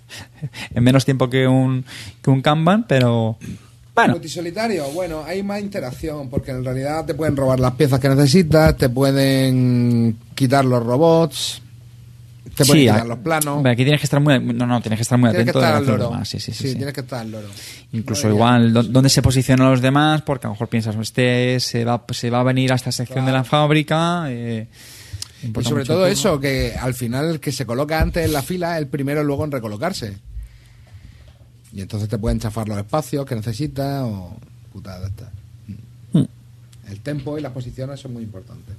en 0.74 0.82
menos 0.82 1.04
tiempo 1.04 1.28
que 1.28 1.46
un, 1.46 1.84
que 2.22 2.30
un 2.30 2.40
Kanban, 2.40 2.84
pero 2.88 3.36
bueno, 3.94 4.12
Multisolitario, 4.14 4.88
bueno, 4.92 5.22
hay 5.24 5.42
más 5.42 5.60
interacción 5.60 6.28
porque 6.30 6.50
en 6.52 6.64
realidad 6.64 7.04
te 7.04 7.14
pueden 7.14 7.36
robar 7.36 7.60
las 7.60 7.72
piezas 7.74 7.98
que 8.00 8.08
necesitas, 8.08 8.76
te 8.76 8.88
pueden 8.88 10.16
quitar 10.34 10.64
los 10.64 10.82
robots, 10.84 11.60
te 12.56 12.64
pueden 12.64 12.82
sí, 12.82 12.88
quitar 12.88 13.06
los 13.06 13.18
planos. 13.18 13.64
aquí 13.66 13.82
tienes 13.84 14.00
que 14.00 14.04
estar 14.06 14.20
muy, 14.20 14.38
no, 14.40 14.66
no, 14.66 14.80
tienes 14.80 14.98
que 14.98 15.02
estar 15.02 15.18
muy 15.18 15.30
Tienes 15.30 15.44
que 15.46 15.50
atento 15.50 15.60
de 15.60 15.66
estar 15.66 15.76
al 15.78 15.84
que 15.84 15.90
loro. 15.90 16.10
demás, 16.10 16.28
sí, 16.28 16.40
sí, 16.40 16.52
sí, 16.52 16.68
sí. 16.68 16.74
tienes 16.76 16.94
que 16.94 17.00
estar 17.00 17.20
al 17.20 17.30
loro. 17.30 17.48
Incluso 17.92 18.22
Bueno, 18.22 18.36
igual 18.36 18.72
dó- 18.72 18.82
dónde 18.84 19.08
se 19.10 19.22
posicionan 19.22 19.70
los 19.70 19.80
demás, 19.82 20.22
porque 20.22 20.46
a 20.46 20.48
lo 20.48 20.54
mejor 20.54 20.68
piensas, 20.68 20.96
este 20.96 21.58
se 21.60 21.84
va, 21.84 22.04
se 22.10 22.30
va 22.30 22.40
a 22.40 22.44
venir 22.44 22.72
a 22.72 22.76
esta 22.76 22.92
sección 22.92 23.26
de 23.26 23.32
la 23.32 23.44
fábrica. 23.44 24.24
eh, 24.28 24.66
Y 25.42 25.64
sobre 25.64 25.84
todo 25.84 26.06
eso, 26.06 26.38
que 26.40 26.74
al 26.80 26.94
final 26.94 27.28
el 27.30 27.40
que 27.40 27.50
se 27.52 27.66
coloca 27.66 28.00
antes 28.00 28.24
en 28.24 28.32
la 28.32 28.42
fila 28.42 28.74
es 28.76 28.78
el 28.82 28.88
primero 28.88 29.22
luego 29.24 29.44
en 29.44 29.50
recolocarse. 29.52 30.16
Y 31.72 31.80
entonces 31.80 32.08
te 32.08 32.18
pueden 32.18 32.40
chafar 32.40 32.68
los 32.68 32.78
espacios 32.78 33.24
que 33.26 33.34
necesitas 33.34 34.02
o 34.04 34.36
putada 34.72 35.06
esta. 35.06 35.30
Mm. 36.12 36.24
El 36.88 37.00
tempo 37.00 37.38
y 37.38 37.40
las 37.40 37.52
posiciones 37.52 38.00
son 38.00 38.12
muy 38.12 38.22
importantes. 38.22 38.74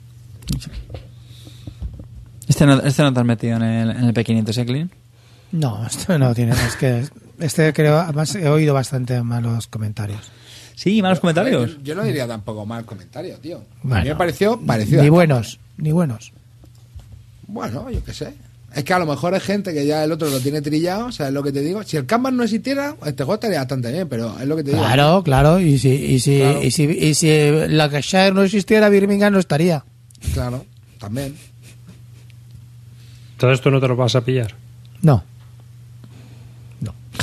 Este 2.47 2.65
no, 2.65 2.81
este 2.81 3.01
no 3.03 3.13
te 3.13 3.19
has 3.19 3.25
metido 3.25 3.55
en 3.57 3.63
el, 3.63 3.91
en 3.91 4.03
el 4.03 4.13
P500 4.13 4.57
Eclin. 4.57 4.91
No, 5.53 5.85
esto 5.85 6.17
no 6.17 6.33
tiene. 6.33 6.51
Es 6.51 6.75
que 6.75 7.05
este 7.39 7.73
creo. 7.73 7.97
Además, 7.99 8.35
he 8.35 8.47
oído 8.49 8.73
bastante 8.73 9.21
malos 9.21 9.67
comentarios. 9.67 10.29
Sí, 10.75 11.01
malos 11.01 11.19
comentarios. 11.19 11.77
Yo, 11.77 11.81
yo 11.81 11.95
no 11.95 12.03
diría 12.03 12.27
tampoco 12.27 12.65
mal 12.65 12.85
comentario, 12.85 13.37
tío. 13.37 13.63
a 13.89 14.01
mí 14.01 14.09
me 14.09 14.15
pareció 14.15 14.59
parecido. 14.59 15.03
Ni 15.03 15.09
buenos, 15.09 15.59
ni 15.77 15.91
buenos. 15.91 16.33
Bueno, 17.47 17.89
yo 17.89 18.03
qué 18.03 18.13
sé. 18.13 18.33
Es 18.73 18.83
que 18.85 18.93
a 18.93 18.99
lo 18.99 19.05
mejor 19.05 19.33
hay 19.33 19.41
gente 19.41 19.73
que 19.73 19.85
ya 19.85 20.03
el 20.03 20.11
otro 20.13 20.29
lo 20.29 20.39
tiene 20.39 20.61
trillado, 20.61 21.11
¿sabes 21.11 21.33
lo 21.33 21.43
que 21.43 21.51
te 21.51 21.59
digo? 21.61 21.83
Si 21.83 21.97
el 21.97 22.05
Kanban 22.05 22.37
no 22.37 22.43
existiera, 22.43 22.95
este 23.05 23.23
juego 23.23 23.33
estaría 23.33 23.59
bastante 23.59 23.91
bien, 23.91 24.07
pero 24.07 24.33
es 24.39 24.47
lo 24.47 24.55
que 24.55 24.63
te 24.63 24.71
digo. 24.71 24.81
Claro, 24.81 25.21
claro. 25.23 25.59
Y 25.59 25.77
si, 25.77 25.89
y 25.89 26.19
si, 26.21 26.37
Claro. 26.39 26.63
y 26.63 26.71
si, 26.71 26.83
y 26.83 27.13
si 27.13 27.27
la 27.67 27.87
Shire 27.89 28.33
no 28.33 28.43
existiera, 28.43 28.87
Birmingham 28.87 29.33
no 29.33 29.39
estaría. 29.39 29.83
Claro, 30.33 30.65
también. 30.99 31.35
Todo 33.37 33.51
esto 33.51 33.69
no 33.71 33.81
te 33.81 33.87
lo 33.89 33.95
vas 33.95 34.15
a 34.15 34.21
pillar. 34.21 34.55
No. 35.01 35.23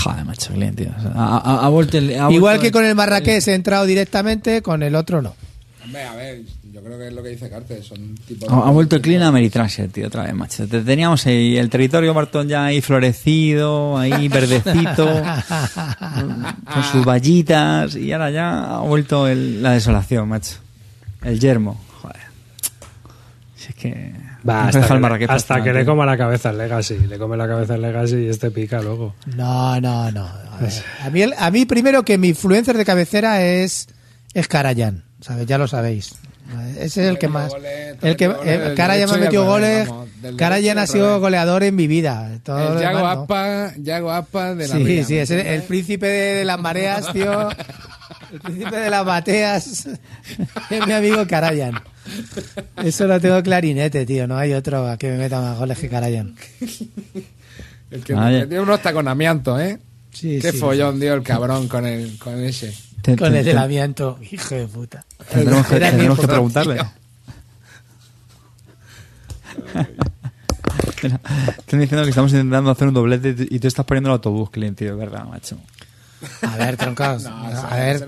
Joder, 0.00 0.24
macho, 0.24 0.52
Eclin, 0.52 0.74
tío. 0.76 0.90
O 0.96 1.00
sea, 1.02 1.10
ha, 1.14 1.38
ha- 1.38 1.66
ha 1.66 1.68
vuelto 1.70 1.98
el- 1.98 2.10
ha 2.10 2.30
Igual 2.30 2.38
vuelto 2.58 2.62
que 2.62 2.70
con 2.72 2.84
el 2.84 2.94
Marrakech 2.94 3.48
he 3.48 3.54
entrado 3.54 3.84
directamente, 3.84 4.62
con 4.62 4.82
el 4.84 4.94
otro 4.94 5.22
no. 5.22 5.34
Hombre, 5.82 6.02
a 6.04 6.14
ver, 6.14 6.42
yo 6.78 6.84
creo 6.84 6.98
que 6.98 7.08
es 7.08 7.12
lo 7.12 7.22
que 7.22 7.28
dice 7.30 7.50
Carter, 7.50 7.82
son 7.82 8.14
tipo... 8.26 8.50
Ha, 8.50 8.68
ha 8.68 8.70
vuelto 8.70 8.96
el 8.96 9.02
clean 9.02 9.22
a 9.22 9.32
Meritrasher, 9.32 9.88
tío, 9.90 10.06
otra 10.06 10.22
vez, 10.24 10.34
macho. 10.34 10.66
Te- 10.68 10.80
Teníamos 10.82 11.26
ahí 11.26 11.56
el 11.56 11.68
territorio 11.70 12.14
Barton 12.14 12.48
ya 12.48 12.66
ahí 12.66 12.80
florecido, 12.80 13.98
ahí 13.98 14.28
verdecito, 14.28 15.06
con 16.72 16.82
sus 16.92 17.04
vallitas, 17.04 17.96
y 17.96 18.12
ahora 18.12 18.30
ya 18.30 18.76
ha 18.76 18.80
vuelto 18.80 19.26
el- 19.28 19.62
la 19.62 19.72
desolación, 19.72 20.28
macho. 20.28 20.56
El 21.22 21.40
yermo, 21.40 21.80
joder. 22.00 22.16
Si 23.56 23.68
es 23.70 23.74
que... 23.74 24.12
Va, 24.48 24.68
hasta, 24.68 24.86
que, 24.86 24.94
Marrakech 25.00 25.30
hasta 25.30 25.62
que 25.64 25.72
le 25.72 25.84
coma 25.84 26.06
la 26.06 26.16
cabeza 26.16 26.50
el 26.50 26.58
Legacy. 26.58 26.96
Le 27.08 27.18
come 27.18 27.36
la 27.36 27.48
cabeza 27.48 27.74
el 27.74 27.82
Legacy 27.82 28.16
y 28.16 28.28
este 28.28 28.50
pica 28.52 28.80
luego. 28.80 29.14
No, 29.36 29.80
no, 29.80 30.10
no. 30.12 30.24
A, 30.26 30.58
ver, 30.60 30.72
a 31.04 31.10
mí, 31.10 31.22
el- 31.22 31.34
a 31.36 31.50
mí 31.50 31.66
primero 31.66 32.04
que 32.04 32.16
mi 32.18 32.28
influencer 32.28 32.76
de 32.76 32.84
cabecera 32.84 33.42
es, 33.44 33.88
es 34.34 34.46
Karayan, 34.46 35.04
¿sabes? 35.20 35.44
Ya 35.46 35.58
lo 35.58 35.66
sabéis. 35.66 36.14
Ese 36.78 37.02
es 37.04 37.08
el 37.10 37.18
que 37.18 37.28
más. 37.28 37.48
goles, 37.50 37.96
El 38.02 38.16
que, 38.16 38.24
eh, 38.44 38.74
Karayan 38.76 39.08
me 39.10 39.16
del 39.16 39.24
metió 39.24 39.42
derecho 39.42 39.42
y 39.42 39.44
al 39.44 39.46
goles. 39.46 39.88
vamos, 39.88 40.08
del 40.22 40.36
Karayan 40.36 40.76
derecho 40.76 40.80
y 40.80 40.82
ha 40.82 40.86
sido 41.06 41.20
goleador 41.20 41.62
en 41.62 41.76
mi 41.76 41.86
vida. 41.86 42.38
Todo 42.42 42.74
El 42.76 42.80
Yago 42.82 42.98
no. 43.00 43.06
Aspa, 43.06 43.72
Yago 43.76 44.10
Aspa 44.10 44.54
de 44.54 44.68
la 44.68 44.76
Sí, 44.76 44.82
vida, 44.84 45.04
sí, 45.04 45.14
¿me 45.14 45.20
es 45.22 45.30
el, 45.30 45.40
el 45.40 45.62
príncipe 45.62 46.06
de 46.06 46.44
las 46.44 46.58
mareas, 46.58 47.12
tío. 47.12 47.48
El 48.32 48.40
príncipe 48.40 48.76
de 48.76 48.90
las 48.90 49.04
bateas 49.04 49.86
es 50.70 50.86
mi 50.86 50.92
amigo 50.92 51.26
Karayan. 51.26 51.74
Eso 52.82 53.06
lo 53.06 53.20
tengo 53.20 53.42
clarinete, 53.42 54.06
tío. 54.06 54.26
No 54.26 54.36
hay 54.38 54.52
otro 54.54 54.96
que 54.98 55.08
me 55.10 55.18
meta 55.18 55.40
más 55.40 55.58
goles 55.58 55.78
que 55.78 55.88
Karayan. 55.90 56.34
El 57.90 58.04
que 58.04 58.14
Vaya. 58.14 58.40
tiene 58.46 58.60
unos 58.60 58.80
taconamientos, 58.82 59.60
¿eh? 59.60 59.78
Sí, 60.12 60.38
Qué 60.40 60.52
sí. 60.52 60.58
follón 60.58 60.98
dio 61.00 61.14
el 61.14 61.22
cabrón 61.22 61.68
con 61.68 61.86
el, 61.86 62.18
con 62.18 62.42
ese. 62.42 62.74
Con 63.16 63.32
te- 63.32 63.38
el 63.38 63.44
del 63.44 63.58
amianto. 63.58 64.18
Hijo 64.30 64.54
de 64.54 64.66
puta. 64.66 65.04
Tendremos 65.30 65.66
que, 65.66 65.78
tendremos 65.80 66.18
preguntarle. 66.20 66.80
Están 71.58 71.80
diciendo 71.80 72.02
que 72.04 72.10
estamos 72.10 72.32
intentando 72.32 72.70
hacer 72.70 72.88
un 72.88 72.94
doblete 72.94 73.34
y 73.50 73.58
tú 73.60 73.68
estás 73.68 73.84
poniendo 73.86 74.08
el 74.10 74.14
autobús, 74.14 74.50
Clint, 74.50 74.76
tío, 74.78 74.96
¿verdad, 74.96 75.24
macho? 75.24 75.56
A 76.42 76.56
ver, 76.56 76.76
troncos. 76.76 77.22
No, 77.28 77.36
a 77.36 77.76
ver. 77.76 78.06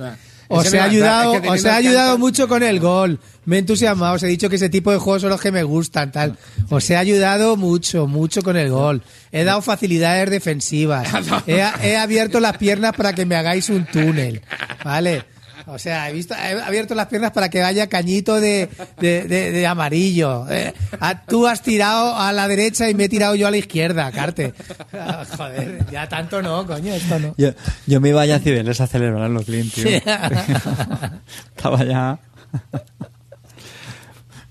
Os 0.52 0.74
he 0.74 0.80
ayudado, 0.80 1.34
es 1.34 1.40
que 1.42 1.48
os 1.48 1.64
he 1.64 1.70
ayudado 1.70 2.18
mucho 2.18 2.48
con 2.48 2.64
el 2.64 2.80
gol. 2.80 3.20
Me 3.44 3.56
he 3.56 3.58
entusiasmado, 3.60 4.16
os 4.16 4.22
he 4.24 4.26
dicho 4.26 4.50
que 4.50 4.56
ese 4.56 4.68
tipo 4.68 4.90
de 4.90 4.98
juegos 4.98 5.22
son 5.22 5.30
los 5.30 5.40
que 5.40 5.52
me 5.52 5.62
gustan, 5.62 6.10
tal. 6.10 6.36
Os 6.68 6.90
he 6.90 6.96
ayudado 6.96 7.56
mucho, 7.56 8.08
mucho 8.08 8.42
con 8.42 8.56
el 8.56 8.68
gol. 8.70 9.02
He 9.30 9.44
dado 9.44 9.62
facilidades 9.62 10.28
defensivas. 10.28 11.08
He, 11.46 11.62
he 11.82 11.96
abierto 11.96 12.40
las 12.40 12.58
piernas 12.58 12.94
para 12.96 13.12
que 13.12 13.24
me 13.26 13.36
hagáis 13.36 13.70
un 13.70 13.86
túnel, 13.86 14.42
¿vale? 14.84 15.24
O 15.72 15.78
sea, 15.78 16.10
he, 16.10 16.12
visto, 16.12 16.34
he 16.34 16.60
abierto 16.60 16.94
las 16.94 17.06
piernas 17.06 17.30
para 17.32 17.48
que 17.48 17.60
vaya 17.60 17.86
cañito 17.88 18.40
de, 18.40 18.68
de, 19.00 19.24
de- 19.24 19.50
de 19.52 19.66
amarillo. 19.66 20.46
Eh, 20.50 20.72
ah, 21.00 21.22
tú 21.26 21.46
has 21.46 21.62
tirado 21.62 22.16
a 22.16 22.32
la 22.32 22.48
derecha 22.48 22.88
y 22.90 22.94
me 22.94 23.04
he 23.04 23.08
tirado 23.08 23.34
yo 23.34 23.46
a 23.46 23.50
la 23.50 23.56
izquierda, 23.56 24.10
Carte. 24.12 24.52
Ah, 24.92 25.24
Joder, 25.36 25.86
ya 25.90 26.08
tanto 26.08 26.42
no, 26.42 26.66
coño, 26.66 26.92
esto 26.94 27.18
no. 27.18 27.34
Yo, 27.38 27.50
yo 27.86 28.00
me 28.00 28.10
iba 28.10 28.24
ya 28.26 28.36
a 28.36 28.38
Cibeles 28.40 28.80
a 28.80 28.86
celebrarlo, 28.86 29.42
Clint, 29.42 29.72
tío. 29.72 29.86
Estaba 31.56 31.84
ya 31.84 32.18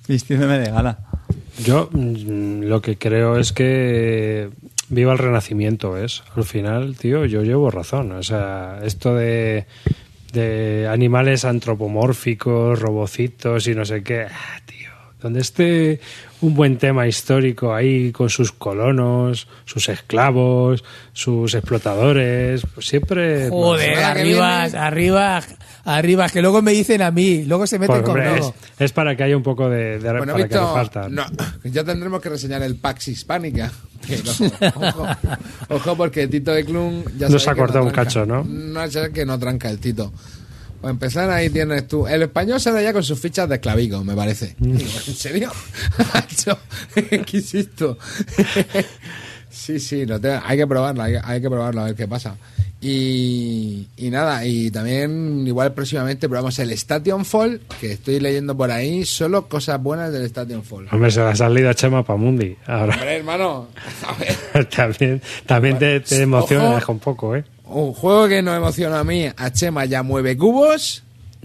vistiéndome 0.07 0.59
de 0.59 0.71
gala. 0.71 0.97
Yo 1.63 1.89
mm, 1.91 2.61
lo 2.63 2.81
que 2.81 2.97
creo 2.97 3.37
es 3.37 3.51
que 3.51 4.49
viva 4.89 5.11
el 5.11 5.17
renacimiento, 5.19 5.97
¿es? 5.97 6.23
Al 6.35 6.43
final, 6.45 6.95
tío, 6.97 7.25
yo 7.25 7.43
llevo 7.43 7.69
razón. 7.69 8.11
O 8.13 8.23
sea, 8.23 8.79
esto 8.83 9.13
de, 9.15 9.65
de 10.31 10.87
animales 10.87 11.45
antropomórficos, 11.45 12.79
robocitos 12.79 13.67
y 13.67 13.75
no 13.75 13.85
sé 13.85 14.03
qué, 14.03 14.21
ah, 14.23 14.61
donde 15.21 15.41
esté 15.41 15.99
un 16.41 16.53
buen 16.55 16.77
tema 16.77 17.07
histórico 17.07 17.73
ahí 17.73 18.11
con 18.11 18.29
sus 18.29 18.51
colonos, 18.51 19.47
sus 19.65 19.89
esclavos, 19.89 20.83
sus 21.13 21.53
explotadores, 21.53 22.61
pues 22.73 22.87
siempre... 22.87 23.49
Joder, 23.49 23.99
arriba, 23.99 24.63
arriba, 24.63 25.41
arriba, 25.83 26.29
que 26.29 26.41
luego 26.41 26.61
me 26.61 26.71
dicen 26.71 27.01
a 27.01 27.11
mí, 27.11 27.43
luego 27.45 27.67
se 27.67 27.77
meten 27.79 27.97
Pues, 27.97 28.07
hombre, 28.09 28.25
conmigo. 28.29 28.55
es, 28.77 28.81
es 28.85 28.91
para 28.93 29.15
que 29.17 29.23
haya 29.23 29.35
un 29.35 29.43
poco 29.43 29.69
de, 29.69 29.99
de 29.99 30.11
Bueno, 30.13 30.33
para 30.33 30.47
que 30.47 30.55
repartan. 30.57 31.13
no, 31.13 31.25
ya 31.65 31.83
tendremos 31.83 32.21
que 32.21 32.29
reseñar 32.29 32.61
el 32.63 32.75
Pax 32.77 33.09
Hispánica. 33.09 33.71
Pero, 34.07 34.31
ojo, 34.75 35.07
ojo, 35.69 35.95
porque 35.97 36.27
Tito 36.29 36.51
de 36.53 36.63
Clun 36.63 37.03
ya 37.17 37.27
Nos 37.27 37.45
ha 37.49 37.53
cortado 37.55 37.83
un 37.83 37.91
tranca. 37.91 38.05
cacho, 38.09 38.25
¿no? 38.25 38.45
No 38.45 38.89
sé 38.89 39.11
que 39.11 39.25
no 39.25 39.37
tranca 39.37 39.69
el 39.69 39.79
Tito. 39.79 40.13
Para 40.81 40.91
empezar, 40.91 41.29
ahí 41.29 41.49
tienes 41.49 41.87
tú. 41.87 42.07
El 42.07 42.21
español 42.23 42.59
sale 42.59 42.81
ya 42.83 42.93
con 42.93 43.03
sus 43.03 43.19
fichas 43.19 43.49
de 43.49 43.55
esclavico, 43.55 44.03
me 44.03 44.15
parece. 44.15 44.55
Mm. 44.59 44.71
¿En 45.07 45.15
serio? 45.15 45.51
¿Qué 47.25 47.37
hiciste? 47.37 47.85
Sí, 49.49 49.79
sí, 49.79 50.05
lo 50.05 50.19
tengo- 50.19 50.41
hay 50.45 50.57
que 50.57 50.67
probarlo, 50.67 51.03
hay, 51.03 51.15
hay 51.21 51.41
que 51.41 51.49
probarlo 51.49 51.81
a 51.81 51.85
ver 51.85 51.95
qué 51.95 52.07
pasa. 52.07 52.35
Y, 52.81 53.87
y 53.97 54.09
nada, 54.09 54.45
y 54.45 54.71
también 54.71 55.45
igual 55.45 55.73
próximamente 55.73 56.29
probamos 56.29 56.57
el 56.59 56.71
Station 56.71 57.25
Fall, 57.25 57.59
que 57.81 57.91
estoy 57.91 58.21
leyendo 58.21 58.55
por 58.55 58.71
ahí, 58.71 59.03
solo 59.05 59.49
cosas 59.49 59.83
buenas 59.83 60.13
del 60.13 60.23
Station 60.23 60.63
Fall. 60.63 60.87
Hombre, 60.91 61.11
se 61.11 61.19
le 61.19 61.25
ha 61.27 61.35
salido 61.35 61.69
a 61.69 61.73
Chema 61.73 62.05
Pamundi. 62.05 62.55
Ahora 62.65 62.93
Hombre, 62.93 63.17
hermano, 63.17 63.67
a 64.07 64.13
ver, 64.13 64.65
también, 64.69 65.21
también 65.45 65.77
te, 65.77 65.99
te 65.99 66.21
emociona 66.21 66.65
Ojo. 66.67 66.75
deja 66.75 66.91
un 66.93 66.99
poco, 66.99 67.35
¿eh? 67.35 67.43
Un 67.69 67.93
juego 67.93 68.27
que 68.27 68.41
nos 68.41 68.55
emociona 68.57 68.99
a 68.99 69.03
mí, 69.03 69.27
a 69.35 69.51
Chema 69.51 69.85
ya 69.85 70.03
mueve 70.03 70.37
cubos. 70.37 71.03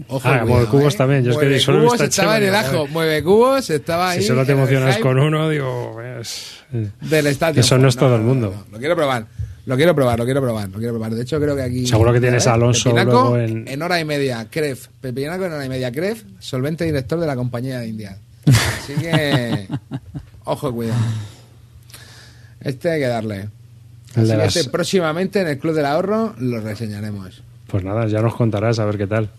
Ojo, 0.09 0.27
Ah, 0.27 0.43
mueve 0.45 0.65
cubos 0.67 0.93
¿eh? 0.93 0.97
también, 0.97 1.23
yo 1.23 1.31
es 1.31 1.37
que 1.37 1.59
solo 1.59 1.79
cubos 1.85 2.01
estaba 2.01 2.37
en 2.37 2.43
Chema, 2.43 2.57
el 2.59 2.65
joder. 2.65 2.75
ajo, 2.75 2.87
mueve 2.87 3.23
cubos, 3.23 3.69
estaba 3.69 4.09
ahí. 4.11 4.21
Si 4.21 4.27
solo 4.27 4.45
te 4.45 4.51
en 4.51 4.57
el 4.57 4.63
emocionas 4.63 4.97
con 4.97 5.17
uno, 5.19 5.49
digo, 5.49 6.01
es- 6.19 6.57
del 7.01 7.27
estadio. 7.27 7.61
Eso 7.61 7.77
no 7.77 7.87
es 7.87 7.95
todo 7.95 8.15
el 8.15 8.21
mundo. 8.21 8.65
Lo 8.71 8.77
quiero 8.79 8.95
probar. 8.95 9.25
Lo 9.65 9.75
quiero 9.77 9.95
probar, 9.95 10.19
lo 10.19 10.25
quiero 10.25 10.41
probar, 10.41 10.69
lo 10.69 10.77
quiero 10.77 10.93
probar. 10.93 11.15
De 11.15 11.23
hecho, 11.23 11.39
creo 11.39 11.55
que 11.55 11.63
aquí. 11.63 11.87
Seguro 11.87 12.13
que 12.13 12.19
tienes 12.21 12.45
a 12.45 12.53
Alonso 12.53 12.89
en- 13.37 13.81
hora 13.81 13.99
y 13.99 14.05
media, 14.05 14.45
Cref. 14.51 14.87
Pepinaco 15.01 15.45
en 15.45 15.53
hora 15.53 15.65
y 15.65 15.69
media, 15.69 15.91
Cref, 15.91 16.23
solvente 16.39 16.83
director 16.85 17.19
de 17.19 17.25
la 17.25 17.35
compañía 17.35 17.79
de 17.79 17.87
India. 17.87 18.17
Así 18.45 18.93
que. 18.93 19.67
ojo, 20.43 20.71
cuidado. 20.73 20.99
Este 22.59 22.91
hay 22.91 22.99
que 22.99 23.07
darle. 23.07 23.49
Así 24.15 24.63
que 24.63 24.69
próximamente 24.69 25.41
en 25.41 25.47
el 25.47 25.59
Club 25.59 25.75
del 25.75 25.85
Ahorro 25.85 26.35
lo 26.39 26.59
reseñaremos. 26.61 27.41
Pues 27.67 27.83
nada, 27.83 28.07
ya 28.07 28.21
nos 28.21 28.35
contarás 28.35 28.79
a 28.79 28.85
ver 28.85 28.97
qué 28.97 29.07
tal. 29.07 29.29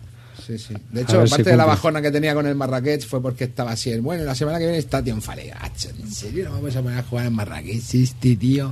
Sí, 0.45 0.57
sí. 0.57 0.73
De 0.91 1.01
hecho, 1.01 1.25
si 1.25 1.31
parte 1.31 1.49
de 1.49 1.57
la 1.57 1.65
bajona 1.65 2.01
que 2.01 2.09
tenía 2.11 2.33
con 2.33 2.47
el 2.47 2.55
Marrakech 2.55 3.05
fue 3.05 3.21
porque 3.21 3.45
estaba 3.45 3.71
así. 3.71 3.91
el, 3.91 4.01
Bueno, 4.01 4.23
la 4.23 4.35
semana 4.35 4.59
que 4.59 4.65
viene 4.65 4.77
está 4.77 5.03
Fale. 5.19 5.47
Gacho, 5.47 5.89
¿En 5.99 6.11
serio 6.11 6.45
no 6.45 6.51
vamos 6.51 6.75
a 6.75 6.81
poner 6.81 6.99
a 6.99 7.03
jugar 7.03 7.25
en 7.25 7.33
Marrakech? 7.33 7.95
Este 7.95 8.35
tío. 8.35 8.71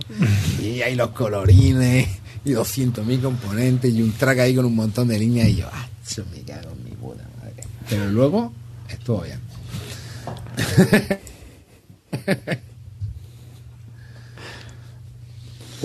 Y 0.62 0.82
hay 0.82 0.96
los 0.96 1.10
colorines 1.10 2.08
y 2.46 2.52
200.000 2.52 3.22
componentes 3.22 3.94
y 3.94 4.02
un 4.02 4.14
track 4.14 4.40
ahí 4.40 4.56
con 4.56 4.66
un 4.66 4.76
montón 4.76 5.08
de 5.08 5.20
líneas. 5.20 5.50
Y 5.50 5.56
yo, 5.58 5.68
¡acho, 5.68 6.24
me 6.32 6.42
cago 6.44 6.72
en 6.72 6.84
mi 6.86 6.92
puta 6.92 7.24
madre! 7.42 7.64
Pero 7.90 8.10
luego 8.10 8.54
estuvo 8.90 9.22
bien. 9.22 9.40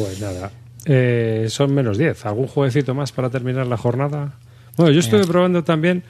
Pues 0.00 0.20
nada. 0.20 0.50
Eh, 0.86 1.46
son 1.48 1.74
menos 1.74 1.98
10. 1.98 2.26
¿Algún 2.26 2.46
jueguecito 2.46 2.94
más 2.94 3.12
para 3.12 3.30
terminar 3.30 3.66
la 3.66 3.76
jornada? 3.76 4.34
Bueno, 4.76 4.92
yo 4.92 5.00
estuve 5.00 5.26
probando 5.26 5.62
también 5.62 6.04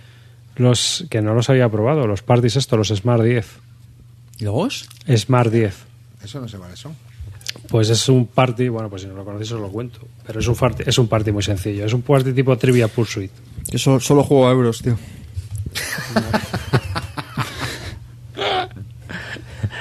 los 0.57 1.07
que 1.11 1.23
no 1.23 1.35
los 1.35 1.51
había 1.51 1.69
probado, 1.69 2.07
los 2.07 2.23
parties 2.23 2.57
estos, 2.57 2.79
los 2.79 2.89
Smart 2.89 3.23
10. 3.23 3.47
¿Y 4.39 4.45
los? 4.45 4.89
Smart 5.17 5.51
10. 5.51 5.75
Eso 6.23 6.41
no 6.41 6.49
sé 6.49 6.59
cuáles 6.59 6.79
son. 6.79 6.95
Pues 7.69 7.91
es 7.91 8.09
un 8.09 8.27
party, 8.27 8.69
bueno, 8.69 8.89
pues 8.89 9.03
si 9.03 9.09
no 9.09 9.15
lo 9.15 9.25
conocéis 9.25 9.53
os 9.53 9.61
lo 9.61 9.69
cuento. 9.71 10.01
Pero 10.27 10.39
es 10.39 10.47
un 10.47 10.55
party, 10.55 10.85
es 10.87 10.99
un 10.99 11.09
party 11.09 11.33
muy 11.33 11.43
sencillo. 11.43 11.85
Es 11.85 11.93
un 11.93 12.03
party 12.03 12.33
tipo 12.33 12.57
Trivia 12.57 12.87
Pursuit. 12.89 13.31
Yo 13.71 13.79
solo, 13.79 14.01
solo 14.01 14.23
juego 14.23 14.49
a 14.49 14.53
euros, 14.53 14.83
tío. 14.83 14.97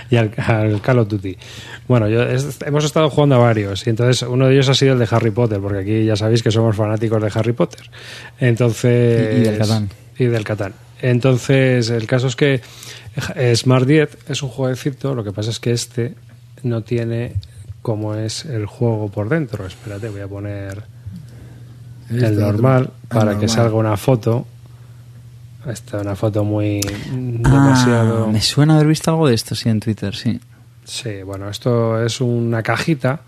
y 0.10 0.16
al, 0.18 0.32
al 0.38 0.82
Call 0.82 1.00
of 1.00 1.08
Duty. 1.08 1.38
Bueno, 1.88 2.08
yo 2.08 2.24
es- 2.24 2.58
hemos 2.66 2.84
estado 2.86 3.10
jugando 3.10 3.36
a 3.36 3.38
varios 3.40 3.86
y 3.86 3.90
entonces 3.92 4.22
uno 4.28 4.48
de 4.48 4.54
ellos 4.54 4.70
ha 4.70 4.74
sido 4.74 4.94
el 4.94 5.00
de 5.00 5.08
Harry 5.12 5.32
Potter, 5.32 5.60
porque 5.60 5.80
aquí 5.80 6.06
ya 6.06 6.16
sabéis 6.16 6.42
que 6.44 6.52
somos 6.52 6.76
fanáticos 6.76 7.22
de 7.22 7.32
Harry 7.34 7.54
Potter. 7.54 7.82
Entonces 8.40 9.36
Y- 9.38 9.42
y 9.42 9.44
del 9.44 9.58
Catán. 9.58 9.90
Y 10.18 10.26
del 10.26 10.44
Catán. 10.44 10.74
Entonces, 11.02 11.90
el 11.90 12.06
caso 12.08 12.28
es 12.28 12.36
que 12.36 12.62
eh, 13.36 13.56
Smart 13.56 13.86
10 13.88 14.18
es 14.30 14.44
un 14.44 14.50
jueguecito, 14.50 15.16
lo 15.16 15.24
que 15.24 15.32
pasa 15.32 15.50
es 15.50 15.60
que 15.60 15.72
este 15.72 16.14
no 16.64 16.82
tiene 16.84 17.34
como 17.82 18.16
es 18.16 18.44
el 18.46 18.66
juego 18.66 19.10
por 19.10 19.30
dentro. 19.30 19.66
Espérate, 19.66 20.10
voy 20.10 20.20
a 20.22 20.28
poner 20.28 20.84
Este 22.12 22.26
el 22.28 22.40
normal 22.40 22.90
para 23.08 23.38
que 23.40 23.48
salga 23.48 23.76
una 23.76 23.96
foto. 23.96 24.46
Esta 25.68 25.98
es 25.98 26.04
una 26.04 26.16
foto 26.16 26.44
muy 26.44 26.80
Ah, 27.44 27.50
demasiado. 27.50 28.28
me 28.28 28.42
suena 28.42 28.76
haber 28.76 28.88
visto 28.88 29.12
algo 29.12 29.28
de 29.28 29.36
esto, 29.36 29.56
sí, 29.56 29.70
en 29.70 29.80
Twitter, 29.80 30.16
sí. 30.16 30.40
Sí, 30.86 31.22
bueno, 31.24 31.50
esto 31.50 32.04
es 32.04 32.20
una 32.22 32.64
cajita 32.64 33.22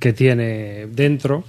que 0.00 0.12
tiene 0.12 0.86
dentro, 0.86 1.44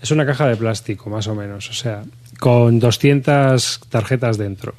es 0.00 0.10
una 0.10 0.24
caja 0.26 0.46
de 0.46 0.56
plástico 0.56 1.10
más 1.10 1.26
o 1.26 1.34
menos, 1.34 1.68
o 1.70 1.72
sea, 1.72 2.02
con 2.38 2.78
200 2.78 3.80
tarjetas 3.88 4.36
dentro. 4.38 4.74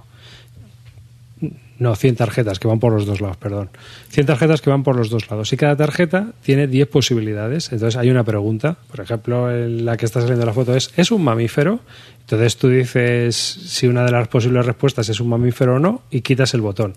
No, 1.80 1.96
100 1.96 2.16
tarjetas 2.16 2.60
que 2.60 2.68
van 2.68 2.80
por 2.80 2.94
los 2.94 3.06
dos 3.06 3.20
lados, 3.20 3.38
perdón. 3.38 3.70
100 4.10 4.28
tarjetas 4.28 4.62
que 4.62 4.70
van 4.70 4.84
por 4.84 4.96
los 4.96 5.10
dos 5.10 5.30
lados. 5.30 5.52
Y 5.54 5.58
cada 5.58 5.76
tarjeta 5.76 6.34
tiene 6.44 6.68
10 6.68 6.88
posibilidades. 6.88 7.72
Entonces 7.72 7.98
hay 8.00 8.10
una 8.10 8.24
pregunta. 8.24 8.78
Por 8.90 9.00
ejemplo, 9.02 9.52
en 9.52 9.84
la 9.86 9.98
que 9.98 10.06
está 10.06 10.22
saliendo 10.22 10.46
la 10.46 10.54
foto 10.54 10.76
es, 10.76 10.92
¿es 10.98 11.12
un 11.12 11.24
mamífero? 11.24 11.80
Entonces 12.22 12.58
tú 12.58 12.70
dices 12.70 13.36
si 13.36 13.88
una 13.88 14.06
de 14.06 14.12
las 14.12 14.28
posibles 14.28 14.66
respuestas 14.66 15.10
es 15.10 15.20
un 15.20 15.30
mamífero 15.30 15.76
o 15.76 15.80
no 15.80 16.04
y 16.12 16.22
quitas 16.22 16.54
el 16.54 16.62
botón. 16.62 16.94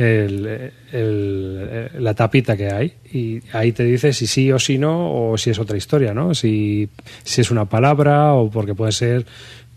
el- 0.00 0.70
el- 0.92 1.90
la 2.04 2.14
tapita 2.14 2.56
que 2.56 2.70
hay 2.70 2.92
y 3.12 3.40
ahí 3.52 3.72
te 3.72 3.82
dice 3.82 4.12
si 4.12 4.28
sí 4.28 4.52
o 4.52 4.58
si 4.60 4.78
no 4.78 5.30
o 5.32 5.36
si 5.36 5.50
es 5.50 5.58
otra 5.58 5.76
historia, 5.76 6.14
¿no? 6.14 6.34
Si, 6.36 6.88
si 7.24 7.40
es 7.40 7.50
una 7.50 7.64
palabra 7.64 8.34
o 8.34 8.48
porque 8.48 8.76
puede 8.76 8.92
ser 8.92 9.26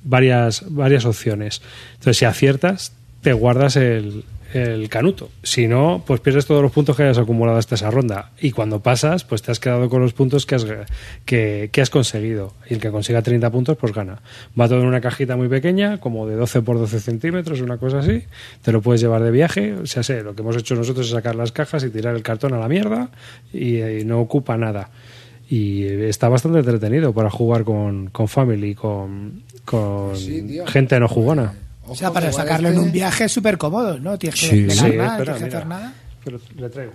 varias, 0.03 0.63
varias 0.69 1.05
opciones. 1.05 1.63
Entonces, 1.93 2.17
si 2.17 2.25
aciertas, 2.25 2.93
te 3.21 3.33
guardas 3.33 3.75
el, 3.75 4.23
el 4.53 4.89
canuto. 4.89 5.29
Si 5.43 5.67
no, 5.67 6.03
pues 6.05 6.19
pierdes 6.19 6.45
todos 6.45 6.61
los 6.61 6.71
puntos 6.71 6.95
que 6.95 7.03
hayas 7.03 7.17
acumulado 7.17 7.57
hasta 7.57 7.75
esa 7.75 7.89
ronda. 7.91 8.31
Y 8.39 8.51
cuando 8.51 8.81
pasas, 8.81 9.23
pues 9.23 9.41
te 9.41 9.51
has 9.51 9.59
quedado 9.59 9.89
con 9.89 10.01
los 10.01 10.13
puntos 10.13 10.45
que 10.45 10.55
has, 10.55 10.65
que, 11.25 11.69
que 11.71 11.81
has 11.81 11.89
conseguido. 11.89 12.53
Y 12.69 12.75
el 12.75 12.79
que 12.79 12.91
consiga 12.91 13.21
30 13.21 13.49
puntos, 13.51 13.77
pues 13.77 13.93
gana. 13.93 14.21
Va 14.59 14.67
todo 14.67 14.81
en 14.81 14.87
una 14.87 15.01
cajita 15.01 15.35
muy 15.35 15.47
pequeña, 15.47 15.99
como 15.99 16.27
de 16.27 16.35
12 16.35 16.61
por 16.61 16.77
12 16.77 16.99
centímetros, 16.99 17.61
una 17.61 17.77
cosa 17.77 17.99
así. 17.99 18.23
Te 18.61 18.71
lo 18.71 18.81
puedes 18.81 19.01
llevar 19.01 19.23
de 19.23 19.31
viaje. 19.31 19.73
O 19.73 19.85
sea, 19.85 20.03
sé, 20.03 20.21
lo 20.23 20.35
que 20.35 20.41
hemos 20.41 20.57
hecho 20.57 20.75
nosotros 20.75 21.05
es 21.07 21.13
sacar 21.13 21.35
las 21.35 21.51
cajas 21.51 21.83
y 21.83 21.89
tirar 21.89 22.15
el 22.15 22.23
cartón 22.23 22.53
a 22.53 22.59
la 22.59 22.67
mierda 22.67 23.09
y, 23.53 23.81
y 23.81 24.05
no 24.05 24.19
ocupa 24.19 24.57
nada. 24.57 24.89
Y 25.49 25.83
está 25.83 26.29
bastante 26.29 26.59
entretenido 26.59 27.13
para 27.13 27.29
jugar 27.29 27.65
con, 27.65 28.09
con 28.09 28.29
family, 28.29 28.73
con, 28.73 29.43
con 29.65 30.15
Sí, 30.15 30.59
gente 30.67 30.97
no 30.97 31.09
jugona. 31.09 31.53
O 31.91 31.95
sea, 31.95 32.11
para 32.11 32.31
sacarlo 32.31 32.69
en 32.69 32.79
un 32.79 32.91
viaje 32.91 33.25
es 33.25 33.31
súper 33.31 33.57
cómodo, 33.57 33.99
¿no? 33.99 34.17
Tienes 34.17 34.39
que 34.39 34.47
Sí. 34.47 34.69
Sí, 34.69 34.77
nada, 34.97 35.17
espera, 35.17 35.17
tienes 35.17 35.37
que 35.39 35.45
mira. 35.45 35.57
hacer 35.57 35.67
nada. 35.67 35.93
Pero 36.23 36.39
le 36.55 36.69
traigo. 36.69 36.93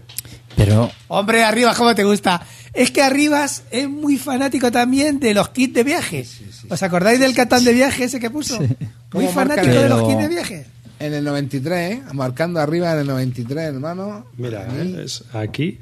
Pero 0.56 0.90
Hombre, 1.08 1.42
Arribas, 1.44 1.76
¿cómo 1.76 1.94
te 1.94 2.04
gusta? 2.04 2.40
Es 2.72 2.90
que 2.92 3.02
Arribas 3.02 3.64
es 3.70 3.88
muy 3.88 4.16
fanático 4.18 4.70
también 4.70 5.18
de 5.18 5.34
los 5.34 5.48
kits 5.50 5.74
de 5.74 5.82
viaje. 5.84 6.26
¿Os 6.70 6.82
acordáis 6.82 7.18
del 7.20 7.34
Catán 7.34 7.64
de 7.64 7.72
viaje 7.72 8.04
ese 8.04 8.20
que 8.20 8.30
puso? 8.30 8.58
Muy 8.58 8.76
¿Cómo 9.10 9.32
fanático 9.32 9.74
de 9.74 9.88
los 9.88 10.06
kits 10.08 10.18
de 10.20 10.28
viaje. 10.28 10.66
En 10.98 11.12
el 11.12 11.24
93, 11.24 11.92
¿eh? 11.92 12.02
marcando 12.14 12.58
arriba 12.60 12.92
en 12.92 13.00
el 13.00 13.06
93, 13.08 13.64
hermano. 13.74 14.26
Mira. 14.38 14.66
¿eh? 14.72 15.02
es 15.04 15.24
aquí. 15.34 15.78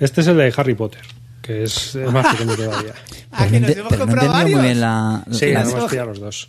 Este 0.00 0.20
es 0.22 0.26
el 0.28 0.36
de 0.38 0.54
Harry 0.56 0.74
Potter, 0.74 1.02
que 1.42 1.64
es 1.64 1.96
más 2.12 2.34
pequeño 2.36 2.54
todavía. 2.56 2.94
Ah, 3.32 3.46
que 3.46 3.60
no 3.60 3.66
nos 3.68 3.76
hemos 3.76 3.88
pero 3.90 4.06
no 4.06 4.12
he 4.12 4.14
comprado 4.14 4.28
muy 4.32 4.38
varios. 4.42 4.62
bien 4.62 4.80
la, 4.80 5.24
Sí, 5.32 5.46
la- 5.52 5.64
nos 5.64 5.72
hemos 5.74 5.90
pillado 5.90 6.08
los 6.10 6.20
dos. 6.20 6.48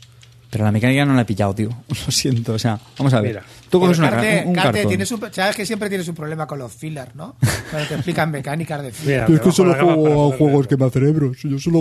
Pero 0.49 0.63
la 0.65 0.71
mecánica 0.71 1.05
no 1.05 1.13
la 1.13 1.21
he 1.21 1.25
pillado, 1.25 1.53
tío. 1.53 1.69
Lo 1.89 2.11
siento, 2.11 2.53
o 2.53 2.59
sea, 2.59 2.79
vamos 2.97 3.13
a 3.13 3.21
ver. 3.21 3.31
Mira. 3.35 3.43
Tú 3.69 3.79
coges 3.79 3.99
una, 3.99 4.09
Carte, 4.09 4.43
un 4.47 4.55
Carte, 4.55 4.71
cartón. 4.71 4.89
tienes 4.89 5.11
un, 5.11 5.21
sabes 5.31 5.55
que 5.55 5.63
siempre 5.63 5.89
tienes 5.89 6.07
un 6.07 6.15
problema 6.15 6.47
con 6.47 6.57
los 6.57 6.71
fillers, 6.73 7.13
¿no? 7.13 7.35
Cuando 7.69 7.87
te 7.87 7.93
explican 7.95 8.31
mecánicas 8.31 8.81
de 8.81 8.91
filler. 8.91 9.29
Mira, 9.29 9.43
me 9.43 9.51
bajo 9.51 9.65
la 9.65 9.75
gama 9.77 9.95
para 9.95 10.15
poder 10.15 10.31
verlo. 10.31 10.85
me 10.85 10.89
cerebros. 10.91 11.37
Yo 11.43 11.59
solo 11.59 11.79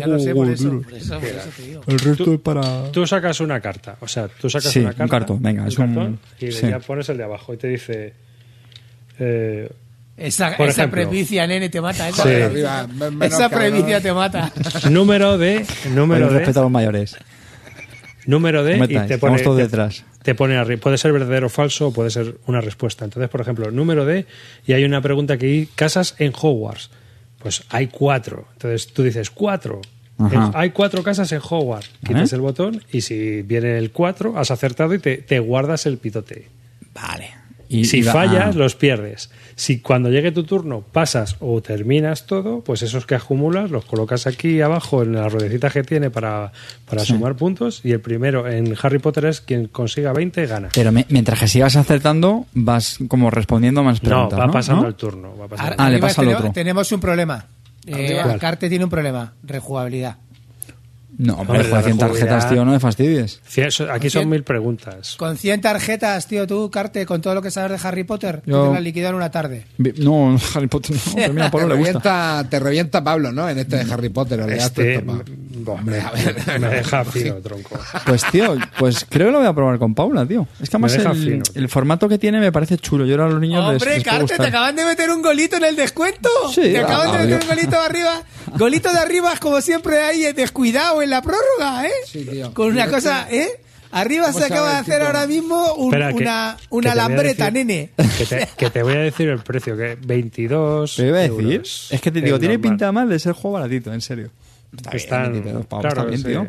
eso 1.38 1.48
te 1.56 1.62
digo. 1.62 1.80
El 1.86 1.98
resto 1.98 2.34
es 2.34 2.40
para. 2.40 2.92
Tú 2.92 3.06
sacas 3.06 3.40
una 3.40 3.58
carta, 3.60 3.96
o 4.00 4.06
sea, 4.08 4.28
tú 4.28 4.50
sacas 4.50 4.70
Sí, 4.70 4.80
una 4.80 4.90
un 4.90 4.94
carta. 4.96 5.10
cartón, 5.18 5.42
venga, 5.42 5.66
es 5.66 5.78
un- 5.78 5.86
cartón, 5.86 6.18
y 6.40 6.52
sí. 6.52 6.68
ya 6.68 6.78
pones 6.78 7.08
el 7.08 7.16
de 7.16 7.24
abajo 7.24 7.54
y 7.54 7.56
te 7.56 7.68
dice. 7.68 8.12
eh, 9.18 9.70
Esa, 10.16 10.56
Por 10.56 10.68
esa 10.68 10.82
ejemplo. 10.82 11.02
previcia, 11.02 11.46
nene, 11.46 11.68
te 11.68 11.80
mata. 11.80 12.08
Esa, 12.08 12.22
Sí. 12.24 12.28
Arriba, 12.28 12.86
menos 12.88 13.22
esa 13.22 13.48
cabrón. 13.48 13.58
previcia 13.60 14.00
te 14.00 14.12
mata. 14.12 14.52
número 14.90 15.38
de. 15.38 15.64
Número 15.94 16.24
Pero 16.26 16.32
de. 16.32 16.38
respeto 16.40 16.58
a 16.60 16.62
los 16.64 16.72
mayores. 16.72 17.16
Número 18.28 18.62
de 18.62 18.76
y 18.76 18.78
te 19.08 19.18
pone, 19.18 19.38
te- 19.42 19.50
detrás. 19.54 20.04
te 20.22 20.34
pone 20.34 20.56
arri- 20.58 20.78
puede 20.78 20.98
ser 20.98 21.12
verdadero 21.12 21.46
o 21.46 21.50
falso 21.50 21.88
o 21.88 21.92
puede 21.92 22.10
ser 22.10 22.36
una 22.46 22.60
respuesta. 22.60 23.04
Entonces, 23.04 23.28
por 23.30 23.40
ejemplo, 23.40 23.70
número 23.70 24.04
de 24.04 24.26
y 24.66 24.74
hay 24.74 24.84
una 24.84 25.00
pregunta 25.00 25.38
que 25.38 25.66
casas 25.74 26.14
en 26.18 26.32
Hogwarts. 26.38 26.90
Pues 27.38 27.62
hay 27.70 27.86
cuatro. 27.86 28.46
Entonces 28.52 28.92
tú 28.92 29.02
dices 29.02 29.30
cuatro. 29.30 29.80
Ajá. 30.18 30.50
Hay 30.54 30.70
cuatro 30.70 31.02
casas 31.02 31.30
en 31.32 31.40
Hogwarts. 31.42 31.88
Quitas 32.06 32.32
¿Eh? 32.32 32.34
el 32.36 32.40
botón 32.42 32.82
y 32.92 33.00
si 33.00 33.42
viene 33.42 33.78
el 33.78 33.90
cuatro, 33.92 34.36
has 34.38 34.50
acertado 34.50 34.92
y 34.94 34.98
te, 34.98 35.18
te 35.18 35.38
guardas 35.38 35.86
el 35.86 35.98
pitote. 35.98 36.48
Vale. 36.94 37.30
Y 37.70 37.84
si 37.84 38.02
fallas, 38.02 38.54
ah, 38.54 38.58
los 38.58 38.74
pierdes. 38.74 39.30
Si 39.60 39.80
cuando 39.80 40.08
llegue 40.08 40.30
tu 40.30 40.44
turno 40.44 40.82
pasas 40.82 41.34
o 41.40 41.60
terminas 41.60 42.26
todo, 42.26 42.60
pues 42.60 42.82
esos 42.82 43.06
que 43.06 43.16
acumulas 43.16 43.72
los 43.72 43.84
colocas 43.84 44.28
aquí 44.28 44.60
abajo 44.60 45.02
en 45.02 45.14
la 45.14 45.28
ruedecita 45.28 45.68
que 45.68 45.82
tiene 45.82 46.10
para, 46.10 46.52
para 46.88 47.04
sumar 47.04 47.34
puntos. 47.34 47.80
Y 47.82 47.90
el 47.90 48.00
primero 48.00 48.46
en 48.46 48.76
Harry 48.80 49.00
Potter 49.00 49.24
es 49.24 49.40
quien 49.40 49.66
consiga 49.66 50.12
20 50.12 50.46
gana. 50.46 50.68
Pero 50.72 50.92
me- 50.92 51.06
mientras 51.08 51.40
que 51.40 51.48
sigas 51.48 51.74
acertando, 51.74 52.46
vas 52.54 52.98
como 53.08 53.30
respondiendo 53.32 53.82
más 53.82 54.00
No, 54.00 54.08
preguntas. 54.08 54.38
va 54.38 54.46
¿no? 54.46 54.52
pasando 54.52 54.82
¿No? 54.82 54.88
el 54.88 54.94
turno. 54.94 55.36
Va 55.36 55.48
pasando. 55.48 55.74
Ah, 55.76 55.88
le 55.88 55.96
Arriba 55.96 56.06
pasa 56.06 56.20
al 56.20 56.26
tenemos, 56.26 56.40
otro. 56.42 56.52
tenemos 56.52 56.92
un 56.92 57.00
problema. 57.00 57.46
Eh. 57.86 58.22
Carte 58.38 58.68
tiene 58.68 58.84
un 58.84 58.90
problema. 58.90 59.32
Rejugabilidad. 59.42 60.18
No, 61.18 61.34
hombre, 61.34 61.58
Hombre, 61.58 61.72
la 61.72 61.82
100 61.82 61.98
tarjetas, 61.98 62.48
tío, 62.48 62.64
no 62.64 62.70
me 62.70 62.78
fastidies. 62.80 63.40
Aquí 63.90 64.08
son 64.08 64.28
mil 64.28 64.44
preguntas. 64.44 65.16
Con 65.16 65.36
100 65.36 65.60
tarjetas, 65.60 66.26
tío, 66.28 66.46
tú, 66.46 66.70
Carte, 66.70 67.04
con 67.06 67.20
todo 67.20 67.34
lo 67.34 67.42
que 67.42 67.50
sabes 67.50 67.80
de 67.82 67.88
Harry 67.88 68.04
Potter, 68.04 68.40
Yo- 68.46 68.68
te 68.68 68.74
las 68.74 68.82
liquidas 68.82 69.10
en 69.10 69.16
una 69.16 69.30
tarde. 69.30 69.66
No, 69.98 70.38
Harry 70.54 70.68
Potter 70.68 70.94
no, 70.96 71.12
pero 71.16 71.32
mira, 71.32 71.50
Pablo 71.50 71.68
le 71.74 71.74
gusta. 71.74 71.92
revienta, 71.98 72.46
te 72.48 72.58
revienta 72.60 73.02
Pablo, 73.04 73.32
¿no? 73.32 73.48
En 73.48 73.58
este 73.58 73.84
de 73.84 73.92
Harry 73.92 74.08
Potter. 74.10 74.38
¿le 74.46 74.56
Este, 74.56 74.94
esto, 74.94 75.24
Pablo? 75.64 75.82
mm, 75.84 76.06
hombre, 76.06 76.58
me 76.58 76.68
deja 76.68 77.04
fino, 77.04 77.34
tronco. 77.36 77.78
Pues 78.06 78.24
tío, 78.30 78.56
pues 78.78 79.06
creo 79.08 79.26
que 79.28 79.32
lo 79.32 79.38
voy 79.38 79.46
a 79.48 79.52
probar 79.52 79.78
con 79.78 79.94
Paula, 79.94 80.26
tío. 80.26 80.46
Es 80.60 80.68
que 80.70 80.76
además 80.76 80.94
el, 80.94 81.14
fino. 81.14 81.42
el 81.54 81.68
formato 81.68 82.08
que 82.08 82.18
tiene 82.18 82.40
me 82.40 82.52
parece 82.52 82.76
chulo. 82.78 83.04
Yo 83.06 83.14
ahora 83.14 83.26
a 83.26 83.28
los 83.30 83.40
niños 83.40 83.64
les, 83.72 83.82
Hombre, 83.82 83.94
les 83.96 84.04
Carte, 84.04 84.36
te 84.36 84.46
acaban 84.46 84.76
de 84.76 84.84
meter 84.84 85.10
un 85.10 85.22
golito 85.22 85.56
en 85.56 85.64
el 85.64 85.76
descuento. 85.76 86.28
Sí, 86.52 86.62
te 86.62 86.78
ah, 86.78 86.84
acaban 86.84 87.12
de 87.12 87.18
meter 87.26 87.42
un 87.42 87.48
golito 87.48 87.78
arriba. 87.80 88.22
Golito 88.56 88.92
de 88.92 88.98
arriba, 88.98 89.34
como 89.40 89.60
siempre, 89.60 89.98
ahí 90.00 90.32
descuidado 90.32 91.02
en 91.02 91.10
la 91.10 91.22
prórroga, 91.22 91.86
¿eh? 91.86 91.90
Sí, 92.06 92.24
tío. 92.24 92.52
Con 92.54 92.68
una 92.72 92.88
cosa, 92.88 93.26
¿eh? 93.30 93.48
Arriba 93.90 94.26
¿Cómo 94.26 94.38
se 94.40 94.44
acaba 94.44 94.72
de 94.72 94.76
hacer 94.76 95.00
ahora 95.00 95.26
mismo 95.26 95.72
un- 95.76 95.86
Espera, 95.94 96.08
que- 96.12 96.22
una, 96.22 96.56
que 96.60 96.66
una 96.70 96.92
a 96.92 96.94
lambreta, 96.94 97.50
decir- 97.50 97.52
nene. 97.54 97.90
Que 98.18 98.26
te, 98.26 98.48
que 98.58 98.68
te 98.70 98.82
voy 98.82 98.92
a 98.92 98.98
decir 98.98 99.30
el 99.30 99.38
precio, 99.38 99.78
que 99.78 99.96
22 99.98 100.94
Te 100.96 101.06
iba 101.06 101.16
a 101.16 101.20
decir, 101.22 101.52
euros. 101.52 101.88
es 101.90 102.00
que 102.02 102.10
te 102.10 102.20
digo, 102.20 102.38
tiene 102.38 102.56
normal. 102.56 102.70
pinta 102.70 102.92
mal 102.92 103.08
de 103.08 103.18
ser 103.18 103.32
juego 103.32 103.54
baratito, 103.54 103.90
en 103.94 104.02
serio. 104.02 104.30
Está 104.76 104.90
bien, 104.90 105.02
Están, 105.02 105.32
22 105.32 105.66
pavos, 105.66 105.82
claro, 105.84 106.00
está 106.00 106.04
bien, 106.10 106.18
sí. 106.20 106.26
tío. 106.28 106.46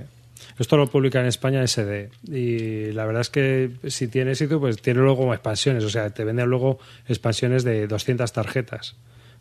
Esto 0.57 0.75
lo 0.77 0.87
publica 0.89 1.21
en 1.21 1.27
España 1.27 1.65
SD 1.65 2.09
y 2.27 2.91
la 2.91 3.05
verdad 3.05 3.21
es 3.21 3.29
que 3.29 3.71
si 3.87 4.07
tiene 4.09 4.31
éxito 4.31 4.59
pues 4.59 4.81
tiene 4.81 4.99
luego 4.99 5.33
expansiones, 5.33 5.83
o 5.85 5.89
sea, 5.89 6.09
te 6.09 6.23
venden 6.25 6.49
luego 6.49 6.79
expansiones 7.07 7.63
de 7.63 7.87
200 7.87 8.31
tarjetas 8.33 8.95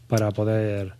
para 0.06 0.30
poder 0.30 0.92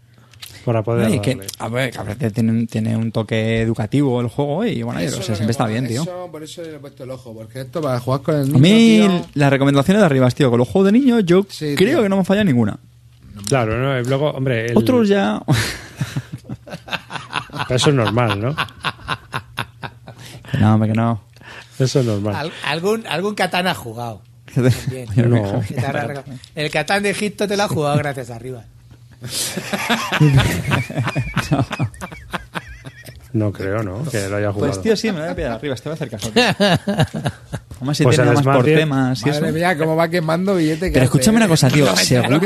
para 0.64 0.82
poder 0.82 1.06
Oye, 1.06 1.20
que, 1.20 1.38
a 1.60 1.68
ver, 1.68 1.92
que 1.92 1.98
aparte 1.98 2.30
tiene, 2.30 2.50
un- 2.50 2.66
tiene 2.66 2.96
un 2.96 3.12
toque 3.12 3.60
educativo 3.62 4.20
el 4.20 4.26
juego 4.28 4.64
y 4.64 4.82
bueno, 4.82 4.98
Eso 5.00 5.20
o 5.20 5.22
sea, 5.22 5.34
siempre 5.36 5.52
está 5.52 5.66
bien, 5.66 5.86
tío. 5.86 6.02
eso- 6.02 6.28
por 6.32 6.42
eso 6.42 6.62
le 6.62 6.74
he 6.76 6.78
puesto 6.78 7.04
el 7.04 7.10
ojo, 7.10 7.32
porque 7.34 7.60
esto 7.60 7.80
para 7.80 8.00
jugar 8.00 8.22
con 8.22 8.34
el 8.36 8.44
niño. 8.46 8.56
A 8.56 8.60
mí, 8.60 9.06
tío, 9.08 9.26
las 9.34 9.50
recomendaciones 9.50 10.00
de 10.00 10.06
arriba, 10.06 10.28
tío, 10.30 10.50
con 10.50 10.58
los 10.58 10.68
juegos 10.68 10.92
de 10.92 10.98
niños, 10.98 11.22
yo 11.24 11.46
Sí, 11.48 11.74
creo 11.76 11.90
tío. 11.98 12.02
que 12.02 12.08
no 12.08 12.16
me 12.16 12.24
falla 12.24 12.42
ninguna. 12.44 12.76
Claro, 13.46 13.78
¿no? 13.78 14.00
Luego, 14.02 14.30
hombre, 14.32 14.66
el- 14.66 14.76
Otros 14.76 15.08
ya. 15.08 15.40
eso 17.68 17.90
es 17.90 17.94
normal, 17.94 18.40
¿no? 18.40 18.56
que 20.50 20.58
no, 20.58 20.74
hombre, 20.74 20.88
que 20.90 20.94
no. 20.96 21.22
Eso 21.78 22.00
es 22.00 22.06
normal. 22.06 22.34
Al- 22.34 22.52
algún, 22.64 23.06
algún 23.06 23.34
Catán 23.34 23.66
ha 23.66 23.74
jugado. 23.74 24.22
Bien. 24.86 25.08
No. 25.16 25.62
El 26.54 26.70
Catán 26.70 27.02
de 27.02 27.10
Egipto 27.10 27.46
te 27.46 27.56
lo 27.56 27.64
ha 27.64 27.68
jugado 27.68 27.96
gracias 27.98 28.30
a 28.30 28.36
arriba. 28.36 28.64
No 33.32 33.52
creo, 33.52 33.82
¿no? 33.82 34.04
Que 34.10 34.28
lo 34.28 34.36
haya 34.36 34.52
jugado. 34.52 34.72
Pues 34.72 34.82
tío, 34.82 34.96
sí, 34.96 35.12
me 35.12 35.20
voy 35.20 35.28
a 35.28 35.36
pillar 35.36 35.52
arriba, 35.52 35.74
te 35.76 35.88
voy 35.90 35.98
Además, 37.78 37.96
si 37.96 38.04
Pues 38.04 38.16
tiene 38.16 38.32
más 38.32 38.44
por 38.44 38.64
temas 38.64 39.24
y 39.24 39.28
eso. 39.30 39.40
Madre 39.40 39.52
mía, 39.52 39.78
cómo 39.78 39.96
va 39.96 40.08
quemando 40.08 40.54
billete. 40.56 40.86
que 40.86 40.92
Pero 40.92 41.04
escúchame 41.04 41.36
¿eh? 41.36 41.40
una 41.40 41.48
cosa, 41.48 41.68
tío, 41.68 41.96
seguro, 41.96 42.40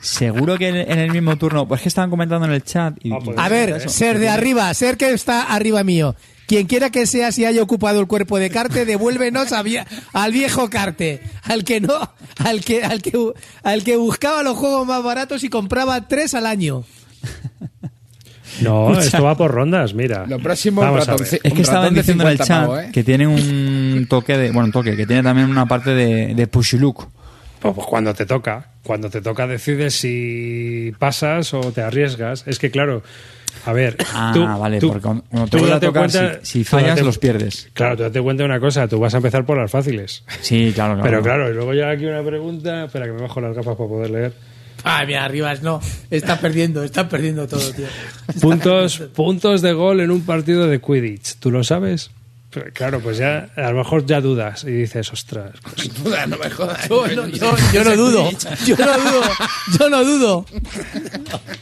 seguro 0.00 0.58
que 0.58 0.68
en, 0.68 0.98
el 0.98 1.10
mismo 1.10 1.36
turno, 1.36 1.66
pues 1.66 1.82
que 1.82 1.88
estaban 1.88 2.10
comentando 2.10 2.46
en 2.46 2.52
el 2.52 2.62
chat 2.64 2.94
y, 3.02 3.12
Ah, 3.12 3.18
pues 3.24 3.36
A 3.38 3.48
ver, 3.48 3.88
ser 3.90 4.18
de 4.18 4.28
arriba, 4.28 4.72
ser 4.74 4.96
que 4.96 5.10
está 5.12 5.42
arriba 5.54 5.84
mío. 5.84 6.14
Quien 6.46 6.66
quiera 6.66 6.90
que 6.90 7.06
sea, 7.06 7.30
si 7.30 7.44
haya 7.44 7.62
ocupado 7.62 8.00
el 8.00 8.08
cuerpo 8.08 8.38
de 8.38 8.50
Carte, 8.50 8.84
devuélvenos 8.84 9.52
a 9.52 9.62
vie- 9.62 9.86
al 10.12 10.32
viejo 10.32 10.68
Carte. 10.68 11.22
Al 11.44 11.62
que 11.64 11.80
no, 11.80 12.12
al 12.38 12.64
que, 12.64 12.82
al 12.82 13.02
que, 13.02 13.32
al 13.62 13.84
que 13.84 13.96
buscaba 13.96 14.42
los 14.42 14.56
juegos 14.56 14.84
más 14.86 15.02
baratos 15.02 15.44
y 15.44 15.48
compraba 15.48 16.08
tres 16.08 16.34
al 16.34 16.46
año. 16.46 16.84
No, 18.62 18.92
esto 18.98 19.22
va 19.22 19.36
por 19.36 19.50
rondas, 19.50 19.94
mira. 19.94 20.26
Lo 20.26 20.38
próximo, 20.38 20.80
Vamos 20.80 21.08
a 21.08 21.12
ratón- 21.12 21.18
ver. 21.20 21.26
sí. 21.28 21.38
Es 21.42 21.52
que 21.52 21.62
estaban 21.62 21.94
diciendo 21.94 22.24
en 22.24 22.30
el 22.30 22.36
50 22.38 22.44
chat 22.44 22.62
pavos, 22.66 22.80
¿eh? 22.84 22.90
que 22.92 23.04
tiene 23.04 23.26
un 23.26 24.06
toque 24.08 24.36
de. 24.38 24.50
Bueno, 24.50 24.66
un 24.66 24.72
toque, 24.72 24.96
que 24.96 25.06
tiene 25.06 25.22
también 25.22 25.48
una 25.50 25.66
parte 25.66 25.90
de, 25.90 26.34
de 26.34 26.46
push 26.46 26.74
look. 26.74 27.08
Pues, 27.60 27.74
pues 27.74 27.86
cuando 27.86 28.14
te 28.14 28.26
toca. 28.26 28.66
Cuando 28.82 29.10
te 29.10 29.20
toca 29.20 29.46
decides 29.46 29.94
si 29.94 30.92
pasas 30.98 31.52
o 31.54 31.60
te 31.72 31.82
arriesgas. 31.82 32.44
Es 32.46 32.58
que 32.58 32.70
claro, 32.70 33.02
A 33.66 33.72
ver, 33.74 33.96
Ah, 34.14 34.30
tú, 34.32 34.46
vale, 34.46 34.78
tú- 34.80 34.88
porque 34.88 35.02
cuando 35.02 35.22
te 35.50 35.58
vuelve 35.58 35.74
a 35.76 35.80
tocar, 35.80 36.02
cuenta- 36.10 36.38
si, 36.42 36.58
si 36.60 36.64
fallas, 36.64 36.90
date- 36.90 37.02
los 37.02 37.18
pierdes. 37.18 37.68
Claro, 37.74 37.96
tú 37.96 38.02
date 38.04 38.20
cuenta 38.22 38.42
de 38.44 38.48
una 38.48 38.60
cosa, 38.60 38.88
tú 38.88 38.98
vas 38.98 39.12
a 39.12 39.18
empezar 39.18 39.44
por 39.44 39.58
las 39.58 39.70
fáciles. 39.70 40.24
Sí, 40.40 40.72
claro, 40.74 40.94
claro. 40.94 41.02
Pero 41.10 41.22
claro, 41.22 41.50
y 41.50 41.54
luego 41.54 41.74
ya 41.74 41.90
aquí 41.90 42.06
una 42.06 42.22
pregunta, 42.22 42.84
espera 42.84 43.04
que 43.06 43.12
me 43.12 43.20
bajo 43.22 43.40
las 43.42 43.54
gafas 43.54 43.76
para 43.76 43.88
poder 43.88 44.10
leer. 44.10 44.32
Ay, 44.84 45.06
mira, 45.06 45.24
Arribas, 45.24 45.62
no. 45.62 45.80
Estás 46.10 46.38
perdiendo, 46.38 46.82
estás 46.82 47.06
perdiendo 47.08 47.46
todo, 47.46 47.72
tío. 47.72 47.86
Puntos, 48.40 49.02
puntos 49.14 49.62
de 49.62 49.72
gol 49.72 50.00
en 50.00 50.10
un 50.10 50.22
partido 50.22 50.66
de 50.66 50.80
Quidditch, 50.80 51.36
¿tú 51.36 51.50
lo 51.50 51.64
sabes? 51.64 52.10
Pero 52.52 52.66
claro, 52.72 52.98
pues 53.00 53.16
ya 53.18 53.48
a 53.56 53.70
lo 53.70 53.78
mejor 53.78 54.04
ya 54.06 54.20
dudas 54.20 54.64
y 54.64 54.70
dices, 54.72 55.12
ostras, 55.12 55.52
pues, 55.74 55.94
Duda, 56.02 56.26
no 56.26 56.36
me 56.36 56.50
jodas. 56.50 56.88
Yo 56.88 57.06
no, 57.06 57.28
yo- 57.28 57.54
yo 57.72 57.84
no 57.84 57.96
dudo. 57.96 58.28
Yo 58.66 58.76
no 58.76 58.98
dudo. 58.98 59.22
Yo 59.78 59.88
no 59.90 60.04
dudo. 60.04 60.46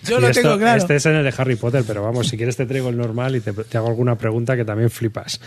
Yo 0.05 0.19
Y 0.19 0.21
lo 0.23 0.29
esto- 0.29 0.43
tengo 0.43 0.57
claro. 0.59 0.79
Este 0.79 0.97
es 0.97 1.05
en 1.07 1.17
el 1.17 1.25
de 1.25 1.35
Harry 1.37 1.57
Potter, 1.57 1.85
pero 1.87 2.03
vamos, 2.03 2.29
si 2.29 2.37
quieres 2.39 2.57
te 2.57 2.65
traigo 2.65 2.89
el 2.89 2.97
normal 2.97 3.37
y 3.37 3.41
te, 3.41 3.53
te 3.53 3.77
hago 3.77 3.89
alguna 3.89 4.17
pregunta 4.17 4.57
que 4.57 4.65
también 4.65 4.89
flipas. 4.91 5.41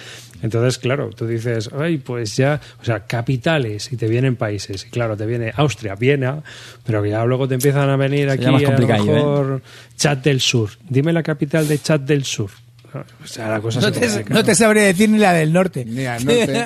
Entonces, 0.43 0.77
claro, 0.77 1.09
tú 1.09 1.25
dices, 1.25 1.69
ay, 1.77 1.97
pues 1.97 2.37
ya, 2.37 2.61
o 2.79 2.85
sea, 2.85 3.05
capitales 3.07 3.91
y 3.91 3.97
te 3.97 4.07
vienen 4.07 4.35
países. 4.35 4.85
Y 4.85 4.89
claro, 4.91 5.17
te 5.17 5.25
viene 5.25 5.51
Austria, 5.55 5.95
Viena, 5.95 6.43
pero 6.85 7.01
que 7.01 7.09
ya 7.09 7.25
luego 7.25 7.47
te 7.47 7.55
empiezan 7.55 7.89
a 7.89 7.95
venir 7.95 8.29
aquí 8.29 8.45
a 8.45 8.51
lo 8.51 8.63
complicadillo, 8.63 9.13
mejor 9.13 9.61
Chad 9.97 10.17
del 10.17 10.39
Sur. 10.39 10.69
Dime 10.87 11.11
la 11.13 11.23
capital 11.23 11.67
de 11.67 11.79
Chad 11.79 11.99
del 12.01 12.23
Sur. 12.25 12.51
O 12.93 13.27
sea, 13.27 13.47
la 13.49 13.61
cosa 13.61 13.79
No 13.79 13.93
se 13.93 14.23
te, 14.23 14.33
no 14.33 14.43
te 14.43 14.53
sabría 14.55 14.83
decir 14.83 15.09
ni 15.09 15.17
la 15.17 15.33
del 15.33 15.53
norte. 15.53 15.85
Ni 15.85 16.05
al 16.05 16.25
norte. 16.25 16.65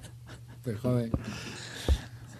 Te 0.64 0.74
jode. 0.74 1.10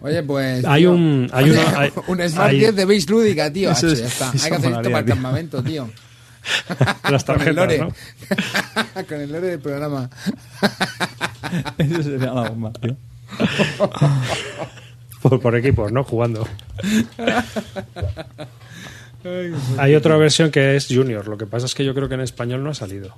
Oye, 0.01 0.23
pues. 0.23 0.65
Hay 0.65 0.83
tío, 0.83 0.93
un- 0.93 1.29
hay 1.33 1.51
oye, 1.51 1.59
uno- 1.61 1.79
hay- 1.79 1.93
un 2.07 2.29
Smart 2.29 2.51
hay- 2.51 2.59
10 2.59 2.77
de 2.77 2.85
base 2.85 3.07
lúdica, 3.09 3.53
tío. 3.53 3.71
Eso 3.71 3.89
es- 3.89 3.99
ya 4.01 4.07
está. 4.07 4.31
eso 4.35 4.45
Hay 4.45 4.51
que 4.51 4.57
hacer 4.57 4.71
esto 4.73 4.83
para 4.85 4.99
el 5.01 5.05
campamento, 5.07 5.63
tío. 5.63 5.91
Las 7.11 7.25
Con 7.25 7.41
el 7.41 7.47
tarjetas, 7.47 7.55
lore. 7.57 7.79
¿no? 7.79 7.93
Con 9.09 9.21
el 9.21 9.33
lore 9.33 9.47
del 9.49 9.59
programa. 9.61 10.09
Eso 11.79 12.03
sería 12.05 12.33
la 12.33 12.49
bomba, 12.51 12.73
tío. 12.81 12.97
Por, 15.23 15.41
por 15.41 15.57
equipos, 15.57 15.91
¿no? 15.91 16.05
Jugando. 16.05 16.47
Hay 19.79 19.95
otra 19.95 20.17
versión 20.17 20.51
que 20.51 20.77
es 20.77 20.87
Junior. 20.89 21.27
Lo 21.29 21.37
que 21.37 21.47
pasa 21.47 21.67
es 21.67 21.75
que 21.75 21.85
yo 21.85 21.95
creo 21.95 22.09
que 22.09 22.15
en 22.15 22.21
español 22.21 22.63
no 22.63 22.71
ha 22.71 22.75
salido. 22.75 23.17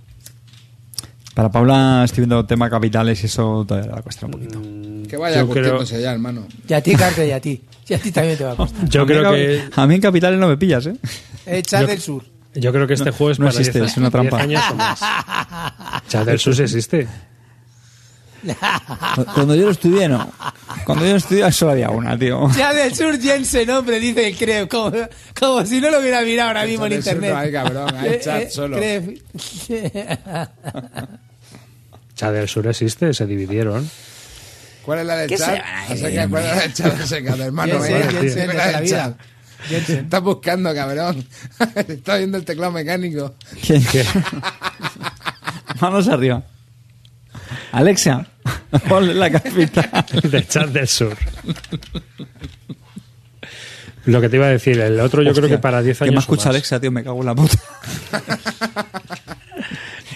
Para 1.35 1.51
Paula 1.53 2.03
estoy 2.05 2.23
viendo 2.23 2.45
tema 2.47 2.69
capitales 2.69 3.23
y 3.23 3.27
eso 3.27 3.65
todavía 3.67 3.89
le 3.89 3.93
va 3.95 4.01
a 4.01 4.03
costar 4.03 4.25
un 4.25 4.31
poquito. 4.33 4.61
Que 5.09 5.17
vaya 5.17 5.39
Yo 5.41 5.49
creo- 5.49 5.83
ya, 5.85 6.13
hermano. 6.13 6.47
Y 6.69 6.73
a 6.73 6.83
ti, 6.83 6.95
Carte, 6.97 7.27
y 7.29 7.31
a 7.31 7.41
ti. 7.41 7.63
Y 7.89 7.95
a 7.95 7.99
ti 7.99 8.11
también 8.11 8.37
te 8.37 8.45
va 8.45 8.53
a 8.53 8.57
costar. 8.57 8.89
Yo 8.89 9.03
A 9.03 9.07
creo 9.07 9.35
en 9.35 9.69
que 9.69 9.81
A 9.81 9.87
mí 9.87 9.95
en 9.95 10.01
capitales 10.01 10.39
no 10.41 10.49
me 10.49 10.57
pillas, 10.57 10.87
¿eh? 10.87 10.97
Eh, 11.47 11.63
Chad 11.63 11.83
Yo- 11.83 11.87
del 11.87 12.01
Sur. 12.01 12.25
yo 12.55 12.73
creo 12.73 12.87
que 12.87 12.95
este 12.95 13.11
No, 13.11 13.13
juego 13.17 13.31
es 13.31 13.39
no 13.39 13.47
para 13.47 13.59
existe, 13.59 13.79
10 13.79 13.91
es 13.93 13.97
una 13.99 14.11
10 14.11 14.13
trampa. 14.13 14.43
años 14.43 14.63
o 14.71 14.75
más. 14.75 15.01
Chat 16.09 16.27
del 16.27 16.39
Sus 16.39 16.59
existe. 16.59 17.07
Cuando 19.35 19.55
yo 19.55 19.67
lo 19.67 19.71
estudié, 19.73 20.09
no. 20.09 20.31
Cuando 20.85 21.05
yo 21.05 21.13
lo 21.13 21.17
estudié 21.19 21.51
solo 21.53 21.73
había 21.73 21.91
una, 21.91 22.19
tío. 22.19 22.49
Chad 22.57 22.75
del 22.75 22.95
Sur, 22.95 23.21
Jensen, 23.21 23.69
hombre, 23.71 24.01
dice 24.01 24.29
el 24.29 24.37
Creo. 24.37 24.69
Como, 24.69 24.93
como 25.39 25.65
si 25.67 25.81
no 25.81 25.91
lo 25.91 26.01
hubiera 26.01 26.23
mirado 26.23 26.49
ahora 26.49 26.65
mismo 26.65 26.87
en 26.87 26.93
Chad 26.93 26.97
del 26.97 27.05
Sur 27.05 27.15
internet. 27.15 27.33
no 27.35 27.39
hay, 27.39 27.53
cabrón, 27.53 27.97
hay 27.97 28.09
Eh, 28.15 28.21
chat 28.23 28.43
eh, 28.43 28.51
solo. 28.51 28.77
Creo- 28.77 29.03
Chat 32.15 32.33
del 32.33 32.49
Sur 32.49 32.67
existe, 32.67 33.15
se 33.15 33.27
dividieron. 33.27 33.89
¿Cuál 34.85 35.01
es 35.01 35.07
la 35.07 35.17
del 35.17 35.29
¿Qué 35.29 35.37
chat? 35.37 35.55
se 35.55 35.61
va 35.61 35.69
a 35.69 35.83
Acerca, 35.93 36.29
¿Cuál 36.29 36.45
es 36.45 36.51
la 36.57 36.63
del 36.63 36.75
chat? 36.75 37.01
Acerca, 37.01 37.35
hermano. 37.37 37.75
Jensen, 37.83 38.11
Jensen, 38.11 38.57
la 38.57 38.81
vida. 38.81 38.97
chat. 38.97 39.17
Estás 39.91 40.23
buscando, 40.23 40.75
cabrón. 40.75 41.27
Estás 41.89 42.19
viendo 42.19 42.39
el 42.39 42.45
teclado 42.45 42.73
mecánico. 42.73 43.35
¿Quién? 43.65 43.85
Manos 45.81 46.09
arriba. 46.09 46.43
Alexia, 47.73 48.27
ponle 48.89 49.15
la 49.15 49.31
capital. 49.31 49.91
De 50.23 50.47
Chat 50.47 50.69
del 50.71 50.89
Sur. 50.89 51.17
Lo 54.07 54.21
que 54.23 54.29
te 54.29 54.37
iba 54.37 54.47
a 54.47 54.51
decir, 54.51 54.81
el 54.81 54.99
otro 55.01 55.23
yo 55.23 55.33
creo 55.33 55.45
Hostia, 55.45 55.57
que 55.57 55.63
para 55.63 55.83
10 55.83 55.99
Que 55.99 56.05
años. 56.05 56.13
me 56.15 56.19
o 56.19 56.21
escucha 56.21 56.47
más. 56.47 56.55
Alexa, 56.55 56.81
tío, 56.81 56.91
me 56.91 57.05
cago 57.05 57.21
en 57.21 57.27
la 57.27 57.35
puta. 57.35 57.59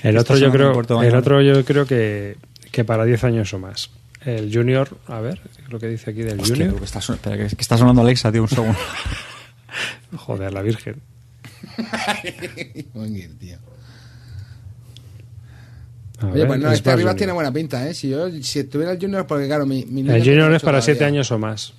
El 0.02 0.18
otro 0.18 0.36
yo 0.36 0.50
creo, 0.50 0.72
el 1.02 1.14
otro 1.14 1.40
yo 1.42 1.64
creo 1.64 1.86
que, 1.86 2.36
que 2.72 2.82
para 2.82 3.04
10 3.04 3.22
años 3.22 3.54
o 3.54 3.60
más. 3.60 3.90
El 4.24 4.52
Junior, 4.52 4.88
a 5.06 5.20
ver, 5.20 5.40
lo 5.68 5.78
que 5.78 5.86
dice 5.86 6.10
aquí 6.10 6.22
del 6.22 6.40
Hostia, 6.40 6.56
Junior. 6.56 6.72
tú, 6.74 6.78
que 6.80 6.84
está, 6.86 6.98
espera, 6.98 7.36
que, 7.36 7.54
que 7.54 7.62
está 7.62 7.78
sonando 7.78 8.00
Alexa, 8.02 8.32
tío, 8.32 8.42
un 8.42 8.48
segundo. 8.48 8.76
Joder, 10.16 10.52
la 10.52 10.62
Virgen. 10.62 10.96
Tío. 13.38 13.58
Oye, 16.30 16.46
pues 16.46 16.60
no, 16.60 16.68
es 16.68 16.74
este 16.74 16.88
más 16.90 16.94
arriba 16.94 17.10
Junior. 17.10 17.16
tiene 17.16 17.32
buena 17.32 17.52
pinta, 17.52 17.88
¿eh? 17.88 17.94
Si 17.94 18.08
yo 18.10 18.28
si 18.42 18.60
estuviera 18.60 18.92
el 18.92 18.98
Junior, 19.00 19.26
porque 19.26 19.46
claro, 19.46 19.66
mi, 19.66 19.84
mi 19.86 20.02
niño 20.02 20.14
El 20.14 20.22
Junior 20.22 20.52
es 20.54 20.62
para 20.62 20.78
todavía. 20.78 20.94
7 20.94 21.04
años 21.04 21.30
o 21.32 21.38
más. 21.38 21.72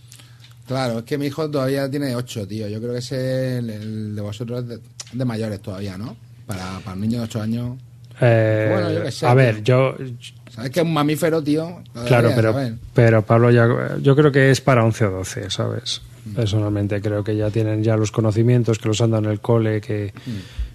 Claro, 0.68 1.00
es 1.00 1.06
que 1.06 1.18
mi 1.18 1.26
hijo 1.28 1.50
todavía 1.50 1.90
tiene 1.90 2.16
8, 2.16 2.48
tío. 2.48 2.68
Yo 2.70 2.80
creo 2.80 2.94
que 2.94 3.00
ese, 3.00 3.58
el, 3.58 3.70
el 3.70 4.16
de 4.16 4.22
vosotros 4.22 4.62
es 4.64 4.68
de, 4.70 4.80
de 5.12 5.26
mayores 5.26 5.62
todavía, 5.62 5.98
¿no? 5.98 6.16
Para, 6.48 6.80
para 6.80 6.94
un 6.96 7.02
niño 7.02 7.20
de 7.20 7.24
8 7.26 7.42
años. 7.42 7.78
Eh, 8.22 8.70
Bueno, 8.72 8.92
yo 8.92 9.04
qué 9.04 9.12
sé, 9.12 9.26
a 9.26 9.30
tío. 9.30 9.36
ver, 9.38 9.64
yo. 9.64 9.96
¿Sabes 10.52 10.70
que 10.72 10.80
es 10.82 10.86
un 10.86 10.94
mamífero, 10.94 11.42
tío? 11.44 11.82
Lo 11.96 12.04
Claro, 12.06 12.32
pero, 12.36 12.54
saber. 12.54 12.76
pero 12.94 13.22
Pablo 13.24 13.50
ya. 13.52 13.68
Yo 14.02 14.16
creo 14.16 14.32
que 14.32 14.52
es 14.52 14.62
para 14.62 14.84
11 14.86 15.06
o 15.06 15.12
12, 15.12 15.50
¿sabes? 15.50 16.02
Mm. 16.26 16.36
Personalmente 16.36 17.02
creo 17.02 17.24
que 17.24 17.36
ya 17.36 17.50
tienen 17.50 17.84
ya 17.84 17.98
los 17.98 18.12
conocimientos, 18.12 18.78
que 18.80 18.88
los 18.88 19.02
han 19.02 19.12
dado 19.12 19.26
en 19.26 19.32
el 19.32 19.42
cole, 19.42 19.82
que, 19.82 20.14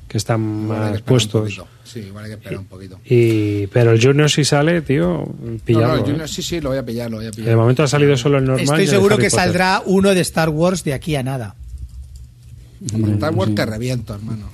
que 0.08 0.16
están 0.18 0.40
más 0.66 0.78
esperar 0.78 1.00
un 1.00 1.04
puestos. 1.06 1.42
poquito. 1.42 1.68
Sí, 1.84 2.00
igual 2.00 2.24
hay 2.24 2.30
que 2.30 2.34
esperar 2.36 2.58
un 2.58 2.64
poquito. 2.66 3.00
Y, 3.04 3.66
pero 3.68 3.92
el 3.92 4.02
Junior 4.02 4.30
si 4.30 4.44
sale, 4.44 4.80
tío, 4.82 5.04
No, 5.40 5.50
no, 5.52 5.58
pillarlo. 5.64 5.94
el 5.94 6.00
¿eh? 6.00 6.04
Junior 6.04 6.28
sí, 6.28 6.42
sí, 6.42 6.60
lo 6.60 6.70
voy 6.70 6.78
a 6.78 6.84
pillar, 6.84 7.10
lo 7.10 7.18
voy 7.18 7.26
a 7.26 7.30
pillar. 7.30 7.48
De 7.50 7.56
momento 7.56 7.82
ha 7.82 7.88
salido 7.88 8.16
solo 8.16 8.38
el 8.38 8.44
normal. 8.44 8.62
Estoy 8.80 8.86
seguro 8.86 9.16
que 9.16 9.24
Potter. 9.30 9.40
saldrá 9.40 9.82
uno 9.84 10.14
de 10.14 10.20
Star 10.22 10.48
Wars 10.48 10.82
de 10.84 10.94
aquí 10.94 11.14
a 11.16 11.22
nada. 11.22 11.54
Star 12.84 13.34
Wars 13.34 13.54
te 13.54 13.66
reviento, 13.66 14.14
hermano. 14.14 14.48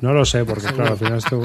No 0.00 0.12
lo 0.12 0.24
sé, 0.24 0.44
porque 0.44 0.66
claro, 0.68 0.92
al 0.92 0.98
final 0.98 1.18
esto. 1.18 1.42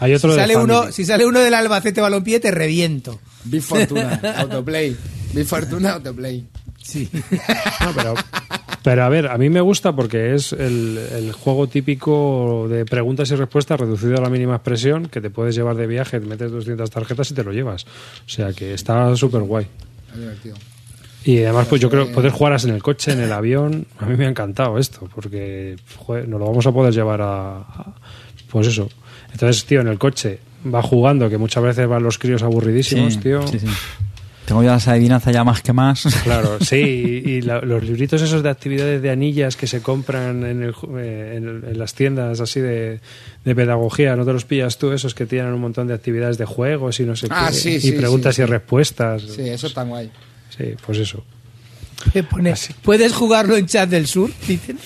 Hay 0.00 0.14
otro 0.14 0.30
Si 0.30 0.36
de 0.36 0.42
sale, 0.42 0.56
uno, 0.56 0.92
si 0.92 1.04
sale 1.04 1.26
uno 1.26 1.40
del 1.40 1.54
Albacete 1.54 2.00
Balompié, 2.00 2.38
te 2.40 2.50
reviento. 2.50 3.20
Big 3.44 3.62
Fortuna, 3.62 4.20
Autoplay. 4.38 4.96
Big 5.34 5.44
Fortuna, 5.46 5.94
Autoplay. 5.94 6.46
Sí. 6.82 7.08
No, 7.12 7.92
pero, 7.94 8.14
pero 8.82 9.04
a 9.04 9.08
ver, 9.08 9.26
a 9.28 9.36
mí 9.38 9.48
me 9.50 9.60
gusta 9.60 9.92
porque 9.94 10.34
es 10.34 10.52
el, 10.52 10.98
el 11.12 11.32
juego 11.32 11.66
típico 11.66 12.66
de 12.68 12.84
preguntas 12.84 13.30
y 13.30 13.34
respuestas 13.36 13.80
reducido 13.80 14.16
a 14.18 14.20
la 14.20 14.30
mínima 14.30 14.56
expresión 14.56 15.06
que 15.08 15.20
te 15.20 15.30
puedes 15.30 15.54
llevar 15.54 15.76
de 15.76 15.86
viaje, 15.86 16.20
te 16.20 16.26
metes 16.26 16.50
200 16.50 16.88
tarjetas 16.90 17.30
y 17.30 17.34
te 17.34 17.44
lo 17.44 17.52
llevas. 17.52 17.84
O 17.84 18.28
sea 18.28 18.52
que 18.52 18.74
está 18.74 19.14
súper 19.16 19.42
guay. 19.42 19.66
Divertido. 20.14 20.56
Y 21.24 21.42
además, 21.42 21.66
pues 21.68 21.80
yo 21.80 21.90
creo 21.90 22.10
poder 22.12 22.30
jugarlas 22.30 22.64
en 22.64 22.70
el 22.70 22.82
coche, 22.82 23.12
en 23.12 23.20
el 23.20 23.32
avión. 23.32 23.86
A 23.98 24.06
mí 24.06 24.16
me 24.16 24.24
ha 24.26 24.28
encantado 24.30 24.78
esto, 24.78 25.08
porque 25.14 25.76
joder, 25.96 26.28
nos 26.28 26.40
lo 26.40 26.46
vamos 26.46 26.66
a 26.66 26.72
poder 26.72 26.94
llevar 26.94 27.20
a, 27.20 27.58
a- 27.58 27.94
Pues 28.50 28.68
eso. 28.68 28.88
Entonces, 29.32 29.64
tío, 29.66 29.80
en 29.82 29.88
el 29.88 29.98
coche 29.98 30.38
va 30.72 30.80
jugando, 30.82 31.28
que 31.28 31.36
muchas 31.36 31.62
veces 31.62 31.86
van 31.86 32.02
los 32.02 32.18
críos 32.18 32.42
aburridísimos, 32.42 33.14
Sí, 33.14 33.20
tío. 33.20 33.46
sí, 33.48 33.58
sí. 33.58 33.66
Tengo 34.48 34.62
ya 34.62 34.70
las 34.72 34.88
adivinanzas 34.88 35.34
ya 35.34 35.44
más 35.44 35.60
que 35.60 35.74
más. 35.74 36.04
Claro, 36.24 36.58
sí, 36.60 36.76
y, 36.76 37.30
y 37.32 37.40
la- 37.42 37.60
los 37.60 37.84
libritos 37.84 38.22
esos 38.22 38.42
de 38.42 38.48
actividades 38.48 39.02
de 39.02 39.10
anillas 39.10 39.56
que 39.56 39.66
se 39.66 39.82
compran 39.82 40.42
en, 40.42 40.62
el 40.62 40.72
ju- 40.72 40.98
eh, 40.98 41.34
en, 41.36 41.46
el- 41.46 41.64
en 41.70 41.78
las 41.78 41.92
tiendas 41.92 42.40
así 42.40 42.58
de, 42.58 43.00
de 43.44 43.54
pedagogía, 43.54 44.16
¿no 44.16 44.24
te 44.24 44.32
los 44.32 44.46
pillas 44.46 44.78
tú? 44.78 44.90
Esos 44.92 45.14
que 45.14 45.26
tienen 45.26 45.52
un 45.52 45.60
montón 45.60 45.86
de 45.86 45.92
actividades 45.92 46.38
de 46.38 46.46
juegos 46.46 46.98
y 46.98 47.02
no 47.04 47.14
sé 47.14 47.26
Ah, 47.28 47.48
qué, 47.50 47.54
sí, 47.56 47.70
y 47.74 47.80
sí, 47.80 47.92
preguntas 47.92 48.34
sí, 48.36 48.40
y 48.42 48.46
sí. 48.46 48.50
respuestas. 48.50 49.20
Sí, 49.22 49.42
eso 49.50 49.66
está 49.66 49.82
guay. 49.82 50.10
Sí, 50.56 50.64
pues 50.86 50.96
eso. 50.96 51.22
Pone, 52.30 52.54
¿Puedes 52.82 53.12
jugarlo 53.12 53.54
en 53.54 53.66
chat 53.66 53.90
del 53.90 54.06
sur? 54.06 54.30
Dicen. 54.46 54.78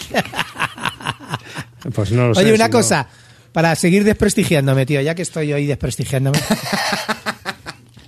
Pues 1.95 2.11
no 2.11 2.29
lo 2.29 2.35
sé. 2.35 2.41
Oye, 2.41 2.53
una 2.53 2.65
si 2.67 2.71
no- 2.73 2.79
cosa, 2.79 3.09
para 3.53 3.75
seguir 3.77 4.03
desprestigiándome, 4.03 4.87
tío, 4.87 5.01
ya 5.03 5.15
que 5.15 5.23
estoy 5.23 5.53
hoy 5.53 5.67
desprestigiándome. 5.67 6.39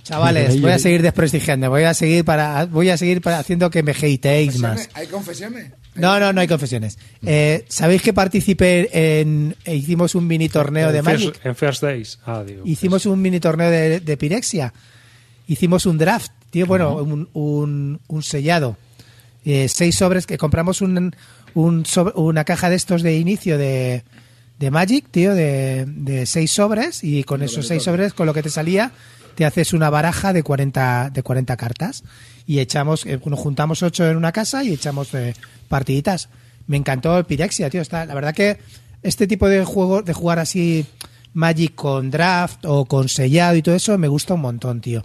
Chavales, 0.05 0.61
voy 0.61 0.69
a 0.71 0.77
seguir 0.79 1.01
desprestigiando, 1.01 1.69
voy 1.71 1.81
a 1.83 1.93
seguir 1.95 2.23
para, 2.23 2.65
voy 2.65 2.89
a 2.89 2.97
seguir 2.97 3.21
para 3.21 3.39
haciendo 3.39 3.71
que 3.71 3.81
me 3.81 3.91
hateéis 3.91 4.59
más. 4.59 4.87
¿Hay 4.93 5.07
confesiones? 5.07 5.71
No, 5.95 6.19
no, 6.19 6.31
no 6.31 6.41
hay 6.41 6.47
confesiones. 6.47 6.99
Eh, 7.25 7.65
¿Sabéis 7.69 8.03
que 8.03 8.13
participé 8.13 9.19
en, 9.21 9.55
e 9.65 9.75
hicimos 9.75 10.13
un 10.13 10.27
mini 10.27 10.47
torneo 10.47 10.91
de 10.91 11.01
First- 11.01 11.05
Magic? 11.25 11.39
En 11.43 11.55
First 11.55 11.81
Days. 11.81 12.19
Ah, 12.25 12.43
digo. 12.45 12.61
Hicimos 12.65 13.05
un 13.07 13.19
mini 13.21 13.39
torneo 13.39 13.71
de, 13.71 13.99
de 13.99 14.17
Pirexia. 14.17 14.73
Hicimos 15.47 15.85
un 15.87 15.97
draft, 15.97 16.31
tío, 16.51 16.65
bueno, 16.67 16.97
un, 16.97 17.27
un, 17.33 17.99
un 18.07 18.23
sellado. 18.23 18.77
Eh, 19.43 19.67
seis 19.69 19.95
sobres 19.95 20.27
que 20.27 20.37
compramos 20.37 20.81
un, 20.81 21.15
un 21.55 21.85
sobre- 21.85 22.13
una 22.15 22.43
caja 22.43 22.69
de 22.69 22.75
estos 22.75 23.01
de 23.01 23.17
inicio 23.17 23.57
de, 23.57 24.03
de 24.59 24.69
Magic, 24.71 25.05
tío, 25.09 25.33
de, 25.33 25.85
de 25.87 26.25
seis 26.27 26.51
sobres 26.51 27.03
y 27.03 27.23
con 27.23 27.41
esos 27.41 27.65
seis 27.65 27.81
sobres, 27.83 28.13
con 28.13 28.25
lo 28.27 28.33
que 28.33 28.43
te 28.43 28.49
salía, 28.49 28.91
te 29.35 29.45
haces 29.45 29.73
una 29.73 29.89
baraja 29.89 30.33
de 30.33 30.43
40, 30.43 31.11
de 31.13 31.23
40 31.23 31.57
cartas 31.57 32.03
y 32.47 32.59
echamos, 32.59 33.05
eh, 33.05 33.19
nos 33.25 33.39
juntamos 33.39 33.83
ocho 33.83 34.07
en 34.07 34.17
una 34.17 34.31
casa 34.31 34.63
y 34.63 34.73
echamos 34.73 35.13
eh, 35.13 35.33
partiditas. 35.67 36.29
Me 36.67 36.77
encantó 36.77 37.17
el 37.17 37.25
Pirexia, 37.25 37.69
tío. 37.69 37.81
Está, 37.81 38.05
la 38.05 38.15
verdad 38.15 38.33
que 38.33 38.57
este 39.03 39.27
tipo 39.27 39.47
de 39.47 39.63
juego, 39.63 40.01
de 40.01 40.13
jugar 40.13 40.39
así 40.39 40.85
Magic 41.33 41.75
con 41.75 42.09
draft 42.09 42.65
o 42.65 42.85
con 42.85 43.09
sellado 43.09 43.55
y 43.55 43.61
todo 43.61 43.75
eso, 43.75 43.97
me 43.97 44.07
gusta 44.07 44.33
un 44.33 44.41
montón, 44.41 44.81
tío. 44.81 45.03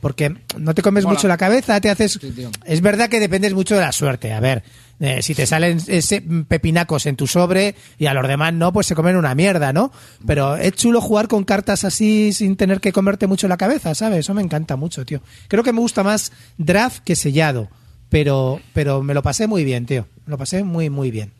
Porque 0.00 0.34
no 0.58 0.74
te 0.74 0.82
comes 0.82 1.04
Mola. 1.04 1.14
mucho 1.14 1.28
la 1.28 1.36
cabeza, 1.36 1.80
te 1.80 1.90
haces... 1.90 2.18
Sí. 2.20 2.48
Es 2.64 2.80
verdad 2.80 3.08
que 3.08 3.20
dependes 3.20 3.54
mucho 3.54 3.74
de 3.74 3.80
la 3.80 3.92
suerte. 3.92 4.32
A 4.32 4.40
ver, 4.40 4.62
eh, 5.00 5.20
si 5.22 5.34
te 5.34 5.46
salen 5.46 5.78
ese 5.88 6.22
pepinacos 6.22 7.06
en 7.06 7.16
tu 7.16 7.26
sobre 7.26 7.74
y 7.98 8.06
a 8.06 8.14
los 8.14 8.26
demás 8.26 8.52
no, 8.54 8.72
pues 8.72 8.86
se 8.86 8.94
comen 8.94 9.16
una 9.16 9.34
mierda, 9.34 9.72
¿no? 9.72 9.92
Pero 10.26 10.56
es 10.56 10.72
chulo 10.72 11.00
jugar 11.00 11.28
con 11.28 11.44
cartas 11.44 11.84
así 11.84 12.32
sin 12.32 12.56
tener 12.56 12.80
que 12.80 12.92
comerte 12.92 13.26
mucho 13.26 13.46
la 13.48 13.56
cabeza, 13.56 13.94
¿sabes? 13.94 14.20
Eso 14.20 14.34
me 14.34 14.42
encanta 14.42 14.76
mucho, 14.76 15.04
tío. 15.04 15.20
Creo 15.48 15.62
que 15.62 15.72
me 15.72 15.80
gusta 15.80 16.02
más 16.02 16.32
draft 16.58 17.02
que 17.04 17.16
sellado. 17.16 17.68
Pero, 18.08 18.60
pero 18.72 19.02
me 19.02 19.14
lo 19.14 19.22
pasé 19.22 19.48
muy 19.48 19.64
bien, 19.64 19.84
tío. 19.84 20.06
Me 20.26 20.30
lo 20.30 20.38
pasé 20.38 20.62
muy, 20.62 20.88
muy 20.90 21.10
bien. 21.10 21.32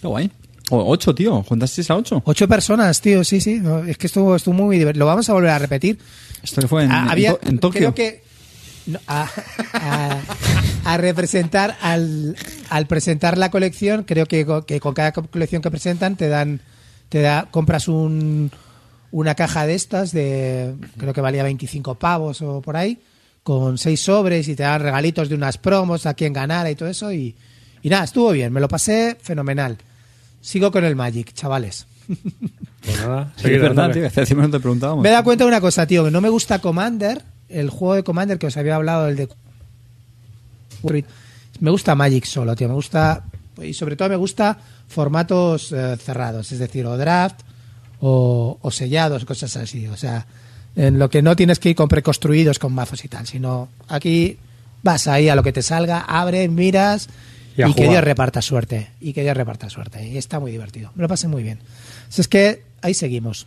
Qué 0.00 0.06
guay. 0.06 0.30
O- 0.70 0.90
ocho, 0.90 1.14
tío. 1.14 1.42
¿Juntasteis 1.42 1.90
a 1.90 1.96
ocho? 1.96 2.22
Ocho 2.24 2.48
personas, 2.48 3.00
tío, 3.02 3.22
sí, 3.22 3.38
sí. 3.40 3.60
No, 3.60 3.80
es 3.84 3.98
que 3.98 4.06
estuvo, 4.06 4.34
estuvo 4.34 4.54
muy 4.54 4.78
divertido. 4.78 5.00
Lo 5.00 5.06
vamos 5.06 5.28
a 5.28 5.34
volver 5.34 5.50
a 5.50 5.58
repetir. 5.58 5.98
Esto 6.42 6.62
que 6.62 6.66
fue 6.68 6.84
en, 6.84 6.92
Ah, 6.92 7.02
en 7.04 7.10
había, 7.10 7.32
To- 7.34 7.40
en 7.48 7.58
Tokio. 7.58 7.80
Creo 7.80 7.94
que 7.94 8.22
no, 8.86 8.98
a, 9.06 9.28
a- 9.74 10.18
a 10.84 10.96
representar 10.96 11.76
al, 11.80 12.36
al 12.70 12.86
presentar 12.86 13.38
la 13.38 13.50
colección, 13.50 14.04
creo 14.04 14.26
que, 14.26 14.46
que 14.66 14.80
con 14.80 14.94
cada 14.94 15.12
co- 15.12 15.26
colección 15.26 15.62
que 15.62 15.70
presentan 15.70 16.16
te 16.16 16.28
dan, 16.28 16.60
te 17.08 17.20
da, 17.20 17.48
compras 17.50 17.88
un, 17.88 18.50
una 19.10 19.34
caja 19.34 19.66
de 19.66 19.74
estas 19.74 20.12
de, 20.12 20.74
creo 20.98 21.12
que 21.12 21.20
valía 21.20 21.42
25 21.44 21.94
pavos 21.96 22.42
o 22.42 22.60
por 22.62 22.76
ahí, 22.76 23.00
con 23.42 23.78
seis 23.78 24.00
sobres 24.02 24.48
y 24.48 24.54
te 24.56 24.62
dan 24.62 24.80
regalitos 24.82 25.28
de 25.28 25.34
unas 25.34 25.58
promos 25.58 26.06
a 26.06 26.14
quien 26.14 26.32
ganara 26.32 26.70
y 26.70 26.74
todo 26.76 26.88
eso 26.88 27.12
y, 27.12 27.34
y 27.82 27.88
nada, 27.88 28.04
estuvo 28.04 28.30
bien, 28.32 28.52
me 28.52 28.60
lo 28.60 28.68
pasé 28.68 29.16
fenomenal. 29.20 29.78
Sigo 30.40 30.72
con 30.72 30.84
el 30.84 30.96
Magic, 30.96 31.32
chavales. 31.32 31.86
Pues 32.84 32.98
nada, 32.98 33.32
Sí, 33.36 33.42
seguid 33.42 33.54
es 33.58 33.62
verdad, 33.62 33.92
tío. 33.92 34.04
Hace 34.08 34.26
te 34.26 34.34
preguntábamos. 34.58 35.04
Me 35.04 35.08
he 35.08 35.12
dado 35.12 35.22
cuenta 35.22 35.44
de 35.44 35.48
una 35.48 35.60
cosa, 35.60 35.86
tío, 35.86 36.04
que 36.04 36.10
no 36.10 36.20
me 36.20 36.28
gusta 36.30 36.58
Commander, 36.58 37.22
el 37.48 37.70
juego 37.70 37.94
de 37.94 38.02
Commander 38.02 38.40
que 38.40 38.48
os 38.48 38.56
había 38.56 38.74
hablado, 38.74 39.06
el 39.06 39.14
de... 39.14 39.28
Me 41.60 41.70
gusta 41.70 41.94
Magic 41.94 42.24
solo, 42.24 42.54
tío, 42.56 42.68
me 42.68 42.74
gusta... 42.74 43.24
Y 43.62 43.74
sobre 43.74 43.96
todo 43.96 44.08
me 44.08 44.16
gusta 44.16 44.58
formatos 44.88 45.72
eh, 45.72 45.96
cerrados, 45.96 46.50
es 46.52 46.58
decir, 46.58 46.86
o 46.86 46.96
draft 46.96 47.40
o, 48.00 48.58
o 48.60 48.70
sellados, 48.70 49.24
cosas 49.24 49.56
así. 49.56 49.86
O 49.86 49.96
sea, 49.96 50.26
en 50.74 50.98
lo 50.98 51.10
que 51.10 51.22
no 51.22 51.36
tienes 51.36 51.58
que 51.58 51.70
ir 51.70 51.76
con 51.76 51.88
preconstruidos 51.88 52.58
con 52.58 52.72
mazos 52.72 53.04
y 53.04 53.08
tal, 53.08 53.26
sino 53.26 53.68
aquí 53.88 54.38
vas 54.82 55.06
ahí 55.06 55.28
a 55.28 55.36
lo 55.36 55.42
que 55.42 55.52
te 55.52 55.62
salga, 55.62 56.00
abres, 56.00 56.50
miras 56.50 57.08
Y 57.56 57.74
que. 57.74 57.88
Dios 57.88 58.02
reparta 58.02 58.42
suerte. 58.42 58.90
Y 59.00 59.12
que 59.12 59.22
Dios 59.22 59.36
reparta 59.36 59.68
suerte. 59.68 60.06
Y 60.06 60.16
está 60.16 60.40
muy 60.40 60.52
divertido. 60.52 60.90
Me 60.94 61.02
lo 61.02 61.08
pasé 61.08 61.28
muy 61.28 61.42
bien. 61.42 61.60
Así 62.08 62.20
es 62.20 62.28
que 62.28 62.62
ahí 62.80 62.94
seguimos. 62.94 63.46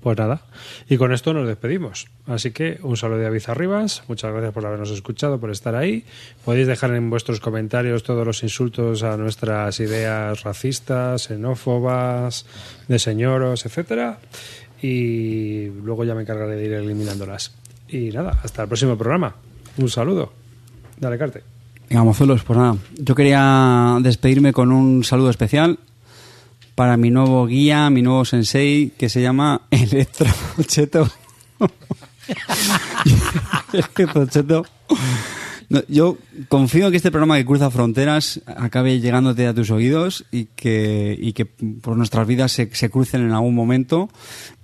Pues 0.00 0.16
nada, 0.16 0.42
y 0.88 0.96
con 0.96 1.12
esto 1.12 1.34
nos 1.34 1.48
despedimos. 1.48 2.06
Así 2.26 2.52
que 2.52 2.78
un 2.82 2.96
saludo 2.96 3.18
de 3.18 3.26
Aviza 3.26 3.52
Rivas, 3.52 4.04
muchas 4.06 4.30
gracias 4.30 4.52
por 4.52 4.64
habernos 4.64 4.90
escuchado, 4.90 5.40
por 5.40 5.50
estar 5.50 5.74
ahí. 5.74 6.04
Podéis 6.44 6.68
dejar 6.68 6.94
en 6.94 7.10
vuestros 7.10 7.40
comentarios 7.40 8.04
todos 8.04 8.24
los 8.24 8.42
insultos 8.44 9.02
a 9.02 9.16
nuestras 9.16 9.80
ideas 9.80 10.44
racistas, 10.44 11.24
xenófobas, 11.24 12.46
de 12.86 12.98
señoros, 13.00 13.66
etcétera, 13.66 14.20
y 14.80 15.66
luego 15.82 16.04
ya 16.04 16.14
me 16.14 16.22
encargaré 16.22 16.54
de 16.54 16.64
ir 16.64 16.72
eliminándolas. 16.74 17.56
Y 17.88 18.10
nada, 18.10 18.38
hasta 18.44 18.62
el 18.62 18.68
próximo 18.68 18.96
programa. 18.96 19.34
Un 19.78 19.88
saludo. 19.88 20.32
Dale, 20.98 21.18
Carte. 21.18 21.42
Venga, 21.88 22.04
mozuelos, 22.04 22.44
pues 22.44 22.58
nada. 22.58 22.76
Yo 22.96 23.14
quería 23.14 23.98
despedirme 24.00 24.52
con 24.52 24.70
un 24.70 25.02
saludo 25.02 25.30
especial 25.30 25.78
para 26.78 26.96
mi 26.96 27.10
nuevo 27.10 27.44
guía, 27.44 27.90
mi 27.90 28.02
nuevo 28.02 28.24
sensei, 28.24 28.92
que 28.96 29.08
se 29.08 29.20
llama. 29.20 29.62
Electrocheto. 29.72 31.10
No, 35.70 35.82
yo 35.86 36.16
confío 36.48 36.86
en 36.86 36.92
que 36.92 36.96
este 36.96 37.10
programa 37.10 37.36
que 37.36 37.44
cruza 37.44 37.70
fronteras 37.70 38.40
acabe 38.46 39.00
llegándote 39.00 39.46
a 39.46 39.52
tus 39.52 39.70
oídos 39.70 40.24
y 40.30 40.46
que, 40.46 41.14
y 41.20 41.34
que 41.34 41.44
por 41.44 41.94
nuestras 41.94 42.26
vidas 42.26 42.52
se, 42.52 42.74
se 42.74 42.88
crucen 42.88 43.20
en 43.20 43.32
algún 43.32 43.54
momento 43.54 44.08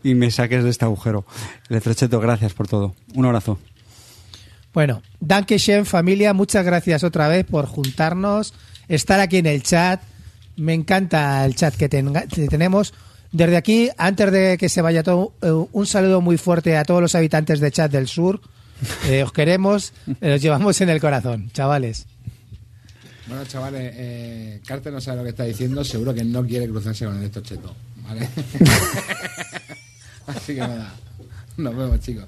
y 0.03 0.15
me 0.15 0.31
saques 0.31 0.65
de 0.65 0.71
este 0.71 0.87
agujero. 0.87 1.27
Electrocheto, 1.69 2.21
gracias 2.21 2.55
por 2.55 2.69
todo. 2.69 2.95
Un 3.15 3.27
abrazo. 3.27 3.59
Bueno, 4.73 5.03
Danke 5.21 5.59
schön, 5.59 5.85
familia. 5.85 6.33
Muchas 6.33 6.65
gracias 6.65 7.05
otra 7.05 7.29
vez 7.29 7.45
por 7.45 7.67
juntarnos, 7.67 8.55
estar 8.89 9.21
aquí 9.21 9.37
en 9.37 9.47
el 9.47 9.63
chat. 9.63 10.01
Me 10.57 10.75
encanta 10.75 11.45
el 11.45 11.55
chat 11.57 11.75
que, 11.75 11.89
tenga- 11.89 12.27
que 12.27 12.47
tenemos. 12.49 12.95
Desde 13.33 13.57
aquí, 13.57 13.91
antes 13.99 14.31
de 14.31 14.57
que 14.59 14.69
se 14.69 14.81
vaya 14.83 15.03
todo, 15.03 15.33
eh, 15.43 15.51
un 15.73 15.87
saludo 15.87 16.21
muy 16.21 16.37
fuerte 16.39 16.77
a 16.77 16.85
todos 16.85 17.01
los 17.03 17.15
habitantes 17.17 17.59
de 17.61 17.71
chat 17.73 17.91
del 17.91 18.07
sur. 18.09 18.41
Eh, 19.09 19.23
os 19.23 19.33
queremos, 19.33 19.93
eh, 20.21 20.35
os 20.35 20.43
llevamos 20.43 20.79
en 20.81 20.89
el 20.91 21.01
corazón, 21.01 21.49
chavales. 21.53 22.07
Bueno, 23.29 23.45
chavales, 23.47 23.93
eh, 23.97 24.61
Carter 24.67 24.93
no 24.93 25.01
sabe 25.01 25.19
lo 25.19 25.23
que 25.23 25.31
está 25.31 25.45
diciendo, 25.45 25.83
seguro 25.85 26.13
que 26.13 26.25
no 26.25 26.45
quiere 26.45 26.69
cruzarse 26.69 27.05
con 27.07 27.17
el 27.17 27.23
esto 27.25 27.41
cheto, 27.41 27.75
¿vale? 28.03 28.29
Así 30.27 30.55
que 30.55 30.61
nada, 30.61 30.93
nos 31.57 31.77
vemos, 31.77 32.01
chicos. 32.01 32.25